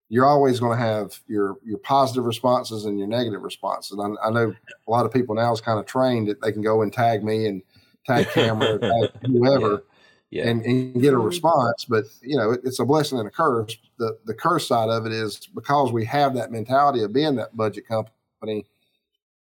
you're 0.10 0.26
always 0.26 0.60
going 0.60 0.76
to 0.76 0.84
have 0.84 1.20
your 1.28 1.58
your 1.64 1.78
positive 1.78 2.26
responses 2.26 2.86
and 2.86 2.98
your 2.98 3.08
negative 3.08 3.44
responses. 3.44 4.00
I, 4.02 4.28
I 4.28 4.32
know 4.32 4.56
a 4.88 4.92
lot 4.92 5.06
of 5.06 5.14
people 5.14 5.36
now 5.36 5.54
is 5.54 5.62
kind 5.62 5.80
of 5.80 5.86
trained 5.86 6.30
that 6.30 6.42
they 6.42 6.52
can 6.52 6.64
go 6.64 6.82
and 6.82 6.92
tag 6.92 7.24
me 7.24 7.46
and 7.46 7.62
tag 8.08 8.28
camera, 8.30 8.80
tag 8.80 9.12
whoever 9.28 9.84
Yeah. 10.32 10.48
and, 10.48 10.66
and 10.66 11.00
get 11.00 11.14
a 11.14 11.18
response. 11.20 11.86
But 11.86 12.06
you 12.24 12.38
know, 12.38 12.52
it, 12.54 12.62
it's 12.64 12.80
a 12.80 12.86
blessing 12.86 13.20
and 13.20 13.28
a 13.28 13.32
curse. 13.32 13.78
The 14.00 14.18
the 14.26 14.34
curse 14.34 14.68
side 14.68 14.90
of 14.90 15.06
it 15.06 15.12
is 15.12 15.48
because 15.54 15.92
we 15.92 16.06
have 16.06 16.34
that 16.34 16.52
mentality 16.52 17.04
of 17.04 17.14
being 17.14 17.36
that 17.36 17.56
budget 17.56 17.88
company, 17.88 18.66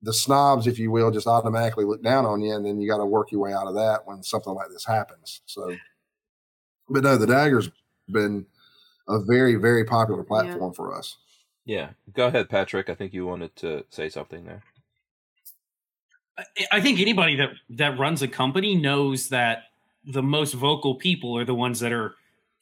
the 0.03 0.13
snobs, 0.13 0.65
if 0.67 0.79
you 0.79 0.89
will, 0.91 1.11
just 1.11 1.27
automatically 1.27 1.85
look 1.85 2.03
down 2.03 2.25
on 2.25 2.41
you, 2.41 2.55
and 2.55 2.65
then 2.65 2.79
you 2.81 2.89
got 2.89 2.97
to 2.97 3.05
work 3.05 3.31
your 3.31 3.41
way 3.41 3.53
out 3.53 3.67
of 3.67 3.75
that 3.75 3.99
when 4.05 4.23
something 4.23 4.53
like 4.53 4.69
this 4.69 4.85
happens. 4.85 5.41
So, 5.45 5.75
but 6.89 7.03
no, 7.03 7.17
the 7.17 7.27
dagger's 7.27 7.69
been 8.09 8.45
a 9.07 9.19
very 9.19 9.55
very 9.55 9.83
popular 9.85 10.23
platform 10.23 10.73
for 10.73 10.95
us. 10.95 11.17
yeah. 11.65 11.89
Go 12.13 12.27
ahead, 12.27 12.49
Patrick. 12.49 12.89
I 12.89 12.95
think 12.95 13.13
you 13.13 13.25
wanted 13.25 13.55
to 13.57 13.85
say 13.89 14.09
something 14.09 14.45
there. 14.45 14.63
I- 16.37 16.45
I 16.71 16.81
think 16.81 16.99
anybody 16.99 17.35
that 17.35 17.49
that 17.71 17.99
runs 17.99 18.21
a 18.21 18.27
company 18.27 18.75
knows 18.75 19.29
that 19.29 19.65
the 20.03 20.23
most 20.23 20.53
vocal 20.53 20.95
people 20.95 21.37
are 21.37 21.45
the 21.45 21.53
ones 21.53 21.79
that 21.81 21.91
are 21.91 22.15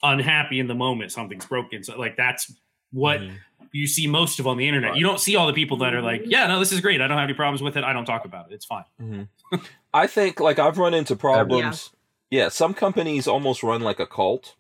unhappy 0.04 0.60
in 0.60 0.68
the 0.68 0.76
moment 0.76 1.12
something's 1.12 1.46
broken. 1.46 1.84
So 1.84 1.98
like 1.98 2.18
that's 2.18 2.52
what 2.92 3.22
Mhm. 3.22 3.34
you 3.72 3.86
see 3.88 4.08
most 4.08 4.40
of 4.40 4.48
on 4.48 4.58
the 4.58 4.68
internet. 4.68 4.96
You 4.96 5.06
don't 5.06 5.20
see 5.20 5.36
all 5.36 5.46
the 5.48 5.54
people 5.54 5.78
that 5.78 5.94
are 5.94 6.02
like, 6.02 6.24
"Yeah, 6.26 6.48
no, 6.48 6.60
this 6.60 6.72
is 6.72 6.82
great. 6.82 7.02
I 7.02 7.08
don't 7.08 7.18
have 7.18 7.26
any 7.30 7.34
problems 7.36 7.62
with 7.62 7.78
it. 7.78 7.84
I 7.84 7.94
don't 7.94 8.06
talk 8.06 8.26
about 8.26 8.52
it. 8.52 8.54
It's 8.56 8.66
fine." 8.66 8.86
Mhm. 9.02 9.28
I 9.94 10.08
think 10.08 10.40
like 10.40 10.60
I've 10.60 10.78
run 10.78 10.94
into 10.94 11.16
problems. 11.16 11.92
Yeah. 12.32 12.50
some 12.50 12.74
companies 12.76 13.28
almost 13.28 13.64
run 13.64 13.82
like 13.82 14.00
a 14.00 14.06
cult, 14.06 14.56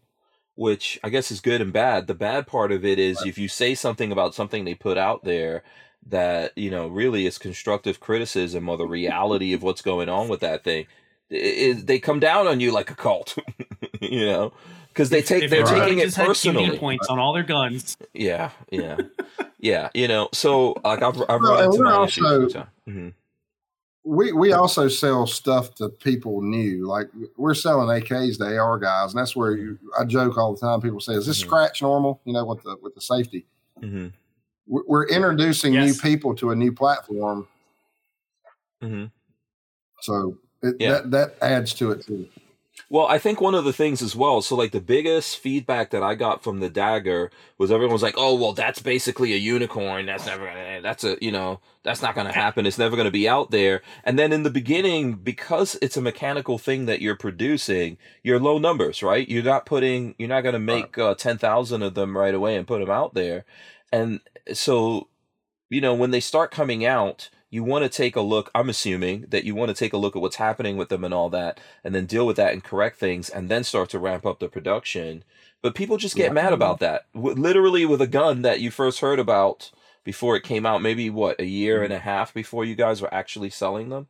which 0.55 0.99
I 1.03 1.09
guess 1.09 1.29
is 1.31 1.39
good 1.39 1.61
and 1.61 1.71
bad. 1.71 2.07
The 2.07 2.15
bad 2.15 2.47
part 2.47 2.71
of 2.71 2.83
it 2.83 2.97
is 2.97 3.21
if 3.25 3.37
you 3.37 3.47
say 3.47 3.75
something 3.75 4.11
about 4.11 4.33
something 4.33 4.65
they 4.65 4.73
put 4.73 4.97
out 4.97 5.23
there 5.23 5.63
that, 6.07 6.57
you 6.57 6.71
know, 6.71 6.87
really 6.87 7.27
is 7.27 7.37
constructive 7.37 7.99
criticism 7.99 8.67
or 8.69 8.77
the 8.77 8.87
reality 8.87 9.53
of 9.53 9.61
what's 9.61 9.83
going 9.83 10.09
on 10.09 10.27
with 10.29 10.39
that 10.39 10.63
thing, 10.63 10.87
i 11.31 11.35
i 11.35 11.73
they 11.83 11.99
come 11.99 12.19
down 12.19 12.47
on 12.47 12.59
you 12.59 12.71
like 12.71 12.89
a 12.89 12.95
cult, 12.95 13.37
you 14.01 14.25
know, 14.25 14.51
because 14.89 15.09
they 15.09 15.21
take 15.21 15.43
If 15.43 15.49
they're 15.51 15.61
everybody 15.61 15.81
taking 15.91 15.99
it 15.99 16.05
just 16.05 16.17
had 16.17 16.25
QD 16.25 16.27
personally. 16.29 16.77
points 16.79 17.07
on 17.07 17.19
all 17.19 17.33
their 17.33 17.43
guns. 17.43 17.97
Yeah, 18.13 18.51
yeah, 18.71 18.97
yeah. 19.59 19.89
You 19.93 20.07
know, 20.07 20.29
so 20.33 20.75
like 20.83 21.01
I've 21.01 21.19
I've 21.29 21.41
Well, 21.41 21.53
run 21.55 21.63
and 21.65 21.73
into 21.73 21.83
my 21.83 22.03
issues. 22.03 22.23
also- 22.25 22.43
with 22.43 22.53
that. 22.53 22.67
Mhm. 22.87 23.13
we 24.03 24.31
we 24.31 24.53
also 24.53 24.87
sell 24.87 25.27
stuff 25.27 25.75
to 25.75 25.89
people 25.89 26.41
new. 26.41 26.87
Like 26.87 27.09
we're 27.37 27.53
selling 27.53 27.87
AKs 27.89 28.37
to 28.39 28.57
AR 28.57 28.77
guys, 28.79 29.13
and 29.13 29.19
that's 29.19 29.35
where 29.35 29.51
you, 29.55 29.77
I 29.99 30.05
joke 30.05 30.37
all 30.37 30.53
the 30.53 30.59
time. 30.59 30.81
People 30.81 30.99
say, 30.99 31.13
"Is 31.13 31.25
this 31.27 31.37
Mhm. 31.41 31.45
scratch 31.45 31.81
normal?" 31.81 32.19
You 32.25 32.33
know, 32.33 32.45
with 32.45 32.63
the 32.63 32.75
with 32.81 32.95
the 32.95 33.01
safety. 33.01 33.45
Mhm. 33.81 34.11
We're 34.67 34.83
we're 34.87 35.07
introducing 35.07 35.73
Yes. 35.73 35.85
new 35.95 36.01
people 36.09 36.33
to 36.35 36.51
a 36.51 36.55
new 36.55 36.71
platform, 36.71 37.47
Mhm. 38.83 39.11
so 40.01 40.37
it, 40.63 40.75
Yeah. 40.79 40.91
that 40.93 41.11
that 41.11 41.37
adds 41.41 41.73
to 41.75 41.91
it 41.91 42.05
too. 42.05 42.27
Well, 42.87 43.07
I 43.07 43.17
think 43.19 43.41
one 43.41 43.55
of 43.55 43.65
the 43.65 43.73
things 43.73 44.01
as 44.01 44.15
well, 44.15 44.41
so 44.41 44.55
like 44.55 44.71
the 44.71 44.81
biggest 44.81 45.37
feedback 45.37 45.89
that 45.91 46.03
I 46.03 46.15
got 46.15 46.43
from 46.43 46.59
the 46.59 46.69
dagger 46.69 47.31
was 47.57 47.71
everyone 47.71 47.93
was 47.93 48.03
like, 48.03 48.15
"Oh, 48.17 48.35
well, 48.35 48.53
that's 48.53 48.81
basically 48.81 49.33
a 49.33 49.37
unicorn. 49.37 50.05
That's 50.05 50.25
never 50.25 50.45
gonna. 50.45 50.81
That's 50.81 51.03
a 51.03 51.17
you 51.21 51.31
know, 51.31 51.59
that's 51.83 52.01
not 52.01 52.15
gonna 52.15 52.31
happen. 52.31 52.65
It's 52.65 52.77
never 52.77 52.95
gonna 52.95 53.11
be 53.11 53.27
out 53.27 53.51
there." 53.51 53.81
And 54.03 54.17
then 54.17 54.31
in 54.31 54.43
the 54.43 54.49
beginning, 54.49 55.13
because 55.15 55.77
it's 55.81 55.97
a 55.97 56.01
mechanical 56.01 56.57
thing 56.57 56.85
that 56.85 57.01
you're 57.01 57.15
producing, 57.15 57.97
you're 58.23 58.39
low 58.39 58.57
numbers, 58.57 59.03
right? 59.03 59.27
You're 59.27 59.43
not 59.43 59.65
putting, 59.65 60.15
you're 60.17 60.29
not 60.29 60.41
gonna 60.41 60.59
make 60.59 60.97
uh, 60.97 61.15
ten 61.15 61.37
thousand 61.37 61.83
of 61.83 61.95
them 61.95 62.17
right 62.17 62.33
away 62.33 62.55
and 62.55 62.67
put 62.67 62.79
them 62.79 62.91
out 62.91 63.13
there, 63.13 63.45
and 63.91 64.21
so 64.53 65.07
you 65.69 65.81
know 65.81 65.93
when 65.93 66.11
they 66.11 66.19
start 66.19 66.51
coming 66.51 66.85
out 66.85 67.29
you 67.49 67.63
want 67.63 67.83
to 67.83 67.89
take 67.89 68.15
a 68.15 68.21
look 68.21 68.51
i'm 68.53 68.69
assuming 68.69 69.25
that 69.29 69.43
you 69.43 69.55
want 69.55 69.69
to 69.69 69.75
take 69.75 69.93
a 69.93 69.97
look 69.97 70.15
at 70.15 70.21
what's 70.21 70.35
happening 70.37 70.77
with 70.77 70.89
them 70.89 71.03
and 71.03 71.13
all 71.13 71.29
that 71.29 71.59
and 71.83 71.93
then 71.95 72.05
deal 72.05 72.25
with 72.25 72.37
that 72.37 72.53
and 72.53 72.63
correct 72.63 72.99
things 72.99 73.29
and 73.29 73.49
then 73.49 73.63
start 73.63 73.89
to 73.89 73.99
ramp 73.99 74.25
up 74.25 74.39
the 74.39 74.49
production. 74.49 75.23
But 75.61 75.75
people 75.75 75.97
just 75.97 76.15
get 76.15 76.27
Yeah. 76.27 76.33
mad 76.33 76.53
about 76.53 76.79
that. 76.79 77.05
W- 77.13 77.35
literally 77.35 77.85
with 77.85 78.01
a 78.01 78.07
gun 78.07 78.41
that 78.43 78.61
you 78.61 78.71
first 78.71 78.99
heard 78.99 79.19
about 79.19 79.71
before 80.03 80.35
it 80.35 80.43
came 80.43 80.65
out 80.65 80.81
maybe 80.81 81.09
what 81.09 81.39
a 81.39 81.45
year 81.45 81.83
and 81.83 81.91
a 81.93 81.97
mm-hmm. 81.97 82.05
half 82.05 82.33
before 82.33 82.65
you 82.65 82.75
guys 82.75 83.01
were 83.01 83.13
actually 83.13 83.49
selling 83.49 83.89
them 83.89 84.07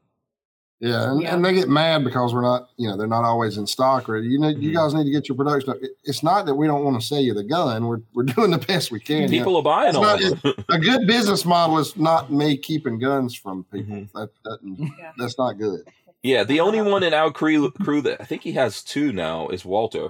Yeah, 0.82 1.12
and, 1.12 1.22
Yeah. 1.22 1.36
and 1.36 1.44
they 1.44 1.54
get 1.54 1.68
mad 1.68 2.06
because 2.06 2.34
we're 2.34 2.42
not, 2.42 2.70
you 2.78 2.88
know, 2.88 2.96
they're 2.96 3.06
not 3.08 3.26
always 3.26 3.58
in 3.58 3.68
stock. 3.68 4.08
Or 4.08 4.18
you 4.18 4.40
know, 4.40 4.48
you 4.48 4.70
Mhm. 4.72 4.74
guys 4.76 4.94
need 4.94 5.04
to 5.04 5.12
get 5.12 5.28
your 5.28 5.36
production. 5.36 5.72
up. 5.72 5.78
It's 6.06 6.24
not 6.24 6.46
that 6.46 6.56
we 6.56 6.68
don't 6.68 6.86
want 6.86 7.00
to 7.02 7.06
sell 7.06 7.20
you 7.20 7.34
the 7.34 7.44
gun. 7.44 7.86
We're 7.88 8.00
we're 8.14 8.24
doing 8.36 8.52
the 8.52 8.58
best 8.60 8.90
we 8.92 9.00
can. 9.02 9.24
you 9.24 9.28
know. 9.28 9.32
people 9.44 9.58
are 9.58 9.64
buying 9.64 9.90
It's 9.90 9.98
all 9.98 10.04
not- 10.04 10.24
of 10.24 10.42
them 10.42 10.54
a 10.70 10.80
good 10.80 11.06
business 11.06 11.44
model 11.46 11.78
is 11.80 11.98
not 11.98 12.32
me 12.32 12.56
keeping 12.58 12.98
guns 12.98 13.36
from 13.36 13.66
people. 13.66 13.96
Mhm. 13.96 14.12
That 14.14 14.30
doesn't, 14.46 14.80
Yeah. 14.80 15.12
that's 15.18 15.38
not 15.38 15.58
good. 15.58 15.82
Yeah, 16.24 16.44
the 16.46 16.60
only 16.62 16.82
one 16.94 17.04
in 17.04 17.14
our 17.14 17.32
crew 17.32 17.72
crew 17.72 18.02
that 18.02 18.22
I 18.22 18.24
think 18.26 18.44
he 18.44 18.54
has 18.54 18.82
two 18.82 19.12
now 19.12 19.50
is 19.50 19.66
Walter 19.66 20.10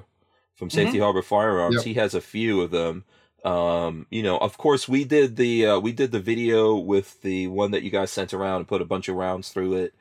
from 0.55 0.69
Safety 0.69 0.99
Harbor 0.99 1.21
Firearms. 1.23 1.77
Yep. 1.77 1.85
He 1.85 1.93
has 1.95 2.13
a 2.13 2.21
few 2.21 2.61
of 2.61 2.69
them. 2.69 3.05
Um, 3.45 4.05
you 4.11 4.21
know, 4.21 4.37
of 4.37 4.57
course, 4.57 4.87
we 4.89 5.03
did 5.05 5.35
the 5.37 5.65
uh, 5.65 5.79
we 5.79 5.93
did 5.93 6.11
the 6.11 6.19
video 6.19 6.75
with 6.75 7.21
the 7.21 7.47
one 7.47 7.71
that 7.71 7.81
you 7.83 7.89
guys 7.89 8.11
sent 8.11 8.33
around 8.33 8.57
and 8.57 8.67
put 8.67 8.81
a 8.81 8.85
bunch 8.85 9.07
of 9.07 9.15
rounds 9.15 9.49
through 9.49 9.73
it 9.75 9.93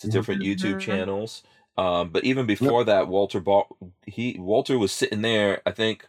to 0.00 0.08
different 0.08 0.42
YouTube 0.42 0.74
Mhm. 0.76 0.80
channels. 0.80 1.42
Um, 1.78 2.10
but 2.10 2.24
even 2.24 2.46
before 2.46 2.84
that, 2.84 3.08
Walter 3.08 3.40
bought 3.40 3.68
he 4.06 4.36
Walter 4.38 4.78
was 4.78 4.92
sitting 4.92 5.22
there. 5.22 5.62
I 5.64 5.70
think 5.70 6.06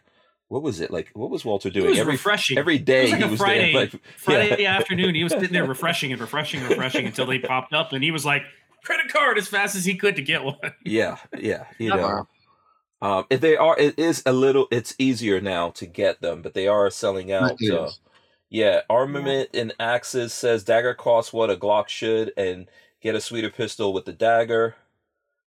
what 0.48 0.62
was 0.62 0.80
it 0.80 0.90
like? 0.90 1.08
What 1.14 1.30
was 1.30 1.44
Walter 1.46 1.70
doing? 1.70 1.86
It 1.86 1.90
was 1.90 1.98
every 2.00 2.12
refreshing. 2.14 2.58
every 2.58 2.78
day? 2.78 3.04
Was 3.04 3.12
like 3.12 3.22
he 3.22 3.30
was 3.30 3.40
Friday, 3.40 3.72
there. 3.72 3.80
Like, 3.82 3.92
Friday 4.18 4.62
yeah. 4.62 4.76
afternoon. 4.76 5.14
He 5.14 5.24
was 5.24 5.32
sitting 5.32 5.52
there 5.52 5.64
refreshing 5.64 6.12
and 6.12 6.20
refreshing 6.20 6.60
and 6.60 6.68
refreshing 6.70 7.06
until 7.06 7.26
they 7.26 7.38
popped 7.38 7.72
up, 7.72 7.92
and 7.92 8.04
he 8.04 8.10
was 8.10 8.26
like, 8.26 8.42
"Credit 8.84 9.10
card 9.10 9.38
as 9.38 9.48
fast 9.48 9.74
as 9.76 9.84
he 9.86 9.94
could 9.94 10.16
to 10.16 10.22
get 10.22 10.44
one." 10.44 10.56
Yeah, 10.84 11.16
yeah, 11.38 11.64
you 11.78 11.90
Wow. 11.90 11.96
know. 11.96 13.08
Um, 13.08 13.26
if 13.30 13.40
they 13.40 13.56
are, 13.56 13.78
it 13.78 13.98
is 13.98 14.22
a 14.26 14.32
little. 14.32 14.68
It's 14.70 14.94
easier 14.98 15.40
now 15.40 15.70
to 15.70 15.86
get 15.86 16.20
them, 16.20 16.42
but 16.42 16.54
they 16.54 16.68
are 16.68 16.90
selling 16.90 17.32
out. 17.32 17.58
Uh, 17.62 17.90
yeah, 18.50 18.82
armament 18.90 19.48
and 19.54 19.72
axes 19.80 20.34
says 20.34 20.62
dagger 20.64 20.92
costs 20.92 21.32
what 21.32 21.48
a 21.50 21.56
Glock 21.56 21.88
should, 21.88 22.32
and 22.36 22.68
get 23.02 23.14
a 23.14 23.20
sweeter 23.20 23.50
pistol 23.50 23.92
with 23.92 24.04
the 24.04 24.12
dagger. 24.12 24.76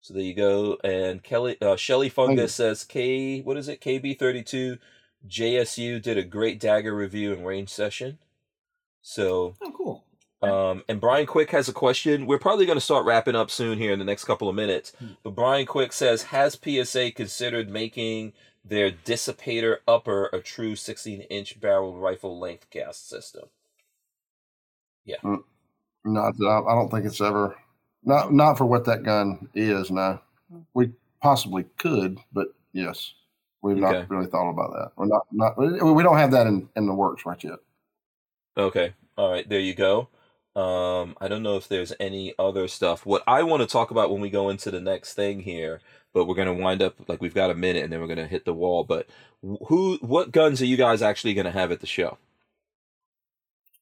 So 0.00 0.14
there 0.14 0.22
you 0.22 0.34
go. 0.34 0.78
And 0.84 1.22
Kelly 1.22 1.56
uh, 1.60 1.76
Shelly 1.76 2.08
Fungus 2.08 2.54
says 2.54 2.84
K. 2.84 3.40
What 3.40 3.56
is 3.56 3.68
it? 3.68 3.80
KB 3.80 4.18
thirty 4.18 4.42
two. 4.42 4.78
JSU 5.26 6.00
did 6.00 6.16
a 6.16 6.22
great 6.22 6.60
dagger 6.60 6.94
review 6.94 7.32
and 7.32 7.44
range 7.44 7.70
session. 7.70 8.18
So 9.02 9.56
Oh, 9.60 9.72
cool. 9.76 10.04
um, 10.42 10.84
and 10.88 11.00
Brian 11.00 11.26
Quick 11.26 11.50
has 11.50 11.68
a 11.68 11.72
question. 11.72 12.26
We're 12.26 12.38
probably 12.38 12.66
going 12.66 12.76
to 12.78 12.84
start 12.84 13.04
wrapping 13.04 13.34
up 13.34 13.50
soon 13.50 13.78
here 13.78 13.92
in 13.92 13.98
the 13.98 14.04
next 14.04 14.24
couple 14.24 14.48
of 14.48 14.54
minutes. 14.54 14.92
But 15.24 15.34
Brian 15.34 15.66
Quick 15.66 15.92
says, 15.92 16.24
has 16.24 16.56
PSA 16.62 17.10
considered 17.12 17.68
making 17.68 18.32
their 18.64 18.92
dissipator 18.92 19.78
upper 19.88 20.26
a 20.26 20.40
true 20.40 20.76
16 20.76 21.22
inch 21.22 21.60
barrel 21.60 21.96
rifle 21.98 22.38
length 22.38 22.70
gas 22.70 22.96
system? 22.98 23.48
Not 26.12 26.36
that 26.38 26.46
I, 26.68 26.74
don't 26.74 26.90
think 26.90 27.04
it's 27.06 27.20
ever 27.20 27.56
not 28.04 28.32
not 28.32 28.58
for 28.58 28.66
what 28.66 28.84
that 28.86 29.02
gun 29.02 29.48
is. 29.54 29.90
No, 29.90 30.20
we 30.74 30.90
possibly 31.20 31.64
could, 31.78 32.18
but 32.32 32.48
yes, 32.72 33.14
we've 33.62 33.82
Okay. 33.82 34.00
not 34.00 34.10
really 34.10 34.26
thought 34.26 34.50
about 34.50 34.72
that. 34.72 34.92
We're 34.96 35.06
not 35.06 35.26
not 35.32 35.58
we 35.58 35.92
we 35.92 36.02
don't 36.02 36.18
have 36.18 36.30
that 36.32 36.46
in 36.46 36.68
in 36.76 36.86
the 36.86 36.94
works 36.94 37.26
right 37.26 37.42
yet. 37.42 37.58
Okay. 38.56 38.94
All 39.16 39.30
right. 39.30 39.48
There 39.48 39.60
you 39.60 39.74
go. 39.74 40.08
Um, 40.56 41.16
I 41.20 41.28
don't 41.28 41.44
know 41.44 41.56
if 41.56 41.68
there's 41.68 41.92
any 42.00 42.34
other 42.38 42.66
stuff. 42.66 43.06
What 43.06 43.22
I 43.28 43.44
want 43.44 43.62
to 43.62 43.66
talk 43.68 43.90
about 43.92 44.10
when 44.10 44.20
we 44.20 44.30
go 44.30 44.48
into 44.48 44.70
the 44.72 44.80
next 44.80 45.14
thing 45.14 45.40
here, 45.40 45.80
but 46.12 46.24
we're 46.24 46.34
going 46.34 46.48
to 46.48 46.62
wind 46.62 46.82
up 46.82 46.96
like 47.08 47.20
we've 47.20 47.34
got 47.34 47.50
a 47.50 47.54
minute 47.54 47.84
and 47.84 47.92
then 47.92 48.00
we're 48.00 48.08
going 48.08 48.18
to 48.18 48.26
hit 48.26 48.44
the 48.44 48.54
wall. 48.54 48.82
But 48.82 49.06
who, 49.68 49.98
what 50.00 50.32
guns 50.32 50.60
are 50.60 50.66
you 50.66 50.76
guys 50.76 51.00
actually 51.00 51.34
going 51.34 51.44
to 51.44 51.52
have 51.52 51.70
at 51.70 51.78
the 51.80 51.86
show? 51.86 52.18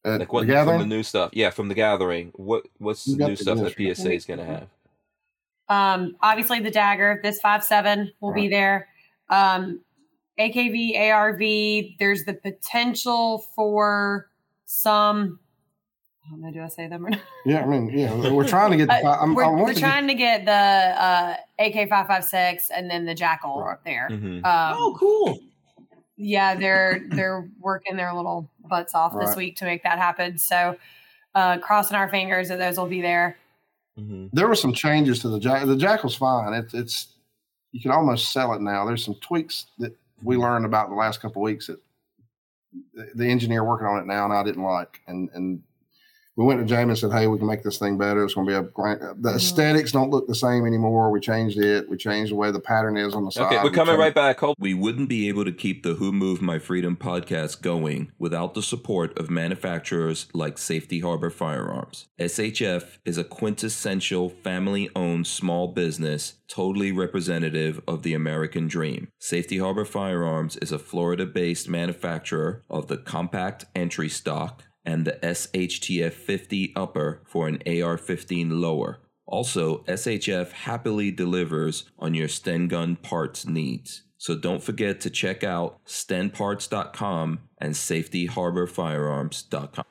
At 0.06 0.20
Like 0.20 0.32
what 0.32 0.46
the 0.46 0.54
from 0.64 0.78
the 0.78 0.86
new 0.86 1.02
stuff? 1.02 1.30
Yeah, 1.32 1.50
from 1.50 1.66
the 1.68 1.74
gathering. 1.74 2.30
What 2.36 2.64
what's 2.78 3.06
We 3.08 3.14
the 3.16 3.28
new 3.28 3.36
the 3.36 3.42
stuff 3.42 3.58
that 3.58 3.72
PSA 3.96 4.12
is 4.12 4.24
going 4.24 4.38
to 4.38 4.44
have? 4.46 4.68
Um, 5.68 6.14
obviously 6.22 6.60
the 6.60 6.70
dagger, 6.70 7.18
this 7.24 7.40
five 7.40 7.64
seven 7.64 8.12
will 8.20 8.32
be 8.32 8.46
there. 8.48 8.88
Um, 9.30 9.80
AKV, 10.38 10.96
ARV. 11.10 11.96
There's 11.98 12.24
the 12.24 12.34
potential 12.34 13.38
for 13.56 14.30
some. 14.64 15.40
I 16.24 16.30
don't 16.30 16.40
know. 16.42 16.52
Do 16.52 16.62
I 16.62 16.68
say 16.68 16.86
them 16.88 17.06
or 17.06 17.10
not? 17.10 17.20
Yeah, 17.44 17.62
I 17.62 17.66
mean, 17.66 17.88
yeah, 17.90 18.30
we're 18.30 18.46
trying 18.46 18.70
to 18.72 18.76
get. 18.76 18.86
The, 18.88 19.04
Uh, 19.08 19.18
I'm, 19.20 19.34
we're 19.34 19.44
I 19.44 19.48
we're 19.48 19.66
to 19.68 19.74
get- 19.74 19.80
trying 19.80 20.06
to 20.06 20.14
get 20.14 20.44
the 20.44 20.52
uh, 20.52 21.36
AK 21.58 21.88
five 21.88 22.06
five 22.06 22.24
six 22.24 22.70
and 22.70 22.88
then 22.88 23.04
the 23.06 23.14
JAKL 23.14 23.56
Right. 23.64 23.78
there. 23.84 24.08
Mhm. 24.10 24.44
Um, 24.44 24.74
oh, 24.78 24.96
cool. 24.98 25.38
Yeah, 26.16 26.54
they're 26.58 27.02
they're 27.10 27.48
working 27.60 27.96
their 27.96 28.12
little 28.14 28.50
butts 28.68 28.94
off 28.94 29.14
this 29.18 29.36
week 29.36 29.56
to 29.56 29.64
make 29.64 29.82
that 29.82 29.98
happen. 29.98 30.38
So, 30.38 30.76
uh, 31.34 31.58
crossing 31.58 31.96
our 31.96 32.08
fingers 32.08 32.48
that 32.48 32.58
those 32.58 32.76
will 32.78 32.86
be 32.86 33.00
there. 33.00 33.36
Mhm. 33.98 34.28
there 34.34 34.46
were 34.46 34.54
some 34.54 34.74
changes 34.74 35.20
to 35.20 35.28
the 35.30 35.38
jack. 35.38 35.64
The 35.64 35.74
JAKL's 35.74 36.16
fine. 36.16 36.52
It's 36.52 36.74
it's 36.74 37.14
you 37.72 37.80
can 37.80 37.90
almost 37.90 38.30
sell 38.32 38.52
it 38.52 38.60
now. 38.60 38.84
There's 38.84 39.04
some 39.04 39.14
tweaks 39.22 39.66
that 39.78 39.96
we 40.22 40.36
learned 40.36 40.66
about 40.66 40.90
the 40.90 40.94
last 40.94 41.20
couple 41.20 41.40
of 41.42 41.44
weeks 41.44 41.66
that 41.68 41.78
the, 42.92 43.10
the 43.14 43.26
engineer 43.26 43.64
working 43.64 43.86
on 43.86 43.98
it 43.98 44.06
now 44.06 44.24
and 44.24 44.34
I 44.34 44.42
didn't 44.42 44.62
like. 44.62 45.00
And 45.06 45.30
and 45.34 45.62
we 46.36 46.44
went 46.44 46.60
to 46.60 46.66
Jamie 46.66 46.90
and 46.90 46.98
said, 46.98 47.12
"Hey, 47.12 47.26
we 47.26 47.38
can 47.38 47.46
make 47.46 47.62
this 47.62 47.78
thing 47.78 47.96
better. 47.98 48.22
It's 48.24 48.34
going 48.34 48.46
to 48.46 48.52
be 48.52 48.56
a 48.56 48.62
great." 48.70 49.00
The 49.00 49.30
Mhm. 49.30 49.36
aesthetics 49.36 49.90
don't 49.92 50.10
look 50.10 50.26
the 50.26 50.34
same 50.34 50.66
anymore. 50.66 51.10
We 51.10 51.20
changed 51.20 51.58
it. 51.58 51.88
We 51.88 51.96
changed 51.96 52.32
the 52.32 52.36
way 52.36 52.50
the 52.50 52.60
pattern 52.60 52.96
is 52.96 53.14
on 53.14 53.24
the 53.24 53.30
side. 53.32 53.46
Okay, 53.46 53.56
we're 53.64 53.70
coming 53.70 53.92
changed- 53.94 54.00
right 54.00 54.14
back. 54.14 54.40
Hold. 54.40 54.56
We 54.58 54.74
wouldn't 54.74 55.08
be 55.08 55.28
able 55.28 55.44
to 55.44 55.52
keep 55.52 55.82
the 55.82 55.94
Who 55.94 56.12
Moved 56.12 56.42
My 56.42 56.58
Freedom 56.58 56.96
podcast 56.96 57.62
going 57.62 58.12
without 58.18 58.54
the 58.54 58.62
support 58.62 59.18
of 59.18 59.30
manufacturers 59.30 60.26
like 60.34 60.58
Safety 60.58 61.00
Harbor 61.00 61.30
Firearms. 61.30 62.06
SHF 62.18 62.98
is 63.04 63.16
a 63.18 63.24
quintessential 63.24 64.28
family 64.28 64.90
owned 64.94 65.26
small 65.26 65.68
business, 65.68 66.34
totally 66.48 66.92
representative 66.92 67.80
of 67.88 68.02
the 68.02 68.12
American 68.14 68.68
dream. 68.68 69.08
Safety 69.18 69.58
Harbor 69.58 69.84
Firearms 69.84 70.56
is 70.58 70.70
a 70.72 70.78
Florida 70.78 71.24
based 71.26 71.68
manufacturer 71.68 72.62
of 72.70 72.88
the 72.88 72.96
compact 72.96 73.64
entry 73.74 74.08
stock 74.08 74.62
and 74.86 75.04
the 75.04 75.18
SHTF 75.22 76.12
50 76.12 76.72
upper 76.74 77.20
for 77.26 77.46
an 77.48 77.62
AR 77.66 77.98
15 77.98 78.60
lower. 78.60 79.00
Also, 79.26 79.78
SHF 79.84 80.52
happily 80.52 81.10
delivers 81.10 81.90
on 81.98 82.14
your 82.14 82.28
Sten 82.28 82.68
gun 82.68 82.94
parts 82.94 83.44
needs. 83.44 84.02
So 84.18 84.36
don't 84.36 84.62
forget 84.62 85.00
to 85.02 85.10
check 85.10 85.44
out 85.44 85.84
stenparts.com 85.84 87.40
and 87.58 87.74
safetyharborfirearms.com. 87.74 89.84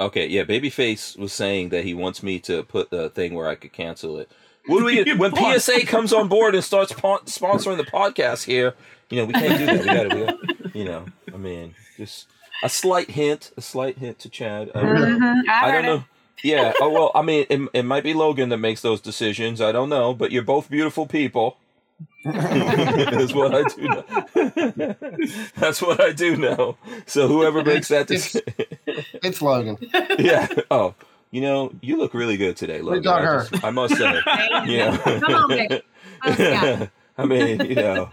Okay, 0.00 0.28
yeah. 0.28 0.44
Babyface 0.44 1.18
was 1.18 1.32
saying 1.32 1.70
that 1.70 1.82
he 1.84 1.92
wants 1.92 2.22
me 2.22 2.38
to 2.40 2.62
put 2.62 2.90
the 2.90 3.10
thing 3.10 3.34
where 3.34 3.48
I 3.48 3.56
could 3.56 3.72
cancel 3.72 4.16
it. 4.18 4.30
What 4.66 4.78
do 4.80 4.84
we 4.84 5.14
when 5.16 5.34
PSA 5.34 5.86
comes 5.86 6.12
on 6.12 6.28
board 6.28 6.54
and 6.54 6.62
starts 6.64 6.92
po- 6.92 7.18
sponsoring 7.26 7.76
the 7.76 7.84
podcast 7.84 8.44
here? 8.44 8.74
You 9.10 9.18
know, 9.18 9.24
we 9.26 9.32
can't 9.32 9.58
do 9.58 9.66
that. 9.66 9.80
We 9.80 9.86
gotta, 9.86 10.08
we 10.14 10.24
gotta 10.24 10.38
you 10.78 10.84
know. 10.84 11.04
I 11.32 11.36
mean, 11.36 11.74
just 11.96 12.28
a 12.62 12.68
slight 12.68 13.10
hint, 13.10 13.52
a 13.56 13.60
slight 13.60 13.98
hint 13.98 14.18
to 14.20 14.28
Chad. 14.28 14.70
I, 14.74 14.80
Mhm, 14.82 15.42
I, 15.48 15.68
I 15.68 15.72
don't 15.72 15.84
know. 15.84 16.04
Yeah. 16.42 16.72
Oh 16.80 16.90
well. 16.90 17.10
I 17.14 17.22
mean, 17.22 17.46
it, 17.50 17.60
it 17.72 17.82
might 17.84 18.04
be 18.04 18.14
Logan 18.14 18.48
that 18.50 18.58
makes 18.58 18.80
those 18.80 19.00
decisions. 19.00 19.60
I 19.60 19.72
don't 19.72 19.88
know, 19.88 20.14
but 20.14 20.30
you're 20.32 20.42
both 20.44 20.70
beautiful 20.70 21.06
people. 21.06 21.56
That's 22.24 23.32
what 23.34 23.54
I 23.54 23.62
do 23.64 23.88
know. 23.88 24.04
That's 25.56 25.82
what 25.82 26.00
I 26.00 26.12
do 26.12 26.36
know. 26.36 26.76
So 27.06 27.26
whoever 27.28 27.64
makes 27.64 27.88
that 27.88 28.06
decision, 28.06 28.42
It's 28.86 29.42
Logan. 29.42 29.78
yeah. 30.18 30.46
Oh, 30.70 30.94
you 31.30 31.40
know, 31.40 31.72
you 31.80 31.96
look 31.96 32.14
really 32.14 32.36
good 32.36 32.56
today, 32.56 32.80
Logan. 32.80 33.00
We 33.00 33.04
got 33.04 33.22
I, 33.22 33.24
her. 33.24 33.46
just- 33.50 33.64
I 33.64 33.70
must 33.70 33.96
say. 33.96 34.20
Yeah. 34.66 34.96
Come 34.98 35.34
on, 35.34 35.48
Vic. 35.48 35.84
Let's. 36.24 36.90
I 37.18 37.24
mean, 37.24 37.64
you 37.64 37.74
know, 37.74 38.10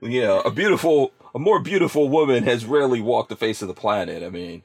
you 0.00 0.22
know, 0.22 0.40
a 0.40 0.50
beautiful, 0.50 1.12
a 1.34 1.38
more 1.38 1.60
beautiful 1.60 2.08
woman 2.08 2.44
has 2.44 2.64
rarely 2.66 3.00
walked 3.00 3.28
the 3.30 3.36
face 3.36 3.62
of 3.62 3.68
the 3.68 3.74
planet. 3.74 4.22
I 4.22 4.28
mean, 4.30 4.62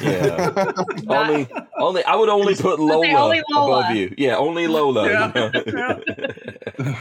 yeah, 0.00 0.72
only, 1.08 1.48
only, 1.78 2.04
I 2.04 2.14
would 2.16 2.28
only 2.28 2.54
put 2.54 2.78
Lola, 2.80 3.06
only 3.18 3.42
Lola. 3.50 3.80
above 3.80 3.96
you. 3.96 4.14
Yeah, 4.16 4.36
only 4.36 4.66
Lola. 4.76 5.08
you 5.10 5.72
know? 5.74 6.94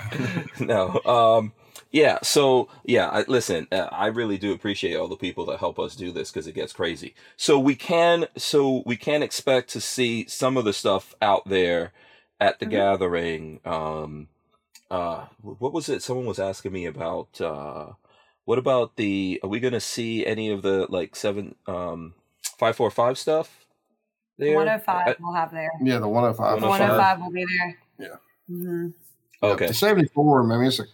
no, 0.60 1.02
um, 1.06 1.54
yeah. 1.92 2.20
So 2.24 2.68
yeah, 2.84 3.08
I, 3.08 3.24
listen, 3.28 3.68
uh, 3.72 3.88
I 3.92 4.08
really 4.08 4.38
do 4.38 4.52
appreciate 4.54 4.96
all 4.96 5.08
the 5.08 5.16
people 5.16 5.46
that 5.48 5.60
help 5.60 5.80
us 5.80 5.96
do 5.96 6.12
this 6.12 6.32
because 6.32 6.48
it 6.48 6.56
gets 6.56 6.74
crazy. 6.74 7.16
So 7.38 7.58
we 7.60 7.76
can, 7.76 8.26
so 8.38 8.84
we 8.86 8.98
can 8.98 9.24
expect 9.24 9.70
to 9.72 9.82
see 9.82 10.28
some 10.28 10.58
of 10.58 10.66
the 10.66 10.74
stuff 10.74 11.16
out 11.22 11.48
there 11.48 11.94
at 12.40 12.60
the 12.60 12.66
Mhm. 12.66 12.72
gathering. 12.72 13.60
Um, 13.64 14.28
uh, 14.92 15.26
what 15.42 15.74
was 15.74 15.90
it? 15.90 16.04
Someone 16.04 16.26
was 16.26 16.40
asking 16.40 16.74
me 16.74 16.86
about. 16.86 17.40
Uh, 17.40 17.94
what 18.46 18.58
about 18.58 18.96
the? 18.96 19.40
Are 19.44 19.50
we 19.50 19.60
gonna 19.60 19.80
see 19.80 20.26
any 20.26 20.50
of 20.52 20.62
the 20.62 20.86
like 20.90 21.16
seven, 21.16 21.56
um, 21.68 22.14
five 22.58 22.76
four 22.76 22.90
five 22.92 23.18
stuff? 23.18 23.66
There. 24.38 24.56
One 24.56 24.68
hundred 24.68 24.84
five 24.84 25.08
I- 25.08 25.16
we'll 25.20 25.34
have 25.34 25.52
there. 25.52 25.72
yeah, 25.82 26.00
the 26.00 26.08
105. 26.08 26.62
105. 26.62 26.70
One 26.70 26.80
hundred 26.82 26.98
five 27.02 27.20
will 27.22 27.32
be 27.32 27.46
there. 27.58 27.78
Yeah. 27.98 28.16
hmm 28.48 28.88
okay. 29.42 29.68
The 29.68 29.74
74, 29.74 30.44
I 30.54 30.58
mean, 30.58 30.68
it's 30.68 30.80
a, 30.80 30.86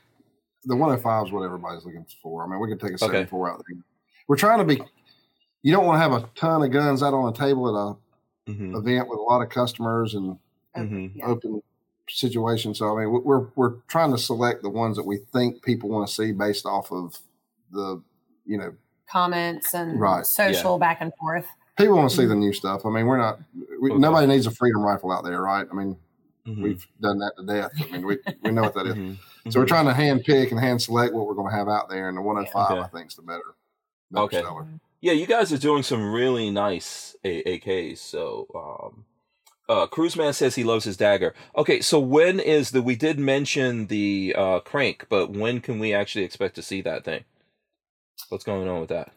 the 0.66 0.76
105 0.76 1.26
is 1.28 1.32
what 1.32 1.42
everybody's 1.44 1.84
looking 1.84 2.06
for. 2.22 2.44
I 2.44 2.48
mean, 2.48 2.60
we 2.60 2.68
can 2.68 2.78
take 2.78 2.92
a 2.92 3.04
Okay. 3.06 3.14
74 3.26 3.52
out 3.52 3.64
there. 3.68 3.78
We're 4.28 4.36
trying 4.36 4.60
to 4.60 4.64
be, 4.66 4.80
you 5.64 5.72
don't 5.74 5.86
want 5.88 5.96
to 5.96 6.00
have 6.02 6.12
a 6.24 6.30
ton 6.36 6.62
of 6.62 6.70
guns 6.72 7.02
out 7.02 7.14
on 7.16 7.26
the 7.34 7.38
table 7.40 7.68
at 7.70 8.52
a 8.52 8.54
hmm 8.54 8.76
event 8.76 9.08
with 9.10 9.18
a 9.18 9.22
lot 9.24 9.42
of 9.42 9.50
customers 9.50 10.14
and 10.14 10.38
Mhm. 10.78 11.12
Yeah. 11.16 11.26
open 11.26 11.64
situation. 12.10 12.76
So, 12.76 12.96
I 12.96 13.02
mean, 13.06 13.24
we're, 13.24 13.48
we're 13.56 13.76
trying 13.88 14.12
to 14.12 14.18
select 14.20 14.62
the 14.62 14.70
ones 14.70 14.98
that 14.98 15.06
we 15.06 15.18
think 15.34 15.64
people 15.64 15.90
want 15.90 16.08
to 16.08 16.14
see 16.14 16.32
based 16.32 16.66
off 16.68 16.92
of 16.92 17.18
the, 17.72 18.02
you 18.46 18.58
know, 18.58 18.74
Comments 19.10 19.74
and 19.74 20.00
Right. 20.00 20.26
social 20.26 20.78
back 20.80 21.00
and 21.02 21.12
forth. 21.20 21.46
people 21.78 21.98
want 21.98 22.10
to 22.12 22.16
see 22.16 22.26
the 22.26 22.36
new 22.36 22.54
stuff. 22.54 22.86
I 22.86 22.90
mean, 22.90 23.06
we're 23.08 23.18
not, 23.18 23.40
we, 23.82 23.92
Okay. 23.92 24.00
nobody 24.00 24.28
needs 24.28 24.46
a 24.46 24.52
freedom 24.52 24.82
rifle 24.84 25.12
out 25.12 25.24
there, 25.24 25.42
right? 25.42 25.68
I 25.70 25.74
mean, 25.74 25.98
Mhm. 26.48 26.62
we've 26.64 26.88
done 27.02 27.18
that 27.20 27.34
to 27.38 27.46
death. 27.46 27.72
I 27.82 27.92
mean, 27.92 28.06
we, 28.06 28.20
we 28.44 28.52
know 28.52 28.62
what 28.64 28.74
that 28.76 28.88
is. 28.88 28.96
Mhm. 28.96 29.18
So 29.52 29.60
we're 29.60 29.66
Mhm. 29.66 29.70
trying 29.70 29.86
to 29.88 29.94
hand 29.94 30.24
pick 30.24 30.52
and 30.52 30.60
hand 30.60 30.82
select 30.82 31.14
what 31.14 31.26
we're 31.28 31.34
going 31.34 31.50
to 31.52 31.58
have 31.58 31.68
out 31.68 31.90
there, 31.90 32.08
and 32.08 32.18
the 32.18 32.22
105 32.22 32.72
Okay. 32.72 32.82
I 32.82 32.88
think 32.88 33.10
is 33.10 33.16
the 33.16 33.22
better, 33.24 33.56
better 34.12 34.24
Okay. 34.26 34.42
seller. 34.42 34.68
Yeah, 35.02 35.14
you 35.14 35.26
guys 35.26 35.52
are 35.52 35.58
doing 35.58 35.82
some 35.84 36.12
really 36.14 36.52
nice 36.52 37.16
A- 37.24 37.44
AKs. 37.60 37.98
So, 38.00 38.48
um, 38.56 39.06
uh, 39.68 39.88
Cruiseman 39.88 40.34
says 40.34 40.56
he 40.56 40.64
loves 40.64 40.86
his 40.86 40.96
dagger. 40.98 41.34
Okay, 41.58 41.82
so 41.82 42.00
when 42.00 42.40
is 42.40 42.72
the? 42.72 42.82
We 42.84 42.96
did 42.96 43.18
mention 43.20 43.88
the 43.88 44.36
uh, 44.38 44.60
Krink, 44.62 45.06
but 45.10 45.32
when 45.32 45.60
can 45.62 45.80
we 45.80 45.94
actually 45.94 46.24
expect 46.26 46.56
to 46.56 46.62
see 46.62 46.82
that 46.82 47.04
thing? 47.04 47.24
What's 48.30 48.44
going 48.44 48.68
on 48.68 48.80
with 48.80 48.90
that? 48.90 49.12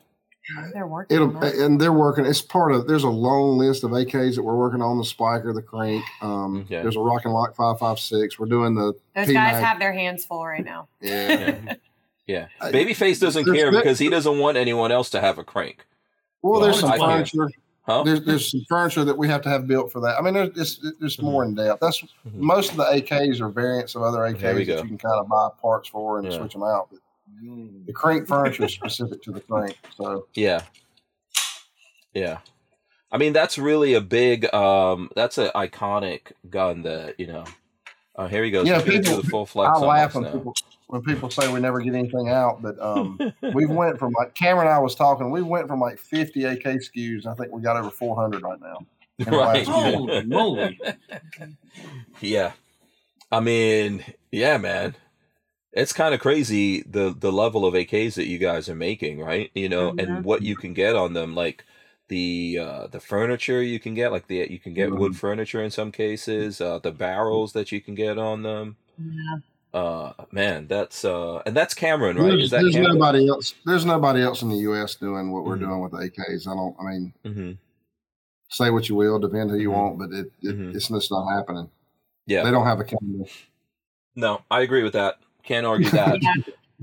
They're 0.74 0.86
working. 0.86 1.14
It'll 1.16 1.28
on 1.34 1.40
that. 1.40 1.54
and 1.54 1.80
they're 1.80 1.92
working. 1.92 2.26
It's 2.26 2.42
part 2.42 2.72
of. 2.72 2.86
There's 2.86 3.04
a 3.04 3.08
long 3.08 3.56
list 3.56 3.82
of 3.82 3.92
AKs 3.92 4.34
that 4.36 4.42
we're 4.42 4.56
working 4.56 4.82
on. 4.82 4.98
The 4.98 5.04
spiker, 5.04 5.54
the 5.54 5.62
Krink. 5.62 6.02
Um, 6.20 6.60
Okay. 6.62 6.82
There's 6.82 6.96
a 6.96 7.00
rock 7.00 7.24
and 7.24 7.32
lock 7.32 7.56
five 7.56 7.78
five 7.78 7.98
six. 7.98 8.38
We're 8.38 8.46
doing 8.46 8.74
the 8.74 8.92
Those 9.16 9.26
P 9.28 9.32
guys 9.32 9.62
have 9.62 9.78
their 9.78 9.92
hands 9.94 10.26
full 10.26 10.44
right 10.46 10.64
now. 10.64 10.88
yeah. 11.00 11.28
Yeah, 11.66 11.74
yeah. 12.26 12.46
I- 12.60 12.72
Babyface 12.72 13.20
doesn't 13.20 13.46
care 13.46 13.70
because 13.72 13.98
he 13.98 14.10
doesn't 14.10 14.38
want 14.38 14.58
anyone 14.58 14.92
else 14.92 15.08
to 15.10 15.20
have 15.20 15.38
a 15.38 15.44
Krink. 15.44 15.76
Well, 16.42 16.60
there's 16.60 16.80
some 16.80 16.92
I 16.92 16.98
furniture. 16.98 17.48
Huh? 17.86 18.02
There's 18.02 18.22
there's 18.24 18.50
some 18.50 18.64
furniture 18.68 19.04
that 19.04 19.16
we 19.16 19.28
have 19.28 19.40
to 19.42 19.48
have 19.48 19.66
built 19.66 19.92
for 19.92 20.00
that. 20.00 20.18
I 20.18 20.22
mean, 20.22 20.34
there's 20.34 20.50
it's, 20.56 20.86
it's 21.00 21.20
more 21.22 21.44
in 21.44 21.54
depth. 21.54 21.80
That's 21.80 22.02
Mhm. 22.02 22.34
most 22.34 22.70
of 22.72 22.76
the 22.76 22.84
AKs 22.84 23.40
are 23.40 23.48
variants 23.48 23.94
of 23.94 24.02
other 24.02 24.18
AKs 24.20 24.40
that 24.66 24.82
you 24.82 24.88
can 24.88 24.98
kind 24.98 25.18
of 25.20 25.28
buy 25.28 25.48
parts 25.60 25.88
for 25.88 26.18
and 26.18 26.30
Yeah. 26.30 26.36
switch 26.38 26.52
them 26.52 26.62
out. 26.62 26.88
But 26.90 27.00
the 27.86 27.92
Krink 27.92 28.26
furniture 28.26 28.64
is 28.64 28.72
specific 28.72 29.22
to 29.22 29.32
the 29.32 29.40
Krink. 29.40 29.74
So 29.96 30.26
Yeah. 30.34 30.62
Yeah. 32.12 32.38
I 33.12 33.18
mean 33.18 33.32
that's 33.32 33.58
really 33.58 33.94
a 33.94 34.00
big 34.00 34.52
um 34.54 35.10
that's 35.14 35.38
an 35.38 35.50
iconic 35.54 36.32
gun 36.50 36.82
that, 36.82 37.18
you 37.18 37.26
know. 37.26 37.44
Uh, 38.16 38.28
here 38.28 38.44
he 38.44 38.50
goes. 38.52 38.64
Yeah, 38.66 38.76
He's 38.80 38.84
gonna 38.84 38.98
do 39.02 39.08
people- 39.10 39.22
the 39.22 39.28
full 39.28 39.46
flex 39.46 39.76
I 39.76 39.80
laugh 39.84 40.14
when 40.14 40.24
now. 40.24 40.32
people 40.32 40.54
when 40.86 41.02
people 41.02 41.30
say 41.30 41.52
we 41.52 41.58
never 41.60 41.80
get 41.80 41.94
anything 41.94 42.28
out, 42.28 42.62
but 42.62 42.78
um, 42.78 43.18
we 43.54 43.66
went 43.66 43.98
from 43.98 44.12
like 44.16 44.34
Cameron 44.34 44.68
and 44.68 44.76
I 44.76 44.78
was 44.78 44.94
talking. 44.94 45.30
We 45.30 45.42
went 45.42 45.66
from 45.66 45.80
like 45.80 45.98
50 45.98 46.44
AK 46.44 46.62
SKUs. 46.62 47.26
I 47.26 47.34
think 47.34 47.50
we 47.52 47.60
got 47.62 47.76
over 47.76 47.90
400 47.90 48.42
right 48.42 48.60
now. 48.60 48.78
right. 49.26 49.66
Holy 49.66 50.22
moly. 50.24 50.78
yeah. 52.20 52.52
I 53.32 53.40
mean, 53.40 54.04
yeah, 54.30 54.58
man. 54.58 54.94
It's 55.76 55.92
kind 55.92 56.14
of 56.14 56.20
crazy 56.20 56.82
the 56.82 57.14
the 57.18 57.32
level 57.32 57.66
of 57.66 57.74
AKs 57.74 58.14
that 58.14 58.26
you 58.28 58.38
guys 58.38 58.68
are 58.68 58.76
making, 58.76 59.18
right? 59.20 59.50
You 59.54 59.68
know, 59.68 59.92
and 59.98 60.24
what 60.24 60.42
you 60.42 60.54
can 60.56 60.72
get 60.72 60.94
on 60.94 61.14
them 61.14 61.34
like 61.34 61.64
the 62.08 62.58
uh 62.60 62.86
the 62.86 63.00
furniture 63.00 63.60
you 63.62 63.80
can 63.80 63.92
get 63.94 64.12
like 64.12 64.28
the 64.28 64.46
you 64.48 64.60
can 64.60 64.72
get 64.72 64.92
wood 64.92 65.16
furniture 65.16 65.62
in 65.62 65.70
some 65.72 65.90
cases, 65.90 66.60
uh 66.60 66.78
the 66.78 66.92
barrels 66.92 67.52
that 67.54 67.72
you 67.72 67.80
can 67.80 67.94
get 67.96 68.18
on 68.18 68.42
them. 68.42 68.76
Yeah. 68.98 69.38
Uh 69.80 70.12
man, 70.30 70.68
that's 70.68 71.04
uh 71.04 71.42
and 71.44 71.56
that's 71.56 71.74
Cameron, 71.74 72.16
right? 72.18 72.28
There's, 72.28 72.44
Is 72.44 72.50
that 72.50 72.60
there's 72.62 72.74
Cameron? 72.74 72.98
nobody 72.98 73.28
else. 73.28 73.54
There's 73.66 73.84
nobody 73.84 74.22
else 74.22 74.42
in 74.42 74.50
the 74.50 74.58
U.S. 74.58 74.94
doing 74.94 75.32
what 75.32 75.44
we're 75.44 75.56
Mhm. 75.56 75.60
doing 75.60 75.80
with 75.80 75.90
the 75.92 75.98
AKs. 75.98 76.46
I 76.46 76.54
don't. 76.54 76.76
I 76.80 76.84
mean, 76.84 77.12
hmm 77.24 77.52
say 78.50 78.70
what 78.70 78.88
you 78.88 78.94
will, 78.94 79.18
depend 79.18 79.50
who 79.50 79.56
you 79.56 79.70
Mhm. 79.70 79.72
want, 79.72 79.98
but 79.98 80.12
it, 80.12 80.30
it 80.42 80.76
it's 80.76 80.86
just 80.88 81.10
not 81.10 81.28
happening. 81.28 81.68
Yeah. 82.26 82.44
They 82.44 82.52
don't 82.52 82.66
have 82.66 82.78
a 82.78 82.84
camera. 82.84 83.26
No, 84.14 84.42
I 84.48 84.60
agree 84.60 84.84
with 84.84 84.92
that. 84.92 85.18
Can't 85.44 85.66
argue 85.66 85.90
that. 85.90 86.18
Yeah. 86.22 86.34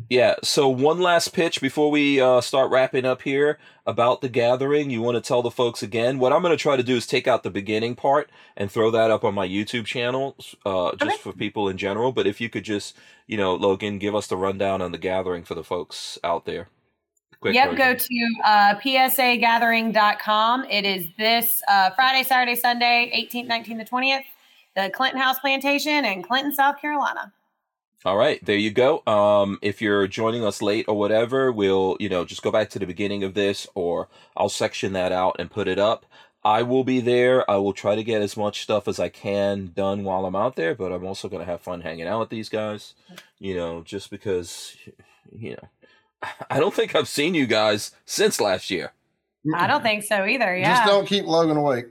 Yeah. 0.10 0.36
So 0.42 0.70
one 0.70 1.00
last 1.00 1.34
pitch 1.34 1.60
before 1.60 1.92
we 1.92 2.20
uh, 2.22 2.40
start 2.40 2.72
wrapping 2.72 3.06
up 3.06 3.22
here 3.24 3.60
about 3.86 4.22
the 4.22 4.30
gathering. 4.30 4.90
You 4.90 5.02
want 5.02 5.16
to 5.16 5.22
tell 5.22 5.42
the 5.42 5.52
folks 5.52 5.84
again? 5.84 6.18
What 6.18 6.32
I'm 6.32 6.42
going 6.42 6.58
to 6.58 6.62
try 6.62 6.78
to 6.78 6.82
do 6.84 6.96
is 6.96 7.06
take 7.06 7.28
out 7.28 7.44
the 7.44 7.50
beginning 7.52 7.96
part 7.96 8.30
and 8.56 8.72
throw 8.72 8.90
that 8.92 9.12
up 9.12 9.26
on 9.26 9.34
my 9.34 9.46
YouTube 9.48 9.86
channel, 9.86 10.38
uh, 10.66 10.92
just 10.96 11.04
Okay. 11.04 11.18
for 11.22 11.34
people 11.34 11.68
in 11.68 11.78
general. 11.78 12.14
But 12.14 12.26
if 12.26 12.40
you 12.40 12.50
could 12.50 12.64
just, 12.64 12.96
you 13.28 13.36
know, 13.36 13.54
Logan, 13.54 14.00
give 14.00 14.16
us 14.16 14.28
the 14.28 14.38
rundown 14.38 14.82
on 14.82 14.94
the 14.94 14.98
gathering 14.98 15.44
for 15.44 15.56
the 15.56 15.64
folks 15.64 16.18
out 16.24 16.46
there. 16.46 16.70
Quick 17.42 17.54
yep, 17.54 17.72
version. 17.72 17.86
go 17.86 17.96
to 17.96 18.50
uh, 18.50 18.76
psagathering.com. 18.80 20.66
It 20.66 20.86
is 20.86 21.08
this 21.18 21.62
uh, 21.68 21.90
Friday, 21.92 22.24
Saturday, 22.24 22.56
Sunday, 22.56 23.12
18th, 23.34 23.50
19th, 23.50 23.78
the 23.78 23.86
20th, 23.86 24.24
the 24.76 24.90
Clinton 24.92 25.20
House 25.20 25.40
Plantation 25.40 26.06
in 26.06 26.24
Clinton, 26.24 26.54
South 26.54 26.80
Carolina. 26.80 27.34
All 28.03 28.18
right, 28.18 28.44
there 28.44 28.57
you 28.57 28.72
go. 28.72 29.03
Um, 29.06 29.60
if 29.61 29.80
you're 29.80 30.07
joining 30.07 30.44
us 30.44 30.61
late 30.61 30.86
or 30.88 30.98
whatever, 30.98 31.52
we'll, 31.52 31.98
you 31.99 32.10
know, 32.10 32.26
just 32.26 32.41
go 32.41 32.49
back 32.49 32.72
to 32.72 32.80
the 32.80 32.88
beginning 32.88 33.23
of 33.23 33.36
this 33.36 33.68
or 33.76 34.07
I'll 34.36 34.49
section 34.49 34.94
that 34.94 35.11
out 35.11 35.36
and 35.38 35.52
put 35.52 35.68
it 35.68 35.78
up. 35.78 36.07
I 36.44 36.64
will 36.64 36.84
be 36.84 36.99
there. 36.99 37.49
I 37.49 37.57
will 37.57 37.73
try 37.73 37.94
to 37.94 38.03
get 38.03 38.23
as 38.23 38.36
much 38.36 38.64
stuff 38.64 38.88
as 38.88 38.99
I 38.99 39.10
can 39.10 39.72
done 39.76 40.03
while 40.03 40.26
I'm 40.26 40.36
out 40.36 40.56
there, 40.56 40.73
but 40.73 40.91
I'm 40.91 41.06
also 41.06 41.30
going 41.30 41.45
to 41.45 41.52
have 41.52 41.61
fun 41.61 41.82
hanging 41.82 42.07
out 42.07 42.22
with 42.22 42.30
these 42.30 42.49
guys, 42.49 42.95
you 43.38 43.56
know, 43.56 43.84
just 43.84 44.10
because, 44.10 44.76
you 45.32 45.52
know, 45.52 45.69
I 46.49 46.60
don't 46.60 46.73
think 46.73 46.95
I've 46.95 47.07
seen 47.07 47.36
you 47.36 47.45
guys 47.45 47.91
since 48.06 48.41
last 48.41 48.72
year. 48.72 48.94
I 49.56 49.68
don't 49.68 49.84
think 49.84 50.03
so 50.03 50.26
either. 50.26 50.56
Yeah. 50.57 50.76
Just 50.76 50.88
don't 50.88 51.06
keep 51.06 51.26
Logan 51.26 51.57
awake. 51.57 51.86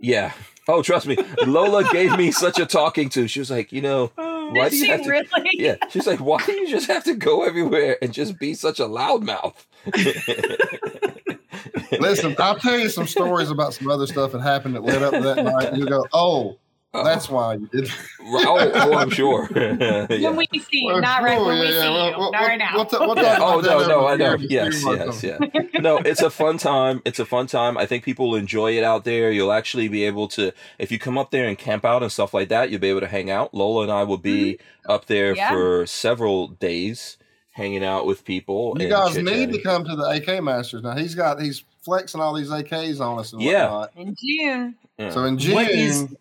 Yeah. 0.00 0.32
Oh, 0.68 0.82
trust 0.82 1.06
me. 1.06 1.16
Lola 1.46 1.84
gave 1.92 2.16
me 2.16 2.30
such 2.30 2.58
a 2.58 2.66
talking 2.66 3.08
to. 3.10 3.28
She 3.28 3.38
was 3.38 3.50
like, 3.50 3.72
you 3.72 3.82
know, 3.82 4.10
why 4.52 4.68
do 4.68 4.76
you 4.76 4.84
she 4.84 4.90
have 4.90 5.02
to 5.02 5.10
really? 5.10 5.50
yeah, 5.52 5.76
she's 5.88 6.06
like, 6.06 6.20
why 6.20 6.44
do 6.44 6.52
you 6.52 6.68
just 6.68 6.86
have 6.88 7.04
to 7.04 7.14
go 7.14 7.44
everywhere 7.44 7.96
and 8.02 8.12
just 8.12 8.38
be 8.38 8.54
such 8.54 8.80
a 8.80 8.84
loudmouth? 8.84 9.54
Listen, 12.00 12.34
I'll 12.38 12.58
tell 12.58 12.78
you 12.78 12.88
some 12.88 13.06
stories 13.06 13.50
about 13.50 13.74
some 13.74 13.90
other 13.90 14.06
stuff 14.06 14.32
that 14.32 14.40
happened 14.40 14.74
that 14.74 14.84
led 14.84 15.02
up 15.02 15.12
to 15.12 15.20
that 15.20 15.44
night. 15.44 15.76
You 15.76 15.86
go, 15.86 16.06
oh, 16.12 16.58
that's 17.04 17.28
why 17.28 17.54
you 17.54 17.66
did. 17.66 17.90
oh, 18.20 18.70
oh, 18.74 18.94
I'm 18.94 19.10
sure. 19.10 19.48
Yeah. 19.54 20.06
When 20.26 20.36
we 20.36 20.46
see 20.58 20.80
you, 20.80 20.86
Well, 20.86 21.00
not 21.00 21.22
right 21.22 21.38
when 21.40 21.58
oh, 21.58 21.60
we 21.60 21.66
yeah, 21.66 21.82
see 21.82 21.88
well, 21.88 22.10
you, 22.10 22.18
well, 22.18 22.32
not 22.32 22.42
right 22.42 22.58
now. 22.58 22.72
We'll, 22.74 22.84
ta- 22.86 23.04
Yeah. 23.04 23.36
about 23.36 23.40
Oh 23.40 23.60
that 23.62 23.68
no, 23.70 23.78
over 23.78 23.88
no, 23.88 24.06
I 24.06 24.16
know. 24.16 24.36
Yes, 24.40 24.82
yes, 24.84 25.22
yeah. 25.22 25.38
No, 25.80 25.98
it's 25.98 26.22
a 26.22 26.30
fun 26.30 26.58
time. 26.58 27.02
It's 27.04 27.18
a 27.18 27.26
fun 27.26 27.46
time. 27.46 27.76
I 27.78 27.86
think 27.86 28.04
people 28.04 28.30
will 28.30 28.36
enjoy 28.36 28.76
it 28.76 28.84
out 28.84 29.04
there. 29.04 29.30
You'll 29.30 29.52
actually 29.52 29.88
be 29.88 30.04
able 30.04 30.28
to, 30.28 30.52
if 30.78 30.90
you 30.90 30.98
come 30.98 31.16
up 31.18 31.30
there 31.30 31.46
and 31.48 31.56
camp 31.58 31.84
out 31.84 32.02
and 32.02 32.10
stuff 32.10 32.34
like 32.34 32.48
that, 32.48 32.70
you'll 32.70 32.80
be 32.80 32.88
able 32.88 33.00
to 33.00 33.06
hang 33.08 33.30
out. 33.30 33.54
Lola 33.54 33.82
and 33.84 33.92
I 33.92 34.02
will 34.04 34.18
be 34.18 34.54
mm-hmm. 34.54 34.90
up 34.90 35.06
there 35.06 35.34
Yeah. 35.34 35.50
for 35.50 35.86
several 35.86 36.48
days, 36.48 37.16
hanging 37.52 37.84
out 37.84 38.06
with 38.06 38.24
people. 38.24 38.74
You 38.78 38.84
and 38.86 38.90
guys 38.90 39.16
need 39.16 39.52
to 39.52 39.60
come 39.62 39.84
to 39.84 39.96
the 39.96 40.04
AK 40.04 40.42
Masters 40.42 40.82
now. 40.82 40.96
He's 40.96 41.14
got 41.14 41.40
he's 41.40 41.64
flexing 41.82 42.20
all 42.20 42.34
these 42.34 42.50
AKs 42.50 43.00
on 43.00 43.18
us 43.18 43.32
and 43.32 43.40
Yeah. 43.40 43.70
whatnot. 43.70 43.92
In 43.96 44.14
June, 44.20 44.74
Yeah. 44.98 45.10
So 45.10 45.24
in 45.24 45.38
June, 45.38 46.16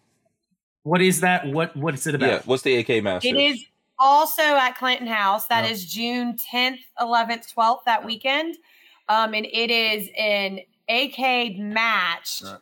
What 0.86 1.02
is- 1.02 1.02
What 1.02 1.02
is 1.02 1.22
that? 1.22 1.48
What 1.48 1.76
what 1.76 1.94
is 1.96 2.06
it 2.08 2.14
about? 2.16 2.30
yeah. 2.30 2.40
What's 2.46 2.62
the 2.64 2.76
AK 2.78 3.02
Masters? 3.02 3.32
it 3.32 3.38
is 3.38 3.66
also 3.98 4.44
at 4.44 4.76
Clinton 4.78 5.08
House. 5.08 5.48
That 5.48 5.66
Yeah. 5.66 5.72
is 5.72 5.86
June 5.92 6.38
10th, 6.52 6.80
11th, 7.00 7.52
12th 7.52 7.86
that 7.86 8.06
weekend. 8.06 8.56
Um, 9.10 9.34
and 9.34 9.46
it 9.46 9.72
is 9.72 10.10
an 10.18 10.60
AK 10.88 11.58
match 11.58 12.42
Right. 12.44 12.60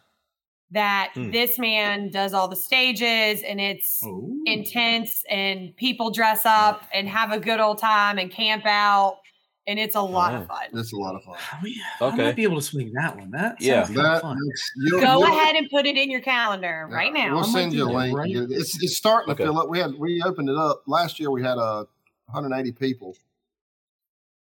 that 0.71 1.11
Hmm. 1.13 1.31
this 1.31 1.59
man 1.59 2.09
does 2.11 2.33
all 2.33 2.47
the 2.47 2.55
stages 2.55 3.41
and 3.43 3.59
it's 3.59 4.01
Oh. 4.05 4.29
intense 4.45 5.23
and 5.29 5.75
people 5.75 6.09
dress 6.11 6.45
up 6.45 6.83
and 6.93 7.07
have 7.09 7.31
a 7.33 7.39
good 7.39 7.59
old 7.59 7.77
time 7.79 8.17
and 8.17 8.31
camp 8.31 8.65
out 8.65 9.19
and 9.68 9.80
it's 9.80 9.95
a 9.95 10.02
lot 10.02 10.34
Oh. 10.34 10.38
of 10.38 10.48
fun. 10.48 10.64
it's 10.73 10.91
a 10.94 10.98
lot 10.98 11.15
of 11.15 11.23
fun. 11.23 11.38
Oh, 11.53 11.65
yeah. 11.65 11.81
I 12.02 12.06
Okay. 12.06 12.18
might 12.18 12.35
be 12.35 12.44
able 12.44 12.57
to 12.57 12.61
swing 12.61 12.91
that 12.94 13.15
one. 13.18 13.31
That 13.31 13.61
Yeah. 13.61 13.84
That, 13.85 14.22
fun. 14.22 14.38
you'll- 14.77 14.99
Go 15.02 15.19
you'll- 15.19 15.23
ahead 15.23 15.56
and 15.56 15.69
put 15.69 15.85
it 15.85 15.95
in 15.98 16.11
your 16.11 16.22
calendar 16.22 16.88
Yeah, 16.90 16.95
right 16.95 17.14
now. 17.14 17.35
We'll 17.35 17.44
I 17.45 17.48
might 17.48 17.52
send 17.53 17.73
you 17.73 17.84
a 17.84 17.91
link. 17.91 18.18
right 18.18 18.30
It's 18.30 18.81
it's 18.84 18.98
starting 18.98 19.35
to 19.35 19.41
fill 19.44 19.57
up. 19.60 19.69
We 19.69 19.80
had 19.80 19.94
we 19.98 20.22
opened 20.23 20.49
it 20.49 20.57
up 20.57 20.84
last 20.88 21.19
year. 21.19 21.31
We 21.31 21.41
had 21.44 21.57
uh, 21.57 21.85
a 21.85 22.31
180 22.31 22.72
people. 22.73 23.15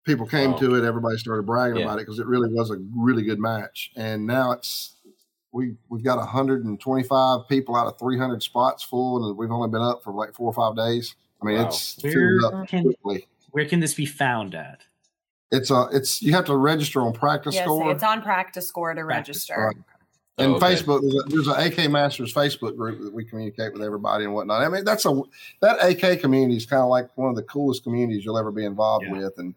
People 0.06 0.26
came 0.26 0.52
Wow. 0.52 0.58
to 0.58 0.74
it. 0.76 0.84
Everybody 0.84 1.18
started 1.18 1.42
bragging 1.44 1.76
Yeah. 1.78 1.84
about 1.84 1.98
it 1.98 2.02
because 2.06 2.18
it 2.18 2.26
really 2.26 2.48
was 2.52 2.70
a 2.70 2.76
really 2.96 3.22
good 3.22 3.38
match. 3.38 3.92
And 3.96 4.26
now 4.26 4.52
it's 4.52 4.94
we 5.52 5.76
we've 5.90 6.02
got 6.04 6.16
125 6.18 7.48
people 7.48 7.76
out 7.76 7.86
of 7.86 7.98
300 7.98 8.42
spots 8.42 8.82
full, 8.82 9.26
and 9.28 9.36
we've 9.36 9.50
only 9.50 9.68
been 9.68 9.82
up 9.82 10.02
for 10.02 10.12
like 10.14 10.32
four 10.32 10.46
or 10.46 10.54
five 10.54 10.76
days. 10.76 11.14
I 11.42 11.44
mean, 11.46 11.58
Wow. 11.58 11.66
it's 11.66 12.02
Where 12.02 12.12
filled 12.12 12.54
up 12.54 12.68
can 12.68 12.84
quickly. 12.84 13.26
where 13.50 13.66
can 13.66 13.80
this 13.80 13.94
be 13.94 14.06
found 14.06 14.54
at? 14.54 14.80
It's 15.52 15.70
a 15.70 15.88
it's 15.92 16.22
you 16.22 16.32
have 16.32 16.44
to 16.46 16.56
register 16.56 17.02
on 17.02 17.12
Practice 17.12 17.54
Yes, 17.54 17.64
Score. 17.64 17.90
it's 17.90 18.02
on 18.04 18.22
PractiScore 18.22 18.94
to 18.94 19.02
Practice 19.04 19.48
register. 19.48 19.66
Right. 19.66 19.76
Oh, 20.38 20.44
and 20.44 20.52
Oh, 20.52 20.56
okay. 20.56 20.74
Facebook, 20.74 21.00
there's, 21.02 21.14
a, 21.14 21.28
there's 21.28 21.46
an 21.48 21.84
AK 21.84 21.90
Masters 21.90 22.32
Facebook 22.32 22.76
group 22.76 23.00
that 23.02 23.12
we 23.12 23.24
communicate 23.24 23.72
with 23.72 23.82
everybody 23.82 24.24
and 24.24 24.32
whatnot. 24.32 24.62
I 24.62 24.68
mean, 24.68 24.84
that's 24.84 25.04
a 25.04 25.20
that 25.60 25.84
AK 25.84 26.20
community 26.20 26.56
is 26.56 26.66
kind 26.66 26.82
of 26.82 26.88
like 26.88 27.08
one 27.16 27.28
of 27.30 27.36
the 27.36 27.42
coolest 27.42 27.82
communities 27.82 28.24
you'll 28.24 28.38
ever 28.38 28.50
be 28.52 28.64
involved 28.64 29.04
Yeah. 29.06 29.18
with. 29.18 29.32
And 29.38 29.54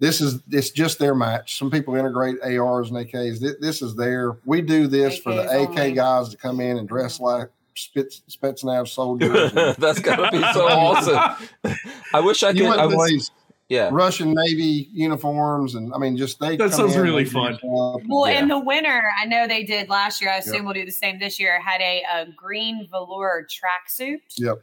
this 0.00 0.20
is 0.20 0.40
it's 0.50 0.70
just 0.70 0.98
their 0.98 1.14
match. 1.14 1.58
Some 1.58 1.70
people 1.70 1.94
integrate 1.94 2.36
ARs 2.42 2.90
and 2.90 2.98
AKs. 2.98 3.38
This, 3.38 3.54
this 3.60 3.82
is 3.82 3.94
their. 3.94 4.38
We 4.44 4.60
do 4.62 4.86
this 4.88 5.18
for 5.18 5.34
the 5.34 5.42
AK 5.62 5.68
only. 5.78 5.92
guys 5.92 6.30
to 6.30 6.36
come 6.36 6.60
in 6.60 6.78
and 6.78 6.88
dress 6.88 7.16
mm-hmm. 7.16 7.24
like 7.42 7.50
Spitz, 7.76 8.22
Spetsnaz 8.30 8.88
soldiers. 8.94 9.52
and- 9.54 9.76
That's 9.76 10.00
gotta 10.00 10.30
be 10.32 10.42
so 10.52 10.66
awesome. 10.68 11.46
I 12.14 12.20
wish 12.20 12.42
I 12.42 12.50
you 12.50 12.70
could. 12.70 12.78
I 12.80 12.86
was, 12.86 12.94
believe 12.94 13.28
yeah. 13.68 13.88
Russian 13.92 14.34
Navy 14.34 14.88
uniforms, 14.92 15.74
and 15.74 15.92
I 15.94 15.98
mean, 15.98 16.16
just 16.16 16.38
they. 16.40 16.56
That 16.56 16.70
come 16.70 16.80
sounds 16.80 16.96
in, 16.96 17.02
really 17.02 17.24
fun. 17.24 17.58
Well, 17.62 18.00
Yeah. 18.28 18.40
in 18.40 18.48
the 18.48 18.58
winter, 18.58 19.02
I 19.20 19.24
know 19.26 19.46
they 19.48 19.64
did 19.64 19.88
last 19.88 20.20
year. 20.20 20.30
I 20.30 20.36
assume 20.36 20.54
Yep. 20.54 20.64
we'll 20.64 20.74
do 20.74 20.84
the 20.84 20.90
same 20.92 21.18
this 21.18 21.38
year. 21.40 21.60
Had 21.60 21.80
a, 21.80 22.02
a 22.14 22.26
green 22.36 22.86
velour 22.90 23.46
tracksuit. 23.48 24.18
Yep. 24.38 24.58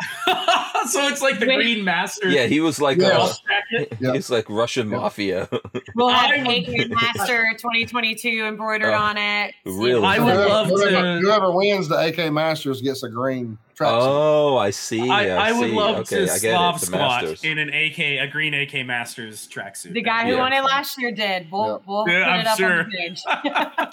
so 0.88 1.06
it's 1.06 1.20
like 1.22 1.38
the 1.38 1.46
Wait. 1.46 1.56
Green 1.56 1.84
Master. 1.84 2.28
Yeah, 2.28 2.46
he 2.46 2.60
was 2.60 2.80
like 2.80 2.98
Yeah. 2.98 3.08
uh, 3.08 3.18
Boss. 3.18 3.40
Yeah. 4.00 4.12
he's 4.14 4.30
like 4.30 4.48
Russian 4.48 4.90
Yeah. 4.90 4.96
mafia. 4.96 5.48
We'll 5.94 6.08
have 6.08 6.30
I 6.30 6.38
would- 6.42 6.68
AK 6.68 6.88
Master 6.90 7.44
2022 7.58 8.44
embroidered 8.46 8.94
Oh, 8.94 8.98
on 8.98 9.18
it. 9.18 9.54
really? 9.66 10.02
I 10.04 10.18
would 10.18 10.32
Whoever- 10.34 10.48
love 10.48 10.66
whoever, 10.68 10.90
to- 10.90 11.18
Whoever 11.20 11.52
wins 11.52 11.88
the 11.88 11.96
AK 11.98 12.32
Masters 12.32 12.80
gets 12.80 13.02
a 13.02 13.08
green 13.10 13.58
tracksuit. 13.84 14.00
oh, 14.02 14.56
I 14.56 14.70
see. 14.70 15.08
I, 15.10 15.28
I, 15.36 15.48
I 15.48 15.52
would 15.52 15.70
see. 15.70 15.74
love 15.76 15.96
okay, 16.00 16.16
to 16.26 16.32
I 16.32 16.38
get 16.38 16.54
Slav. 16.56 16.80
The 16.80 16.86
squat 16.86 17.00
Masters. 17.22 17.44
in 17.44 17.58
an 17.58 17.68
AK, 17.68 17.98
a 17.98 18.26
green 18.28 18.54
AK 18.54 18.86
Masters 18.86 19.48
tracksuit. 19.48 19.92
The 19.92 20.02
guy 20.02 20.24
who 20.26 20.32
Yeah. 20.32 20.38
won 20.40 20.52
it 20.52 20.62
last 20.62 20.98
year 21.00 21.12
did. 21.12 21.50
We'll, 21.50 21.66
Yeah. 21.66 21.78
we'll 21.86 22.08
Yeah, 22.08 22.24
put 22.24 22.30
I'm 22.32 22.40
it 22.40 22.46
up 22.46 22.58
sure. 22.58 22.80
on 22.80 22.90
the 22.90 22.96
page. 22.96 23.22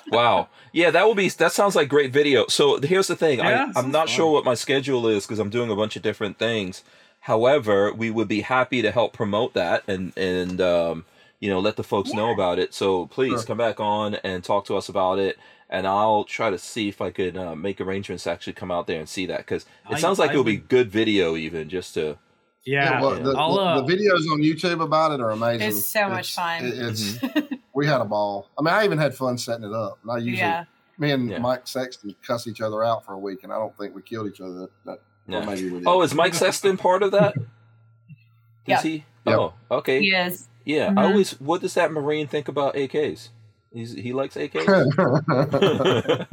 Wow. 0.11 0.47
Yeah, 0.71 0.91
that 0.91 1.05
will 1.05 1.15
be. 1.15 1.29
That 1.29 1.51
sounds 1.51 1.75
like 1.75 1.87
great 1.89 2.11
video. 2.11 2.45
So 2.47 2.79
here's 2.81 3.07
the 3.07 3.15
thing. 3.15 3.39
Yeah, 3.39 3.71
I, 3.75 3.79
I'm 3.79 3.91
not 3.91 4.07
fun. 4.07 4.15
sure 4.15 4.31
what 4.31 4.45
my 4.45 4.53
schedule 4.55 5.07
is 5.07 5.25
because 5.25 5.39
I'm 5.39 5.49
doing 5.49 5.69
a 5.69 5.75
bunch 5.75 5.95
of 5.95 6.01
different 6.01 6.37
things. 6.39 6.83
However, 7.21 7.93
we 7.93 8.09
would 8.09 8.27
be 8.27 8.41
happy 8.41 8.81
to 8.81 8.91
help 8.91 9.13
promote 9.13 9.53
that 9.53 9.83
and 9.87 10.13
and 10.17 10.59
um, 10.61 11.05
you 11.39 11.49
know 11.49 11.59
let 11.59 11.75
the 11.75 11.83
folks 11.83 12.11
know 12.13 12.31
about 12.31 12.59
it. 12.59 12.73
So 12.73 13.05
please 13.07 13.31
Sure. 13.31 13.43
come 13.43 13.57
back 13.57 13.79
on 13.79 14.15
and 14.15 14.43
talk 14.43 14.65
to 14.65 14.75
us 14.77 14.89
about 14.89 15.19
it. 15.19 15.37
And 15.71 15.85
I'll 15.85 16.23
try 16.23 16.49
to 16.49 16.57
see 16.57 16.89
if 16.89 16.99
I 16.99 17.11
could 17.11 17.37
uh, 17.37 17.55
make 17.55 17.79
arrangements 17.79 18.23
to 18.23 18.31
actually 18.31 18.53
come 18.53 18.71
out 18.71 18.87
there 18.87 18.99
and 18.99 19.07
see 19.07 19.27
that 19.27 19.37
because 19.39 19.63
it 19.89 19.95
I- 19.95 19.99
sounds 19.99 20.17
like 20.17 20.29
I 20.31 20.33
it'll 20.33 20.43
be 20.43 20.57
good 20.57 20.89
video 20.91 21.35
even 21.35 21.69
just 21.69 21.93
to. 21.93 22.17
Yeah, 22.65 23.01
well, 23.01 23.15
the, 23.21 23.31
I'll, 23.37 23.57
uh, 23.57 23.81
the 23.81 23.93
videos 23.95 24.29
on 24.31 24.41
YouTube 24.41 24.81
about 24.83 25.11
it 25.11 25.21
are 25.21 25.31
amazing. 25.31 25.69
It's 25.69 25.85
so 25.87 26.09
much 26.09 26.33
fun. 26.35 26.65
it- 26.65 26.77
it's 26.77 27.13
Mm-hmm. 27.17 27.55
we 27.73 27.85
had 27.87 28.01
a 28.01 28.05
ball. 28.05 28.49
I 28.57 28.61
mean, 28.61 28.73
I 28.73 28.83
even 28.83 28.97
had 28.97 29.15
fun 29.15 29.37
setting 29.37 29.63
it 29.65 29.73
up. 29.73 29.97
And 30.03 30.11
I 30.11 30.17
usually 30.17 30.37
yeah. 30.37 30.65
me 30.97 31.11
and 31.11 31.29
Yeah. 31.29 31.37
Mike 31.39 31.65
Sexton 31.67 32.15
cuss 32.25 32.47
each 32.47 32.61
other 32.61 32.83
out 32.83 33.05
for 33.05 33.13
a 33.13 33.19
week, 33.19 33.43
and 33.43 33.53
I 33.53 33.57
don't 33.57 33.75
think 33.77 33.95
we 33.95 34.01
killed 34.01 34.27
each 34.27 34.41
other. 34.41 34.59
That, 34.59 34.69
that 34.85 34.99
Yeah. 35.27 35.45
maybe 35.45 35.69
we 35.69 35.79
did. 35.79 35.87
Oh, 35.87 36.01
is 36.01 36.13
Mike 36.13 36.33
Sexton 36.33 36.77
part 36.87 37.01
of 37.03 37.11
that? 37.11 37.35
Is 37.37 37.45
Yeah. 38.65 38.81
he? 38.81 39.05
Yep. 39.25 39.37
Oh, 39.39 39.53
okay. 39.71 40.01
He 40.01 40.09
is. 40.13 40.47
Yeah, 40.65 40.87
I 40.89 40.91
Mhm. 40.93 41.07
always. 41.09 41.31
What 41.39 41.61
does 41.61 41.73
that 41.75 41.91
Marine 41.91 42.27
think 42.27 42.47
about 42.47 42.75
AKs? 42.75 43.29
He's, 43.71 43.93
he 43.93 44.13
likes 44.13 44.35
AKs. 44.35 44.65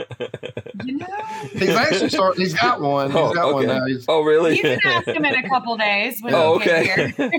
You 0.85 0.99
know, 0.99 1.07
he's 1.53 1.71
actually 1.71 2.11
start. 2.11 2.37
He's 2.37 2.55
got 2.55 2.81
one. 2.81 3.09
He's 3.11 3.17
Oh, 3.17 3.33
got 3.33 3.55
one 3.55 3.65
okay. 3.65 3.79
now. 3.79 3.87
He's, 3.87 4.05
oh, 4.09 4.23
really? 4.23 4.57
you 4.57 4.63
can 4.63 4.81
ask 4.85 5.09
him 5.09 5.25
in 5.25 5.35
a 5.35 5.49
couple 5.49 5.77
days 5.79 6.21
when 6.21 6.35
oh, 6.35 6.57
okay. 6.57 7.13
here. 7.17 7.31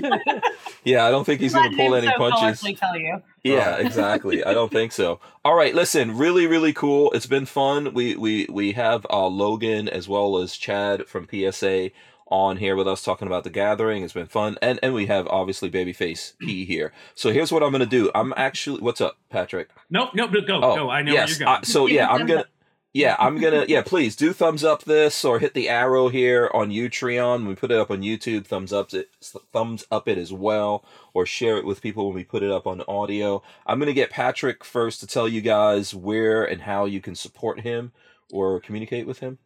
yeah, 0.84 1.06
I 1.06 1.10
don't 1.10 1.24
think 1.24 1.40
he's 1.40 1.54
going 1.54 1.70
to 1.70 1.76
pull 1.76 1.94
any 1.94 2.08
so 2.08 2.14
punches. 2.16 2.78
tell 2.78 2.98
you. 2.98 3.22
Yeah, 3.44 3.76
exactly. 3.76 4.44
I 4.44 4.52
don't 4.54 4.72
think 4.72 4.92
so. 4.92 5.20
All 5.44 5.54
right, 5.54 5.74
listen, 5.74 6.16
really, 6.16 6.46
really 6.46 6.72
cool. 6.72 7.12
It's 7.12 7.26
been 7.26 7.46
fun. 7.46 7.94
We 7.94 8.16
we 8.16 8.46
we 8.50 8.72
have 8.72 9.06
uh, 9.08 9.26
Logan 9.26 9.88
as 9.88 10.08
well 10.08 10.38
as 10.38 10.56
Chad 10.56 11.06
from 11.06 11.28
PSA 11.30 11.90
on 12.30 12.58
here 12.58 12.76
with 12.76 12.86
us 12.86 13.02
talking 13.02 13.26
about 13.26 13.44
the 13.44 13.50
gathering. 13.50 14.02
It's 14.02 14.12
been 14.12 14.26
fun, 14.26 14.56
and 14.62 14.78
and 14.82 14.94
we 14.94 15.06
have 15.06 15.26
obviously 15.28 15.70
Babyface 15.70 16.36
P 16.38 16.64
here. 16.64 16.92
So 17.14 17.32
here's 17.32 17.50
what 17.52 17.62
I'm 17.62 17.72
gonna 17.72 17.86
do. 17.86 18.10
I'm 18.14 18.34
actually, 18.36 18.80
what's 18.80 19.00
up, 19.00 19.16
Patrick? 19.30 19.70
nope, 19.90 20.10
nope, 20.14 20.30
no, 20.32 20.40
go, 20.42 20.60
Oh, 20.62 20.76
go. 20.76 20.90
I 20.90 21.02
know 21.02 21.12
yes. 21.12 21.28
where 21.30 21.38
you're 21.38 21.46
going. 21.46 21.58
I- 21.62 21.64
so 21.64 21.86
yeah, 21.86 22.08
I'm 22.08 22.26
gonna. 22.26 22.44
yeah, 22.92 23.16
I'm 23.18 23.38
gonna 23.38 23.64
yeah, 23.68 23.82
please 23.82 24.14
do 24.16 24.32
thumbs 24.32 24.64
up 24.64 24.84
this 24.84 25.24
or 25.24 25.38
hit 25.38 25.54
the 25.54 25.68
arrow 25.68 26.08
here 26.08 26.50
on 26.52 26.70
Utreon. 26.70 27.38
When 27.40 27.48
we 27.48 27.54
put 27.54 27.70
it 27.70 27.78
up 27.78 27.90
on 27.90 28.02
YouTube, 28.02 28.46
thumbs 28.46 28.72
up 28.72 28.92
it 28.92 29.08
thumbs 29.52 29.84
up 29.90 30.08
it 30.08 30.18
as 30.18 30.32
well, 30.32 30.84
or 31.14 31.24
share 31.26 31.56
it 31.58 31.64
with 31.64 31.80
people 31.82 32.06
when 32.06 32.14
we 32.16 32.24
put 32.24 32.42
it 32.42 32.50
up 32.50 32.66
on 32.66 32.82
audio. 32.88 33.42
I'm 33.66 33.78
gonna 33.78 33.92
get 33.92 34.10
Patrick 34.10 34.64
first 34.64 35.00
to 35.00 35.06
tell 35.06 35.28
you 35.28 35.40
guys 35.40 35.94
where 35.94 36.44
and 36.44 36.62
how 36.62 36.84
you 36.86 37.00
can 37.00 37.14
support 37.14 37.60
him 37.60 37.92
or 38.32 38.60
communicate 38.60 39.06
with 39.06 39.20
him 39.20 39.38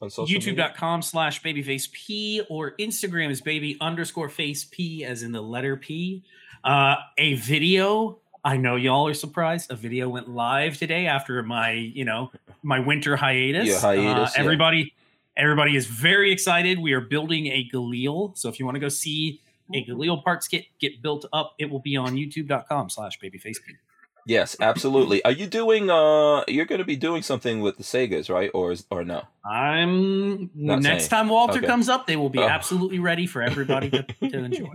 on 0.00 0.10
social 0.10 0.38
youtube.com 0.38 1.02
slash 1.02 1.42
babyface 1.42 1.90
p 1.92 2.42
or 2.48 2.72
instagram 2.78 3.30
is 3.30 3.40
baby 3.40 3.76
underscore 3.80 4.28
face 4.28 4.64
p 4.64 5.04
as 5.04 5.22
in 5.22 5.32
the 5.32 5.40
letter 5.40 5.76
p. 5.76 6.22
Uh, 6.64 6.96
a 7.18 7.34
video 7.34 8.18
i 8.44 8.56
know 8.56 8.76
y'all 8.76 9.06
are 9.06 9.14
surprised 9.14 9.70
a 9.70 9.76
video 9.76 10.08
went 10.08 10.28
live 10.28 10.76
today 10.76 11.06
after 11.06 11.42
my 11.42 11.70
you 11.70 12.04
know 12.04 12.30
my 12.62 12.80
winter 12.80 13.16
hiatus. 13.16 13.68
Yeah, 13.68 13.80
hiatus, 13.80 14.30
uh, 14.30 14.32
yeah. 14.36 14.42
everybody 14.42 14.92
everybody 15.36 15.76
is 15.76 15.86
very 15.86 16.32
excited. 16.32 16.78
We 16.78 16.92
are 16.94 17.00
building 17.00 17.46
a 17.46 17.68
galil. 17.72 18.36
So 18.36 18.48
if 18.48 18.58
you 18.58 18.64
want 18.64 18.76
to 18.76 18.80
go 18.80 18.88
see 18.88 19.40
a 19.74 19.84
galil 19.84 20.22
parts 20.22 20.46
kit 20.48 20.66
get 20.78 21.02
built 21.02 21.26
up 21.32 21.54
it 21.58 21.68
will 21.68 21.80
be 21.80 21.96
on 21.96 22.14
youtube.com 22.14 22.88
slash 22.88 23.18
babyface 23.18 23.56
p 23.66 23.74
Yes, 24.28 24.56
absolutely. 24.60 25.24
Are 25.24 25.30
you 25.30 25.46
doing 25.46 25.88
uh 25.88 26.42
you're 26.48 26.64
gonna 26.66 26.84
be 26.84 26.96
doing 26.96 27.22
something 27.22 27.60
with 27.60 27.76
the 27.76 27.84
Saigas, 27.84 28.28
right? 28.28 28.50
Or 28.52 28.72
is 28.72 28.84
or 28.90 29.04
no? 29.04 29.22
i'm 29.48 30.50
Not 30.52 30.82
next 30.82 31.04
saying. 31.04 31.10
time 31.10 31.28
walter 31.28 31.58
Okay. 31.58 31.66
comes 31.68 31.88
up 31.88 32.08
they 32.08 32.16
will 32.16 32.28
be 32.30 32.40
Oh. 32.40 32.48
absolutely 32.48 32.98
ready 32.98 33.28
for 33.28 33.40
everybody 33.42 33.88
to, 33.90 34.02
to 34.28 34.38
enjoy 34.44 34.66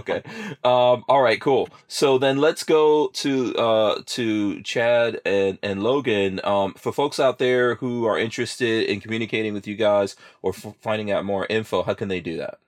okay. 0.00 0.22
Um, 0.64 1.04
all 1.10 1.20
right, 1.20 1.38
cool. 1.38 1.68
So 1.88 2.16
then 2.16 2.38
let's 2.38 2.64
go 2.64 3.08
to 3.08 3.54
uh, 3.56 4.00
to 4.06 4.62
Chad 4.62 5.20
and, 5.26 5.58
and 5.62 5.82
Logan. 5.82 6.40
Um, 6.44 6.72
for 6.74 6.90
folks 6.92 7.20
out 7.20 7.38
there 7.38 7.74
who 7.74 8.06
are 8.06 8.18
interested 8.18 8.88
in 8.88 9.00
communicating 9.00 9.52
with 9.52 9.66
you 9.66 9.74
guys 9.76 10.16
or 10.40 10.52
f- 10.56 10.74
finding 10.80 11.10
out 11.10 11.24
more 11.26 11.46
info, 11.50 11.82
how 11.82 11.92
can 11.92 12.08
they 12.08 12.20
do 12.20 12.38
that? 12.38 12.58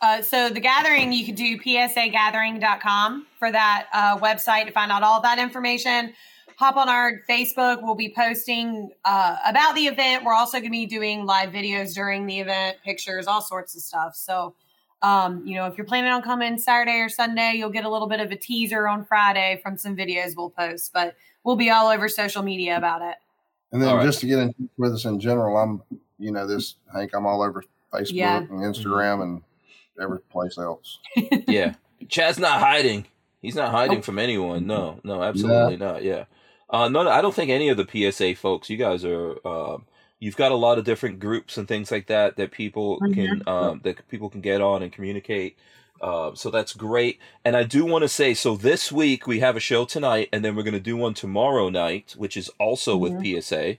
Uh, 0.00 0.22
so 0.22 0.48
the 0.48 0.60
gathering, 0.60 1.12
you 1.12 1.26
could 1.26 1.34
do 1.34 1.58
psagathering.com 1.58 3.26
for 3.38 3.50
that 3.50 3.86
uh, 3.92 4.16
website 4.18 4.66
to 4.66 4.70
find 4.72 4.92
out 4.92 5.02
all 5.02 5.20
that 5.20 5.38
information. 5.38 6.12
Hop 6.56 6.76
on 6.76 6.88
our 6.88 7.20
Facebook. 7.28 7.82
We'll 7.82 7.94
be 7.94 8.12
posting 8.16 8.90
uh, 9.04 9.36
about 9.46 9.74
the 9.74 9.86
event. 9.86 10.24
We're 10.24 10.34
also 10.34 10.58
going 10.58 10.64
to 10.64 10.70
be 10.70 10.86
doing 10.86 11.24
live 11.24 11.50
videos 11.50 11.94
during 11.94 12.26
the 12.26 12.40
event, 12.40 12.78
pictures, 12.84 13.26
all 13.26 13.42
sorts 13.42 13.76
of 13.76 13.82
stuff. 13.82 14.16
So, 14.16 14.54
um, 15.02 15.46
you 15.46 15.54
know, 15.54 15.66
if 15.66 15.76
you're 15.78 15.86
planning 15.86 16.10
on 16.10 16.22
coming 16.22 16.58
Saturday 16.58 16.98
or 16.98 17.08
Sunday, 17.08 17.52
you'll 17.54 17.70
get 17.70 17.84
a 17.84 17.88
little 17.88 18.08
bit 18.08 18.18
of 18.18 18.32
a 18.32 18.36
teaser 18.36 18.88
on 18.88 19.04
Friday 19.04 19.60
from 19.62 19.76
some 19.76 19.96
videos 19.96 20.36
we'll 20.36 20.50
post. 20.50 20.92
But 20.92 21.14
we'll 21.44 21.54
be 21.56 21.70
all 21.70 21.88
over 21.88 22.08
social 22.08 22.42
media 22.42 22.76
about 22.76 23.02
it. 23.02 23.16
And 23.70 23.80
then 23.80 23.90
All 23.90 23.96
right. 23.98 24.04
just 24.04 24.20
to 24.20 24.26
get 24.26 24.38
in 24.40 24.48
touch 24.54 24.68
with 24.78 24.94
us 24.94 25.04
in 25.04 25.20
general, 25.20 25.56
I'm, 25.56 25.82
you 26.18 26.32
know, 26.32 26.46
this 26.46 26.76
Hank, 26.92 27.12
I'm 27.14 27.26
all 27.26 27.42
over 27.42 27.62
Facebook 27.92 28.12
Yeah. 28.14 28.38
and 28.38 28.50
Instagram 28.50 29.22
and 29.22 29.42
every 30.00 30.20
place 30.30 30.58
else. 30.58 30.98
yeah, 31.46 31.74
Chad's 32.08 32.38
not 32.38 32.60
hiding. 32.60 33.06
He's 33.40 33.54
not 33.54 33.70
hiding 33.70 34.02
from 34.02 34.18
anyone. 34.18 34.66
No, 34.66 35.00
no, 35.04 35.22
absolutely 35.22 35.76
not. 35.76 36.02
Yeah. 36.02 36.24
Uh, 36.70 36.88
no, 36.88 37.04
no, 37.04 37.10
I 37.10 37.22
don't 37.22 37.34
think 37.34 37.50
any 37.50 37.68
of 37.68 37.76
the 37.76 38.10
PSA 38.12 38.34
folks. 38.34 38.68
You 38.68 38.76
guys 38.76 39.04
are. 39.04 39.36
Um, 39.46 39.86
you've 40.20 40.36
got 40.36 40.52
a 40.52 40.56
lot 40.56 40.78
of 40.78 40.84
different 40.84 41.20
groups 41.20 41.56
and 41.56 41.68
things 41.68 41.90
like 41.90 42.08
that 42.08 42.36
that 42.36 42.50
people 42.50 42.98
can 43.14 43.42
um, 43.46 43.80
that 43.84 44.06
people 44.08 44.28
can 44.28 44.40
get 44.40 44.60
on 44.60 44.82
and 44.82 44.92
communicate. 44.92 45.56
Uh, 46.00 46.34
so 46.34 46.50
that's 46.50 46.74
great. 46.74 47.18
And 47.44 47.56
I 47.56 47.64
do 47.64 47.84
want 47.84 48.02
to 48.02 48.08
say, 48.08 48.34
so 48.34 48.56
this 48.56 48.92
week 48.92 49.26
we 49.26 49.40
have 49.40 49.56
a 49.56 49.60
show 49.60 49.84
tonight, 49.84 50.28
and 50.32 50.44
then 50.44 50.54
we're 50.54 50.62
going 50.62 50.74
to 50.74 50.80
do 50.80 50.96
one 50.96 51.14
tomorrow 51.14 51.68
night, 51.70 52.14
which 52.16 52.36
is 52.36 52.50
also 52.60 52.96
with 52.96 53.24
PSA. 53.24 53.78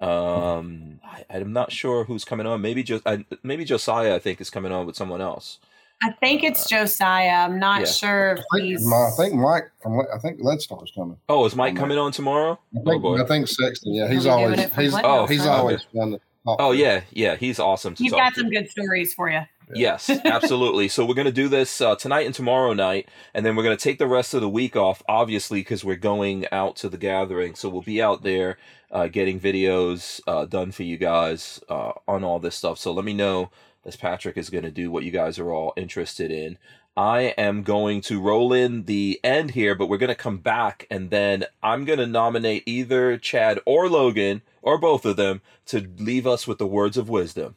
Um, 0.00 1.00
I, 1.04 1.24
I'm 1.30 1.52
not 1.52 1.72
sure 1.72 2.04
who's 2.04 2.24
coming 2.24 2.46
on. 2.46 2.60
Maybe 2.60 2.82
just 2.82 3.06
I, 3.06 3.24
maybe 3.42 3.64
Josiah. 3.64 4.14
I 4.14 4.18
think 4.18 4.40
is 4.40 4.50
coming 4.50 4.72
on 4.72 4.86
with 4.86 4.96
someone 4.96 5.20
else. 5.20 5.58
I 6.02 6.10
think 6.20 6.42
it's 6.42 6.68
Josiah. 6.68 7.46
I'm 7.46 7.58
not 7.58 7.80
yeah. 7.80 7.86
sure 7.86 8.32
if 8.32 8.38
I 8.52 8.56
think, 8.58 8.64
he's. 8.68 8.86
my, 8.86 8.96
I 8.96 9.10
think 9.16 9.34
Mike 9.34 9.70
from 9.82 10.00
I 10.00 10.18
think 10.18 10.40
Leadstar's 10.40 10.92
coming. 10.94 11.16
Oh, 11.28 11.44
is 11.46 11.56
Mike 11.56 11.72
Okay. 11.72 11.80
coming 11.80 11.98
on 11.98 12.12
tomorrow? 12.12 12.58
I 12.74 12.78
Oh 12.80 12.90
think, 12.90 13.02
boy. 13.02 13.22
I 13.22 13.26
think 13.26 13.48
Sexton. 13.48 13.94
Yeah, 13.94 14.08
he's 14.08 14.24
He'll 14.24 14.36
be 14.36 14.42
doing 14.42 14.60
always 14.60 14.74
he's 14.76 15.00
Oh, 15.04 15.26
he's 15.26 15.46
always 15.46 15.82
fun 15.94 16.18
Oh 16.46 16.72
yeah, 16.72 17.02
yeah, 17.10 17.36
he's 17.36 17.58
awesome 17.58 17.94
to 17.94 18.02
He's 18.02 18.12
talk 18.12 18.20
got 18.20 18.34
to. 18.34 18.40
some 18.40 18.50
good 18.50 18.68
stories 18.70 19.14
for 19.14 19.30
you. 19.30 19.40
Yes, 19.74 20.10
absolutely. 20.26 20.88
so 20.88 21.06
we're 21.06 21.14
going 21.14 21.24
to 21.24 21.32
do 21.32 21.48
this 21.48 21.80
uh, 21.80 21.96
tonight 21.96 22.26
and 22.26 22.34
tomorrow 22.34 22.74
night, 22.74 23.08
and 23.32 23.46
then 23.46 23.56
we're 23.56 23.62
going 23.62 23.76
to 23.76 23.82
take 23.82 23.98
the 23.98 24.06
rest 24.06 24.34
of 24.34 24.42
the 24.42 24.48
week 24.48 24.76
off, 24.76 25.02
obviously, 25.08 25.60
because 25.60 25.84
we're 25.84 25.96
going 25.96 26.44
out 26.52 26.76
to 26.76 26.90
the 26.90 26.98
gathering. 26.98 27.54
So 27.54 27.70
we'll 27.70 27.80
be 27.80 28.02
out 28.02 28.22
there 28.22 28.58
uh, 28.94 29.08
getting 29.08 29.40
videos 29.40 30.20
uh, 30.26 30.46
done 30.46 30.70
for 30.70 30.84
you 30.84 30.96
guys 30.96 31.60
uh, 31.68 31.92
on 32.06 32.22
all 32.24 32.38
this 32.38 32.54
stuff. 32.54 32.78
So 32.78 32.92
let 32.92 33.04
me 33.04 33.12
know 33.12 33.50
as 33.84 33.96
Patrick 33.96 34.38
is 34.38 34.48
going 34.48 34.64
to 34.64 34.70
do 34.70 34.90
what 34.90 35.02
you 35.02 35.10
guys 35.10 35.38
are 35.38 35.52
all 35.52 35.74
interested 35.76 36.30
in. 36.30 36.56
I 36.96 37.34
am 37.36 37.64
going 37.64 38.02
to 38.02 38.20
roll 38.20 38.52
in 38.52 38.84
the 38.84 39.18
end 39.24 39.50
here, 39.50 39.74
but 39.74 39.88
we're 39.88 39.98
going 39.98 40.08
to 40.08 40.14
come 40.14 40.38
back, 40.38 40.86
and 40.88 41.10
then 41.10 41.44
I'm 41.60 41.84
going 41.84 41.98
to 41.98 42.06
nominate 42.06 42.62
either 42.66 43.18
Chad 43.18 43.58
or 43.66 43.88
Logan 43.88 44.42
or 44.62 44.78
both 44.78 45.04
of 45.04 45.16
them 45.16 45.42
to 45.66 45.90
leave 45.98 46.24
us 46.24 46.46
with 46.46 46.58
the 46.58 46.66
words 46.68 46.96
of 46.96 47.08
wisdom. 47.08 47.56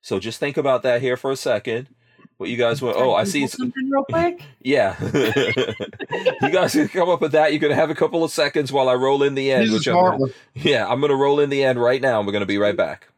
So 0.00 0.18
just 0.18 0.40
think 0.40 0.56
about 0.56 0.82
that 0.82 1.00
here 1.00 1.16
for 1.16 1.30
a 1.30 1.36
second. 1.36 1.86
What 2.38 2.48
you 2.48 2.56
guys 2.56 2.82
want? 2.82 2.96
Oh, 2.96 3.14
I 3.14 3.24
see. 3.24 3.46
Something 3.46 3.88
real 3.90 4.04
quick. 4.04 4.42
yeah, 4.62 4.96
you 6.42 6.50
guys 6.50 6.72
can 6.72 6.88
come 6.88 7.08
up 7.08 7.20
with 7.20 7.32
that. 7.32 7.52
You're 7.52 7.60
gonna 7.60 7.74
have 7.74 7.90
a 7.90 7.94
couple 7.94 8.24
of 8.24 8.30
seconds 8.30 8.72
while 8.72 8.88
I 8.88 8.94
roll 8.94 9.22
in 9.22 9.34
the 9.34 9.52
end. 9.52 9.64
He's 9.64 9.72
Which 9.72 9.88
I'm 9.88 9.94
gonna, 9.94 10.32
yeah, 10.54 10.86
I'm 10.88 11.00
gonna 11.00 11.14
roll 11.16 11.40
in 11.40 11.50
the 11.50 11.62
end 11.62 11.80
right 11.80 12.00
now. 12.00 12.18
and 12.18 12.26
We're 12.26 12.32
gonna 12.32 12.46
be 12.46 12.58
right 12.58 12.76
back. 12.76 13.08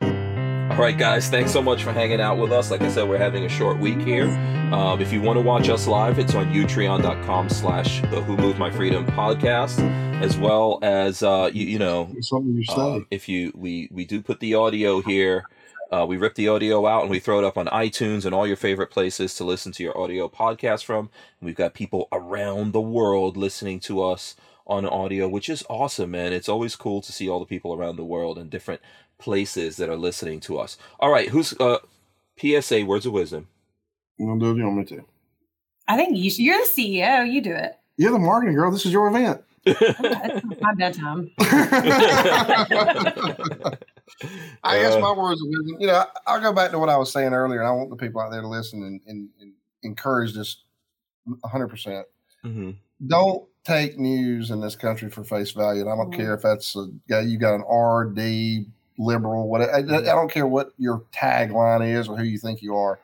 All 0.00 0.80
right, 0.80 0.98
guys. 0.98 1.28
Thanks 1.28 1.52
so 1.52 1.62
much 1.62 1.84
for 1.84 1.92
hanging 1.92 2.20
out 2.20 2.36
with 2.38 2.50
us. 2.50 2.70
Like 2.72 2.80
I 2.82 2.88
said, 2.88 3.08
we're 3.08 3.18
having 3.18 3.44
a 3.44 3.48
short 3.48 3.78
week 3.78 4.00
here. 4.00 4.26
Um, 4.72 5.00
if 5.00 5.12
you 5.12 5.20
want 5.22 5.36
to 5.36 5.40
watch 5.42 5.68
us 5.68 5.86
live, 5.86 6.18
it's 6.18 6.34
on 6.34 6.52
utreon.com 6.52 7.48
slash 7.48 8.00
the 8.10 8.20
Who 8.22 8.36
Moved 8.36 8.58
My 8.58 8.72
Freedom 8.72 9.06
podcast, 9.06 9.78
as 10.20 10.36
well 10.36 10.80
as 10.82 11.22
uh, 11.22 11.48
you, 11.52 11.64
you 11.66 11.78
know 11.78 12.10
It's 12.16 12.28
something 12.28 12.56
you 12.56 12.64
say. 12.64 12.74
um, 12.74 13.06
if 13.12 13.28
you 13.28 13.52
we 13.54 13.88
we 13.92 14.04
do 14.04 14.20
put 14.20 14.40
the 14.40 14.54
audio 14.54 15.00
here 15.00 15.44
uh, 15.92 16.06
we 16.06 16.16
rip 16.16 16.34
the 16.34 16.48
audio 16.48 16.86
out 16.86 17.02
and 17.02 17.10
we 17.10 17.18
throw 17.18 17.38
it 17.38 17.44
up 17.44 17.58
on 17.58 17.66
itunes 17.66 18.24
and 18.24 18.34
all 18.34 18.46
your 18.46 18.56
favorite 18.56 18.90
places 18.90 19.34
to 19.34 19.44
listen 19.44 19.72
to 19.72 19.82
your 19.82 19.98
audio 19.98 20.28
podcast 20.28 20.84
from 20.84 21.10
and 21.40 21.46
we've 21.46 21.56
got 21.56 21.74
people 21.74 22.08
around 22.12 22.72
the 22.72 22.80
world 22.80 23.36
listening 23.36 23.80
to 23.80 24.02
us 24.02 24.36
on 24.66 24.86
audio 24.86 25.28
which 25.28 25.48
is 25.48 25.64
awesome 25.68 26.10
man 26.10 26.32
it's 26.32 26.48
always 26.48 26.76
cool 26.76 27.02
to 27.02 27.12
see 27.12 27.28
all 27.28 27.40
the 27.40 27.46
people 27.46 27.74
around 27.74 27.96
the 27.96 28.04
world 28.04 28.38
in 28.38 28.48
different 28.48 28.80
places 29.18 29.76
that 29.76 29.88
are 29.88 29.96
listening 29.96 30.40
to 30.40 30.58
us 30.58 30.76
all 31.00 31.10
right 31.10 31.28
who's 31.28 31.58
uh 31.60 31.78
psa 32.38 32.82
words 32.82 33.06
of 33.06 33.12
wisdom 33.12 33.46
you 34.18 34.26
want 34.26 34.40
to 34.40 34.46
do 34.46 34.52
it? 34.52 34.58
You 34.58 34.64
want 34.64 34.76
me 34.78 34.84
to? 34.96 35.04
I 35.88 35.96
think 35.96 36.16
you 36.16 36.30
should, 36.30 36.44
you're 36.44 36.58
the 36.58 36.68
CEO. 36.76 37.30
You 37.30 37.40
do 37.40 37.52
it. 37.52 37.76
You're 37.96 38.12
the 38.12 38.18
marketing 38.18 38.54
girl. 38.54 38.70
This 38.70 38.86
is 38.86 38.92
your 38.92 39.08
event. 39.08 39.42
It's 39.66 40.44
not 40.44 40.60
my 40.60 40.74
bedtime. 40.74 41.30
I 44.64 44.78
guess 44.78 44.94
Uh, 44.94 45.00
my 45.00 45.12
words 45.12 45.40
of 45.40 45.48
wisdom. 45.48 45.76
You 45.80 45.86
know, 45.88 45.94
I, 45.94 46.06
I'll 46.26 46.40
go 46.40 46.52
back 46.52 46.70
to 46.72 46.78
what 46.78 46.88
I 46.88 46.96
was 46.96 47.12
saying 47.12 47.32
earlier, 47.32 47.60
and 47.60 47.68
I 47.68 47.72
want 47.72 47.90
the 47.90 47.96
people 47.96 48.20
out 48.20 48.30
there 48.30 48.40
to 48.42 48.48
listen 48.48 48.82
and, 48.84 49.00
and, 49.06 49.28
and 49.40 49.52
encourage 49.82 50.34
this 50.34 50.58
100. 51.24 51.68
percent 51.68 52.06
mhm. 52.44 52.76
Don't 53.06 53.44
take 53.64 53.98
news 53.98 54.50
in 54.50 54.60
this 54.60 54.76
country 54.76 55.08
for 55.10 55.24
face 55.24 55.50
value. 55.52 55.80
And 55.80 55.90
I 55.90 55.96
don't 55.96 56.10
Mhm. 56.10 56.16
care 56.16 56.34
if 56.34 56.42
that's 56.42 56.76
a 56.76 56.86
guy 57.08 57.20
you 57.22 57.38
got 57.38 57.54
an 57.54 57.62
RD 57.62 58.66
liberal. 58.98 59.48
whatever. 59.48 59.72
I, 59.74 59.78
I 59.78 60.00
don't 60.14 60.30
care 60.30 60.46
what 60.46 60.72
your 60.78 61.02
tagline 61.12 61.86
is 61.98 62.08
or 62.08 62.16
who 62.16 62.24
you 62.24 62.38
think 62.38 62.62
you 62.62 62.76
are. 62.76 63.00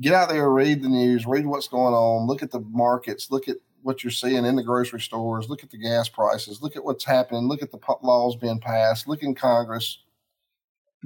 Get 0.00 0.14
out 0.14 0.28
there, 0.30 0.48
read 0.50 0.82
the 0.82 0.88
news, 0.88 1.26
read 1.26 1.44
what's 1.46 1.68
going 1.68 1.94
on, 1.94 2.26
look 2.26 2.42
at 2.42 2.50
the 2.50 2.60
markets, 2.60 3.30
look 3.30 3.48
at 3.48 3.56
what 3.82 4.02
you're 4.02 4.10
seeing 4.10 4.44
in 4.44 4.56
the 4.56 4.62
grocery 4.62 5.00
stores, 5.00 5.48
look 5.48 5.62
at 5.62 5.70
the 5.70 5.78
gas 5.78 6.08
prices, 6.08 6.62
look 6.62 6.76
at 6.76 6.84
what's 6.84 7.04
happening, 7.04 7.48
look 7.48 7.62
at 7.62 7.70
the 7.70 7.78
laws 8.02 8.36
being 8.36 8.60
passed, 8.60 9.08
look 9.08 9.22
in 9.22 9.34
Congress. 9.34 9.98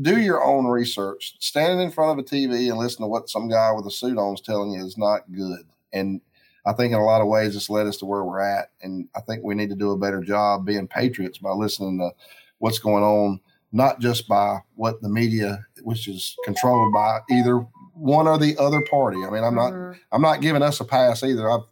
Do 0.01 0.19
your 0.21 0.43
own 0.43 0.67
research. 0.67 1.35
Standing 1.39 1.81
in 1.81 1.91
front 1.91 2.19
of 2.19 2.25
a 2.25 2.29
TV 2.29 2.71
and 2.71 2.79
listen 2.79 3.03
to 3.03 3.09
what 3.09 3.29
some 3.29 3.49
guy 3.49 3.71
with 3.73 3.87
a 3.87 3.91
suit 3.91 4.17
on 4.17 4.35
is 4.35 4.41
telling 4.41 4.73
you 4.73 4.85
is 4.85 4.97
not 4.97 5.31
good. 5.33 5.67
And 5.93 6.21
I 6.65 6.73
think 6.73 6.93
in 6.93 6.99
a 6.99 7.05
lot 7.05 7.21
of 7.21 7.29
ways 7.29 7.55
it's 7.55 7.69
led 7.69 7.87
us 7.87 7.99
to 7.99 8.07
where 8.07 8.25
we're 8.25 8.41
at. 8.41 8.71
And 8.81 9.07
I 9.15 9.21
think 9.21 9.45
we 9.45 9.55
need 9.55 9.69
to 9.69 9.77
do 9.77 9.91
a 9.91 9.99
better 9.99 10.23
job 10.23 10.65
being 10.65 10.89
patriots 10.89 11.39
by 11.39 11.51
listening 11.51 11.99
to 11.99 12.11
what's 12.59 12.79
going 12.79 13.05
on, 13.05 13.41
not 13.73 14.01
just 14.01 14.29
by 14.29 14.61
what 14.77 15.03
the 15.03 15.09
media, 15.11 15.59
which 15.83 16.09
is 16.09 16.37
controlled 16.45 16.93
by 16.95 17.19
either 17.31 17.59
one 17.93 18.27
or 18.27 18.39
the 18.39 18.57
other 18.59 18.81
party. 18.91 19.19
I 19.27 19.31
mean, 19.31 19.45
I'm 19.45 19.55
not 19.55 19.73
Mhm. 19.73 19.99
I'm 20.13 20.23
not 20.23 20.41
giving 20.41 20.63
us 20.63 20.81
a 20.81 20.85
pass 20.85 21.23
either. 21.23 21.51
I've 21.51 21.67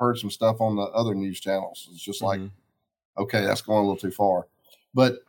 heard 0.00 0.18
some 0.18 0.30
stuff 0.30 0.60
on 0.60 0.76
the 0.76 0.82
other 0.84 1.14
news 1.14 1.40
channels. 1.40 1.88
It's 1.92 2.02
just 2.02 2.22
like, 2.22 2.40
Mhm. 2.40 2.50
okay, 3.18 3.42
that's 3.44 3.62
going 3.62 3.78
a 3.78 3.82
little 3.82 3.96
too 3.96 4.10
far. 4.10 4.48
But 4.94 5.20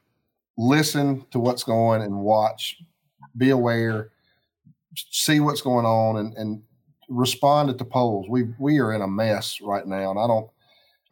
listen 0.58 1.26
to 1.32 1.40
what's 1.40 1.64
going 1.64 2.02
and 2.04 2.22
watch, 2.22 2.82
be 3.38 3.52
aware, 3.52 4.12
see 4.96 5.40
what's 5.40 5.62
going 5.62 5.86
on, 5.86 6.18
and, 6.18 6.36
and 6.38 6.64
respond 7.10 7.70
at 7.70 7.78
the 7.78 7.86
polls. 7.86 8.28
We 8.30 8.54
we 8.60 8.80
are 8.80 8.94
in 8.94 9.02
a 9.02 9.08
mess 9.08 9.60
right 9.62 9.86
now, 9.88 10.12
and 10.12 10.20
I 10.20 10.28
don't. 10.28 10.50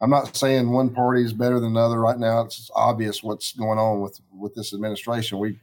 I'm 0.02 0.10
not 0.10 0.36
saying 0.36 0.70
one 0.70 0.90
party 0.94 1.22
is 1.24 1.32
better 1.34 1.60
than 1.60 1.72
another 1.72 2.00
right 2.00 2.18
now. 2.18 2.42
It's 2.42 2.70
obvious 2.74 3.22
what's 3.22 3.52
going 3.52 3.78
on 3.78 4.00
with 4.00 4.20
with 4.32 4.54
this 4.54 4.72
administration. 4.74 5.38
We 5.38 5.58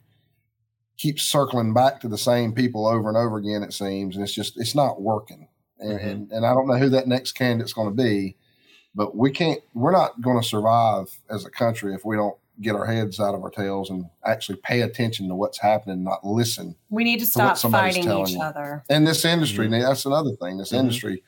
keep 0.98 1.20
circling 1.20 1.74
back 1.74 2.00
to 2.02 2.08
the 2.08 2.18
same 2.18 2.54
people 2.54 2.88
over 2.88 3.08
and 3.10 3.18
over 3.18 3.38
again. 3.38 3.64
It 3.64 3.74
seems, 3.74 4.16
and 4.16 4.24
it's 4.24 4.34
just 4.34 4.58
it's 4.58 4.76
not 4.76 5.02
working. 5.02 5.47
And 5.80 6.00
Mhm. 6.00 6.12
and, 6.12 6.32
and 6.32 6.46
I 6.46 6.54
don't 6.54 6.68
know 6.68 6.78
who 6.78 6.90
that 6.90 7.08
next 7.08 7.34
candidate's 7.34 7.74
going 7.74 7.90
to 7.90 8.04
be, 8.04 8.36
but 8.96 9.16
we 9.16 9.32
can't. 9.32 9.60
We're 9.74 9.92
not 9.92 10.20
going 10.22 10.40
to 10.42 10.48
survive 10.48 11.08
as 11.30 11.46
a 11.46 11.50
country 11.50 11.94
if 11.94 12.04
we 12.06 12.16
don't 12.16 12.36
get 12.62 12.76
our 12.76 12.86
heads 12.88 13.20
out 13.20 13.36
of 13.36 13.44
our 13.44 13.52
tails 13.52 13.92
and 13.92 14.06
actually 14.26 14.58
pay 14.64 14.82
attention 14.82 15.28
to 15.28 15.36
what's 15.36 15.60
happening, 15.60 16.04
not 16.04 16.26
listen 16.26 16.76
We 16.90 17.04
need 17.04 17.20
to 17.20 17.26
stop 17.28 17.56
somebody's 17.58 17.98
fighting 17.98 18.12
each 18.26 18.32
you. 18.32 18.42
other. 18.42 18.84
and 18.90 19.06
this 19.06 19.24
industry, 19.26 19.68
Mhm. 19.68 19.82
that's 19.84 20.06
another 20.06 20.32
thing. 20.42 20.58
This 20.58 20.72
Mhm. 20.72 20.80
industry, 20.80 21.24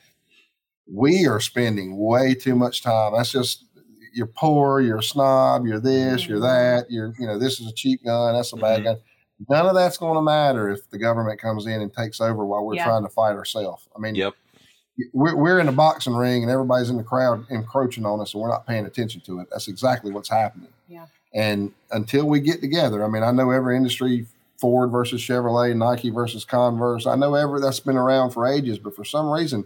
we 0.92 1.28
are 1.28 1.40
spending 1.40 1.98
way 2.00 2.34
too 2.34 2.56
much 2.56 2.82
time. 2.82 3.14
That's 3.16 3.32
just 3.32 3.66
you're 4.12 4.26
poor, 4.26 4.82
you're 4.82 4.98
a 4.98 5.04
snob, 5.04 5.68
you're 5.68 5.80
this, 5.80 6.28
you're 6.28 6.40
Mhm. 6.40 6.42
that, 6.80 6.90
you're 6.92 7.14
you 7.20 7.28
know 7.28 7.38
this 7.38 7.60
is 7.60 7.68
a 7.68 7.74
cheap 7.74 8.04
gun, 8.04 8.34
that's 8.34 8.52
a 8.54 8.56
bad 8.58 8.80
Mhm. 8.82 8.84
gun. 8.86 8.98
None 9.48 9.66
of 9.66 9.74
that's 9.76 9.98
going 9.98 10.16
to 10.16 10.22
matter 10.22 10.70
if 10.70 10.90
the 10.90 10.98
government 10.98 11.40
comes 11.40 11.66
in 11.66 11.82
and 11.82 11.94
takes 11.94 12.20
over 12.20 12.46
while 12.46 12.66
we're 12.66 12.76
Yeah. 12.76 12.86
trying 12.86 13.04
to 13.04 13.10
fight 13.10 13.36
ourselves. 13.36 13.88
I 13.96 14.00
mean, 14.00 14.16
Yep. 14.16 14.34
we're, 15.14 15.36
we're 15.36 15.60
in 15.60 15.70
a 15.70 15.72
boxing 15.72 16.16
ring 16.16 16.44
and 16.44 16.52
everybody's 16.52 16.90
in 16.90 16.98
the 16.98 17.04
crowd 17.04 17.46
encroaching 17.50 18.06
on 18.06 18.20
us 18.20 18.34
and 18.34 18.42
we're 18.44 18.50
not 18.50 18.68
paying 18.68 18.86
attention 18.86 19.22
to 19.22 19.40
it. 19.40 19.48
That's 19.52 19.68
exactly 19.70 20.12
what's 20.12 20.30
happening. 20.30 20.70
Yeah. 20.90 21.06
And 21.34 21.72
until 21.92 22.26
we 22.28 22.40
get 22.42 22.60
together, 22.60 23.04
I 23.06 23.08
mean, 23.08 23.24
I 23.24 23.32
know 23.32 23.52
every 23.52 23.78
industry, 23.78 24.26
Ford 24.58 24.92
versus 24.92 25.22
Chevrolet, 25.22 25.74
Nike 25.76 26.10
versus 26.10 26.44
Converse, 26.44 27.06
I 27.08 27.16
know 27.16 27.36
every 27.36 27.62
that's 27.62 27.80
been 27.80 27.96
around 27.96 28.32
for 28.32 28.46
ages, 28.46 28.78
but 28.78 28.94
for 28.94 29.06
some 29.06 29.30
reason, 29.30 29.66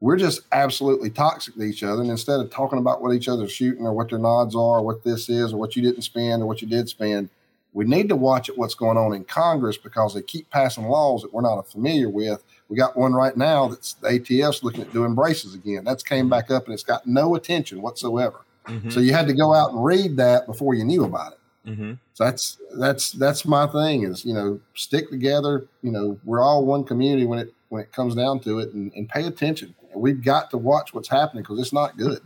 we're 0.00 0.16
just 0.16 0.42
absolutely 0.52 1.10
toxic 1.10 1.54
to 1.54 1.62
each 1.62 1.82
other. 1.82 2.02
And 2.02 2.10
instead 2.10 2.38
of 2.38 2.50
talking 2.50 2.78
about 2.78 3.00
what 3.02 3.12
each 3.14 3.26
other's 3.28 3.50
shooting 3.50 3.86
or 3.86 3.92
what 3.92 4.10
their 4.10 4.18
nods 4.18 4.54
are, 4.54 4.78
or 4.78 4.82
what 4.82 5.02
this 5.02 5.28
is, 5.28 5.52
or 5.52 5.56
what 5.56 5.74
you 5.74 5.82
didn't 5.82 6.02
spend 6.02 6.42
or 6.42 6.46
what 6.46 6.60
you 6.62 6.68
did 6.68 6.88
spend, 6.88 7.28
we 7.74 7.84
need 7.84 8.08
to 8.08 8.16
watch 8.16 8.48
at 8.48 8.56
what's 8.56 8.74
going 8.74 8.96
on 8.96 9.12
in 9.12 9.24
Congress 9.24 9.76
because 9.76 10.14
they 10.14 10.22
keep 10.22 10.48
passing 10.48 10.84
laws 10.84 11.22
that 11.22 11.34
we're 11.34 11.42
not 11.42 11.60
familiar 11.68 12.08
with. 12.08 12.42
We 12.68 12.76
got 12.76 12.96
one 12.96 13.12
right 13.12 13.36
now 13.36 13.68
that's 13.68 13.94
the 13.94 14.08
ATF's 14.08 14.62
looking 14.62 14.82
at 14.82 14.92
doing 14.92 15.14
braces 15.14 15.54
again. 15.54 15.84
That's 15.84 16.02
came 16.02 16.30
back 16.30 16.50
up 16.50 16.64
and 16.64 16.72
it's 16.72 16.84
got 16.84 17.06
no 17.06 17.34
attention 17.34 17.82
whatsoever. 17.82 18.40
Mhm. 18.66 18.92
So 18.92 19.00
you 19.00 19.12
had 19.12 19.26
to 19.26 19.34
go 19.34 19.52
out 19.52 19.72
and 19.72 19.84
read 19.84 20.16
that 20.16 20.46
before 20.46 20.74
you 20.74 20.84
knew 20.84 21.04
about 21.04 21.32
it. 21.32 21.38
Mhm. 21.70 21.98
So 22.14 22.24
that's 22.24 22.58
that's 22.76 23.12
that's 23.12 23.44
my 23.44 23.66
thing 23.66 24.04
is 24.04 24.24
you 24.24 24.32
know 24.34 24.60
stick 24.74 25.10
together. 25.10 25.66
You 25.82 25.90
know 25.90 26.18
we're 26.24 26.40
all 26.40 26.64
one 26.64 26.84
community 26.84 27.26
when 27.26 27.40
it 27.40 27.52
when 27.70 27.82
it 27.82 27.92
comes 27.92 28.14
down 28.14 28.38
to 28.40 28.60
it, 28.60 28.72
and, 28.72 28.92
and 28.94 29.08
pay 29.08 29.26
attention. 29.26 29.74
We've 29.94 30.22
got 30.22 30.50
to 30.50 30.58
watch 30.58 30.94
what's 30.94 31.08
happening 31.08 31.42
because 31.42 31.58
it's 31.58 31.72
not 31.72 31.96
good. 31.96 32.20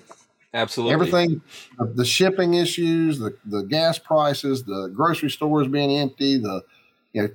Absolutely. 0.54 0.94
Everything, 0.94 1.42
the, 1.78 1.84
the 1.86 2.04
shipping 2.04 2.54
issues, 2.54 3.18
the 3.18 3.36
the 3.44 3.62
gas 3.62 3.98
prices, 3.98 4.64
the 4.64 4.90
grocery 4.94 5.30
stores 5.30 5.68
being 5.68 5.98
empty, 5.98 6.38
the 6.38 6.62
you 7.12 7.22
know 7.22 7.28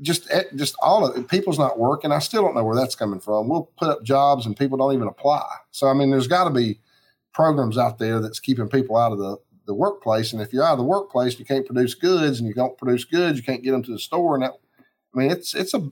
just 0.00 0.30
eh, 0.30 0.44
just 0.54 0.74
all 0.80 1.06
of 1.06 1.16
it. 1.16 1.28
People's 1.28 1.58
not 1.58 1.78
working. 1.78 2.10
I 2.10 2.18
still 2.18 2.42
don't 2.42 2.54
know 2.54 2.64
where 2.64 2.76
that's 2.76 2.94
coming 2.94 3.20
from. 3.20 3.48
We'll 3.48 3.70
put 3.76 3.90
up 3.90 4.02
jobs 4.02 4.46
and 4.46 4.56
people 4.56 4.78
don't 4.78 4.94
even 4.94 5.08
apply. 5.08 5.46
So 5.70 5.88
I 5.88 5.94
mean, 5.94 6.10
there's 6.10 6.26
got 6.26 6.44
to 6.44 6.50
be 6.50 6.80
programs 7.32 7.76
out 7.76 7.98
there 7.98 8.20
that's 8.20 8.40
keeping 8.40 8.68
people 8.68 8.96
out 8.96 9.12
of 9.12 9.18
the 9.18 9.36
the 9.66 9.74
workplace. 9.74 10.32
And 10.32 10.42
if 10.42 10.52
you're 10.52 10.64
out 10.64 10.72
of 10.72 10.78
the 10.78 10.84
workplace, 10.84 11.38
you 11.38 11.44
can't 11.44 11.66
produce 11.66 11.94
goods, 11.94 12.38
and 12.38 12.48
you 12.48 12.54
don't 12.54 12.76
produce 12.78 13.04
goods, 13.04 13.38
you 13.38 13.44
can't 13.44 13.62
get 13.62 13.72
them 13.72 13.82
to 13.82 13.92
the 13.92 13.98
store. 13.98 14.34
And 14.34 14.44
that, 14.44 14.52
I 15.14 15.18
mean, 15.18 15.30
it's 15.30 15.54
it's 15.54 15.74
a 15.74 15.90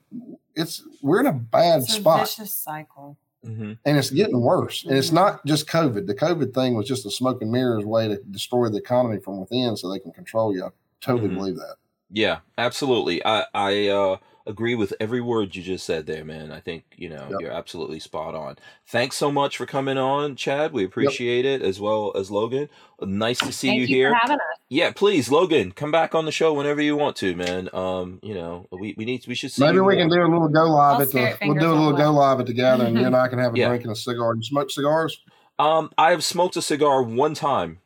it's 0.54 0.82
we're 1.02 1.20
in 1.20 1.26
a 1.26 1.32
bad 1.32 1.82
spot. 1.82 1.82
It's 1.82 1.92
a 1.92 2.00
spot 2.00 2.20
vicious 2.20 2.54
cycle. 2.54 3.18
Mhm. 3.44 3.78
and 3.84 3.98
it's 3.98 4.10
getting 4.10 4.40
worse. 4.40 4.84
And 4.84 4.96
it's 4.96 5.12
not 5.12 5.44
just 5.46 5.66
COVID. 5.68 6.06
The 6.06 6.14
COVID 6.14 6.54
thing 6.54 6.74
was 6.74 6.86
just 6.86 7.04
a 7.06 7.10
smoke 7.10 7.42
and 7.42 7.50
mirrors 7.50 7.84
way 7.84 8.08
to 8.08 8.16
destroy 8.30 8.68
the 8.68 8.78
economy 8.78 9.18
from 9.18 9.40
within, 9.40 9.76
so 9.76 9.90
they 9.90 9.98
can 9.98 10.12
control 10.12 10.54
you. 10.54 10.64
I 10.66 10.68
totally 11.00 11.28
Mhm. 11.30 11.34
believe 11.34 11.56
that. 11.56 11.76
Yeah, 12.10 12.38
absolutely. 12.58 13.24
I 13.24 13.44
I 13.54 13.88
uh, 13.88 14.16
agree 14.46 14.74
with 14.74 14.92
every 15.00 15.20
word 15.20 15.54
you 15.54 15.62
just 15.62 15.84
said 15.86 16.06
there, 16.06 16.24
man. 16.24 16.50
I 16.52 16.60
think 16.60 16.84
you 16.96 17.08
know 17.08 17.26
Yep. 17.30 17.40
you're 17.40 17.50
absolutely 17.52 18.00
spot 18.00 18.34
on. 18.34 18.56
Thanks 18.86 19.16
so 19.16 19.30
much 19.32 19.56
for 19.56 19.66
coming 19.66 19.98
on, 19.98 20.36
Chad. 20.36 20.72
We 20.72 20.84
appreciate 20.84 21.44
it 21.44 21.62
as 21.62 21.80
well 21.80 22.12
as 22.16 22.30
Logan. 22.30 22.68
Nice 23.00 23.38
to 23.40 23.52
see 23.52 23.68
Thank 23.68 23.76
you 23.80 23.86
you 23.86 23.96
here. 23.96 24.14
having 24.14 24.36
us. 24.36 24.40
Yeah, 24.68 24.90
please, 24.92 25.30
Logan, 25.30 25.72
come 25.72 25.90
back 25.90 26.14
on 26.14 26.24
the 26.24 26.32
show 26.32 26.54
whenever 26.54 26.80
you 26.80 26.96
want 26.96 27.16
to, 27.16 27.34
man. 27.36 27.68
Um, 27.72 28.20
you 28.22 28.32
know, 28.34 28.66
we, 28.70 28.94
we 28.96 29.04
need 29.04 29.26
we 29.26 29.34
should 29.34 29.52
see. 29.52 29.62
Maybe 29.62 29.76
you 29.76 29.84
we 29.84 29.94
more. 29.96 30.02
can 30.02 30.08
do 30.10 30.22
a 30.22 30.30
little 30.32 30.48
go 30.48 30.64
live 30.70 30.94
I'll 30.96 31.02
at 31.02 31.10
the. 31.10 31.36
We'll 31.42 31.54
do 31.58 31.70
a 31.72 31.74
little 31.74 31.92
go 31.92 32.12
live 32.12 32.40
at 32.40 32.46
together, 32.46 32.84
and 32.86 32.98
you 32.98 33.04
and 33.06 33.14
I 33.24 33.28
can 33.28 33.38
have 33.38 33.54
a 33.54 33.58
Yeah. 33.58 33.68
drink 33.68 33.82
and 33.84 33.92
a 33.92 33.96
cigar. 33.96 34.34
You 34.34 34.42
smoke 34.42 34.70
cigars? 34.70 35.20
Um, 35.58 35.90
I 35.98 36.10
have 36.12 36.24
smoked 36.24 36.56
a 36.56 36.62
cigar 36.62 37.02
one 37.02 37.34
time, 37.34 37.78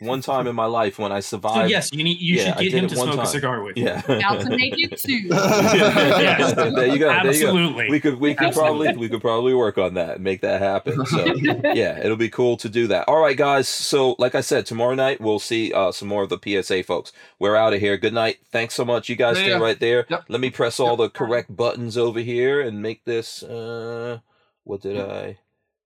one 0.00 0.20
time 0.20 0.46
in 0.46 0.54
my 0.56 0.66
life 0.66 0.98
when 0.98 1.12
I 1.12 1.20
So 1.20 1.36
survived. 1.36 1.70
yes, 1.70 1.92
you 1.92 2.02
need 2.02 2.18
you 2.20 2.36
Yeah, 2.36 2.56
should 2.56 2.64
get 2.70 2.74
him 2.74 2.88
to 2.88 2.94
smoke 2.96 3.10
time. 3.16 3.20
a 3.20 3.26
cigar 3.26 3.62
with. 3.62 3.76
you. 3.78 3.84
Yeah. 3.84 4.02
Out 4.24 4.40
to 4.40 4.50
make 4.50 4.74
it 4.76 4.98
too. 4.98 5.28
Yes. 5.28 6.54
there 6.56 6.66
you 6.66 6.74
go. 6.74 6.74
There 6.74 6.86
you 6.86 6.98
go. 6.98 7.10
Absolutely. 7.10 7.90
We 7.90 8.00
could 8.00 8.18
we 8.20 8.34
could 8.34 8.48
Absolutely. 8.48 8.86
probably 8.86 9.00
we 9.00 9.08
could 9.08 9.20
probably 9.20 9.54
work 9.54 9.78
on 9.78 9.94
that 9.94 10.16
and 10.16 10.24
make 10.24 10.40
that 10.40 10.60
happen. 10.60 11.06
So 11.06 11.24
yeah, 11.34 11.98
it'll 12.04 12.16
be 12.16 12.28
cool 12.28 12.56
to 12.58 12.68
do 12.68 12.86
that. 12.88 13.08
All 13.08 13.20
right, 13.20 13.36
guys. 13.36 13.68
So 13.68 14.16
like 14.18 14.34
I 14.34 14.40
said, 14.40 14.66
tomorrow 14.66 14.94
night 14.94 15.20
we'll 15.20 15.38
see 15.38 15.72
uh, 15.72 15.92
some 15.92 16.08
more 16.08 16.22
of 16.24 16.28
the 16.28 16.38
PSA 16.62 16.82
folks. 16.82 17.12
We're 17.38 17.56
out 17.56 17.72
of 17.72 17.80
here. 17.80 17.96
Good 17.96 18.14
night. 18.14 18.38
Thanks 18.50 18.74
so 18.74 18.84
much. 18.84 19.08
You 19.08 19.16
guys 19.16 19.36
stay 19.36 19.52
right 19.52 19.78
there. 19.78 20.06
Yep. 20.10 20.24
Let 20.28 20.40
me 20.40 20.50
press 20.50 20.80
all 20.80 20.96
the 20.96 21.08
correct 21.08 21.54
buttons 21.54 21.96
over 21.96 22.20
here 22.20 22.60
and 22.60 22.82
make 22.82 23.04
this. 23.04 23.42
Uh, 23.42 24.18
what 24.64 24.80
did 24.82 24.98
I? 24.98 25.38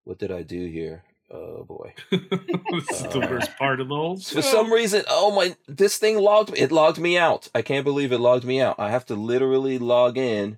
What 0.05 0.19
did 0.19 0.33
I 0.33 0.43
do 0.43 0.67
here? 0.67 1.05
Oh 1.31 1.65
boy. 1.65 1.93
this 2.11 2.91
is 2.91 3.03
the 3.13 3.21
worst 3.21 3.55
part 3.59 3.81
of 3.81 3.89
the 3.89 3.95
whole 3.95 4.17
For 4.17 4.41
some 4.41 4.73
reason, 4.73 5.03
oh 5.09 5.31
my, 5.31 5.57
this 5.67 5.99
thing 5.99 6.19
logged. 6.19 6.57
It 6.57 6.73
logged 6.73 6.99
me 6.99 7.19
out. 7.19 7.49
I 7.55 7.61
can't 7.61 7.85
believe 7.85 8.13
it 8.13 8.19
logged 8.19 8.45
me 8.45 8.61
out. 8.61 8.77
I 8.79 8.91
have 8.91 9.05
to 9.07 9.15
literally 9.15 9.79
log 9.79 10.17
in 10.17 10.57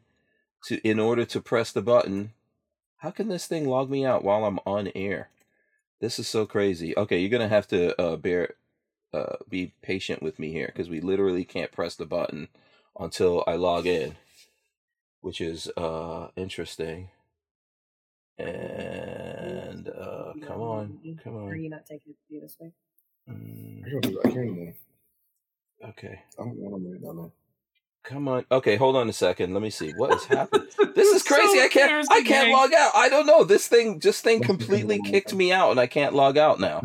to 0.66 0.78
in 0.86 1.00
order 1.00 1.24
to 1.24 1.40
press 1.40 1.72
the 1.72 1.82
button. 1.82 2.32
How 2.98 3.10
can 3.10 3.28
this 3.28 3.46
thing 3.46 3.66
log 3.66 3.90
me 3.90 4.04
out 4.04 4.22
while 4.22 4.44
I'm 4.44 4.60
on 4.64 4.92
air? 4.94 5.30
This 6.00 6.18
is 6.18 6.28
so 6.28 6.46
crazy. 6.46 6.96
Okay, 6.96 7.18
you're 7.18 7.30
gonna 7.30 7.48
have 7.48 7.66
to 7.68 8.00
uh, 8.00 8.16
bear, 8.16 8.54
uh, 9.12 9.36
be 9.48 9.72
patient 9.82 10.22
with 10.22 10.38
me 10.38 10.52
here 10.52 10.66
because 10.68 10.88
we 10.88 11.00
literally 11.00 11.44
can't 11.44 11.72
press 11.72 11.96
the 11.96 12.06
button 12.06 12.48
until 12.98 13.42
I 13.46 13.56
log 13.56 13.86
in, 13.86 14.16
which 15.20 15.40
is 15.40 15.68
uh 15.76 16.28
interesting. 16.36 17.08
And 18.40 19.88
uh, 19.88 20.32
come 20.46 20.60
on, 20.60 20.98
come 21.22 21.36
on. 21.36 21.48
Are 21.48 21.56
you 21.56 21.70
not 21.70 21.86
taking 21.86 22.12
it 22.12 22.16
to 22.16 22.28
be 22.30 22.40
this 22.40 22.56
way? 22.60 22.72
Mm, 23.30 23.86
I 23.86 23.90
don't 23.90 24.00
do 24.02 24.10
that. 24.22 24.26
I 24.26 24.30
can't 24.32 24.46
even. 24.46 24.74
okay. 25.90 26.22
I 26.38 26.42
don't 26.44 26.56
want 26.56 26.74
to 26.82 26.88
move 26.90 27.02
down 27.02 27.16
there. 27.16 27.30
Come 28.02 28.28
on. 28.28 28.46
Okay, 28.50 28.76
hold 28.76 28.96
on 28.96 29.08
a 29.10 29.12
second. 29.12 29.52
Let 29.52 29.62
me 29.62 29.70
see. 29.70 29.90
What 29.92 30.12
is 30.16 30.24
happening? 30.24 30.68
This 30.94 31.08
is 31.14 31.22
So 31.22 31.34
crazy. 31.34 31.60
I 31.60 31.68
can't 31.68 32.06
I 32.10 32.22
can't 32.22 32.48
Hank. 32.48 32.56
log 32.56 32.72
out. 32.72 32.92
I 32.94 33.08
don't 33.10 33.26
know. 33.26 33.44
This 33.44 33.68
thing 33.68 33.98
this 33.98 34.20
thing 34.22 34.40
completely 34.42 35.00
kicked 35.02 35.34
me 35.34 35.52
out 35.52 35.70
and 35.70 35.78
I 35.78 35.86
can't 35.86 36.14
log 36.14 36.38
out 36.38 36.58
now. 36.60 36.80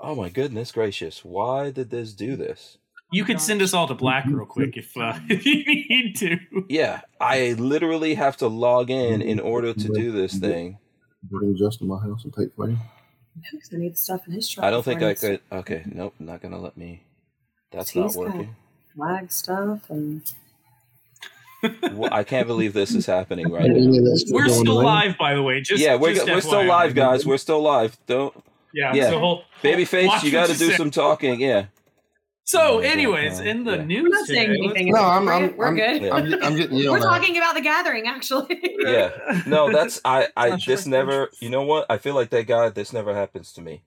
Oh 0.00 0.14
my 0.14 0.30
goodness 0.30 0.72
gracious. 0.72 1.24
Why 1.24 1.70
did 1.70 1.90
this 1.90 2.12
do 2.14 2.36
this? 2.36 2.78
You 3.10 3.24
could 3.24 3.40
send 3.40 3.62
us 3.62 3.72
all 3.72 3.88
to 3.88 3.94
black 3.94 4.26
real 4.26 4.44
quick 4.44 4.76
if 4.76 4.96
uh, 4.96 5.18
if 5.28 5.46
you 5.46 5.64
need 5.64 6.16
to. 6.16 6.38
Yeah, 6.68 7.00
I 7.20 7.54
literally 7.54 8.14
have 8.14 8.36
to 8.38 8.48
log 8.48 8.90
in 8.90 9.22
in 9.22 9.40
order 9.40 9.72
to 9.72 9.88
do 9.88 10.12
this 10.12 10.34
thing. 10.34 10.78
Bring 11.22 11.56
Justin 11.56 11.88
to 11.88 11.94
my 11.94 12.02
house 12.02 12.24
and 12.24 12.34
take 12.34 12.54
flame. 12.54 12.78
Because 13.50 13.70
I 13.72 13.76
need 13.78 13.96
stuff 13.96 14.26
in 14.26 14.34
his 14.34 14.48
truck. 14.48 14.64
I 14.64 14.70
don't 14.70 14.82
think 14.82 15.02
I 15.02 15.14
could. 15.14 15.40
Okay, 15.50 15.84
nope, 15.86 16.14
not 16.18 16.42
going 16.42 16.52
to 16.52 16.58
let 16.58 16.76
me. 16.76 17.04
That's 17.70 17.90
He's 17.90 18.16
not 18.16 18.26
working. 18.26 18.56
Flag 18.94 19.30
stuff 19.30 19.88
and 19.90 20.22
Well, 21.92 22.12
I 22.12 22.24
can't 22.24 22.46
believe 22.46 22.72
this 22.72 22.94
is 22.94 23.06
happening 23.06 23.50
right 23.50 23.68
now. 23.68 23.90
We're 24.30 24.48
still 24.48 24.82
live, 24.82 25.18
by 25.18 25.34
the 25.34 25.42
way. 25.42 25.60
Just 25.60 25.82
Yeah, 25.82 25.96
we're 25.96 26.14
just 26.14 26.26
we're 26.26 26.40
still 26.40 26.62
FYI. 26.62 26.68
live, 26.68 26.94
guys. 26.94 27.26
We're 27.26 27.36
still 27.38 27.62
live. 27.62 27.96
Don't 28.06 28.34
Yeah, 28.72 28.94
Yeah. 28.94 29.10
So 29.10 29.18
hold, 29.18 29.44
babyface. 29.62 30.22
You 30.22 30.30
got 30.30 30.48
to 30.48 30.56
do 30.56 30.70
say. 30.70 30.76
some 30.76 30.90
talking. 30.90 31.40
Yeah. 31.40 31.66
So, 32.48 32.60
Oh, 32.60 32.78
anyways, 32.78 33.40
in 33.40 33.64
the 33.64 33.76
yeah. 33.76 33.84
news, 33.84 34.08
We're 34.10 34.24
saying 34.24 34.48
today, 34.48 34.58
anything. 34.64 34.92
No, 34.92 35.02
I'm. 35.02 35.26
We're 35.26 35.32
I'm, 35.34 35.44
good. 35.44 35.58
We're 35.58 35.66
I'm, 35.66 35.76
good. 35.76 36.02
Yeah. 36.02 36.14
I'm, 36.14 36.42
I'm 36.44 36.56
getting 36.56 36.78
yelled 36.78 36.92
We're 36.92 37.06
at. 37.06 37.20
talking 37.20 37.36
about 37.36 37.54
the 37.54 37.60
gathering, 37.60 38.06
actually. 38.08 38.58
yeah 38.78 39.42
no 39.46 39.70
that's 39.76 40.00
i 40.04 40.28
i 40.36 40.48
Not 40.50 40.62
sure 40.62 40.76
this 40.76 40.86
never 40.86 41.28
you 41.40 41.50
know 41.50 41.62
what 41.62 41.84
i 41.90 41.98
feel 41.98 42.14
like 42.14 42.30
that 42.30 42.46
guy 42.46 42.70
this 42.70 42.92
never 42.94 43.12
happens 43.14 43.52
to 43.54 43.60
me 43.60 43.82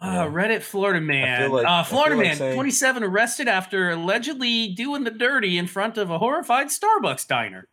Uh, 0.00 0.24
Reddit 0.26 0.62
Florida 0.62 1.00
man. 1.02 1.50
like- 1.50 1.66
uh, 1.66 1.82
Florida 1.84 2.12
feel 2.14 2.18
like 2.18 2.26
man, 2.28 2.36
saying- 2.36 2.54
27, 2.54 3.02
arrested 3.04 3.46
after 3.48 3.90
allegedly 3.90 4.68
doing 4.68 5.04
the 5.04 5.10
dirty 5.10 5.58
in 5.58 5.66
front 5.66 5.98
of 5.98 6.08
a 6.10 6.18
horrified 6.18 6.68
Starbucks 6.68 7.26
diner. 7.26 7.68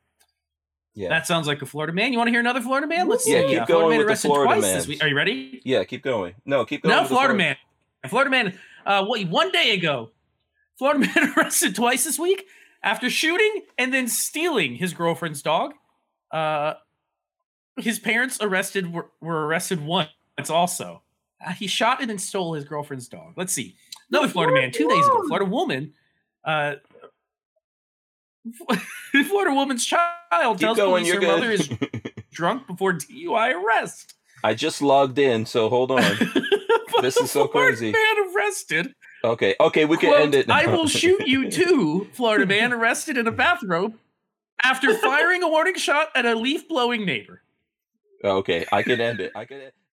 yeah 0.95 1.07
That 1.09 1.27
sounds 1.27 1.47
like 1.47 1.61
a 1.61 1.65
Florida 1.65 1.93
man. 1.93 2.11
You 2.11 2.17
want 2.17 2.27
to 2.27 2.31
hear 2.31 2.41
another 2.41 2.61
Florida 2.61 2.87
man? 2.87 3.07
Let's 3.07 3.25
Yeah, 3.27 3.41
see. 3.43 3.47
keep 3.53 3.61
Uh, 3.61 3.65
going 3.65 3.67
Florida 3.67 3.89
man 3.89 3.97
with 3.99 4.05
the 4.07 4.11
arrested 4.11 4.27
Florida 4.27 4.53
twice 4.55 4.73
this 4.73 4.87
week. 4.87 5.01
Are 5.03 5.07
you 5.07 5.15
ready? 5.15 5.61
yeah 5.63 5.83
keep 5.85 6.03
going 6.03 6.33
no 6.45 6.65
keep 6.65 6.83
going 6.83 6.93
No, 6.93 7.01
with 7.03 7.09
the 7.09 7.15
Florida 7.15 7.31
story. 7.33 7.37
man. 7.37 7.55
Florida 8.09 8.29
man. 8.31 8.59
Uh, 8.89 9.05
what? 9.05 9.21
One 9.27 9.51
day 9.51 9.71
ago, 9.75 10.09
Florida 10.77 10.99
man 11.15 11.33
arrested 11.37 11.75
twice 11.75 12.03
this 12.03 12.17
week 12.17 12.45
after 12.81 13.09
shooting 13.09 13.61
and 13.77 13.93
then 13.93 14.07
stealing 14.07 14.75
his 14.75 14.93
girlfriend's 14.93 15.43
dog. 15.43 15.73
Uh, 16.31 16.73
his 17.77 17.99
parents 17.99 18.39
arrested 18.41 18.91
were, 18.91 19.11
were 19.21 19.45
arrested 19.45 19.79
once 19.85 20.09
also. 20.49 21.03
Uh, 21.45 21.51
he 21.51 21.67
shot 21.67 22.01
and 22.01 22.09
then 22.09 22.17
stole 22.17 22.53
his 22.53 22.65
girlfriend's 22.65 23.07
dog. 23.07 23.33
Let's 23.37 23.53
see. 23.53 23.75
Another 24.09 24.27
Florida 24.27 24.53
man 24.53 24.71
two 24.71 24.87
days 24.89 25.05
ago. 25.05 25.23
Florida 25.27 25.45
woman. 25.49 25.93
Uh, 26.43 26.75
Florida 29.27 29.53
woman's 29.53 29.85
child 29.85 30.57
Keep 30.57 30.59
tells 30.59 30.77
going. 30.77 31.03
police 31.03 31.13
her 31.13 31.19
good. 31.19 31.27
mother 31.27 31.51
is 31.51 31.69
drunk 32.31 32.65
before 32.65 32.93
DUI 32.93 33.53
arrest. 33.53 34.15
I 34.43 34.55
just 34.55 34.81
logged 34.81 35.19
in, 35.19 35.45
so 35.45 35.69
hold 35.69 35.91
on. 35.91 36.01
This 37.01 37.17
is 37.17 37.31
so 37.31 37.47
crazy. 37.47 37.91
Man 37.91 38.35
arrested. 38.35 38.93
Okay, 39.23 39.55
okay, 39.59 39.85
we 39.85 39.97
can 39.97 40.09
Quote, 40.09 40.21
end 40.21 40.35
it. 40.35 40.47
Now. 40.47 40.55
I 40.55 40.65
will 40.67 40.87
shoot 40.87 41.27
you 41.27 41.49
too. 41.59 42.07
Florida 42.13 42.45
man 42.45 42.71
arrested 42.73 43.17
in 43.17 43.27
a 43.27 43.31
bathrobe 43.31 43.95
after 44.63 44.97
firing 44.97 45.43
a 45.43 45.47
warning 45.49 45.75
shot 45.75 46.09
at 46.15 46.25
a 46.25 46.35
leaf 46.35 46.67
blowing 46.67 47.05
neighbor. 47.05 47.41
Okay, 48.23 48.65
I 48.71 48.83
can 48.83 48.99
end 49.01 49.19
it. 49.21 49.31
I 49.35 49.45
can. 49.45 49.71